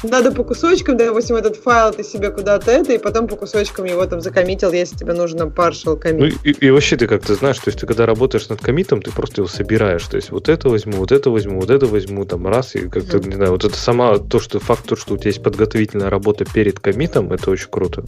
надо 0.03 0.31
по 0.31 0.43
кусочкам, 0.43 0.97
допустим, 0.97 1.35
этот 1.35 1.57
файл 1.57 1.93
ты 1.93 2.03
себе 2.03 2.29
куда-то 2.29 2.71
это, 2.71 2.93
и 2.93 2.97
потом 2.97 3.27
по 3.27 3.35
кусочкам 3.35 3.85
его 3.85 4.05
там 4.05 4.21
закоммитил, 4.21 4.71
если 4.71 4.95
тебе 4.95 5.13
нужно 5.13 5.43
partial 5.43 5.97
коммит. 5.97 6.35
Ну 6.43 6.49
и, 6.49 6.51
и 6.51 6.69
вообще 6.71 6.97
ты 6.97 7.07
как-то 7.07 7.35
знаешь, 7.35 7.57
то 7.57 7.69
есть 7.69 7.79
ты 7.79 7.87
когда 7.87 8.05
работаешь 8.05 8.47
над 8.49 8.61
коммитом, 8.61 9.01
ты 9.01 9.11
просто 9.11 9.41
его 9.41 9.47
собираешь, 9.47 10.05
то 10.05 10.15
есть 10.15 10.31
вот 10.31 10.49
это 10.49 10.69
возьму, 10.69 10.97
вот 10.97 11.11
это 11.11 11.29
возьму, 11.29 11.59
вот 11.59 11.69
это 11.69 11.85
возьму, 11.85 12.25
там 12.25 12.47
раз, 12.47 12.75
и 12.75 12.87
как-то, 12.87 13.17
mm-hmm. 13.17 13.27
не 13.27 13.35
знаю, 13.35 13.51
вот 13.51 13.65
это 13.65 13.75
сама, 13.75 14.17
то, 14.17 14.39
что 14.39 14.59
факт, 14.59 14.85
то, 14.87 14.95
что 14.95 15.13
у 15.13 15.17
тебя 15.17 15.29
есть 15.29 15.43
подготовительная 15.43 16.09
работа 16.09 16.45
перед 16.45 16.79
коммитом, 16.79 17.31
это 17.33 17.51
очень 17.51 17.69
круто. 17.69 18.03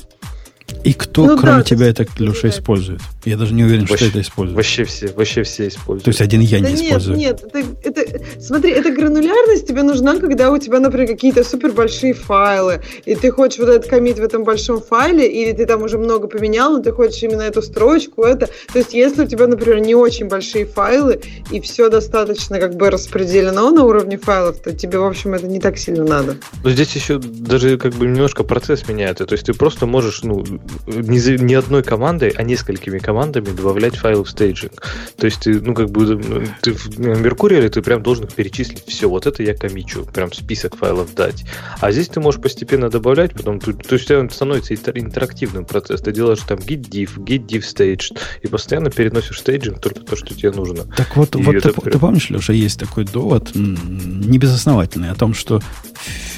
И 0.83 0.93
кто, 0.93 1.25
ну, 1.25 1.37
кроме 1.37 1.57
да, 1.57 1.63
тебя, 1.63 1.87
это, 1.87 2.05
Леша, 2.17 2.49
использует? 2.49 3.01
Я 3.23 3.37
даже 3.37 3.53
не 3.53 3.63
уверен, 3.63 3.81
вообще, 3.81 3.97
что 3.97 4.05
это 4.07 4.21
использует. 4.21 4.55
Вообще 4.57 4.83
все, 4.83 5.07
вообще 5.13 5.43
все 5.43 5.67
используют. 5.67 6.05
То 6.05 6.09
есть 6.09 6.21
один 6.21 6.41
я 6.41 6.59
да 6.59 6.69
не 6.69 6.75
нет, 6.75 6.85
использую. 6.85 7.17
Нет, 7.17 7.43
это, 7.43 7.63
это, 7.83 8.21
смотри, 8.39 8.71
эта 8.71 8.89
гранулярность 8.91 9.67
тебе 9.67 9.83
нужна, 9.83 10.17
когда 10.17 10.51
у 10.51 10.57
тебя, 10.57 10.79
например, 10.79 11.07
какие-то 11.07 11.43
супер 11.43 11.71
большие 11.71 12.13
файлы, 12.13 12.81
и 13.05 13.15
ты 13.15 13.31
хочешь 13.31 13.59
вот 13.59 13.69
этот 13.69 13.89
комит 13.89 14.17
в 14.17 14.23
этом 14.23 14.43
большом 14.43 14.81
файле, 14.81 15.27
или 15.27 15.51
ты 15.51 15.65
там 15.65 15.83
уже 15.83 15.97
много 15.99 16.27
поменял, 16.27 16.71
но 16.71 16.81
ты 16.81 16.91
хочешь 16.91 17.21
именно 17.21 17.43
эту 17.43 17.61
строчку, 17.61 18.23
это. 18.23 18.49
То 18.73 18.79
есть, 18.79 18.93
если 18.93 19.23
у 19.23 19.27
тебя, 19.27 19.47
например, 19.47 19.79
не 19.79 19.93
очень 19.93 20.27
большие 20.27 20.65
файлы, 20.65 21.21
и 21.51 21.61
все 21.61 21.89
достаточно 21.89 22.59
как 22.59 22.75
бы 22.75 22.89
распределено 22.89 23.69
на 23.69 23.83
уровне 23.83 24.17
файлов, 24.17 24.57
то 24.57 24.71
тебе, 24.71 24.97
в 24.97 25.05
общем, 25.05 25.35
это 25.35 25.47
не 25.47 25.59
так 25.59 25.77
сильно 25.77 26.03
надо. 26.03 26.37
Но 26.63 26.71
здесь 26.71 26.95
еще 26.95 27.19
даже 27.19 27.77
как 27.77 27.93
бы 27.93 28.07
немножко 28.07 28.43
процесс 28.43 28.87
меняется. 28.87 29.25
То 29.25 29.33
есть 29.33 29.45
ты 29.45 29.53
просто 29.53 29.85
можешь, 29.85 30.23
ну, 30.23 30.43
не, 30.87 31.37
не 31.43 31.53
одной 31.55 31.83
командой, 31.83 32.29
а 32.29 32.43
несколькими 32.43 32.99
командами 32.99 33.45
добавлять 33.45 33.95
файлы 33.95 34.23
в 34.23 34.29
стейджинг. 34.29 34.81
То 35.17 35.25
есть 35.25 35.41
ты, 35.41 35.59
ну, 35.59 35.73
как 35.73 35.89
бы, 35.89 36.47
ты 36.61 36.73
в 36.73 36.99
Mercurial 36.99 37.67
ты 37.67 37.81
прям 37.81 38.03
должен 38.03 38.27
перечислить 38.27 38.83
все, 38.87 39.09
вот 39.09 39.25
это 39.25 39.43
я 39.43 39.55
коммичу, 39.55 40.05
прям 40.05 40.31
список 40.31 40.75
файлов 40.77 41.13
дать. 41.15 41.43
А 41.79 41.91
здесь 41.91 42.07
ты 42.07 42.19
можешь 42.19 42.41
постепенно 42.41 42.89
добавлять, 42.89 43.33
потом, 43.33 43.59
то, 43.59 43.73
то 43.73 43.95
есть 43.95 44.07
тебя 44.07 44.27
становится 44.29 44.73
интерактивным 44.75 45.65
процесс. 45.65 46.01
Ты 46.01 46.11
делаешь 46.11 46.39
там 46.47 46.59
git 46.59 46.81
diff, 46.81 47.17
git 47.17 47.45
diff 47.45 47.61
staged, 47.61 48.17
и 48.41 48.47
постоянно 48.47 48.89
переносишь 48.89 49.39
стейджинг 49.39 49.79
только 49.79 50.01
то, 50.01 50.15
что 50.15 50.33
тебе 50.33 50.51
нужно. 50.51 50.85
Так 50.95 51.15
вот, 51.15 51.35
вот 51.35 51.55
ты, 51.61 51.73
прям... 51.73 51.91
ты 51.91 51.99
помнишь, 51.99 52.29
Леша, 52.29 52.53
есть 52.53 52.79
такой 52.79 53.05
довод, 53.05 53.51
не 53.55 54.37
безосновательный, 54.37 55.09
о 55.09 55.15
том, 55.15 55.33
что 55.33 55.61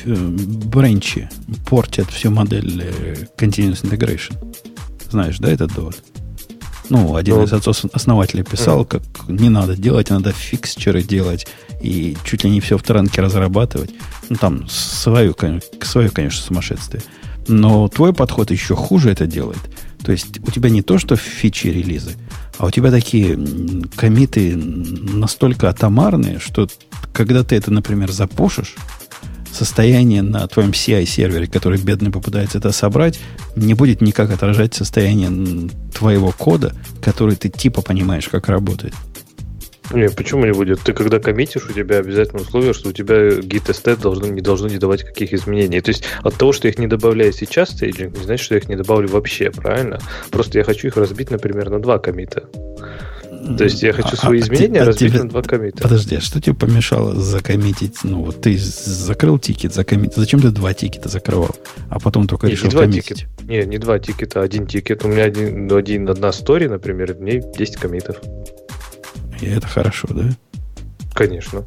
бренчи 0.06 1.30
портят 1.70 2.10
всю 2.10 2.32
модель 2.32 2.84
э, 2.84 3.16
Continuous 3.38 3.84
Integration. 3.84 4.23
Знаешь, 5.10 5.38
да, 5.40 5.52
этот 5.52 5.74
довод? 5.74 6.04
Ну, 6.90 7.16
один 7.16 7.36
ну, 7.36 7.44
из 7.44 7.54
отцов 7.54 7.86
основателей 7.94 8.44
писал, 8.44 8.86
как 8.86 9.02
не 9.28 9.50
надо 9.50 9.76
делать, 9.76 10.10
надо 10.10 10.32
фиксчеры 10.32 11.02
делать 11.02 11.48
и 11.82 12.18
чуть 12.24 12.44
ли 12.44 12.50
не 12.50 12.60
все 12.60 12.78
в 12.78 12.84
транке 12.84 13.22
разрабатывать. 13.22 13.92
Ну, 14.30 14.36
там 14.36 14.68
свое, 14.70 15.34
свое, 15.82 16.10
конечно, 16.10 16.42
сумасшествие. 16.42 17.02
Но 17.48 17.88
твой 17.88 18.14
подход 18.14 18.52
еще 18.52 18.76
хуже 18.76 19.12
это 19.12 19.26
делает. 19.26 19.60
То 20.04 20.12
есть 20.12 20.40
у 20.46 20.52
тебя 20.52 20.70
не 20.70 20.82
то, 20.82 20.98
что 20.98 21.16
фичи 21.16 21.68
релизы, 21.68 22.12
а 22.58 22.68
у 22.68 22.72
тебя 22.72 22.92
такие 22.92 23.40
комиты 23.96 24.56
настолько 24.56 25.70
атомарные, 25.70 26.40
что 26.40 26.68
когда 27.14 27.44
ты 27.44 27.56
это, 27.56 27.72
например, 27.72 28.12
запушишь, 28.12 28.76
состояние 29.54 30.22
на 30.22 30.48
твоем 30.48 30.72
CI-сервере, 30.72 31.48
который 31.48 31.80
бедный 31.80 32.12
попытается 32.12 32.58
это 32.58 32.72
собрать, 32.72 33.20
не 33.56 33.74
будет 33.74 34.02
никак 34.02 34.32
отражать 34.32 34.74
состояние 34.74 35.70
твоего 35.94 36.32
кода, 36.32 36.74
который 37.02 37.36
ты 37.36 37.50
типа 37.50 37.82
понимаешь, 37.82 38.28
как 38.30 38.50
работает. 38.50 38.94
Не, 39.92 40.10
почему 40.10 40.46
не 40.46 40.54
будет? 40.54 40.80
Ты 40.80 40.94
когда 40.94 41.20
коммитишь, 41.20 41.66
у 41.70 41.74
тебя 41.74 42.00
обязательно 42.00 42.42
условие, 42.42 42.74
что 42.74 42.90
у 42.90 42.94
тебя 42.94 43.30
git 43.40 43.94
и 43.94 44.02
должны, 44.02 44.28
не 44.28 44.42
должны 44.42 44.70
не 44.70 44.78
давать 44.78 45.04
каких 45.04 45.34
изменений. 45.34 45.82
То 45.82 45.90
есть 45.90 46.06
от 46.24 46.36
того, 46.36 46.54
что 46.54 46.68
я 46.68 46.72
их 46.72 46.80
не 46.80 46.88
добавляю 46.88 47.34
сейчас 47.34 47.70
в 47.70 47.72
стейджинг, 47.74 48.18
не 48.18 48.24
значит, 48.24 48.46
что 48.46 48.56
я 48.56 48.62
их 48.62 48.70
не 48.70 48.76
добавлю 48.76 49.10
вообще, 49.10 49.52
правильно? 49.52 50.00
Просто 50.32 50.58
я 50.58 50.64
хочу 50.64 50.88
их 50.88 50.98
разбить, 50.98 51.32
например, 51.32 51.70
на 51.70 51.80
два 51.80 52.00
комита. 52.00 52.44
То 53.58 53.66
есть 53.66 53.84
я 53.84 53.94
хочу 53.94 54.14
а, 54.14 54.16
свои 54.16 54.40
а, 54.40 54.44
изменения 54.44 54.82
а 54.82 54.86
разбить 54.86 55.12
тебе, 55.12 55.24
на 55.24 55.30
два 55.30 55.42
коммита. 55.42 55.84
Подожди, 55.84 56.16
а 56.16 56.22
что 56.22 56.42
тебе 56.42 56.56
помешало 56.56 57.16
закоммитить? 57.16 58.04
Ну, 58.04 58.24
вот 58.24 58.42
ты 58.42 58.58
закрыл 58.58 59.38
тикет, 59.38 59.74
закоммитить. 59.74 60.16
Зачем 60.16 60.40
ты 60.40 60.50
два 60.50 60.74
тикета 60.74 61.10
закрывал? 61.10 61.56
А 61.90 62.00
потом 62.00 62.28
только 62.28 62.48
не, 62.48 62.54
решил 62.54 62.66
не 62.66 62.72
два 62.72 62.82
коммитить? 62.82 63.06
Тикет. 63.06 63.30
Не, 63.44 63.66
не 63.66 63.78
два 63.78 64.00
тикета, 64.00 64.42
а 64.42 64.44
один 64.44 64.66
тикет. 64.66 65.04
У 65.04 65.10
меня 65.10 65.24
один, 65.24 65.72
один 65.72 66.10
одна 66.10 66.32
story, 66.32 66.68
например, 66.68 67.14
в 67.14 67.22
ней 67.22 67.42
10 67.58 67.76
коммитов. 67.76 68.18
И 69.42 69.46
это 69.48 69.68
хорошо, 69.68 70.08
да? 70.12 70.30
Конечно. 71.14 71.66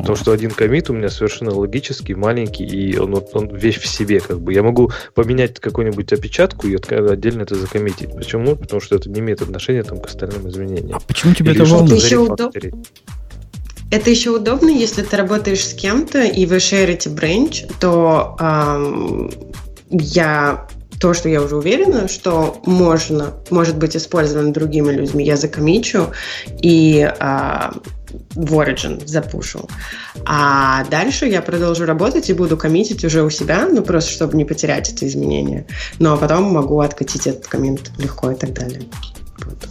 Потому 0.00 0.16
что 0.16 0.32
один 0.32 0.50
коммит 0.50 0.90
у 0.90 0.92
меня 0.92 1.08
совершенно 1.08 1.54
логический, 1.54 2.14
маленький, 2.14 2.64
и 2.64 2.96
он, 2.98 3.22
он 3.32 3.54
вещь 3.54 3.78
в 3.78 3.86
себе. 3.86 4.20
Как 4.20 4.40
бы. 4.40 4.52
Я 4.52 4.62
могу 4.62 4.90
поменять 5.14 5.60
какую-нибудь 5.60 6.12
опечатку 6.12 6.66
и 6.66 6.76
отдельно 6.76 7.42
это 7.42 7.54
закоммитить. 7.54 8.14
Почему? 8.14 8.56
Потому 8.56 8.80
что 8.80 8.96
это 8.96 9.08
не 9.10 9.20
имеет 9.20 9.42
отношения 9.42 9.82
там, 9.82 10.00
к 10.00 10.06
остальным 10.06 10.48
изменениям. 10.48 10.96
А 10.96 11.00
почему 11.00 11.34
тебе 11.34 11.52
Или 11.52 11.62
это 11.62 11.70
волнует? 11.70 12.74
Это 13.90 14.08
еще 14.08 14.30
удобно, 14.30 14.68
если 14.68 15.02
ты 15.02 15.16
работаешь 15.16 15.66
с 15.66 15.74
кем-то 15.74 16.22
и 16.22 16.46
вы 16.46 16.60
шерите 16.60 17.10
бренч, 17.10 17.64
то 17.80 18.36
эм, 18.38 19.32
я 19.90 20.68
то, 21.00 21.12
что 21.12 21.28
я 21.28 21.42
уже 21.42 21.56
уверена, 21.56 22.06
что 22.06 22.60
можно, 22.66 23.34
может 23.50 23.78
быть 23.78 23.96
использовано 23.96 24.52
другими 24.52 24.92
людьми, 24.92 25.24
я 25.24 25.36
закомичу 25.36 26.08
и 26.62 27.10
а, 27.18 27.72
в 28.34 28.54
Origin 28.54 29.06
запушу. 29.06 29.68
А 30.24 30.84
дальше 30.84 31.26
я 31.26 31.42
продолжу 31.42 31.84
работать 31.84 32.30
и 32.30 32.32
буду 32.32 32.56
коммитить 32.56 33.04
уже 33.04 33.22
у 33.22 33.30
себя, 33.30 33.68
ну 33.68 33.82
просто 33.82 34.12
чтобы 34.12 34.36
не 34.36 34.44
потерять 34.44 34.92
это 34.92 35.06
изменение. 35.06 35.66
Но 35.98 36.16
потом 36.16 36.44
могу 36.52 36.80
откатить 36.80 37.26
этот 37.26 37.46
коммент 37.46 37.92
легко 37.98 38.30
и 38.30 38.34
так 38.34 38.52
далее. 38.52 38.82
Вот. 39.44 39.68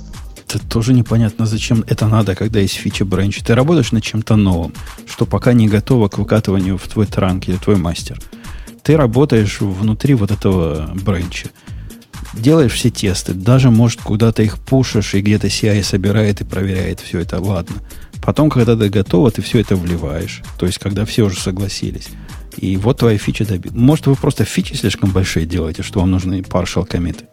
Это 0.48 0.60
тоже 0.68 0.94
непонятно, 0.94 1.46
зачем 1.46 1.86
это 1.88 2.08
надо, 2.08 2.36
когда 2.36 2.60
есть 2.60 2.76
фича 2.76 3.06
бренч. 3.06 3.40
Ты 3.44 3.54
работаешь 3.54 3.92
над 3.92 4.04
чем-то 4.04 4.36
новым, 4.36 4.74
что 5.08 5.26
пока 5.26 5.54
не 5.54 5.68
готово 5.68 6.10
к 6.10 6.18
выкатыванию 6.18 6.78
в 6.78 6.88
твой 6.88 7.06
транк 7.06 7.48
или 7.48 7.58
твой 7.58 7.76
мастер– 7.76 8.20
ты 8.90 8.98
работаешь 8.98 9.62
внутри 9.62 10.16
вот 10.16 10.32
этого 10.32 10.90
бренча. 10.96 11.50
Делаешь 12.34 12.74
все 12.74 12.90
тесты, 12.90 13.34
даже, 13.34 13.70
может, 13.70 14.02
куда-то 14.02 14.42
их 14.42 14.58
пушишь, 14.58 15.14
и 15.14 15.22
где-то 15.22 15.46
CI 15.46 15.84
собирает 15.84 16.42
и 16.42 16.44
проверяет 16.44 17.00
все 17.00 17.20
это, 17.20 17.40
ладно. 17.40 17.76
Потом, 18.24 18.50
когда 18.50 18.76
ты 18.76 18.90
готова, 18.90 19.32
ты 19.32 19.42
все 19.42 19.60
это 19.60 19.76
вливаешь. 19.76 20.42
То 20.58 20.66
есть, 20.66 20.78
когда 20.78 21.06
все 21.06 21.24
уже 21.24 21.40
согласились. 21.40 22.10
И 22.58 22.78
вот 22.78 23.00
твоя 23.00 23.18
фича 23.18 23.46
добит. 23.46 23.74
Может, 23.74 24.08
вы 24.08 24.16
просто 24.16 24.44
фичи 24.44 24.74
слишком 24.74 25.12
большие 25.12 25.46
делаете, 25.46 25.84
что 25.84 26.00
вам 26.02 26.12
нужны 26.12 26.42
partial 26.42 26.86
комиты? 26.86 27.26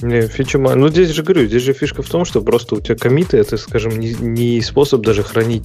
Не, 0.00 0.26
фича 0.26 0.58
Ну, 0.58 0.88
здесь 0.88 1.10
же 1.10 1.22
говорю, 1.22 1.46
здесь 1.46 1.62
же 1.62 1.72
фишка 1.72 2.02
в 2.02 2.08
том, 2.08 2.24
что 2.24 2.42
просто 2.42 2.74
у 2.74 2.80
тебя 2.80 2.96
комиты, 2.96 3.38
это, 3.38 3.56
скажем, 3.56 3.98
не, 3.98 4.14
не 4.14 4.60
способ 4.60 5.02
даже 5.02 5.22
хранить 5.22 5.64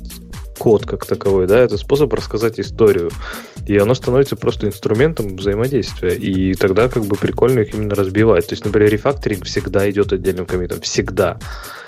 код 0.61 0.85
как 0.85 1.07
таковой, 1.07 1.47
да, 1.47 1.57
это 1.57 1.75
способ 1.75 2.13
рассказать 2.13 2.59
историю. 2.59 3.09
И 3.65 3.75
оно 3.77 3.95
становится 3.95 4.35
просто 4.35 4.67
инструментом 4.67 5.35
взаимодействия. 5.35 6.13
И 6.13 6.53
тогда 6.53 6.87
как 6.87 7.05
бы 7.05 7.15
прикольно 7.15 7.61
их 7.61 7.73
именно 7.73 7.95
разбивать. 7.95 8.45
То 8.45 8.53
есть, 8.53 8.63
например, 8.63 8.91
рефакторинг 8.91 9.45
всегда 9.45 9.89
идет 9.89 10.13
отдельным 10.13 10.45
комитом. 10.45 10.79
Всегда. 10.81 11.39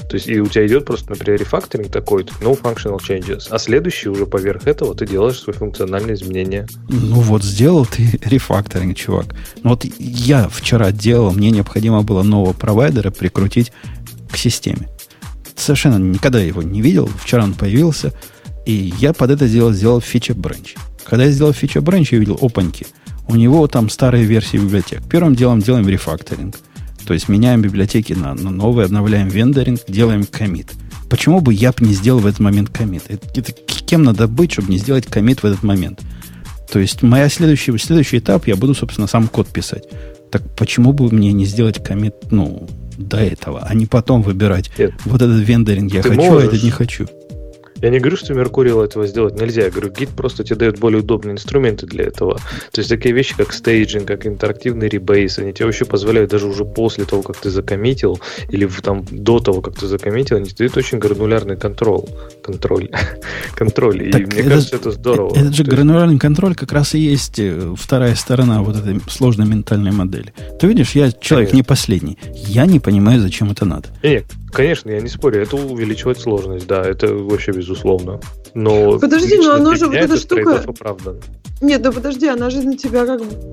То 0.09 0.15
есть, 0.15 0.27
и 0.27 0.41
у 0.41 0.47
тебя 0.47 0.65
идет 0.65 0.85
просто, 0.85 1.11
например, 1.11 1.39
рефакторинг 1.39 1.91
такой, 1.91 2.23
no 2.41 2.59
functional 2.59 2.97
changes. 2.97 3.43
А 3.51 3.59
следующий 3.59 4.09
уже 4.09 4.25
поверх 4.25 4.65
этого 4.65 4.95
ты 4.95 5.05
делаешь 5.05 5.39
свои 5.39 5.55
функциональные 5.55 6.15
изменения. 6.15 6.67
Ну 6.89 7.19
вот, 7.19 7.43
сделал 7.43 7.85
ты 7.85 8.19
рефакторинг, 8.25 8.97
чувак. 8.97 9.35
Ну 9.61 9.69
вот 9.69 9.85
я 9.99 10.49
вчера 10.49 10.91
делал, 10.91 11.31
мне 11.31 11.51
необходимо 11.51 12.01
было 12.01 12.23
нового 12.23 12.53
провайдера 12.53 13.11
прикрутить 13.11 13.71
к 14.31 14.35
системе. 14.37 14.89
Совершенно 15.55 15.99
никогда 15.99 16.39
его 16.39 16.63
не 16.63 16.81
видел. 16.81 17.07
Вчера 17.21 17.43
он 17.43 17.53
появился– 17.53 18.13
и 18.65 18.93
я 18.99 19.13
под 19.13 19.31
это 19.31 19.47
дело 19.47 19.73
сделал 19.73 20.01
фича 20.01 20.33
бранч. 20.33 20.75
Когда 21.03 21.25
я 21.25 21.31
сделал 21.31 21.53
фича 21.53 21.81
бранч, 21.81 22.11
я 22.11 22.17
увидел, 22.17 22.37
опаньки, 22.41 22.87
у 23.27 23.35
него 23.35 23.67
там 23.67 23.89
старые 23.89 24.25
версии 24.25 24.57
библиотек. 24.57 25.01
Первым 25.09 25.35
делом 25.35 25.59
делаем 25.59 25.87
рефакторинг. 25.87 26.55
То 27.05 27.13
есть 27.13 27.27
меняем 27.27 27.61
библиотеки 27.61 28.13
на, 28.13 28.33
на 28.33 28.49
новые, 28.49 28.85
обновляем 28.85 29.27
вендоринг, 29.27 29.81
делаем 29.87 30.25
комит. 30.25 30.71
Почему 31.09 31.41
бы 31.41 31.53
я 31.53 31.71
бы 31.71 31.85
не 31.85 31.93
сделал 31.93 32.19
в 32.19 32.25
этот 32.25 32.39
момент 32.39 32.69
комит? 32.69 33.03
Это, 33.07 33.27
это 33.39 33.51
кем 33.51 34.03
надо 34.03 34.27
быть, 34.27 34.53
чтобы 34.53 34.71
не 34.71 34.77
сделать 34.77 35.05
комит 35.05 35.43
в 35.43 35.45
этот 35.45 35.63
момент? 35.63 36.01
То 36.71 36.79
есть 36.79 37.03
моя 37.03 37.29
следующий, 37.29 37.77
следующий 37.77 38.17
этап, 38.17 38.47
я 38.47 38.55
буду, 38.55 38.73
собственно, 38.73 39.07
сам 39.07 39.27
код 39.27 39.47
писать. 39.47 39.83
Так 40.31 40.41
почему 40.55 40.93
бы 40.93 41.13
мне 41.13 41.31
не 41.31 41.45
сделать 41.45 41.83
комит, 41.83 42.15
ну, 42.31 42.67
до 42.97 43.17
этого, 43.17 43.63
а 43.67 43.73
не 43.75 43.85
потом 43.85 44.21
выбирать 44.21 44.71
Нет. 44.77 44.93
вот 45.05 45.21
этот 45.21 45.47
вендоринг 45.47 45.93
я 45.93 46.01
хочу, 46.01 46.15
можешь, 46.15 46.43
а 46.43 46.45
этот 46.47 46.63
не 46.63 46.71
хочу? 46.71 47.07
Я 47.83 47.89
не 47.89 47.99
говорю, 47.99 48.15
что 48.15 48.33
Меркурил 48.33 48.81
этого 48.81 49.05
сделать 49.07 49.37
нельзя. 49.37 49.63
Я 49.63 49.69
говорю, 49.69 49.91
гид 49.91 50.07
просто 50.11 50.45
тебе 50.45 50.55
дает 50.55 50.79
более 50.79 51.01
удобные 51.01 51.33
инструменты 51.33 51.85
для 51.85 52.05
этого. 52.05 52.37
То 52.71 52.79
есть 52.79 52.89
такие 52.89 53.13
вещи, 53.13 53.35
как 53.35 53.51
стейджинг, 53.51 54.07
как 54.07 54.25
интерактивный 54.25 54.87
ребейс, 54.87 55.37
они 55.37 55.51
тебе 55.51 55.65
вообще 55.65 55.83
позволяют 55.83 56.31
даже 56.31 56.47
уже 56.47 56.63
после 56.63 57.03
того, 57.03 57.23
как 57.23 57.35
ты 57.35 57.49
закоммитил, 57.49 58.21
или 58.47 58.65
там 58.81 59.03
до 59.11 59.39
того, 59.39 59.59
как 59.59 59.75
ты 59.77 59.87
закоммитил, 59.87 60.37
они 60.37 60.49
дают 60.57 60.77
очень 60.77 60.97
гранулярный 60.97 61.57
контроль. 61.57 62.05
Контроль. 62.41 62.87
контроль. 63.53 64.11
Так 64.11 64.21
и 64.21 64.25
мне 64.27 64.39
это, 64.39 64.49
кажется, 64.49 64.75
это 64.77 64.91
здорово. 64.91 65.35
Этот 65.35 65.53
же 65.53 65.65
гранулярный 65.65 66.19
контроль 66.19 66.55
как 66.55 66.71
раз 66.71 66.95
и 66.95 66.99
есть 66.99 67.37
э, 67.37 67.75
вторая 67.77 68.15
сторона 68.15 68.61
вот 68.61 68.77
этой 68.77 69.01
сложной 69.09 69.45
ментальной 69.45 69.91
модели. 69.91 70.33
Ты 70.57 70.67
видишь, 70.67 70.91
я 70.91 71.11
человек 71.11 71.49
Конечно. 71.49 71.55
не 71.57 71.63
последний. 71.63 72.17
Я 72.33 72.65
не 72.65 72.79
понимаю, 72.79 73.19
зачем 73.19 73.51
это 73.51 73.65
надо. 73.65 73.89
Нет, 74.01 74.23
конечно, 74.53 74.89
я 74.89 75.01
не 75.01 75.09
спорю. 75.09 75.41
Это 75.41 75.55
увеличивает 75.55 76.19
сложность, 76.19 76.67
да, 76.67 76.81
это 76.81 77.13
вообще 77.13 77.51
безусловно. 77.51 78.19
Но 78.53 78.99
подожди, 78.99 79.37
но 79.37 79.53
оно 79.55 79.75
же 79.75 79.87
вот 79.87 79.95
эта 79.95 80.17
штука... 80.17 80.63
Оправдан. 80.65 81.21
Нет, 81.61 81.81
да 81.81 81.91
подожди, 81.91 82.27
она 82.27 82.49
же 82.49 82.61
на 82.61 82.77
тебя 82.77 83.05
как 83.05 83.21
бы... 83.21 83.51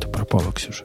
Ты 0.00 0.08
пропала, 0.08 0.52
Ксюша 0.52 0.84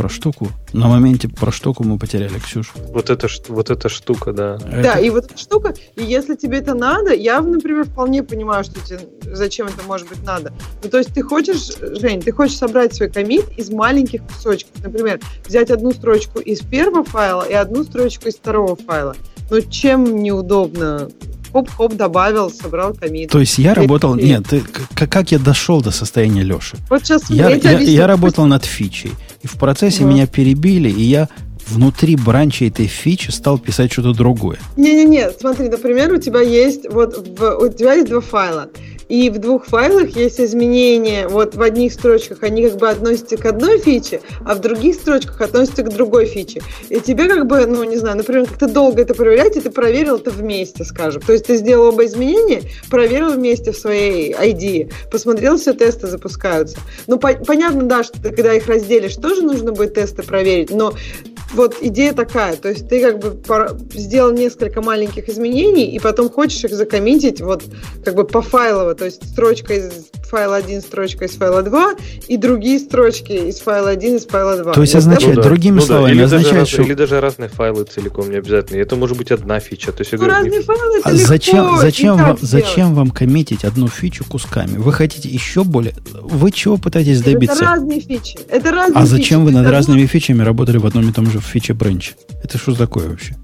про 0.00 0.08
штуку. 0.08 0.48
На 0.72 0.88
моменте 0.88 1.28
про 1.28 1.52
штуку 1.52 1.84
мы 1.84 1.98
потеряли 1.98 2.38
Ксюшу. 2.38 2.72
Вот 2.88 3.10
эта, 3.10 3.28
вот 3.48 3.68
эта 3.68 3.90
штука, 3.90 4.32
да. 4.32 4.58
Это... 4.72 4.82
Да, 4.82 4.98
и 4.98 5.10
вот 5.10 5.26
эта 5.26 5.36
штука, 5.36 5.74
и 5.94 6.02
если 6.02 6.36
тебе 6.36 6.56
это 6.56 6.72
надо, 6.72 7.12
я, 7.12 7.42
например, 7.42 7.84
вполне 7.84 8.22
понимаю, 8.22 8.64
что 8.64 8.80
тебе, 8.80 9.00
зачем 9.34 9.66
это 9.66 9.82
может 9.86 10.08
быть 10.08 10.22
надо. 10.22 10.54
Ну, 10.82 10.88
то 10.88 10.96
есть 10.96 11.12
ты 11.12 11.20
хочешь, 11.20 11.76
Жень, 12.00 12.22
ты 12.22 12.32
хочешь 12.32 12.56
собрать 12.56 12.94
свой 12.94 13.10
комит 13.10 13.44
из 13.58 13.68
маленьких 13.68 14.22
кусочков. 14.22 14.82
Например, 14.82 15.20
взять 15.46 15.70
одну 15.70 15.92
строчку 15.92 16.38
из 16.38 16.60
первого 16.60 17.04
файла 17.04 17.42
и 17.42 17.52
одну 17.52 17.84
строчку 17.84 18.28
из 18.28 18.36
второго 18.36 18.76
файла. 18.76 19.14
Ну, 19.50 19.60
чем 19.60 20.22
неудобно? 20.22 21.10
Хоп-хоп 21.52 21.94
добавил, 21.94 22.50
собрал 22.50 22.94
комит. 22.94 23.30
То 23.30 23.40
есть 23.40 23.58
я 23.58 23.74
работал... 23.74 24.14
Нет, 24.14 24.46
ты, 24.48 24.60
как, 24.94 25.10
как 25.10 25.32
я 25.32 25.38
дошел 25.38 25.80
до 25.80 25.90
состояния 25.90 26.42
Леши? 26.42 26.76
Вот 26.88 27.04
сейчас 27.04 27.28
я, 27.30 27.50
я, 27.50 27.72
я, 27.72 27.78
я 27.78 28.06
работал 28.06 28.46
над 28.46 28.64
фичей. 28.64 29.12
И 29.42 29.46
в 29.46 29.54
процессе 29.54 30.00
да. 30.00 30.06
меня 30.06 30.26
перебили, 30.26 30.88
и 30.90 31.02
я 31.02 31.28
внутри 31.66 32.16
бранча 32.16 32.64
этой 32.66 32.86
фичи 32.86 33.30
стал 33.30 33.58
писать 33.58 33.92
что-то 33.92 34.12
другое. 34.12 34.58
Не-не-не, 34.76 35.30
смотри, 35.30 35.68
например, 35.68 36.12
у 36.12 36.18
тебя 36.18 36.40
есть 36.40 36.90
вот 36.90 37.16
в, 37.16 37.56
у 37.56 37.68
тебя 37.68 37.94
есть 37.94 38.08
два 38.08 38.20
файла. 38.20 38.68
И 39.10 39.28
в 39.28 39.38
двух 39.38 39.66
файлах 39.66 40.10
есть 40.10 40.40
изменения. 40.40 41.26
Вот 41.26 41.56
в 41.56 41.62
одних 41.62 41.92
строчках 41.92 42.44
они 42.44 42.62
как 42.68 42.78
бы 42.78 42.88
относятся 42.88 43.36
к 43.36 43.44
одной 43.44 43.78
фиче, 43.78 44.20
а 44.46 44.54
в 44.54 44.60
других 44.60 44.94
строчках 44.94 45.40
относятся 45.40 45.82
к 45.82 45.92
другой 45.92 46.26
фиче. 46.26 46.62
И 46.88 47.00
тебе 47.00 47.26
как 47.26 47.48
бы, 47.48 47.66
ну, 47.66 47.82
не 47.82 47.96
знаю, 47.96 48.18
например, 48.18 48.46
как-то 48.46 48.68
долго 48.68 49.02
это 49.02 49.14
проверять, 49.14 49.56
и 49.56 49.60
ты 49.60 49.70
проверил 49.70 50.16
это 50.16 50.30
вместе, 50.30 50.84
скажем. 50.84 51.22
То 51.22 51.32
есть 51.32 51.46
ты 51.46 51.56
сделал 51.56 51.88
оба 51.88 52.06
изменения, 52.06 52.62
проверил 52.88 53.32
вместе 53.32 53.72
в 53.72 53.76
своей 53.76 54.32
ID, 54.32 54.92
посмотрел, 55.10 55.56
все 55.56 55.72
тесты 55.72 56.06
запускаются. 56.06 56.78
Ну, 57.08 57.18
по- 57.18 57.34
понятно, 57.34 57.82
да, 57.82 58.04
что 58.04 58.22
ты, 58.22 58.30
когда 58.30 58.54
их 58.54 58.68
разделишь, 58.68 59.16
тоже 59.16 59.42
нужно 59.42 59.72
будет 59.72 59.94
тесты 59.94 60.22
проверить, 60.22 60.70
но 60.70 60.94
вот 61.52 61.76
идея 61.80 62.12
такая, 62.12 62.56
то 62.56 62.68
есть 62.68 62.88
ты 62.88 63.00
как 63.00 63.18
бы 63.18 63.40
сделал 63.92 64.32
несколько 64.32 64.82
маленьких 64.82 65.28
изменений, 65.28 65.86
и 65.86 65.98
потом 65.98 66.30
хочешь 66.30 66.64
их 66.64 66.72
закоммитить 66.72 67.40
вот 67.40 67.62
как 68.04 68.14
бы 68.14 68.24
по 68.24 68.42
файлово, 68.42 68.94
то 68.94 69.04
есть 69.04 69.26
строчка 69.32 69.74
из 69.74 70.10
файла 70.30 70.56
1, 70.56 70.80
строчка 70.80 71.24
из 71.24 71.32
файла 71.32 71.62
2, 71.62 71.94
и 72.28 72.36
другие 72.36 72.78
строчки 72.78 73.32
из 73.32 73.58
файла 73.58 73.90
1, 73.90 74.16
из 74.16 74.26
файла 74.26 74.56
2. 74.56 74.72
То 74.72 74.80
есть 74.80 74.94
означает, 74.94 75.36
ну, 75.36 75.42
да. 75.42 75.48
другими 75.48 75.76
ну, 75.76 75.80
словами, 75.82 76.06
да. 76.06 76.14
или, 76.14 76.22
означает, 76.22 76.54
даже, 76.54 76.70
что... 76.70 76.82
или 76.82 76.94
даже 76.94 77.20
разные 77.20 77.48
файлы 77.48 77.84
целиком 77.84 78.30
не 78.30 78.36
обязательно. 78.36 78.78
Это 78.78 78.96
может 78.96 79.18
быть 79.18 79.30
одна 79.30 79.60
фича. 79.60 79.92
То 79.92 80.02
есть, 80.02 80.12
ну, 80.12 80.18
говорю, 80.18 80.34
разные 80.34 80.58
не... 80.58 80.64
файлы 80.64 81.00
а 81.04 81.14
зачем, 81.14 81.78
зачем, 81.78 82.16
вам, 82.16 82.38
зачем 82.40 82.94
вам 82.94 83.10
коммитить 83.10 83.64
одну 83.64 83.88
фичу 83.88 84.24
кусками? 84.24 84.76
Вы 84.76 84.92
хотите 84.92 85.28
еще 85.28 85.64
более... 85.64 85.94
Вы 86.12 86.52
чего 86.52 86.76
пытаетесь 86.76 87.22
добиться? 87.22 87.56
Это 87.56 87.64
разные 87.64 88.00
фичи. 88.00 88.38
Это 88.48 88.70
разные 88.70 89.02
а 89.02 89.06
зачем 89.06 89.40
фичи. 89.40 89.46
вы 89.46 89.52
над 89.52 89.62
это 89.62 89.72
разными 89.72 90.06
фичами 90.06 90.42
работали 90.42 90.78
в 90.78 90.86
одном 90.86 91.08
и 91.08 91.12
том 91.12 91.30
же 91.30 91.40
feature 91.40 91.74
branch'е? 91.74 92.14
Это 92.42 92.56
что 92.58 92.74
такое 92.74 93.08
вообще? 93.08 93.36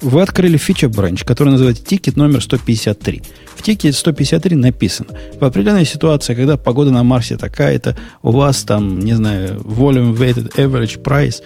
Вы 0.00 0.22
открыли 0.22 0.56
feature 0.56 0.88
branch, 0.88 1.24
который 1.24 1.50
называется 1.50 1.84
тикет 1.84 2.16
номер 2.16 2.42
153. 2.42 3.22
В 3.56 3.62
тикете 3.62 3.92
153 3.92 4.56
написано, 4.56 5.08
в 5.40 5.44
определенной 5.44 5.84
ситуации, 5.84 6.34
когда 6.34 6.56
погода 6.56 6.90
на 6.90 7.02
Марсе 7.02 7.36
такая-то, 7.36 7.96
у 8.22 8.30
вас 8.30 8.62
там, 8.62 9.00
не 9.00 9.14
знаю, 9.14 9.60
volume 9.60 10.16
weighted 10.16 10.54
average 10.56 11.02
price 11.02 11.42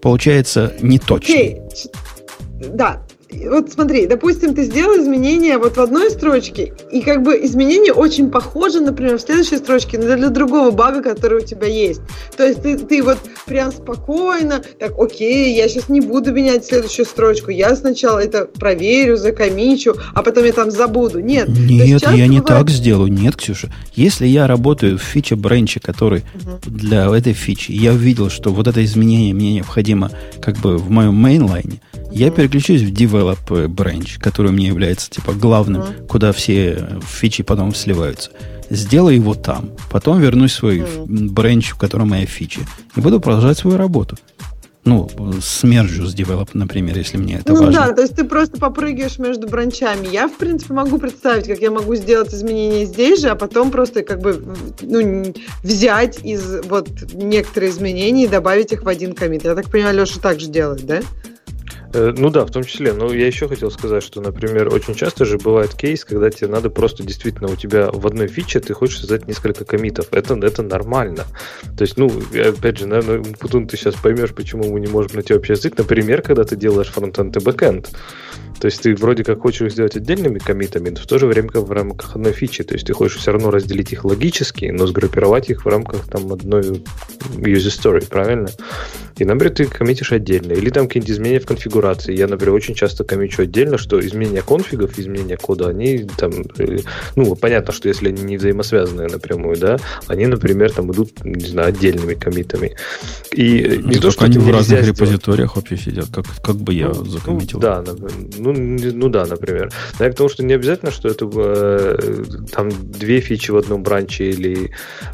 получается 0.00 0.72
не 0.80 0.98
точно. 0.98 1.34
Okay. 1.34 1.58
Да, 2.74 3.05
вот 3.30 3.72
смотри, 3.72 4.06
допустим, 4.06 4.54
ты 4.54 4.64
сделал 4.64 5.02
изменения 5.02 5.58
вот 5.58 5.76
в 5.76 5.80
одной 5.80 6.10
строчке, 6.10 6.72
и 6.92 7.00
как 7.00 7.22
бы 7.22 7.34
изменения 7.44 7.92
очень 7.92 8.30
похожи, 8.30 8.80
например, 8.80 9.18
в 9.18 9.20
следующей 9.20 9.56
строчке 9.56 9.98
но 9.98 10.16
для 10.16 10.28
другого 10.28 10.70
бага, 10.70 11.02
который 11.02 11.42
у 11.42 11.44
тебя 11.44 11.66
есть. 11.66 12.00
То 12.36 12.46
есть 12.46 12.62
ты, 12.62 12.78
ты 12.78 13.02
вот 13.02 13.18
прям 13.46 13.72
спокойно, 13.72 14.62
так, 14.78 14.98
окей, 14.98 15.54
я 15.56 15.68
сейчас 15.68 15.88
не 15.88 16.00
буду 16.00 16.32
менять 16.32 16.64
следующую 16.64 17.06
строчку, 17.06 17.50
я 17.50 17.74
сначала 17.74 18.18
это 18.20 18.44
проверю, 18.46 19.16
закомичу, 19.16 19.96
а 20.14 20.22
потом 20.22 20.44
я 20.44 20.52
там 20.52 20.70
забуду. 20.70 21.20
Нет. 21.20 21.48
Нет, 21.48 22.02
я 22.02 22.26
не 22.26 22.40
так 22.40 22.70
сделаю. 22.70 23.12
Нет, 23.12 23.36
Ксюша. 23.36 23.72
Если 23.94 24.26
я 24.26 24.46
работаю 24.46 24.98
в 24.98 25.02
фиче 25.02 25.36
бренче, 25.36 25.80
который 25.80 26.22
угу. 26.34 26.58
для 26.66 27.06
этой 27.14 27.32
фичи, 27.32 27.72
я 27.72 27.92
увидел, 27.92 28.30
что 28.30 28.50
вот 28.50 28.66
это 28.66 28.84
изменение 28.84 29.34
мне 29.34 29.54
необходимо 29.54 30.10
как 30.40 30.58
бы 30.58 30.76
в 30.76 30.90
моем 30.90 31.14
мейнлайне, 31.14 31.80
я 32.12 32.30
переключусь 32.30 32.82
в 32.82 32.90
develop 33.16 33.68
branch, 33.68 34.18
который 34.20 34.48
у 34.48 34.54
меня 34.54 34.68
является 34.68 35.10
типа 35.10 35.32
главным, 35.32 35.82
mm-hmm. 35.82 36.06
куда 36.06 36.32
все 36.32 37.00
фичи 37.06 37.42
потом 37.42 37.74
сливаются. 37.74 38.30
Сделаю 38.68 39.14
его 39.14 39.34
там, 39.34 39.70
потом 39.90 40.20
вернусь 40.20 40.52
в 40.52 40.56
свой 40.56 40.78
mm-hmm. 40.80 41.28
branch, 41.28 41.72
в 41.72 41.78
котором 41.78 42.08
моя 42.08 42.26
фичи, 42.26 42.60
и 42.96 43.00
буду 43.00 43.20
продолжать 43.20 43.58
свою 43.58 43.76
работу. 43.76 44.16
Ну, 44.84 45.10
смержу 45.42 46.06
с 46.06 46.14
develop, 46.14 46.50
например, 46.52 46.96
если 46.96 47.16
мне 47.16 47.38
это 47.38 47.52
ну, 47.52 47.64
важно. 47.64 47.80
Ну 47.80 47.86
да, 47.88 47.92
то 47.92 48.02
есть 48.02 48.14
ты 48.14 48.22
просто 48.22 48.56
попрыгаешь 48.56 49.18
между 49.18 49.48
бранчами. 49.48 50.06
Я, 50.06 50.28
в 50.28 50.36
принципе, 50.36 50.74
могу 50.74 50.98
представить, 50.98 51.48
как 51.48 51.58
я 51.58 51.72
могу 51.72 51.96
сделать 51.96 52.32
изменения 52.32 52.84
здесь 52.84 53.20
же, 53.20 53.30
а 53.30 53.34
потом 53.34 53.72
просто 53.72 54.04
как 54.04 54.20
бы 54.20 54.40
ну, 54.80 55.34
взять 55.64 56.24
из 56.24 56.64
вот 56.68 56.88
некоторые 57.14 57.72
изменения 57.72 58.24
и 58.24 58.28
добавить 58.28 58.70
их 58.70 58.84
в 58.84 58.88
один 58.88 59.14
коммит. 59.14 59.42
Я 59.42 59.56
так 59.56 59.68
понимаю, 59.72 59.96
Леша 59.96 60.20
так 60.20 60.38
же 60.38 60.46
делает, 60.46 60.86
да? 60.86 61.00
Э, 61.96 62.12
ну 62.14 62.28
да, 62.28 62.44
в 62.44 62.50
том 62.50 62.62
числе. 62.62 62.92
Но 62.92 63.10
я 63.10 63.26
еще 63.26 63.48
хотел 63.48 63.70
сказать, 63.70 64.02
что, 64.02 64.20
например, 64.20 64.72
очень 64.72 64.94
часто 64.94 65.24
же 65.24 65.38
бывает 65.38 65.74
кейс, 65.74 66.04
когда 66.04 66.30
тебе 66.30 66.48
надо 66.48 66.68
просто 66.68 67.02
действительно 67.02 67.48
у 67.50 67.56
тебя 67.56 67.90
в 67.90 68.06
одной 68.06 68.28
фиче 68.28 68.60
ты 68.60 68.74
хочешь 68.74 69.00
создать 69.00 69.26
несколько 69.26 69.64
коммитов. 69.64 70.08
Это, 70.10 70.34
это 70.34 70.62
нормально. 70.62 71.24
То 71.76 71.82
есть, 71.82 71.96
ну, 71.96 72.12
опять 72.32 72.78
же, 72.78 72.86
наверное, 72.86 73.24
Путун, 73.40 73.66
ты 73.66 73.78
сейчас 73.78 73.94
поймешь, 73.94 74.34
почему 74.34 74.70
мы 74.70 74.80
не 74.80 74.88
можем 74.88 75.12
найти 75.14 75.32
общий 75.32 75.54
язык. 75.54 75.78
Например, 75.78 76.20
когда 76.20 76.44
ты 76.44 76.54
делаешь 76.54 76.88
фронтенд 76.88 77.34
и 77.34 77.40
бэкенд. 77.40 77.90
То 78.60 78.66
есть 78.66 78.82
ты 78.82 78.94
вроде 78.94 79.22
как 79.22 79.40
хочешь 79.40 79.72
сделать 79.72 79.96
отдельными 79.96 80.38
коммитами, 80.38 80.90
но 80.90 80.96
в 80.96 81.06
то 81.06 81.18
же 81.18 81.26
время 81.26 81.48
как 81.48 81.64
в 81.64 81.72
рамках 81.72 82.16
одной 82.16 82.32
фичи. 82.32 82.64
То 82.64 82.74
есть 82.74 82.86
ты 82.86 82.92
хочешь 82.92 83.18
все 83.18 83.32
равно 83.32 83.50
разделить 83.50 83.92
их 83.92 84.04
логически, 84.04 84.66
но 84.66 84.86
сгруппировать 84.86 85.50
их 85.50 85.64
в 85.64 85.68
рамках 85.68 86.08
там 86.08 86.32
одной 86.32 86.82
user 87.36 87.70
story, 87.70 88.08
правильно? 88.08 88.48
И, 89.18 89.24
например, 89.24 89.54
ты 89.54 89.66
коммитишь 89.66 90.12
отдельно. 90.12 90.52
Или 90.52 90.70
там 90.70 90.86
какие-нибудь 90.86 91.10
изменения 91.10 91.40
в 91.40 91.46
конфигурации. 91.46 91.85
Я, 92.12 92.26
например, 92.26 92.54
очень 92.54 92.74
часто 92.74 93.04
коммичу 93.04 93.42
отдельно, 93.42 93.78
что 93.78 94.00
изменения 94.00 94.42
конфигов, 94.42 94.98
изменения 94.98 95.36
кода, 95.36 95.68
они 95.68 96.06
там, 96.16 96.32
э, 96.58 96.78
ну, 97.14 97.34
понятно, 97.36 97.72
что 97.72 97.88
если 97.88 98.08
они 98.08 98.22
не 98.22 98.36
взаимосвязанные 98.36 99.08
напрямую, 99.08 99.56
да, 99.56 99.78
они, 100.06 100.26
например, 100.26 100.72
там 100.72 100.92
идут, 100.92 101.24
не 101.24 101.46
знаю, 101.46 101.68
отдельными 101.68 102.14
комитами. 102.14 102.76
И 103.32 103.80
ну, 103.82 103.88
не 103.90 103.98
то, 103.98 104.10
что 104.10 104.24
они 104.24 104.38
в 104.38 104.50
разных 104.50 104.80
сделать. 104.80 105.00
репозиториях 105.00 105.56
вообще 105.56 105.76
сидят, 105.76 106.06
как, 106.12 106.26
как 106.42 106.56
бы 106.56 106.74
я 106.74 106.88
ну, 106.88 107.04
закоммитил. 107.04 107.58
Ну, 107.58 107.62
да, 107.62 107.84
ну, 108.38 108.52
ну 108.52 109.08
да, 109.08 109.26
например. 109.26 109.72
Но 109.98 110.04
я 110.04 110.10
к 110.10 110.14
тому, 110.14 110.28
что 110.28 110.44
не 110.44 110.54
обязательно, 110.54 110.90
что 110.90 111.08
это 111.08 111.28
э, 111.34 112.24
там 112.52 112.70
две 112.70 113.20
фичи 113.20 113.50
в 113.50 113.56
одном 113.56 113.82
бранче 113.82 114.30
или... 114.30 114.70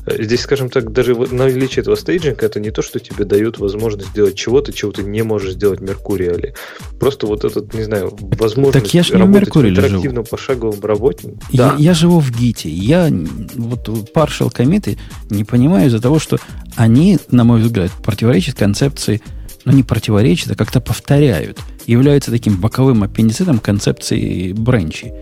Э, 0.06 0.22
здесь, 0.22 0.40
скажем 0.40 0.70
так, 0.70 0.92
даже 0.92 1.14
наличие 1.14 1.82
этого 1.82 1.94
стейджинга, 1.94 2.46
это 2.46 2.60
не 2.60 2.70
то, 2.70 2.82
что 2.82 2.98
тебе 2.98 3.24
дают 3.24 3.58
возможность 3.58 3.82
возможность 3.82 4.10
сделать 4.10 4.34
чего-то, 4.34 4.72
чего 4.72 4.92
ты 4.92 5.02
не 5.02 5.22
можешь 5.22 5.52
сделать 5.52 5.80
в 5.80 5.82
Меркуриале. 5.82 6.54
Просто 6.98 7.26
вот 7.26 7.44
этот, 7.44 7.74
не 7.74 7.82
знаю, 7.82 8.16
возможность 8.20 8.84
так 8.84 8.94
я 8.94 9.02
же 9.02 9.16
не 9.16 9.22
в, 9.22 9.32
в 9.32 9.36
интерактивном 9.36 10.24
живу. 10.24 10.24
пошаговом 10.24 10.80
работе. 10.82 11.34
Я, 11.50 11.70
да. 11.70 11.74
я 11.78 11.94
живу 11.94 12.20
в 12.20 12.30
Гите. 12.30 12.68
Я 12.68 13.10
вот 13.56 13.88
partial 14.14 14.52
комиты 14.52 14.98
не 15.28 15.44
понимаю 15.44 15.88
из-за 15.88 16.00
того, 16.00 16.18
что 16.18 16.38
они, 16.76 17.18
на 17.30 17.44
мой 17.44 17.60
взгляд, 17.60 17.90
противоречат 18.04 18.56
концепции, 18.56 19.20
ну 19.64 19.72
не 19.72 19.82
противоречат, 19.82 20.52
а 20.52 20.54
как-то 20.54 20.80
повторяют, 20.80 21.58
являются 21.86 22.30
таким 22.30 22.56
боковым 22.56 23.02
аппендицитом 23.02 23.58
концепции 23.58 24.52
бренчи. 24.52 25.12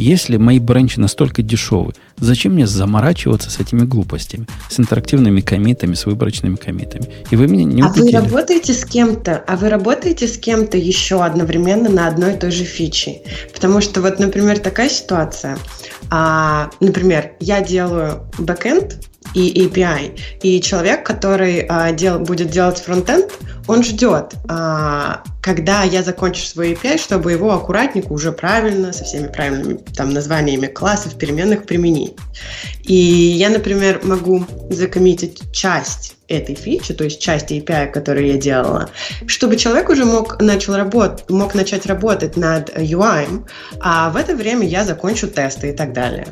Если 0.00 0.38
мои 0.38 0.58
бренчи 0.58 0.98
настолько 0.98 1.42
дешевы, 1.42 1.92
зачем 2.16 2.54
мне 2.54 2.66
заморачиваться 2.66 3.50
с 3.50 3.60
этими 3.60 3.80
глупостями, 3.80 4.46
с 4.70 4.80
интерактивными 4.80 5.42
комитами, 5.42 5.92
с 5.92 6.06
выборочными 6.06 6.56
комитами? 6.56 7.06
И 7.30 7.36
вы 7.36 7.48
меня 7.48 7.64
не 7.64 7.82
убедили. 7.82 8.16
А 8.16 8.20
вы 8.22 8.26
работаете 8.26 8.72
с 8.72 8.86
кем-то, 8.86 9.44
а 9.46 9.56
вы 9.58 9.68
работаете 9.68 10.26
с 10.26 10.38
кем-то 10.38 10.78
еще 10.78 11.22
одновременно 11.22 11.90
на 11.90 12.08
одной 12.08 12.32
и 12.32 12.38
той 12.38 12.50
же 12.50 12.64
фиче? 12.64 13.20
Потому 13.52 13.82
что 13.82 14.00
вот, 14.00 14.18
например, 14.18 14.58
такая 14.58 14.88
ситуация. 14.88 15.58
А, 16.10 16.70
например, 16.80 17.32
я 17.38 17.60
делаю 17.60 18.22
бэкэнд 18.38 19.09
и 19.34 19.66
API, 19.66 20.18
и 20.42 20.60
человек, 20.60 21.04
который 21.04 21.66
а, 21.68 21.92
дел, 21.92 22.18
будет 22.18 22.50
делать 22.50 22.78
фронтенд, 22.78 23.30
он 23.66 23.84
ждет, 23.84 24.34
а, 24.48 25.22
когда 25.42 25.84
я 25.84 26.02
закончу 26.02 26.44
свой 26.44 26.72
API, 26.72 26.98
чтобы 26.98 27.32
его 27.32 27.52
аккуратненько 27.52 28.12
уже 28.12 28.32
правильно, 28.32 28.92
со 28.92 29.04
всеми 29.04 29.28
правильными 29.28 29.78
там 29.94 30.12
названиями 30.12 30.66
классов, 30.66 31.16
переменных 31.16 31.64
применить. 31.64 32.14
И 32.82 32.94
я, 32.94 33.48
например, 33.48 34.00
могу 34.02 34.44
закоммитить 34.70 35.52
часть 35.52 36.16
этой 36.28 36.54
фичи, 36.54 36.94
то 36.94 37.04
есть 37.04 37.20
часть 37.20 37.50
API, 37.50 37.90
которую 37.90 38.26
я 38.26 38.38
делала, 38.38 38.90
чтобы 39.26 39.56
человек 39.56 39.88
уже 39.88 40.04
мог, 40.04 40.40
начал 40.40 40.76
работ, 40.76 41.28
мог 41.28 41.54
начать 41.54 41.86
работать 41.86 42.36
над 42.36 42.70
UI, 42.70 43.44
а 43.80 44.10
в 44.10 44.16
это 44.16 44.34
время 44.36 44.66
я 44.66 44.84
закончу 44.84 45.26
тесты 45.26 45.70
и 45.70 45.72
так 45.72 45.92
далее. 45.92 46.28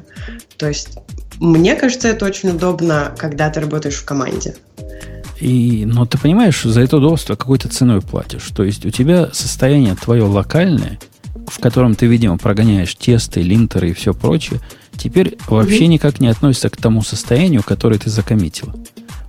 То 0.56 0.68
есть 0.68 0.98
мне 1.40 1.74
кажется, 1.74 2.08
это 2.08 2.24
очень 2.26 2.50
удобно, 2.50 3.14
когда 3.16 3.50
ты 3.50 3.60
работаешь 3.60 3.96
в 3.96 4.04
команде. 4.04 4.56
И, 5.40 5.84
но 5.86 6.04
ты 6.04 6.18
понимаешь, 6.18 6.62
за 6.62 6.80
это 6.80 6.96
удобство 6.96 7.36
какой-то 7.36 7.68
ценой 7.68 8.00
платишь. 8.00 8.48
То 8.54 8.64
есть 8.64 8.84
у 8.84 8.90
тебя 8.90 9.30
состояние 9.32 9.94
твое 9.94 10.24
локальное, 10.24 10.98
в 11.46 11.60
котором 11.60 11.94
ты, 11.94 12.06
видимо, 12.06 12.38
прогоняешь 12.38 12.94
тесты, 12.96 13.42
линтеры 13.42 13.90
и 13.90 13.94
все 13.94 14.12
прочее, 14.14 14.60
теперь 14.96 15.38
вообще 15.46 15.84
mm-hmm. 15.84 15.88
никак 15.88 16.20
не 16.20 16.28
относится 16.28 16.70
к 16.70 16.76
тому 16.76 17.02
состоянию, 17.02 17.62
которое 17.62 17.98
ты 17.98 18.10
закоммитила. 18.10 18.74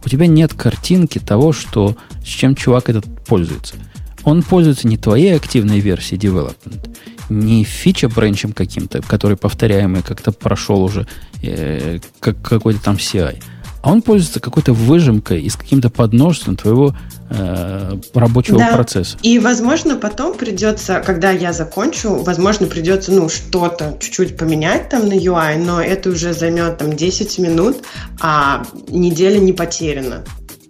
У 0.04 0.10
тебя 0.10 0.28
нет 0.28 0.54
картинки 0.54 1.20
того, 1.20 1.54
что, 1.54 1.96
с 2.24 2.28
чем 2.28 2.56
чувак 2.56 2.90
этот 2.90 3.06
пользуется. 3.26 3.76
Он 4.24 4.44
пользуется 4.44 4.88
не 4.88 4.98
твоей 4.98 5.36
активной 5.36 5.80
версией 5.80 6.20
development, 6.20 6.98
не 7.30 7.64
фича 7.64 8.10
бренчем 8.10 8.54
каким-то, 8.54 9.02
который 9.02 9.38
повторяемый 9.38 10.02
как-то 10.02 10.32
прошел 10.32 10.84
уже, 10.84 11.08
э, 11.42 12.00
как 12.20 12.42
какой-то 12.42 12.82
там 12.82 12.96
CI, 12.96 13.42
а 13.82 13.92
он 13.92 14.02
пользуется 14.02 14.40
какой-то 14.40 14.74
выжимкой 14.74 15.42
и 15.42 15.50
с 15.50 15.56
каким-то 15.56 15.90
подножеством 15.90 16.58
твоего 16.58 16.96
э, 17.30 17.98
рабочего 18.14 18.60
да. 18.60 18.74
процесса. 18.74 19.18
И, 19.22 19.40
возможно, 19.40 19.96
потом 19.96 20.36
придется, 20.36 21.02
когда 21.06 21.32
я 21.32 21.54
закончу, 21.54 22.16
возможно, 22.16 22.68
придется, 22.68 23.12
ну, 23.12 23.30
что-то 23.30 23.98
чуть-чуть 24.02 24.38
поменять 24.38 24.90
там 24.90 25.08
на 25.08 25.14
UI, 25.14 25.64
но 25.64 25.82
это 25.82 26.10
уже 26.10 26.34
займет 26.34 26.78
там 26.78 26.94
10 26.96 27.40
минут, 27.40 27.78
а 28.20 28.64
неделя 28.90 29.40
не 29.40 29.54
потеряна. 29.54 30.24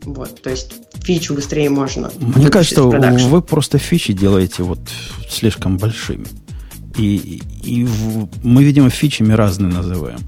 Вот, 0.04 0.42
то 0.42 0.50
есть 0.50 0.74
фичу 1.04 1.34
быстрее 1.34 1.70
можно. 1.70 2.12
Мне 2.20 2.50
кажется, 2.50 2.84
вы 2.84 3.42
просто 3.42 3.78
фичи 3.78 4.14
делаете 4.14 4.64
вот 4.64 4.80
слишком 5.30 5.78
большими. 5.78 6.26
И, 6.98 7.42
и 7.64 7.84
в, 7.86 8.30
мы, 8.44 8.64
видимо, 8.64 8.90
фичами 8.90 9.34
разные 9.34 9.72
называем. 9.72 10.20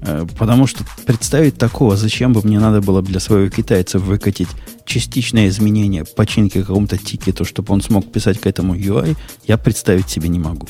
Э, 0.00 0.26
потому 0.38 0.66
что 0.66 0.84
представить 1.06 1.58
такого, 1.58 1.96
зачем 1.96 2.32
бы 2.32 2.42
мне 2.42 2.58
надо 2.58 2.80
было 2.80 3.02
для 3.02 3.20
своего 3.20 3.48
китайца 3.50 3.98
выкатить 3.98 4.48
частичное 4.84 5.48
изменение 5.48 6.04
починки 6.04 6.60
какому-то 6.60 6.96
тикету, 6.96 7.44
чтобы 7.44 7.74
он 7.74 7.82
смог 7.82 8.10
писать 8.10 8.40
к 8.40 8.46
этому 8.46 8.74
UI, 8.74 9.16
я 9.46 9.58
представить 9.58 10.08
себе 10.08 10.28
не 10.28 10.38
могу. 10.38 10.66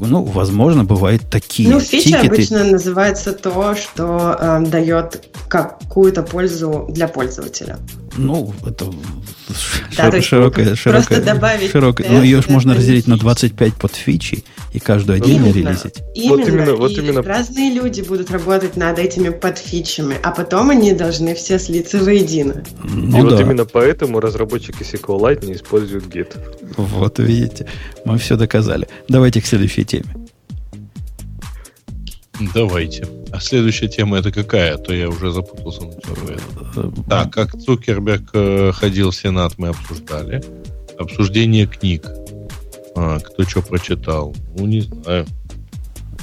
Ну, 0.00 0.22
возможно, 0.22 0.84
бывают 0.84 1.22
такие 1.30 1.68
Ну, 1.68 1.80
фича 1.80 2.04
тикеты. 2.10 2.26
обычно 2.26 2.64
называется 2.64 3.32
то, 3.32 3.74
что 3.74 4.36
э, 4.38 4.60
дает 4.66 5.26
какую-то 5.48 6.22
пользу 6.22 6.86
для 6.88 7.08
пользователя. 7.08 7.78
Ну, 8.16 8.54
это 8.64 8.86
да, 9.96 10.10
шир, 10.10 10.22
широкая, 10.22 10.74
широкая, 10.74 11.20
добавить 11.20 11.70
широкая. 11.70 12.08
Ну, 12.10 12.22
ее 12.22 12.42
же 12.42 12.50
можно 12.50 12.74
разделить 12.74 13.06
на 13.06 13.16
25 13.16 13.74
подфичей 13.74 14.44
и 14.72 14.78
каждую 14.78 15.16
отдельно 15.16 15.46
именно, 15.46 15.68
релизить. 15.68 16.02
Именно, 16.14 16.36
вот 16.36 16.48
именно, 16.48 16.74
вот 16.74 16.90
именно. 16.92 17.22
разные 17.22 17.72
люди 17.72 18.00
будут 18.00 18.30
работать 18.30 18.76
над 18.76 18.98
этими 18.98 19.28
подфичами, 19.28 20.16
а 20.22 20.30
потом 20.30 20.70
они 20.70 20.92
должны 20.92 21.34
все 21.34 21.58
слиться 21.58 21.98
воедино. 21.98 22.64
Ну, 22.84 23.18
и 23.18 23.22
да. 23.22 23.36
вот 23.36 23.40
именно 23.40 23.64
поэтому 23.64 24.20
разработчики 24.20 24.82
SQLite 24.82 25.46
не 25.46 25.54
используют 25.54 26.06
Git. 26.06 26.36
Вот 26.76 27.18
видите, 27.18 27.66
мы 28.04 28.18
все 28.18 28.36
доказали. 28.36 28.88
Давайте 29.08 29.40
к 29.40 29.46
следующей 29.46 29.84
теме. 29.84 30.14
Давайте. 32.54 33.06
А 33.36 33.40
следующая 33.40 33.88
тема 33.88 34.16
это 34.16 34.32
какая? 34.32 34.76
А 34.76 34.78
то 34.78 34.94
я 34.94 35.10
уже 35.10 35.30
запутался. 35.30 35.82
Так, 37.06 37.34
как 37.34 37.52
Цукерберг 37.52 38.30
э, 38.32 38.72
ходил 38.72 39.10
в 39.10 39.14
Сенат, 39.14 39.58
мы 39.58 39.68
обсуждали. 39.68 40.42
Обсуждение 40.98 41.66
книг. 41.66 42.06
А, 42.96 43.18
кто 43.18 43.42
что 43.42 43.60
прочитал? 43.60 44.34
Ну, 44.56 44.64
не 44.64 44.80
знаю. 44.80 45.26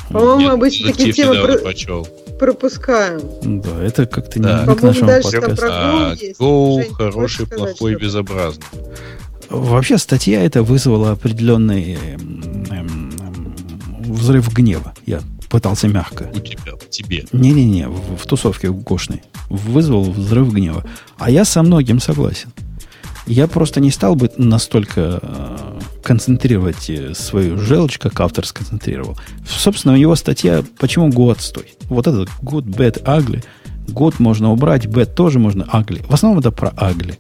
По-моему, 0.10 0.50
обычно 0.50 0.92
такие 0.92 1.14
темы 1.14 1.36
про... 1.36 2.04
пропускаем. 2.40 3.22
Да, 3.62 3.84
это 3.84 4.08
как-то 4.08 4.40
да. 4.40 4.66
не 4.68 4.76
к 4.76 4.82
нашему 4.82 5.12
подкасту. 5.12 5.66
А, 5.70 6.16
Go, 6.40 6.94
хороший, 6.96 7.46
плохой, 7.46 7.94
безобразный. 7.94 8.66
Вообще, 9.52 10.00
статья 10.00 10.44
эта 10.44 10.64
вызвала 10.64 11.12
определенный 11.12 11.94
эм, 11.94 12.66
эм, 12.72 13.56
взрыв 14.00 14.52
гнева. 14.52 14.96
Я 15.06 15.22
пытался 15.54 15.88
мягко. 15.88 16.32
У 16.34 16.40
тебя, 16.40 16.76
в 16.76 16.90
тебе. 16.90 17.26
Не-не-не, 17.32 17.88
в, 17.88 18.18
в 18.18 18.26
тусовке 18.26 18.72
гошной. 18.72 19.22
Вызвал 19.50 20.02
взрыв 20.02 20.52
гнева. 20.52 20.84
А 21.20 21.30
я 21.30 21.46
со 21.46 21.62
многим 21.62 22.00
согласен. 22.00 22.52
Я 23.28 23.48
просто 23.48 23.80
не 23.80 23.92
стал 23.92 24.16
бы 24.16 24.32
настолько 24.38 25.20
э, 25.22 25.80
концентрировать 26.04 26.90
э, 26.90 27.14
свою 27.14 27.60
желчь, 27.60 28.00
как 28.00 28.20
автор 28.20 28.48
сконцентрировал. 28.48 29.16
Собственно, 29.48 29.94
его 29.94 30.16
статья 30.16 30.64
«Почему 30.80 31.10
год 31.10 31.40
стой?» 31.40 31.76
Вот 31.84 32.08
этот 32.08 32.30
good, 32.42 32.66
bad, 32.66 33.04
ugly. 33.04 33.44
Год 33.88 34.20
можно 34.20 34.52
убрать, 34.52 34.88
bad 34.88 35.14
тоже 35.14 35.38
можно, 35.38 35.70
ugly. 35.72 36.04
В 36.08 36.14
основном 36.16 36.40
это 36.40 36.50
про 36.50 36.70
ugly. 36.70 37.20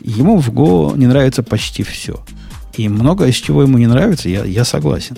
Ему 0.00 0.38
в 0.38 0.50
Go 0.50 0.98
не 0.98 1.06
нравится 1.06 1.44
почти 1.44 1.84
все. 1.84 2.24
И 2.76 2.88
многое 2.88 3.28
из 3.28 3.36
чего 3.36 3.62
ему 3.62 3.78
не 3.78 3.86
нравится, 3.86 4.28
я, 4.28 4.44
я 4.44 4.64
согласен 4.64 5.16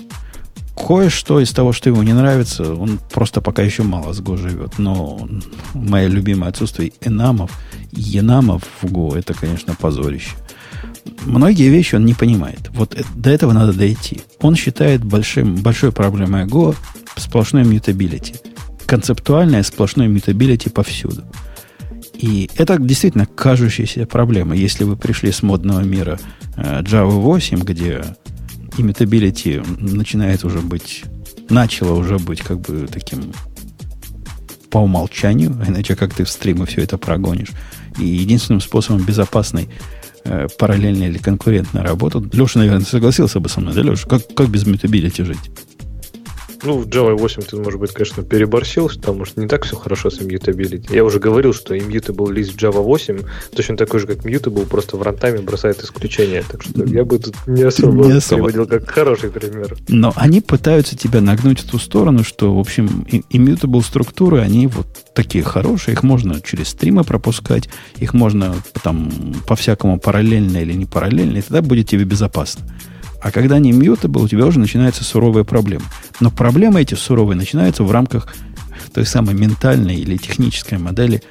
кое-что 0.87 1.39
из 1.39 1.51
того, 1.51 1.73
что 1.73 1.89
ему 1.89 2.03
не 2.03 2.13
нравится, 2.13 2.73
он 2.73 2.99
просто 3.11 3.41
пока 3.41 3.61
еще 3.61 3.83
мало 3.83 4.13
с 4.13 4.21
Go 4.21 4.37
живет. 4.37 4.79
Но 4.79 5.27
мое 5.73 6.07
любимое 6.07 6.49
отсутствие 6.49 6.93
enum 7.01 7.30
ов, 7.30 7.51
enum 7.91 8.39
ов 8.39 8.63
в 8.81 8.85
Go, 8.85 9.17
это, 9.17 9.33
конечно, 9.33 9.75
позорище. 9.75 10.31
многие 11.25 11.69
вещи 11.69 11.95
он 11.95 12.05
не 12.05 12.13
понимает. 12.13 12.69
Вот 12.73 12.97
до 13.15 13.29
этого 13.29 13.53
надо 13.53 13.73
дойти. 13.73 14.21
Он 14.41 14.55
считает 14.55 15.03
большим, 15.03 15.55
большой 15.55 15.91
проблемой 15.91 16.45
Go 16.45 16.75
сплошной 17.15 17.63
mutability. 17.65 18.35
Концептуальное 18.85 19.63
сплошное 19.63 20.07
mutability 20.07 20.69
повсюду. 20.69 21.23
И 22.15 22.49
это 22.57 22.77
действительно 22.77 23.25
кажущаяся 23.25 24.05
проблема. 24.05 24.55
Если 24.55 24.83
вы 24.83 24.97
пришли 24.97 25.31
с 25.31 25.41
модного 25.41 25.81
мира 25.81 26.19
э, 26.57 26.81
Java 26.81 27.11
8, 27.11 27.59
где 27.59 28.03
immutability 28.79 29.63
начинает 29.79 30.43
уже 30.43 30.59
быть, 30.59 31.03
начало 31.49 31.93
уже 31.93 32.17
быть 32.17 32.41
как 32.41 32.59
бы 32.61 32.87
таким 32.91 33.33
по 34.69 34.79
умолчанию, 34.79 35.55
иначе 35.67 35.95
как 35.95 36.13
ты 36.13 36.23
в 36.23 36.29
стримы 36.29 36.65
все 36.65 36.81
это 36.81 36.97
прогонишь. 36.97 37.49
И 37.97 38.05
единственным 38.05 38.61
способом 38.61 39.03
безопасной 39.03 39.69
э, 40.23 40.47
параллельной 40.57 41.07
или 41.07 41.17
конкурентной 41.17 41.81
работы, 41.81 42.21
Леша, 42.31 42.59
наверное, 42.59 42.85
согласился 42.85 43.39
бы 43.39 43.49
со 43.49 43.61
мной, 43.61 43.73
да, 43.73 43.81
Леша? 43.81 44.07
Как, 44.07 44.33
как 44.35 44.49
без 44.49 44.65
мютабилити 44.65 45.23
жить? 45.23 45.51
Ну, 46.63 46.79
в 46.79 46.87
Java 46.87 47.15
8 47.15 47.43
ты, 47.43 47.57
может 47.57 47.79
быть, 47.79 47.91
конечно, 47.91 48.23
переборщил, 48.23 48.89
потому 48.89 49.25
что 49.25 49.39
не 49.41 49.47
так 49.47 49.65
все 49.65 49.75
хорошо 49.75 50.09
с 50.09 50.19
immutability. 50.19 50.93
Я 50.93 51.03
уже 51.03 51.19
говорил, 51.19 51.53
что 51.53 51.75
immutable 51.75 52.31
лист 52.31 52.61
Java 52.61 52.81
8 52.81 53.19
точно 53.55 53.77
такой 53.77 53.99
же, 53.99 54.07
как 54.07 54.25
mutable, 54.25 54.65
просто 54.65 54.97
в 54.97 55.01
рантайме 55.01 55.39
бросает 55.39 55.81
исключение. 55.81 56.43
Так 56.49 56.63
что 56.63 56.83
я 56.85 57.05
бы 57.05 57.19
тут 57.19 57.35
не 57.47 57.63
особо, 57.63 58.05
не 58.05 58.13
особо. 58.13 58.43
приводил 58.43 58.67
как 58.67 58.89
хороший 58.89 59.31
пример. 59.31 59.77
Но 59.87 60.13
они 60.15 60.41
пытаются 60.41 60.97
тебя 60.97 61.21
нагнуть 61.21 61.61
в 61.61 61.69
ту 61.69 61.79
сторону, 61.79 62.23
что, 62.23 62.55
в 62.55 62.59
общем, 62.59 63.05
immutable 63.31 63.81
структуры, 63.81 64.39
они 64.39 64.67
вот 64.67 64.87
такие 65.13 65.43
хорошие, 65.43 65.93
их 65.93 66.03
можно 66.03 66.41
через 66.41 66.69
стримы 66.69 67.03
пропускать, 67.03 67.69
их 67.97 68.13
можно 68.13 68.55
там 68.83 69.11
по-всякому 69.47 69.99
параллельно 69.99 70.57
или 70.57 70.73
не 70.73 70.85
параллельно, 70.85 71.37
и 71.37 71.41
тогда 71.41 71.61
будет 71.61 71.87
тебе 71.87 72.03
безопасно. 72.03 72.65
А 73.21 73.31
когда 73.31 73.55
они 73.55 73.71
mutable, 73.71 74.23
у 74.23 74.27
тебя 74.27 74.45
уже 74.45 74.59
начинаются 74.59 75.03
суровые 75.03 75.43
проблемы. 75.43 75.83
Но 76.19 76.31
проблемы 76.31 76.81
эти 76.81 76.95
суровые 76.95 77.37
начинаются 77.37 77.83
в 77.83 77.91
рамках 77.91 78.33
той 78.93 79.05
самой 79.05 79.35
ментальной 79.35 79.95
или 79.95 80.17
технической 80.17 80.77
модели, 80.77 81.21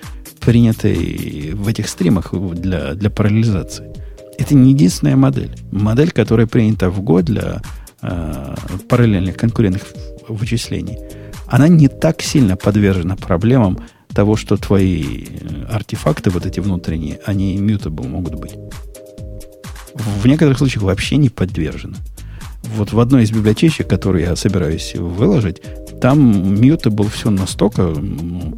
принятой 0.41 1.52
в 1.55 1.67
этих 1.67 1.89
стримах 1.89 2.33
для, 2.33 2.94
для 2.94 3.10
параллелизации. 3.10 3.92
Это 4.39 4.55
не 4.55 4.70
единственная 4.70 5.17
модель. 5.17 5.57
Модель, 5.73 6.12
которая 6.12 6.47
принята 6.47 6.91
в 6.91 7.00
год 7.00 7.25
для 7.25 7.60
э, 8.02 8.55
параллельных 8.89 9.36
конкурентных 9.36 9.83
вычислений, 10.28 10.99
она 11.49 11.67
не 11.68 11.89
так 11.89 12.23
сильно 12.23 12.57
подвержена 12.57 13.17
проблемам 13.17 13.81
того, 14.15 14.36
что 14.36 14.57
твои 14.57 15.25
э, 15.25 15.65
артефакты, 15.70 16.31
вот 16.31 16.47
эти 16.47 16.60
внутренние, 16.60 17.18
они 17.26 17.58
mutable 17.58 18.07
могут 18.07 18.36
быть 18.36 18.52
в 19.99 20.27
некоторых 20.27 20.59
случаях 20.59 20.83
вообще 20.83 21.17
не 21.17 21.28
подвержена. 21.28 21.97
Вот 22.77 22.93
в 22.93 23.01
одной 23.01 23.23
из 23.23 23.31
библиотечек, 23.31 23.89
которую 23.89 24.25
я 24.25 24.36
собираюсь 24.36 24.94
выложить, 24.94 25.62
там 26.01 26.60
мьюта 26.60 26.91
был 26.91 27.09
все 27.09 27.31
настолько 27.31 27.93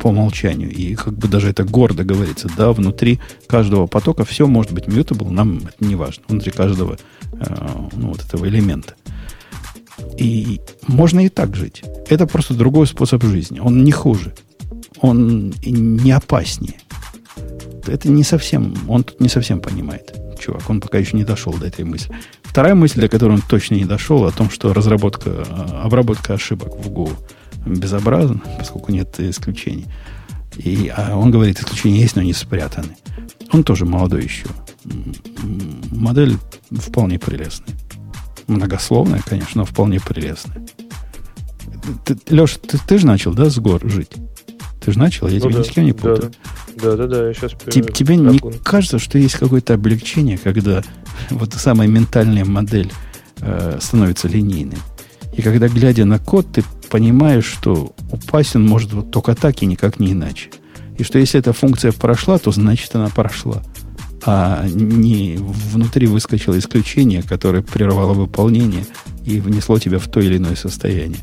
по 0.00 0.08
умолчанию, 0.08 0.70
и 0.70 0.94
как 0.94 1.16
бы 1.16 1.28
даже 1.28 1.50
это 1.50 1.64
гордо 1.64 2.04
говорится, 2.04 2.48
да, 2.56 2.72
внутри 2.72 3.20
каждого 3.46 3.86
потока 3.86 4.24
все 4.24 4.46
может 4.46 4.72
быть 4.72 4.86
mutable, 4.86 5.30
нам 5.30 5.58
это 5.58 5.84
не 5.84 5.94
важно, 5.94 6.24
внутри 6.28 6.50
каждого 6.50 6.98
э, 7.32 7.88
ну, 7.92 8.08
вот 8.08 8.24
этого 8.24 8.46
элемента. 8.46 8.94
И 10.18 10.60
можно 10.86 11.24
и 11.24 11.28
так 11.28 11.54
жить. 11.54 11.82
Это 12.08 12.26
просто 12.26 12.54
другой 12.54 12.86
способ 12.86 13.22
жизни. 13.22 13.60
Он 13.60 13.84
не 13.84 13.92
хуже. 13.92 14.34
Он 15.00 15.52
не 15.62 16.10
опаснее. 16.10 16.76
Это 17.86 18.08
не 18.08 18.24
совсем, 18.24 18.74
он 18.88 19.04
тут 19.04 19.20
не 19.20 19.28
совсем 19.28 19.60
понимает 19.60 20.14
чувак. 20.40 20.68
Он 20.68 20.80
пока 20.80 20.98
еще 20.98 21.16
не 21.16 21.24
дошел 21.24 21.52
до 21.52 21.66
этой 21.66 21.84
мысли. 21.84 22.14
Вторая 22.42 22.74
мысль, 22.74 23.00
до 23.00 23.08
которой 23.08 23.32
он 23.32 23.42
точно 23.42 23.74
не 23.74 23.84
дошел, 23.84 24.24
о 24.24 24.32
том, 24.32 24.50
что 24.50 24.72
разработка, 24.72 25.30
э, 25.30 25.80
обработка 25.82 26.34
ошибок 26.34 26.76
в 26.76 26.88
Go 26.88 27.12
безобразна, 27.64 28.40
поскольку 28.58 28.92
нет 28.92 29.18
исключений. 29.18 29.86
И, 30.56 30.92
а 30.94 31.16
он 31.16 31.30
говорит, 31.30 31.60
исключения 31.60 32.00
есть, 32.00 32.16
но 32.16 32.22
они 32.22 32.32
спрятаны. 32.32 32.96
Он 33.52 33.62
тоже 33.62 33.84
молодой 33.84 34.24
еще. 34.24 34.46
Модель 35.90 36.38
вполне 36.70 37.18
прелестная. 37.18 37.76
Многословная, 38.46 39.22
конечно, 39.24 39.60
но 39.60 39.64
вполне 39.64 40.00
прелестная. 40.00 40.66
Ты, 42.04 42.18
Леша, 42.28 42.58
ты, 42.58 42.78
ты 42.78 42.98
же 42.98 43.06
начал, 43.06 43.32
да, 43.32 43.48
с 43.48 43.58
гор 43.58 43.80
жить? 43.88 44.10
Ты 44.80 44.92
же 44.92 44.98
начал, 44.98 45.28
я 45.28 45.34
ну, 45.34 45.40
тебя 45.40 45.52
да, 45.52 45.58
ни 45.58 45.62
с 45.62 45.68
кем 45.68 45.84
не 45.84 45.92
путаю. 45.92 46.32
Да, 46.76 46.96
да, 46.96 47.06
да, 47.06 47.28
я 47.28 47.34
сейчас... 47.34 47.52
Тебе, 47.70 47.92
тебе 47.92 48.16
не 48.16 48.38
кажется, 48.64 48.98
что 48.98 49.18
есть 49.18 49.36
какое-то 49.36 49.74
облегчение, 49.74 50.38
когда 50.38 50.82
вот 51.30 51.52
самая 51.54 51.86
ментальная 51.86 52.44
модель 52.44 52.90
э, 53.40 53.78
становится 53.80 54.28
линейной? 54.28 54.78
И 55.36 55.42
когда, 55.42 55.68
глядя 55.68 56.04
на 56.06 56.18
код, 56.18 56.46
ты 56.52 56.64
понимаешь, 56.90 57.44
что 57.44 57.94
упасть 58.10 58.56
он 58.56 58.66
может 58.66 58.92
вот 58.92 59.10
только 59.10 59.34
так 59.34 59.62
и 59.62 59.66
никак 59.66 60.00
не 60.00 60.12
иначе. 60.12 60.50
И 60.98 61.02
что 61.02 61.18
если 61.18 61.38
эта 61.38 61.52
функция 61.52 61.92
прошла, 61.92 62.38
то 62.38 62.50
значит 62.50 62.94
она 62.94 63.08
прошла. 63.08 63.62
А 64.24 64.66
не 64.66 65.38
внутри 65.38 66.06
выскочило 66.06 66.58
исключение, 66.58 67.22
которое 67.22 67.62
прервало 67.62 68.12
выполнение 68.12 68.84
и 69.24 69.40
внесло 69.40 69.78
тебя 69.78 69.98
в 69.98 70.08
то 70.08 70.20
или 70.20 70.36
иное 70.36 70.56
состояние. 70.56 71.20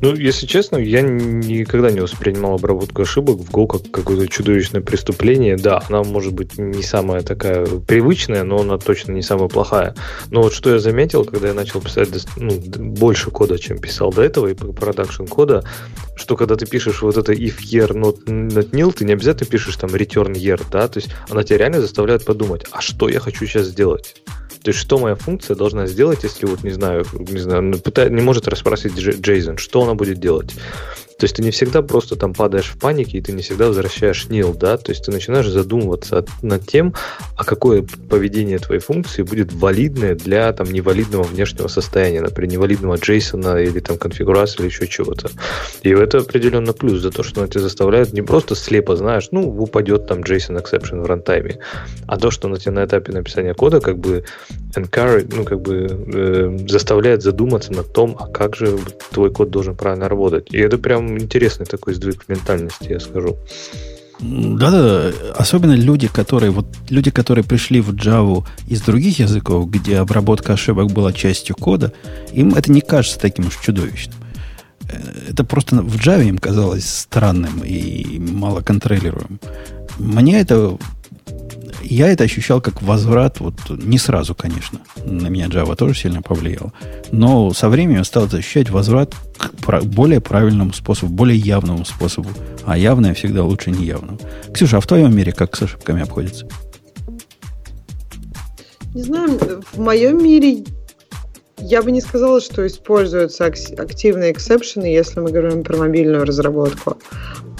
Ну, 0.00 0.14
если 0.14 0.46
честно, 0.46 0.76
я 0.76 1.02
никогда 1.02 1.90
не 1.90 2.00
воспринимал 2.00 2.54
обработку 2.54 3.02
ошибок 3.02 3.38
в 3.38 3.50
Go 3.50 3.66
как 3.66 3.90
какое-то 3.90 4.28
чудовищное 4.28 4.80
преступление. 4.80 5.56
Да, 5.56 5.82
она 5.88 6.04
может 6.04 6.34
быть 6.34 6.56
не 6.56 6.84
самая 6.84 7.22
такая 7.22 7.66
привычная, 7.66 8.44
но 8.44 8.60
она 8.60 8.78
точно 8.78 9.12
не 9.12 9.22
самая 9.22 9.48
плохая. 9.48 9.96
Но 10.30 10.42
вот 10.42 10.52
что 10.52 10.70
я 10.70 10.78
заметил, 10.78 11.24
когда 11.24 11.48
я 11.48 11.54
начал 11.54 11.80
писать 11.80 12.10
ну, 12.36 12.52
больше 12.60 13.32
кода, 13.32 13.58
чем 13.58 13.78
писал 13.78 14.12
до 14.12 14.22
этого, 14.22 14.46
и 14.46 14.54
продакшн 14.54 15.24
кода, 15.24 15.64
что 16.14 16.36
когда 16.36 16.54
ты 16.54 16.66
пишешь 16.66 17.02
вот 17.02 17.16
это 17.16 17.32
if 17.32 17.58
year 17.60 17.88
not, 17.88 18.24
not 18.26 18.70
nil, 18.70 18.92
ты 18.92 19.04
не 19.04 19.14
обязательно 19.14 19.50
пишешь 19.50 19.76
там 19.76 19.90
return 19.90 20.32
year, 20.32 20.62
да, 20.70 20.86
то 20.86 21.00
есть 21.00 21.10
она 21.28 21.42
тебя 21.42 21.58
реально 21.58 21.80
заставляет 21.80 22.24
подумать, 22.24 22.64
а 22.70 22.80
что 22.80 23.08
я 23.08 23.18
хочу 23.18 23.46
сейчас 23.46 23.66
сделать? 23.66 24.22
То 24.62 24.70
есть, 24.70 24.78
что 24.78 24.98
моя 24.98 25.14
функция 25.14 25.56
должна 25.56 25.86
сделать, 25.86 26.24
если 26.24 26.46
вот, 26.46 26.64
не 26.64 26.70
знаю, 26.70 27.04
не 27.12 27.38
знаю, 27.38 27.62
не 27.62 28.22
может 28.22 28.48
расспросить 28.48 28.96
Джейсон, 28.98 29.58
что 29.58 29.82
она 29.82 29.94
будет 29.94 30.18
делать? 30.18 30.54
То 31.18 31.24
есть 31.24 31.34
ты 31.34 31.42
не 31.42 31.50
всегда 31.50 31.82
просто 31.82 32.14
там 32.14 32.32
падаешь 32.32 32.70
в 32.70 32.78
панике, 32.78 33.18
и 33.18 33.20
ты 33.20 33.32
не 33.32 33.42
всегда 33.42 33.66
возвращаешь 33.66 34.28
нил, 34.28 34.54
да, 34.54 34.76
то 34.76 34.92
есть 34.92 35.04
ты 35.04 35.10
начинаешь 35.10 35.48
задумываться 35.48 36.24
над 36.42 36.64
тем, 36.64 36.94
а 37.36 37.44
какое 37.44 37.84
поведение 38.08 38.60
твоей 38.60 38.80
функции 38.80 39.22
будет 39.22 39.52
валидное 39.52 40.14
для 40.14 40.52
там 40.52 40.70
невалидного 40.70 41.24
внешнего 41.24 41.66
состояния, 41.66 42.20
например, 42.20 42.52
невалидного 42.52 42.94
JSON 42.94 43.60
или 43.64 43.80
там 43.80 43.98
конфигурации 43.98 44.60
или 44.60 44.66
еще 44.68 44.86
чего-то. 44.86 45.30
И 45.82 45.90
это 45.90 46.18
определенно 46.18 46.72
плюс 46.72 47.00
за 47.00 47.10
то, 47.10 47.24
что 47.24 47.40
она 47.40 47.48
тебя 47.48 47.62
заставляет 47.62 48.12
не 48.12 48.22
просто 48.22 48.54
слепо, 48.54 48.94
знаешь, 48.94 49.28
ну, 49.32 49.48
упадет 49.48 50.06
там 50.06 50.20
JSON 50.20 50.62
exception 50.62 51.02
в 51.02 51.06
рантайме, 51.06 51.58
а 52.06 52.16
то, 52.16 52.30
что 52.30 52.46
она 52.46 52.58
тебя 52.58 52.72
на 52.72 52.84
этапе 52.84 53.12
написания 53.12 53.54
кода 53.54 53.80
как 53.80 53.98
бы 53.98 54.24
encourage, 54.76 55.32
ну, 55.34 55.42
как 55.42 55.62
бы 55.62 55.86
э, 55.88 56.58
заставляет 56.68 57.22
задуматься 57.22 57.72
над 57.72 57.92
том, 57.92 58.16
а 58.20 58.28
как 58.28 58.54
же 58.54 58.78
твой 59.10 59.32
код 59.32 59.50
должен 59.50 59.74
правильно 59.74 60.08
работать. 60.08 60.52
И 60.52 60.58
это 60.58 60.78
прям 60.78 61.07
интересный 61.16 61.66
такой 61.66 61.94
сдвиг 61.94 62.28
ментальности, 62.28 62.88
я 62.90 63.00
скажу. 63.00 63.38
Да-да, 64.20 65.12
особенно 65.36 65.74
люди, 65.74 66.08
которые 66.08 66.50
вот 66.50 66.66
люди, 66.90 67.10
которые 67.10 67.44
пришли 67.44 67.80
в 67.80 67.94
Java 67.94 68.44
из 68.66 68.82
других 68.82 69.20
языков, 69.20 69.70
где 69.70 69.98
обработка 69.98 70.54
ошибок 70.54 70.90
была 70.90 71.12
частью 71.12 71.54
кода, 71.54 71.92
им 72.32 72.54
это 72.54 72.72
не 72.72 72.80
кажется 72.80 73.20
таким 73.20 73.46
уж 73.46 73.56
чудовищным. 73.60 74.16
Э, 74.90 74.98
это 75.30 75.44
просто 75.44 75.76
в 75.76 75.96
Java 75.96 76.24
им 76.24 76.38
казалось 76.38 76.88
странным 76.88 77.62
и 77.64 78.18
мало 78.18 78.60
контролируемым. 78.60 79.38
Мне 79.98 80.40
это 80.40 80.76
я 81.94 82.08
это 82.10 82.24
ощущал 82.24 82.60
как 82.60 82.82
возврат, 82.82 83.40
вот 83.40 83.54
не 83.68 83.98
сразу, 83.98 84.34
конечно. 84.34 84.80
На 85.04 85.28
меня 85.28 85.46
Java 85.46 85.76
тоже 85.76 85.94
сильно 85.94 86.22
повлиял. 86.22 86.72
Но 87.12 87.52
со 87.52 87.68
временем 87.68 88.04
стал 88.04 88.24
ощущать 88.24 88.70
возврат 88.70 89.14
к 89.36 89.82
более 89.84 90.20
правильному 90.20 90.72
способу, 90.72 91.12
более 91.12 91.38
явному 91.38 91.84
способу. 91.84 92.28
А 92.64 92.76
явное 92.76 93.14
всегда 93.14 93.42
лучше 93.42 93.70
неявного. 93.70 94.18
Ксюша, 94.52 94.78
а 94.78 94.80
в 94.80 94.86
твоем 94.86 95.16
мире 95.16 95.32
как 95.32 95.56
с 95.56 95.62
ошибками 95.62 96.02
обходится? 96.02 96.46
Не 98.94 99.02
знаю, 99.02 99.38
в 99.72 99.78
моем 99.78 100.22
мире 100.22 100.64
я 101.58 101.82
бы 101.82 101.90
не 101.90 102.00
сказала, 102.00 102.40
что 102.40 102.66
используются 102.66 103.44
активные 103.44 104.32
exception 104.32 104.76
ы, 104.76 104.86
если 104.86 105.20
мы 105.20 105.30
говорим 105.30 105.62
про 105.62 105.76
мобильную 105.76 106.24
разработку. 106.24 106.98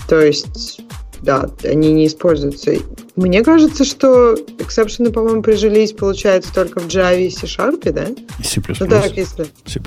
То 0.09 0.21
есть 0.21 0.81
да, 1.23 1.51
они 1.65 1.93
не 1.93 2.07
используются. 2.07 2.73
Мне 3.17 3.43
кажется, 3.43 3.85
что 3.85 4.37
exception 4.59 5.01
ы, 5.01 5.11
по-моему, 5.11 5.43
прижились, 5.43 5.93
получается, 5.93 6.55
только 6.55 6.79
в 6.79 6.87
Java 6.87 7.21
и 7.21 7.31
C 7.31 7.39
Sharp, 7.39 7.91
да? 7.93 8.07
C++. 8.43 8.63
Ну 8.81 8.87
так, 8.87 9.17
если... 9.17 9.47
C++. 9.67 9.81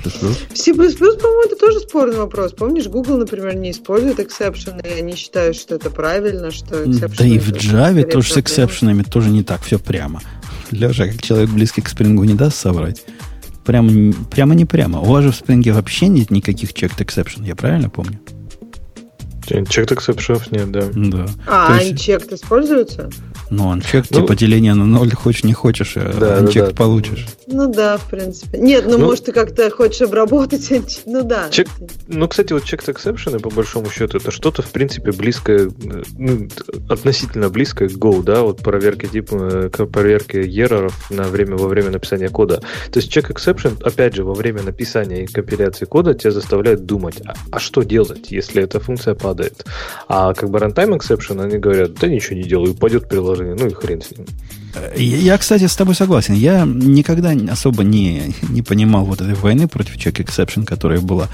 C++, 0.54 0.74
по-моему, 0.74 1.42
это 1.46 1.56
тоже 1.56 1.80
спорный 1.80 2.16
вопрос. 2.16 2.52
Помнишь, 2.52 2.88
Google, 2.88 3.16
например, 3.16 3.56
не 3.56 3.70
использует 3.70 4.20
эксепшены, 4.20 4.82
и 4.82 5.00
они 5.00 5.14
считают, 5.14 5.56
что 5.56 5.76
это 5.76 5.90
правильно, 5.90 6.50
что 6.50 6.84
Да 6.84 7.24
и 7.24 7.38
в 7.38 7.52
Java 7.52 8.02
тоже 8.04 8.34
с 8.34 8.36
эксепшенами 8.36 9.02
тоже 9.02 9.30
не 9.30 9.42
так 9.42 9.62
все 9.62 9.78
прямо. 9.78 10.20
Леша, 10.70 11.06
как 11.06 11.22
человек 11.22 11.50
близкий 11.50 11.82
к 11.82 11.88
спрингу, 11.88 12.24
не 12.24 12.34
даст 12.34 12.58
соврать. 12.58 13.04
Прямо, 13.64 14.12
прямо 14.30 14.54
не 14.54 14.64
прямо. 14.64 15.00
У 15.00 15.04
вас 15.04 15.22
же 15.22 15.30
в 15.30 15.36
спринге 15.36 15.72
вообще 15.72 16.08
нет 16.08 16.30
никаких 16.30 16.72
checked 16.72 16.98
exception, 16.98 17.46
я 17.46 17.54
правильно 17.54 17.88
помню? 17.88 18.18
Checked 19.46 19.90
exceptions 19.90 20.48
нет, 20.50 20.70
да. 20.70 20.88
Да. 20.94 21.26
А, 21.46 21.78
есть... 21.80 22.08
unchecked 22.08 22.34
используются? 22.34 23.10
Ну, 23.54 23.70
анчек, 23.70 24.06
ну, 24.08 24.20
типа 24.20 24.34
деление 24.34 24.72
на 24.72 24.86
ноль, 24.86 25.12
хочешь, 25.12 25.44
не 25.44 25.52
хочешь, 25.52 25.98
а 25.98 26.10
да, 26.18 26.38
анчек 26.38 26.62
да, 26.64 26.70
да. 26.70 26.74
получишь. 26.74 27.26
Ну 27.46 27.70
да, 27.70 27.98
в 27.98 28.08
принципе. 28.08 28.56
Нет, 28.56 28.86
ну, 28.86 28.96
ну 28.96 29.04
может, 29.04 29.26
ты 29.26 29.32
как-то 29.32 29.68
хочешь 29.70 30.00
обработать, 30.00 30.72
ну 31.04 31.22
да. 31.22 31.50
Чек, 31.50 31.68
ну, 32.08 32.26
кстати, 32.28 32.54
вот 32.54 32.62
checked 32.62 32.86
exception, 32.86 33.38
по 33.40 33.50
большому 33.50 33.90
счету, 33.90 34.16
это 34.16 34.30
что-то, 34.30 34.62
в 34.62 34.70
принципе, 34.70 35.12
близкое, 35.12 35.70
ну, 36.16 36.48
относительно 36.88 37.50
близкое 37.50 37.90
к 37.90 37.92
Go, 37.92 38.22
да, 38.22 38.40
вот 38.40 38.60
проверки 38.60 39.06
типа, 39.06 39.68
проверки 39.68 40.38
ероров 40.38 41.10
на 41.10 41.24
время, 41.24 41.56
во 41.56 41.68
время 41.68 41.90
написания 41.90 42.30
кода. 42.30 42.62
То 42.90 43.00
есть 43.00 43.14
check 43.14 43.30
exception, 43.30 43.82
опять 43.82 44.14
же, 44.14 44.24
во 44.24 44.32
время 44.32 44.62
написания 44.62 45.24
и 45.24 45.26
компиляции 45.26 45.84
кода 45.84 46.14
тебя 46.14 46.30
заставляет 46.30 46.86
думать, 46.86 47.20
а, 47.26 47.34
а 47.50 47.58
что 47.58 47.82
делать, 47.82 48.30
если 48.30 48.62
эта 48.62 48.80
функция 48.80 49.14
падает? 49.14 49.66
А 50.08 50.32
как 50.32 50.48
бы 50.48 50.58
runtime 50.58 50.98
exception, 50.98 51.44
они 51.44 51.58
говорят, 51.58 51.92
да 52.00 52.08
ничего 52.08 52.36
не 52.36 52.44
делаю, 52.44 52.72
упадет 52.72 53.10
приложение 53.10 53.41
приложение, 53.42 53.54
ну 53.54 53.66
и 53.66 53.74
хрен 53.74 54.02
с 54.02 54.10
ним. 54.16 54.26
Я, 54.96 55.36
кстати, 55.38 55.66
с 55.66 55.76
тобой 55.76 55.94
согласен. 55.94 56.34
Я 56.34 56.64
никогда 56.64 57.32
особо 57.50 57.84
не, 57.84 58.34
не 58.48 58.62
понимал 58.62 59.04
вот 59.04 59.20
этой 59.20 59.34
войны 59.34 59.68
против 59.68 59.96
check 59.96 60.24
exception, 60.24 60.64
которая 60.64 61.00
была. 61.00 61.28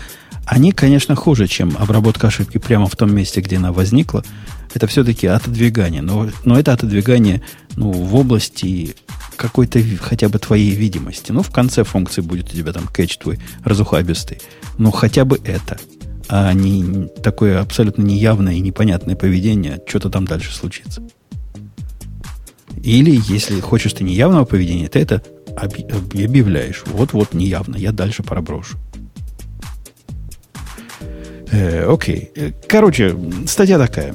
Они, 0.44 0.72
конечно, 0.72 1.14
хуже, 1.14 1.46
чем 1.46 1.76
обработка 1.78 2.28
ошибки 2.28 2.58
прямо 2.58 2.86
в 2.86 2.96
том 2.96 3.14
месте, 3.14 3.40
где 3.40 3.56
она 3.58 3.72
возникла. 3.72 4.24
Это 4.74 4.86
все-таки 4.86 5.26
отодвигание. 5.26 6.02
Но, 6.02 6.28
но 6.44 6.58
это 6.58 6.72
отодвигание 6.72 7.42
ну, 7.76 7.92
в 7.92 8.14
области 8.14 8.96
какой-то 9.36 9.80
хотя 10.00 10.28
бы 10.28 10.38
твоей 10.38 10.70
видимости. 10.70 11.32
Ну, 11.32 11.42
в 11.42 11.50
конце 11.50 11.84
функции 11.84 12.22
будет 12.22 12.52
у 12.52 12.56
тебя 12.56 12.72
там 12.72 12.86
кэч 12.86 13.18
твой 13.18 13.38
разухабистый. 13.64 14.40
Ну, 14.78 14.90
хотя 14.90 15.24
бы 15.24 15.38
это. 15.44 15.78
А 16.30 16.52
не 16.52 17.08
такое 17.22 17.60
абсолютно 17.60 18.02
неявное 18.02 18.54
и 18.54 18.60
непонятное 18.60 19.16
поведение, 19.16 19.80
что-то 19.86 20.10
там 20.10 20.26
дальше 20.26 20.54
случится. 20.54 21.02
Или, 22.82 23.20
если 23.28 23.60
хочешь 23.60 23.92
ты 23.92 24.04
неявного 24.04 24.44
поведения, 24.44 24.88
ты 24.88 25.00
это 25.00 25.22
объявляешь. 25.56 26.82
Вот-вот 26.86 27.34
неявно, 27.34 27.76
я 27.76 27.92
дальше 27.92 28.22
проброшу. 28.22 28.76
Э, 31.50 31.86
окей. 31.90 32.30
Э, 32.36 32.52
короче, 32.66 33.16
статья 33.46 33.78
такая. 33.78 34.14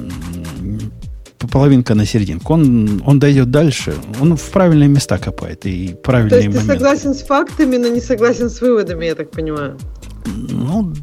Половинка 1.50 1.94
на 1.94 2.06
серединку. 2.06 2.54
Он, 2.54 3.02
он 3.04 3.18
дойдет 3.18 3.50
дальше, 3.50 3.94
он 4.20 4.36
в 4.36 4.50
правильные 4.50 4.88
места 4.88 5.18
копает 5.18 5.66
и 5.66 5.94
правильные 6.02 6.30
То 6.30 6.36
есть 6.36 6.48
моменты. 6.48 6.72
ты 6.72 6.78
согласен 6.78 7.14
с 7.14 7.22
фактами, 7.22 7.76
но 7.76 7.88
не 7.88 8.00
согласен 8.00 8.48
с 8.48 8.60
выводами, 8.60 9.04
я 9.04 9.14
так 9.14 9.30
понимаю? 9.30 9.78
Ну, 10.24 10.94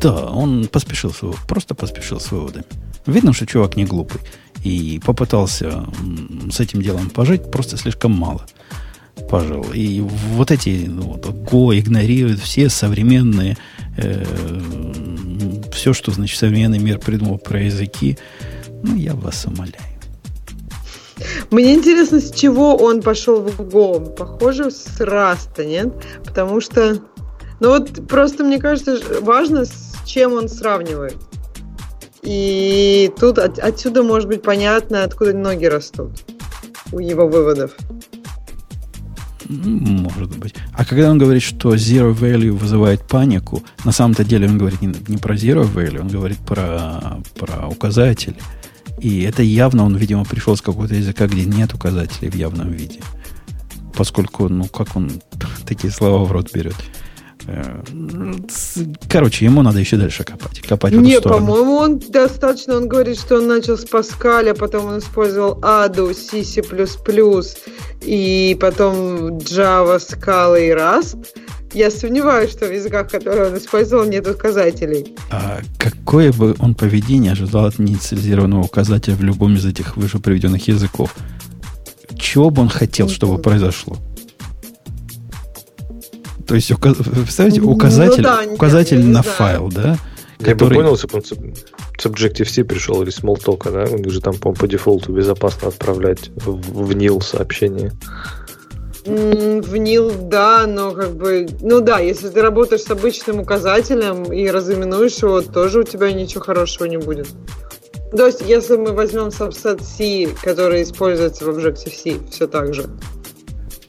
да, 0.00 0.26
он 0.26 0.68
поспешил, 0.68 1.10
с, 1.10 1.20
просто 1.48 1.74
поспешил 1.74 2.20
с 2.20 2.30
выводами. 2.30 2.64
Видно, 3.06 3.32
что 3.32 3.46
чувак 3.46 3.76
не 3.76 3.84
глупый 3.84 4.20
и 4.64 4.98
попытался 4.98 5.86
с 6.50 6.58
этим 6.58 6.82
делом 6.82 7.10
пожить, 7.10 7.50
просто 7.50 7.76
слишком 7.76 8.12
мало 8.12 8.46
пожил. 9.28 9.64
И 9.72 10.00
вот 10.00 10.50
эти 10.50 10.86
ну, 10.88 11.02
вот, 11.02 11.26
Go 11.26 11.78
игнорируют 11.78 12.40
все 12.40 12.68
современные, 12.68 13.56
э, 13.96 14.24
все, 15.72 15.92
что 15.92 16.10
значит 16.10 16.38
современный 16.38 16.78
мир 16.78 16.98
придумал 16.98 17.38
про 17.38 17.62
языки. 17.62 18.18
Ну, 18.82 18.96
я 18.96 19.14
вас 19.14 19.46
умоляю. 19.46 19.94
Мне 21.50 21.74
интересно, 21.74 22.20
с 22.20 22.32
чего 22.32 22.76
он 22.76 23.02
пошел 23.02 23.40
в 23.40 23.60
Go. 23.60 24.14
Похоже, 24.14 24.70
с 24.70 25.00
Раста, 25.00 25.64
нет? 25.64 25.94
Потому 26.24 26.60
что... 26.60 27.00
Ну 27.60 27.68
вот 27.68 28.08
просто 28.08 28.42
мне 28.42 28.58
кажется, 28.58 28.98
важно, 29.20 29.64
с 29.64 29.96
чем 30.04 30.32
он 30.32 30.48
сравнивает. 30.48 31.16
И 32.24 33.12
тут 33.18 33.38
от, 33.38 33.58
отсюда 33.58 34.02
может 34.02 34.28
быть 34.28 34.42
понятно, 34.42 35.04
откуда 35.04 35.34
ноги 35.34 35.66
растут 35.66 36.24
у 36.92 36.98
его 36.98 37.28
выводов. 37.28 37.72
Может 39.46 40.38
быть. 40.38 40.54
А 40.72 40.84
когда 40.84 41.10
он 41.10 41.18
говорит, 41.18 41.42
что 41.42 41.74
zero 41.74 42.14
value 42.14 42.52
вызывает 42.52 43.06
панику, 43.06 43.62
на 43.84 43.92
самом-то 43.92 44.24
деле 44.24 44.48
он 44.48 44.56
говорит 44.56 44.80
не, 44.80 44.94
не 45.08 45.18
про 45.18 45.34
zero 45.34 45.70
value, 45.70 46.00
он 46.00 46.08
говорит 46.08 46.38
про, 46.38 47.20
про 47.38 47.68
указатели. 47.68 48.36
И 49.00 49.22
это 49.22 49.42
явно 49.42 49.84
он, 49.84 49.96
видимо, 49.96 50.24
пришел 50.24 50.56
с 50.56 50.62
какого-то 50.62 50.94
языка, 50.94 51.26
где 51.26 51.44
нет 51.44 51.74
указателей 51.74 52.30
в 52.30 52.36
явном 52.36 52.70
виде. 52.70 53.00
Поскольку, 53.94 54.48
ну, 54.48 54.64
как 54.64 54.96
он 54.96 55.10
такие 55.66 55.92
слова 55.92 56.24
в 56.24 56.32
рот 56.32 56.50
берет. 56.52 56.76
Э, 57.46 57.82
короче, 59.08 59.44
ему 59.44 59.62
надо 59.62 59.78
еще 59.78 59.96
дальше 59.96 60.24
копать. 60.24 60.60
Копать 60.60 60.92
Не, 60.92 61.20
по-моему, 61.20 61.76
он 61.76 61.98
достаточно, 61.98 62.76
он 62.76 62.88
говорит, 62.88 63.18
что 63.18 63.36
он 63.36 63.46
начал 63.46 63.76
с 63.76 63.84
Паскаля, 63.84 64.54
потом 64.54 64.86
он 64.86 64.98
использовал 64.98 65.58
Аду, 65.62 66.12
C, 66.14 66.42
и 68.02 68.56
потом 68.60 69.38
Java, 69.38 69.98
Scala 69.98 70.60
и 70.60 70.70
Rust. 70.70 71.26
Я 71.74 71.90
сомневаюсь, 71.90 72.52
что 72.52 72.66
в 72.66 72.72
языках, 72.72 73.10
которые 73.10 73.48
он 73.48 73.58
использовал, 73.58 74.04
нет 74.04 74.28
указателей. 74.28 75.16
А 75.30 75.60
какое 75.76 76.32
бы 76.32 76.54
он 76.60 76.74
поведение 76.74 77.32
ожидал 77.32 77.66
от 77.66 77.80
инициализированного 77.80 78.62
указателя 78.62 79.16
в 79.16 79.22
любом 79.22 79.56
из 79.56 79.66
этих 79.66 79.96
выше 79.96 80.20
приведенных 80.20 80.68
языков? 80.68 81.14
Чего 82.16 82.50
бы 82.50 82.62
он 82.62 82.68
хотел, 82.68 83.08
чтобы 83.08 83.38
произошло? 83.38 83.96
То 86.46 86.54
есть, 86.54 86.72
представляете, 86.78 87.60
указатель, 87.62 88.22
ну, 88.22 88.28
да, 88.28 88.40
указатель 88.52 88.98
на 88.98 89.22
знаю. 89.22 89.36
файл, 89.36 89.68
да? 89.68 89.98
Я 90.40 90.52
который... 90.52 90.70
бы 90.70 90.74
понял, 90.76 90.92
если 90.92 91.06
бы 91.06 91.16
он 91.16 91.24
с 91.24 92.06
Objective-C 92.06 92.64
пришел 92.64 93.02
или 93.02 93.10
Smalltalk, 93.10 93.70
да? 93.72 93.90
У 93.90 93.98
них 93.98 94.10
же 94.10 94.20
там, 94.20 94.34
по, 94.34 94.52
по 94.52 94.66
дефолту 94.66 95.12
безопасно 95.12 95.68
отправлять 95.68 96.30
в, 96.36 96.86
в 96.86 96.90
NIL 96.90 97.22
сообщение. 97.22 97.92
В 99.04 99.74
NIL, 99.74 100.28
да, 100.28 100.66
но 100.66 100.92
как 100.92 101.14
бы... 101.14 101.46
Ну 101.60 101.80
да, 101.80 101.98
если 101.98 102.28
ты 102.28 102.40
работаешь 102.42 102.82
с 102.82 102.90
обычным 102.90 103.40
указателем 103.40 104.24
и 104.32 104.48
разыменуешь 104.48 105.22
его, 105.22 105.42
тоже 105.42 105.80
у 105.80 105.82
тебя 105.84 106.12
ничего 106.12 106.42
хорошего 106.42 106.86
не 106.86 106.96
будет. 106.96 107.28
То 108.16 108.26
есть, 108.26 108.42
если 108.46 108.76
мы 108.76 108.92
возьмем 108.92 109.28
subset 109.28 109.82
C, 109.82 110.28
который 110.42 110.82
используется 110.82 111.44
в 111.44 111.48
Objective-C, 111.48 112.30
все 112.30 112.46
так 112.46 112.72
же. 112.72 112.86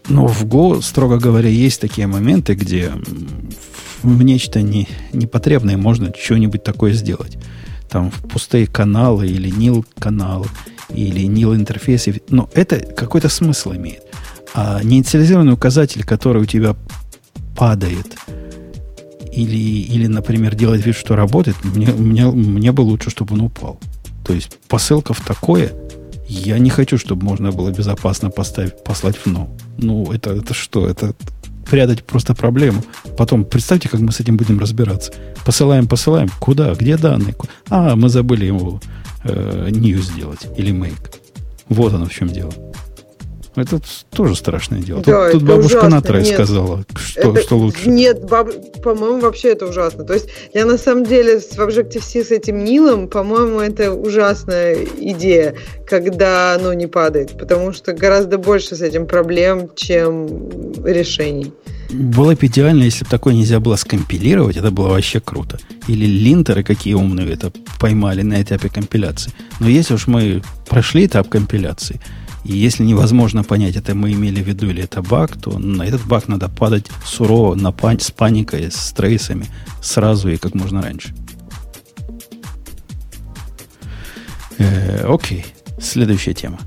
Но 0.08 0.27
в 0.27 0.45
Go, 0.45 0.82
строго 0.82 1.17
говоря, 1.17 1.50
есть 1.50 1.82
такие 1.82 2.08
моменты, 2.08 2.53
где 2.53 2.92
в 4.03 4.24
нечто 4.24 4.61
не, 4.61 4.88
непотребное 5.14 5.77
можно 5.77 6.14
что-нибудь 6.16 6.64
такое 6.64 6.93
сделать. 6.93 7.38
Там 7.90 8.11
в 8.11 8.22
пустые 8.27 8.67
каналы 8.67 9.27
или 9.27 9.51
nil 9.51 9.85
каналы 9.98 10.48
или 10.90 11.25
nil 11.27 11.56
интерфейсы. 11.56 12.22
Но 12.30 12.50
это 12.53 12.77
какой-то 12.77 13.30
смысл 13.30 13.74
имеет. 13.74 14.03
А 14.53 14.82
неинициализированный 14.84 15.53
указатель, 15.53 16.03
который 16.03 16.43
у 16.43 16.45
тебя 16.45 16.75
падает, 17.58 18.16
или, 19.32 19.58
или, 19.58 20.08
например, 20.08 20.56
делает 20.56 20.85
вид, 20.85 20.95
что 20.95 21.16
работает, 21.16 21.58
мне, 21.64 21.88
мне, 21.88 22.25
мне 22.25 22.72
бы 22.72 22.82
лучше, 22.82 23.09
чтобы 23.09 23.34
он 23.34 23.42
упал. 23.42 23.80
То 24.24 24.34
есть 24.34 24.58
посылка 24.67 25.14
в 25.14 25.22
такое– 25.22 25.74
я 26.27 26.59
не 26.59 26.69
хочу, 26.69 26.97
чтобы 26.97 27.23
можно 27.25 27.51
было 27.51 27.71
безопасно 27.71 28.29
поставить, 28.29 28.83
послать 28.83 29.15
в 29.17 29.27
no. 29.27 29.49
Ну, 29.77 30.11
это, 30.11 30.31
это 30.31 30.53
что? 30.53 30.87
Это 30.87 31.13
прятать 31.69 32.03
просто 32.03 32.33
проблему. 32.35 32.83
Потом 33.17 33.43
представьте, 33.43 33.89
как 33.89 33.99
мы 33.99 34.11
с 34.11 34.19
этим 34.19 34.37
будем 34.37 34.59
разбираться. 34.59 35.13
Посылаем, 35.45 35.87
посылаем. 35.87 36.29
Куда? 36.39 36.73
Где 36.73 36.97
данные? 36.97 37.35
А, 37.69 37.95
мы 37.95 38.09
забыли 38.09 38.45
ему 38.45 38.79
э, 39.23 39.69
сделать 39.71 40.47
или 40.57 40.73
make. 40.73 41.19
Вот 41.69 41.93
оно 41.93 42.05
в 42.05 42.13
чем 42.13 42.29
дело. 42.29 42.53
Это 43.56 43.80
тоже 44.09 44.35
страшное 44.35 44.80
дело. 44.80 45.01
Да, 45.01 45.32
тут, 45.32 45.40
тут 45.40 45.50
бабушка 45.50 45.77
ужасно. 45.77 45.90
Натрай 45.90 46.24
нет, 46.24 46.34
сказала, 46.34 46.85
что, 46.95 47.32
это, 47.32 47.42
что 47.42 47.58
лучше. 47.58 47.90
Нет, 47.90 48.25
баб, 48.25 48.50
по-моему, 48.84 49.19
вообще 49.19 49.50
это 49.50 49.66
ужасно. 49.67 50.03
То 50.03 50.14
есть 50.14 50.27
я 50.53 50.66
на 50.66 50.77
самом 50.77 51.06
деле 51.06 51.40
в 51.40 51.58
Objective-C 51.58 52.24
с 52.24 52.32
этим 52.32 52.64
Нилом, 52.64 53.08
по-моему, 53.08 53.59
это 53.59 53.92
ужасная 53.92 54.77
идея, 54.98 55.56
когда 55.88 56.53
оно 56.53 56.74
не 56.74 56.88
падает, 56.88 57.38
потому 57.38 57.74
что 57.74 57.93
гораздо 57.93 58.38
больше 58.38 58.75
с 58.75 58.82
этим 58.82 59.08
проблем, 59.08 59.69
чем 59.75 60.84
решений. 60.84 61.53
Было 61.90 62.34
бы 62.34 62.48
идеально, 62.48 62.84
если 62.84 63.03
бы 63.03 63.09
такое 63.09 63.34
нельзя 63.35 63.59
было 63.59 63.75
скомпилировать, 63.75 64.58
это 64.58 64.72
было 64.72 64.90
вообще 64.90 65.19
круто. 65.19 65.59
Или 65.88 66.06
линтеры 66.06 66.64
какие 66.64 66.95
умные 66.95 67.32
это 67.32 67.51
поймали 67.80 68.24
на 68.24 68.42
этапе 68.42 68.69
компиляции. 68.69 69.32
Но 69.59 69.69
если 69.69 69.93
уж 69.93 70.08
мы 70.08 70.42
прошли 70.67 71.06
этап 71.06 71.30
компиляции, 71.30 72.01
и 72.45 72.56
если 72.56 72.83
невозможно 72.83 73.43
понять, 73.43 73.75
это 73.75 73.95
мы 73.95 74.14
имели 74.14 74.41
в 74.41 74.48
виду 74.48 74.69
или 74.69 74.83
это 74.83 75.01
баг, 75.01 75.35
то 75.35 75.57
на 75.57 75.83
этот 75.83 76.06
баг 76.06 76.27
надо 76.27 76.48
падать 76.48 76.85
сурово, 77.03 77.56
на 77.56 77.72
пань, 77.72 77.99
с 77.99 78.11
паникой, 78.11 78.72
с 78.72 78.93
трейсами, 78.93 79.48
сразу 79.82 80.30
и 80.30 80.38
как 80.38 80.53
можно 80.53 80.82
раньше. 80.82 81.15
Э, 84.59 85.06
окей, 85.07 85.45
следующая 85.80 86.35
тема. 86.35 86.59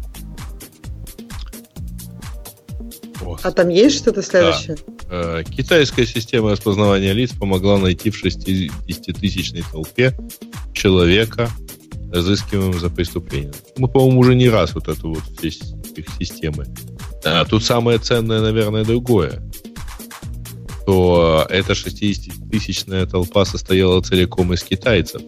А 3.43 3.53
там 3.53 3.69
есть 3.69 3.99
что-то 3.99 4.23
следующее? 4.23 4.77
Да. 5.09 5.41
Э, 5.41 5.45
китайская 5.45 6.07
система 6.07 6.51
распознавания 6.51 7.13
лиц 7.13 7.31
помогла 7.33 7.79
найти 7.79 8.11
в 8.11 8.25
60-тысячной 8.25 9.63
толпе 9.71 10.13
человека, 10.73 11.49
разыскиваемого 12.13 12.79
за 12.79 12.91
преступление. 12.91 13.53
Мы, 13.77 13.89
по-моему, 13.89 14.21
уже 14.21 14.35
не 14.35 14.49
раз 14.49 14.75
вот 14.75 14.89
эту 14.89 15.11
вот 15.11 15.23
их 15.43 16.07
системы. 16.19 16.67
А 17.25 17.45
тут 17.45 17.65
самое 17.65 17.99
ценное, 17.99 18.41
наверное, 18.41 18.85
другое. 18.85 19.43
То 20.87 21.47
эта 21.51 21.73
60-тысячная 21.75 23.07
толпа 23.07 23.45
состояла 23.45 24.01
целиком 24.01 24.55
из 24.55 24.63
китайцев. 24.63 25.23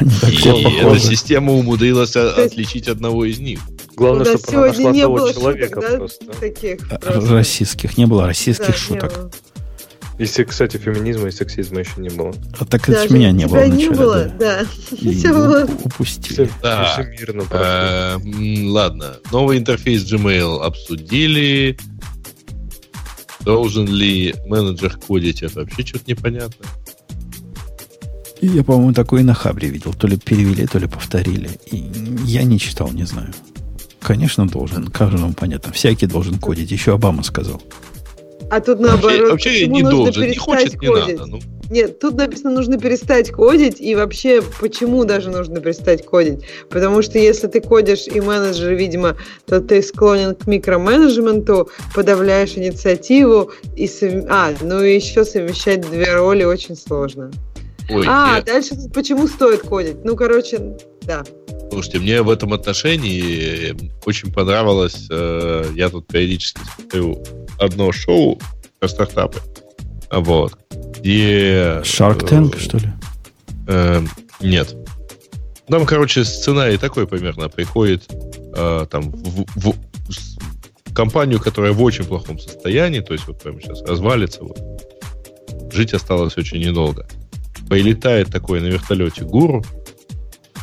И 0.28 0.48
эта 0.78 0.98
система 0.98 1.52
умудрилась 1.52 2.16
отличить 2.16 2.88
одного 2.88 3.24
из 3.24 3.38
них. 3.38 3.60
Главное, 3.94 4.36
чтобы 4.36 4.58
она 4.58 4.66
нашла 4.66 4.92
того 4.92 5.32
человека 5.32 5.80
шуток, 5.80 5.96
просто. 5.96 6.26
Таких, 6.40 6.92
а, 6.92 6.98
просто. 6.98 7.32
Российских. 7.32 7.98
Не 7.98 8.06
было 8.06 8.26
российских 8.26 8.68
да, 8.68 8.72
шуток. 8.72 9.30
Если, 10.22 10.44
кстати, 10.44 10.76
феминизма 10.76 11.26
и 11.26 11.30
сексизма 11.32 11.80
еще 11.80 11.94
не 11.96 12.08
было. 12.08 12.32
А 12.56 12.64
так 12.64 12.88
это 12.88 13.08
с 13.08 13.10
меня 13.10 13.32
не 13.32 13.48
было 13.48 13.66
не 13.66 13.88
было, 13.88 14.30
да. 14.38 14.64
Все 14.96 15.32
было. 15.32 15.64
Упустили. 15.64 16.48
Да. 16.62 16.96
Мирно 17.18 17.42
э, 17.50 18.18
Ладно. 18.68 19.16
Новый 19.32 19.58
интерфейс 19.58 20.04
Gmail 20.04 20.62
обсудили. 20.62 21.76
Должен 23.40 23.88
ли 23.88 24.32
менеджер 24.46 24.96
кодить? 24.96 25.42
Это 25.42 25.62
вообще 25.62 25.84
что-то 25.84 26.04
непонятно. 26.06 26.66
Я, 28.40 28.62
по-моему, 28.62 28.92
такое 28.92 29.24
на 29.24 29.34
Хабре 29.34 29.70
видел. 29.70 29.92
То 29.92 30.06
ли 30.06 30.16
перевели, 30.18 30.68
то 30.68 30.78
ли 30.78 30.86
повторили. 30.86 31.50
И 31.72 31.78
я 32.26 32.44
не 32.44 32.60
читал, 32.60 32.92
не 32.92 33.06
знаю. 33.06 33.32
Конечно, 34.00 34.46
должен. 34.46 34.86
Каждому 34.86 35.32
понятно. 35.32 35.72
Всякий 35.72 36.06
должен 36.06 36.38
кодить. 36.38 36.70
Еще 36.70 36.94
Обама 36.94 37.24
сказал. 37.24 37.60
А 38.52 38.60
тут 38.60 38.80
наоборот. 38.80 39.30
Вообще, 39.30 39.48
вообще 39.48 39.66
не 39.66 39.82
должен. 39.82 40.28
Не 40.28 40.36
хочет, 40.36 40.72
кодить. 40.72 40.82
не 40.82 41.14
надо. 41.14 41.26
Ну. 41.26 41.40
Нет, 41.70 41.98
тут 42.00 42.16
написано, 42.16 42.50
нужно 42.50 42.78
перестать 42.78 43.30
кодить, 43.30 43.80
и 43.80 43.94
вообще, 43.94 44.42
почему 44.60 45.06
даже 45.06 45.30
нужно 45.30 45.58
перестать 45.60 46.04
кодить? 46.04 46.40
Потому 46.68 47.00
что 47.00 47.18
если 47.18 47.46
ты 47.46 47.62
кодишь 47.62 48.06
и 48.08 48.20
менеджер, 48.20 48.74
видимо, 48.74 49.16
то 49.46 49.62
ты 49.62 49.80
склонен 49.80 50.34
к 50.34 50.46
микроменеджменту, 50.46 51.70
подавляешь 51.94 52.52
инициативу, 52.58 53.52
и 53.74 53.88
сов... 53.88 54.12
а, 54.28 54.52
ну 54.60 54.82
и 54.82 54.96
еще 54.96 55.24
совмещать 55.24 55.90
две 55.90 56.12
роли 56.12 56.44
очень 56.44 56.76
сложно. 56.76 57.30
Ой, 57.88 58.04
а, 58.06 58.36
нет. 58.36 58.44
дальше 58.44 58.74
почему 58.92 59.28
стоит 59.28 59.62
кодить? 59.62 60.04
Ну, 60.04 60.14
короче, 60.14 60.76
да. 61.00 61.24
Слушайте, 61.70 62.00
мне 62.00 62.20
в 62.20 62.28
этом 62.28 62.52
отношении 62.52 63.74
очень 64.04 64.30
понравилось, 64.30 65.06
э, 65.10 65.64
я 65.74 65.88
тут 65.88 66.06
периодически 66.06 66.60
смотрю 66.76 67.22
одно 67.58 67.92
шоу 67.92 68.40
про 68.78 68.88
стартапы, 68.88 69.40
вот, 70.10 70.58
где... 70.98 71.80
Shark 71.82 72.28
Tank, 72.28 72.56
э, 72.56 72.60
что 72.60 72.78
ли? 72.78 72.88
Э, 73.68 74.02
нет. 74.40 74.74
Там, 75.68 75.86
короче, 75.86 76.24
сценарий 76.24 76.76
такой 76.76 77.06
примерно. 77.06 77.48
Приходит 77.48 78.04
э, 78.10 78.86
там 78.90 79.10
в, 79.10 79.44
в, 79.56 79.74
в 80.08 80.94
компанию, 80.94 81.40
которая 81.40 81.72
в 81.72 81.82
очень 81.82 82.04
плохом 82.04 82.38
состоянии, 82.38 83.00
то 83.00 83.14
есть 83.14 83.26
вот 83.26 83.42
прямо 83.42 83.60
сейчас 83.60 83.82
развалится, 83.82 84.42
вот. 84.42 84.58
жить 85.72 85.94
осталось 85.94 86.36
очень 86.36 86.58
недолго 86.58 87.06
прилетает 87.72 88.30
такой 88.30 88.60
на 88.60 88.66
вертолете 88.66 89.24
гуру, 89.24 89.64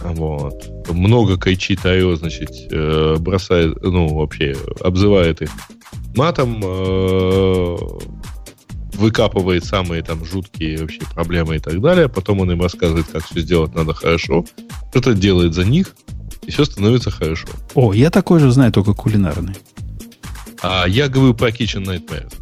вот, 0.02 0.88
много 0.90 1.38
кричит, 1.38 1.84
орет, 1.84 2.20
значит, 2.20 2.52
э, 2.72 3.16
бросает, 3.20 3.82
ну, 3.82 4.16
вообще, 4.16 4.56
обзывает 4.80 5.42
их 5.42 5.50
матом, 6.20 6.62
э, 6.64 7.78
выкапывает 8.94 9.64
самые 9.64 10.04
там 10.04 10.26
жуткие 10.26 10.78
вообще 10.80 11.00
проблемы 11.14 11.56
и 11.56 11.60
так 11.60 11.82
далее, 11.82 12.10
потом 12.10 12.42
он 12.42 12.52
им 12.52 12.62
рассказывает, 12.62 13.08
как 13.08 13.26
все 13.26 13.40
сделать 13.40 13.74
надо 13.74 13.94
хорошо, 13.94 14.46
кто-то 14.90 15.14
делает 15.14 15.54
за 15.54 15.64
них, 15.64 15.96
и 16.44 16.52
все 16.52 16.66
становится 16.66 17.10
хорошо. 17.10 17.48
О, 17.74 17.94
я 17.94 18.10
такой 18.10 18.40
же 18.40 18.52
знаю, 18.52 18.72
только 18.72 18.94
кулинарный. 18.94 19.56
А 20.62 20.86
я 20.88 21.08
говорю 21.08 21.34
про 21.34 21.50
Kitchen 21.50 21.86
Nightmares 21.86 22.34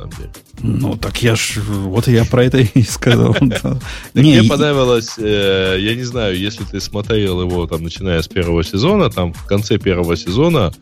самом 0.00 0.10
деле. 0.16 0.30
Ну, 0.62 0.96
так 0.96 1.22
я 1.22 1.36
ж... 1.36 1.58
Вот 1.66 2.08
я 2.08 2.24
про 2.24 2.44
это 2.44 2.58
и 2.58 2.82
сказал. 2.82 3.36
Мне 4.14 4.42
понравилось, 4.44 5.14
э, 5.18 5.76
я 5.78 5.94
не 5.94 6.04
знаю, 6.04 6.38
если 6.38 6.64
ты 6.64 6.80
смотрел 6.80 7.40
его, 7.40 7.66
там, 7.66 7.82
начиная 7.82 8.22
с 8.22 8.28
первого 8.28 8.64
сезона, 8.64 9.10
там, 9.10 9.32
в 9.32 9.46
конце 9.46 9.78
первого 9.78 10.16
сезона 10.16 10.72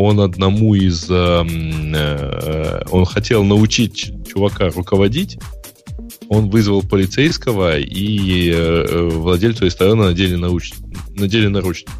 он 0.00 0.20
одному 0.20 0.74
из... 0.74 1.10
Э, 1.10 1.44
э, 1.44 2.84
он 2.90 3.04
хотел 3.04 3.44
научить 3.44 4.12
чувака 4.26 4.70
руководить, 4.70 5.38
он 6.28 6.50
вызвал 6.50 6.82
полицейского 6.82 7.78
и 7.78 8.52
владельцу 9.10 9.64
ресторана 9.64 10.04
надели, 10.04 10.36
науч... 10.36 10.72
надели 11.10 11.48
наручники. 11.48 11.92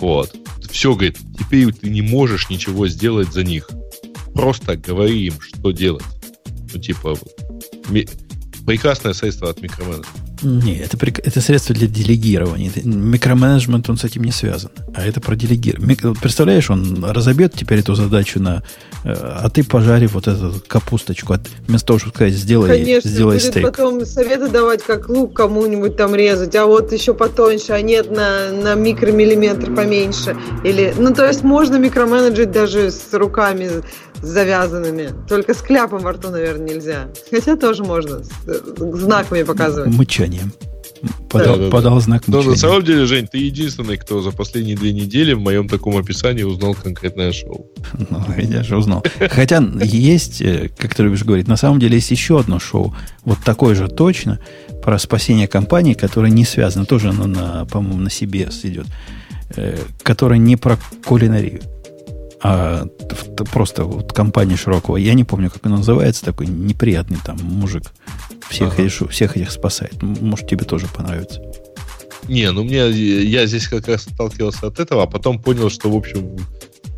Вот. 0.00 0.34
Все, 0.70 0.94
говорит, 0.94 1.18
теперь 1.38 1.72
ты 1.72 1.90
не 1.90 2.00
можешь 2.00 2.48
ничего 2.48 2.88
сделать 2.88 3.32
за 3.32 3.44
них 3.44 3.68
просто 4.34 4.76
говори 4.76 5.26
им, 5.26 5.34
что 5.40 5.72
делать. 5.72 6.04
Ну, 6.72 6.80
типа, 6.80 7.16
ми- 7.88 8.08
прекрасное 8.66 9.12
средство 9.12 9.50
от 9.50 9.60
микроменеджмента. 9.60 10.31
Не, 10.42 10.78
это, 10.78 10.96
это 11.06 11.40
средство 11.40 11.74
для 11.74 11.86
делегирования. 11.86 12.70
Микроменеджмент, 12.84 13.88
он 13.88 13.96
с 13.96 14.04
этим 14.04 14.24
не 14.24 14.32
связан. 14.32 14.70
А 14.94 15.04
это 15.04 15.20
про 15.20 15.36
делегирование. 15.36 15.96
Представляешь, 16.20 16.70
он 16.70 17.04
разобьет 17.04 17.54
теперь 17.54 17.80
эту 17.80 17.94
задачу 17.94 18.40
на... 18.40 18.62
Э, 19.04 19.12
а 19.14 19.50
ты 19.50 19.62
пожари 19.64 20.06
вот 20.06 20.26
эту 20.28 20.54
капусточку. 20.66 21.34
От, 21.34 21.42
вместо 21.66 21.88
того, 21.88 21.98
чтобы 21.98 22.14
сказать, 22.14 22.34
сделай, 22.34 22.68
Конечно, 22.68 23.10
сделай 23.10 23.36
будет 23.36 23.50
стейк. 23.50 23.66
потом 23.66 24.04
советы 24.04 24.48
давать, 24.48 24.82
как 24.82 25.08
лук 25.08 25.34
кому-нибудь 25.34 25.96
там 25.96 26.14
резать, 26.14 26.56
а 26.56 26.66
вот 26.66 26.92
еще 26.92 27.14
потоньше, 27.14 27.72
а 27.72 27.80
нет, 27.80 28.10
на, 28.10 28.50
на 28.50 28.74
микромиллиметр 28.74 29.74
поменьше. 29.74 30.36
Или, 30.64 30.94
ну, 30.98 31.14
то 31.14 31.26
есть 31.26 31.42
можно 31.42 31.76
микроменеджить 31.76 32.50
даже 32.50 32.90
с 32.90 33.12
руками 33.12 33.82
завязанными. 34.22 35.10
Только 35.28 35.54
с 35.54 35.58
кляпом 35.58 36.00
во 36.00 36.12
рту, 36.12 36.30
наверное, 36.30 36.74
нельзя. 36.74 37.08
Хотя 37.30 37.56
тоже 37.56 37.82
можно. 37.84 38.22
Знаками 38.76 39.42
показывать. 39.42 39.92
Мычанием. 39.92 40.52
Подал, 41.28 41.56
да, 41.58 41.70
подал 41.70 41.94
да, 41.96 42.00
знак 42.00 42.28
мычания. 42.28 42.44
Но 42.44 42.50
на 42.52 42.56
самом 42.56 42.84
деле, 42.84 43.06
Жень, 43.06 43.26
ты 43.26 43.38
единственный, 43.38 43.96
кто 43.96 44.22
за 44.22 44.30
последние 44.30 44.76
две 44.76 44.92
недели 44.92 45.32
в 45.32 45.40
моем 45.40 45.68
таком 45.68 45.96
описании 45.96 46.44
узнал 46.44 46.74
конкретное 46.74 47.32
шоу. 47.32 47.66
Ну, 48.10 48.24
я 48.38 48.62
же 48.62 48.76
узнал. 48.76 49.04
Хотя 49.30 49.62
есть, 49.82 50.40
э, 50.40 50.70
как 50.76 50.94
ты 50.94 51.02
любишь 51.02 51.24
говорить, 51.24 51.48
на 51.48 51.56
самом 51.56 51.80
деле 51.80 51.96
есть 51.96 52.10
еще 52.10 52.38
одно 52.38 52.60
шоу, 52.60 52.94
вот 53.24 53.38
такое 53.44 53.74
же 53.74 53.88
точно, 53.88 54.38
про 54.82 54.98
спасение 54.98 55.48
компании, 55.48 55.94
которое 55.94 56.30
не 56.30 56.44
связано, 56.44 56.84
тоже 56.84 57.08
оно, 57.08 57.26
на, 57.26 57.64
по-моему, 57.66 58.00
на 58.00 58.08
CBS 58.08 58.60
идет, 58.64 58.86
э, 59.56 59.78
которое 60.02 60.38
не 60.38 60.56
про 60.56 60.78
кулинарию 61.04 61.62
а 62.42 62.86
просто 63.52 63.84
вот 63.84 64.12
компания 64.12 64.56
широкого, 64.56 64.96
я 64.96 65.14
не 65.14 65.24
помню, 65.24 65.50
как 65.50 65.64
она 65.66 65.76
называется, 65.76 66.24
такой 66.24 66.48
неприятный 66.48 67.18
там 67.24 67.36
мужик 67.42 67.92
всех, 68.48 68.74
ага. 68.74 68.82
этих, 68.82 69.10
всех 69.10 69.36
этих 69.36 69.52
спасает. 69.52 70.02
Может, 70.02 70.48
тебе 70.48 70.64
тоже 70.64 70.86
понравится. 70.88 71.40
Не, 72.28 72.50
ну 72.50 72.64
мне, 72.64 72.88
я 72.90 73.46
здесь 73.46 73.68
как 73.68 73.88
раз 73.88 74.02
сталкивался 74.02 74.66
от 74.68 74.80
этого, 74.80 75.04
а 75.04 75.06
потом 75.06 75.40
понял, 75.40 75.70
что, 75.70 75.90
в 75.90 75.96
общем, 75.96 76.36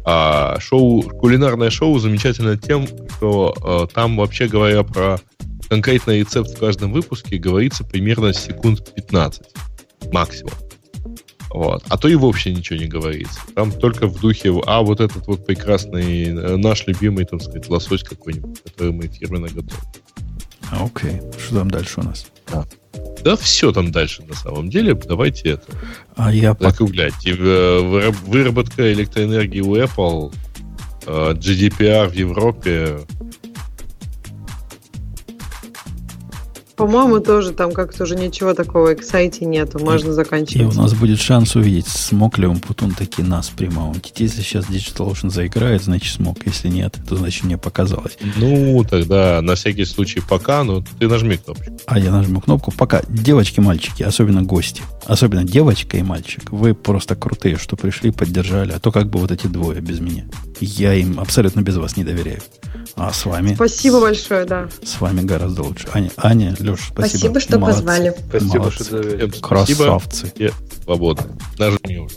а, 0.05 0.59
шоу, 0.61 1.03
кулинарное 1.03 1.71
шоу 1.71 1.99
замечательно 1.99 2.57
тем, 2.57 2.87
что 2.87 3.55
а, 3.63 3.87
там, 3.87 4.17
вообще 4.17 4.49
говоря 4.49 4.83
про 4.83 5.19
конкретный 5.69 6.21
рецепт 6.21 6.51
в 6.51 6.59
каждом 6.59 6.93
выпуске, 6.93 7.39
говорится 7.39 7.85
примерно 7.85 8.33
секунд 8.33 8.95
15 8.95 9.43
максимум. 10.13 10.53
Вот. 11.55 11.85
А 11.89 11.97
то 11.97 12.09
и 12.09 12.17
вообще 12.17 12.53
ничего 12.53 12.81
не 12.81 12.87
говорится. 12.87 13.39
Там 13.55 13.71
только 13.71 14.09
в 14.09 14.21
духе, 14.21 14.53
а 14.67 14.83
вот 14.83 15.01
этот 15.01 15.29
вот 15.29 15.47
прекрасный, 15.47 16.25
э, 16.25 16.57
наш 16.57 16.85
любимый, 16.89 17.25
там 17.27 17.39
сказать, 17.39 17.69
лосось 17.71 18.03
какой-нибудь, 18.03 18.61
который 18.65 18.93
мы 18.93 19.07
фирменно 19.07 19.47
готовим. 19.47 19.85
А, 20.73 20.85
окей. 20.85 21.21
Что 21.39 21.59
там 21.59 21.71
дальше 21.71 22.01
у 22.01 22.03
нас? 22.03 22.27
Да. 22.51 22.65
Да 23.23 23.37
все 23.37 23.71
там 23.71 23.93
дальше 23.93 24.25
на 24.25 24.35
самом 24.35 24.69
деле. 24.69 24.95
Давайте 24.95 25.51
это. 25.51 25.63
А 26.17 26.35
я 26.35 26.57
закруглять. 26.59 27.25
Э, 27.25 28.11
выработка 28.27 28.93
электроэнергии 28.93 29.61
у 29.61 29.77
Apple, 29.77 30.35
э, 31.07 31.35
GDPR 31.35 32.09
в 32.09 32.15
Европе. 32.15 32.99
По-моему, 36.77 37.21
тоже 37.21 37.53
там 37.53 37.73
как-то 37.73 38.03
уже 38.03 38.17
ничего 38.17 38.53
такого 38.53 38.95
эксайти 38.95 39.45
нету, 39.45 39.79
можно 39.79 40.11
и, 40.11 40.13
заканчивать. 40.13 40.75
И 40.75 40.79
у 40.79 40.81
нас 40.81 40.93
будет 40.95 41.21
шанс 41.21 41.55
увидеть, 41.55 41.87
смог 41.87 42.39
ли 42.39 42.47
он 42.47 42.59
Путун 42.59 42.93
таки 42.93 43.23
нас 43.23 43.49
примаунтить. 43.51 44.19
Если 44.19 44.43
сейчас 44.43 44.67
Digital 44.67 45.13
Ocean 45.13 45.31
заиграет, 45.31 45.85
значит 45.85 46.13
смог. 46.15 46.39
Если 46.45 46.69
нет, 46.69 46.97
то 47.09 47.17
значит 47.17 47.45
мне 47.45 47.59
показалось. 47.59 48.19
Ну, 48.37 48.85
тогда 48.89 49.41
на 49.41 49.55
всякий 49.55 49.85
случай 49.85 50.21
пока, 50.21 50.65
но 50.65 50.83
ты 50.99 51.07
нажми 51.09 51.37
кнопочку. 51.37 51.77
А 51.87 51.99
я 51.99 52.11
нажму 52.11 52.41
кнопку. 52.41 52.73
Пока. 52.73 53.03
Девочки, 53.09 53.61
мальчики, 53.61 54.03
особенно 54.03 54.43
гости, 54.43 54.83
особенно 55.07 55.45
девочка 55.45 55.97
и 55.97 56.03
мальчик, 56.03 56.51
вы 56.51 56.75
просто 56.75 57.15
крутые, 57.15 57.57
что 57.57 57.77
пришли, 57.77 58.11
поддержали, 58.11 58.73
а 58.73 58.81
то 58.81 58.91
как 58.91 59.09
бы 59.09 59.19
вот 59.21 59.31
эти 59.31 59.47
двое 59.47 59.81
без 59.81 60.01
меня. 60.01 60.25
Я 60.61 60.95
им 60.95 61.21
абсолютно 61.21 61.61
без 61.61 61.77
вас 61.77 61.97
не 61.97 62.05
доверяю. 62.05 62.41
А 62.97 63.13
с 63.13 63.25
вами? 63.27 63.55
Спасибо 63.55 64.01
большое, 64.01 64.45
да. 64.45 64.69
С 64.83 65.01
вами 65.01 65.23
гораздо 65.23 65.63
лучше. 65.63 65.89
Аня, 65.93 66.11
Аня 66.17 66.55
Леш, 66.61 66.81
спасибо. 66.93 67.09
Спасибо, 67.09 67.41
что 67.41 67.59
Молодцы. 67.59 67.79
позвали. 67.83 68.15
Спасибо, 68.29 68.59
Молодцы. 68.59 68.85
что 68.85 69.03
доверили. 69.03 69.31
Красавцы. 69.41 70.27
Спасибо. 70.29 70.55
Свободно. 70.85 71.27
Нажми 71.59 71.99
уже. 71.99 72.17